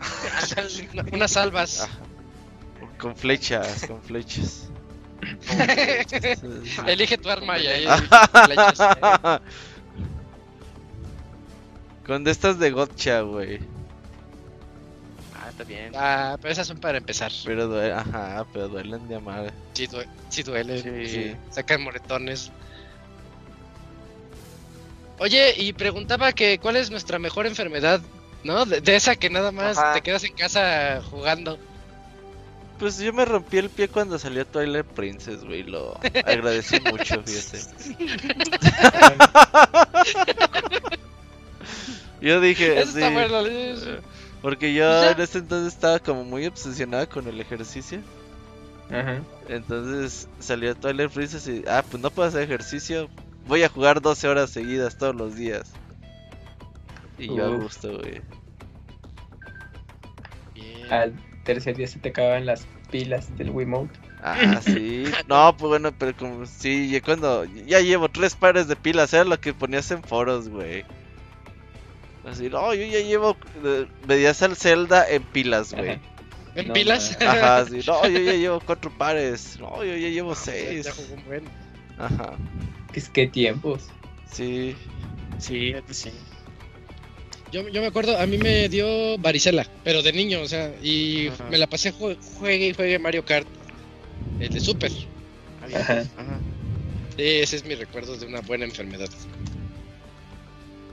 unas 1.12 1.30
salvas. 1.32 1.88
Con 2.98 3.16
flechas, 3.16 3.86
con 3.86 4.02
flechas. 4.02 4.68
Elige 6.86 7.18
tu 7.18 7.28
arma 7.30 7.58
y 7.58 7.66
ahí 7.66 7.84
Ah. 7.88 8.40
flechas. 8.46 9.40
Con 12.06 12.24
de 12.24 12.30
estas 12.30 12.58
de 12.58 12.70
gotcha, 12.70 13.20
güey. 13.20 13.60
Ah, 15.34 15.48
está 15.50 15.64
bien. 15.64 15.92
Ah, 15.96 16.36
pero 16.40 16.52
esas 16.52 16.66
son 16.66 16.78
para 16.78 16.98
empezar. 16.98 17.30
Pero 17.44 17.66
duele, 17.68 17.92
ajá, 17.92 18.44
pero 18.52 18.68
duelen 18.68 19.06
de 19.08 19.16
amar. 19.16 19.52
Sí, 19.74 19.86
due- 19.86 20.08
sí 20.28 20.42
duele. 20.42 20.82
Sí. 20.82 21.06
sí, 21.06 21.36
Sacan 21.50 21.82
moretones. 21.82 22.50
Oye, 25.20 25.54
y 25.56 25.72
preguntaba 25.74 26.32
que 26.32 26.58
cuál 26.58 26.76
es 26.76 26.90
nuestra 26.90 27.18
mejor 27.18 27.46
enfermedad, 27.46 28.00
¿no? 28.42 28.64
De, 28.64 28.80
de 28.80 28.96
esa 28.96 29.14
que 29.16 29.28
nada 29.30 29.52
más 29.52 29.76
Ajá. 29.78 29.92
te 29.94 30.00
quedas 30.00 30.24
en 30.24 30.32
casa 30.34 31.02
jugando. 31.10 31.58
Pues 32.78 32.96
yo 32.98 33.12
me 33.12 33.26
rompí 33.26 33.58
el 33.58 33.68
pie 33.68 33.88
cuando 33.88 34.18
salió 34.18 34.46
Twilight 34.46 34.86
Princess, 34.86 35.44
güey. 35.44 35.62
Lo 35.64 35.98
agradecí 36.24 36.80
mucho, 36.90 37.22
fíjate. 37.22 37.60
yo 42.22 42.40
dije, 42.40 42.80
Eso 42.80 42.98
está 42.98 43.08
sí, 43.08 43.14
bueno. 43.14 44.00
porque 44.42 44.72
yo 44.72 44.84
Ya. 45.02 45.10
en 45.12 45.20
ese 45.20 45.38
entonces 45.38 45.74
estaba 45.74 45.98
como 45.98 46.24
muy 46.24 46.46
obsesionada 46.46 47.06
con 47.06 47.26
el 47.28 47.40
ejercicio. 47.40 48.00
Ajá. 48.90 49.20
Entonces 49.48 50.28
salió 50.38 50.74
Twilight 50.74 51.12
Princess 51.12 51.46
y, 51.46 51.64
ah, 51.68 51.84
pues 51.88 52.02
no 52.02 52.10
puedo 52.10 52.28
hacer 52.28 52.42
ejercicio. 52.42 53.08
Voy 53.46 53.62
a 53.62 53.68
jugar 53.68 54.00
12 54.00 54.28
horas 54.28 54.50
seguidas 54.50 54.96
todos 54.98 55.14
los 55.14 55.34
días. 55.36 55.72
Y 57.18 57.26
yo 57.28 57.44
a 57.46 57.56
gusto, 57.56 57.98
güey. 57.98 58.22
Al 60.90 61.14
tercer 61.44 61.76
día 61.76 61.86
se 61.86 61.98
te 61.98 62.10
acaban 62.10 62.46
las 62.46 62.66
pilas 62.90 63.36
del 63.36 63.50
Wiimote. 63.50 63.98
Ah, 64.22 64.60
sí. 64.62 65.04
No, 65.28 65.56
pues 65.56 65.68
bueno, 65.68 65.92
pero 65.96 66.16
como 66.16 66.44
sí, 66.46 67.00
cuando 67.04 67.44
ya 67.44 67.80
llevo 67.80 68.08
tres 68.08 68.34
pares 68.34 68.68
de 68.68 68.76
pilas, 68.76 69.12
era 69.14 69.24
lo 69.24 69.40
que 69.40 69.54
ponías 69.54 69.90
en 69.90 70.02
foros, 70.02 70.48
güey. 70.48 70.84
Así, 72.24 72.50
no, 72.50 72.74
yo 72.74 72.84
ya 72.84 73.00
llevo, 73.00 73.36
eh, 73.64 73.86
veías 74.06 74.42
al 74.42 74.54
Zelda 74.56 75.08
en 75.08 75.22
pilas, 75.22 75.72
güey. 75.72 75.90
Ajá. 75.90 76.00
¿En 76.54 76.68
No, 76.68 76.74
pilas? 76.74 77.16
no. 77.20 77.30
Ajá, 77.30 77.64
sí, 77.70 77.80
no, 77.86 78.06
yo 78.08 78.18
ya 78.20 78.32
llevo 78.32 78.60
cuatro 78.60 78.90
pares, 78.96 79.58
no, 79.58 79.82
yo 79.84 79.96
ya 79.96 80.08
llevo 80.08 80.34
seis. 80.34 80.84
Ya 80.84 80.92
jugó 80.92 81.14
un 81.14 81.24
buen. 81.24 81.44
Ajá, 81.98 82.32
Es 82.94 83.08
que 83.08 83.26
tiempos. 83.26 83.82
sí. 84.32 84.74
Sí, 85.38 85.72
sí. 85.90 86.10
Yo, 87.50 87.66
yo 87.68 87.80
me 87.80 87.86
acuerdo, 87.88 88.18
a 88.18 88.26
mí 88.26 88.36
me 88.38 88.68
dio 88.68 89.16
varicela, 89.18 89.66
pero 89.82 90.02
de 90.02 90.12
niño, 90.12 90.40
o 90.42 90.46
sea, 90.46 90.72
y 90.82 91.28
Ajá. 91.28 91.44
me 91.50 91.56
la 91.58 91.66
pasé 91.66 91.92
jue- 91.94 92.16
juegue 92.38 92.68
y 92.68 92.74
juegue 92.74 92.98
Mario 92.98 93.24
Kart, 93.24 93.46
el 94.38 94.50
de 94.50 94.60
Super. 94.60 94.92
Ajá. 95.64 96.00
Ajá. 96.16 96.38
Sí, 97.16 97.22
ese 97.24 97.56
es 97.56 97.64
mi 97.64 97.74
recuerdo 97.74 98.16
de 98.16 98.26
una 98.26 98.40
buena 98.40 98.66
enfermedad. 98.66 99.08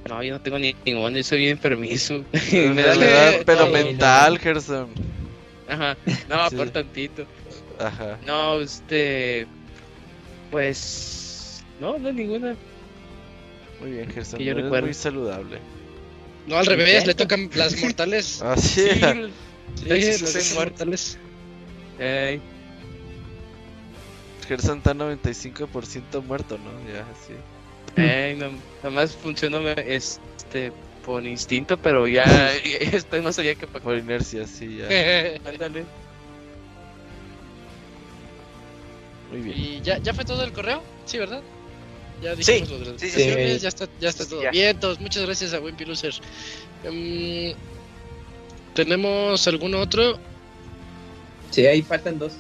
No, 0.10 0.24
yo 0.24 0.34
no 0.34 0.42
tengo 0.42 0.58
ni 0.58 0.74
ningún, 0.86 1.14
yo 1.14 1.24
soy 1.24 1.40
bien 1.40 1.52
enfermizo. 1.52 2.24
Me 2.52 2.82
da 2.82 2.94
Sí, 3.34 3.40
pero 3.46 3.68
mental, 3.68 4.40
Gerson. 4.40 4.88
Ajá. 5.68 5.98
No, 6.30 6.50
Sí. 6.50 6.56
por 6.56 6.70
tantito. 6.70 7.26
Ajá. 7.80 8.18
No, 8.26 8.62
este. 8.62 9.46
Pues. 10.50 11.17
No, 11.80 11.98
no 11.98 12.12
ninguna. 12.12 12.56
Muy 13.80 13.92
bien, 13.92 14.10
Gerson. 14.12 14.40
Que 14.40 14.46
yo 14.46 14.52
eres 14.52 14.64
recuerde. 14.64 14.86
muy 14.86 14.94
saludable. 14.94 15.60
No, 16.48 16.58
al 16.58 16.66
revés, 16.66 17.06
le 17.06 17.14
tocan 17.14 17.50
las 17.56 17.80
mortales. 17.82 18.42
Ah, 18.44 18.56
sí. 18.58 18.90
Sí, 19.76 20.14
sí, 20.14 20.24
las 20.24 20.56
mortales. 20.56 21.20
Ey, 22.00 22.40
Gerson 24.48 24.78
está 24.78 24.94
95% 24.94 26.24
muerto, 26.24 26.58
¿no? 26.58 26.72
Ya, 26.92 27.06
sí. 27.28 28.02
ey, 28.02 28.36
no, 28.36 28.52
nada 28.78 28.90
más 28.92 29.16
funciona 29.16 29.60
este 29.74 30.72
por 31.06 31.26
instinto, 31.26 31.78
pero 31.78 32.08
ya 32.08 32.54
estoy 32.64 33.22
más 33.22 33.38
allá 33.40 33.56
que 33.56 33.68
para. 33.68 33.84
Por 33.84 33.98
inercia, 33.98 34.48
sí, 34.48 34.78
ya. 34.78 34.86
Ándale. 35.50 35.86
Muy 39.32 39.42
bien. 39.42 39.58
y 39.58 39.82
ya, 39.82 39.98
ya 39.98 40.14
fue 40.14 40.24
todo 40.24 40.44
el 40.44 40.54
correo, 40.54 40.82
sí, 41.06 41.18
¿verdad? 41.18 41.42
Ya 42.22 42.36
Sí, 42.36 42.54
dijimos 42.54 42.70
lo 42.70 42.80
de 42.80 42.86
las 42.94 43.02
sí, 43.02 43.10
sí, 43.10 43.20
sí. 43.22 43.60
ya 43.60 43.68
está, 43.70 43.88
ya 44.00 44.10
está 44.10 44.24
Sí, 44.24 44.30
todo 44.32 44.44
ya. 44.44 44.52
bien. 44.52 44.80
Todos, 44.80 45.00
muchas 45.00 45.24
gracias 45.24 45.54
a 45.54 45.60
Wimpy 45.60 45.86
Loser. 45.86 46.14
Em, 46.84 47.54
¿Tenemos 48.74 49.48
algún 49.48 49.76
otro? 49.76 50.20
Sí, 51.52 51.66
ahí 51.66 51.82
faltan 51.82 52.20
dos. 52.20 52.34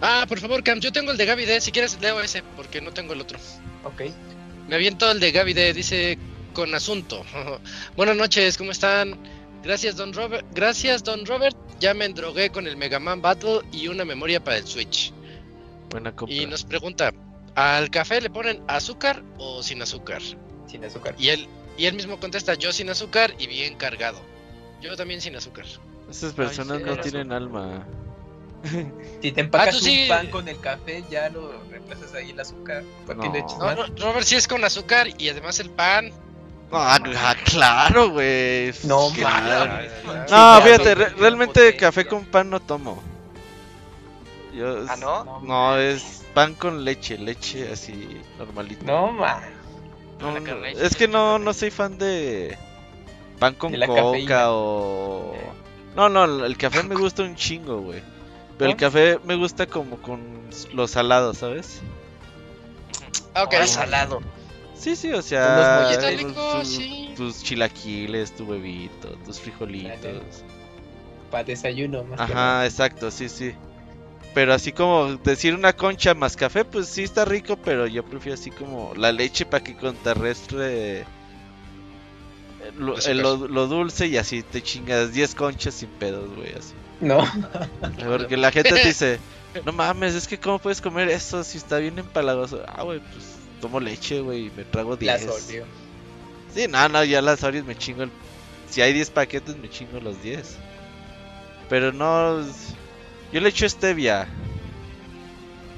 Ah, 0.00 0.26
por 0.28 0.40
favor, 0.40 0.62
Cam, 0.64 0.80
yo 0.80 0.90
tengo 0.92 1.12
el 1.12 1.16
de 1.16 1.26
Gaby 1.26 1.44
D. 1.44 1.60
Si 1.60 1.70
quieres, 1.72 1.98
leo 2.00 2.20
ese, 2.20 2.42
porque 2.56 2.80
no 2.80 2.92
tengo 2.92 3.12
el 3.12 3.20
otro. 3.20 3.38
Ok. 3.84 4.02
Me 4.68 4.74
aviento 4.76 5.10
el 5.10 5.20
de 5.20 5.30
Gaby 5.32 5.54
D. 5.54 5.72
Dice 5.72 6.18
con 6.52 6.74
asunto. 6.74 7.24
Buenas 7.96 8.16
noches, 8.16 8.56
¿cómo 8.58 8.72
están? 8.72 9.16
Gracias, 9.62 9.96
don 9.96 10.12
Robert. 10.12 10.44
Gracias, 10.52 11.04
don 11.04 11.24
Robert. 11.24 11.56
Ya 11.78 11.94
me 11.94 12.04
endrogué 12.04 12.50
con 12.50 12.66
el 12.66 12.76
Mega 12.76 12.98
Man 12.98 13.22
Battle 13.22 13.60
y 13.72 13.86
una 13.88 14.04
memoria 14.04 14.42
para 14.42 14.56
el 14.58 14.66
Switch. 14.66 15.12
Buena 15.90 16.14
compra. 16.14 16.34
Y 16.36 16.46
nos 16.46 16.64
pregunta: 16.64 17.12
¿al 17.54 17.90
café 17.90 18.20
le 18.20 18.30
ponen 18.30 18.62
azúcar 18.68 19.22
o 19.38 19.62
sin 19.62 19.82
azúcar? 19.82 20.22
Sin 20.66 20.84
azúcar. 20.84 21.14
Y 21.18 21.28
él, 21.28 21.48
y 21.76 21.86
él 21.86 21.94
mismo 21.94 22.18
contesta: 22.18 22.54
Yo 22.54 22.72
sin 22.72 22.88
azúcar 22.90 23.34
y 23.38 23.46
bien 23.46 23.76
cargado. 23.76 24.20
Yo 24.80 24.96
también 24.96 25.20
sin 25.20 25.36
azúcar. 25.36 25.66
Esas 26.10 26.32
personas 26.32 26.78
sí, 26.78 26.84
no 26.84 26.96
tienen 26.98 27.32
alma. 27.32 27.86
Si 29.20 29.32
te 29.32 29.40
empacas 29.40 29.74
Ah, 29.74 29.78
un 29.78 29.82
sí. 29.84 30.06
pan 30.08 30.28
con 30.28 30.48
el 30.48 30.60
café, 30.60 31.04
ya 31.10 31.28
lo 31.30 31.62
reemplazas 31.70 32.14
ahí 32.14 32.30
el 32.30 32.40
azúcar. 32.40 32.84
¿Por 33.06 33.18
qué 33.20 33.26
No. 33.28 33.32
le 33.32 33.38
echas 33.40 33.58
No, 33.58 33.64
más? 33.64 33.76
no, 33.76 33.86
Robert 33.98 34.24
sí 34.26 34.36
es 34.36 34.46
con 34.46 34.64
azúcar 34.64 35.08
y 35.18 35.28
además 35.28 35.58
el 35.60 35.70
pan. 35.70 36.12
Ah, 36.70 36.98
ah, 37.16 37.34
claro, 37.44 38.10
güey. 38.10 38.72
No, 38.84 39.10
Claro. 39.14 39.66
mames. 39.72 39.92
No, 40.30 40.60
fíjate, 40.62 40.94
re- 40.94 41.08
realmente 41.10 41.76
café 41.76 42.06
con 42.06 42.24
pan 42.24 42.50
no 42.50 42.60
tomo. 42.60 43.02
Yo, 44.54 44.84
¿Ah, 44.88 44.96
no? 44.96 45.40
No, 45.40 45.78
es 45.78 46.21
pan 46.34 46.54
con 46.54 46.84
leche, 46.84 47.18
leche 47.18 47.70
así 47.72 48.20
normalito. 48.38 48.84
No, 48.84 49.16
carne. 50.44 50.72
es 50.72 50.96
que 50.96 51.08
no, 51.08 51.38
no 51.38 51.52
soy 51.52 51.70
fan 51.70 51.98
de 51.98 52.56
pan 53.38 53.54
con 53.54 53.72
De 53.72 53.86
coca 53.86 54.02
cafeína. 54.02 54.52
o... 54.52 55.34
No, 55.96 56.08
no, 56.08 56.44
el 56.44 56.56
café 56.56 56.82
me 56.82 56.94
gusta 56.94 57.22
un 57.22 57.36
chingo, 57.36 57.80
güey. 57.80 58.02
Pero 58.56 58.70
el 58.70 58.76
café 58.76 59.18
me 59.24 59.34
gusta 59.34 59.66
como 59.66 59.96
con 59.96 60.20
los 60.72 60.90
salados, 60.92 61.38
¿sabes? 61.38 61.80
Ah, 63.34 63.44
ok. 63.44 63.54
Ahora 63.54 63.66
salado. 63.66 64.20
Sí, 64.74 64.96
sí, 64.96 65.12
o 65.12 65.22
sea... 65.22 65.90
los 65.92 66.18
rico, 66.18 66.58
tus, 66.58 66.68
sí. 66.68 67.14
tus 67.16 67.42
chilaquiles, 67.42 68.34
tu 68.34 68.44
huevito, 68.44 69.10
tus 69.24 69.38
frijolitos. 69.40 70.44
Para 71.30 71.44
desayuno, 71.44 72.04
más 72.04 72.18
que 72.18 72.24
Ajá, 72.24 72.34
nada. 72.34 72.66
exacto, 72.66 73.10
sí, 73.10 73.28
sí. 73.28 73.54
Pero 74.34 74.54
así 74.54 74.72
como 74.72 75.16
decir 75.16 75.54
una 75.54 75.74
concha 75.74 76.14
más 76.14 76.36
café, 76.36 76.64
pues 76.64 76.88
sí 76.88 77.02
está 77.02 77.24
rico, 77.26 77.56
pero 77.56 77.86
yo 77.86 78.02
prefiero 78.02 78.34
así 78.34 78.50
como 78.50 78.94
la 78.96 79.12
leche 79.12 79.44
para 79.44 79.62
que 79.62 79.76
contrarrestre 79.76 81.04
lo, 82.78 82.94
Azúcar. 82.94 83.10
el- 83.12 83.18
lo- 83.22 83.48
lo 83.48 83.66
dulce 83.66 84.06
y 84.06 84.16
así 84.16 84.42
te 84.42 84.62
chingas 84.62 85.12
10 85.12 85.34
conchas 85.34 85.74
sin 85.74 85.88
pedos, 85.90 86.34
güey, 86.34 86.54
así. 86.54 86.72
No. 87.00 87.18
Porque 88.06 88.36
la 88.36 88.50
gente 88.52 88.70
te 88.72 88.86
dice, 88.86 89.18
no 89.66 89.72
mames, 89.72 90.14
es 90.14 90.26
que 90.28 90.38
cómo 90.38 90.58
puedes 90.58 90.80
comer 90.80 91.08
eso 91.10 91.44
si 91.44 91.58
está 91.58 91.78
bien 91.78 91.98
empalagoso. 91.98 92.62
Ah, 92.68 92.82
güey, 92.84 93.00
pues 93.00 93.24
tomo 93.60 93.80
leche, 93.80 94.20
güey, 94.20 94.46
y 94.46 94.50
me 94.56 94.64
trago 94.64 94.96
10. 94.96 95.26
Las 95.26 95.44
Oreo. 95.46 95.64
Sí, 96.54 96.66
no, 96.68 96.88
no, 96.88 97.04
ya 97.04 97.20
las 97.20 97.42
Oreos 97.42 97.66
me 97.66 97.76
chingo 97.76 98.04
el... 98.04 98.10
Si 98.70 98.80
hay 98.80 98.92
10 98.94 99.10
paquetes 99.10 99.56
me 99.58 99.68
chingo 99.68 100.00
los 100.00 100.22
10. 100.22 100.56
Pero 101.68 101.92
no... 101.92 102.40
es- 102.40 102.74
Yo 103.32 103.40
le 103.40 103.48
echo 103.48 103.68
stevia. 103.68 104.26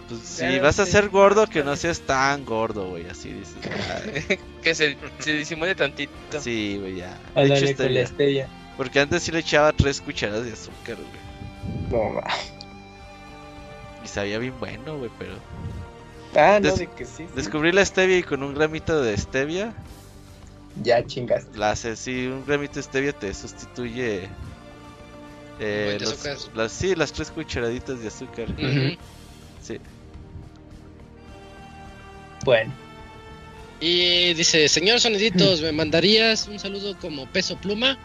Pues 0.08 0.20
si 0.22 0.38
Claro, 0.40 0.62
vas 0.64 0.78
a 0.80 0.86
sí. 0.86 0.92
ser 0.92 1.08
gordo, 1.08 1.46
que 1.46 1.64
no 1.64 1.76
seas 1.76 2.00
tan 2.00 2.44
gordo, 2.44 2.90
güey, 2.90 3.06
así 3.08 3.32
dices. 3.32 3.56
Que 4.62 4.74
se, 4.74 4.96
se 5.18 5.32
disimule 5.34 5.74
tantito. 5.74 6.12
Sí, 6.40 6.78
güey, 6.80 6.96
ya. 6.96 7.18
Con 7.34 7.48
la 7.48 7.56
stevia. 7.56 8.06
stevia. 8.06 8.48
Porque 8.76 9.00
antes 9.00 9.22
sí 9.22 9.30
le 9.32 9.38
echaba 9.40 9.72
tres 9.72 10.00
cucharadas 10.00 10.44
de 10.46 10.52
azúcar, 10.52 10.96
güey. 10.96 11.90
No, 11.90 12.14
va. 12.14 12.24
Y 14.04 14.08
sabía 14.08 14.38
bien 14.38 14.54
bueno, 14.58 14.98
güey, 14.98 15.10
pero... 15.18 15.34
Ah, 16.36 16.58
no, 16.60 16.74
de 16.74 16.86
que 16.88 17.04
sí. 17.04 17.12
sí. 17.18 17.26
Descubrí 17.34 17.72
la 17.72 17.84
stevia 17.84 18.18
y 18.18 18.22
con 18.22 18.42
un 18.42 18.54
gramito 18.54 19.00
de 19.00 19.16
stevia, 19.16 19.72
Ya 20.82 21.04
chingas. 21.06 21.46
la 21.54 21.70
hace, 21.70 21.94
sí, 21.96 22.26
un 22.26 22.44
gramito 22.44 22.74
de 22.74 22.82
stevia 22.82 23.12
te 23.12 23.32
sustituye... 23.32 24.28
Eh, 25.60 25.96
los- 26.00 26.12
azúcar. 26.12 26.36
las, 26.56 26.72
sí, 26.72 26.94
las 26.94 27.12
tres 27.12 27.30
cucharaditas 27.30 28.00
de 28.00 28.08
azúcar. 28.08 28.48
Sí. 29.60 29.78
Bueno, 32.44 32.72
Y 33.80 34.34
dice, 34.34 34.68
señor 34.68 35.00
Soniditos, 35.00 35.60
¿me 35.62 35.72
mandarías 35.72 36.46
un 36.48 36.58
saludo 36.58 36.98
como 36.98 37.26
peso 37.26 37.56
pluma? 37.56 37.98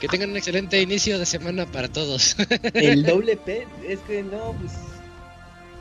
Que 0.00 0.08
tengan 0.08 0.30
un 0.30 0.36
excelente 0.36 0.80
inicio 0.80 1.18
de 1.18 1.26
semana 1.26 1.64
para 1.66 1.88
todos. 1.88 2.36
el 2.74 3.02
doble 3.02 3.36
P, 3.46 3.66
es 3.86 4.00
que 4.00 4.22
no, 4.22 4.54
pues. 4.60 4.72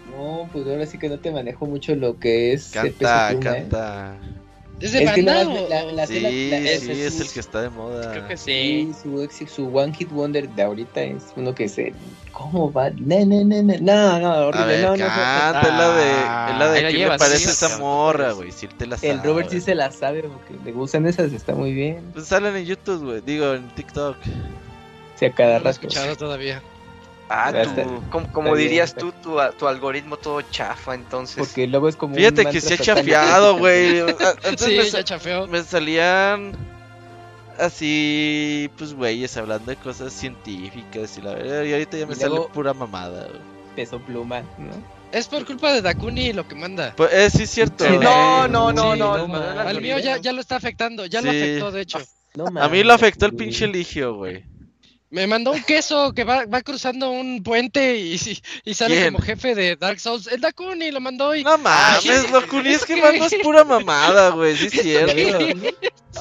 No, 0.09 0.49
pues 0.53 0.65
ahora 0.67 0.85
sí 0.85 0.97
que 0.97 1.09
no 1.09 1.19
te 1.19 1.31
manejo 1.31 1.65
mucho 1.65 1.95
lo 1.95 2.17
que 2.19 2.53
es 2.53 2.73
el 2.75 2.93
peso 2.93 3.11
Canta, 3.11 3.29
pluma, 3.29 3.57
¿eh? 3.57 3.67
Canta. 4.79 4.85
¿Es 4.85 4.91
de 4.91 5.03
Es 5.03 5.11
que 5.11 5.21
banda 5.23 5.33
nada 5.33 5.45
más 5.45 5.57
o- 5.63 5.69
la- 5.69 5.91
la- 5.91 6.07
Sí, 6.07 6.19
la- 6.19 6.29
sí, 6.29 7.01
es 7.01 7.19
el 7.21 7.29
que 7.31 7.39
está 7.39 7.61
de 7.61 7.69
moda. 7.69 8.11
Creo 8.11 8.27
que 8.27 8.37
Sí, 8.37 8.93
sí. 8.93 8.99
su, 9.03 9.21
ex- 9.21 9.51
su 9.51 9.75
One 9.75 9.93
Hit 9.93 10.09
Wonder 10.11 10.49
de 10.49 10.61
ahorita 10.63 11.01
es 11.01 11.23
uno 11.35 11.53
que 11.55 11.67
se. 11.69 11.93
¿Cómo 12.31 12.71
va? 12.71 12.89
Ne, 12.89 13.25
ne, 13.25 13.45
ne, 13.45 13.63
ne. 13.63 13.79
No, 13.79 14.19
no, 14.19 14.27
A 14.33 14.47
horrible. 14.47 14.67
ver, 14.67 14.81
no, 14.81 14.97
no, 14.97 14.97
no, 14.97 15.09
canta, 15.09 15.61
es 15.61 15.67
la 15.73 15.95
de, 15.95 16.11
es 16.51 16.59
la 16.59 16.71
de 16.89 16.93
que 16.97 17.09
me 17.09 17.17
parece 17.17 17.37
sí, 17.39 17.49
esa 17.51 17.69
sí. 17.69 17.79
morra, 17.81 18.33
güey, 18.33 18.51
si 18.51 18.65
él 18.65 18.73
te 18.75 18.85
la 18.85 18.97
sabe. 18.97 19.11
El 19.13 19.23
Robert 19.23 19.49
sí 19.49 19.61
se 19.61 19.73
la 19.75 19.89
sabe 19.91 20.23
porque 20.23 20.53
le 20.63 20.71
gustan 20.73 21.05
esas, 21.07 21.31
está 21.31 21.53
muy 21.55 21.73
bien. 21.73 22.09
Pues 22.13 22.27
salen 22.27 22.55
en 22.57 22.65
YouTube, 22.65 23.05
güey, 23.05 23.21
digo, 23.21 23.53
en 23.53 23.69
TikTok. 23.69 24.17
Si 25.17 25.25
a 25.25 25.31
cada 25.31 25.53
No 25.53 25.57
rato. 25.59 25.69
escuchado 25.69 26.15
todavía. 26.17 26.61
Ah, 27.27 27.51
tú, 27.63 28.03
como, 28.11 28.31
como 28.31 28.47
Está 28.49 28.57
bien, 28.57 28.69
dirías 28.69 28.93
tú, 28.93 29.11
tu, 29.11 29.37
tu 29.57 29.67
algoritmo 29.67 30.17
todo 30.17 30.41
chafa, 30.43 30.93
entonces. 30.93 31.37
Porque 31.37 31.65
luego 31.65 31.89
es 31.89 31.95
como. 31.95 32.13
un 32.13 32.19
Fíjate 32.19 32.45
que 32.45 32.61
se 32.61 32.75
ha 32.75 32.77
chafiado, 32.77 33.57
güey. 33.57 34.01
Sí, 34.57 34.77
me, 34.77 34.89
ya 34.89 35.03
chafeó. 35.03 35.47
me 35.47 35.63
salían 35.63 36.53
así, 37.57 38.69
pues, 38.77 38.93
güeyes, 38.93 39.35
hablando 39.37 39.71
de 39.71 39.77
cosas 39.77 40.13
científicas 40.13 41.17
y 41.17 41.21
la 41.21 41.33
verdad, 41.33 41.63
y 41.63 41.73
ahorita 41.73 41.97
ya 41.97 42.05
me 42.05 42.13
Y 42.13 42.17
sale 42.17 42.41
pura 42.53 42.73
mamada, 42.73 43.27
güey. 43.27 43.41
Peso 43.75 43.99
pluma, 43.99 44.41
¿no? 44.57 44.71
Es 45.11 45.27
por 45.27 45.45
culpa 45.45 45.73
de 45.73 45.81
Dakuni 45.81 46.33
lo 46.33 46.47
que 46.47 46.55
manda. 46.55 46.93
Pues, 46.95 47.11
eh, 47.13 47.29
sí 47.29 47.43
es 47.43 47.49
cierto. 47.49 47.85
Sí, 47.85 47.97
no, 47.97 48.47
no, 48.47 48.71
no, 48.71 48.93
Sí, 48.93 48.99
no. 48.99 49.27
no, 49.27 49.59
Al 49.59 49.81
mío 49.81 49.97
ya, 49.99 50.17
ya 50.17 50.31
lo 50.31 50.41
está 50.41 50.57
afectando, 50.57 51.05
ya 51.05 51.21
lo 51.21 51.29
afectó 51.29 51.71
de 51.71 51.81
hecho. 51.81 51.99
No 52.35 52.45
A 52.59 52.69
mí 52.69 52.83
lo 52.83 52.93
afectó 52.93 53.25
el 53.25 53.33
pinche 53.33 53.67
ligio, 53.67 54.15
güey. 54.15 54.43
Me 55.15 55.27
mandó 55.27 55.53
un 55.53 55.63
queso 55.63 56.11
que 56.11 56.25
va, 56.25 56.45
va 56.45 56.61
cruzando 56.61 57.09
un 57.09 57.41
puente 57.41 57.97
y, 57.97 58.19
y 58.65 58.73
sale 58.73 58.95
¿Quién? 58.95 59.13
como 59.13 59.23
jefe 59.23 59.55
de 59.55 59.77
Dark 59.77 59.97
Souls. 59.97 60.27
El 60.27 60.41
Dakuni 60.41 60.91
lo 60.91 60.99
mandó 60.99 61.33
y... 61.33 61.41
No 61.41 61.57
mames, 61.57 62.29
Locuni, 62.31 62.73
es 62.73 62.83
que 62.83 62.97
mandas 63.01 63.33
pura 63.41 63.63
mamada, 63.63 64.31
güey, 64.31 64.57
sí 64.57 64.65
es 64.65 64.73
cierto. 64.73 65.71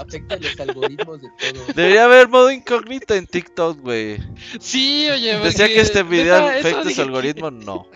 Afecta 0.01 0.37
los 0.37 0.61
algoritmos 0.61 1.23
de 1.23 1.29
todo. 1.29 1.65
Debería 1.75 2.05
haber 2.05 2.29
modo 2.29 2.53
incógnito 2.53 3.17
en 3.17 3.27
TikTok, 3.27 3.81
güey. 3.81 4.19
Sí, 4.61 5.09
oye, 5.11 5.39
Decía 5.41 5.67
que 5.67 5.81
este 5.81 6.05
video 6.05 6.47
afecta 6.47 6.89
su 6.89 7.03
algoritmo, 7.03 7.51
no. 7.51 7.89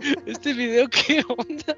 Este 0.24 0.54
video, 0.54 0.88
¿qué 0.88 1.22
onda? 1.28 1.76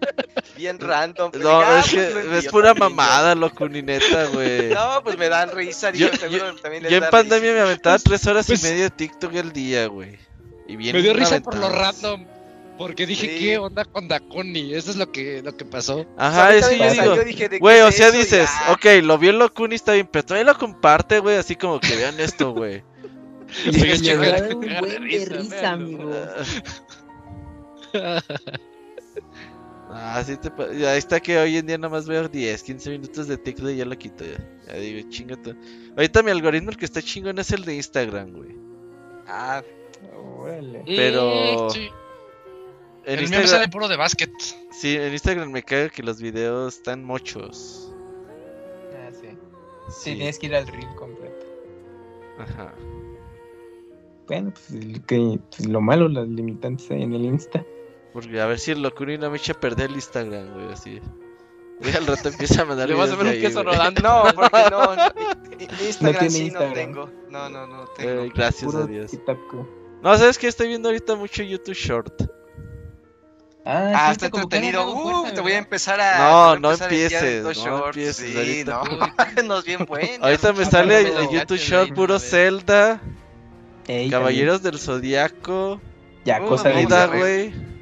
Bien 0.56 0.78
random. 0.78 1.30
pues, 1.30 1.42
No, 1.42 1.62
es 1.78 1.86
pues, 1.92 2.14
que 2.14 2.38
es 2.38 2.46
pura 2.48 2.68
también, 2.74 2.94
mamada, 2.96 3.34
Locuni, 3.34 3.82
neta, 3.82 4.26
güey. 4.26 4.68
No, 4.74 5.02
pues 5.02 5.18
me 5.18 5.28
dan 5.28 5.50
risa. 5.50 5.90
Yo- 5.90 6.10
Yo, 6.30 6.54
también 6.56 6.82
les 6.84 6.92
Yo 6.92 6.98
en 6.98 7.10
pandemia 7.10 7.50
risa. 7.50 7.54
me 7.54 7.60
aventaba 7.60 7.98
tres 7.98 8.26
horas 8.26 8.46
Pues- 8.46 8.62
y 8.64 8.68
media 8.68 8.84
de 8.84 8.90
TikTok 8.90 9.34
al 9.36 9.52
día, 9.52 9.86
güey. 9.86 10.18
Y 10.68 10.76
bien 10.76 10.94
Me 10.96 11.02
dio 11.02 11.12
risa 11.14 11.40
por 11.40 11.56
lo 11.56 11.68
random. 11.68 12.26
Porque 12.76 13.06
dije, 13.06 13.28
Sí. 13.28 13.38
¿qué 13.38 13.58
onda 13.58 13.84
con 13.84 14.08
Dakuni? 14.08 14.74
Eso 14.74 14.90
es 14.90 14.96
lo 14.96 15.12
que, 15.12 15.40
lo 15.42 15.56
que 15.56 15.64
pasó. 15.64 16.04
Ajá, 16.18 16.48
A 16.48 16.50
mí 16.50 16.56
es 16.58 16.66
que 16.66 16.76
también 16.76 16.94
yo 16.96 17.02
digo, 17.12 17.24
dije, 17.24 17.42
¿de 17.44 17.50
qué 17.50 17.58
güey, 17.58 17.80
o 17.82 17.92
sea, 17.92 18.08
eso? 18.08 18.16
Y 18.16 18.18
dices, 18.18 18.48
ya. 18.66 18.72
ok, 18.72 18.84
lo 19.04 19.16
vio 19.16 19.30
Locuni, 19.32 19.76
está 19.76 19.92
bien, 19.92 20.08
pero 20.10 20.24
todavía 20.24 20.52
lo 20.52 20.58
comparte, 20.58 21.20
güey, 21.20 21.36
así 21.36 21.54
como 21.54 21.78
que 21.78 21.94
vean 21.94 22.18
esto, 22.18 22.50
güey. 22.52 22.82
Da 23.64 23.70
de 24.40 24.54
un 24.56 24.60
buen 24.60 25.08
de 25.08 25.24
risa, 25.26 25.70
amigo. 25.70 26.10
Ah, 29.96 30.22
sí 30.24 30.36
te 30.36 30.50
Ahí 30.86 30.98
está 30.98 31.20
que 31.20 31.38
hoy 31.38 31.56
en 31.56 31.66
día 31.66 31.78
nada 31.78 31.88
más 31.88 32.06
veo 32.08 32.28
10, 32.28 32.62
15 32.64 32.90
minutos 32.90 33.28
de 33.28 33.36
TikTok 33.38 33.68
y 33.70 33.76
ya 33.76 33.84
lo 33.84 33.96
quito 33.96 34.24
ya. 34.24 34.38
Ya 34.66 34.74
digo, 34.74 35.08
chingate. 35.08 35.54
Ahorita 35.96 36.22
mi 36.22 36.30
algoritmo 36.32 36.70
el 36.70 36.76
que 36.76 36.84
está 36.84 37.00
chingón 37.00 37.38
es 37.38 37.52
el 37.52 37.64
de 37.64 37.76
Instagram, 37.76 38.32
güey. 38.32 38.56
Ah, 39.26 39.62
Órale. 40.38 40.82
Pero- 40.86 41.70
sí. 41.70 41.88
En 43.06 43.18
El 43.18 43.28
mío 43.28 43.28
me 43.28 43.28
sale 43.28 43.42
Instagram, 43.42 43.70
puro 43.70 43.88
de 43.88 43.96
básquet. 43.96 44.32
sí, 44.72 44.96
en 44.96 45.12
Instagram 45.12 45.50
me 45.52 45.62
caga 45.62 45.90
que 45.90 46.02
los 46.02 46.20
videos 46.20 46.76
están 46.76 47.04
muchos. 47.04 47.92
Ah, 48.96 49.10
sí. 49.12 49.28
Sí, 49.28 49.94
Sí, 50.10 50.14
tienes 50.16 50.38
que 50.38 50.46
ir 50.46 50.54
al 50.56 50.66
reel 50.66 50.88
completo. 50.96 51.46
ajá. 52.38 52.74
Bueno, 54.26 54.52
pues, 54.52 55.00
que, 55.06 55.38
pues, 55.50 55.68
lo 55.68 55.80
malo, 55.82 56.08
las 56.08 56.26
limitantes 56.28 56.90
ahí 56.90 57.02
en 57.02 57.12
el 57.12 57.24
Insta. 57.26 57.62
Porque 58.14 58.40
a 58.40 58.46
ver 58.46 58.58
si 58.58 58.70
el 58.70 58.80
Locuni 58.80 59.18
no 59.18 59.28
me 59.30 59.36
echa 59.36 59.52
a 59.52 59.60
perder 59.60 59.90
el 59.90 59.96
Instagram, 59.96 60.54
güey, 60.54 60.72
así. 60.72 61.00
Güey, 61.80 61.94
al 61.96 62.06
rato 62.06 62.28
empieza 62.28 62.62
a 62.62 62.64
mandar 62.64 62.88
Le 62.88 62.94
vas 62.94 63.10
a 63.10 63.16
ver 63.16 63.26
un 63.26 63.40
queso 63.42 63.62
rodando. 63.62 64.00
no, 64.00 64.22
porque 64.34 64.64
no. 64.70 64.94
no, 64.96 65.02
Instagram 65.84 66.18
tiene 66.20 66.30
sí 66.30 66.42
Instagram. 66.44 66.68
no 66.70 66.74
tengo. 66.74 67.10
No, 67.28 67.48
no, 67.50 67.66
no 67.66 67.84
tengo. 67.96 68.22
Eh, 68.22 68.32
gracias 68.34 68.64
Puro 68.70 68.84
a 68.84 68.86
Dios. 68.86 69.10
No, 70.02 70.16
¿sabes 70.16 70.38
qué? 70.38 70.46
Estoy 70.48 70.68
viendo 70.68 70.88
ahorita 70.88 71.16
mucho 71.16 71.42
YouTube 71.42 71.74
Short. 71.74 72.22
Ah, 73.66 74.08
sí, 74.08 74.12
está 74.12 74.30
que 74.30 74.38
entretenido. 74.38 74.86
Uh, 74.92 75.02
fuerza, 75.22 75.34
te 75.34 75.40
voy 75.40 75.52
a 75.52 75.58
empezar 75.58 75.98
a. 76.00 76.18
No, 76.18 76.56
no 76.58 76.72
empieces, 76.72 77.42
no 77.42 77.52
shorts. 77.52 77.96
empieces 77.96 78.16
Sí, 78.32 78.36
ahorita. 78.36 78.82
no. 79.36 79.42
no 79.44 79.58
es 79.58 79.64
bien 79.64 79.84
bueno. 79.88 80.22
Ahorita 80.24 80.52
me 80.52 80.64
Ah, 80.64 80.70
sale 80.70 81.00
en 81.00 81.14
lo 81.14 81.30
YouTube 81.32 81.56
Short 81.58 81.94
puro. 81.94 82.18
Zelda, 82.18 83.00
Ey, 83.88 84.10
Caballeros 84.10 84.62
del 84.62 84.78
Zodiaco. 84.78 85.80
Ya, 86.26 86.42
Uh, 86.42 86.46
cosa 86.46 86.68
de. 86.68 86.74
vamos 86.74 86.84
comida, 86.90 87.02
a 87.04 87.06
ver. 87.06 87.18
güey, 87.20 87.73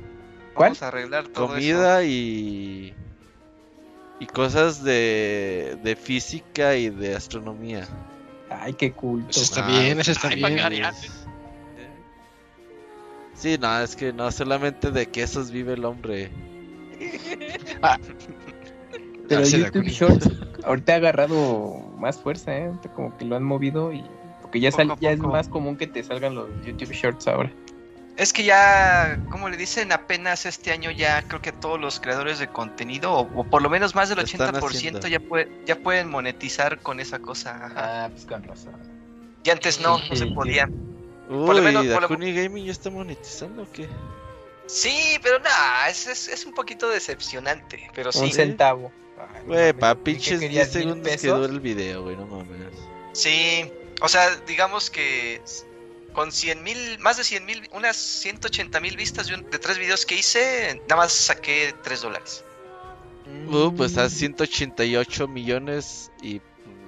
¿Cuál? 0.54 0.70
Vamos 0.70 0.82
a 0.82 0.88
arreglar 0.88 1.28
todo 1.28 1.48
comida 1.48 2.04
y 2.04 2.94
y 4.20 4.26
cosas 4.26 4.82
de 4.84 5.78
de 5.82 5.96
física 5.96 6.76
y 6.76 6.90
de 6.90 7.16
astronomía. 7.16 7.88
Ay, 8.50 8.74
qué 8.74 8.92
culto. 8.92 9.30
Eso 9.30 9.42
está 9.42 9.66
Ah, 9.66 9.80
bien, 9.80 10.00
eso 10.00 10.12
está 10.12 10.28
ay, 10.28 10.42
bien. 10.42 10.58
Sí, 13.34 13.56
no, 13.58 13.80
es 13.80 13.96
que 13.96 14.12
no 14.12 14.30
solamente 14.30 14.90
de 14.90 15.06
quesos 15.06 15.50
vive 15.50 15.72
el 15.72 15.84
hombre. 15.84 16.30
Pero 19.28 19.40
Ah, 19.40 19.44
YouTube. 19.44 19.88
Shorts 19.88 20.28
ahorita 20.64 20.92
ha 20.92 20.96
agarrado 20.96 21.74
más 21.96 22.20
fuerza, 22.20 22.56
¿eh? 22.56 22.70
Como 22.94 23.16
que 23.16 23.24
lo 23.24 23.36
han 23.36 23.42
movido 23.42 23.92
y. 23.92 24.04
Porque 24.42 24.60
ya, 24.60 24.70
sal- 24.70 24.94
ya 25.00 25.12
es 25.12 25.20
más 25.20 25.48
común 25.48 25.76
que 25.76 25.86
te 25.86 26.02
salgan 26.04 26.34
los 26.34 26.48
YouTube 26.64 26.92
Shorts 26.92 27.26
ahora. 27.28 27.50
Es 28.16 28.32
que 28.32 28.44
ya, 28.44 29.18
como 29.30 29.48
le 29.48 29.56
dicen, 29.56 29.90
apenas 29.90 30.44
este 30.44 30.70
año 30.70 30.90
ya 30.90 31.22
creo 31.22 31.40
que 31.40 31.50
todos 31.50 31.80
los 31.80 31.98
creadores 31.98 32.38
de 32.38 32.46
contenido, 32.48 33.12
o, 33.12 33.20
o 33.40 33.44
por 33.44 33.62
lo 33.62 33.70
menos 33.70 33.94
más 33.94 34.08
del 34.10 34.18
Lo 34.18 34.24
están 34.24 34.54
80% 34.54 34.68
haciendo. 34.68 35.08
ya, 35.08 35.18
puede, 35.18 35.50
ya 35.64 35.76
pueden 35.76 36.10
monetizar 36.10 36.80
con 36.80 37.00
esa 37.00 37.18
cosa. 37.20 37.56
ajá. 37.66 38.04
Ah, 38.04 38.08
pues 38.12 38.26
con 38.26 38.42
razón. 38.44 38.74
Y 39.44 39.50
antes 39.50 39.80
no, 39.80 39.98
no 39.98 40.04
se 40.16 40.24
sí. 40.26 40.30
podía. 40.34 40.66
Uy, 41.28 41.46
Por 41.46 41.56
lo 41.56 41.62
menos- 41.62 41.86
por 41.86 42.02
lo- 42.02 42.08
Gaming 42.18 42.66
ya 42.66 42.72
está 42.72 42.90
monetizando 42.90 43.62
o 43.62 43.72
qué? 43.72 43.88
Sí, 44.66 45.18
pero 45.22 45.38
nada, 45.40 45.88
es, 45.88 46.06
es, 46.06 46.28
es 46.28 46.44
un 46.46 46.52
poquito 46.54 46.88
decepcionante. 46.90 47.90
Pero 47.94 48.10
Un 48.14 48.26
sí, 48.26 48.32
centavo. 48.32 48.92
Ay, 49.18 49.40
no 49.42 49.54
Güey, 49.54 49.72
pa 49.72 49.94
¿qué 49.94 50.00
pinches 50.02 50.38
10 50.38 50.40
querías, 50.40 50.66
mil 50.74 50.82
segundos 50.82 51.06
que 51.08 51.12
pesos? 51.18 51.38
dura 51.40 51.52
el 51.52 51.60
video, 51.60 52.02
güey, 52.02 52.16
no 52.16 52.26
mames. 52.26 52.72
sí. 53.12 53.72
O 54.00 54.08
sea, 54.08 54.34
digamos 54.48 54.90
que 54.90 55.40
con 56.12 56.30
100 56.32 56.62
mil, 56.62 56.98
más 57.00 57.16
de 57.16 57.24
100 57.24 57.44
mil, 57.44 57.68
unas 57.72 57.96
180 57.96 58.80
mil 58.80 58.96
vistas 58.96 59.28
de, 59.28 59.34
un- 59.34 59.50
de 59.50 59.58
tres 59.58 59.78
videos 59.78 60.04
que 60.06 60.14
hice, 60.16 60.80
nada 60.88 60.96
más 61.02 61.12
saqué 61.12 61.74
3 61.82 62.02
dólares. 62.02 62.44
Uh, 63.48 63.70
pues 63.74 63.96
a 63.98 64.08
188 64.10 65.28
millones 65.28 66.10
y 66.22 66.40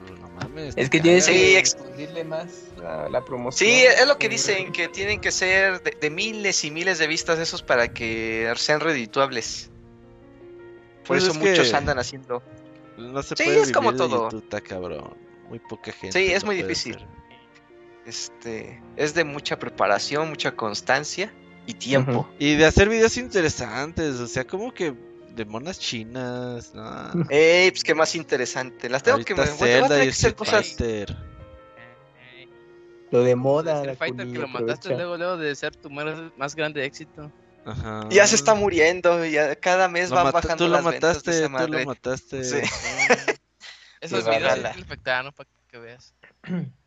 pues, 0.07 0.19
no 0.21 0.29
mames. 0.31 0.75
Es 0.77 0.91
que 0.91 1.01
tienes 1.01 1.27
que 1.27 1.59
ex- 1.59 1.75
expandirle 1.75 2.25
más 2.25 2.49
la, 2.77 3.09
la 3.09 3.25
promoción. 3.25 3.71
Sí, 3.71 3.83
es 3.85 4.07
lo 4.07 4.19
que 4.19 4.29
dicen, 4.29 4.73
que 4.73 4.89
tienen 4.89 5.21
que 5.21 5.31
ser 5.31 5.81
de, 5.83 5.93
de 5.93 6.11
miles 6.11 6.65
y 6.65 6.71
miles 6.71 6.99
de 6.99 7.07
vistas 7.07 7.39
esos 7.39 7.63
para 7.63 7.93
que 7.95 8.53
sean 8.57 8.81
redituables. 8.81 9.71
Por 10.99 11.19
Pues 11.19 11.23
eso 11.23 11.33
es 11.33 11.39
que- 11.39 11.51
muchos 11.51 11.73
andan 11.75 11.99
haciendo. 11.99 12.43
No 12.99 13.23
se 13.23 13.35
Sí, 13.37 13.45
puede 13.45 13.61
es 13.61 13.73
como 13.73 13.91
vivir 13.93 14.07
todo. 14.09 14.31
YouTube, 14.31 14.63
cabrón. 14.63 15.15
Muy 15.49 15.59
poca 15.61 15.93
gente. 15.93 16.19
Sí, 16.19 16.33
es 16.33 16.45
muy 16.45 16.57
difícil. 16.57 16.97
hacer. 16.97 17.09
Este, 18.07 18.83
es 18.97 19.15
de 19.15 19.25
mucha 19.25 19.59
preparación, 19.59 20.29
mucha 20.29 20.53
constancia 20.55 21.33
y 21.67 21.75
tiempo. 21.75 22.21
Ujú. 22.21 22.29
Y 22.39 22.57
de 22.57 22.67
hacer 22.67 22.89
videos 22.89 23.17
interesantes, 23.17 24.17
o 24.21 24.27
sea, 24.27 24.47
como 24.47 24.73
que 24.75 24.95
De 25.35 25.45
monas 25.45 25.81
chinas, 25.81 26.73
no. 26.75 27.11
Ey, 27.29 27.71
pues 27.73 27.83
qué 27.83 27.93
más 27.95 28.15
interesante. 28.15 28.89
Las 28.89 29.03
tengo 29.03 29.19
que 29.25 29.33
Ahorita 29.33 29.51
me 29.53 29.59
que 29.59 29.75
hacer 29.81 30.09
Street 30.09 30.35
cosas. 30.37 30.77
Lo 33.11 33.23
de 33.23 33.35
moda. 33.35 33.79
Street 33.79 33.99
Fighter 33.99 34.33
que 34.33 34.39
lo 34.39 34.49
mataste 34.49 34.91
luego, 34.95 35.17
luego 35.17 35.37
de 35.37 35.55
ser 35.57 35.75
tu 35.75 35.91
más, 35.91 36.55
grande 36.55 36.85
éxito. 36.85 37.33
Ajá. 37.65 38.07
Ya 38.11 38.27
se 38.27 38.37
está 38.37 38.55
muriendo, 38.55 39.25
ya 39.25 39.57
cada 39.57 39.89
mes 39.89 40.11
Lo 40.11 40.17
mata- 40.17 40.33
bajando 40.33 40.57
tú 40.57 40.65
lo 40.71 40.77
las 40.77 40.85
ventas 40.85 41.17
mataste, 41.17 41.31
de 41.31 41.37
esa 41.39 41.47
tú 41.47 41.53
madre. 41.53 41.81
lo 41.81 41.87
mataste. 41.87 42.45
Sí. 42.45 42.57
Esos 44.01 44.25
videos 44.29 44.55
te 44.61 44.67
afectaron 44.69 45.33
para 45.33 45.49
que 45.69 45.79
veas. 45.79 46.15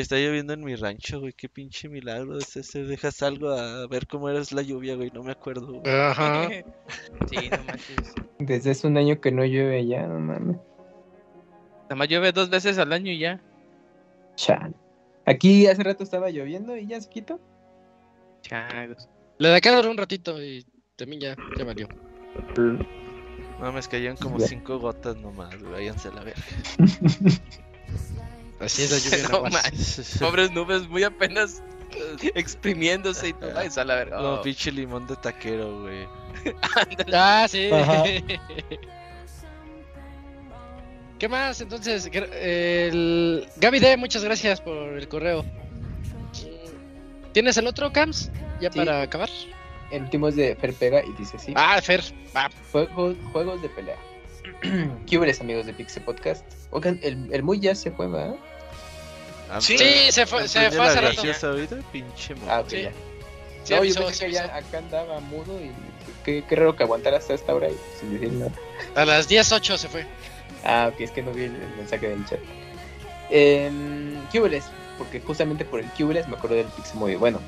Está 0.00 0.16
lloviendo 0.16 0.52
en 0.54 0.64
mi 0.64 0.74
rancho, 0.74 1.20
güey. 1.20 1.32
Qué 1.32 1.48
pinche 1.48 1.88
milagro 1.88 2.36
es 2.38 2.56
ese. 2.56 2.82
Dejas 2.82 3.22
algo 3.22 3.50
a 3.50 3.86
ver 3.86 4.08
cómo 4.08 4.28
eres 4.28 4.50
la 4.50 4.62
lluvia, 4.62 4.96
güey. 4.96 5.12
No 5.14 5.22
me 5.22 5.30
acuerdo. 5.30 5.80
güey. 5.80 5.94
Ajá. 5.94 6.48
sí, 7.30 7.48
no 7.48 7.62
manches. 7.64 8.14
Desde 8.40 8.72
hace 8.72 8.88
un 8.88 8.96
año 8.96 9.20
que 9.20 9.30
no 9.30 9.44
llueve 9.44 9.86
ya, 9.86 10.04
no 10.08 10.18
mames. 10.18 10.56
Nada 11.84 11.94
más 11.94 12.08
llueve 12.08 12.32
dos 12.32 12.50
veces 12.50 12.76
al 12.78 12.92
año 12.92 13.12
y 13.12 13.20
ya. 13.20 13.40
Chale. 14.34 14.74
Aquí 15.26 15.68
hace 15.68 15.84
rato 15.84 16.02
estaba 16.02 16.28
lloviendo 16.28 16.76
y 16.76 16.88
ya 16.88 17.00
se 17.00 17.08
quitó. 17.08 17.38
Chagos. 18.42 19.08
Le 19.38 19.48
de 19.48 19.56
acá 19.56 19.76
duró 19.76 19.92
un 19.92 19.96
ratito 19.96 20.42
y 20.42 20.66
también 20.96 21.20
ya, 21.20 21.36
ya 21.56 21.64
valió. 21.64 21.86
No, 23.60 23.72
me 23.72 23.80
caían 23.82 24.16
como 24.16 24.40
cinco 24.40 24.80
gotas 24.80 25.16
nomás. 25.18 25.62
Váyanse 25.62 26.08
a 26.08 26.12
la 26.14 26.24
verga. 26.24 26.42
Así 28.64 28.82
es 28.82 28.90
la 28.90 28.98
lluvia. 28.98 29.28
No. 30.20 30.20
Pobres 30.26 30.50
nubes 30.52 30.88
muy 30.88 31.02
apenas 31.04 31.62
eh, 32.22 32.32
exprimiéndose 32.34 33.28
y 33.28 33.32
tú 33.34 33.46
vas 33.54 33.76
a 33.78 33.84
la 33.84 33.94
verga. 33.96 34.20
No, 34.20 34.34
Oh, 34.34 34.42
pinche 34.42 34.70
limón 34.72 35.06
de 35.06 35.16
taquero, 35.16 35.82
güey. 35.82 36.06
Ah, 37.12 37.46
sí. 37.48 37.70
Ajá. 37.70 38.04
¿Qué 41.18 41.28
más? 41.28 41.60
Entonces, 41.60 42.10
el... 42.12 43.46
Gaby 43.56 43.78
D, 43.78 43.96
muchas 43.96 44.24
gracias 44.24 44.60
por 44.60 44.76
el 44.76 45.08
correo. 45.08 45.44
¿Tienes 47.32 47.56
el 47.56 47.66
otro, 47.66 47.92
Cams? 47.92 48.30
Ya 48.60 48.70
Sí. 48.70 48.78
para 48.78 49.02
acabar. 49.02 49.28
El 49.90 50.02
último 50.02 50.28
es 50.28 50.36
de 50.36 50.56
Fer 50.56 50.74
Pega 50.74 51.02
y 51.04 51.12
dice 51.18 51.36
así. 51.36 51.52
Ah, 51.56 51.80
Fer. 51.80 52.02
Juegos, 52.72 53.16
juegos 53.32 53.62
de 53.62 53.68
pelea. 53.68 53.96
¿Qué 55.06 55.36
amigos 55.40 55.66
de 55.66 55.72
Pixel 55.72 56.02
Podcast? 56.02 56.44
Oigan, 56.70 56.98
el, 57.02 57.32
el 57.32 57.42
muy 57.42 57.60
ya 57.60 57.74
se 57.74 57.90
fue, 57.90 58.08
¿verdad? 58.08 58.34
Ah, 59.50 59.60
Sí, 59.60 59.76
pero- 59.78 60.12
se 60.12 60.26
fue- 60.26 60.48
se 60.48 60.58
¿Aprende 60.58 60.76
fue 60.76 60.86
hace 60.86 60.94
la 61.02 61.08
rato. 61.32 61.46
ahorita? 61.48 61.76
Pinche 61.92 62.34
Ah, 62.48 62.60
ok, 62.60 62.68
Sí. 62.70 62.82
ya. 62.82 62.92
Sí, 63.64 63.72
no, 63.74 63.84
yo 63.84 63.94
pensé 63.94 64.12
sí 64.14 64.24
que 64.26 64.32
ya 64.32 64.44
acá 64.56 64.78
andaba 64.78 65.20
mudo 65.20 65.58
y 65.60 65.70
qué, 66.24 66.44
qué 66.48 66.56
raro 66.56 66.76
que 66.76 66.82
aguantara 66.82 67.16
hasta 67.18 67.34
esta 67.34 67.54
hora 67.54 67.68
y 67.70 67.76
sin 68.00 68.12
decir 68.12 68.32
nada. 68.32 68.52
A 68.94 69.04
las 69.04 69.28
10.08 69.28 69.78
se 69.78 69.88
fue. 69.88 70.06
Ah, 70.64 70.90
ok, 70.92 71.00
es 71.00 71.10
que 71.10 71.22
no 71.22 71.32
vi 71.32 71.44
el, 71.44 71.54
el 71.54 71.76
mensaje 71.76 72.08
del 72.08 72.24
chat. 72.26 72.40
Eh, 73.30 73.70
Cubeles, 74.32 74.64
porque 74.98 75.20
justamente 75.20 75.64
por 75.64 75.80
el 75.80 75.86
Cubeles 75.90 76.28
me 76.28 76.36
acuerdo 76.36 76.56
del 76.56 76.66
Pixel 76.66 76.96
Movie. 76.96 77.16
Bueno, 77.16 77.40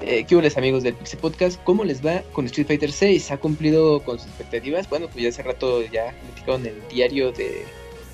eh, 0.00 0.24
Cubeles, 0.28 0.56
amigos 0.56 0.82
del 0.82 0.94
Pixel 0.94 1.18
Podcast, 1.18 1.62
¿cómo 1.64 1.84
les 1.84 2.04
va 2.04 2.22
con 2.32 2.46
Street 2.46 2.66
Fighter 2.66 2.92
6? 2.92 3.30
¿Ha 3.30 3.36
cumplido 3.38 4.00
con 4.02 4.18
sus 4.18 4.28
expectativas? 4.28 4.88
Bueno, 4.88 5.08
pues 5.08 5.22
ya 5.22 5.28
hace 5.28 5.42
rato 5.42 5.82
ya 5.82 6.14
platicaron 6.26 6.66
el 6.66 6.82
diario 6.88 7.32
de, 7.32 7.64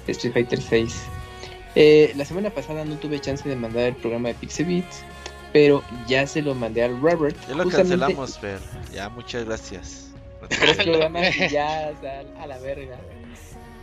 de 0.07 0.13
Street 0.13 0.33
Fighter 0.35 0.61
6. 0.61 0.95
Eh, 1.75 2.13
la 2.17 2.25
semana 2.25 2.51
pasada 2.51 2.85
no 2.85 2.97
tuve 2.97 3.21
chance 3.21 3.49
de 3.49 3.57
mandar 3.57 3.85
el 3.85 3.95
programa 3.97 4.29
de 4.29 4.65
Beats, 4.65 5.03
pero 5.53 5.83
ya 6.07 6.27
se 6.27 6.43
lo 6.43 6.55
mandé 6.55 6.83
al 6.85 7.01
Robert. 7.01 7.37
Ya 7.49 7.55
lo 7.55 7.65
justamente 7.65 7.97
cancelamos, 7.99 8.39
Fer. 8.39 8.59
Ya, 8.93 9.09
muchas 9.09 9.45
gracias. 9.45 10.09
Tres 10.49 10.77
programas 10.77 11.37
y 11.37 11.49
ya, 11.49 11.93
o 11.97 12.01
sea, 12.01 12.23
a 12.41 12.47
la 12.47 12.59
verga. 12.59 12.99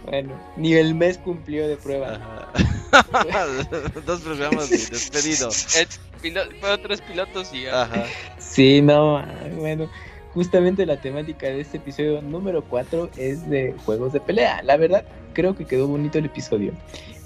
Bueno, 0.05 0.33
ni 0.55 0.73
el 0.73 0.93
mes 0.95 1.17
cumplió 1.17 1.67
de 1.67 1.77
prueba. 1.77 2.51
Dos 4.05 4.21
programas 4.21 4.69
de 4.69 4.77
despedido. 4.77 5.49
El 5.77 5.87
pilo- 6.21 6.59
fueron 6.59 6.81
tres 6.81 7.01
pilotos 7.01 7.53
y 7.53 7.63
ya. 7.63 7.83
Ajá. 7.83 8.05
Sí, 8.39 8.81
no, 8.81 9.23
bueno, 9.57 9.89
justamente 10.33 10.85
la 10.85 10.99
temática 10.99 11.47
de 11.47 11.61
este 11.61 11.77
episodio 11.77 12.21
número 12.21 12.63
4 12.63 13.09
es 13.17 13.47
de 13.49 13.75
juegos 13.85 14.13
de 14.13 14.19
pelea. 14.19 14.61
La 14.63 14.77
verdad, 14.77 15.03
creo 15.33 15.55
que 15.55 15.65
quedó 15.65 15.87
bonito 15.87 16.17
el 16.17 16.25
episodio. 16.25 16.73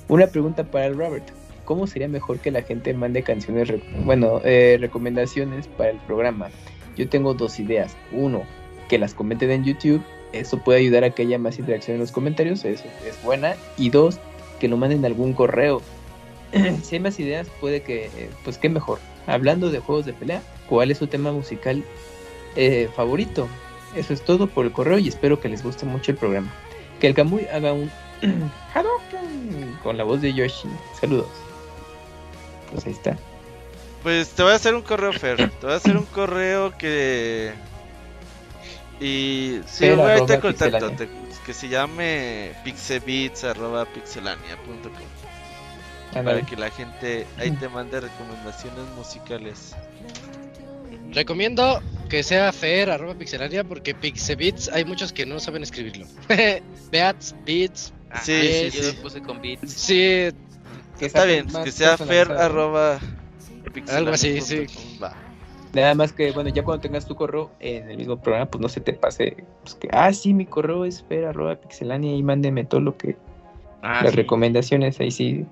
Una 0.08 0.28
pregunta 0.28 0.64
para 0.64 0.88
el 0.88 0.98
Robert. 0.98 1.30
¿Cómo 1.66 1.88
sería 1.88 2.08
mejor 2.08 2.40
que 2.40 2.52
la 2.52 2.62
gente 2.62 2.94
mande 2.94 3.24
canciones, 3.24 3.72
bueno, 4.04 4.42
eh, 4.44 4.78
recomendaciones 4.80 5.68
para 5.68 5.92
el 5.92 5.98
programa? 6.00 6.50
Yo 6.98 7.08
tengo 7.08 7.34
dos 7.34 7.60
ideas. 7.60 7.96
Uno, 8.12 8.44
que 8.90 8.98
las 8.98 9.14
comenten 9.14 9.50
en 9.52 9.64
YouTube. 9.64 10.04
Eso 10.34 10.58
puede 10.60 10.80
ayudar 10.80 11.04
a 11.04 11.12
que 11.12 11.22
haya 11.22 11.40
más 11.40 11.60
interacción 11.60 11.96
en 11.96 12.02
los 12.02 12.12
comentarios. 12.12 12.66
Eso 12.66 12.84
es 13.08 13.24
buena. 13.24 13.56
Y 13.78 13.92
dos, 13.92 14.20
que 14.60 14.68
lo 14.68 14.78
manden 14.78 15.06
algún 15.06 15.34
correo. 15.34 15.82
si 16.84 16.96
hay 16.96 17.02
más 17.02 17.20
ideas, 17.20 17.48
puede 17.62 17.82
que, 17.82 18.06
eh, 18.06 18.30
pues 18.44 18.58
qué 18.58 18.70
mejor. 18.70 19.00
Hablando 19.26 19.72
de 19.72 19.80
juegos 19.80 20.06
de 20.06 20.14
pelea, 20.14 20.42
¿cuál 20.68 20.92
es 20.92 20.98
su 20.98 21.08
tema 21.08 21.32
musical 21.32 21.84
eh, 22.56 22.90
favorito? 22.94 23.48
Eso 23.96 24.14
es 24.14 24.22
todo 24.22 24.48
por 24.48 24.66
el 24.66 24.72
correo 24.72 24.98
y 24.98 25.08
espero 25.08 25.40
que 25.40 25.50
les 25.50 25.64
guste 25.64 25.86
mucho 25.86 26.12
el 26.12 26.18
programa. 26.18 26.52
Que 27.00 27.08
el 27.08 27.14
Kamui 27.14 27.46
haga 27.46 27.74
un 27.74 27.90
Con 29.84 29.98
la 29.98 30.04
voz 30.04 30.22
de 30.22 30.34
Yoshi. 30.34 30.68
Saludos. 31.00 31.28
Pues 32.72 32.86
ahí 32.86 32.94
está. 32.94 33.18
Pues 34.02 34.30
te 34.30 34.44
voy 34.44 34.52
a 34.52 34.56
hacer 34.56 34.76
un 34.76 34.82
correo, 34.82 35.14
Fer. 35.14 35.38
Te 35.38 35.66
voy 35.66 35.74
a 35.74 35.78
hacer 35.78 35.96
un 35.98 36.06
correo 36.06 36.78
que. 36.78 37.54
Y. 39.00 39.60
Sí, 39.66 39.86
te 39.86 39.94
arroba 39.94 40.40
contacto. 40.42 40.92
te- 40.92 41.10
Que 41.46 41.54
se 41.54 41.68
llame 41.68 42.54
pixebits 42.64 43.44
arroba 43.44 43.86
pixelania.com 43.86 44.92
Para 46.14 46.42
que 46.46 46.56
la 46.56 46.70
gente 46.70 47.26
ahí 47.38 47.52
te 47.52 47.68
mande 47.70 48.00
recomendaciones 48.00 48.86
musicales. 48.96 49.76
Recomiendo 51.12 51.82
que 52.10 52.24
sea 52.24 52.52
Fer, 52.52 52.90
arroba 52.90 53.14
pixelaria, 53.16 53.64
porque 53.64 53.94
Pixebits 53.94 54.70
hay 54.70 54.84
muchos 54.86 55.12
que 55.14 55.26
no 55.26 55.40
saben 55.40 55.64
escribirlo. 55.64 56.06
Beats, 56.92 57.36
Beats. 57.46 57.94
Ah, 58.14 58.22
Sí, 58.24 58.54
sí, 58.54 58.72
sí, 58.72 58.78
yo 58.78 58.84
sí. 58.84 58.96
lo 58.96 59.02
puse 59.02 59.22
con 59.22 59.42
beats. 59.42 59.72
Sí, 59.72 60.30
Que 61.00 61.06
Está 61.08 61.26
bien, 61.26 61.48
que 61.64 61.72
sea 61.72 61.98
fer 61.98 62.32
arroba 62.32 63.00
Algo 63.90 64.12
así, 64.12 64.40
sí. 64.42 64.66
Va. 65.02 65.14
Nada 65.74 65.96
más 65.96 66.14
que, 66.14 66.32
bueno, 66.32 66.50
ya 66.52 66.64
cuando 66.64 66.82
tengas 66.82 67.08
tu 67.08 67.16
correo 67.16 67.52
en 67.60 67.90
el 67.90 67.98
mismo 67.98 68.22
programa, 68.22 68.46
pues 68.46 68.62
no 68.62 68.70
se 68.70 68.80
te 68.80 68.94
pase. 68.94 69.44
Pues 69.64 69.74
que, 69.74 69.88
ah, 69.92 70.14
sí, 70.14 70.34
mi 70.34 70.46
correo 70.46 70.86
es 70.86 71.04
fer 71.04 71.26
arroba 71.26 71.56
pixelania 71.56 72.16
y 72.16 72.22
mándeme 72.22 72.64
todo 72.64 72.80
lo 72.82 72.96
que 72.96 73.18
Ah, 73.82 74.02
las 74.04 74.12
sí. 74.12 74.18
recomendaciones 74.18 75.00
ahí 75.00 75.12
sí 75.12 75.46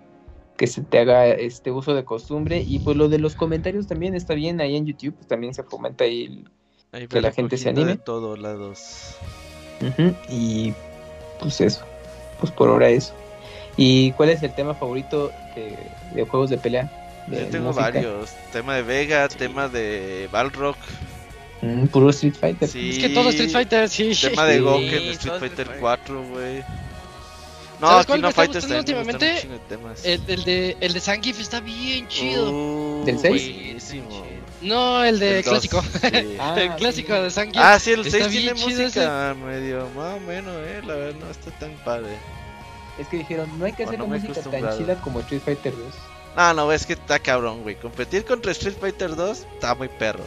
que 0.57 0.67
se 0.67 0.83
te 0.83 0.99
haga 0.99 1.27
este 1.27 1.71
uso 1.71 1.95
de 1.95 2.05
costumbre 2.05 2.63
y 2.65 2.79
pues 2.79 2.95
lo 2.95 3.09
de 3.09 3.17
los 3.17 3.35
comentarios 3.35 3.87
también 3.87 4.13
está 4.13 4.35
bien 4.35 4.61
ahí 4.61 4.77
en 4.77 4.85
YouTube 4.85 5.15
pues 5.15 5.27
también 5.27 5.53
se 5.55 5.63
fomenta 5.63 6.03
ahí 6.03 6.25
el- 6.25 6.49
Ahí 6.93 7.07
Que 7.07 7.19
la 7.19 7.31
gente 7.31 7.57
se 7.57 7.69
anime. 7.69 7.91
De 7.93 7.97
todos 7.97 8.37
lados. 8.39 9.15
Y 10.29 10.73
pues 11.39 11.59
eso 11.61 11.83
pues 12.41 12.51
por 12.51 12.67
ahora 12.69 12.89
eso 12.89 13.13
y 13.77 14.11
cuál 14.13 14.29
es 14.31 14.43
el 14.43 14.53
tema 14.53 14.73
favorito 14.75 15.31
de, 15.55 15.77
de 16.13 16.25
juegos 16.25 16.49
de 16.49 16.57
pelea 16.57 16.91
de 17.27 17.39
Yo 17.41 17.45
tengo 17.47 17.65
música? 17.67 17.83
varios. 17.83 18.31
Tema 18.51 18.75
de 18.75 18.81
Vega, 18.81 19.27
tema 19.29 19.69
de 19.69 20.27
Balrog. 20.31 20.75
Mm, 21.61 21.85
puro 21.85 22.09
Street 22.09 22.33
Fighter 22.37 22.67
Sí. 22.67 22.89
es 22.89 22.97
que 22.99 23.09
todo 23.09 23.29
Street 23.29 23.51
Fighter, 23.51 23.87
sí. 23.87 24.11
Tema 24.19 24.45
de 24.45 24.55
Sí. 24.57 24.59
Goken, 24.61 24.89
Sí, 24.89 24.95
Street 25.09 25.19
todo 25.31 25.39
Fighter 25.39 25.61
Street 25.61 25.79
4, 25.79 26.23
güey. 26.29 26.59
No, 27.79 27.87
¿Sabes 27.87 27.99
aquí 28.01 28.07
cuál 28.07 28.21
no 28.21 28.27
me 28.27 28.29
está 28.29 28.45
gustando 28.47 28.77
últimamente? 28.79 29.47
El, 30.03 30.21
el 30.27 30.43
de, 30.43 30.77
el 30.81 30.93
de 30.93 30.99
Zangief 30.99 31.39
está 31.39 31.59
bien 31.61 32.07
chido. 32.07 32.51
Uh, 32.51 33.05
¿Del 33.05 33.17
seis? 33.19 33.53
buenísimo. 33.55 34.23
No, 34.61 35.03
el 35.03 35.19
de 35.19 35.39
El 35.39 35.43
dos, 35.43 35.67
clásico. 35.67 35.81
sí. 35.81 36.35
Ah, 36.39 36.55
el 36.59 36.75
clásico 36.75 37.15
sí. 37.15 37.21
de 37.21 37.31
Zangief. 37.31 37.63
Ah, 37.63 37.79
sí, 37.79 37.91
el 37.91 38.05
Está 38.05 38.17
6 38.19 38.29
bien 38.29 38.55
tiene 38.55 38.59
música 38.61 39.35
medio 39.35 39.87
más 39.95 40.17
o 40.17 40.19
menos, 40.21 40.53
eh. 40.67 40.81
La 40.85 40.95
verdad 40.95 41.19
no 41.19 41.29
está 41.31 41.51
tan 41.59 41.71
padre. 41.83 42.15
es 42.99 43.07
que 43.07 43.17
dijeron 43.17 43.49
no 43.57 43.65
hay 43.65 43.73
que 43.73 43.83
hacer 43.83 43.97
no 43.99 44.05
he 44.05 44.19
música 44.19 44.41
tan 44.41 44.77
chida 44.77 45.01
como 45.01 45.19
Street 45.21 45.41
Fighter 45.43 45.73
2 45.75 45.93
No, 46.35 46.53
no, 46.53 46.71
es 46.71 46.85
que 46.85 46.93
está 46.93 47.19
cabrón, 47.19 47.63
güey. 47.63 47.75
Competir 47.75 48.23
contra 48.25 48.51
Street 48.51 48.75
Fighter 48.79 49.15
2 49.15 49.45
está 49.55 49.75
muy 49.75 49.87
perro. 49.89 50.23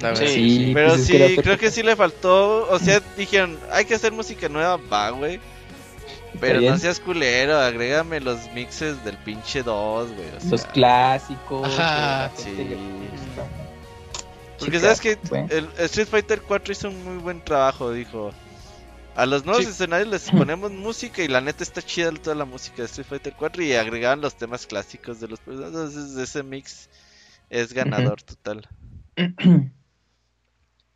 La 0.00 0.10
verdad. 0.10 0.26
Sí, 0.26 0.72
Pero 0.74 0.88
pues 0.90 1.00
es 1.00 1.06
sí, 1.06 1.36
creo 1.42 1.56
que 1.58 1.70
sí 1.70 1.82
le 1.82 1.96
faltó. 1.96 2.68
O 2.70 2.78
sea, 2.78 3.00
dijeron, 3.16 3.58
hay 3.72 3.86
que 3.86 3.94
hacer 3.94 4.12
música 4.12 4.48
nueva, 4.48 4.76
va, 4.76 5.10
güey. 5.10 5.40
Pero 6.38 6.60
no 6.60 6.76
seas 6.78 7.00
culero, 7.00 7.58
agrégame 7.58 8.20
los 8.20 8.38
mixes 8.54 9.02
del 9.04 9.16
pinche 9.18 9.62
2, 9.62 10.12
güey. 10.12 10.28
o 10.28 10.50
los 10.50 10.60
sea, 10.60 10.70
clásicos 10.70 11.66
Ajá, 11.78 12.30
sí. 12.36 12.52
le 12.54 12.76
gusta. 12.76 13.46
Porque 14.58 14.78
sabes 14.78 15.00
que 15.00 15.18
bueno. 15.28 15.48
el 15.50 15.68
Street 15.78 16.06
Fighter 16.08 16.42
4 16.42 16.72
hizo 16.72 16.88
un 16.88 17.04
muy 17.04 17.16
buen 17.22 17.42
trabajo, 17.44 17.90
dijo. 17.92 18.30
A 19.16 19.26
los 19.26 19.44
nuevos 19.44 19.64
Sí. 19.64 19.70
escenarios 19.70 20.08
les 20.08 20.30
ponemos 20.30 20.70
música 20.70 21.22
y 21.22 21.28
la 21.28 21.40
neta 21.40 21.62
está 21.64 21.82
chida 21.82 22.12
toda 22.12 22.36
la 22.36 22.44
música 22.44 22.76
de 22.78 22.84
Street 22.84 23.06
Fighter 23.08 23.34
4 23.36 23.62
y 23.64 23.72
agregaban 23.72 24.20
los 24.20 24.36
temas 24.36 24.66
clásicos 24.66 25.18
de 25.20 25.28
los 25.28 25.40
personajes. 25.40 25.74
Entonces 25.74 26.16
ese 26.16 26.42
mix 26.42 26.88
es 27.48 27.72
ganador 27.72 28.22
total. 28.22 28.68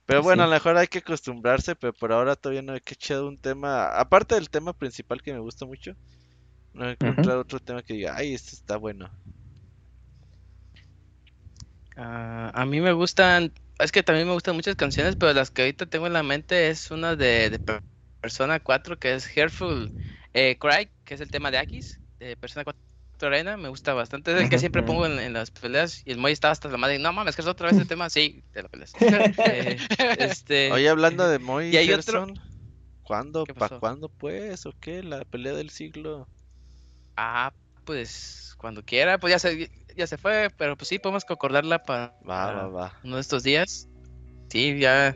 Pero 0.06 0.22
Pues 0.22 0.24
bueno, 0.24 0.42
sí. 0.42 0.44
a 0.44 0.46
lo 0.46 0.52
mejor 0.52 0.76
hay 0.76 0.86
que 0.88 0.98
acostumbrarse, 0.98 1.76
pero 1.76 1.92
por 1.94 2.12
ahora 2.12 2.36
todavía 2.36 2.62
no 2.62 2.74
he 2.74 2.78
echado 2.78 3.26
un 3.28 3.38
tema, 3.38 3.88
aparte 3.88 4.34
del 4.34 4.50
tema 4.50 4.72
principal 4.74 5.22
que 5.22 5.32
me 5.32 5.38
gusta 5.40 5.66
mucho, 5.66 5.92
no 6.74 6.88
he 6.88 6.92
encontrado 6.92 7.40
otro 7.42 7.60
tema 7.60 7.82
que 7.84 7.94
diga, 7.94 8.16
ay, 8.16 8.34
este 8.34 8.56
está 8.56 8.76
bueno. 8.78 9.12
Ah, 11.96 12.50
a 12.54 12.66
mí 12.66 12.80
me 12.80 12.92
gustan, 12.92 13.54
es 13.78 13.92
que 13.92 14.02
también 14.02 14.26
me 14.26 14.34
gustan 14.34 14.56
muchas 14.56 14.74
canciones, 14.76 15.16
pero 15.16 15.32
las 15.32 15.50
que 15.50 15.62
ahorita 15.62 15.86
tengo 15.86 16.06
en 16.06 16.12
la 16.12 16.22
mente 16.22 16.68
es 16.68 16.90
una 16.90 17.14
de, 17.16 17.50
de 17.50 17.58
Per- 17.60 17.84
Persona 18.20 18.58
4 18.60 18.98
que 18.98 19.14
es 19.14 19.26
Heartful 19.36 19.94
eh, 20.32 20.58
Cry, 20.58 20.90
que 21.04 21.14
es 21.14 21.20
el 21.20 21.30
tema 21.30 21.50
de 21.50 21.58
Akis, 21.58 22.00
de 22.18 22.36
Persona 22.36 22.64
4 22.64 22.82
Arena, 23.26 23.56
me 23.56 23.68
gusta 23.68 23.94
bastante, 23.94 24.32
es 24.32 24.42
el 24.42 24.48
que 24.48 24.58
siempre 24.58 24.82
pongo 24.82 25.06
en, 25.06 25.18
en 25.18 25.32
las 25.32 25.50
peleas 25.50 26.02
y 26.04 26.12
el 26.12 26.18
Moy 26.18 26.32
estaba 26.32 26.52
hasta 26.52 26.68
la 26.68 26.76
madre, 26.76 26.98
no 26.98 27.12
mames, 27.12 27.34
que 27.36 27.42
es 27.42 27.48
otra 27.48 27.68
vez 27.70 27.78
el 27.78 27.86
tema, 27.88 28.08
sí, 28.10 28.42
de 28.52 28.62
las 28.62 28.70
peleas. 28.70 28.92
Eh, 29.46 29.76
este, 30.18 30.72
Oye, 30.72 30.88
hablando 30.88 31.28
de 31.28 31.38
Moy 31.38 31.68
y 31.68 31.76
hay 31.76 31.92
otro- 31.92 32.26
¿cuándo? 33.02 33.44
¿Qué 33.44 33.54
¿Pa' 33.54 33.60
pasó? 33.68 33.80
cuándo 33.80 34.08
pues? 34.08 34.64
¿O 34.66 34.72
qué? 34.80 35.02
La 35.02 35.24
pelea 35.24 35.52
del 35.52 35.70
siglo. 35.70 36.28
ah, 37.16 37.52
pues 37.84 38.54
cuando 38.56 38.82
quiera, 38.82 39.18
pues 39.18 39.30
ya 39.32 39.38
se, 39.38 39.70
ya 39.94 40.06
se 40.06 40.16
fue, 40.16 40.48
pero 40.56 40.76
pues 40.76 40.88
sí, 40.88 40.98
podemos 40.98 41.24
concordarla 41.24 41.82
para 41.82 42.14
Va, 42.28 42.52
va, 42.52 42.68
va. 42.68 42.94
uno 43.04 43.16
de 43.16 43.20
estos 43.20 43.42
días. 43.42 43.88
Sí, 44.48 44.78
ya, 44.78 45.14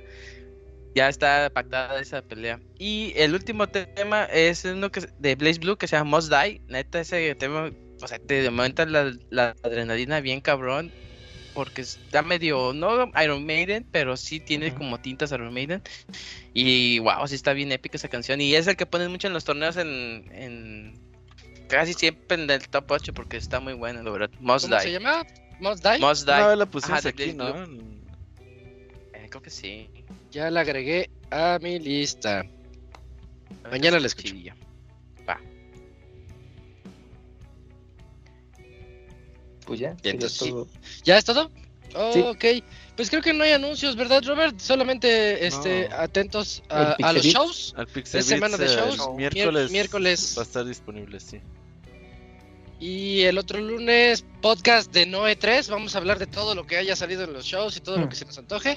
ya 0.95 1.09
está 1.09 1.49
pactada 1.55 1.99
esa 2.01 2.21
pelea. 2.23 2.61
Y 2.79 3.13
el 3.17 3.35
último 3.35 3.67
te- 3.69 3.87
tema 3.87 4.25
es 4.25 4.65
uno 4.67 4.91
que, 4.91 5.01
de 5.19 5.35
Blaze 5.37 5.61
Blue 5.61 5.77
que 5.79 5.87
se 5.87 5.97
llama 5.97 6.17
Must 6.17 6.31
Die. 6.33 6.61
Neta, 6.69 7.01
ese 7.01 7.35
tema, 7.37 7.71
o 8.01 8.09
sea, 8.09 8.19
te 8.19 8.47
aumenta 8.47 8.87
la, 8.87 9.13
la 9.31 9.55
adrenalina 9.63 10.21
bien 10.21 10.41
cabrón. 10.41 10.93
Porque 11.55 11.81
está 11.81 12.23
medio, 12.23 12.73
no 12.73 13.11
Iron 13.21 13.45
Maiden, 13.45 13.85
pero 13.91 14.17
sí 14.17 14.39
tiene 14.39 14.73
como 14.75 15.01
tintas 15.01 15.33
Iron 15.33 15.53
Maiden. 15.53 15.83
Y 16.55 17.01
wow, 17.01 17.27
sí 17.27 17.35
está 17.35 17.53
bien 17.53 17.73
épica 17.73 17.97
esa 17.97 18.09
canción. 18.09 18.41
Y 18.41 18.55
es 18.55 18.69
el 18.69 18.77
que 18.77 18.87
ponen 18.87 19.11
mucho 19.11 19.27
en 19.27 19.33
los 19.33 19.45
torneos 19.45 19.77
en, 19.77 20.31
en 20.31 21.09
casi 21.69 21.95
siempre 21.95 22.43
en 22.43 22.51
el 22.51 22.69
top 22.69 22.91
8 22.91 23.13
porque 23.13 23.37
está 23.37 23.61
muy 23.61 23.75
bueno, 23.75 24.03
la 24.03 24.11
verdad. 24.11 24.31
Must 24.41 24.69
¿Cómo 24.69 24.81
se 24.81 24.93
llama? 24.93 25.27
Must 25.61 25.85
Die. 25.85 25.99
Must 25.99 26.27
Die. 26.27 26.35
Una 26.35 26.47
vez 26.49 26.59
la 26.59 26.67
pusimos 26.67 27.07
aquí, 27.07 27.33
¿no? 27.33 27.65
Eh, 29.15 29.27
creo 29.29 29.43
que 29.43 29.51
sí. 29.51 29.91
Ya 30.31 30.51
la 30.51 30.61
agregué 30.61 31.11
a 31.31 31.59
mi 31.61 31.79
lista. 31.79 32.45
Mañana 33.71 33.99
la 33.99 34.07
escucho. 34.07 34.29
Chidilla. 34.29 34.55
Pues 39.69 39.81
ya, 39.81 39.95
entonces 40.03 40.33
sí. 40.39 40.49
todo. 40.51 40.67
¿Ya 41.05 41.17
es 41.19 41.25
todo? 41.25 41.51
Oh, 41.95 42.13
Sí. 42.13 42.21
Ok. 42.21 42.45
Pues 42.97 43.11
creo 43.11 43.23
que 43.23 43.33
no 43.33 43.45
hay 43.45 43.53
anuncios, 43.53 43.95
¿verdad, 43.97 44.23
Robert? 44.27 44.59
Solamente 44.59 45.47
este, 45.47 45.89
No. 45.89 45.97
atentos 45.97 46.63
El 46.69 46.77
a, 46.77 46.93
a 47.01 47.13
los 47.13 47.23
shows. 47.25 47.75
Al 47.77 47.87
Pixel 47.87 48.21
Es 48.21 48.27
semana 48.27 48.57
de 48.57 48.65
Beats, 48.67 48.77
eh, 48.77 48.81
shows. 48.97 49.17
miércoles, 49.17 49.65
Mier- 49.67 49.71
miércoles. 49.73 50.35
va 50.37 50.43
a 50.43 50.45
estar 50.45 50.65
disponible, 50.65 51.21
sí. 51.21 51.41
Y 52.81 53.23
el 53.23 53.39
otro 53.39 53.61
lunes, 53.61 54.25
podcast 54.41 54.93
de 54.93 55.07
Noe 55.07 55.35
3. 55.37 55.69
Vamos 55.69 55.95
a 55.95 55.99
hablar 55.99 56.19
de 56.19 56.27
todo 56.27 56.55
lo 56.55 56.67
que 56.67 56.77
haya 56.77 56.95
salido 56.97 57.25
en 57.25 57.33
los 57.33 57.45
shows 57.45 57.77
y 57.77 57.81
todo 57.81 57.97
lo 57.99 58.07
Mm. 58.07 58.09
que 58.09 58.17
se 58.17 58.25
nos 58.25 58.39
antoje. 58.39 58.77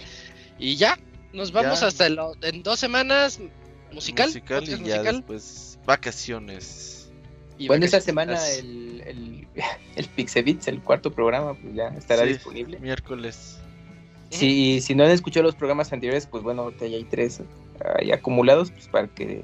Y 0.60 0.76
ya, 0.76 0.98
nos 1.34 1.52
vamos 1.52 1.82
Ya. 1.82 1.88
hasta 1.88 2.08
el- 2.08 2.20
en 2.42 2.64
dos 2.64 2.80
semanas. 2.80 3.40
Musical. 3.92 4.28
musical 4.28 4.64
y 4.64 4.68
ya 4.68 4.78
musical. 4.78 5.16
después 5.18 5.78
vacaciones. 5.86 7.01
Y 7.62 7.68
Bueno, 7.68 7.86
esta 7.86 8.02
semana 8.02 8.38
el, 8.50 9.04
el, 9.06 9.48
el 9.96 10.08
Pixebits, 10.08 10.68
el 10.68 10.82
cuarto 10.82 11.12
programa, 11.12 11.54
pues 11.54 11.74
ya 11.76 11.88
estará 11.90 12.24
Sí, 12.24 12.30
disponible. 12.30 12.80
Miércoles. 12.80 13.60
Si, 14.30 14.80
si 14.80 14.96
no 14.96 15.04
han 15.04 15.12
escuchado 15.12 15.44
los 15.44 15.56
programas 15.56 15.92
anteriores, 15.92 16.26
pues 16.26 16.42
bueno, 16.42 16.64
ahorita 16.64 16.88
ya 16.88 16.96
hay 16.96 17.04
tres 17.04 17.42
ahí 18.00 18.12
acumulados, 18.12 18.72
pues 18.72 18.88
para 18.88 19.08
que 19.08 19.44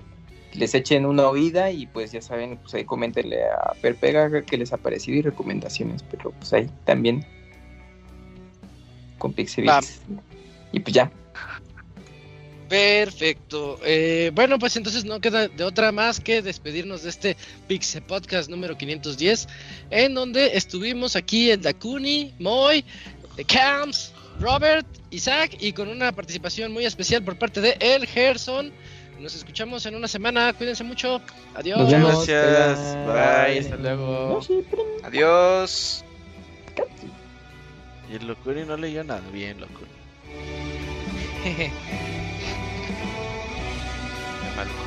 les 0.54 0.74
echen 0.74 1.06
una 1.06 1.28
oída 1.28 1.72
y 1.72 1.88
pues 1.88 2.14
ya 2.14 2.22
saben, 2.22 2.58
pues 2.58 2.74
ahí 2.74 2.86
coméntenle 2.86 3.44
a 3.44 3.74
Perpega 3.82 4.42
que 4.44 4.58
les 4.58 4.72
ha 4.72 4.78
parecido 4.78 5.18
y 5.18 5.22
recomendaciones, 5.22 6.04
pero 6.04 6.32
pues 6.32 6.54
ahí 6.54 6.70
también 6.86 7.26
con 9.18 9.34
Pixebits. 9.34 10.02
Y 10.72 10.80
pues 10.80 10.94
ya, 10.94 11.12
Perfecto. 12.70 13.80
Eh, 13.84 14.32
bueno, 14.34 14.60
pues 14.60 14.76
entonces 14.76 15.06
no 15.06 15.22
queda 15.22 15.48
de 15.48 15.64
otra 15.64 15.92
más 15.92 16.20
que 16.20 16.42
despedirnos 16.42 17.04
de 17.04 17.10
este 17.10 17.38
Pixel 17.68 18.04
Podcast 18.04 18.50
número 18.50 18.78
510, 18.78 19.48
en 19.90 20.14
donde 20.14 20.58
estuvimos 20.58 21.16
aquí 21.16 21.50
el 21.50 21.62
Dakuni, 21.62 22.34
Moy, 22.40 22.84
Camps, 23.48 24.14
Robert, 24.40 24.86
Isaac 25.12 25.58
y 25.60 25.72
con 25.72 25.88
una 25.88 26.12
participación 26.12 26.72
muy 26.72 26.86
especial 26.86 27.24
por 27.24 27.38
parte 27.38 27.62
de 27.62 27.78
El 27.80 28.06
Gerson. 28.06 28.72
Nos 29.20 29.34
escuchamos 29.36 29.86
en 29.86 29.96
una 29.96 30.08
semana. 30.08 30.54
Cuídense 30.54 30.84
mucho. 30.84 31.22
Adiós. 31.56 31.90
vemos. 31.90 32.28
gracias, 32.28 32.96
Bye. 32.98 33.06
bye. 33.06 33.60
Hasta 33.60 33.76
luego. 33.78 34.42
Adiós. 35.04 36.04
Y 38.12 38.16
el 38.16 38.28
Locuri 38.28 38.64
no 38.66 38.78
leyó 38.78 39.04
nada. 39.04 39.24
Bien, 39.32 39.60
Locuri. 39.60 39.90
Qué 44.58 44.86